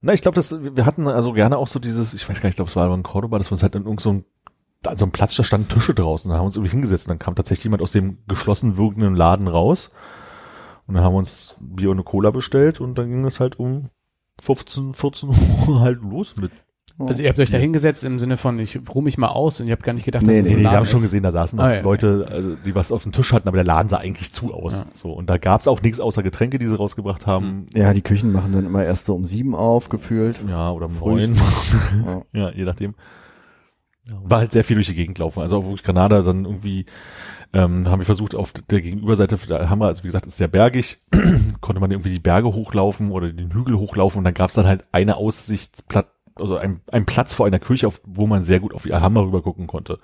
na, 0.00 0.12
ich 0.12 0.22
glaube, 0.22 0.34
das, 0.34 0.54
wir 0.60 0.86
hatten 0.86 1.06
also 1.06 1.32
gerne 1.32 1.56
auch 1.58 1.68
so 1.68 1.78
dieses, 1.78 2.14
ich 2.14 2.28
weiß 2.28 2.40
gar 2.40 2.48
nicht, 2.48 2.54
ich 2.54 2.56
glaube, 2.56 2.70
es 2.70 2.76
war 2.76 2.86
aber 2.86 2.94
in 2.94 3.02
Cordoba, 3.02 3.38
dass 3.38 3.50
wir 3.50 3.52
uns 3.52 3.62
halt 3.62 3.74
in 3.74 3.84
irgend 3.84 4.00
so 4.00 4.24
an 4.86 4.96
so 4.96 5.04
einem 5.04 5.12
Platz, 5.12 5.36
da 5.36 5.44
standen 5.44 5.68
Tische 5.68 5.94
draußen, 5.94 6.28
da 6.28 6.36
haben 6.36 6.42
wir 6.42 6.46
uns 6.46 6.56
irgendwie 6.56 6.72
hingesetzt 6.72 7.06
und 7.06 7.10
dann 7.10 7.18
kam 7.18 7.34
tatsächlich 7.34 7.64
jemand 7.64 7.82
aus 7.82 7.92
dem 7.92 8.18
geschlossen 8.28 8.76
wirkenden 8.76 9.14
Laden 9.16 9.48
raus 9.48 9.90
und 10.86 10.94
dann 10.94 11.04
haben 11.04 11.14
wir 11.14 11.18
uns 11.18 11.54
Bier 11.60 11.90
und 11.90 11.96
eine 11.96 12.04
Cola 12.04 12.30
bestellt 12.30 12.80
und 12.80 12.96
dann 12.96 13.08
ging 13.08 13.24
es 13.24 13.40
halt 13.40 13.58
um 13.58 13.90
15, 14.42 14.94
14 14.94 15.28
Uhr 15.68 15.80
halt 15.80 16.00
los 16.02 16.36
mit 16.36 16.50
Also 16.98 17.22
ihr 17.22 17.28
habt 17.28 17.38
euch 17.38 17.50
da 17.50 17.58
hingesetzt 17.58 18.02
im 18.02 18.18
Sinne 18.18 18.36
von, 18.36 18.58
ich 18.58 18.78
ruhe 18.92 19.02
mich 19.02 19.18
mal 19.18 19.28
aus 19.28 19.60
und 19.60 19.66
ihr 19.68 19.72
habt 19.72 19.84
gar 19.84 19.92
nicht 19.92 20.04
gedacht, 20.04 20.24
Nee, 20.24 20.38
dass 20.38 20.46
es 20.46 20.52
nee, 20.52 20.58
ein 20.58 20.62
Nee, 20.64 20.70
wir 20.70 20.76
haben 20.76 20.86
schon 20.86 20.96
ist. 20.98 21.04
gesehen, 21.04 21.22
da 21.22 21.32
saßen 21.32 21.56
noch 21.56 21.64
Ah, 21.64 21.74
ja, 21.74 21.80
Leute, 21.82 22.26
also, 22.30 22.56
die 22.56 22.74
was 22.74 22.90
auf 22.90 23.04
dem 23.04 23.12
Tisch 23.12 23.32
hatten, 23.32 23.46
aber 23.46 23.56
der 23.56 23.64
Laden 23.64 23.88
sah 23.88 23.98
eigentlich 23.98 24.32
zu 24.32 24.52
aus. 24.52 24.72
Ja. 24.72 24.86
So 24.96 25.12
und 25.12 25.30
da 25.30 25.38
gab's 25.38 25.68
auch 25.68 25.80
nichts 25.82 26.00
außer 26.00 26.22
Getränke, 26.22 26.58
die 26.58 26.66
sie 26.66 26.76
rausgebracht 26.76 27.26
haben. 27.26 27.66
Ja, 27.74 27.94
die 27.94 28.02
Küchen 28.02 28.32
machen 28.32 28.52
dann 28.52 28.66
immer 28.66 28.84
erst 28.84 29.04
so 29.04 29.14
um 29.14 29.26
sieben 29.26 29.54
auf, 29.54 29.88
gefühlt. 29.90 30.40
Ja, 30.48 30.72
oder 30.72 30.86
um 30.86 30.98
neun. 30.98 31.36
Ja. 32.04 32.22
ja, 32.32 32.50
je 32.50 32.64
nachdem. 32.64 32.94
War 34.06 34.40
halt 34.40 34.52
sehr 34.52 34.64
viel 34.64 34.74
durch 34.74 34.88
die 34.88 34.94
Gegend 34.94 35.18
laufen. 35.18 35.40
Also 35.40 35.58
auch 35.58 35.82
Granada 35.82 36.22
dann 36.22 36.44
irgendwie 36.44 36.86
ähm, 37.54 37.88
haben 37.88 38.00
wir 38.00 38.06
versucht 38.06 38.34
auf 38.34 38.52
der 38.52 38.80
Gegenüberseite 38.80 39.36
der 39.36 39.60
Alhambra, 39.60 39.88
also 39.88 40.02
wie 40.02 40.08
gesagt, 40.08 40.26
ist 40.26 40.36
sehr 40.36 40.48
bergig, 40.48 40.98
konnte 41.60 41.80
man 41.80 41.90
irgendwie 41.90 42.10
die 42.10 42.18
Berge 42.18 42.52
hochlaufen 42.52 43.10
oder 43.10 43.30
den 43.30 43.52
Hügel 43.52 43.76
hochlaufen 43.76 44.18
und 44.18 44.24
dann 44.24 44.34
gab's 44.34 44.54
dann 44.54 44.66
halt 44.66 44.84
eine 44.92 45.16
Aussichtsplatz, 45.16 46.06
also 46.34 46.56
ein, 46.56 46.80
ein 46.90 47.04
Platz 47.04 47.34
vor 47.34 47.46
einer 47.46 47.58
Kirche, 47.58 47.88
auf, 47.88 48.00
wo 48.04 48.26
man 48.26 48.42
sehr 48.42 48.60
gut 48.60 48.72
auf 48.74 48.84
die 48.84 48.94
Alhambra 48.94 49.22
rüber 49.22 49.42
gucken 49.42 49.66
konnte. 49.66 49.98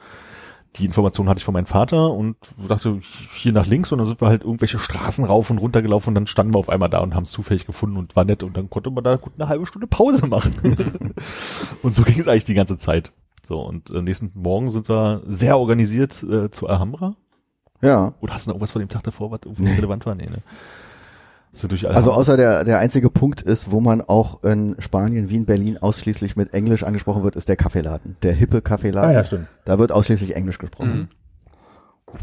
Die 0.77 0.85
Information 0.85 1.31
hatte 1.31 1.39
ich 1.39 1.45
von 1.45 1.55
meinem 1.55 1.65
Vater 1.65 2.13
und 2.13 2.37
dachte, 2.69 3.01
hier 3.33 3.53
nach 3.53 3.67
links 3.67 3.91
und 3.91 3.99
dann 3.99 4.07
sind 4.07 4.21
wir 4.21 4.29
halt 4.29 4.43
irgendwelche 4.43 4.79
Straßen 4.79 5.25
rauf 5.25 5.49
und 5.49 5.59
runter 5.59 5.81
gelaufen 5.81 6.11
und 6.11 6.15
dann 6.15 6.27
standen 6.27 6.53
wir 6.53 6.59
auf 6.59 6.69
einmal 6.69 6.91
da 6.91 6.99
und 6.99 7.15
haben 7.15 7.25
es 7.25 7.31
zufällig 7.31 7.65
gefunden 7.65 7.97
und 7.97 8.15
war 8.15 8.27
nett 8.27 8.43
und 8.43 8.59
dann 8.59 8.69
konnte 8.69 8.91
man 8.91 9.03
da 9.03 9.17
gut 9.17 9.33
eine 9.39 9.49
halbe 9.49 9.67
Stunde 9.67 9.87
Pause 9.87 10.27
machen. 10.27 10.53
und 11.83 11.97
so 11.97 12.03
ging 12.03 12.21
es 12.21 12.29
eigentlich 12.29 12.45
die 12.45 12.55
ganze 12.55 12.77
Zeit. 12.77 13.11
So, 13.49 13.63
und 13.63 13.89
äh, 13.89 14.03
nächsten 14.03 14.31
Morgen 14.35 14.71
sind 14.71 14.91
wir 14.91 15.23
sehr 15.27 15.59
organisiert 15.59 16.23
äh, 16.23 16.51
zu 16.51 16.67
Alhambra. 16.67 17.17
ja. 17.81 18.13
Oder 18.21 18.35
hast 18.35 18.45
du 18.45 18.51
noch 18.51 18.57
irgendwas 18.57 18.73
von 18.73 18.81
dem 18.81 18.91
Tag 18.91 19.05
davor, 19.05 19.31
was 19.31 19.41
irgendwie 19.47 19.73
relevant 19.73 20.05
war? 20.05 20.15
Nee, 20.15 20.27
ne? 20.27 20.43
Also 21.95 22.13
außer 22.13 22.37
der, 22.37 22.65
der 22.65 22.79
einzige 22.79 23.09
Punkt 23.09 23.41
ist, 23.41 23.71
wo 23.71 23.81
man 23.81 24.03
auch 24.03 24.45
in 24.45 24.77
Spanien, 24.81 25.31
Wien, 25.31 25.47
Berlin 25.47 25.79
ausschließlich 25.79 26.37
mit 26.37 26.53
Englisch 26.53 26.83
angesprochen 26.83 27.23
wird, 27.23 27.37
ist 27.37 27.49
der 27.49 27.57
Kaffeeladen. 27.57 28.19
Der 28.23 28.35
hippe 28.35 28.61
Kaffeeladen. 28.61 29.09
Ah, 29.09 29.15
ja, 29.15 29.25
stimmt. 29.25 29.49
Da 29.65 29.79
wird 29.79 29.93
ausschließlich 29.93 30.37
Englisch 30.37 30.59
gesprochen. 30.59 31.09
Mhm. 32.13 32.15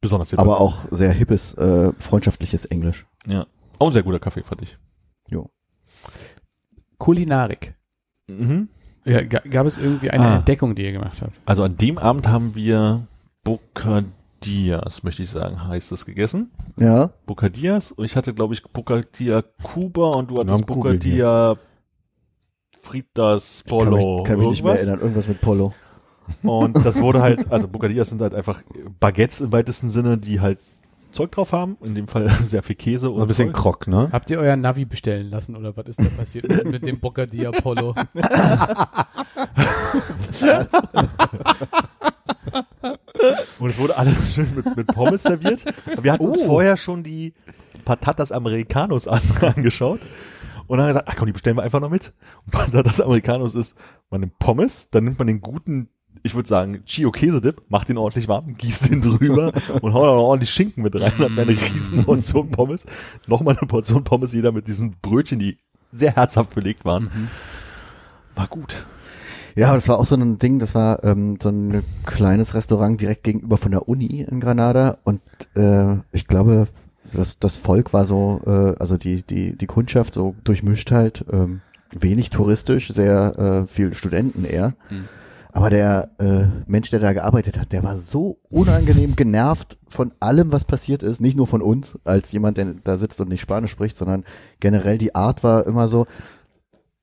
Besonders 0.00 0.34
Aber 0.34 0.60
auch 0.60 0.86
sehr 0.90 1.12
hippes, 1.12 1.54
äh, 1.54 1.92
freundschaftliches 1.96 2.64
Englisch. 2.64 3.06
Ja. 3.24 3.46
Auch 3.78 3.86
ein 3.86 3.92
sehr 3.92 4.02
guter 4.02 4.18
Kaffee, 4.18 4.42
fand 4.42 4.62
ich. 4.62 4.76
Kulinarik. 6.98 7.76
Mhm. 8.26 8.68
Ja, 9.04 9.22
ga- 9.22 9.42
gab 9.48 9.66
es 9.66 9.78
irgendwie 9.78 10.10
eine 10.10 10.24
Ah. 10.26 10.36
Entdeckung, 10.38 10.74
die 10.74 10.84
ihr 10.84 10.92
gemacht 10.92 11.20
habt? 11.22 11.32
Also 11.46 11.62
an 11.62 11.76
dem 11.76 11.96
Abend 11.98 12.28
haben 12.28 12.54
wir 12.54 13.06
Bocadillas, 13.44 15.02
möchte 15.02 15.22
ich 15.22 15.30
sagen, 15.30 15.66
heißt 15.66 15.90
es 15.92 16.04
gegessen. 16.06 16.50
Ja. 16.76 17.10
Bocadillas 17.26 17.92
und 17.92 18.04
ich 18.04 18.16
hatte, 18.16 18.34
glaube 18.34 18.54
ich, 18.54 18.62
Bocadilla 18.62 19.42
Cuba 19.62 20.10
und 20.12 20.30
du 20.30 20.38
hattest 20.40 20.66
Bocadilla 20.66 21.56
Fritas 22.82 23.62
Kann 23.66 23.78
Polo. 23.78 24.18
mich, 24.18 24.26
kann 24.26 24.38
mich 24.38 24.48
nicht 24.48 24.62
mehr 24.64 24.72
irgendwas. 24.72 24.80
erinnern. 24.88 25.00
Irgendwas 25.00 25.28
mit 25.28 25.40
Polo. 25.40 25.72
Und 26.42 26.84
das 26.86 27.00
wurde 27.00 27.22
halt, 27.22 27.50
also 27.50 27.66
Bocadillas 27.68 28.08
sind 28.10 28.22
halt 28.22 28.34
einfach 28.34 28.62
Baguettes 29.00 29.40
im 29.40 29.50
weitesten 29.52 29.88
Sinne, 29.88 30.16
die 30.16 30.40
halt 30.40 30.58
Zeug 31.12 31.32
drauf 31.32 31.52
haben. 31.52 31.76
In 31.82 31.94
dem 31.94 32.08
Fall 32.08 32.30
sehr 32.42 32.62
viel 32.62 32.76
Käse 32.76 33.10
und 33.10 33.20
Ein 33.22 33.26
bisschen 33.28 33.48
Zeug. 33.48 33.56
Krok, 33.56 33.86
ne? 33.88 34.08
Habt 34.12 34.30
ihr 34.30 34.38
euer 34.38 34.56
Navi 34.56 34.84
bestellen 34.84 35.30
lassen 35.30 35.56
oder 35.56 35.76
was 35.76 35.86
ist 35.86 36.00
da 36.00 36.04
passiert 36.16 36.48
mit, 36.48 36.64
mit 36.70 36.86
dem 36.86 37.00
Bocadilla 37.00 37.50
Polo? 37.52 37.94
Und 43.58 43.70
es 43.70 43.78
wurde 43.78 43.96
alles 43.96 44.34
schön 44.34 44.48
mit, 44.54 44.76
mit 44.76 44.86
Pommes 44.86 45.22
serviert. 45.22 45.64
Wir 46.00 46.12
hatten 46.12 46.24
uns 46.26 46.40
Oh. 46.42 46.46
vorher 46.46 46.76
schon 46.76 47.02
die 47.02 47.34
Patatas 47.84 48.32
Americanos 48.32 49.06
an, 49.06 49.20
angeschaut. 49.40 50.00
Und 50.66 50.78
dann 50.78 50.86
haben 50.86 50.94
wir 50.94 51.00
gesagt, 51.02 51.08
ach 51.10 51.16
komm, 51.16 51.26
die 51.26 51.32
bestellen 51.32 51.56
wir 51.56 51.62
einfach 51.62 51.80
noch 51.80 51.90
mit. 51.90 52.12
Und 52.46 52.52
Patatas 52.52 53.00
Americanos 53.00 53.54
ist, 53.54 53.76
man 54.08 54.20
nimmt 54.20 54.38
Pommes, 54.38 54.88
dann 54.90 55.04
nimmt 55.04 55.18
man 55.18 55.26
den 55.26 55.40
guten, 55.40 55.88
ich 56.22 56.34
würde 56.34 56.48
sagen, 56.48 56.82
Chio 56.84 57.10
Käsedip, 57.10 57.62
macht 57.68 57.88
den 57.88 57.96
ordentlich 57.96 58.28
warm, 58.28 58.56
gießt 58.56 58.90
den 58.90 59.00
drüber 59.00 59.52
und 59.80 59.94
haut 59.94 60.06
auch 60.06 60.16
noch 60.16 60.22
ordentlich 60.22 60.50
Schinken 60.50 60.82
mit 60.82 60.94
rein, 60.94 61.16
hat 61.18 61.30
eine 61.30 61.48
riesen 61.48 62.04
Portion 62.04 62.50
Pommes. 62.50 62.84
Nochmal 63.26 63.56
eine 63.56 63.66
Portion 63.66 64.04
Pommes 64.04 64.32
jeder 64.32 64.52
mit 64.52 64.66
diesen 64.66 64.96
Brötchen, 65.00 65.38
die 65.38 65.58
sehr 65.92 66.14
herzhaft 66.14 66.54
belegt 66.54 66.84
waren. 66.84 67.10
War 68.34 68.46
gut. 68.46 68.84
Ja, 69.56 69.68
aber 69.68 69.76
das 69.76 69.88
war 69.88 69.98
auch 69.98 70.06
so 70.06 70.14
ein 70.14 70.38
Ding, 70.38 70.58
das 70.58 70.74
war 70.74 71.02
ähm, 71.02 71.38
so 71.42 71.48
ein 71.48 71.82
kleines 72.06 72.54
Restaurant 72.54 73.00
direkt 73.00 73.24
gegenüber 73.24 73.56
von 73.56 73.72
der 73.72 73.88
Uni 73.88 74.24
in 74.28 74.40
Granada 74.40 74.98
und 75.02 75.20
äh, 75.56 75.96
ich 76.12 76.28
glaube 76.28 76.68
das, 77.12 77.38
das 77.38 77.56
Volk 77.56 77.92
war 77.92 78.04
so, 78.04 78.40
äh, 78.46 78.78
also 78.78 78.96
die, 78.96 79.22
die, 79.22 79.56
die 79.56 79.66
Kundschaft 79.66 80.14
so 80.14 80.34
durchmischt 80.44 80.90
halt, 80.92 81.24
ähm, 81.32 81.60
wenig 81.92 82.30
touristisch, 82.30 82.88
sehr 82.92 83.38
äh, 83.38 83.66
viel 83.66 83.94
Studenten 83.94 84.44
eher. 84.44 84.74
Mhm. 84.90 85.08
Aber 85.52 85.70
der 85.70 86.10
äh, 86.18 86.44
Mensch, 86.66 86.90
der 86.90 87.00
da 87.00 87.12
gearbeitet 87.12 87.58
hat, 87.58 87.72
der 87.72 87.82
war 87.82 87.96
so 87.98 88.38
unangenehm 88.50 89.16
genervt 89.16 89.78
von 89.88 90.12
allem, 90.20 90.52
was 90.52 90.64
passiert 90.64 91.02
ist. 91.02 91.20
Nicht 91.20 91.36
nur 91.36 91.46
von 91.46 91.62
uns, 91.62 91.98
als 92.04 92.30
jemand, 92.32 92.56
der 92.56 92.74
da 92.84 92.96
sitzt 92.96 93.20
und 93.20 93.28
nicht 93.28 93.40
Spanisch 93.40 93.70
spricht, 93.72 93.96
sondern 93.96 94.24
generell 94.60 94.98
die 94.98 95.14
Art 95.14 95.42
war 95.42 95.66
immer 95.66 95.88
so, 95.88 96.06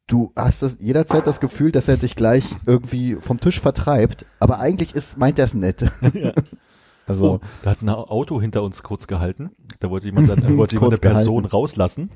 du 0.07 0.31
hast 0.35 0.61
das 0.61 0.77
jederzeit 0.79 1.27
das 1.27 1.39
Gefühl, 1.39 1.71
dass 1.71 1.87
er 1.87 1.97
dich 1.97 2.15
gleich 2.15 2.45
irgendwie 2.65 3.15
vom 3.15 3.39
Tisch 3.39 3.59
vertreibt, 3.59 4.25
aber 4.39 4.59
eigentlich 4.59 4.95
ist, 4.95 5.17
meint 5.17 5.39
er 5.39 5.45
es 5.45 5.53
nett. 5.53 5.85
Also, 7.09 7.35
Oh, 7.35 7.39
da 7.63 7.69
hat 7.69 7.81
ein 7.81 7.89
Auto 7.89 8.41
hinter 8.41 8.63
uns 8.63 8.83
kurz 8.83 9.07
gehalten. 9.07 9.51
Da 9.79 9.89
wollte 9.89 10.07
jemand, 10.07 10.29
dann, 10.29 10.39
wollte 10.57 10.75
jemand 10.75 10.91
eine 10.91 10.97
Kurz 10.97 11.01
gehalten. 11.01 11.19
Person 11.19 11.45
rauslassen. 11.45 12.11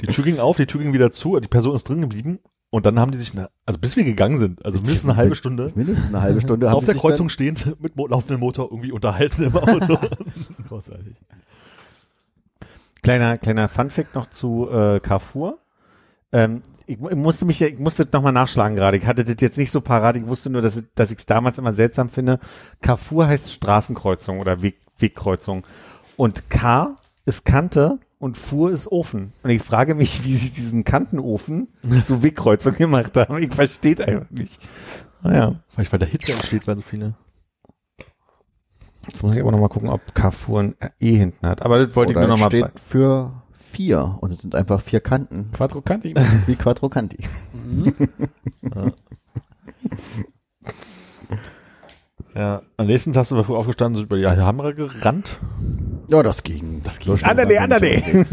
Die 0.00 0.06
Tür 0.06 0.22
ging 0.22 0.38
auf, 0.38 0.56
die 0.56 0.66
Tür 0.66 0.82
ging 0.82 0.92
wieder 0.92 1.10
zu, 1.10 1.40
die 1.40 1.48
Person 1.48 1.74
ist 1.74 1.88
drin 1.88 2.00
geblieben. 2.00 2.38
Und 2.76 2.84
dann 2.84 3.00
haben 3.00 3.10
die 3.10 3.16
sich, 3.16 3.32
eine, 3.32 3.48
also 3.64 3.78
bis 3.80 3.96
wir 3.96 4.04
gegangen 4.04 4.36
sind, 4.36 4.62
also 4.62 4.76
mindestens 4.80 5.08
eine 5.08 5.16
halbe 5.16 5.34
Stunde, 5.34 5.72
mindestens 5.76 6.08
eine 6.08 6.20
halbe 6.20 6.42
Stunde 6.42 6.68
haben 6.68 6.76
auf 6.76 6.84
der 6.84 6.92
sich 6.92 7.00
Kreuzung 7.00 7.30
stehend 7.30 7.80
mit 7.80 7.94
laufendem 7.96 8.38
Motor 8.40 8.68
irgendwie 8.70 8.92
unterhalten 8.92 9.44
im 9.44 9.56
Auto. 9.56 9.96
Großartig. 10.68 11.16
Kleiner, 13.02 13.38
kleiner 13.38 13.68
Funfact 13.70 14.14
noch 14.14 14.26
zu 14.26 14.68
äh, 14.70 15.00
Carrefour. 15.00 15.56
Ähm, 16.32 16.60
ich, 16.86 16.98
ich 17.00 17.16
musste 17.16 17.46
mich, 17.46 17.60
ja- 17.60 17.68
ich 17.68 17.78
musste 17.78 18.06
nochmal 18.12 18.32
nachschlagen 18.34 18.76
gerade. 18.76 18.98
Ich 18.98 19.06
hatte 19.06 19.24
das 19.24 19.36
jetzt 19.40 19.56
nicht 19.56 19.70
so 19.70 19.80
parat. 19.80 20.16
Ich 20.16 20.26
wusste 20.26 20.50
nur, 20.50 20.60
dass, 20.60 20.76
ich- 20.76 20.84
dass 20.94 21.10
ich 21.10 21.16
es 21.20 21.24
damals 21.24 21.56
immer 21.56 21.72
seltsam 21.72 22.10
finde. 22.10 22.40
Carrefour 22.82 23.26
heißt 23.26 23.52
Straßenkreuzung 23.52 24.38
oder 24.38 24.60
Weg, 24.60 24.76
Wegkreuzung. 24.98 25.66
Und 26.18 26.50
K 26.50 26.96
ist 27.24 27.46
Kante 27.46 28.00
und 28.18 28.38
Fuhr 28.38 28.70
ist 28.70 28.90
Ofen. 28.90 29.32
Und 29.42 29.50
ich 29.50 29.62
frage 29.62 29.94
mich, 29.94 30.24
wie 30.24 30.34
sie 30.34 30.52
diesen 30.52 30.84
Kantenofen 30.84 31.68
so 32.04 32.22
Wegkreuzung 32.22 32.74
gemacht 32.76 33.16
haben. 33.16 33.38
Ich 33.38 33.52
verstehe 33.54 33.98
einfach 34.06 34.30
nicht. 34.30 34.60
Naja, 35.22 35.60
Vielleicht 35.68 35.92
weil 35.92 35.98
der 35.98 36.08
Hitze 36.08 36.32
entsteht, 36.32 36.66
weil 36.66 36.76
so 36.76 36.82
viele. 36.82 37.14
jetzt 39.08 39.22
muss 39.22 39.34
ich 39.34 39.40
aber 39.42 39.52
nochmal 39.52 39.68
gucken, 39.68 39.88
ob 39.88 40.14
Carrefour 40.14 40.60
ein 40.60 40.74
E 41.00 41.16
hinten 41.16 41.46
hat. 41.46 41.62
Aber 41.62 41.84
das 41.84 41.94
wollte 41.96 42.12
Oder 42.12 42.22
ich 42.22 42.26
nur 42.28 42.34
es 42.36 42.40
nochmal. 42.40 42.50
steht 42.70 42.80
für 42.80 43.42
vier 43.58 44.18
und 44.20 44.30
es 44.32 44.38
sind 44.38 44.54
einfach 44.54 44.80
vier 44.80 45.00
Kanten, 45.00 45.50
Quadrocanti. 45.52 46.14
wie 46.46 46.56
Quadrocanti. 46.56 47.18
Ja. 48.74 48.90
Am 52.36 52.86
nächsten 52.86 53.12
Tag 53.12 53.26
sind 53.26 53.36
wir 53.36 53.44
früh 53.44 53.54
aufgestanden, 53.54 53.96
sind 53.96 54.04
über 54.04 54.18
die 54.18 54.26
Hammer 54.26 54.72
gerannt. 54.74 55.38
Ja, 56.08 56.22
das 56.22 56.42
ging. 56.42 56.82
Das 56.84 56.98
ging. 56.98 57.16
Anderle, 57.22 57.60
anderle. 57.60 58.26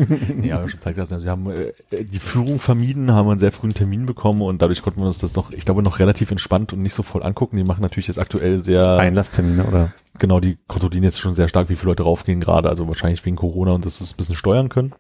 Ja, 0.44 0.68
schon 0.68 0.80
zeigt 0.80 0.98
das. 0.98 1.10
Wir 1.10 1.32
haben 1.32 1.50
äh, 1.50 1.74
die 2.04 2.20
Führung 2.20 2.60
vermieden, 2.60 3.12
haben 3.12 3.30
einen 3.30 3.40
sehr 3.40 3.52
frühen 3.52 3.74
Termin 3.74 4.06
bekommen 4.06 4.42
und 4.42 4.62
dadurch 4.62 4.82
konnten 4.82 5.00
wir 5.00 5.08
uns 5.08 5.20
das 5.20 5.36
noch, 5.36 5.52
ich 5.52 5.66
glaube, 5.66 5.82
noch 5.82 6.00
relativ 6.00 6.30
entspannt 6.32 6.74
und 6.74 6.82
nicht 6.82 6.94
so 6.94 7.02
voll 7.02 7.24
angucken. 7.24 7.58
Die 7.58 7.64
machen 7.64 7.82
natürlich 7.82 8.08
jetzt 8.08 8.20
aktuell 8.20 8.60
sehr, 8.60 8.98
Einlasstermine, 8.98 9.66
oder? 9.66 9.94
genau, 10.20 10.40
die 10.40 10.58
kontrollieren 10.68 11.04
jetzt 11.04 11.20
schon 11.20 11.36
sehr 11.36 11.48
stark, 11.48 11.70
wie 11.70 11.76
viele 11.76 11.92
Leute 11.92 12.04
raufgehen 12.04 12.42
gerade, 12.42 12.70
also 12.70 12.88
wahrscheinlich 12.88 13.26
wegen 13.26 13.36
Corona 13.36 13.72
und 13.72 13.86
dass 13.86 13.98
sie 13.98 14.04
es 14.04 14.14
ein 14.14 14.18
bisschen 14.18 14.36
steuern 14.36 14.70
können. 14.70 14.94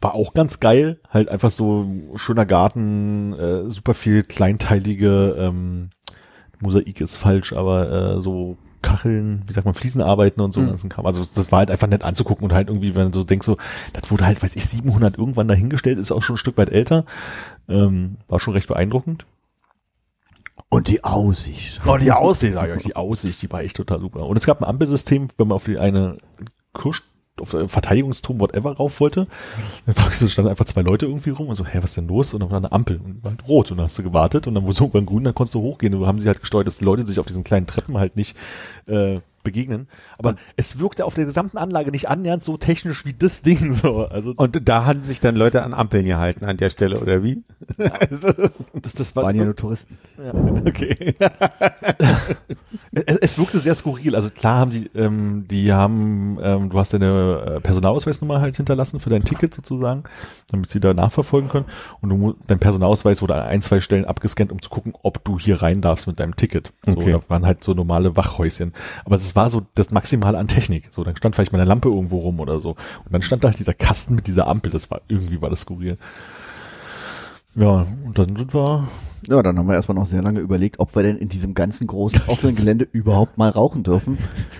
War 0.00 0.14
auch 0.14 0.32
ganz 0.32 0.60
geil, 0.60 1.00
halt 1.10 1.28
einfach 1.28 1.50
so 1.50 1.86
schöner 2.16 2.46
Garten, 2.46 3.32
äh, 3.32 3.64
super 3.64 3.94
viel 3.94 4.22
kleinteilige, 4.22 5.36
ähm, 5.38 5.90
Mosaik 6.60 7.00
ist 7.00 7.16
falsch, 7.16 7.52
aber 7.52 8.16
äh, 8.16 8.20
so 8.20 8.56
Kacheln, 8.82 9.42
wie 9.46 9.52
sagt 9.52 9.64
man, 9.64 9.74
Fliesenarbeiten 9.74 10.40
und 10.42 10.52
so 10.52 10.60
Mhm. 10.60 10.68
ganzen 10.68 10.88
Kram. 10.88 11.04
Also 11.06 11.24
das 11.34 11.50
war 11.50 11.60
halt 11.60 11.70
einfach 11.70 11.88
nett 11.88 12.04
anzugucken 12.04 12.44
und 12.44 12.52
halt 12.52 12.68
irgendwie, 12.68 12.94
wenn 12.94 13.10
du 13.10 13.18
so 13.18 13.24
denkst, 13.24 13.44
so, 13.46 13.56
das 13.92 14.10
wurde 14.10 14.24
halt, 14.26 14.42
weiß 14.42 14.54
ich, 14.56 14.64
700 14.66 15.18
irgendwann 15.18 15.48
dahingestellt, 15.48 15.98
ist 15.98 16.12
auch 16.12 16.22
schon 16.22 16.34
ein 16.36 16.38
Stück 16.38 16.56
weit 16.56 16.70
älter. 16.70 17.04
Ähm, 17.68 18.16
war 18.28 18.38
schon 18.40 18.54
recht 18.54 18.68
beeindruckend. 18.68 19.26
Und 20.70 20.88
die 20.88 21.02
Aussicht. 21.02 21.80
Oh, 21.86 21.96
die 21.96 22.12
Aussicht, 22.12 22.54
sag 22.54 22.68
ich 22.68 22.76
euch, 22.76 22.82
die 22.84 22.96
Aussicht, 22.96 23.40
die 23.42 23.50
war 23.50 23.62
echt 23.62 23.76
total 23.76 24.00
super. 24.00 24.26
Und 24.26 24.36
es 24.36 24.44
gab 24.46 24.60
ein 24.60 24.68
Ampelsystem, 24.68 25.28
wenn 25.38 25.48
man 25.48 25.56
auf 25.56 25.64
die 25.64 25.78
eine 25.78 26.18
Kirsch, 26.74 27.02
auf 27.40 27.50
Verteidigungsturm, 27.50 28.40
whatever, 28.40 28.72
rauf 28.72 29.00
wollte. 29.00 29.26
Dann 29.86 29.94
so, 30.12 30.28
standen 30.28 30.50
einfach 30.50 30.64
zwei 30.64 30.82
Leute 30.82 31.06
irgendwie 31.06 31.30
rum 31.30 31.48
und 31.48 31.56
so, 31.56 31.64
hä, 31.64 31.78
was 31.82 31.94
denn 31.94 32.08
los? 32.08 32.34
Und 32.34 32.40
dann 32.40 32.50
war 32.50 32.58
eine 32.58 32.72
Ampel 32.72 33.00
und 33.02 33.22
war 33.22 33.30
halt 33.32 33.48
rot 33.48 33.70
und 33.70 33.78
dann 33.78 33.86
hast 33.86 33.98
du 33.98 34.02
gewartet 34.02 34.46
und 34.46 34.54
dann 34.54 34.64
wurde 34.64 34.72
es 34.72 34.80
irgendwann 34.80 35.06
grün, 35.06 35.24
dann 35.24 35.34
konntest 35.34 35.54
du 35.54 35.60
hochgehen 35.60 35.94
und 35.94 36.06
haben 36.06 36.18
sie 36.18 36.28
halt 36.28 36.40
gesteuert, 36.40 36.66
dass 36.66 36.78
die 36.78 36.84
Leute 36.84 37.04
sich 37.04 37.18
auf 37.18 37.26
diesen 37.26 37.44
kleinen 37.44 37.66
Treppen 37.66 37.98
halt 37.98 38.16
nicht 38.16 38.36
äh, 38.86 39.20
begegnen. 39.42 39.88
Aber 40.18 40.36
es 40.56 40.78
wirkte 40.78 41.04
auf 41.04 41.14
der 41.14 41.24
gesamten 41.24 41.58
Anlage 41.58 41.90
nicht 41.90 42.08
annähernd 42.08 42.42
so 42.42 42.56
technisch 42.56 43.04
wie 43.04 43.14
das 43.14 43.42
Ding 43.42 43.72
so. 43.72 44.06
Also 44.06 44.34
Und 44.36 44.68
da 44.68 44.84
hatten 44.84 45.04
sich 45.04 45.20
dann 45.20 45.36
Leute 45.36 45.62
an 45.62 45.74
Ampeln 45.74 46.04
gehalten 46.04 46.44
an 46.44 46.56
der 46.56 46.70
Stelle, 46.70 47.00
oder 47.00 47.22
wie? 47.22 47.42
das, 47.78 48.92
das 48.94 49.16
war 49.16 49.24
Waren 49.24 49.36
ja 49.36 49.44
nur 49.44 49.56
Touristen. 49.56 49.96
Ja, 50.18 50.32
okay. 50.66 51.14
es, 52.92 53.16
es 53.18 53.38
wirkte 53.38 53.58
sehr 53.58 53.74
skurril. 53.74 54.14
Also 54.16 54.30
klar 54.30 54.58
haben 54.60 54.70
die, 54.70 54.90
ähm, 54.94 55.46
die 55.48 55.72
haben, 55.72 56.38
ähm, 56.42 56.70
du 56.70 56.78
hast 56.78 56.92
deine 56.92 57.56
äh, 57.56 57.60
Personalausweisnummer 57.60 58.40
halt 58.40 58.56
hinterlassen 58.56 59.00
für 59.00 59.10
dein 59.10 59.24
Ticket 59.24 59.54
sozusagen, 59.54 60.04
damit 60.50 60.68
sie 60.70 60.80
da 60.80 60.94
nachverfolgen 60.94 61.48
können. 61.48 61.66
Und 62.00 62.10
du, 62.10 62.34
dein 62.46 62.58
Personalausweis 62.58 63.22
wurde 63.22 63.34
an 63.34 63.42
ein, 63.42 63.62
zwei 63.62 63.80
Stellen 63.80 64.04
abgescannt, 64.04 64.52
um 64.52 64.60
zu 64.62 64.70
gucken, 64.70 64.94
ob 65.02 65.24
du 65.24 65.38
hier 65.38 65.62
rein 65.62 65.80
darfst 65.80 66.06
mit 66.06 66.18
deinem 66.20 66.36
Ticket. 66.36 66.72
So, 66.84 66.92
Okay. 66.98 67.12
da 67.12 67.20
waren 67.28 67.46
halt 67.46 67.62
so 67.62 67.74
normale 67.74 68.16
Wachhäuschen. 68.16 68.72
Aber 69.04 69.16
es 69.16 69.27
war 69.36 69.50
so 69.50 69.62
das 69.74 69.90
Maximale 69.90 70.38
an 70.38 70.48
Technik. 70.48 70.88
So, 70.90 71.04
dann 71.04 71.16
stand 71.16 71.34
vielleicht 71.34 71.52
mal 71.52 71.60
eine 71.60 71.68
Lampe 71.68 71.88
irgendwo 71.88 72.18
rum 72.18 72.40
oder 72.40 72.60
so. 72.60 72.70
Und 72.70 73.12
dann 73.12 73.22
stand 73.22 73.44
da 73.44 73.48
halt 73.48 73.58
dieser 73.58 73.74
Kasten 73.74 74.14
mit 74.14 74.26
dieser 74.26 74.46
Ampel. 74.46 74.70
Das 74.70 74.90
war, 74.90 75.00
irgendwie 75.08 75.40
war 75.40 75.50
das 75.50 75.60
skurril. 75.60 75.96
Ja, 77.54 77.86
und 78.04 78.18
dann 78.18 78.36
sind 78.36 78.54
wir 78.54 78.88
Ja, 79.26 79.42
dann 79.42 79.58
haben 79.58 79.66
wir 79.66 79.74
erstmal 79.74 79.96
noch 79.96 80.06
sehr 80.06 80.22
lange 80.22 80.40
überlegt, 80.40 80.78
ob 80.78 80.94
wir 80.94 81.02
denn 81.02 81.16
in 81.16 81.28
diesem 81.28 81.54
ganzen 81.54 81.86
großen 81.86 82.22
offenen 82.26 82.54
Gelände 82.54 82.86
überhaupt 82.90 83.38
mal 83.38 83.50
rauchen 83.50 83.82
dürfen. 83.82 84.18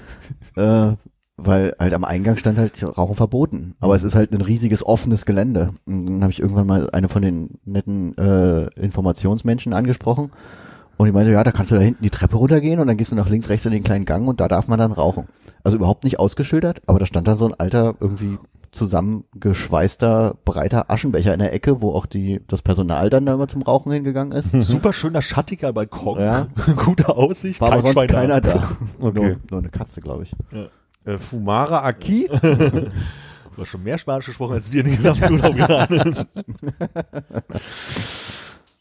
äh, 0.57 0.93
weil 1.39 1.77
halt 1.79 1.95
am 1.95 2.05
Eingang 2.05 2.37
stand 2.37 2.59
halt 2.59 2.83
Rauchen 2.83 3.15
verboten. 3.15 3.75
Aber 3.79 3.95
es 3.95 4.03
ist 4.03 4.17
halt 4.17 4.33
ein 4.33 4.41
riesiges 4.41 4.85
offenes 4.85 5.25
Gelände. 5.25 5.75
Und 5.87 6.07
dann 6.07 6.23
habe 6.23 6.33
ich 6.33 6.41
irgendwann 6.41 6.67
mal 6.67 6.91
eine 6.91 7.09
von 7.09 7.23
den 7.23 7.59
netten 7.65 8.19
äh, 8.19 8.65
Informationsmenschen 8.75 9.73
angesprochen. 9.73 10.33
Und 10.99 11.07
die 11.07 11.13
meinte, 11.13 11.31
ja, 11.31 11.45
da 11.45 11.53
kannst 11.53 11.71
du 11.71 11.77
da 11.77 11.81
hinten 11.81 12.03
die 12.03 12.11
Treppe 12.11 12.37
runtergehen 12.37 12.81
und 12.81 12.89
dann 12.89 12.97
gehst 12.97 13.13
du 13.13 13.17
nach 13.17 13.29
links, 13.29 13.49
rechts 13.49 13.65
in 13.65 13.73
den 13.73 13.85
kleinen 13.85 14.05
Gang 14.05 14.27
und 14.27 14.41
da 14.41 14.49
darf 14.49 14.67
man 14.67 14.81
dann 14.81 14.91
rauchen. 14.91 15.29
Also 15.63 15.77
überhaupt 15.77 16.03
nicht 16.03 16.19
ausgeschildert, 16.19 16.83
aber 16.87 16.99
da 16.99 17.07
stand 17.07 17.29
dann 17.29 17.39
so 17.39 17.47
ein 17.47 17.55
alter, 17.55 17.95
irgendwie 18.01 18.37
zusammengeschweißter, 18.73 20.37
breiter 20.45 20.91
Aschenbecher 20.91 21.33
in 21.33 21.39
der 21.39 21.53
Ecke, 21.53 21.81
wo 21.81 21.93
auch 21.93 22.07
die, 22.07 22.41
das 22.49 22.63
Personal 22.63 23.11
dann 23.11 23.27
da 23.27 23.35
immer 23.35 23.47
zum 23.47 23.63
Rauchen 23.63 23.93
hingegangen 23.93 24.33
ist. 24.33 24.51
Super 24.61 24.93
schöner, 24.93 25.23
schattiger 25.23 25.73
Balkon. 25.73 26.21
Ja. 26.21 26.49
Gute 26.77 27.09
Aussicht. 27.17 27.61
War 27.61 27.73
aber 27.73 27.83
sonst 27.83 27.95
Schwein 27.95 28.09
keiner 28.09 28.41
da. 28.41 28.69
Okay. 29.01 29.21
Nur, 29.21 29.37
nur 29.51 29.61
eine 29.61 29.69
Katze, 29.69 30.01
glaube 30.01 30.25
ich. 30.25 30.33
Äh, 31.05 31.17
Fumara 31.17 31.85
Aki? 31.85 32.29
Du 32.33 33.63
hast 33.63 33.69
schon 33.69 33.85
mehr 33.85 33.99
Spanisch 33.99 34.27
gesprochen, 34.27 34.55
als 34.55 34.73
wir 34.73 34.81
in 34.81 34.89
den 34.89 34.97
gesamten 34.97 35.35
Urlaub 35.35 35.55
gerade. 35.55 36.27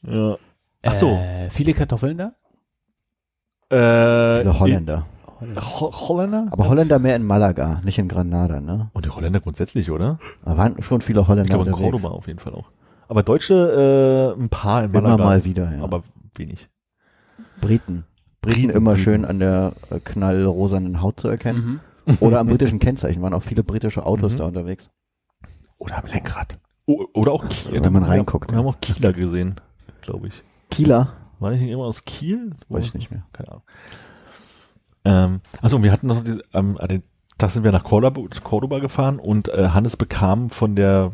ja. 0.02 0.38
Ach 0.84 0.94
so. 0.94 1.10
Äh, 1.12 1.50
viele 1.50 1.74
Kartoffeln 1.74 2.18
da? 2.18 2.34
Äh, 3.70 4.42
Viele 4.42 4.60
Holländer. 4.60 5.06
Ho 5.40 5.92
Holländer? 6.08 6.48
Aber 6.52 6.68
Holländer 6.70 6.98
mehr 7.00 7.16
in 7.16 7.24
Malaga, 7.24 7.80
nicht 7.84 8.00
in 8.00 8.08
Granada, 8.08 8.60
ne? 8.60 8.90
Und 8.94 9.06
die 9.06 9.10
Holländer 9.10 9.40
grundsätzlich, 9.40 9.92
oder? 9.92 10.18
Da 10.44 10.58
waren 10.58 10.82
schon 10.82 11.02
viele 11.02 11.22
Ich 11.22 11.28
Holländer 11.28 11.50
glaube 11.50 11.68
in 11.70 11.74
unterwegs. 11.74 11.92
Cordoba 12.02 12.16
auf 12.18 12.28
jeden 12.28 12.40
Fall 12.40 12.54
auch. 12.54 12.72
Aber 13.08 13.24
Deutsche, 13.24 14.34
äh, 14.36 14.42
ein 14.42 14.50
paar 14.50 14.84
in 14.84 14.90
Immer 14.92 15.02
Malaga. 15.02 15.24
mal 15.24 15.44
wieder, 15.46 15.72
ja. 15.76 15.84
Aber 15.84 16.04
wenig. 16.36 16.70
Briten. 17.62 18.06
Briten 18.42 18.68
Briten, 18.68 18.70
immer 18.72 18.92
Briten. 18.94 19.04
schön 19.04 19.26
an 19.26 19.40
der 19.40 19.74
äh, 19.92 20.00
knallrosanen 20.00 21.02
Haut 21.02 21.20
zu 21.20 21.28
erkennen. 21.28 21.82
Mhm. 22.06 22.18
Oder 22.22 22.40
am 22.40 22.48
britischen 22.48 22.80
Kennzeichen. 22.80 23.22
Waren 23.22 23.34
auch 23.34 23.44
viele 23.44 23.64
britische 23.64 24.06
Autos 24.06 24.34
Mhm. 24.34 24.38
da 24.38 24.46
unterwegs. 24.46 24.90
Oder 25.78 25.98
am 26.00 26.06
Lenkrad. 26.12 26.58
O 26.86 27.06
oder 27.14 27.34
auch 27.34 27.46
Kiel. 27.48 27.84
Wenn 27.84 27.94
man 27.94 28.04
reinguckt. 28.04 28.50
Wir 28.52 28.58
haben 28.60 28.68
auch 28.68 28.80
Kieler 28.82 29.12
gesehen, 29.14 29.56
glaube 30.02 30.28
ich. 30.30 30.44
Kieler? 30.70 31.14
War 31.40 31.52
nicht 31.52 31.70
immer 31.70 31.86
aus 31.86 32.04
Kiel? 32.06 32.52
Weiß 32.70 32.86
ich 32.86 32.94
nicht 32.94 33.12
mehr. 33.12 33.24
Keine 33.34 33.50
Ahnung. 33.50 33.64
Ähm, 35.06 35.42
also 35.62 35.82
wir 35.82 35.92
hatten 35.92 36.08
noch 36.08 36.24
diese, 36.24 36.42
ähm, 36.54 36.78
an 36.78 36.88
den 36.88 37.04
Tag 37.38 37.52
sind 37.52 37.64
wir 37.64 37.72
nach 37.72 37.84
Cordoba, 37.84 38.22
Cordoba 38.44 38.80
gefahren 38.80 39.20
und 39.20 39.48
äh, 39.50 39.70
Hannes 39.70 39.96
bekam 39.96 40.50
von 40.50 40.76
der 40.76 41.12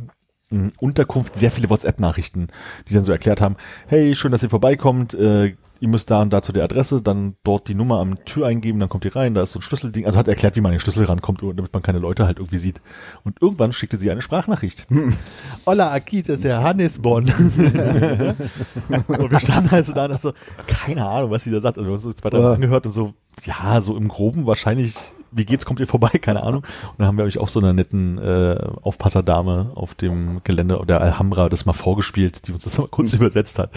mh, 0.49 0.71
Unterkunft 0.79 1.35
sehr 1.35 1.51
viele 1.51 1.69
WhatsApp-Nachrichten, 1.69 2.47
die 2.87 2.93
dann 2.93 3.03
so 3.03 3.11
erklärt 3.11 3.41
haben, 3.41 3.57
hey, 3.87 4.15
schön, 4.15 4.31
dass 4.31 4.43
ihr 4.43 4.49
vorbeikommt, 4.49 5.13
äh, 5.13 5.55
ihr 5.83 5.89
müsst 5.89 6.09
da 6.09 6.21
und 6.21 6.31
da 6.31 6.41
zu 6.41 6.53
der 6.53 6.63
Adresse, 6.63 7.01
dann 7.01 7.35
dort 7.43 7.67
die 7.67 7.75
Nummer 7.75 7.99
am 7.99 8.23
Tür 8.23 8.47
eingeben, 8.47 8.79
dann 8.79 8.87
kommt 8.87 9.03
ihr 9.03 9.13
rein, 9.13 9.33
da 9.33 9.43
ist 9.43 9.51
so 9.51 9.59
ein 9.59 9.61
Schlüsselding, 9.61 10.05
also 10.05 10.17
hat 10.17 10.29
erklärt, 10.29 10.55
wie 10.55 10.61
man 10.61 10.69
an 10.69 10.77
den 10.77 10.79
Schlüssel 10.79 11.03
rankommt, 11.03 11.41
damit 11.43 11.73
man 11.73 11.83
keine 11.83 11.99
Leute 11.99 12.25
halt 12.25 12.39
irgendwie 12.39 12.57
sieht. 12.57 12.79
Und 13.25 13.41
irgendwann 13.41 13.73
schickte 13.73 13.97
sie 13.97 14.09
eine 14.09 14.21
Sprachnachricht. 14.21 14.87
Hola, 15.65 15.91
aquí, 15.91 16.23
das 16.23 16.37
ist 16.37 16.45
der 16.45 16.63
Hannes 16.63 16.99
Bonn. 16.99 17.25
und 19.07 19.31
wir 19.31 19.39
standen 19.41 19.71
halt 19.71 19.85
so 19.85 19.91
da 19.91 20.05
und 20.05 20.21
so, 20.21 20.31
keine 20.67 21.05
Ahnung, 21.05 21.31
was 21.31 21.43
sie 21.43 21.51
da 21.51 21.59
sagt. 21.59 21.77
Also 21.77 21.89
wir 21.89 21.89
haben 21.89 21.95
uns 21.95 22.03
so 22.03 22.13
zwei, 22.13 22.29
drei 22.29 22.39
Mal 22.39 22.53
angehört 22.53 22.85
und 22.85 22.93
so, 22.93 23.13
ja, 23.43 23.81
so 23.81 23.97
im 23.97 24.07
Groben 24.07 24.45
wahrscheinlich 24.45 24.95
wie 25.35 25.45
geht's, 25.45 25.65
kommt 25.65 25.79
ihr 25.79 25.87
vorbei, 25.87 26.09
keine 26.21 26.43
Ahnung. 26.43 26.63
Und 26.63 26.99
dann 26.99 27.07
haben 27.07 27.17
wir 27.17 27.25
euch 27.25 27.39
auch 27.39 27.49
so 27.49 27.59
einer 27.59 27.73
netten 27.73 28.19
äh, 28.19 28.55
Aufpasserdame 28.83 29.71
auf 29.75 29.95
dem 29.95 30.41
Gelände 30.43 30.81
der 30.87 31.01
Alhambra 31.01 31.49
das 31.49 31.65
mal 31.65 31.73
vorgespielt, 31.73 32.47
die 32.47 32.53
uns 32.53 32.63
das 32.63 32.77
mal 32.77 32.87
kurz 32.87 33.13
übersetzt 33.13 33.59
hat. 33.59 33.71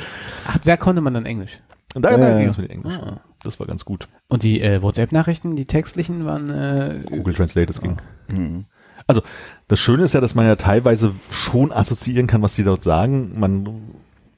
Ach, 0.46 0.58
da 0.58 0.76
konnte 0.76 1.00
man 1.00 1.14
dann 1.14 1.26
Englisch. 1.26 1.58
Und 1.97 2.02
da, 2.02 2.10
Ja, 2.10 2.16
da 2.18 2.28
ja. 2.28 2.39
ging 2.39 2.48
es 2.48 2.59
mit 2.59 2.70
Englisch. 2.70 2.93
Ah. 2.94 3.20
Das 3.43 3.59
war 3.59 3.66
ganz 3.66 3.86
gut. 3.86 4.06
Und 4.28 4.43
die 4.43 4.60
äh, 4.60 4.82
WhatsApp-Nachrichten, 4.82 5.56
die 5.56 5.64
textlichen 5.64 6.27
waren 6.27 6.51
äh, 6.51 7.01
Google 7.09 7.32
Translate, 7.35 7.66
das 7.66 7.81
ging. 7.81 7.97
Mhm. 8.28 8.66
Also, 9.06 9.23
das 9.68 9.78
Schöne 9.81 10.02
ist 10.02 10.12
ja, 10.12 10.20
dass 10.20 10.35
man 10.35 10.44
ja 10.47 10.56
teilweise 10.56 11.12
schon 11.31 11.73
assoziieren 11.73 12.27
kann, 12.27 12.43
was 12.43 12.55
die 12.55 12.64
dort 12.64 12.82
sagen. 12.82 13.39
Man, 13.39 13.81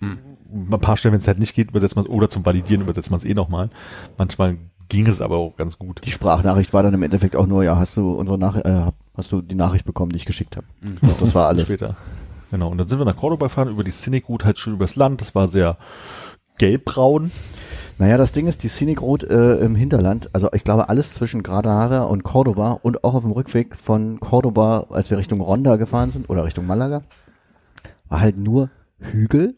ein 0.00 0.68
paar 0.80 0.96
Stellen, 0.96 1.14
wenn 1.14 1.20
es 1.20 1.26
halt 1.26 1.40
nicht 1.40 1.54
geht, 1.54 1.70
übersetzt 1.70 1.96
man 1.96 2.04
es, 2.04 2.10
oder 2.10 2.28
zum 2.30 2.46
Validieren 2.46 2.82
übersetzt 2.82 3.10
man 3.10 3.18
es 3.18 3.24
eh 3.24 3.34
nochmal. 3.34 3.70
Manchmal 4.18 4.56
ging 4.88 5.08
es 5.08 5.20
aber 5.20 5.36
auch 5.36 5.56
ganz 5.56 5.78
gut. 5.78 6.02
Die 6.04 6.12
Sprachnachricht 6.12 6.72
war 6.72 6.84
dann 6.84 6.94
im 6.94 7.02
Endeffekt 7.02 7.34
auch 7.34 7.46
nur, 7.48 7.64
ja, 7.64 7.76
hast 7.76 7.96
du 7.96 8.12
unsere 8.12 8.38
Nachricht, 8.38 8.66
äh, 8.66 8.86
hast 9.16 9.32
du 9.32 9.42
die 9.42 9.56
Nachricht 9.56 9.84
bekommen, 9.84 10.12
die 10.12 10.16
ich 10.16 10.26
geschickt 10.26 10.56
habe. 10.56 10.66
Das 11.18 11.34
war 11.34 11.46
alles. 11.48 11.66
Später. 11.66 11.96
Genau. 12.50 12.68
Und 12.70 12.78
dann 12.78 12.88
sind 12.88 12.98
wir 12.98 13.04
nach 13.04 13.16
Cordoba 13.16 13.46
gefahren, 13.46 13.68
über 13.68 13.84
die 13.84 13.90
Scenic 13.90 14.28
Route, 14.28 14.44
halt 14.46 14.58
schön 14.58 14.74
übers 14.74 14.96
Land. 14.96 15.20
Das 15.20 15.34
war 15.34 15.48
sehr 15.48 15.76
gelbbraun. 16.58 17.30
Naja, 17.98 18.16
das 18.16 18.30
Ding 18.30 18.46
ist, 18.46 18.62
die 18.62 18.68
Scenic 18.68 19.02
Route 19.02 19.26
äh, 19.26 19.64
im 19.64 19.74
Hinterland, 19.74 20.30
also 20.32 20.48
ich 20.52 20.62
glaube 20.62 20.88
alles 20.88 21.14
zwischen 21.14 21.42
Granada 21.42 22.04
und 22.04 22.22
Cordoba 22.22 22.78
und 22.82 23.02
auch 23.02 23.14
auf 23.14 23.22
dem 23.22 23.32
Rückweg 23.32 23.74
von 23.76 24.20
Cordoba, 24.20 24.86
als 24.90 25.10
wir 25.10 25.18
Richtung 25.18 25.40
Ronda 25.40 25.76
gefahren 25.76 26.12
sind 26.12 26.30
oder 26.30 26.44
Richtung 26.44 26.66
Malaga, 26.66 27.02
war 28.08 28.20
halt 28.20 28.38
nur 28.38 28.70
Hügel, 28.98 29.56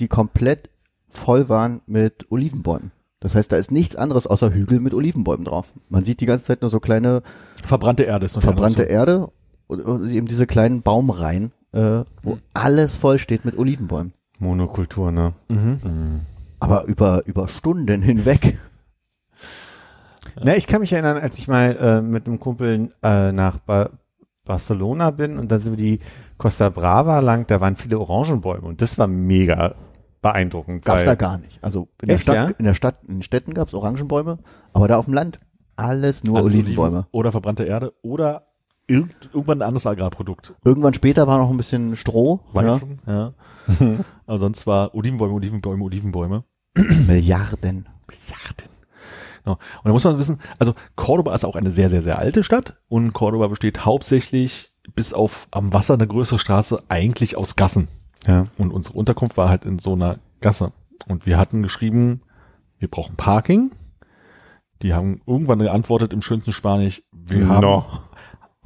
die 0.00 0.08
komplett 0.08 0.68
voll 1.08 1.48
waren 1.48 1.80
mit 1.86 2.26
Olivenbäumen. 2.30 2.90
Das 3.20 3.34
heißt, 3.34 3.50
da 3.52 3.56
ist 3.56 3.70
nichts 3.70 3.96
anderes 3.96 4.26
außer 4.26 4.52
Hügel 4.52 4.80
mit 4.80 4.92
Olivenbäumen 4.92 5.44
drauf. 5.44 5.72
Man 5.88 6.04
sieht 6.04 6.20
die 6.20 6.26
ganze 6.26 6.46
Zeit 6.46 6.62
nur 6.62 6.70
so 6.70 6.80
kleine 6.80 7.22
Verbrannte 7.64 8.02
Erde 8.02 8.26
ist 8.26 8.32
verbrannte 8.32 8.82
andere 8.82 8.92
Erde 8.92 9.30
und, 9.68 9.80
und 9.80 10.10
eben 10.10 10.26
diese 10.26 10.46
kleinen 10.46 10.82
Baumreihen, 10.82 11.52
äh, 11.72 12.02
wo 12.22 12.38
alles 12.52 12.96
voll 12.96 13.18
steht 13.18 13.44
mit 13.44 13.56
Olivenbäumen. 13.56 14.12
Monokultur, 14.38 15.12
ne? 15.12 15.32
Option. 15.48 15.80
Mhm. 15.82 16.20
Aber 16.60 16.86
über, 16.86 17.22
über 17.26 17.48
Stunden 17.48 18.02
hinweg. 18.02 18.58
Na, 20.42 20.56
ich 20.56 20.66
kann 20.66 20.80
mich 20.80 20.92
erinnern, 20.92 21.16
als 21.16 21.38
ich 21.38 21.48
mal 21.48 21.76
äh, 21.76 22.00
mit 22.02 22.26
einem 22.26 22.40
Kumpel 22.40 22.92
äh, 23.02 23.32
nach 23.32 23.58
ba 23.58 23.90
Barcelona 24.44 25.10
bin 25.10 25.38
und 25.40 25.50
dann 25.50 25.60
sind 25.60 25.72
wir 25.76 25.84
die 25.84 25.98
Costa 26.38 26.68
Brava 26.68 27.18
lang, 27.18 27.48
da 27.48 27.60
waren 27.60 27.74
viele 27.74 27.98
Orangenbäume 27.98 28.64
und 28.68 28.80
das 28.80 28.96
war 28.96 29.08
mega 29.08 29.74
beeindruckend. 30.22 30.84
Gab's 30.84 31.00
weil- 31.00 31.06
da 31.06 31.14
gar 31.16 31.38
nicht. 31.38 31.58
Also 31.64 31.88
in 32.00 32.06
der 32.06 32.14
Echt, 32.14 32.22
Stadt, 32.22 32.34
ja? 32.36 32.46
in 32.56 32.64
der 32.64 32.74
Stadt, 32.74 33.02
in 33.08 33.14
den 33.16 33.22
Städten 33.22 33.54
gab's 33.54 33.74
Orangenbäume, 33.74 34.38
aber 34.72 34.86
da 34.86 34.98
auf 34.98 35.06
dem 35.06 35.14
Land 35.14 35.40
alles 35.74 36.22
nur 36.22 36.38
Alles 36.38 36.54
Olivenbäume. 36.54 36.96
Oliven 36.98 37.08
Oder 37.10 37.32
verbrannte 37.32 37.64
Erde 37.64 37.92
oder 38.02 38.46
irgend, 38.86 39.14
irgendwann 39.32 39.58
ein 39.58 39.68
anderes 39.68 39.86
Agrarprodukt. 39.86 40.54
Irgendwann 40.64 40.94
später 40.94 41.26
war 41.26 41.38
noch 41.38 41.50
ein 41.50 41.56
bisschen 41.56 41.96
Stroh. 41.96 42.40
Weizen, 42.52 43.00
ja. 43.06 43.32
Aber 44.26 44.38
sonst 44.38 44.66
war 44.66 44.94
Olivenbäume, 44.94 45.34
Olivenbäume, 45.34 45.84
Olivenbäume. 45.84 46.44
Ja. 46.76 46.84
Milliarden. 47.06 47.88
Milliarden. 48.08 48.68
Genau. 49.44 49.54
Und 49.54 49.84
da 49.84 49.92
muss 49.92 50.04
man 50.04 50.18
wissen, 50.18 50.40
also 50.58 50.74
Cordoba 50.96 51.34
ist 51.34 51.44
auch 51.44 51.56
eine 51.56 51.70
sehr, 51.70 51.90
sehr, 51.90 52.02
sehr 52.02 52.18
alte 52.18 52.42
Stadt 52.42 52.76
und 52.88 53.12
Cordoba 53.12 53.46
besteht 53.46 53.84
hauptsächlich 53.84 54.72
bis 54.94 55.12
auf 55.12 55.48
am 55.50 55.72
Wasser 55.72 55.94
eine 55.94 56.06
größere 56.06 56.38
Straße 56.38 56.82
eigentlich 56.88 57.36
aus 57.36 57.56
Gassen. 57.56 57.88
Ja. 58.26 58.46
Und 58.58 58.72
unsere 58.72 58.96
Unterkunft 58.96 59.36
war 59.36 59.48
halt 59.48 59.64
in 59.64 59.78
so 59.78 59.92
einer 59.92 60.18
Gasse. 60.40 60.72
Und 61.06 61.26
wir 61.26 61.38
hatten 61.38 61.62
geschrieben, 61.62 62.22
wir 62.78 62.88
brauchen 62.88 63.16
Parking. 63.16 63.70
Die 64.82 64.92
haben 64.92 65.22
irgendwann 65.26 65.60
geantwortet 65.60 66.12
im 66.12 66.22
schönsten 66.22 66.52
Spanisch, 66.52 67.02
wir 67.12 67.48
haben, 67.48 67.62
No. 67.62 67.86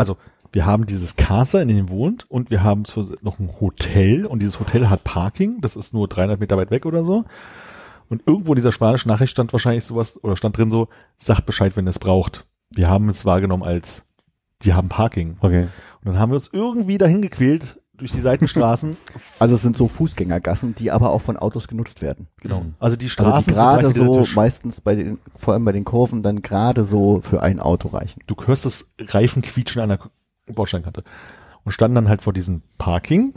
Also 0.00 0.16
wir 0.52 0.66
haben 0.66 0.86
dieses 0.86 1.14
Casa, 1.14 1.60
in 1.60 1.68
dem 1.68 1.90
wohnt, 1.90 2.28
und 2.28 2.50
wir 2.50 2.64
haben 2.64 2.84
zwar 2.84 3.06
noch 3.22 3.38
ein 3.38 3.60
Hotel, 3.60 4.26
und 4.26 4.40
dieses 4.40 4.58
Hotel 4.58 4.90
hat 4.90 5.04
Parking, 5.04 5.60
das 5.60 5.76
ist 5.76 5.94
nur 5.94 6.08
300 6.08 6.40
Meter 6.40 6.56
weit 6.56 6.72
weg 6.72 6.86
oder 6.86 7.04
so. 7.04 7.24
Und 8.08 8.22
irgendwo 8.26 8.52
in 8.52 8.56
dieser 8.56 8.72
spanischen 8.72 9.08
Nachricht 9.08 9.30
stand 9.30 9.52
wahrscheinlich 9.52 9.84
sowas, 9.84 10.18
oder 10.24 10.36
stand 10.36 10.56
drin 10.58 10.70
so, 10.70 10.88
sagt 11.18 11.46
Bescheid, 11.46 11.76
wenn 11.76 11.86
ihr 11.86 11.90
es 11.90 12.00
braucht. 12.00 12.46
Wir 12.70 12.88
haben 12.88 13.08
es 13.08 13.24
wahrgenommen 13.24 13.62
als, 13.62 14.08
die 14.62 14.74
haben 14.74 14.88
Parking. 14.88 15.36
Okay. 15.40 15.68
Und 16.02 16.12
dann 16.12 16.18
haben 16.18 16.30
wir 16.30 16.36
uns 16.36 16.50
irgendwie 16.52 16.98
dahin 16.98 17.22
gequält, 17.22 17.79
durch 18.00 18.12
die 18.12 18.20
Seitenstraßen. 18.20 18.96
Also 19.38 19.54
es 19.54 19.62
sind 19.62 19.76
so 19.76 19.88
Fußgängergassen, 19.88 20.74
die 20.74 20.90
aber 20.90 21.10
auch 21.10 21.22
von 21.22 21.38
Autos 21.38 21.66
genutzt 21.66 22.02
werden. 22.02 22.26
genau. 22.42 22.66
Also 22.78 22.96
die 22.96 23.08
Straßen 23.08 23.32
Also 23.32 23.50
die 23.50 23.56
gerade 23.56 23.92
so, 23.92 24.26
meistens 24.34 24.82
bei 24.82 24.94
den, 24.94 25.18
vor 25.34 25.54
allem 25.54 25.64
bei 25.64 25.72
den 25.72 25.84
Kurven, 25.84 26.22
dann 26.22 26.42
gerade 26.42 26.84
so 26.84 27.20
für 27.22 27.42
ein 27.42 27.58
Auto 27.58 27.88
reichen. 27.88 28.20
du 28.26 28.34
hörst 28.44 28.66
das 28.66 28.90
Reifenquietschen 29.00 29.80
einer 29.80 29.98
Bordsteinkante. 30.46 31.04
Und 31.64 31.72
standen 31.72 31.94
dann 31.94 32.08
halt 32.08 32.22
vor 32.22 32.32
diesem 32.32 32.62
Parking. 32.78 33.32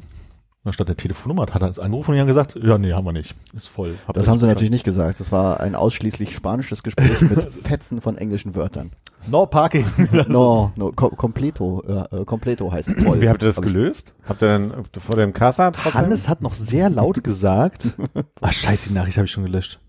Und 0.66 0.72
stand 0.74 0.88
der 0.88 0.96
Telefonnummer, 0.96 1.46
hat 1.54 1.62
er 1.62 1.68
uns 1.68 1.78
angerufen 1.78 2.12
und 2.12 2.16
die 2.16 2.22
haben 2.22 2.28
gesagt, 2.28 2.56
ja, 2.56 2.78
nee, 2.78 2.94
haben 2.94 3.04
wir 3.06 3.12
nicht. 3.12 3.36
Ist 3.54 3.68
voll. 3.68 3.96
Habt 4.08 4.16
Das 4.16 4.30
haben 4.30 4.40
sie 4.40 4.48
natürlich 4.48 4.72
nicht 4.72 4.86
gesagt. 4.86 5.20
Das 5.20 5.30
war 5.34 5.60
ein 5.60 5.76
ausschließlich 5.76 6.34
spanisches 6.34 6.84
Gespräch 6.84 7.20
mit 7.20 7.44
Fetzen 7.52 8.00
von 8.00 8.18
englischen 8.18 8.56
Wörtern. 8.56 8.92
No 9.28 9.46
Parking. 9.46 9.86
No, 10.30 10.72
no, 10.78 10.94
co 10.94 11.10
completo, 11.10 11.84
äh, 12.12 12.24
completo 12.24 12.72
heißt 12.72 13.02
voll. 13.02 13.20
Wie 13.22 13.28
habt 13.28 13.44
ihr 13.44 13.48
das 13.48 13.58
Hab 13.58 13.66
ich- 13.66 13.74
gelöst? 13.74 14.16
Habt 14.28 14.42
ihr 14.42 14.48
dann 14.48 14.74
vor 15.00 15.18
dem 15.18 15.34
Casa 15.34 15.72
trotzdem? 15.72 15.94
Hannes 16.02 16.30
hat 16.30 16.42
noch 16.42 16.54
sehr 16.54 16.90
laut 16.90 17.24
gesagt. 17.24 17.90
Ah, 18.42 18.52
scheiße, 18.54 18.88
die 18.90 18.94
Nachricht 18.96 19.18
habe 19.18 19.26
ich 19.26 19.32
schon 19.32 19.44
gelöscht. 19.46 19.80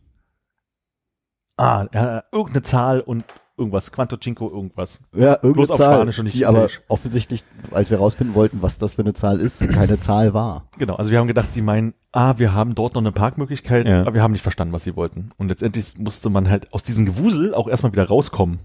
Ah, 1.56 1.84
äh, 1.92 2.22
irgendeine 2.32 2.62
Zahl 2.62 3.00
und 3.00 3.24
irgendwas. 3.56 3.92
Quanto 3.92 4.16
Cinco, 4.16 4.50
irgendwas. 4.50 4.98
Ja, 5.14 5.34
irgendeine 5.34 5.52
Bloß 5.54 5.70
auf 5.70 5.78
Zahl, 5.78 5.94
Spanisch 5.96 6.18
und 6.18 6.24
nicht 6.24 6.34
die 6.36 6.46
aber 6.46 6.68
offensichtlich, 6.88 7.44
als 7.70 7.90
wir 7.90 7.98
rausfinden 7.98 8.34
wollten, 8.34 8.62
was 8.62 8.78
das 8.78 8.94
für 8.94 9.02
eine 9.02 9.14
Zahl 9.14 9.40
ist, 9.40 9.68
keine 9.70 9.98
Zahl 9.98 10.34
war. 10.34 10.68
Genau, 10.78 10.94
also 10.96 11.10
wir 11.10 11.18
haben 11.18 11.28
gedacht, 11.28 11.48
die 11.54 11.62
meinen, 11.62 11.94
ah, 12.12 12.34
wir 12.38 12.52
haben 12.52 12.74
dort 12.74 12.94
noch 12.94 13.02
eine 13.02 13.12
Parkmöglichkeit, 13.12 13.86
Ja. 13.86 14.00
aber 14.02 14.14
wir 14.14 14.22
haben 14.22 14.32
nicht 14.32 14.42
verstanden, 14.42 14.72
was 14.72 14.84
sie 14.84 14.96
wollten. 14.96 15.30
Und 15.36 15.48
letztendlich 15.48 15.94
musste 15.98 16.30
man 16.30 16.48
halt 16.48 16.72
aus 16.72 16.82
diesem 16.82 17.04
Gewusel 17.06 17.54
auch 17.54 17.68
erstmal 17.68 17.92
wieder 17.92 18.08
rauskommen. 18.08 18.58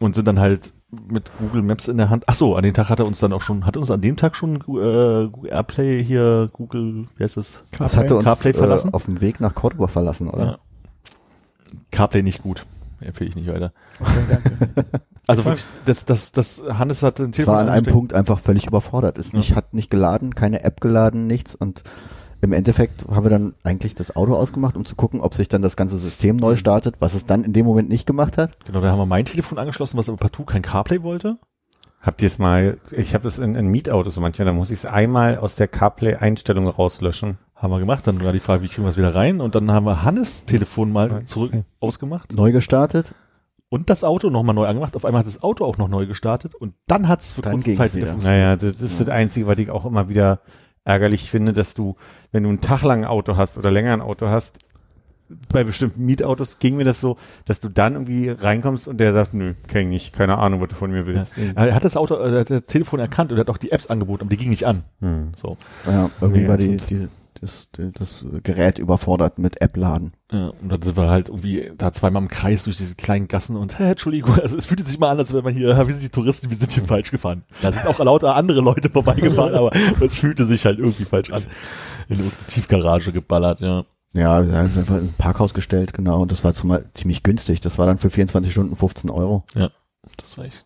Und 0.00 0.14
sind 0.14 0.26
dann 0.28 0.38
halt 0.38 0.72
mit 1.10 1.30
Google 1.38 1.60
Maps 1.62 1.88
in 1.88 1.96
der 1.96 2.08
Hand. 2.08 2.22
Ach 2.28 2.34
so, 2.34 2.54
an 2.54 2.62
den 2.62 2.72
Tag 2.72 2.88
hat 2.88 3.00
er 3.00 3.04
uns 3.06 3.18
dann 3.18 3.32
auch 3.32 3.42
schon, 3.42 3.66
hat 3.66 3.76
uns 3.76 3.90
an 3.90 4.00
dem 4.00 4.16
Tag 4.16 4.36
schon 4.36 4.54
äh, 4.56 5.28
Google 5.28 5.50
Airplay 5.50 6.04
hier, 6.04 6.46
Google, 6.52 7.04
wie 7.16 7.24
heißt 7.24 7.36
das? 7.36 7.62
Das 7.78 7.96
hatte 7.96 8.14
uns 8.14 8.24
CarPlay 8.24 8.52
äh, 8.52 8.54
verlassen? 8.54 8.94
auf 8.94 9.06
dem 9.06 9.20
Weg 9.20 9.40
nach 9.40 9.54
Cordoba 9.56 9.88
verlassen, 9.88 10.30
oder? 10.30 10.44
Ja. 10.44 10.58
CarPlay 11.90 12.22
nicht 12.22 12.42
gut. 12.42 12.64
Empfehle 13.00 13.30
ich 13.30 13.36
nicht 13.36 13.48
weiter. 13.48 13.72
Also 15.30 15.44
wirklich, 15.44 15.66
das, 15.84 16.06
das, 16.06 16.32
das, 16.32 16.62
Hannes 16.70 17.02
hat 17.02 17.20
ein 17.20 17.32
Es 17.32 17.36
Telefon 17.36 17.54
war 17.54 17.60
an 17.60 17.68
einem. 17.68 17.84
Punkt 17.84 18.14
einfach 18.14 18.38
völlig 18.38 18.66
überfordert. 18.66 19.18
Ist 19.18 19.34
nicht, 19.34 19.54
hat 19.54 19.74
nicht 19.74 19.90
geladen, 19.90 20.34
keine 20.34 20.64
App 20.64 20.80
geladen, 20.80 21.26
nichts. 21.26 21.54
Und 21.54 21.82
im 22.40 22.54
Endeffekt 22.54 23.06
haben 23.08 23.24
wir 23.24 23.30
dann 23.30 23.54
eigentlich 23.62 23.94
das 23.94 24.16
Auto 24.16 24.34
ausgemacht, 24.34 24.74
um 24.74 24.86
zu 24.86 24.96
gucken, 24.96 25.20
ob 25.20 25.34
sich 25.34 25.48
dann 25.48 25.60
das 25.60 25.76
ganze 25.76 25.98
System 25.98 26.36
neu 26.36 26.56
startet, 26.56 26.94
was 27.00 27.12
es 27.12 27.26
dann 27.26 27.44
in 27.44 27.52
dem 27.52 27.66
Moment 27.66 27.90
nicht 27.90 28.06
gemacht 28.06 28.38
hat. 28.38 28.52
Genau, 28.64 28.80
da 28.80 28.90
haben 28.90 28.98
wir 28.98 29.04
mein 29.04 29.26
Telefon 29.26 29.58
angeschlossen, 29.58 29.98
was 29.98 30.08
aber 30.08 30.16
partout 30.16 30.44
kein 30.44 30.62
CarPlay 30.62 31.02
wollte. 31.02 31.36
Habt 32.00 32.22
ihr 32.22 32.28
es 32.28 32.38
mal, 32.38 32.78
ich 32.92 33.12
habe 33.12 33.24
das 33.24 33.38
in, 33.38 33.54
in 33.54 33.66
Mietautos 33.66 34.14
so 34.14 34.20
manchmal, 34.20 34.46
da 34.46 34.52
muss 34.52 34.70
ich 34.70 34.78
es 34.78 34.86
einmal 34.86 35.36
aus 35.36 35.56
der 35.56 35.68
CarPlay-Einstellung 35.68 36.68
rauslöschen. 36.68 37.38
Haben 37.60 37.70
wir 37.72 37.78
gemacht. 37.80 38.06
Dann 38.06 38.22
war 38.22 38.32
die 38.32 38.40
Frage, 38.40 38.62
wie 38.62 38.68
kriegen 38.68 38.82
wir 38.84 38.90
es 38.90 38.96
wieder 38.96 39.14
rein? 39.14 39.40
Und 39.40 39.54
dann 39.54 39.70
haben 39.70 39.84
wir 39.84 40.02
Hannes 40.04 40.44
Telefon 40.44 40.92
mal 40.92 41.24
zurück 41.24 41.50
Okay. 41.52 41.64
ausgemacht 41.80 42.32
Neu 42.32 42.52
gestartet. 42.52 43.14
und 43.68 43.90
das 43.90 44.04
Auto 44.04 44.30
nochmal 44.30 44.54
neu 44.54 44.66
angemacht. 44.66 44.94
Auf 44.96 45.04
einmal 45.04 45.20
hat 45.20 45.26
das 45.26 45.42
Auto 45.42 45.64
auch 45.64 45.76
noch 45.76 45.88
neu 45.88 46.06
gestartet 46.06 46.54
und 46.54 46.74
dann 46.86 47.08
hat 47.08 47.20
es 47.22 47.32
für 47.32 47.40
Dann 47.42 47.54
kurze 47.54 47.72
Zeit 47.72 47.94
wieder 47.94 48.02
wieder. 48.06 48.10
funktioniert. 48.12 48.40
Naja, 48.62 48.72
das, 48.72 48.80
ist 48.82 49.00
das 49.00 49.08
Einzige, 49.08 49.46
was 49.46 49.58
ich 49.58 49.70
auch 49.70 49.84
immer 49.84 50.08
wieder 50.08 50.40
ärgerlich 50.84 51.28
finde, 51.30 51.52
dass 51.52 51.74
du, 51.74 51.96
wenn 52.32 52.44
du 52.44 52.48
einen 52.48 52.60
Tag 52.60 52.82
lang 52.82 53.00
ein 53.00 53.10
Auto 53.10 53.36
hast 53.36 53.58
oder 53.58 53.70
länger 53.70 53.92
ein 53.92 54.00
Auto 54.00 54.28
hast, 54.28 54.58
bei 55.52 55.62
bestimmten 55.62 56.06
Mietautos 56.06 56.58
ging 56.58 56.76
mir 56.76 56.84
das 56.84 57.02
so, 57.02 57.18
dass 57.44 57.60
du 57.60 57.68
dann 57.68 57.92
irgendwie 57.92 58.30
reinkommst 58.30 58.88
und 58.88 58.96
der 58.98 59.12
sagt, 59.12 59.34
nö, 59.34 59.52
kenn 59.66 59.82
ich 59.82 59.88
nicht, 59.88 60.12
keine 60.14 60.38
Ahnung, 60.38 60.62
was 60.62 60.68
du 60.70 60.74
von 60.76 60.90
mir 60.90 61.06
willst. 61.06 61.34
Er 61.54 61.74
hat 61.74 61.84
das 61.84 61.98
Auto, 61.98 62.14
äh, 62.14 62.30
er 62.32 62.40
hat 62.40 62.48
das 62.50 62.62
Telefon 62.62 62.98
erkannt 63.00 63.30
und 63.30 63.36
er 63.36 63.40
hat 63.40 63.50
auch 63.50 63.58
die 63.58 63.70
Apps 63.70 63.88
angeboten, 63.88 64.22
aber 64.22 64.30
die 64.30 64.38
ging 64.38 64.48
nicht 64.48 64.66
an. 64.66 64.84
Hm. 65.00 65.32
So. 65.36 65.58
Ja, 65.84 66.08
irgendwie 66.22 66.40
Nee, 66.42 66.48
war 66.48 66.56
die, 66.56 66.76
die, 66.78 67.08
das, 67.40 67.68
das 67.72 68.24
Gerät 68.42 68.78
überfordert 68.78 69.38
mit 69.38 69.60
App-Laden. 69.60 70.12
Ja, 70.32 70.48
und 70.60 70.68
dann 70.68 70.82
sind 70.82 70.96
wir 70.96 71.08
halt 71.08 71.28
irgendwie 71.28 71.72
da 71.76 71.92
zweimal 71.92 72.22
im 72.22 72.28
Kreis 72.28 72.64
durch 72.64 72.76
diese 72.76 72.94
kleinen 72.94 73.28
Gassen 73.28 73.56
und 73.56 73.78
hä, 73.78 73.90
Entschuldigung, 73.90 74.34
also 74.38 74.56
es 74.56 74.66
fühlte 74.66 74.84
sich 74.84 74.98
mal 74.98 75.10
an, 75.10 75.18
als 75.18 75.32
wenn 75.32 75.44
man 75.44 75.54
hier, 75.54 75.76
wir 75.76 75.94
sind 75.94 76.02
die 76.02 76.10
Touristen, 76.10 76.50
wir 76.50 76.56
sind 76.56 76.72
hier 76.72 76.84
falsch 76.84 77.10
gefahren. 77.10 77.44
Da 77.62 77.72
sind 77.72 77.86
auch 77.86 77.98
lauter 77.98 78.34
andere 78.34 78.60
Leute 78.60 78.90
vorbeigefahren, 78.90 79.54
aber 79.54 79.72
es 80.00 80.16
fühlte 80.16 80.44
sich 80.44 80.64
halt 80.64 80.78
irgendwie 80.78 81.04
falsch 81.04 81.30
an. 81.30 81.44
In 82.08 82.18
irgendeine 82.18 82.46
Tiefgarage 82.48 83.12
geballert, 83.12 83.60
ja. 83.60 83.84
Ja, 84.14 84.42
da 84.42 84.62
ist 84.62 84.78
einfach 84.78 84.96
ins 84.96 85.12
Parkhaus 85.12 85.52
gestellt, 85.52 85.92
genau. 85.92 86.22
Und 86.22 86.32
das 86.32 86.42
war 86.42 86.54
zumal 86.54 86.86
ziemlich 86.94 87.22
günstig. 87.22 87.60
Das 87.60 87.78
war 87.78 87.86
dann 87.86 87.98
für 87.98 88.10
24 88.10 88.50
Stunden 88.50 88.74
15 88.74 89.10
Euro. 89.10 89.44
Ja, 89.54 89.70
das 90.16 90.38
war 90.38 90.46
echt. 90.46 90.64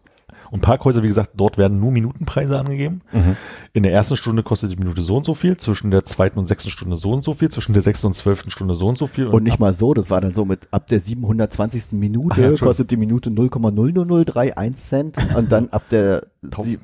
Und 0.53 0.61
Parkhäuser, 0.61 1.03
wie 1.03 1.09
gesagt, 1.09 1.31
dort 1.35 1.57
werden 1.57 1.81
nur 1.81 1.91
Minutenpreise 1.93 2.59
angegeben. 2.59 3.01
Mhm. 3.11 3.37
In 3.73 3.85
der 3.85 3.93
ersten 3.93 4.19
Stunde 4.19 4.43
kostet 4.43 4.71
die 4.71 4.77
Minute 4.77 5.01
so 5.01 5.17
und 5.17 5.25
so 5.25 5.33
viel, 5.33 5.57
zwischen 5.57 5.91
der 5.91 6.05
zweiten 6.05 6.39
und 6.39 6.45
sechsten 6.45 6.69
Stunde 6.71 6.99
so 6.99 7.11
und 7.11 7.25
so 7.25 7.33
viel, 7.33 7.51
zwischen 7.51 7.73
der 7.73 7.81
sechsten 7.81 8.07
und 8.09 8.13
zwölften 8.13 8.51
Stunde 8.51 8.75
so 8.75 8.87
und 8.87 8.99
so 8.99 9.07
viel. 9.07 9.29
Und 9.29 9.45
nicht 9.45 9.59
mal 9.59 9.73
so, 9.73 9.95
das 9.95 10.11
war 10.11 10.21
dann 10.21 10.35
so 10.35 10.45
mit 10.45 10.69
ab 10.71 10.87
der 10.89 11.01
720. 11.01 11.93
Minute 11.93 12.35
Ach 12.35 12.39
ja, 12.39 12.55
kostet 12.67 12.91
die 12.91 12.99
Minute 12.99 13.31
0,00031 13.31 14.75
Cent 14.75 15.17
und 15.35 15.51
dann 15.51 15.71
ab 15.71 15.89
der 15.89 16.27
sie- 16.61 16.79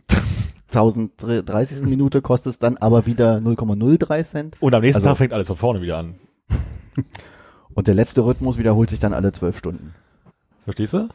1030. 0.70 1.82
Minute 1.82 2.22
kostet 2.22 2.54
es 2.54 2.58
dann 2.58 2.78
aber 2.78 3.04
wieder 3.04 3.36
0,03 3.40 4.24
Cent. 4.24 4.56
Und 4.60 4.74
am 4.74 4.80
nächsten 4.80 4.96
Also- 5.00 5.08
Tag 5.10 5.18
fängt 5.18 5.32
alles 5.34 5.46
von 5.46 5.56
vorne 5.56 5.82
wieder 5.82 5.98
an. 5.98 6.14
Und 7.74 7.86
der 7.86 7.94
letzte 7.94 8.24
Rhythmus 8.24 8.58
wiederholt 8.58 8.90
sich 8.90 8.98
dann 8.98 9.12
alle 9.12 9.32
zwölf 9.32 9.56
Stunden. 9.56 9.94
Verstehst 10.68 10.92
du? 10.92 11.08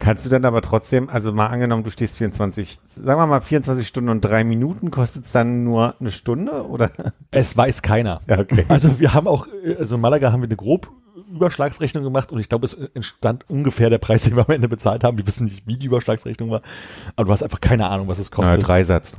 Kannst 0.00 0.26
du 0.26 0.28
dann 0.28 0.44
aber 0.44 0.60
trotzdem, 0.60 1.08
also 1.08 1.32
mal 1.32 1.46
angenommen, 1.46 1.82
du 1.82 1.90
stehst 1.90 2.18
24, 2.18 2.78
sagen 2.94 3.18
wir 3.18 3.26
mal 3.26 3.40
24 3.40 3.88
Stunden 3.88 4.10
und 4.10 4.20
drei 4.20 4.44
Minuten, 4.44 4.90
kostet 4.90 5.24
es 5.24 5.32
dann 5.32 5.64
nur 5.64 5.94
eine 5.98 6.10
Stunde 6.10 6.68
oder? 6.68 6.90
Es 7.30 7.56
weiß 7.56 7.80
keiner. 7.80 8.20
Ja, 8.28 8.38
okay. 8.38 8.66
Also 8.68 9.00
wir 9.00 9.14
haben 9.14 9.26
auch, 9.26 9.46
also 9.78 9.94
in 9.94 10.02
Malaga 10.02 10.30
haben 10.30 10.42
wir 10.42 10.48
eine 10.48 10.56
grob 10.56 10.90
Überschlagsrechnung 11.32 12.04
gemacht 12.04 12.32
und 12.32 12.38
ich 12.38 12.50
glaube, 12.50 12.66
es 12.66 12.74
entstand 12.74 13.48
ungefähr 13.48 13.88
der 13.88 13.96
Preis, 13.96 14.24
den 14.24 14.36
wir 14.36 14.46
am 14.46 14.54
Ende 14.54 14.68
bezahlt 14.68 15.04
haben. 15.04 15.16
Wir 15.16 15.26
wissen 15.26 15.46
nicht, 15.46 15.66
wie 15.66 15.78
die 15.78 15.86
Überschlagsrechnung 15.86 16.50
war, 16.50 16.60
aber 17.16 17.28
du 17.28 17.32
hast 17.32 17.42
einfach 17.42 17.62
keine 17.62 17.88
Ahnung, 17.88 18.08
was 18.08 18.18
es 18.18 18.30
Na, 18.30 18.36
kostet. 18.36 18.68
Dreisatz. 18.68 19.16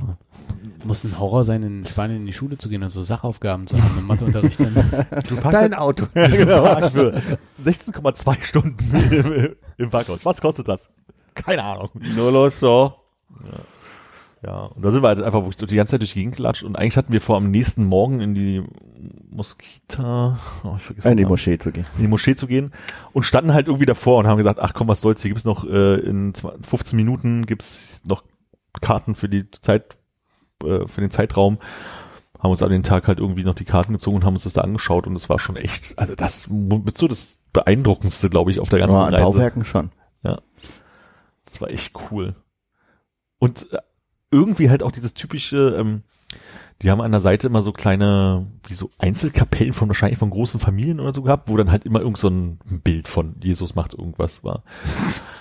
Muss 0.85 1.03
ein 1.03 1.19
Horror 1.19 1.43
sein, 1.45 1.63
in 1.63 1.85
Spanien 1.85 2.21
in 2.21 2.25
die 2.25 2.33
Schule 2.33 2.57
zu 2.57 2.69
gehen 2.69 2.83
und 2.83 2.89
so 2.89 3.03
Sachaufgaben 3.03 3.67
zu 3.67 3.81
haben 3.81 3.97
im 3.97 4.07
Matheunterricht. 4.07 4.59
Dann. 4.59 4.75
Du 5.27 5.35
parkst 5.35 5.61
Dein 5.61 5.73
Auto. 5.73 6.05
Ja, 6.15 6.27
genau. 6.27 6.63
Park 6.63 6.91
für 6.91 7.21
16,2 7.63 8.43
Stunden 8.43 9.55
im, 9.79 9.89
Parkhaus. 9.89 10.25
Was 10.25 10.41
kostet 10.41 10.67
das? 10.67 10.89
Keine 11.35 11.63
Ahnung. 11.63 11.89
Nur 12.15 12.31
los 12.31 12.59
so. 12.59 12.93
Ja, 14.41 14.65
und 14.65 14.83
da 14.83 14.91
sind 14.91 15.03
wir 15.03 15.09
halt 15.09 15.21
einfach 15.21 15.43
die 15.53 15.75
ganze 15.75 15.91
Zeit 15.91 16.01
durch 16.01 16.13
die 16.13 16.19
Gegend 16.19 16.37
gelatscht 16.37 16.63
und 16.63 16.77
eigentlich 16.77 16.95
hatten 16.95 17.11
wir 17.11 17.19
vor, 17.19 17.35
am 17.35 17.51
nächsten 17.51 17.83
Morgen 17.83 18.21
in 18.21 18.35
die 18.35 18.63
Moskita, 19.29 20.39
oh, 20.63 20.75
ich 20.77 20.83
vergesse 20.83 21.09
In 21.09 21.17
die. 21.17 21.25
Moschee 21.25 21.57
zu 21.57 21.71
gehen. 21.71 21.85
in 21.97 22.03
die 22.03 22.07
Moschee 22.07 22.35
zu 22.35 22.47
gehen 22.47 22.71
und 23.11 23.23
standen 23.23 23.53
halt 23.53 23.67
irgendwie 23.67 23.85
davor 23.85 24.17
und 24.17 24.27
haben 24.27 24.37
gesagt, 24.37 24.59
ach 24.61 24.73
komm, 24.73 24.87
was 24.87 25.01
soll's, 25.01 25.21
hier 25.21 25.29
gibt's 25.29 25.43
noch 25.45 25.65
äh, 25.65 25.95
in 25.95 26.33
20 26.33 26.65
15 26.69 26.95
Minuten 26.95 27.45
gibt's 27.45 28.01
noch 28.05 28.23
Karten 28.81 29.15
für 29.15 29.27
die 29.27 29.49
Zeit, 29.61 29.97
äh, 30.63 30.87
für 30.87 31.01
den 31.01 31.11
Zeitraum. 31.11 31.57
Haben 32.39 32.51
uns 32.51 32.63
an 32.63 32.71
den 32.71 32.83
Tag 32.83 33.07
halt 33.07 33.19
irgendwie 33.19 33.43
noch 33.43 33.55
die 33.55 33.65
Karten 33.65 33.93
gezogen 33.93 34.17
und 34.17 34.25
haben 34.25 34.33
uns 34.33 34.43
das 34.43 34.53
da 34.53 34.61
angeschaut 34.61 35.05
und 35.07 35.15
es 35.15 35.29
war 35.29 35.39
schon 35.39 35.57
echt, 35.57 35.99
also 35.99 36.15
das 36.15 36.47
wird 36.49 36.97
so 36.97 37.07
das 37.07 37.39
beeindruckendste, 37.53 38.29
glaube 38.29 38.51
ich, 38.51 38.59
auf 38.59 38.69
der 38.69 38.79
ganzen 38.79 38.95
Aber 38.95 39.07
an 39.07 39.13
Reise. 39.13 39.25
Bauwerken 39.25 39.65
schon. 39.65 39.91
Das 41.49 41.61
war 41.61 41.71
echt 41.71 41.95
cool. 42.11 42.35
Und 43.39 43.71
äh, 43.73 43.79
irgendwie 44.31 44.69
halt 44.69 44.83
auch 44.83 44.91
dieses 44.91 45.15
typische, 45.15 45.75
ähm, 45.79 46.03
die 46.81 46.91
haben 46.91 47.01
an 47.01 47.11
der 47.11 47.21
Seite 47.21 47.47
immer 47.47 47.63
so 47.63 47.71
kleine, 47.71 48.47
wie 48.67 48.75
so 48.75 48.89
Einzelkapellen 48.99 49.73
von 49.73 49.87
wahrscheinlich 49.87 50.19
von 50.19 50.29
großen 50.29 50.59
Familien 50.59 50.99
oder 50.99 51.13
so 51.13 51.23
gehabt, 51.23 51.49
wo 51.49 51.57
dann 51.57 51.71
halt 51.71 51.85
immer 51.85 52.01
irgend 52.01 52.19
so 52.19 52.29
ein 52.29 52.59
Bild 52.83 53.07
von 53.07 53.35
Jesus 53.41 53.75
macht 53.75 53.93
irgendwas 53.93 54.43
war. 54.43 54.63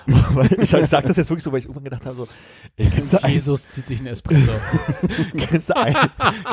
ich, 0.59 0.73
ich 0.73 0.87
sag 0.87 1.05
das 1.07 1.17
jetzt 1.17 1.29
wirklich 1.29 1.43
so, 1.45 1.53
weil 1.53 1.59
ich 1.59 1.67
irgendwann 1.67 1.85
gedacht 1.85 2.07
habe, 2.07 2.17
so, 2.17 2.29
ey, 2.77 2.87
kennst 2.87 3.13
du 3.13 3.23
eins, 3.23 3.35
Jesus 3.35 3.69
zieht 3.69 3.87
sich 3.87 3.99
einen 3.99 4.09
Espresso. 4.09 4.53
kennst 5.37 5.69
du, 5.69 5.77
ein, 5.77 5.95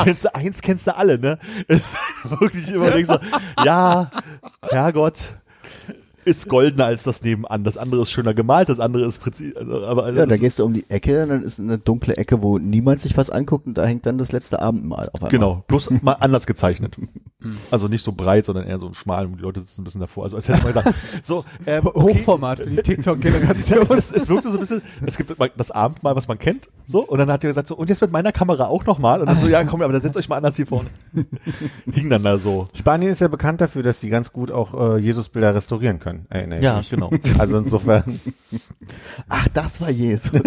kennst 0.04 0.26
du 0.26 0.36
eins, 0.36 0.62
kennst 0.62 0.88
du 0.88 0.96
alle, 0.96 1.18
ne? 1.18 1.40
Ist 1.68 1.96
wirklich 2.24 2.70
immer 2.70 2.92
denkst 2.92 3.08
so, 3.08 3.20
ja, 3.64 4.12
Herrgott, 4.62 5.36
ist 6.26 6.50
goldener 6.50 6.86
als 6.86 7.04
das 7.04 7.24
nebenan. 7.24 7.64
Das 7.64 7.78
andere 7.78 8.02
ist 8.02 8.12
schöner 8.12 8.34
gemalt, 8.34 8.70
das 8.70 8.80
andere 8.80 9.06
ist 9.06 9.20
präzise. 9.20 9.56
Also, 9.56 9.86
aber 9.86 10.04
also 10.04 10.20
Ja, 10.20 10.26
da 10.26 10.38
gehst 10.38 10.60
du 10.60 10.66
um 10.66 10.74
die 10.74 10.90
Ecke, 10.90 11.26
dann 11.26 11.44
ist 11.44 11.60
eine 11.60 11.78
dunkle 11.78 12.18
Ecke, 12.18 12.42
wo 12.42 12.58
niemand 12.58 13.00
sich 13.00 13.16
was 13.16 13.30
anguckt 13.30 13.68
und 13.68 13.78
da 13.78 13.86
hängt 13.86 14.06
dann 14.06 14.18
das 14.18 14.32
letzte 14.32 14.60
Abendmahl 14.60 15.10
auf 15.14 15.22
einmal. 15.22 15.32
Genau, 15.32 15.64
bloß 15.68 15.90
mal 16.02 16.14
anders 16.14 16.46
gezeichnet. 16.46 16.98
Also 17.70 17.88
nicht 17.88 18.04
so 18.04 18.12
breit, 18.12 18.46
sondern 18.46 18.66
eher 18.66 18.80
so 18.80 18.94
schmal 18.94 19.26
und 19.26 19.38
die 19.38 19.42
Leute 19.42 19.60
sitzen 19.60 19.82
ein 19.82 19.84
bisschen 19.84 20.02
davor. 20.02 20.24
Also 20.24 20.36
als 20.36 20.48
hätte 20.50 20.64
man 20.64 20.74
gesagt, 20.74 20.96
so, 21.22 21.46
ähm, 21.68 21.86
okay. 21.86 22.02
Hochformat 22.02 22.60
für 22.60 22.70
die 22.70 22.78
TikTok-Generation. 22.78 23.84
Es, 23.84 23.90
es, 23.92 24.12
es 24.12 24.30
wirkte 24.30 24.50
so 24.50 24.58
ein 24.58 24.62
bisschen, 24.62 24.82
es 25.06 25.18
gibt 25.18 25.36
das 25.58 25.72
Abendmahl, 25.72 26.16
was 26.16 26.28
man 26.28 26.40
kennt, 26.40 26.70
so, 26.88 27.04
und 27.06 27.18
dann 27.18 27.30
hat 27.32 27.44
er 27.44 27.50
gesagt, 27.50 27.68
so, 27.68 27.76
und 27.76 27.90
jetzt 27.90 28.02
mit 28.02 28.12
meiner 28.12 28.32
Kamera 28.32 28.66
auch 28.68 28.86
nochmal, 28.86 29.22
und 29.22 29.28
dann 29.28 29.38
so, 29.38 29.48
ja, 29.48 29.64
komm, 29.64 29.82
aber 29.82 29.94
dann 29.94 30.02
setzt 30.02 30.16
euch 30.18 30.30
mal 30.30 30.38
anders 30.38 30.56
hier 30.56 30.68
vorne. 30.68 30.90
Hing 31.92 32.10
dann 32.10 32.24
da 32.24 32.38
so. 32.38 32.66
Spanien 32.74 33.12
ist 33.12 33.22
ja 33.22 33.28
bekannt 33.28 33.62
dafür, 33.62 33.84
dass 33.84 34.00
sie 34.00 34.10
ganz 34.10 34.32
gut 34.32 34.52
auch 34.52 34.96
äh, 34.96 35.00
Jesusbilder 35.00 35.56
restaurieren 35.56 36.00
können. 36.00 36.26
Erinnere 36.30 36.60
ich 36.60 36.64
Ja, 36.66 36.78
mich. 36.78 36.90
genau. 36.90 37.12
Also 37.40 37.58
insofern. 37.58 38.20
Ach, 39.30 39.48
das 39.50 39.82
war 39.82 39.90
Jesus. 39.90 40.32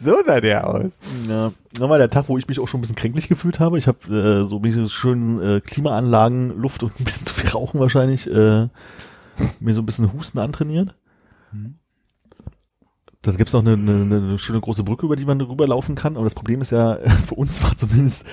so 0.00 0.12
sah 0.26 0.40
der 0.40 0.66
aus. 0.68 0.92
Ja, 1.28 1.52
das 1.72 1.88
war 1.88 1.98
der 1.98 2.10
Tag, 2.10 2.28
wo 2.28 2.38
ich 2.38 2.48
mich 2.48 2.58
auch 2.60 2.68
schon 2.68 2.78
ein 2.78 2.82
bisschen 2.82 2.96
kränklich 2.96 3.28
gefühlt 3.28 3.60
habe. 3.60 3.78
Ich 3.78 3.86
habe 3.86 3.98
äh, 4.08 4.48
so 4.48 4.56
ein 4.56 4.62
bisschen 4.62 4.88
schön 4.88 5.40
äh, 5.40 5.60
Klimaanlagen, 5.60 6.50
Luft 6.60 6.82
und 6.82 6.98
ein 7.00 7.04
bisschen 7.04 7.26
zu 7.26 7.34
viel 7.34 7.50
Rauchen 7.50 7.80
wahrscheinlich, 7.80 8.26
äh, 8.30 8.68
mir 9.60 9.74
so 9.74 9.80
ein 9.82 9.86
bisschen 9.86 10.12
Husten 10.12 10.38
antrainiert. 10.38 10.94
Dann 13.24 13.36
gibt's 13.38 13.54
noch 13.54 13.60
eine, 13.60 13.72
eine, 13.72 14.16
eine 14.16 14.38
schöne 14.38 14.60
große 14.60 14.84
Brücke, 14.84 15.06
über 15.06 15.16
die 15.16 15.24
man 15.24 15.40
rüberlaufen 15.40 15.94
kann. 15.94 16.16
Aber 16.16 16.24
das 16.24 16.34
Problem 16.34 16.60
ist 16.60 16.72
ja, 16.72 16.98
für 17.26 17.34
uns 17.34 17.62
war 17.62 17.76
zumindest 17.76 18.24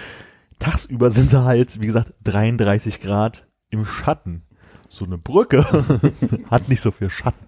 tagsüber 0.59 1.09
sind 1.09 1.31
sie 1.31 1.43
halt, 1.43 1.81
wie 1.81 1.87
gesagt, 1.87 2.13
33 2.25 3.01
Grad 3.01 3.47
im 3.69 3.85
Schatten. 3.85 4.43
So 4.89 5.05
eine 5.05 5.17
Brücke 5.17 5.65
hat 6.51 6.69
nicht 6.69 6.81
so 6.81 6.91
viel 6.91 7.09
Schatten. 7.09 7.45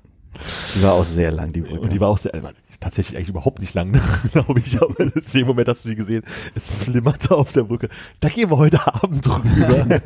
Die 0.75 0.81
war 0.81 0.93
auch 0.93 1.05
sehr 1.05 1.31
lang, 1.31 1.53
die 1.53 1.61
Brücke. 1.61 1.81
Und 1.81 1.93
die 1.93 1.99
war 1.99 2.09
auch 2.09 2.17
sehr, 2.17 2.31
war 2.41 2.53
tatsächlich 2.79 3.17
eigentlich 3.17 3.29
überhaupt 3.29 3.59
nicht 3.59 3.73
lang, 3.75 3.99
glaube 4.31 4.61
ich. 4.61 4.81
Aber 4.81 4.99
in 4.99 5.11
dem 5.33 5.47
Moment 5.47 5.67
hast 5.67 5.85
du 5.85 5.89
die 5.89 5.95
gesehen, 5.95 6.23
es 6.55 6.73
flimmerte 6.73 7.35
auf 7.35 7.51
der 7.51 7.63
Brücke. 7.63 7.89
Da 8.19 8.29
gehen 8.29 8.49
wir 8.49 8.57
heute 8.57 8.87
Abend 8.87 9.25
drüber. 9.25 10.01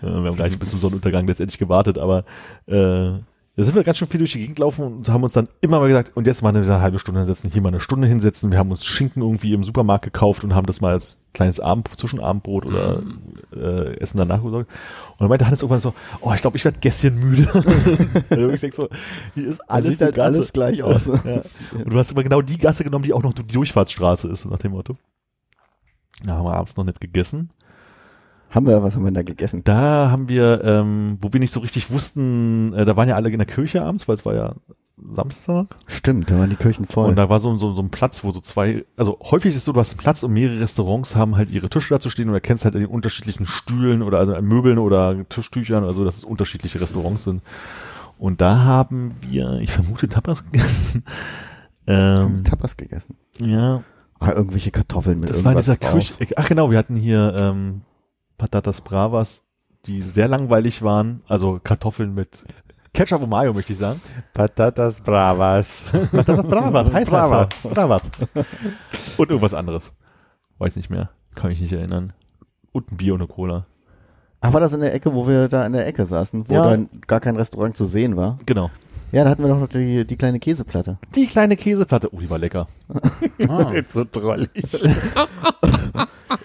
Wir 0.00 0.10
haben 0.10 0.36
gleich 0.36 0.58
bis 0.58 0.70
zum 0.70 0.80
Sonnenuntergang 0.80 1.26
letztendlich 1.26 1.58
gewartet, 1.58 1.98
aber 1.98 2.24
äh, 2.66 3.12
da 3.60 3.66
sind 3.66 3.74
wir 3.74 3.84
ganz 3.84 3.98
schön 3.98 4.08
viel 4.08 4.16
durch 4.16 4.32
die 4.32 4.38
Gegend 4.38 4.56
gelaufen 4.56 4.82
und 4.82 5.08
haben 5.10 5.22
uns 5.22 5.34
dann 5.34 5.46
immer 5.60 5.80
mal 5.80 5.88
gesagt, 5.88 6.12
und 6.14 6.26
jetzt 6.26 6.40
mal 6.40 6.56
eine 6.56 6.80
halbe 6.80 6.98
Stunde 6.98 7.20
hinsetzen, 7.20 7.50
hier 7.50 7.60
mal 7.60 7.68
eine 7.68 7.80
Stunde 7.80 8.08
hinsetzen. 8.08 8.50
Wir 8.50 8.56
haben 8.58 8.70
uns 8.70 8.86
Schinken 8.86 9.20
irgendwie 9.20 9.52
im 9.52 9.64
Supermarkt 9.64 10.02
gekauft 10.02 10.44
und 10.44 10.54
haben 10.54 10.64
das 10.64 10.80
mal 10.80 10.94
als 10.94 11.20
kleines 11.34 11.60
Abend, 11.60 11.86
Zwischenabendbrot 11.94 12.64
oder 12.64 13.02
äh, 13.54 13.98
Essen 13.98 14.16
danach 14.16 14.42
gesorgt. 14.42 14.70
Und 14.70 15.20
dann 15.20 15.28
meinte 15.28 15.44
Hannes 15.44 15.60
irgendwann 15.60 15.82
so, 15.82 15.92
oh, 16.22 16.32
ich 16.32 16.40
glaube, 16.40 16.56
ich 16.56 16.64
werde 16.64 16.80
Gässchen 16.80 17.20
müde. 17.20 17.48
also 18.30 18.48
ich 18.48 18.62
denk 18.62 18.72
so, 18.72 18.88
hier 19.34 19.48
ist 19.48 19.60
alles 19.68 19.90
sieht 19.90 20.00
halt 20.00 20.14
Gasse. 20.14 20.38
alles 20.38 20.52
gleich 20.54 20.82
aus. 20.82 21.10
Ja. 21.24 21.42
Und 21.74 21.92
du 21.92 21.98
hast 21.98 22.12
immer 22.12 22.22
genau 22.22 22.40
die 22.40 22.56
Gasse 22.56 22.82
genommen, 22.82 23.04
die 23.04 23.12
auch 23.12 23.22
noch 23.22 23.34
die 23.34 23.46
Durchfahrtsstraße 23.46 24.26
ist, 24.28 24.46
nach 24.46 24.56
dem 24.56 24.72
Motto. 24.72 24.96
Da 26.24 26.38
haben 26.38 26.46
wir 26.46 26.54
abends 26.54 26.78
noch 26.78 26.84
nicht 26.84 26.98
gegessen. 26.98 27.50
Haben 28.50 28.66
wir, 28.66 28.82
was 28.82 28.94
haben 28.94 29.02
wir 29.02 29.06
denn 29.10 29.14
da 29.14 29.22
gegessen? 29.22 29.62
Da 29.64 30.10
haben 30.10 30.28
wir, 30.28 30.62
ähm, 30.64 31.18
wo 31.20 31.32
wir 31.32 31.40
nicht 31.40 31.52
so 31.52 31.60
richtig 31.60 31.90
wussten, 31.90 32.72
äh, 32.74 32.84
da 32.84 32.96
waren 32.96 33.08
ja 33.08 33.14
alle 33.14 33.30
in 33.30 33.38
der 33.38 33.46
Kirche 33.46 33.82
abends, 33.82 34.08
weil 34.08 34.16
es 34.16 34.24
war 34.26 34.34
ja 34.34 34.54
Samstag. 34.96 35.66
Stimmt, 35.86 36.30
da 36.30 36.38
waren 36.38 36.50
die 36.50 36.56
Kirchen 36.56 36.84
voll. 36.84 37.08
Und 37.08 37.16
da 37.16 37.28
war 37.28 37.40
so, 37.40 37.56
so, 37.56 37.72
so 37.74 37.80
ein 37.80 37.90
Platz, 37.90 38.22
wo 38.24 38.32
so 38.32 38.40
zwei, 38.40 38.84
also 38.96 39.18
häufig 39.22 39.50
ist 39.50 39.58
es 39.58 39.64
so, 39.64 39.72
du 39.72 39.80
hast 39.80 39.92
einen 39.92 39.98
Platz 39.98 40.22
und 40.22 40.32
mehrere 40.32 40.60
Restaurants 40.60 41.16
haben 41.16 41.36
halt 41.36 41.50
ihre 41.50 41.70
Tische 41.70 41.94
dazu 41.94 42.10
stehen 42.10 42.28
und 42.28 42.34
du 42.34 42.40
kennst 42.40 42.64
halt 42.64 42.74
an 42.74 42.80
den 42.80 42.90
unterschiedlichen 42.90 43.46
Stühlen 43.46 44.02
oder 44.02 44.18
also 44.18 44.40
Möbeln 44.42 44.78
oder 44.78 45.16
Tischtüchern, 45.28 45.84
also 45.84 46.04
dass 46.04 46.18
es 46.18 46.24
unterschiedliche 46.24 46.80
Restaurants 46.80 47.24
sind. 47.24 47.42
Und 48.18 48.40
da 48.40 48.64
haben 48.64 49.14
wir, 49.22 49.60
ich 49.60 49.72
vermute, 49.72 50.08
Tapas 50.08 50.44
gegessen. 50.44 51.04
Ähm, 51.86 52.44
Tapas 52.44 52.76
gegessen. 52.76 53.16
ja, 53.40 53.82
Ah, 54.20 54.32
irgendwelche 54.32 54.70
Kartoffeln 54.70 55.18
mit 55.18 55.30
das 55.30 55.44
war 55.44 55.52
in 55.52 55.58
dieser. 55.58 55.76
Küche. 55.76 56.14
Ach 56.36 56.46
genau, 56.46 56.70
wir 56.70 56.76
hatten 56.76 56.94
hier 56.94 57.34
ähm, 57.38 57.80
Patatas 58.40 58.80
Bravas, 58.80 59.42
die 59.84 60.00
sehr 60.00 60.26
langweilig 60.26 60.80
waren. 60.82 61.20
Also 61.28 61.60
Kartoffeln 61.62 62.14
mit 62.14 62.46
Ketchup 62.94 63.20
und 63.22 63.28
Mayo, 63.28 63.52
möchte 63.52 63.74
ich 63.74 63.78
sagen. 63.78 64.00
Patatas 64.32 65.02
Bravas. 65.02 65.84
Patatas 66.10 66.46
Bravas, 66.46 66.90
heißt 66.90 67.10
Brava. 67.10 67.42
einfach. 67.42 67.70
Bravas. 67.74 68.02
Und 69.18 69.28
irgendwas 69.28 69.52
anderes. 69.52 69.92
Weiß 70.58 70.74
nicht 70.76 70.88
mehr. 70.88 71.10
Kann 71.34 71.50
mich 71.50 71.60
nicht 71.60 71.72
erinnern. 71.74 72.14
Und 72.72 72.90
ein 72.90 72.96
Bier 72.96 73.12
und 73.12 73.20
eine 73.20 73.28
Cola. 73.28 73.66
Ach, 74.40 74.54
war 74.54 74.60
das 74.60 74.72
in 74.72 74.80
der 74.80 74.94
Ecke, 74.94 75.12
wo 75.12 75.28
wir 75.28 75.48
da 75.48 75.66
in 75.66 75.74
der 75.74 75.86
Ecke 75.86 76.06
saßen, 76.06 76.48
wo 76.48 76.54
Ja. 76.54 76.70
dann 76.70 76.88
gar 77.06 77.20
kein 77.20 77.36
Restaurant 77.36 77.76
zu 77.76 77.84
sehen 77.84 78.16
war? 78.16 78.38
Genau. 78.46 78.70
Ja, 79.12 79.24
da 79.24 79.30
hatten 79.30 79.42
wir 79.42 79.50
doch 79.50 79.60
noch 79.60 79.68
die, 79.68 80.06
die 80.06 80.16
kleine 80.16 80.38
Käseplatte. 80.40 80.98
Die 81.14 81.26
kleine 81.26 81.56
Käseplatte. 81.56 82.08
Oh, 82.14 82.20
die 82.20 82.30
war 82.30 82.38
lecker. 82.38 82.68
Ah. 83.48 83.70
Jetzt 83.74 83.92
so 83.92 84.06
drollig. 84.10 84.48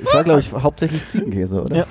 Es 0.01 0.13
war, 0.13 0.23
glaube 0.23 0.39
ich, 0.39 0.51
hauptsächlich 0.51 1.05
Ziegenkäse, 1.07 1.63
oder? 1.63 1.75
Ja. 1.75 1.85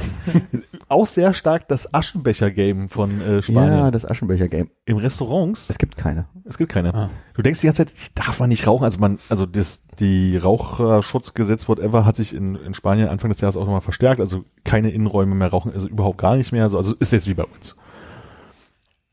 Auch 0.89 1.07
sehr 1.07 1.35
stark 1.35 1.69
das 1.69 1.93
Aschenbecher-Game 1.95 2.89
von 2.89 3.21
äh, 3.21 3.43
Spanien. 3.43 3.79
Ja, 3.79 3.91
das 3.91 4.05
Aschenbecher-Game. 4.05 4.69
Im 4.85 4.97
Restaurants, 4.99 5.67
Es 5.69 5.79
gibt 5.79 5.97
keine. 5.97 6.27
es 6.45 6.59
gibt 6.59 6.73
keine. 6.73 6.95
Ah. 6.95 7.11
Du 7.35 7.43
denkst 7.43 7.61
die 7.61 7.67
ganze 7.67 7.87
Zeit, 7.87 7.95
darf 8.15 8.41
man 8.41 8.49
nicht 8.49 8.67
rauchen? 8.67 8.85
Also 8.85 8.99
man, 8.99 9.19
also 9.29 9.47
das, 9.47 9.83
die 10.01 10.37
Raucherschutzgesetz, 10.37 11.69
whatever, 11.69 12.05
hat 12.05 12.17
sich 12.17 12.35
in, 12.35 12.55
in 12.57 12.75
Spanien 12.75 13.09
Anfang 13.09 13.31
des 13.31 13.41
Jahres 13.41 13.57
auch 13.57 13.65
nochmal 13.65 13.81
verstärkt. 13.81 14.21
Also 14.21 14.45
keine 14.65 14.91
Innenräume 14.91 15.35
mehr 15.35 15.49
rauchen, 15.49 15.73
also 15.73 15.89
überhaupt 15.89 16.19
gar 16.19 16.37
nicht 16.37 16.53
mehr. 16.53 16.65
Also, 16.65 16.77
also 16.79 16.95
ist 16.99 17.13
jetzt 17.13 17.29
wie 17.29 17.35
bei 17.35 17.45
uns. 17.45 17.77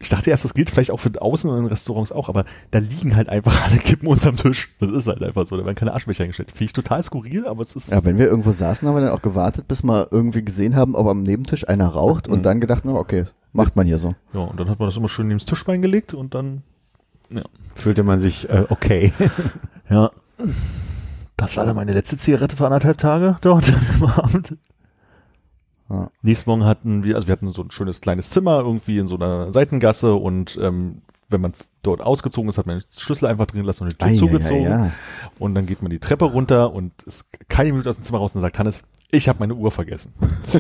Ich 0.02 0.10
dachte 0.10 0.30
erst, 0.30 0.44
das 0.44 0.54
gilt 0.54 0.70
vielleicht 0.70 0.92
auch 0.92 1.00
für 1.00 1.12
außen 1.22 1.50
und 1.50 1.58
in 1.60 1.66
Restaurants 1.68 2.12
auch, 2.12 2.28
aber 2.30 2.46
da 2.72 2.80
liegen 2.80 3.16
halt 3.16 3.30
einfach 3.30 3.66
alle 3.66 3.78
Kippen 3.78 4.08
unterm 4.08 4.36
Tisch. 4.36 4.70
Das 4.80 4.90
ist 4.90 5.08
halt 5.08 5.24
einfach 5.24 5.48
so. 5.48 5.56
Da 5.58 5.64
werden 5.66 5.76
keine 5.76 5.94
Aschenbecher 5.94 6.24
hingestellt. 6.24 6.50
Finde 6.52 6.64
ich 6.66 6.74
total 6.74 7.04
skurril, 7.04 7.46
aber 7.48 7.62
es 7.62 7.76
ist. 7.76 7.90
Ja, 7.92 8.04
wenn 8.04 8.18
wir 8.18 8.26
irgendwo 8.28 8.52
saßen, 8.52 8.88
haben 8.88 8.96
wir 8.96 9.02
dann 9.02 9.12
auch 9.12 9.22
gewartet, 9.22 9.68
bis 9.68 9.84
wir 9.84 10.08
irgendwie 10.12 10.44
gesehen 10.44 10.76
haben, 10.76 10.96
ob 10.96 11.08
am 11.08 11.22
Nebentisch 11.22 11.68
einer 11.70 11.88
raucht 11.88 12.28
und 12.28 12.40
Mhm. 12.40 12.44
dann 12.44 12.60
gedacht, 12.62 12.84
na 12.86 12.94
okay, 12.96 13.26
macht 13.54 13.76
man 13.76 13.86
hier 13.88 14.00
so. 14.00 14.16
Ja, 14.34 14.42
und 14.42 14.60
dann 14.60 14.70
hat 14.70 14.80
man 14.80 14.88
das 14.88 14.98
immer 14.98 15.10
schön 15.10 15.28
neben 15.28 15.40
das 15.40 15.46
Tischbein 15.46 15.82
gelegt 15.82 16.14
und 16.14 16.34
dann, 16.36 16.64
Fühlte 17.76 18.04
man 18.04 18.20
sich 18.20 18.50
äh, 18.50 18.66
okay. 18.70 19.14
ja. 19.90 20.12
Das 21.38 21.56
war 21.58 21.66
dann 21.66 21.76
meine 21.76 21.94
letzte 21.94 22.18
Zigarette 22.18 22.56
für 22.58 22.66
anderthalb 22.66 22.98
Tage 22.98 23.38
dort 23.42 23.72
am 24.02 24.04
Abend. 24.10 24.58
Ja. 25.92 26.10
Nächsten 26.22 26.50
Morgen 26.50 26.64
hatten 26.64 27.04
wir, 27.04 27.16
also 27.16 27.28
wir 27.28 27.34
hatten 27.34 27.52
so 27.52 27.62
ein 27.62 27.72
schönes 27.72 28.00
kleines 28.00 28.30
Zimmer 28.30 28.60
irgendwie 28.60 28.98
in 28.98 29.08
so 29.08 29.16
einer 29.16 29.52
Seitengasse 29.52 30.16
und 30.16 30.58
ähm, 30.62 31.02
wenn 31.28 31.42
man 31.42 31.54
dort 31.82 32.02
ausgezogen 32.02 32.50
ist, 32.50 32.58
hat 32.58 32.66
man 32.66 32.80
den 32.80 32.86
Schlüssel 32.98 33.26
einfach 33.26 33.46
drin 33.46 33.62
gelassen 33.62 33.84
und 33.84 33.92
die 33.92 33.98
Tür 33.98 34.08
ei, 34.08 34.16
zugezogen. 34.16 34.68
ei, 34.68 34.70
ja. 34.70 34.92
Und 35.40 35.56
dann 35.56 35.66
geht 35.66 35.82
man 35.82 35.90
die 35.90 36.00
Treppe 36.00 36.26
runter 36.26 36.74
und 36.74 37.02
ist 37.04 37.26
keine 37.50 37.72
Minute 37.72 37.90
aus 37.90 37.98
dem 37.98 38.04
Zimmer 38.04 38.20
raus 38.20 38.36
und 38.36 38.42
sagt 38.42 38.60
Hannes, 38.60 38.84
ich 39.12 39.28
habe 39.28 39.40
meine 39.40 39.56
Uhr 39.56 39.72
vergessen. 39.72 40.14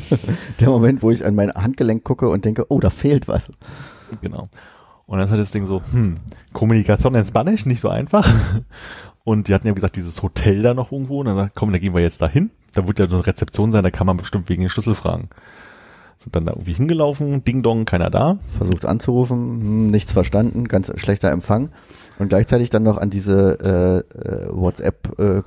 Der 0.60 0.70
Moment, 0.70 1.02
wo 1.02 1.12
ich 1.12 1.26
an 1.26 1.36
mein 1.36 1.54
Handgelenk 1.54 2.04
gucke 2.04 2.28
und 2.30 2.44
denke, 2.44 2.66
oh, 2.70 2.80
da 2.80 2.90
fehlt 2.90 3.28
was. 3.28 3.52
Genau. 4.22 4.50
Und 5.06 5.20
dann 5.20 5.30
hat 5.30 5.40
das 5.40 5.52
Ding 5.52 5.66
so, 5.66 5.82
hm, 5.92 6.18
Kommunikation 6.52 7.16
in 7.16 7.26
Spanisch, 7.26 7.66
nicht 7.66 7.82
so 7.82 7.90
einfach. 7.90 8.30
Und 9.24 9.48
die 9.48 9.54
hatten 9.54 9.68
ja 9.68 9.74
gesagt, 9.74 9.96
dieses 9.96 10.22
Hotel 10.24 10.62
da 10.62 10.74
noch 10.74 10.92
irgendwo. 10.92 11.20
Und 11.20 11.28
dann 11.28 11.36
sagt, 11.36 11.56
komm, 11.56 11.72
da 11.72 11.78
gehen 11.78 11.94
wir 11.94 12.02
jetzt 12.02 12.22
da 12.22 12.28
hin. 12.28 12.50
Da 12.74 12.88
wird 12.88 13.00
ja 13.00 13.08
so 13.08 13.16
eine 13.16 13.28
Rezeption 13.28 13.72
sein, 13.72 13.84
da 13.84 13.92
kann 13.92 14.08
man 14.08 14.18
bestimmt 14.18 14.50
wegen 14.50 14.62
den 14.62 14.70
Schlüssel 14.70 14.96
fragen. 14.96 15.30
Sind 16.18 16.36
dann 16.36 16.46
da 16.46 16.52
irgendwie 16.54 16.74
hingelaufen, 16.74 17.44
Ding 17.44 17.64
Dong, 17.64 17.86
keiner 17.86 18.10
da. 18.10 18.38
Versucht 18.58 18.86
anzurufen, 18.86 19.38
hm, 19.38 19.92
nichts 19.92 20.12
verstanden, 20.12 20.68
ganz 20.68 20.92
schlechter 21.00 21.32
Empfang. 21.32 21.70
Und 22.20 22.30
gleichzeitig 22.30 22.70
dann 22.70 22.84
noch 22.84 22.98
an 22.98 23.10
diese 23.10 24.06
äh, 24.16 24.20
äh, 24.20 24.50
WhatsApp, 24.52 25.20
äh, 25.20 25.42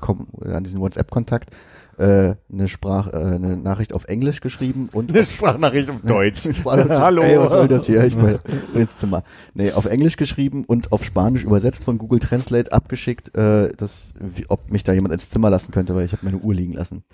an 0.52 0.64
diesen 0.64 0.80
WhatsApp-Kontakt 0.80 1.50
äh, 1.98 2.34
eine 2.52 2.68
Sprach, 2.68 3.12
äh, 3.12 3.16
eine 3.16 3.56
Nachricht 3.56 3.92
auf 3.92 4.04
Englisch 4.04 4.40
geschrieben 4.40 4.88
und 4.92 5.16
auf 5.16 5.26
Sprachnachricht 5.26 5.90
auf 5.90 6.02
Deutsch. 6.02 6.40
Sprachnachricht. 6.54 7.00
Hallo. 7.00 7.22
Ey, 7.22 7.38
was 7.38 7.52
soll 7.52 7.68
das 7.68 7.86
hier? 7.86 8.04
Ich 8.04 8.16
will 8.20 8.38
ins 8.74 8.98
Zimmer. 8.98 9.22
Nee, 9.54 9.72
auf 9.72 9.86
Englisch 9.86 10.16
geschrieben 10.16 10.64
und 10.64 10.92
auf 10.92 11.04
Spanisch 11.04 11.44
übersetzt 11.44 11.84
von 11.84 11.98
Google 11.98 12.20
Translate 12.20 12.72
abgeschickt, 12.72 13.36
äh, 13.36 13.72
das, 13.76 14.12
wie, 14.20 14.46
ob 14.48 14.70
mich 14.70 14.84
da 14.84 14.92
jemand 14.92 15.14
ins 15.14 15.30
Zimmer 15.30 15.50
lassen 15.50 15.72
könnte, 15.72 15.94
weil 15.94 16.06
ich 16.06 16.12
habe 16.12 16.24
meine 16.24 16.38
Uhr 16.38 16.54
liegen 16.54 16.72
lassen. 16.72 17.04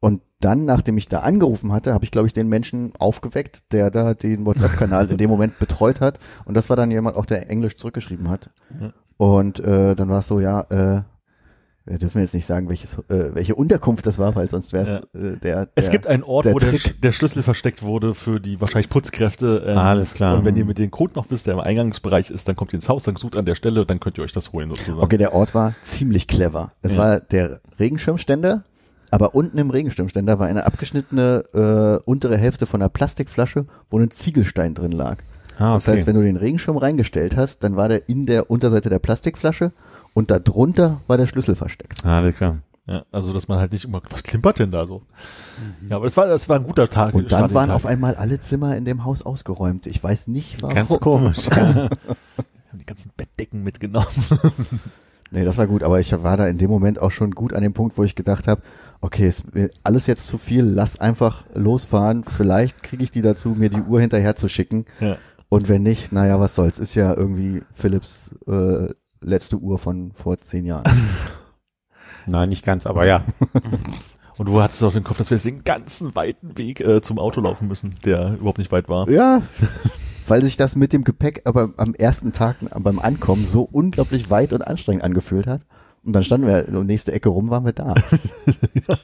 Und 0.00 0.22
dann, 0.40 0.64
nachdem 0.64 0.96
ich 0.96 1.08
da 1.08 1.20
angerufen 1.20 1.72
hatte, 1.72 1.92
habe 1.92 2.04
ich, 2.04 2.10
glaube 2.10 2.28
ich, 2.28 2.32
den 2.32 2.48
Menschen 2.48 2.92
aufgeweckt, 2.98 3.72
der 3.72 3.90
da 3.90 4.14
den 4.14 4.46
WhatsApp-Kanal 4.46 5.10
in 5.10 5.18
dem 5.18 5.28
Moment 5.28 5.58
betreut 5.58 6.00
hat. 6.00 6.20
Und 6.44 6.56
das 6.56 6.70
war 6.70 6.76
dann 6.76 6.90
jemand 6.90 7.16
auch, 7.16 7.26
der 7.26 7.50
Englisch 7.50 7.76
zurückgeschrieben 7.76 8.28
hat. 8.30 8.50
Ja. 8.80 8.92
Und 9.16 9.58
äh, 9.58 9.96
dann 9.96 10.08
war 10.08 10.20
es 10.20 10.28
so, 10.28 10.38
ja, 10.38 10.60
äh, 10.70 11.02
wir 11.88 11.98
dürfen 11.98 12.20
jetzt 12.20 12.34
nicht 12.34 12.46
sagen, 12.46 12.68
welches, 12.68 12.94
äh, 13.08 13.34
welche 13.34 13.54
Unterkunft 13.54 14.06
das 14.06 14.18
war, 14.18 14.34
weil 14.34 14.48
sonst 14.48 14.72
wäre 14.72 14.84
es 15.14 15.20
äh, 15.20 15.36
der, 15.38 15.66
der. 15.66 15.68
Es 15.74 15.90
gibt 15.90 16.06
einen 16.06 16.22
Ort, 16.22 16.44
der 16.46 16.54
wo 16.54 16.58
der, 16.58 16.72
der 17.02 17.12
Schlüssel 17.12 17.42
versteckt 17.42 17.82
wurde 17.82 18.14
für 18.14 18.40
die 18.40 18.60
wahrscheinlich 18.60 18.88
Putzkräfte. 18.90 19.64
ähm, 19.66 19.78
Alles 19.78 20.14
klar. 20.14 20.36
Und 20.38 20.44
wenn 20.44 20.56
ihr 20.56 20.64
mit 20.64 20.78
dem 20.78 20.90
Code 20.90 21.14
noch 21.16 21.30
wisst, 21.30 21.46
der 21.46 21.54
im 21.54 21.60
Eingangsbereich 21.60 22.30
ist, 22.30 22.46
dann 22.48 22.56
kommt 22.56 22.72
ihr 22.72 22.76
ins 22.76 22.88
Haus, 22.88 23.04
dann 23.04 23.16
sucht 23.16 23.36
an 23.36 23.44
der 23.46 23.54
Stelle, 23.54 23.86
dann 23.86 24.00
könnt 24.00 24.18
ihr 24.18 24.24
euch 24.24 24.32
das 24.32 24.52
holen 24.52 24.68
sozusagen. 24.68 25.00
Okay, 25.00 25.16
der 25.18 25.32
Ort 25.34 25.54
war 25.54 25.74
ziemlich 25.82 26.26
clever. 26.28 26.72
Es 26.82 26.92
Ja. 26.92 26.98
war 26.98 27.20
der 27.20 27.60
Regenschirmständer, 27.78 28.64
aber 29.10 29.34
unten 29.34 29.56
im 29.58 29.70
Regenschirmständer 29.70 30.38
war 30.38 30.46
eine 30.46 30.66
abgeschnittene 30.66 31.42
äh, 31.54 32.02
untere 32.04 32.36
Hälfte 32.36 32.66
von 32.66 32.82
einer 32.82 32.88
Plastikflasche, 32.90 33.66
wo 33.90 33.98
ein 33.98 34.10
Ziegelstein 34.10 34.74
drin 34.74 34.92
lag. 34.92 35.18
Ah, 35.58 35.74
Das 35.74 35.88
heißt, 35.88 36.06
wenn 36.06 36.14
du 36.14 36.22
den 36.22 36.36
Regenschirm 36.36 36.76
reingestellt 36.76 37.36
hast, 37.36 37.62
dann 37.64 37.76
war 37.76 37.88
der 37.88 38.08
in 38.08 38.26
der 38.26 38.50
Unterseite 38.50 38.88
der 38.88 38.98
Plastikflasche 39.00 39.72
und 40.14 40.30
da 40.30 40.38
drunter 40.38 41.00
war 41.06 41.16
der 41.16 41.26
Schlüssel 41.26 41.56
versteckt. 41.56 42.06
Alles 42.06 42.36
klar. 42.36 42.58
Ja, 42.86 43.04
also 43.12 43.34
dass 43.34 43.48
man 43.48 43.58
halt 43.58 43.72
nicht 43.72 43.84
immer, 43.84 44.00
was 44.08 44.22
klimpert 44.22 44.58
denn 44.60 44.70
da 44.70 44.86
so? 44.86 45.02
Ja, 45.90 45.96
aber 45.96 46.06
es 46.06 46.16
war, 46.16 46.26
es 46.30 46.48
war 46.48 46.56
ein 46.56 46.64
guter 46.64 46.88
Tag. 46.88 47.12
Und 47.12 47.30
dann 47.32 47.52
waren 47.52 47.66
Tag. 47.68 47.76
auf 47.76 47.84
einmal 47.84 48.14
alle 48.14 48.40
Zimmer 48.40 48.76
in 48.76 48.86
dem 48.86 49.04
Haus 49.04 49.26
ausgeräumt. 49.26 49.86
Ich 49.86 50.02
weiß 50.02 50.28
nicht 50.28 50.62
warum. 50.62 50.74
Ganz 50.74 50.98
komisch. 51.00 51.50
haben 51.50 51.88
die 52.78 52.86
ganzen 52.86 53.10
Bettdecken 53.16 53.62
mitgenommen. 53.62 54.06
Nee, 55.30 55.44
das 55.44 55.58
war 55.58 55.66
gut, 55.66 55.82
aber 55.82 56.00
ich 56.00 56.10
war 56.22 56.38
da 56.38 56.46
in 56.48 56.56
dem 56.56 56.70
Moment 56.70 57.02
auch 57.02 57.10
schon 57.10 57.32
gut 57.32 57.52
an 57.52 57.62
dem 57.62 57.74
Punkt, 57.74 57.98
wo 57.98 58.04
ich 58.04 58.14
gedacht 58.14 58.48
habe, 58.48 58.62
okay, 59.02 59.28
ist 59.28 59.54
mir 59.54 59.70
alles 59.82 60.06
jetzt 60.06 60.26
zu 60.26 60.38
viel, 60.38 60.64
lass 60.64 60.98
einfach 60.98 61.44
losfahren. 61.52 62.24
Vielleicht 62.24 62.82
kriege 62.82 63.04
ich 63.04 63.10
die 63.10 63.20
dazu, 63.20 63.50
mir 63.50 63.68
die 63.68 63.82
Uhr 63.82 64.00
hinterher 64.00 64.36
zu 64.36 64.48
schicken. 64.48 64.86
Ja. 65.00 65.18
Und 65.48 65.68
wenn 65.68 65.82
nicht, 65.82 66.12
naja, 66.12 66.38
was 66.40 66.54
soll's. 66.54 66.78
Ist 66.78 66.94
ja 66.94 67.14
irgendwie 67.14 67.62
Philips 67.72 68.30
äh, 68.46 68.88
letzte 69.20 69.56
Uhr 69.56 69.78
von 69.78 70.12
vor 70.12 70.38
zehn 70.40 70.64
Jahren. 70.64 70.84
Nein, 72.26 72.50
nicht 72.50 72.64
ganz, 72.64 72.86
aber 72.86 73.06
ja. 73.06 73.24
Und 74.38 74.46
du 74.46 74.62
hattest 74.62 74.84
auch 74.84 74.92
den 74.92 75.02
Kopf, 75.02 75.18
dass 75.18 75.30
wir 75.30 75.36
jetzt 75.36 75.46
den 75.46 75.64
ganzen 75.64 76.14
weiten 76.14 76.56
Weg 76.56 76.80
äh, 76.80 77.00
zum 77.02 77.18
Auto 77.18 77.40
laufen 77.40 77.66
müssen, 77.66 77.96
der 78.04 78.34
überhaupt 78.34 78.58
nicht 78.58 78.70
weit 78.70 78.88
war. 78.88 79.08
ja, 79.10 79.42
weil 80.28 80.44
sich 80.44 80.56
das 80.56 80.76
mit 80.76 80.92
dem 80.92 81.04
Gepäck 81.04 81.42
aber 81.44 81.72
am 81.76 81.94
ersten 81.94 82.32
Tag 82.32 82.56
beim 82.78 82.98
Ankommen 82.98 83.44
so 83.44 83.62
unglaublich 83.62 84.30
weit 84.30 84.52
und 84.52 84.62
anstrengend 84.62 85.02
angefühlt 85.02 85.46
hat. 85.46 85.62
Und 86.04 86.12
dann 86.12 86.22
standen 86.22 86.46
wir, 86.46 86.68
um 86.68 86.86
nächste 86.86 87.12
Ecke 87.12 87.30
rum 87.30 87.50
waren 87.50 87.64
wir 87.64 87.72
da. 87.72 87.94
Ja, 88.88 88.96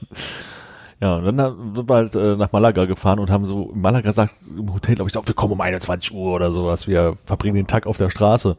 und 1.13 1.37
dann 1.37 1.75
sind 1.75 1.89
wir 1.89 1.95
halt 1.95 2.15
äh, 2.15 2.37
nach 2.37 2.53
Malaga 2.53 2.85
gefahren 2.85 3.19
und 3.19 3.31
haben 3.31 3.47
so 3.47 3.71
in 3.71 3.81
Malaga 3.81 4.09
gesagt, 4.09 4.35
im 4.57 4.73
Hotel, 4.73 4.95
glaube 4.95 5.11
ich, 5.11 5.15
wir 5.15 5.35
kommen 5.35 5.53
um 5.53 5.61
21 5.61 6.15
Uhr 6.15 6.33
oder 6.35 6.53
sowas, 6.53 6.87
wir 6.87 7.17
verbringen 7.25 7.57
den 7.57 7.67
Tag 7.67 7.87
auf 7.87 7.97
der 7.97 8.11
Straße. 8.11 8.57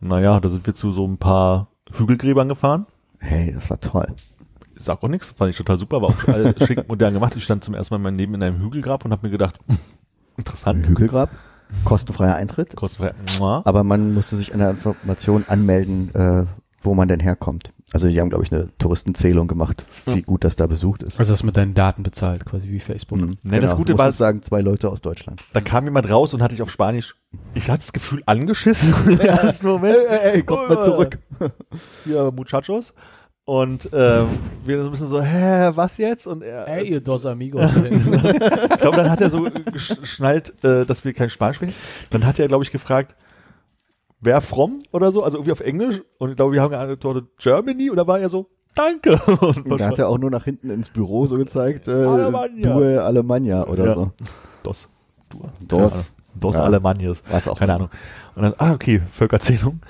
Naja, 0.00 0.40
da 0.40 0.48
sind 0.48 0.66
wir 0.66 0.74
zu 0.74 0.90
so 0.90 1.06
ein 1.06 1.18
paar 1.18 1.68
Hügelgräbern 1.92 2.48
gefahren. 2.48 2.86
Hey, 3.18 3.52
das 3.52 3.70
war 3.70 3.80
toll. 3.80 4.06
Ich 4.76 4.82
sag 4.82 5.02
auch 5.02 5.08
nichts, 5.08 5.30
fand 5.30 5.50
ich 5.50 5.56
total 5.56 5.78
super, 5.78 6.02
war 6.02 6.08
auch 6.10 6.66
schick 6.66 6.88
modern 6.88 7.14
gemacht. 7.14 7.34
Ich 7.36 7.44
stand 7.44 7.64
zum 7.64 7.74
ersten 7.74 7.94
Mal 7.94 7.98
in 7.98 8.02
meinem 8.02 8.18
Leben 8.18 8.34
in 8.34 8.42
einem 8.42 8.60
Hügelgrab 8.60 9.04
und 9.04 9.12
habe 9.12 9.26
mir 9.26 9.30
gedacht, 9.30 9.58
interessant. 10.36 10.84
Ein 10.84 10.90
Hügelgrab, 10.90 11.30
kostenfreier 11.84 12.34
Eintritt. 12.34 12.76
Kostenfrei. 12.76 13.14
Mua. 13.38 13.62
Aber 13.64 13.84
man 13.84 14.14
musste 14.14 14.36
sich 14.36 14.52
an 14.52 14.58
der 14.58 14.70
Information 14.70 15.44
anmelden, 15.48 16.14
äh, 16.14 16.44
wo 16.84 16.94
man 16.94 17.08
denn 17.08 17.20
herkommt. 17.20 17.72
Also 17.92 18.08
die 18.08 18.20
haben, 18.20 18.28
glaube 18.30 18.44
ich, 18.44 18.52
eine 18.52 18.68
Touristenzählung 18.78 19.46
gemacht, 19.46 19.84
wie 20.06 20.22
gut 20.22 20.44
das 20.44 20.56
da 20.56 20.66
besucht 20.66 21.02
ist. 21.02 21.18
Also 21.18 21.32
das 21.32 21.42
mit 21.42 21.56
deinen 21.56 21.74
Daten 21.74 22.02
bezahlt, 22.02 22.44
quasi 22.44 22.68
wie 22.70 22.80
Facebook. 22.80 23.18
Mhm. 23.18 23.38
Nee, 23.42 23.60
das 23.60 23.76
Gute 23.76 23.96
war- 23.98 24.10
sagen, 24.12 24.42
zwei 24.42 24.60
Leute 24.60 24.88
aus 24.90 25.00
Deutschland. 25.00 25.40
Da 25.52 25.60
kam 25.60 25.84
jemand 25.84 26.10
raus 26.10 26.34
und 26.34 26.42
hatte 26.42 26.54
ich 26.54 26.62
auf 26.62 26.70
Spanisch, 26.70 27.14
ich 27.54 27.68
hatte 27.70 27.80
das 27.80 27.92
Gefühl 27.92 28.22
angeschissen 28.26 28.94
im 29.10 29.20
ersten 29.20 29.66
Moment. 29.66 29.96
ey, 30.08 30.42
kommt 30.42 30.68
mal 30.68 30.82
zurück. 30.82 31.18
Ja, 32.04 32.30
Muchachos. 32.30 32.94
Und 33.46 33.90
ähm, 33.92 34.26
wir 34.64 34.80
so 34.80 34.86
ein 34.86 34.90
bisschen 34.92 35.08
so, 35.08 35.20
hä, 35.22 35.70
was 35.74 35.98
jetzt? 35.98 36.26
Und 36.26 36.42
er, 36.42 36.66
Ey, 36.66 36.88
ihr 36.92 37.00
dos 37.02 37.26
amigos. 37.26 37.66
ich 37.84 38.78
glaube, 38.78 38.96
dann 38.96 39.10
hat 39.10 39.20
er 39.20 39.28
so 39.28 39.46
geschnallt, 39.70 40.54
äh, 40.64 40.86
dass 40.86 41.04
wir 41.04 41.12
kein 41.12 41.28
Spanisch 41.28 41.56
sprechen. 41.56 41.74
Dann 42.08 42.24
hat 42.24 42.38
er, 42.38 42.48
glaube 42.48 42.64
ich, 42.64 42.70
gefragt, 42.72 43.14
wer 44.24 44.40
from 44.40 44.78
oder 44.92 45.12
so, 45.12 45.22
also 45.22 45.36
irgendwie 45.38 45.52
auf 45.52 45.60
Englisch. 45.60 46.02
Und 46.18 46.30
ich 46.30 46.36
glaube, 46.36 46.52
wir 46.52 46.62
haben 46.62 46.70
geantwortet, 46.70 47.26
Germany. 47.38 47.90
Und 47.90 47.96
da 47.96 48.06
war 48.06 48.18
er 48.18 48.28
so, 48.30 48.48
danke. 48.74 49.12
Und 49.40 49.70
Und 49.70 49.78
da 49.80 49.88
hat 49.88 49.98
er 49.98 50.08
auch 50.08 50.18
nur 50.18 50.30
nach 50.30 50.44
hinten 50.44 50.70
ins 50.70 50.88
Büro 50.90 51.26
so 51.26 51.36
gezeigt, 51.36 51.88
äh, 51.88 51.92
Alemannia. 51.92 52.72
Due 52.72 53.02
Alemannia 53.02 53.66
oder 53.66 53.86
Ja. 53.86 53.94
so. 53.94 54.10
Dos. 54.62 54.88
Du. 55.30 55.42
Dos. 55.66 56.14
Dos 56.34 56.56
Ja. 56.56 56.64
Alemanias. 56.64 57.22
Was 57.30 57.46
auch 57.46 57.58
Keine 57.58 57.74
Ahnung. 57.74 57.90
Und 58.34 58.42
dann, 58.42 58.54
ah, 58.58 58.72
okay, 58.72 59.00
Völkerzählung. 59.12 59.80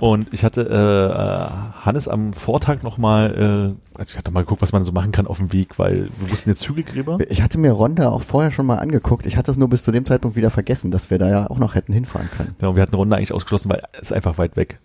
Und 0.00 0.32
ich 0.32 0.44
hatte 0.44 0.62
äh, 0.62 1.82
äh, 1.82 1.84
Hannes 1.84 2.08
am 2.08 2.32
Vortag 2.32 2.82
nochmal, 2.82 3.76
äh, 3.94 3.98
also 3.98 4.12
ich 4.12 4.16
hatte 4.16 4.30
mal 4.30 4.42
geguckt, 4.42 4.62
was 4.62 4.72
man 4.72 4.84
so 4.84 4.92
machen 4.92 5.12
kann 5.12 5.26
auf 5.26 5.38
dem 5.38 5.52
Weg, 5.52 5.78
weil 5.78 6.08
wir 6.18 6.30
wussten 6.30 6.50
jetzt 6.50 6.68
Hügelgräber. 6.68 7.18
Ich 7.28 7.42
hatte 7.42 7.58
mir 7.58 7.72
Ronda 7.72 8.10
auch 8.10 8.22
vorher 8.22 8.50
schon 8.52 8.66
mal 8.66 8.76
angeguckt. 8.76 9.26
Ich 9.26 9.36
hatte 9.36 9.50
es 9.50 9.56
nur 9.56 9.68
bis 9.68 9.82
zu 9.82 9.92
dem 9.92 10.04
Zeitpunkt 10.04 10.36
wieder 10.36 10.50
vergessen, 10.50 10.90
dass 10.90 11.10
wir 11.10 11.18
da 11.18 11.28
ja 11.28 11.50
auch 11.50 11.58
noch 11.58 11.74
hätten 11.74 11.92
hinfahren 11.92 12.28
können. 12.36 12.54
Genau, 12.58 12.74
wir 12.76 12.82
hatten 12.82 12.94
Runde 12.94 13.16
eigentlich 13.16 13.32
ausgeschlossen, 13.32 13.70
weil 13.70 13.82
es 13.92 14.04
ist 14.04 14.12
einfach 14.12 14.38
weit 14.38 14.56
weg. 14.56 14.78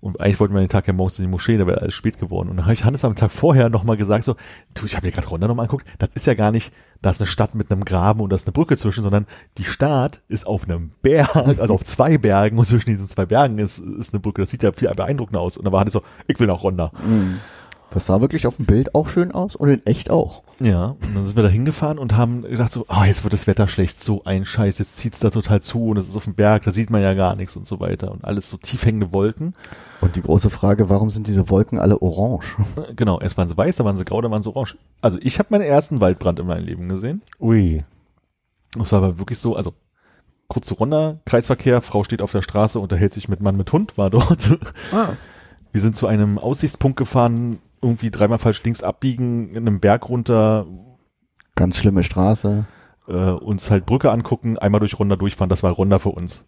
Und 0.00 0.18
eigentlich 0.20 0.40
wollten 0.40 0.54
wir 0.54 0.60
den 0.60 0.70
Tag 0.70 0.86
ja 0.86 0.94
morgens 0.94 1.18
in 1.18 1.26
die 1.26 1.30
Moschee, 1.30 1.58
da 1.58 1.66
wäre 1.66 1.82
alles 1.82 1.94
spät 1.94 2.18
geworden. 2.18 2.48
Und 2.48 2.56
dann 2.56 2.64
habe 2.64 2.74
ich 2.74 2.84
Hannes 2.84 3.04
am 3.04 3.16
Tag 3.16 3.30
vorher 3.30 3.68
nochmal 3.68 3.98
gesagt, 3.98 4.24
so, 4.24 4.34
du, 4.72 4.86
ich 4.86 4.96
habe 4.96 5.06
mir 5.06 5.12
gerade 5.12 5.28
Ronda 5.28 5.46
nochmal 5.46 5.64
angeguckt, 5.64 5.86
das 5.98 6.08
ist 6.14 6.26
ja 6.26 6.34
gar 6.34 6.50
nicht, 6.52 6.72
da 7.02 7.10
ist 7.10 7.20
eine 7.20 7.26
Stadt 7.26 7.54
mit 7.54 7.70
einem 7.70 7.84
Graben 7.84 8.20
und 8.20 8.30
da 8.30 8.36
ist 8.36 8.46
eine 8.46 8.52
Brücke 8.52 8.78
zwischen, 8.78 9.02
sondern 9.02 9.26
die 9.58 9.64
Stadt 9.64 10.22
ist 10.28 10.46
auf 10.46 10.64
einem 10.64 10.92
Berg, 11.02 11.36
also 11.36 11.74
auf 11.74 11.84
zwei 11.84 12.16
Bergen 12.16 12.58
und 12.58 12.66
zwischen 12.66 12.90
diesen 12.90 13.08
zwei 13.08 13.26
Bergen 13.26 13.58
ist, 13.58 13.78
ist 13.78 14.14
eine 14.14 14.20
Brücke. 14.20 14.40
Das 14.40 14.50
sieht 14.50 14.62
ja 14.62 14.72
viel 14.72 14.88
beeindruckender 14.88 15.40
aus. 15.40 15.58
Und 15.58 15.66
da 15.66 15.72
war 15.72 15.80
Hannes 15.80 15.92
so, 15.92 16.02
ich 16.26 16.40
will 16.40 16.46
nach 16.46 16.62
Ronda. 16.62 16.92
Das 17.90 18.06
sah 18.06 18.20
wirklich 18.20 18.46
auf 18.46 18.56
dem 18.56 18.66
Bild 18.66 18.94
auch 18.94 19.08
schön 19.08 19.32
aus 19.32 19.56
und 19.56 19.68
in 19.68 19.84
echt 19.84 20.10
auch. 20.10 20.42
Ja, 20.60 20.90
und 20.90 21.14
dann 21.14 21.26
sind 21.26 21.36
wir 21.36 21.42
da 21.42 21.48
hingefahren 21.48 21.98
und 21.98 22.16
haben 22.16 22.42
gedacht 22.42 22.72
so, 22.72 22.84
ah, 22.88 23.04
jetzt 23.04 23.24
wird 23.24 23.32
das 23.32 23.48
Wetter 23.48 23.66
schlecht, 23.66 23.98
so 23.98 24.22
ein 24.24 24.46
Scheiß, 24.46 24.78
jetzt 24.78 24.98
zieht's 24.98 25.18
da 25.18 25.30
total 25.30 25.60
zu 25.60 25.88
und 25.88 25.96
es 25.96 26.06
ist 26.06 26.16
auf 26.16 26.24
dem 26.24 26.34
Berg, 26.34 26.62
da 26.64 26.72
sieht 26.72 26.90
man 26.90 27.02
ja 27.02 27.14
gar 27.14 27.34
nichts 27.34 27.56
und 27.56 27.66
so 27.66 27.80
weiter 27.80 28.12
und 28.12 28.24
alles 28.24 28.48
so 28.48 28.58
tief 28.58 28.84
hängende 28.84 29.12
Wolken. 29.12 29.54
Und 30.00 30.16
die 30.16 30.22
große 30.22 30.48
Frage, 30.50 30.88
warum 30.88 31.10
sind 31.10 31.26
diese 31.26 31.50
Wolken 31.50 31.78
alle 31.78 32.00
orange? 32.00 32.44
Genau, 32.96 33.20
erst 33.20 33.36
waren 33.36 33.48
sie 33.48 33.56
weiß, 33.56 33.76
dann 33.76 33.86
waren 33.86 33.98
sie 33.98 34.04
grau, 34.04 34.20
dann 34.20 34.30
waren 34.30 34.42
sie 34.42 34.48
orange. 34.48 34.76
Also 35.02 35.18
ich 35.20 35.38
habe 35.38 35.48
meinen 35.50 35.62
ersten 35.62 36.00
Waldbrand 36.00 36.38
in 36.38 36.46
meinem 36.46 36.64
Leben 36.64 36.88
gesehen. 36.88 37.22
Ui. 37.38 37.82
Das 38.76 38.92
war 38.92 39.02
aber 39.02 39.18
wirklich 39.18 39.38
so, 39.38 39.56
also 39.56 39.74
kurz 40.48 40.66
zu 40.66 40.74
Ronda, 40.74 41.18
Kreisverkehr, 41.26 41.82
Frau 41.82 42.02
steht 42.04 42.22
auf 42.22 42.32
der 42.32 42.42
Straße, 42.42 42.78
unterhält 42.80 43.12
sich 43.12 43.28
mit 43.28 43.40
Mann 43.40 43.56
mit 43.56 43.72
Hund, 43.72 43.98
war 43.98 44.10
dort. 44.10 44.58
Ah, 44.92 45.14
Wir 45.72 45.80
sind 45.80 45.94
zu 45.94 46.06
einem 46.08 46.38
Aussichtspunkt 46.38 46.96
gefahren, 46.96 47.58
irgendwie 47.82 48.10
dreimal 48.10 48.38
falsch 48.38 48.62
links 48.64 48.82
abbiegen, 48.82 49.50
in 49.50 49.66
einem 49.68 49.80
Berg 49.80 50.08
runter, 50.08 50.66
Ganz 51.54 51.76
schlimme 51.76 52.02
Straße. 52.02 52.64
äh, 53.06 53.12
uns 53.12 53.70
halt 53.70 53.86
Brücke 53.86 54.10
angucken, 54.10 54.58
einmal 54.58 54.80
durch 54.80 54.98
Ronda 54.98 55.16
durchfahren, 55.16 55.50
das 55.50 55.62
war 55.62 55.72
Ronda 55.72 55.98
für 55.98 56.08
uns. 56.10 56.44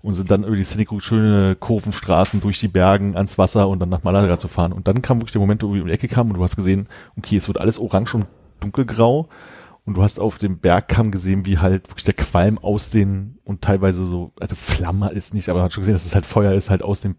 Und 0.00 0.14
sind 0.14 0.30
dann 0.30 0.44
über 0.44 0.56
die 0.56 0.84
Group 0.84 1.02
schöne 1.02 1.56
Kurvenstraßen 1.56 2.40
durch 2.40 2.60
die 2.60 2.68
Bergen 2.68 3.16
ans 3.16 3.36
Wasser 3.36 3.68
und 3.68 3.80
dann 3.80 3.88
nach 3.88 4.04
Malaga 4.04 4.38
zu 4.38 4.46
fahren. 4.46 4.72
Und 4.72 4.86
dann 4.86 5.02
kam 5.02 5.18
wirklich 5.18 5.32
der 5.32 5.40
Moment, 5.40 5.62
wo 5.62 5.74
wir 5.74 5.82
um 5.82 5.88
die 5.88 5.94
Ecke 5.94 6.08
kamen 6.08 6.30
und 6.30 6.36
du 6.36 6.44
hast 6.44 6.56
gesehen, 6.56 6.88
okay, 7.16 7.36
es 7.36 7.48
wird 7.48 7.58
alles 7.58 7.78
orange 7.78 8.14
und 8.14 8.26
dunkelgrau. 8.60 9.28
Und 9.84 9.96
du 9.96 10.02
hast 10.02 10.20
auf 10.20 10.38
dem 10.38 10.58
Bergkamm 10.58 11.10
gesehen, 11.10 11.46
wie 11.46 11.58
halt 11.58 11.88
wirklich 11.88 12.04
der 12.04 12.14
Qualm 12.14 12.58
aus 12.58 12.90
den 12.90 13.38
und 13.44 13.62
teilweise 13.62 14.04
so, 14.04 14.32
also 14.38 14.54
Flamme 14.54 15.10
ist 15.10 15.32
nicht, 15.32 15.48
aber 15.48 15.60
man 15.60 15.64
hat 15.64 15.72
schon 15.72 15.80
gesehen, 15.80 15.94
dass 15.94 16.04
es 16.04 16.14
halt 16.14 16.26
Feuer 16.26 16.52
ist, 16.52 16.68
halt 16.68 16.82
aus 16.82 17.00
den 17.00 17.16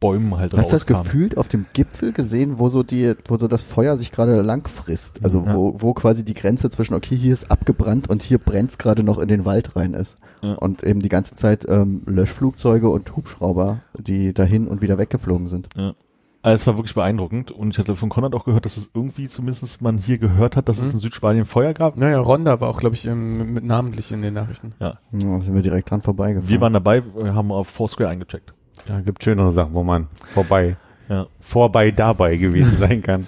Bäumen 0.00 0.36
halt 0.36 0.52
Hast 0.54 0.70
du 0.70 0.76
das 0.76 0.82
rauskam. 0.82 1.02
gefühlt 1.04 1.38
auf 1.38 1.48
dem 1.48 1.66
Gipfel 1.72 2.12
gesehen, 2.12 2.58
wo 2.58 2.68
so 2.68 2.82
die, 2.82 3.14
wo 3.28 3.38
so 3.38 3.48
das 3.48 3.62
Feuer 3.64 3.96
sich 3.96 4.12
gerade 4.12 4.40
lang 4.42 4.68
frisst? 4.68 5.24
Also 5.24 5.44
Ja. 5.44 5.54
wo, 5.54 5.76
wo 5.78 5.94
quasi 5.94 6.24
die 6.24 6.34
Grenze 6.34 6.68
zwischen, 6.70 6.94
okay, 6.94 7.16
hier 7.16 7.32
ist 7.32 7.50
abgebrannt 7.50 8.08
und 8.08 8.22
hier 8.22 8.38
brennt's 8.38 8.78
gerade 8.78 9.02
noch 9.02 9.18
in 9.18 9.28
den 9.28 9.44
Wald 9.44 9.74
rein 9.76 9.94
ist. 9.94 10.18
Ja. 10.42 10.54
Und 10.54 10.82
eben 10.84 11.00
die 11.00 11.08
ganze 11.08 11.34
Zeit 11.34 11.64
ähm, 11.68 12.02
Löschflugzeuge 12.06 12.88
und 12.88 13.16
Hubschrauber, 13.16 13.80
die 13.98 14.32
dahin 14.34 14.68
und 14.68 14.82
wieder 14.82 14.98
weggeflogen 14.98 15.48
sind. 15.48 15.68
Ja. 15.76 15.94
Also 16.42 16.54
es 16.62 16.66
war 16.68 16.76
wirklich 16.76 16.94
beeindruckend 16.94 17.50
und 17.50 17.70
ich 17.72 17.78
hatte 17.80 17.96
von 17.96 18.08
Konrad 18.08 18.32
auch 18.34 18.44
gehört, 18.44 18.66
dass 18.66 18.76
es 18.76 18.88
irgendwie 18.94 19.28
zumindest 19.28 19.82
man 19.82 19.98
hier 19.98 20.18
gehört 20.18 20.54
hat, 20.54 20.68
dass 20.68 20.78
es 20.78 20.92
in 20.92 21.00
Südspanien 21.00 21.44
Feuer 21.44 21.72
gab. 21.72 21.96
naja, 21.96 22.20
Ronda 22.20 22.60
war 22.60 22.68
auch, 22.68 22.78
glaube 22.78 22.94
ich, 22.94 23.04
ähm, 23.06 23.52
mit 23.54 23.64
namentlich 23.64 24.12
in 24.12 24.22
den 24.22 24.34
Nachrichten. 24.34 24.72
Ja, 24.78 24.98
Ja, 25.10 25.40
sind 25.40 25.54
wir 25.56 25.62
direkt 25.62 25.90
dran 25.90 26.02
vorbeigefahren. 26.02 26.48
wir 26.48 26.60
waren 26.60 26.72
dabei, 26.72 27.02
wir 27.16 27.34
haben 27.34 27.50
auf 27.50 27.66
Foursquare 27.68 28.10
eingecheckt. 28.10 28.52
Da 28.84 29.00
gibt 29.00 29.24
schönere 29.24 29.52
Sachen, 29.52 29.74
wo 29.74 29.82
man 29.82 30.08
vorbei, 30.34 30.76
Ja. 31.08 31.26
vorbei 31.40 31.90
dabei 31.90 32.36
gewesen 32.36 32.76
sein 32.78 33.02
kann. 33.02 33.26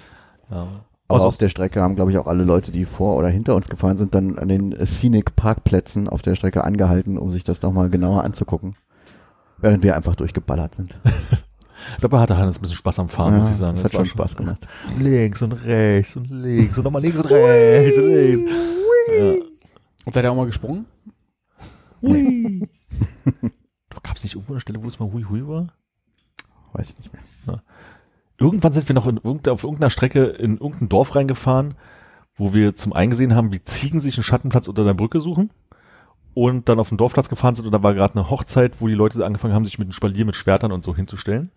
ja. 0.49 0.67
Aber 1.11 1.25
auf 1.25 1.37
der 1.37 1.49
Strecke 1.49 1.81
haben, 1.81 1.95
glaube 1.95 2.11
ich, 2.11 2.19
auch 2.19 2.27
alle 2.27 2.43
Leute, 2.43 2.71
die 2.71 2.85
vor 2.85 3.17
oder 3.17 3.29
hinter 3.29 3.55
uns 3.55 3.67
gefahren 3.67 3.97
sind, 3.97 4.13
dann 4.13 4.37
an 4.37 4.47
den 4.47 4.75
Scenic 4.85 5.35
Parkplätzen 5.35 6.07
auf 6.07 6.21
der 6.21 6.35
Strecke 6.35 6.63
angehalten, 6.63 7.17
um 7.17 7.31
sich 7.31 7.43
das 7.43 7.63
nochmal 7.63 7.89
genauer 7.89 8.23
anzugucken. 8.23 8.75
Während 9.57 9.81
wir 9.81 9.95
einfach 9.95 10.13
durchgeballert 10.15 10.75
sind. 10.75 10.95
ich 11.93 11.97
glaube, 11.97 12.15
da 12.15 12.21
hatte 12.21 12.37
Hannes 12.37 12.59
ein 12.59 12.61
bisschen 12.61 12.77
Spaß 12.77 12.99
am 12.99 13.09
Fahren, 13.09 13.39
muss 13.39 13.49
ich 13.49 13.55
sagen. 13.55 13.77
das 13.77 13.85
hat 13.85 13.93
schon 13.93 14.05
Spaß 14.05 14.37
gemacht. 14.37 14.67
Links 14.99 15.41
und 15.41 15.53
rechts 15.53 16.15
und 16.15 16.29
links 16.29 16.77
und 16.77 16.83
nochmal 16.83 17.01
links 17.01 17.17
und 17.17 17.25
rechts 17.25 17.97
und 17.97 18.05
links. 18.07 18.51
Ja. 19.17 19.33
Und 20.05 20.13
seid 20.13 20.23
ihr 20.25 20.31
auch 20.31 20.35
mal 20.35 20.45
gesprungen? 20.45 20.85
Hui. 22.03 22.67
Gab 24.03 24.17
es 24.17 24.23
nicht 24.23 24.35
irgendwo 24.35 24.53
eine 24.53 24.61
Stelle, 24.61 24.83
wo 24.83 24.87
es 24.87 24.99
mal 24.99 25.11
hui 25.11 25.23
hui 25.23 25.47
war? 25.47 25.67
Weiß 26.73 26.91
ich 26.91 26.99
nicht 26.99 27.13
mehr. 27.13 27.63
Irgendwann 28.37 28.71
sind 28.71 28.87
wir 28.87 28.93
noch 28.93 29.07
in 29.07 29.17
irgendeiner, 29.17 29.53
auf 29.53 29.63
irgendeiner 29.63 29.89
Strecke 29.89 30.25
in 30.25 30.57
irgendein 30.57 30.89
Dorf 30.89 31.15
reingefahren, 31.15 31.75
wo 32.35 32.53
wir 32.53 32.75
zum 32.75 32.93
einen 32.93 33.09
gesehen 33.09 33.35
haben, 33.35 33.51
wie 33.51 33.61
Ziegen 33.63 33.99
sich 33.99 34.15
einen 34.15 34.23
Schattenplatz 34.23 34.67
unter 34.67 34.85
der 34.85 34.93
Brücke 34.93 35.19
suchen 35.19 35.51
und 36.33 36.69
dann 36.69 36.79
auf 36.79 36.89
den 36.89 36.97
Dorfplatz 36.97 37.27
gefahren 37.27 37.55
sind 37.55 37.65
und 37.65 37.73
da 37.73 37.83
war 37.83 37.93
gerade 37.93 38.15
eine 38.15 38.29
Hochzeit, 38.29 38.79
wo 38.79 38.87
die 38.87 38.93
Leute 38.93 39.25
angefangen 39.25 39.53
haben, 39.53 39.65
sich 39.65 39.77
mit 39.77 39.87
einem 39.87 39.93
Spalier 39.93 40.25
mit 40.25 40.37
Schwertern 40.37 40.71
und 40.71 40.85
so 40.85 40.95
hinzustellen. 40.95 41.51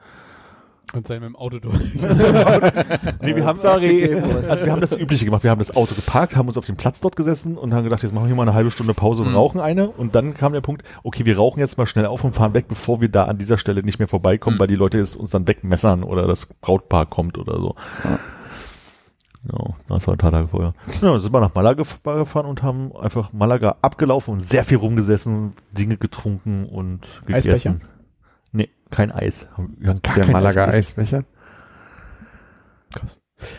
Und 0.95 1.07
seid 1.07 1.21
mit 1.21 1.29
dem 1.31 1.37
Auto 1.37 1.59
durch. 1.59 1.75
Nee, 3.23 3.37
wir 3.37 3.47
haben, 3.47 3.59
Sorry. 3.59 4.15
also 4.49 4.65
wir 4.67 4.73
haben 4.73 4.81
das 4.81 4.93
Übliche 4.93 5.25
gemacht. 5.25 5.43
Wir 5.43 5.51
haben 5.51 5.59
das 5.61 5.75
Auto 5.75 5.95
geparkt, 5.95 6.37
haben 6.37 6.49
uns 6.49 6.59
auf 6.59 6.67
dem 6.67 6.77
Platz 6.77 7.01
dort 7.01 7.17
gesessen 7.17 7.57
und 7.57 7.73
haben 7.73 7.85
gedacht, 7.85 8.03
jetzt 8.03 8.13
machen 8.13 8.25
wir 8.25 8.29
hier 8.29 8.37
mal 8.37 8.43
eine 8.43 8.55
halbe 8.55 8.71
Stunde 8.71 8.93
Pause 8.93 9.23
und 9.23 9.31
Mhm. 9.31 9.37
rauchen 9.37 9.61
eine. 9.61 9.89
Und 9.89 10.15
dann 10.15 10.35
kam 10.35 10.53
der 10.53 10.61
Punkt, 10.61 10.83
okay, 11.03 11.25
wir 11.25 11.37
rauchen 11.39 11.61
jetzt 11.61 11.79
mal 11.79 11.87
schnell 11.87 12.07
auf 12.07 12.25
und 12.25 12.35
fahren 12.35 12.53
weg, 12.53 12.67
bevor 12.69 13.01
wir 13.01 13.09
da 13.09 13.25
an 13.25 13.39
dieser 13.39 13.57
Stelle 13.59 13.83
nicht 13.83 13.99
mehr 14.01 14.09
vorbeikommen, 14.09 14.57
Mhm. 14.57 14.61
weil 14.61 14.67
die 14.69 14.75
Leute 14.77 14.99
jetzt 14.99 15.17
uns 15.17 15.31
dann 15.31 15.47
wegmessern 15.47 16.03
oder 16.03 16.27
das 16.27 16.47
Brautpaar 16.47 17.07
kommt 17.07 17.39
oder 17.39 17.59
so. 17.59 17.75
Ja. 19.51 19.59
Das 19.89 20.07
war 20.07 20.15
ein 20.15 20.19
paar 20.19 20.31
Tage 20.31 20.49
vorher. 20.49 20.75
Ja, 20.89 21.13
dann 21.13 21.21
sind 21.21 21.33
wir 21.33 21.41
nach 21.41 21.55
Malaga 21.55 21.83
gef- 21.83 22.19
gefahren 22.21 22.47
und 22.47 22.63
haben 22.63 22.93
einfach 22.97 23.33
Malaga 23.33 23.77
abgelaufen 23.83 24.35
und 24.35 24.41
sehr 24.43 24.63
viel 24.65 24.77
rumgesessen, 24.79 25.55
Dinge 25.73 25.97
getrunken 25.97 26.65
und 26.67 27.01
gegessen. 27.27 27.51
Eisbecher? 27.51 27.77
Kein 28.93 29.11
Eis. 29.11 29.47
Wir 29.79 29.91
haben 29.91 30.03
gar 30.03 30.15
Der 30.15 30.25
kein 30.25 30.33
Malaga 30.33 30.67
Eis. 30.67 30.75
Eisbecher. 30.77 31.25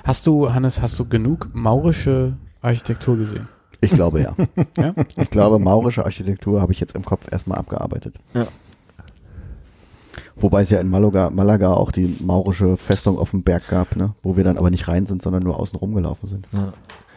Hast 0.04 0.28
du, 0.28 0.54
Hannes, 0.54 0.82
hast 0.82 0.98
du 1.00 1.06
genug 1.06 1.50
maurische 1.54 2.38
Architektur 2.62 3.18
gesehen? 3.18 3.50
Ich 3.82 3.92
glaube 3.92 4.22
ja. 4.22 4.36
Ja? 4.78 4.94
Ich 5.18 5.30
glaube, 5.30 5.60
maurische 5.60 6.06
Architektur 6.06 6.62
habe 6.62 6.72
ich 6.72 6.80
jetzt 6.80 6.96
im 6.96 7.04
Kopf 7.04 7.30
erstmal 7.32 7.58
abgearbeitet. 7.58 8.16
Ja. 8.34 8.46
Wobei 10.36 10.62
es 10.62 10.70
ja 10.70 10.80
in 10.80 10.90
Malaga, 10.90 11.30
Malaga 11.32 11.74
auch 11.74 11.92
die 11.92 12.16
maurische 12.22 12.78
Festung 12.78 13.18
auf 13.18 13.32
dem 13.32 13.44
Berg 13.44 13.68
gab, 13.68 13.96
ne? 13.96 14.16
wo 14.24 14.38
wir 14.38 14.44
dann 14.44 14.58
aber 14.58 14.70
nicht 14.70 14.88
rein 14.88 15.06
sind, 15.06 15.22
sondern 15.22 15.44
nur 15.44 15.60
außen 15.60 15.78
rumgelaufen 15.78 16.30
sind. 16.30 16.48
Ja. 16.54 16.74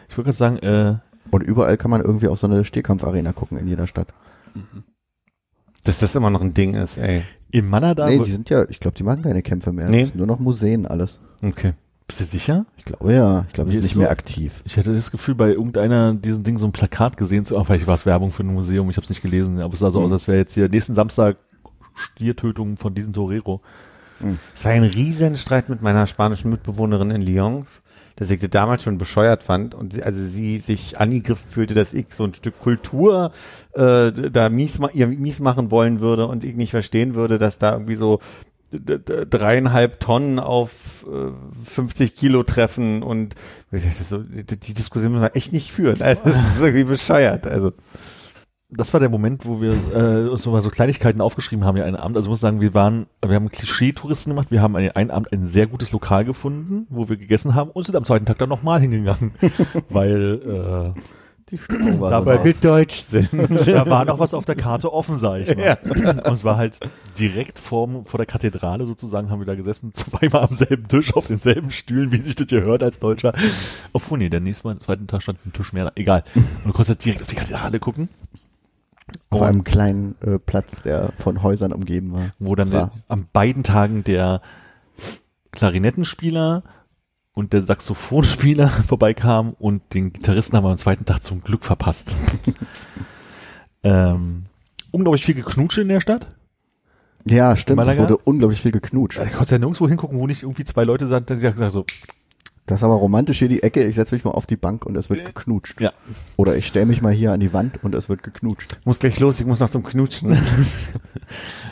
Ich 0.09 0.17
würde 0.17 0.33
gerade 0.33 0.37
sagen, 0.37 0.57
äh, 0.57 0.95
Und 1.31 1.43
überall 1.43 1.77
kann 1.77 1.91
man 1.91 2.01
irgendwie 2.01 2.27
auf 2.27 2.39
so 2.39 2.47
eine 2.47 2.65
Stehkampfarena 2.65 3.31
gucken 3.31 3.57
in 3.57 3.67
jeder 3.67 3.87
Stadt. 3.87 4.07
Dass 5.83 5.99
das 5.99 6.15
immer 6.15 6.29
noch 6.29 6.41
ein 6.41 6.53
Ding 6.53 6.73
ist, 6.73 6.97
ey. 6.97 7.23
In 7.51 7.69
Manada, 7.69 8.07
nee, 8.07 8.19
die 8.19 8.31
sind 8.31 8.49
ja, 8.49 8.67
ich 8.69 8.79
glaube, 8.79 8.97
die 8.97 9.03
machen 9.03 9.21
keine 9.21 9.41
Kämpfe 9.41 9.71
mehr. 9.71 9.89
Nee. 9.89 10.01
Das 10.01 10.09
sind 10.09 10.17
nur 10.17 10.27
noch 10.27 10.39
Museen 10.39 10.85
alles. 10.85 11.19
Okay. 11.41 11.73
bist 12.07 12.19
du 12.19 12.25
sicher? 12.25 12.65
Ich 12.77 12.85
glaube 12.85 13.13
ja. 13.13 13.45
Ich 13.47 13.53
glaube, 13.53 13.69
die 13.69 13.77
ist 13.77 13.83
nicht 13.83 13.93
so? 13.93 13.99
mehr 13.99 14.11
aktiv. 14.11 14.61
Ich 14.65 14.77
hatte 14.77 14.93
das 14.93 15.11
Gefühl, 15.11 15.35
bei 15.35 15.49
irgendeiner 15.49 16.13
diesen 16.13 16.43
Ding 16.43 16.57
so 16.57 16.65
ein 16.65 16.71
Plakat 16.71 17.17
gesehen 17.17 17.45
zu, 17.45 17.57
ah, 17.57 17.63
vielleicht 17.63 17.87
war 17.87 17.95
es 17.95 18.05
Werbung 18.05 18.31
für 18.31 18.43
ein 18.43 18.53
Museum, 18.53 18.89
ich 18.89 18.97
habe 18.97 19.03
es 19.03 19.09
nicht 19.09 19.21
gelesen, 19.21 19.59
aber 19.61 19.73
es 19.73 19.79
sah 19.79 19.91
so 19.91 20.01
aus, 20.01 20.11
als 20.11 20.27
wäre 20.27 20.37
jetzt 20.37 20.53
hier 20.53 20.67
nächsten 20.67 20.93
Samstag 20.93 21.37
Stiertötung 21.95 22.77
von 22.77 22.93
diesem 22.93 23.13
Torero. 23.13 23.61
Es 24.55 24.65
war 24.65 24.71
ein 24.71 24.83
Riesenstreit 24.83 25.69
mit 25.69 25.81
meiner 25.81 26.07
spanischen 26.07 26.49
Mitbewohnerin 26.49 27.11
in 27.11 27.21
Lyon, 27.21 27.67
dass 28.17 28.31
ich 28.31 28.41
das 28.41 28.49
damals 28.49 28.83
schon 28.83 28.97
bescheuert 28.97 29.43
fand 29.43 29.73
und 29.73 29.93
sie, 29.93 30.03
also 30.03 30.21
sie 30.21 30.57
sich 30.57 30.99
angegriffen 30.99 31.49
fühlte, 31.49 31.73
dass 31.73 31.93
ich 31.93 32.07
so 32.09 32.25
ein 32.25 32.33
Stück 32.33 32.59
Kultur 32.59 33.31
äh, 33.73 34.11
da 34.11 34.49
mies, 34.49 34.79
ihr 34.93 35.07
mies 35.07 35.39
machen 35.39 35.71
wollen 35.71 36.01
würde 36.01 36.27
und 36.27 36.43
ich 36.43 36.55
nicht 36.55 36.71
verstehen 36.71 37.15
würde, 37.15 37.37
dass 37.37 37.59
da 37.59 37.73
irgendwie 37.73 37.95
so 37.95 38.19
dreieinhalb 38.71 39.99
Tonnen 39.99 40.39
auf 40.39 41.05
äh, 41.07 41.31
50 41.69 42.15
Kilo 42.15 42.43
treffen 42.43 43.01
und 43.01 43.35
so, 43.71 44.17
die, 44.17 44.43
die 44.43 44.73
Diskussion 44.73 45.13
müssen 45.13 45.23
wir 45.23 45.35
echt 45.35 45.53
nicht 45.53 45.71
führen. 45.71 46.01
Also, 46.01 46.21
das 46.25 46.35
ist 46.35 46.61
irgendwie 46.61 46.83
bescheuert. 46.83 47.47
Also 47.47 47.71
Das 48.69 48.91
war 48.91 48.99
der 48.99 49.07
Moment, 49.07 49.45
wo 49.45 49.61
wir 49.61 49.71
äh, 49.93 50.27
uns 50.27 50.45
mal 50.45 50.61
so 50.61 50.69
Kleinigkeiten 50.69 51.21
aufgeschrieben 51.21 51.63
haben, 51.63 51.77
ja, 51.77 51.85
einen 51.85 51.95
Abend. 51.95 52.17
Also 52.17 52.27
ich 52.27 52.31
muss 52.31 52.41
sagen, 52.41 52.59
wir 52.59 52.73
waren, 52.73 53.07
wir 53.25 53.35
haben 53.35 53.49
Klischee-Touristen 53.49 54.31
gemacht, 54.31 54.51
wir 54.51 54.61
haben 54.61 54.75
einen, 54.75 54.91
einen 54.91 55.09
Abend 55.09 55.31
ein 55.31 55.45
sehr 55.45 55.67
gutes 55.67 55.93
Lokal 55.93 56.25
gefunden, 56.25 56.85
wo 56.89 57.07
wir 57.07 57.15
gegessen 57.15 57.55
haben 57.55 57.69
und 57.71 57.85
sind 57.85 57.95
am 57.95 58.03
zweiten 58.03 58.25
Tag 58.25 58.39
dann 58.39 58.49
nochmal 58.49 58.81
hingegangen, 58.81 59.31
weil 59.89 60.93
äh, 60.95 60.99
Die 61.49 61.57
Stimmung 61.57 62.01
war 62.01 62.11
Dabei 62.11 62.43
wir 62.43 62.53
deutsch 62.55 62.95
sind. 62.95 63.29
da 63.67 63.89
war 63.89 64.03
noch 64.03 64.19
was 64.19 64.33
auf 64.33 64.43
der 64.43 64.55
Karte 64.55 64.91
offen, 64.91 65.17
sag 65.17 65.39
ich 65.39 65.55
mal. 65.55 65.77
Und 65.85 66.33
es 66.33 66.43
war 66.43 66.57
halt 66.57 66.77
direkt 67.17 67.59
vor, 67.59 68.03
vor 68.03 68.17
der 68.17 68.25
Kathedrale 68.25 68.85
sozusagen, 68.85 69.29
haben 69.29 69.39
wir 69.39 69.45
da 69.45 69.55
gesessen, 69.55 69.93
zweimal 69.93 70.43
am 70.43 70.53
selben 70.53 70.89
Tisch, 70.89 71.13
auf 71.15 71.27
denselben 71.27 71.71
Stühlen, 71.71 72.11
wie 72.11 72.19
sich 72.19 72.35
das 72.35 72.47
gehört 72.47 72.83
als 72.83 72.99
Deutscher. 72.99 73.33
Obwohl, 73.93 74.17
nee, 74.17 74.27
der 74.27 74.41
nächste 74.41 74.67
Mal, 74.67 74.73
am 74.73 74.81
zweiten 74.81 75.07
Tag 75.07 75.23
stand 75.23 75.39
ein 75.45 75.53
Tisch 75.53 75.71
mehr, 75.71 75.85
da. 75.85 75.91
egal. 75.95 76.25
Und 76.35 76.65
du 76.65 76.73
konntest 76.73 76.89
halt 76.89 77.05
direkt 77.05 77.21
auf 77.21 77.29
die 77.29 77.35
Kathedrale 77.35 77.79
gucken. 77.79 78.09
Auf 79.29 79.41
einem 79.41 79.63
kleinen 79.63 80.15
äh, 80.21 80.39
Platz, 80.39 80.81
der 80.81 81.13
von 81.17 81.43
Häusern 81.43 81.71
umgeben 81.71 82.13
war. 82.13 82.33
wo 82.39 82.55
dann 82.55 82.69
der, 82.69 82.91
an 83.07 83.27
beiden 83.31 83.63
Tagen 83.63 84.03
der 84.03 84.41
Klarinettenspieler 85.51 86.63
und 87.33 87.53
der 87.53 87.63
Saxophonspieler 87.63 88.69
vorbeikam 88.87 89.55
und 89.59 89.93
den 89.93 90.13
Gitarristen 90.13 90.57
haben 90.57 90.65
wir 90.65 90.71
am 90.71 90.77
zweiten 90.77 91.05
Tag 91.05 91.23
zum 91.23 91.41
Glück 91.41 91.63
verpasst. 91.65 92.15
ähm, 93.83 94.45
unglaublich 94.91 95.25
viel 95.25 95.35
geknutscht 95.35 95.77
in 95.77 95.89
der 95.89 96.01
Stadt. 96.01 96.27
Ja, 97.29 97.55
stimmt. 97.55 97.85
Es 97.85 97.97
wurde 97.97 98.17
unglaublich 98.17 98.61
viel 98.61 98.71
geknutscht. 98.71 99.19
Ich 99.25 99.33
konnte 99.33 99.51
ja 99.51 99.59
nirgendwo 99.59 99.87
hingucken, 99.87 100.17
wo 100.17 100.27
nicht 100.27 100.43
irgendwie 100.43 100.63
zwei 100.63 100.83
Leute 100.83 101.07
sind, 101.07 101.29
die 101.29 101.35
gesagt 101.35 101.71
so, 101.71 101.85
Das 102.67 102.81
ist 102.81 102.83
aber 102.83 102.95
romantisch 102.95 103.39
hier 103.39 103.47
die 103.47 103.63
Ecke. 103.63 103.83
Ich 103.85 103.95
setze 103.95 104.13
mich 104.13 104.25
mal 104.25 104.31
auf 104.31 104.45
die 104.45 104.57
Bank 104.57 104.85
und 104.85 104.95
es 104.97 105.09
wird 105.09 105.25
geknutscht. 105.25 105.79
ja. 105.81 105.93
Oder 106.35 106.57
ich 106.57 106.67
stelle 106.67 106.85
mich 106.85 107.01
mal 107.01 107.13
hier 107.13 107.31
an 107.31 107.39
die 107.39 107.53
Wand 107.53 107.83
und 107.83 107.95
es 107.95 108.09
wird 108.09 108.23
geknutscht. 108.23 108.77
muss 108.83 108.99
gleich 108.99 109.19
los, 109.19 109.39
ich 109.39 109.47
muss 109.47 109.61
noch 109.61 109.69
zum 109.69 109.83
Knutschen. 109.83 110.37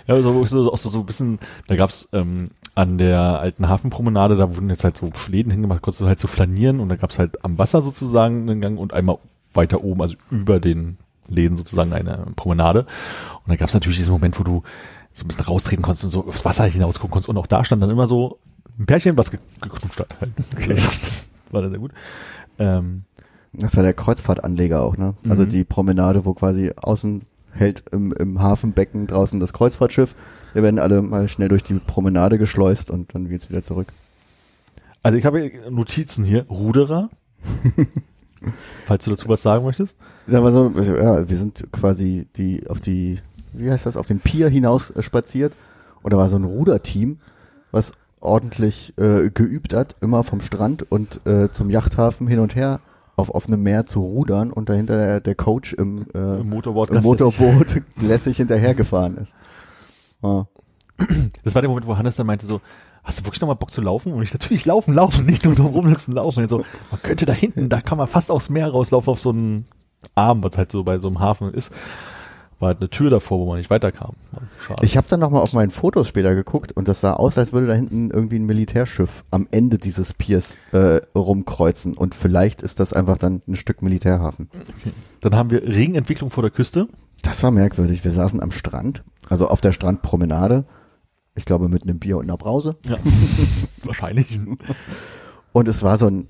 Ja, 0.07 0.21
so, 0.21 0.45
so, 0.45 0.71
auch 0.71 0.77
so, 0.77 0.89
so 0.89 0.99
ein 0.99 1.05
bisschen, 1.07 1.39
da 1.67 1.75
gab's 1.75 2.09
ähm, 2.13 2.51
an 2.75 2.99
der 2.99 3.19
alten 3.39 3.67
Hafenpromenade, 3.67 4.35
da 4.35 4.53
wurden 4.53 4.69
jetzt 4.69 4.83
halt 4.83 4.97
so 4.97 5.11
Läden 5.29 5.51
hingemacht, 5.51 5.81
konntest 5.81 6.01
du 6.01 6.05
halt 6.05 6.19
so 6.19 6.27
flanieren 6.27 6.79
und 6.79 6.89
da 6.89 6.95
gab's 6.95 7.17
halt 7.17 7.43
am 7.43 7.57
Wasser 7.57 7.81
sozusagen 7.81 8.47
einen 8.47 8.61
Gang 8.61 8.77
und 8.77 8.93
einmal 8.93 9.17
weiter 9.53 9.83
oben, 9.83 10.01
also 10.03 10.15
über 10.29 10.59
den 10.59 10.97
Läden 11.27 11.57
sozusagen 11.57 11.91
eine 11.93 12.25
Promenade. 12.35 12.81
Und 12.81 13.47
da 13.47 13.55
gab's 13.55 13.73
natürlich 13.73 13.97
diesen 13.97 14.11
Moment, 14.11 14.37
wo 14.39 14.43
du 14.43 14.61
so 15.13 15.23
ein 15.23 15.27
bisschen 15.27 15.45
raustreten 15.45 15.83
konntest 15.83 16.03
und 16.03 16.11
so 16.11 16.27
aufs 16.27 16.45
Wasser 16.45 16.65
hinaus 16.65 16.99
gucken 16.99 17.13
konntest 17.13 17.29
und 17.29 17.37
auch 17.37 17.47
da 17.47 17.65
stand 17.65 17.81
dann 17.81 17.89
immer 17.89 18.05
so 18.05 18.37
ein 18.79 18.85
Pärchen, 18.85 19.17
was 19.17 19.31
ge 19.31 19.39
geknutscht 19.61 19.99
hat. 19.99 20.07
Okay. 20.55 20.75
War 21.51 21.61
dann 21.61 21.71
sehr 21.71 21.79
gut. 21.79 21.91
Ähm, 22.59 23.03
Das 23.53 23.75
war 23.77 23.83
der 23.83 23.93
Kreuzfahrtanleger 23.93 24.81
auch, 24.81 24.97
ne? 24.97 25.13
Also 25.29 25.43
Mhm. 25.43 25.49
die 25.49 25.63
Promenade, 25.63 26.25
wo 26.25 26.33
quasi 26.33 26.71
außen 26.75 27.21
hält 27.51 27.83
im, 27.91 28.11
im 28.11 28.41
Hafenbecken 28.41 29.07
draußen 29.07 29.39
das 29.39 29.53
Kreuzfahrtschiff. 29.53 30.13
Wir 30.53 30.61
werden 30.63 30.79
alle 30.79 31.01
mal 31.01 31.29
schnell 31.29 31.47
durch 31.47 31.63
die 31.63 31.75
Promenade 31.75 32.37
geschleust 32.37 32.89
und 32.89 33.13
dann 33.15 33.29
geht's 33.29 33.49
wieder 33.49 33.63
zurück. 33.63 33.87
Also 35.03 35.17
ich 35.17 35.25
habe 35.25 35.49
Notizen 35.69 36.25
hier. 36.25 36.45
Ruderer. 36.49 37.09
Falls 38.85 39.03
du 39.05 39.11
dazu 39.11 39.27
was 39.29 39.41
sagen 39.41 39.65
möchtest. 39.65 39.95
Da 40.27 40.43
war 40.43 40.51
so, 40.51 40.69
ja, 40.81 41.27
wir 41.29 41.37
sind 41.37 41.71
quasi 41.71 42.27
die 42.35 42.67
auf 42.69 42.79
die, 42.81 43.19
wie 43.53 43.71
heißt 43.71 43.85
das, 43.85 43.97
auf 43.97 44.07
den 44.07 44.19
Pier 44.19 44.49
hinaus 44.49 44.91
spaziert 44.99 45.53
und 46.03 46.11
da 46.13 46.17
war 46.17 46.29
so 46.29 46.35
ein 46.35 46.43
Ruderteam, 46.43 47.19
was 47.71 47.93
ordentlich 48.25 48.93
äh, 48.97 49.29
geübt 49.29 49.73
hat, 49.73 49.95
immer 50.01 50.23
vom 50.23 50.41
Strand 50.41 50.89
und 50.91 51.25
äh, 51.25 51.51
zum 51.51 51.69
Yachthafen 51.69 52.27
hin 52.27 52.39
und 52.39 52.55
her 52.55 52.79
auf 53.15 53.33
offenem 53.33 53.63
Meer 53.63 53.85
zu 53.85 54.01
rudern 54.01 54.51
und 54.51 54.67
dahinter 54.69 54.97
der, 54.97 55.19
der 55.21 55.35
Coach 55.35 55.73
im, 55.73 56.05
äh, 56.13 56.39
Im 56.39 56.49
Motorboard. 56.49 56.89
im 56.91 57.01
Motorboot 57.01 57.81
lässig 58.01 58.37
hinterhergefahren 58.37 59.17
ist. 59.17 59.35
Ja. 60.21 60.47
Das 61.43 61.55
war 61.55 61.61
der 61.61 61.69
Moment, 61.69 61.87
wo 61.87 61.97
Hannes 61.97 62.15
dann 62.15 62.27
meinte 62.27 62.45
so, 62.45 62.61
hast 63.03 63.19
du 63.19 63.25
wirklich 63.25 63.41
noch 63.41 63.47
mal 63.47 63.53
Bock 63.53 63.71
zu 63.71 63.81
laufen? 63.81 64.11
Und 64.11 64.23
ich 64.23 64.33
natürlich 64.33 64.65
laufen, 64.65 64.93
laufen, 64.93 65.25
nicht 65.25 65.45
nur 65.45 65.55
drum 65.55 65.67
rumsitzen, 65.67 66.13
laufen. 66.13 66.43
Und 66.43 66.49
so, 66.49 66.65
man 66.91 67.01
könnte 67.01 67.25
da 67.25 67.33
hinten, 67.33 67.69
da 67.69 67.81
kann 67.81 67.97
man 67.97 68.07
fast 68.07 68.31
aufs 68.31 68.49
Meer 68.49 68.69
rauslaufen 68.69 69.11
auf 69.11 69.19
so 69.19 69.29
einen 69.29 69.65
Arm, 70.15 70.43
was 70.43 70.57
halt 70.57 70.71
so 70.71 70.83
bei 70.83 70.99
so 70.99 71.07
einem 71.07 71.19
Hafen 71.19 71.53
ist. 71.53 71.71
War 72.59 72.67
halt 72.69 72.79
eine 72.79 72.89
Tür 72.89 73.09
davor, 73.09 73.39
wo 73.39 73.45
man 73.45 73.57
nicht 73.57 73.69
weiterkam. 73.69 74.13
Schade. 74.65 74.85
Ich 74.85 74.95
habe 74.95 75.07
dann 75.09 75.19
nochmal 75.19 75.41
auf 75.41 75.51
meinen 75.51 75.71
Fotos 75.71 76.07
später 76.07 76.33
geguckt 76.35 76.71
und 76.71 76.87
das 76.87 77.01
sah 77.01 77.13
aus, 77.13 77.37
als 77.37 77.51
würde 77.51 77.67
da 77.67 77.73
hinten 77.73 78.11
irgendwie 78.11 78.39
ein 78.39 78.45
Militärschiff 78.45 79.25
am 79.29 79.47
Ende 79.51 79.77
dieses 79.77 80.13
Piers 80.13 80.57
äh, 80.71 81.01
rumkreuzen 81.13 81.97
und 81.97 82.15
vielleicht 82.15 82.61
ist 82.61 82.79
das 82.79 82.93
einfach 82.93 83.17
dann 83.17 83.41
ein 83.47 83.55
Stück 83.55 83.81
Militärhafen. 83.81 84.49
dann 85.21 85.35
haben 85.35 85.49
wir 85.49 85.63
Regenentwicklung 85.63 86.29
vor 86.29 86.43
der 86.43 86.51
Küste. 86.51 86.87
Das 87.23 87.43
war 87.43 87.51
merkwürdig. 87.51 88.03
Wir 88.05 88.11
saßen 88.11 88.41
am 88.41 88.51
Strand, 88.51 89.03
also 89.27 89.49
auf 89.49 89.59
der 89.59 89.73
Strandpromenade. 89.73 90.63
Ich 91.35 91.43
glaube 91.43 91.67
mit 91.67 91.83
einem 91.83 91.99
Bier 91.99 92.17
und 92.17 92.23
einer 92.23 92.37
Brause. 92.37 92.77
Ja. 92.85 92.97
Wahrscheinlich. 93.83 94.39
Und 95.51 95.67
es 95.67 95.83
war 95.83 95.97
so 95.97 96.07
ein 96.07 96.27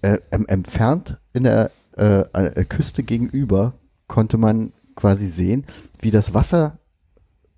äh, 0.00 0.18
entfernt 0.30 1.18
in 1.34 1.42
der 1.42 1.70
äh, 1.96 2.64
Küste 2.64 3.02
gegenüber 3.02 3.74
konnte 4.08 4.38
man 4.38 4.72
quasi 4.96 5.26
sehen, 5.28 5.64
wie 6.00 6.10
das 6.10 6.34
Wasser 6.34 6.78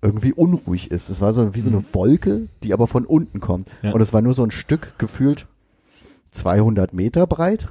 irgendwie 0.01 0.31
unruhig 0.33 0.91
ist. 0.91 1.09
Es 1.09 1.19
war 1.19 1.33
so 1.33 1.55
wie 1.55 1.61
so 1.61 1.69
eine 1.69 1.83
Wolke, 1.93 2.47
die 2.63 2.73
aber 2.73 2.87
von 2.87 3.05
unten 3.05 3.39
kommt. 3.39 3.67
Ja. 3.81 3.91
Und 3.93 4.01
es 4.01 4.13
war 4.13 4.21
nur 4.21 4.33
so 4.33 4.43
ein 4.43 4.51
Stück 4.51 4.93
gefühlt 4.97 5.47
200 6.31 6.93
Meter 6.93 7.27
breit. 7.27 7.69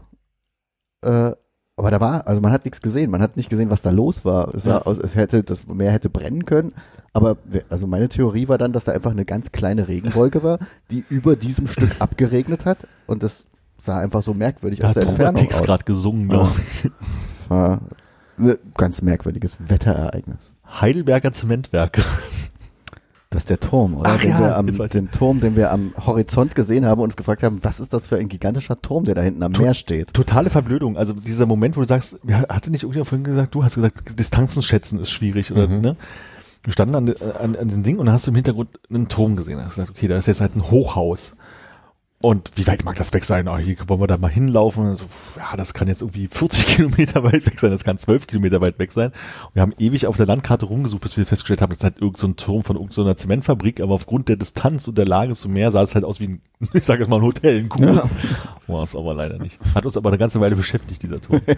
Äh, 1.02 1.32
aber 1.76 1.92
da 1.92 2.00
war, 2.00 2.26
also 2.26 2.40
man 2.40 2.50
hat 2.50 2.64
nichts 2.64 2.80
gesehen. 2.82 3.08
Man 3.10 3.22
hat 3.22 3.36
nicht 3.36 3.48
gesehen, 3.48 3.70
was 3.70 3.82
da 3.82 3.90
los 3.90 4.24
war. 4.24 4.52
Es 4.52 4.64
Ja. 4.64 4.82
aus, 4.82 4.98
es 4.98 5.14
hätte, 5.14 5.44
das 5.44 5.66
Meer 5.68 5.92
hätte 5.92 6.10
brennen 6.10 6.44
können. 6.44 6.72
Aber 7.12 7.36
also 7.70 7.86
meine 7.86 8.08
Theorie 8.08 8.48
war 8.48 8.58
dann, 8.58 8.72
dass 8.72 8.84
da 8.84 8.92
einfach 8.92 9.12
eine 9.12 9.24
ganz 9.24 9.52
kleine 9.52 9.86
Regenwolke 9.86 10.42
war, 10.42 10.58
die 10.90 11.04
über 11.08 11.36
diesem 11.36 11.68
Stück 11.68 11.90
abgeregnet 12.00 12.66
hat. 12.66 12.86
Und 13.06 13.22
das 13.22 13.46
sah 13.78 14.00
einfach 14.00 14.22
so 14.22 14.34
merkwürdig 14.34 14.80
Da 14.80 14.88
aus 14.88 14.94
der 14.94 15.04
Entfernung 15.04 15.46
aus. 15.48 15.62
gerade 15.62 15.84
gesungen, 15.84 16.28
glaube 16.28 16.50
ich. 16.58 16.90
Ein 17.48 17.80
ganz 18.76 19.02
merkwürdiges 19.02 19.58
Wetterereignis. 19.60 20.52
Heidelberger 20.80 21.32
Zementwerke. 21.32 22.02
Das 23.30 23.42
ist 23.42 23.50
der 23.50 23.60
Turm, 23.60 23.94
oder? 23.94 24.08
Ach 24.10 24.20
den, 24.20 24.30
ja, 24.30 24.40
wir 24.40 24.56
am, 24.56 24.66
den 24.88 25.10
Turm, 25.10 25.40
den 25.40 25.54
wir 25.54 25.70
am 25.70 25.92
Horizont 26.06 26.54
gesehen 26.54 26.86
haben 26.86 26.98
und 27.00 27.08
uns 27.08 27.16
gefragt 27.16 27.42
haben, 27.42 27.62
was 27.62 27.78
ist 27.78 27.92
das 27.92 28.06
für 28.06 28.16
ein 28.16 28.28
gigantischer 28.30 28.80
Turm, 28.80 29.04
der 29.04 29.14
da 29.14 29.20
hinten 29.20 29.42
am 29.42 29.52
Meer 29.52 29.74
steht? 29.74 30.14
Totale 30.14 30.48
Verblödung. 30.48 30.96
Also 30.96 31.12
dieser 31.12 31.44
Moment, 31.44 31.76
wo 31.76 31.80
du 31.82 31.86
sagst, 31.86 32.16
hatte 32.48 32.70
nicht 32.70 32.84
irgendjemand 32.84 33.08
vorhin 33.08 33.24
gesagt, 33.24 33.54
du 33.54 33.62
hast 33.64 33.74
gesagt, 33.74 34.18
Distanzen 34.18 34.62
schätzen 34.62 34.98
ist 34.98 35.10
schwierig, 35.10 35.52
oder, 35.52 35.68
Mhm. 35.68 35.80
ne? 35.80 35.96
Wir 36.64 36.72
standen 36.72 36.94
an, 36.94 37.14
an, 37.40 37.54
an 37.56 37.68
diesem 37.68 37.82
Ding 37.82 37.98
und 37.98 38.06
dann 38.06 38.14
hast 38.14 38.26
du 38.26 38.30
im 38.30 38.34
Hintergrund 38.34 38.70
einen 38.90 39.08
Turm 39.08 39.36
gesehen. 39.36 39.58
Da 39.58 39.64
hast 39.66 39.76
du 39.76 39.80
gesagt, 39.82 39.96
okay, 39.98 40.08
da 40.08 40.16
ist 40.16 40.26
jetzt 40.26 40.40
halt 40.40 40.56
ein 40.56 40.70
Hochhaus. 40.70 41.34
Und 42.20 42.50
wie 42.56 42.66
weit 42.66 42.84
mag 42.84 42.96
das 42.96 43.12
weg 43.12 43.22
sein? 43.22 43.46
Ah, 43.46 43.58
hier 43.58 43.76
wollen 43.86 44.00
wir 44.00 44.08
da 44.08 44.16
mal 44.16 44.30
hinlaufen. 44.30 44.96
So, 44.96 45.04
ja, 45.36 45.56
das 45.56 45.72
kann 45.72 45.86
jetzt 45.86 46.00
irgendwie 46.00 46.26
40 46.26 46.66
Kilometer 46.76 47.22
weit 47.22 47.46
weg 47.46 47.60
sein, 47.60 47.70
das 47.70 47.84
kann 47.84 47.96
12 47.96 48.26
Kilometer 48.26 48.60
weit 48.60 48.80
weg 48.80 48.90
sein. 48.90 49.12
Und 49.46 49.54
wir 49.54 49.62
haben 49.62 49.72
ewig 49.78 50.08
auf 50.08 50.16
der 50.16 50.26
Landkarte 50.26 50.66
rumgesucht, 50.66 51.02
bis 51.02 51.16
wir 51.16 51.26
festgestellt 51.26 51.62
haben, 51.62 51.70
das 51.70 51.78
ist 51.78 51.84
halt 51.84 51.98
irgendein 52.00 52.20
so 52.20 52.32
Turm 52.32 52.64
von 52.64 52.76
irgendeiner 52.76 53.14
Zementfabrik, 53.14 53.80
aber 53.80 53.94
aufgrund 53.94 54.28
der 54.28 54.36
Distanz 54.36 54.88
und 54.88 54.98
der 54.98 55.06
Lage 55.06 55.36
zum 55.36 55.52
Meer 55.52 55.70
sah 55.70 55.82
es 55.82 55.94
halt 55.94 56.04
aus 56.04 56.18
wie 56.18 56.26
ein, 56.26 56.40
ich 56.72 56.84
sage 56.84 57.02
jetzt 57.02 57.08
mal 57.08 57.16
ein 57.16 57.22
Hotel, 57.22 57.60
ein 57.60 57.68
cooles. 57.68 58.00
War 58.66 58.82
es 58.82 58.96
aber 58.96 59.14
leider 59.14 59.38
nicht. 59.38 59.60
Hat 59.76 59.86
uns 59.86 59.96
aber 59.96 60.08
eine 60.08 60.18
ganze 60.18 60.40
Weile 60.40 60.56
beschäftigt, 60.56 61.04
dieser 61.04 61.20
Turm. 61.20 61.40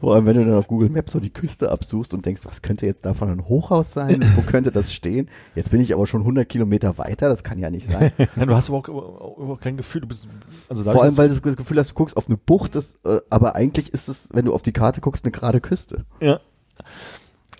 Vor 0.00 0.14
allem, 0.14 0.26
wenn 0.26 0.36
du 0.36 0.44
dann 0.44 0.54
auf 0.54 0.68
Google 0.68 0.88
Maps 0.88 1.12
so 1.12 1.20
die 1.20 1.32
Küste 1.32 1.70
absuchst 1.70 2.14
und 2.14 2.24
denkst, 2.24 2.42
was 2.44 2.62
könnte 2.62 2.86
jetzt 2.86 3.04
davon 3.04 3.30
ein 3.30 3.48
Hochhaus 3.48 3.92
sein? 3.92 4.24
Wo 4.36 4.42
könnte 4.46 4.70
das 4.70 4.92
stehen? 4.92 5.28
Jetzt 5.54 5.70
bin 5.70 5.80
ich 5.80 5.94
aber 5.94 6.06
schon 6.06 6.20
100 6.20 6.48
Kilometer 6.48 6.98
weiter, 6.98 7.28
das 7.28 7.42
kann 7.44 7.58
ja 7.58 7.70
nicht 7.70 7.90
sein. 7.90 8.12
Ja, 8.36 8.46
du 8.46 8.54
hast 8.54 8.68
aber 8.68 8.78
auch, 8.78 8.88
auch, 8.88 9.50
auch 9.50 9.60
kein 9.60 9.76
Gefühl, 9.76 10.00
du 10.00 10.08
bist, 10.08 10.28
also 10.68 10.82
Vor 10.82 11.02
allem, 11.02 11.16
weil 11.16 11.28
du 11.28 11.38
das 11.38 11.56
Gefühl 11.56 11.78
hast, 11.78 11.90
du 11.90 11.94
guckst 11.94 12.16
auf 12.16 12.28
eine 12.28 12.36
Bucht, 12.36 12.74
das, 12.74 12.96
äh, 13.04 13.20
aber 13.30 13.54
eigentlich 13.54 13.92
ist 13.92 14.08
es, 14.08 14.28
wenn 14.32 14.44
du 14.44 14.54
auf 14.54 14.62
die 14.62 14.72
Karte 14.72 15.00
guckst, 15.00 15.24
eine 15.24 15.32
gerade 15.32 15.60
Küste. 15.60 16.04
Ja. 16.20 16.40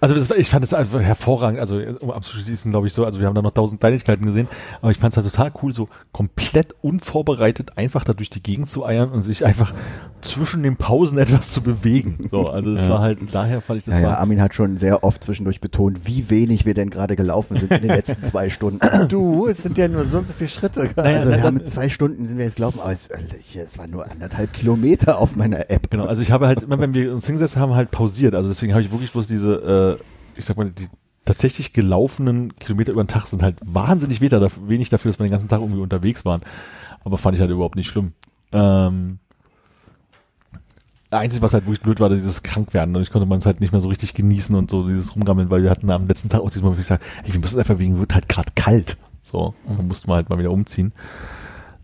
Also 0.05 0.15
das, 0.15 0.31
war- 0.31 0.36
ich 0.36 0.49
fand 0.50 0.65
es 0.65 0.74
einfach 0.74 1.00
hervorragend, 1.00 1.60
also 1.60 1.81
um 2.00 2.10
abzuschließen, 2.10 2.70
glaube 2.70 2.86
ich 2.86 2.92
so, 2.92 3.05
also 3.05 3.18
wir 3.20 3.26
haben 3.26 3.34
da 3.34 3.42
noch 3.42 3.52
tausend 3.52 3.81
Kleinigkeiten 3.81 4.26
gesehen, 4.26 4.49
aber 4.83 4.91
ich 4.91 4.99
fand 4.99 5.12
es 5.12 5.16
halt 5.16 5.31
total 5.31 5.50
cool, 5.62 5.73
so 5.73 5.89
komplett 6.12 6.74
unvorbereitet 6.83 7.73
einfach 7.76 8.05
da 8.05 8.12
durch 8.12 8.31
die 8.31 8.42
Gegend 8.42 8.68
zu 8.68 8.84
eiern 8.84 9.10
und 9.10 9.23
sich 9.24 9.44
einfach 9.44 9.73
zwischen 10.20 10.62
den 10.62 10.76
Pausen 10.76 11.18
etwas 11.24 11.52
zu 11.52 11.62
bewegen. 11.62 12.28
So, 12.31 12.47
also 12.49 12.74
das 12.74 12.89
war 12.89 13.00
halt, 13.00 13.18
daher 13.33 13.60
fand 13.60 13.81
ich 13.81 13.84
das 13.84 13.94
Ja, 13.97 14.00
ja, 14.00 14.07
war, 14.08 14.18
Armin 14.18 14.41
hat 14.41 14.55
schon 14.55 14.76
sehr 14.78 15.05
oft 15.05 15.23
zwischendurch 15.24 15.60
betont, 15.60 16.07
wie 16.07 16.31
wenig 16.31 16.66
wir 16.66 16.74
denn 16.74 16.91
gerade 16.91 17.16
gelaufen 17.16 17.57
sind 17.57 17.70
in 17.73 17.81
den 17.83 17.91
letzten 17.91 18.23
zwei 18.24 18.50
Stunden. 18.50 18.81
Du, 19.08 19.47
es 19.49 19.62
sind 19.62 19.76
ja 19.78 19.89
nur 19.89 20.05
so 20.05 20.18
und 20.18 20.28
so 20.28 20.34
viele 20.34 20.49
Schritte. 20.50 20.91
Also 20.97 21.31
wir 21.31 21.42
haben 21.42 21.55
mit 21.55 21.70
zwei 21.70 21.89
Stunden 21.89 22.26
sind 22.26 22.39
wir 22.39 22.44
jetzt 22.44 22.57
gelaufen, 22.57 22.81
aber 22.81 22.92
es, 22.92 23.08
es 23.55 23.78
waren 23.78 23.91
nur 23.91 24.10
anderthalb 24.10 24.52
Kilometer 24.52 25.18
auf 25.18 25.36
meiner 25.36 25.70
App. 25.70 25.91
Genau, 25.91 26.05
also 26.07 26.23
ich 26.23 26.31
habe 26.31 26.47
halt 26.47 26.62
immer, 26.62 26.78
wenn 26.78 26.94
wir 26.94 27.12
uns 27.12 27.26
hingesetzt 27.26 27.57
haben, 27.57 27.74
halt 27.74 27.91
pausiert. 27.91 28.34
Also 28.34 28.49
deswegen 28.49 28.73
habe 28.73 28.83
ich 28.83 28.91
wirklich 28.91 29.12
bloß 29.12 29.26
diese, 29.26 29.93
äh, 29.93 29.93
ich 30.36 30.44
sag 30.44 30.56
mal, 30.56 30.70
die 30.70 30.88
tatsächlich 31.24 31.72
gelaufenen 31.72 32.56
Kilometer 32.56 32.92
über 32.92 33.02
den 33.02 33.08
Tag 33.08 33.26
sind 33.26 33.42
halt 33.42 33.56
wahnsinnig 33.64 34.20
wenig 34.20 34.30
dafür, 34.30 34.68
wenig 34.68 34.90
dafür, 34.90 35.10
dass 35.10 35.18
wir 35.18 35.26
den 35.26 35.32
ganzen 35.32 35.48
Tag 35.48 35.60
irgendwie 35.60 35.80
unterwegs 35.80 36.24
waren. 36.24 36.42
Aber 37.04 37.18
fand 37.18 37.34
ich 37.34 37.40
halt 37.40 37.50
überhaupt 37.50 37.76
nicht 37.76 37.88
schlimm. 37.88 38.12
Ähm, 38.52 39.18
Einzig, 41.10 41.42
was 41.42 41.52
halt 41.52 41.64
wirklich 41.64 41.80
blöd 41.82 42.00
war, 42.00 42.10
dieses 42.10 42.42
Krankwerden. 42.42 42.96
Und 42.96 43.02
ich 43.02 43.10
konnte 43.10 43.26
man 43.26 43.38
es 43.38 43.46
halt 43.46 43.60
nicht 43.60 43.72
mehr 43.72 43.80
so 43.80 43.88
richtig 43.88 44.14
genießen 44.14 44.54
und 44.54 44.70
so 44.70 44.88
dieses 44.88 45.14
Rumgammeln, 45.14 45.48
weil 45.48 45.62
wir 45.62 45.70
hatten 45.70 45.90
am 45.90 46.08
letzten 46.08 46.28
Tag 46.28 46.40
auch 46.40 46.50
diesmal 46.50 46.72
wirklich 46.72 46.86
gesagt, 46.86 47.04
ey, 47.24 47.32
wir 47.32 47.40
müssen 47.40 47.58
einfach 47.58 47.78
wegen, 47.78 48.00
wird 48.00 48.14
halt 48.14 48.28
gerade 48.28 48.50
kalt. 48.54 48.96
So, 49.22 49.54
dann 49.66 49.86
mussten 49.86 50.08
wir 50.08 50.16
halt 50.16 50.28
mal 50.28 50.38
wieder 50.38 50.50
umziehen. 50.50 50.92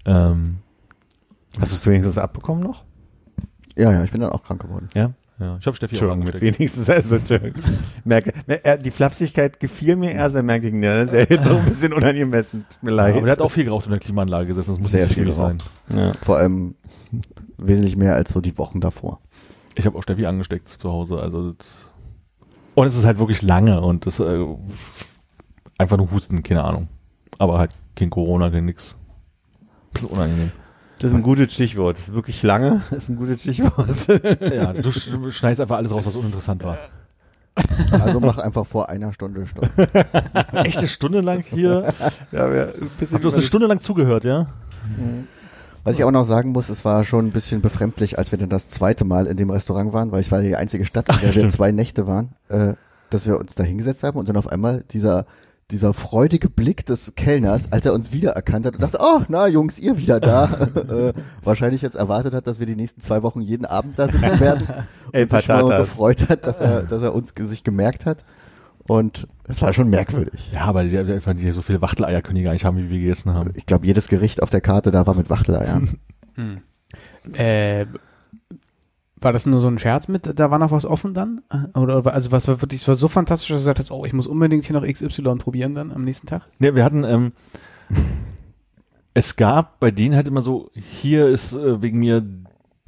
Ähm, 0.05 0.59
Hast 1.59 1.73
du 1.73 1.77
es 1.77 1.87
wenigstens 1.87 2.19
abbekommen 2.19 2.63
noch? 2.63 2.85
Ja, 3.77 3.93
ja, 3.93 4.05
ich 4.05 4.11
bin 4.11 4.21
dann 4.21 4.31
auch 4.31 4.43
krank 4.43 4.63
geworden. 4.63 4.89
ja, 4.95 5.13
ja. 5.41 5.57
Ich 5.61 5.67
habe 5.67 5.77
Steffi 5.77 5.97
auch 5.97 6.13
Entschuldigung, 6.13 6.25
mit 6.25 6.35
angesteckt. 6.35 6.59
wenigstens 6.59 6.91
also 6.91 7.19
merke, 8.05 8.33
er- 8.47 8.79
die 8.79 8.91
Flapsigkeit 8.91 9.59
gefiel 9.59 9.97
mir 9.97 10.13
erst, 10.13 10.37
er 10.37 10.43
merkte, 10.43 10.69
ja, 10.69 10.99
das 10.99 11.07
ist 11.07 11.13
ja 11.15 11.37
jetzt 11.37 11.45
so 11.49 11.57
ein 11.57 11.65
bisschen 11.65 11.93
unangemessen. 11.93 12.67
Tut 12.71 12.83
mir 12.83 12.91
leid. 12.91 13.15
Aber 13.17 13.23
der 13.25 13.33
hat 13.33 13.41
auch 13.41 13.51
viel 13.51 13.65
geraucht 13.65 13.87
in 13.87 13.91
der 13.91 14.01
Klimaanlage 14.01 14.47
gesessen. 14.49 14.73
Das 14.73 14.79
muss 14.79 14.91
Sehr 14.91 15.07
viel 15.07 15.23
schwierig 15.25 15.35
sein. 15.35 15.59
geraucht. 15.89 16.19
Vor 16.23 16.37
allem 16.37 16.75
wesentlich 17.59 17.97
mehr 17.97 18.15
als 18.15 18.31
so 18.33 18.41
die 18.41 18.57
Wochen 18.59 18.81
davor. 18.81 19.21
Ich 19.75 19.87
habe 19.87 19.97
auch 19.99 20.03
Steffi 20.03 20.27
angesteckt 20.27 20.69
zu 20.69 20.91
Hause. 20.91 21.19
Also 21.19 21.55
und 22.75 22.87
es 22.87 22.97
ist 22.97 23.05
halt 23.05 23.19
wirklich 23.19 23.43
lange 23.43 23.81
und 23.81 24.07
das 24.07 24.21
äh, 24.21 24.45
einfach 25.79 25.97
nur 25.97 26.11
Husten, 26.11 26.43
keine 26.43 26.65
Ahnung. 26.65 26.89
Aber 27.39 27.59
halt 27.59 27.73
kein 27.97 28.11
Corona, 28.11 28.51
kein 28.51 28.65
nix. 28.67 28.97
Bisschen 29.93 30.09
unangenehm. 30.09 30.53
Das 31.01 31.11
ist 31.11 31.17
ein 31.17 31.23
gutes 31.23 31.53
Stichwort. 31.55 32.13
Wirklich 32.13 32.43
lange 32.43 32.83
ist 32.91 33.09
ein 33.09 33.17
gutes 33.17 33.41
Stichwort. 33.43 33.89
Ja, 34.09 34.73
du 34.73 34.91
sch- 34.91 35.11
du 35.11 35.31
schneidest 35.33 35.61
einfach 35.63 35.77
alles 35.79 35.93
raus, 35.93 36.05
was 36.07 36.15
uninteressant 36.17 36.63
war. 36.63 36.79
Also 37.91 38.21
mach 38.21 38.39
einfach 38.39 38.65
vor 38.67 38.89
einer 38.89 39.13
Stunde 39.13 39.47
Stopp. 39.47 39.69
Echt 40.53 40.79
eine 40.79 40.89
Stunde 40.89 41.21
lang 41.21 41.43
hier? 41.49 41.93
ja, 42.33 42.53
wir, 42.53 42.75
Habt 43.13 43.13
ihr 43.13 43.25
uns 43.25 43.35
eine 43.35 43.43
Stunde 43.43 43.67
lang 43.67 43.81
zugehört, 43.81 44.25
ja? 44.25 44.47
Was 45.85 45.97
ich 45.97 46.05
auch 46.05 46.11
noch 46.11 46.25
sagen 46.25 46.53
muss, 46.53 46.69
es 46.69 46.85
war 46.85 47.05
schon 47.05 47.27
ein 47.27 47.33
bisschen 47.33 47.61
befremdlich, 47.63 48.19
als 48.19 48.31
wir 48.31 48.39
dann 48.39 48.51
das 48.51 48.69
zweite 48.69 49.05
Mal 49.05 49.27
in 49.27 49.37
dem 49.37 49.51
Restaurant 49.51 49.93
waren, 49.93 50.13
weil 50.13 50.21
ich 50.21 50.31
war 50.31 50.41
die 50.43 50.55
einzige 50.57 50.85
Stadt, 50.85 51.09
in 51.09 51.15
der 51.17 51.23
wir 51.29 51.33
stimmt. 51.33 51.53
zwei 51.53 51.73
Nächte 51.73 52.07
waren, 52.07 52.35
äh, 52.49 52.75
dass 53.11 53.27
wir 53.27 53.39
uns 53.39 53.55
da 53.55 53.65
hingesetzt 53.65 54.03
haben 54.05 54.19
und 54.19 54.29
dann 54.29 54.37
auf 54.37 54.47
einmal 54.49 54.85
dieser 54.91 55.27
dieser 55.71 55.95
freudige 55.95 56.49
Blick 56.49 56.85
des 56.87 57.15
Kellners, 57.15 57.73
als 57.73 57.87
er 57.87 57.93
uns 57.93 58.13
wiedererkannt 58.13 58.67
hat 58.67 58.75
und 58.75 58.83
dachte, 58.83 58.99
oh, 59.01 59.23
na 59.29 59.47
Jungs, 59.47 59.79
ihr 59.79 59.97
wieder 59.97 60.21
da. 60.21 60.69
äh, 60.75 61.13
wahrscheinlich 61.43 61.83
jetzt 61.83 61.97
erwartet 61.97 62.35
hat, 62.35 62.47
dass 62.47 62.59
wir 62.59 62.67
die 62.67 62.77
nächsten 62.77 63.01
zwei 63.01 63.23
Wochen 63.23 63.41
jeden 63.41 63.65
Abend 63.65 63.99
da 63.99 64.09
sitzen 64.09 64.41
werden. 64.41 64.67
El 65.13 65.25
und 65.25 65.31
sich 65.31 65.49
mal 65.49 65.79
gefreut 65.79 66.29
hat, 66.29 66.47
dass 66.47 66.59
er, 66.59 66.83
dass 66.83 67.03
er 67.03 67.15
uns 67.15 67.35
sich 67.37 67.65
gemerkt 67.65 68.07
hat. 68.07 68.25
Und 68.87 69.29
es 69.45 69.63
war 69.63 69.73
schon 69.73 69.89
merkwürdig. 69.89 70.51
Ja, 70.53 70.63
aber 70.63 70.83
die, 70.83 70.91
die, 70.91 70.99
einfach 70.99 71.35
die, 71.35 71.53
so 71.53 71.63
viele 71.63 71.81
Wachteleier 71.81 72.23
können 72.23 72.37
die 72.37 72.43
gar 72.43 72.53
nicht 72.53 72.65
haben, 72.65 72.77
wie 72.77 72.91
wir 72.91 72.99
gegessen 72.99 73.33
haben. 73.33 73.53
Ich 73.55 73.67
glaube, 73.67 73.87
jedes 73.87 74.09
Gericht 74.09 74.43
auf 74.43 74.51
der 74.51 74.61
Karte 74.61 74.91
da 74.91 75.07
war 75.07 75.15
mit 75.15 75.31
Wachteleiern. 75.31 75.99
Äh, 77.35 77.87
War 79.21 79.33
das 79.33 79.47
nur 79.47 79.61
so 79.61 79.69
ein 79.69 79.79
Scherz 79.79 80.09
mit, 80.09 80.39
da 80.39 80.51
war 80.51 80.59
noch 80.59 80.71
was 80.71 80.87
offen 80.87 81.13
dann? 81.13 81.43
Äh, 81.51 81.79
Oder, 81.79 82.07
also 82.13 82.33
was 82.33 82.49
war 82.49 82.63
wirklich, 82.63 82.87
war 82.89 82.95
so 82.95 83.09
fantastisch, 83.09 83.49
dass 83.49 83.59
du 83.59 83.63
gesagt 83.63 83.79
hast, 83.79 83.91
oh, 83.91 84.05
ich 84.05 84.13
muss 84.13 84.27
unbedingt 84.27 84.65
hier 84.65 84.79
noch 84.79 84.87
XY 84.87 85.37
probieren 85.37 85.75
dann 85.75 85.93
am 85.93 86.05
nächsten 86.05 86.27
Tag? 86.27 86.47
Ne, 86.59 86.75
wir 86.75 86.85
hatten, 86.85 87.05
ähm, 87.05 87.33
es 89.15 89.37
gab 89.37 89.79
bei 89.79 89.91
denen 89.91 90.15
halt 90.15 90.27
immer 90.27 90.43
so, 90.43 90.71
hier 90.75 91.29
ist 91.29 91.53
äh, 91.53 91.83
wegen 91.83 91.99
mir 91.99 92.25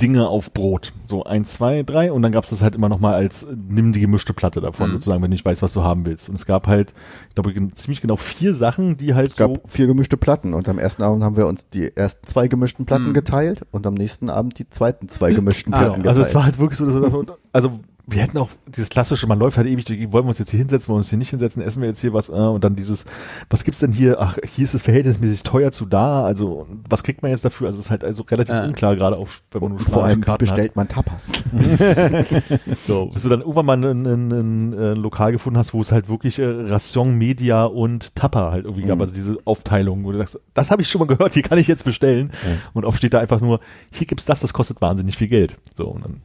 Dinge 0.03 0.29
auf 0.29 0.53
Brot. 0.53 0.93
So 1.07 1.25
eins, 1.25 1.53
zwei, 1.55 1.83
drei 1.85 2.11
und 2.13 2.23
dann 2.23 2.33
gab's 2.33 2.51
das 2.51 2.61
halt 2.63 2.75
immer 2.75 2.89
nochmal 2.89 3.15
als 3.15 3.47
nimm 3.69 3.93
die 3.93 4.01
gemischte 4.01 4.35
Platte 4.35 4.61
davon, 4.61 4.91
Mhm. 4.91 4.95
sozusagen, 4.95 5.23
wenn 5.23 5.31
du 5.31 5.35
nicht 5.35 5.45
weißt, 5.45 5.63
was 5.63 5.73
du 5.73 5.83
haben 5.83 6.05
willst. 6.05 6.29
Und 6.29 6.35
es 6.35 6.45
gab 6.45 6.67
halt, 6.67 6.93
ich 7.29 7.35
glaube, 7.37 7.53
ziemlich 7.75 8.01
genau 8.01 8.17
vier 8.17 8.55
Sachen, 8.55 8.97
die 8.97 9.15
halt 9.15 9.31
Es 9.31 9.37
gab 9.37 9.51
so. 9.55 9.61
vier 9.65 9.87
gemischte 9.87 10.17
Platten 10.17 10.53
und 10.55 10.69
am 10.69 10.79
ersten 10.79 11.03
Abend 11.03 11.23
haben 11.23 11.37
wir 11.37 11.47
uns 11.47 11.69
die 11.69 11.97
ersten 11.97 12.27
zwei 12.27 12.49
gemischten 12.49 12.85
Platten 12.85 13.09
Mhm. 13.11 13.15
geteilt 13.15 13.63
und 13.71 13.87
am 13.87 13.95
nächsten 13.95 14.29
Abend 14.29 14.59
die 14.59 14.69
zweiten 14.69 15.09
zwei 15.09 15.33
gemischten 15.33 15.73
Ah, 15.73 15.79
Platten 15.79 16.01
Also 16.09 16.21
geteilt. 16.23 16.27
es 16.29 16.35
war 16.35 16.45
halt 16.45 16.59
wirklich 16.59 16.79
so, 16.79 16.87
dass 16.87 17.27
also 17.53 17.81
wir 18.07 18.21
hätten 18.21 18.37
auch 18.39 18.49
dieses 18.67 18.89
klassische, 18.91 19.27
man 19.29 19.39
läuft 19.39 19.57
halt 19.57 19.69
ewig 19.69 19.85
durch, 19.85 20.01
wollen 20.13 20.25
wir 20.25 20.31
uns 20.31 20.39
jetzt 20.39 20.51
hier 20.51 20.59
hinsetzen, 20.59 20.89
wollen 20.89 20.97
wir 20.97 21.01
uns 21.03 21.09
hier 21.11 21.19
nicht 21.19 21.31
hinsetzen, 21.31 21.63
essen 21.63 21.81
wir 21.83 21.89
jetzt 21.89 22.01
hier 22.01 22.13
was 22.13 22.29
äh, 22.29 22.33
und 22.33 22.65
dann 22.65 22.75
dieses, 22.75 23.05
was 23.49 23.63
gibt's 23.63 23.79
denn 23.81 23.93
hier? 23.93 24.21
Ach, 24.21 24.37
hier 24.55 24.65
ist 24.65 24.75
es 24.75 24.83
verhältnismäßig 24.83 25.45
teuer 25.45 25.71
zu 25.71 25.87
da, 25.87 26.25
also 26.25 26.67
was 26.89 27.05
kriegt 27.05 27.23
man 27.23 27.31
jetzt 27.31 27.45
dafür? 27.45 27.69
Also 27.69 27.79
es 27.79 27.87
ist 27.87 27.91
halt 27.93 28.03
also 28.05 28.25
relativ 28.25 28.55
Ja. 28.55 28.65
unklar, 28.65 28.97
gerade 28.97 29.17
auch 29.17 29.29
wenn 29.53 29.61
man 29.63 29.71
nur 29.73 29.79
und 29.81 29.89
vor 29.89 30.05
allem 30.05 30.21
Karten 30.21 30.41
bestellt 30.45 30.75
man 30.77 30.89
Tapas. 30.89 31.29
hat. 31.29 32.27
So, 32.87 33.07
bis 33.07 33.23
du 33.23 33.29
dann 33.29 33.41
irgendwann 33.41 33.67
mal 33.67 33.77
ein, 33.77 33.85
ein, 33.85 34.31
ein, 34.33 34.73
ein 34.93 34.97
Lokal 34.97 35.33
gefunden 35.33 35.59
hast, 35.59 35.73
wo 35.73 35.81
es 35.81 35.93
halt 35.93 36.09
wirklich 36.09 36.39
äh, 36.39 36.45
Ration, 36.47 37.17
Media 37.17 37.65
und 37.65 38.15
Tapa 38.17 38.51
halt 38.51 38.65
irgendwie 38.65 38.85
gab, 38.87 38.97
Mhm. 38.97 39.03
also 39.03 39.15
diese 39.15 39.39
Aufteilung, 39.45 40.05
wo 40.05 40.13
du 40.13 40.19
sagst, 40.19 40.39
das 40.55 40.71
habe 40.71 40.83
ich 40.83 40.89
schon 40.89 40.99
mal 41.01 41.07
gehört, 41.07 41.35
hier 41.35 41.43
kann 41.43 41.59
ich 41.59 41.67
jetzt 41.69 41.85
bestellen 41.85 42.31
und 42.73 42.85
oft 42.85 42.99
steht 42.99 43.15
da 43.15 43.21
einfach 43.21 43.41
nur, 43.41 43.61
hier 43.93 44.07
gibt's 44.07 44.25
das, 44.27 44.41
das 44.41 44.53
kostet 44.53 44.81
wahnsinnig 44.81 45.17
viel 45.17 45.29
Geld. 45.29 45.57
So 45.77 45.87
und 45.87 46.05
dann 46.05 46.21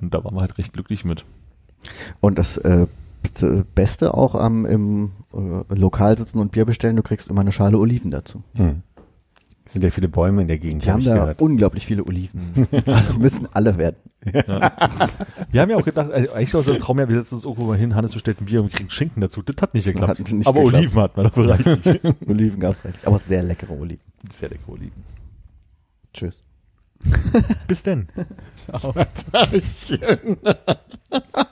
und 0.00 0.12
da 0.14 0.24
waren 0.24 0.34
wir 0.34 0.40
halt 0.40 0.58
recht 0.58 0.72
glücklich 0.72 1.04
mit. 1.04 1.24
Und 2.20 2.38
das 2.38 2.56
äh, 2.58 2.86
Beste 3.74 4.14
auch 4.14 4.34
am 4.34 4.64
im 4.66 5.12
äh, 5.32 5.74
Lokal 5.74 6.16
sitzen 6.18 6.38
und 6.38 6.52
Bier 6.52 6.64
bestellen, 6.64 6.96
du 6.96 7.02
kriegst 7.02 7.28
immer 7.28 7.40
eine 7.40 7.52
Schale 7.52 7.78
Oliven 7.78 8.10
dazu. 8.10 8.42
Hm. 8.54 8.82
Es 9.66 9.72
sind 9.72 9.82
ja 9.82 9.90
viele 9.90 10.08
Bäume 10.08 10.42
in 10.42 10.48
der 10.48 10.58
Gegend, 10.58 10.84
Die 10.84 10.90
haben 10.90 11.00
ich 11.00 11.06
da 11.06 11.14
gehört. 11.14 11.42
unglaublich 11.42 11.86
viele 11.86 12.04
Oliven. 12.04 12.68
Die 12.70 13.18
müssen 13.18 13.48
alle 13.52 13.76
werden. 13.78 13.96
Wir 14.22 15.60
haben 15.60 15.70
ja 15.70 15.76
auch 15.76 15.84
gedacht, 15.84 16.10
also 16.12 16.32
eigentlich 16.32 16.54
war 16.54 16.62
so 16.62 16.72
ein 16.72 16.78
Traum, 16.78 16.98
ja, 16.98 17.08
wir 17.08 17.16
setzen 17.16 17.34
uns 17.36 17.44
irgendwo 17.44 17.64
mal 17.64 17.76
hin, 17.78 17.94
Hannes 17.94 18.12
bestellt 18.12 18.40
ein 18.40 18.44
Bier 18.46 18.60
und 18.62 18.70
wir 18.70 18.76
kriegen 18.76 18.90
Schinken 18.90 19.20
dazu. 19.22 19.42
Das 19.42 19.56
hat 19.60 19.74
nicht 19.74 19.84
geklappt. 19.84 20.20
Hat 20.20 20.32
nicht 20.32 20.46
Aber 20.46 20.62
geklappt. 20.62 20.76
Oliven 20.84 21.02
hat 21.02 21.16
man, 21.16 21.24
dafür 21.24 21.48
reicht 21.48 21.66
nicht. 21.66 22.04
Oliven 22.28 22.60
gab's 22.60 22.84
reichlich, 22.84 23.06
aber 23.06 23.18
sehr 23.18 23.42
leckere 23.42 23.72
Oliven. 23.72 24.04
Sehr 24.30 24.50
lecker 24.50 24.68
Oliven. 24.68 25.02
Tschüss. 26.12 26.43
Bis 27.66 27.82
denn. 27.82 28.08
Ciao. 28.56 28.94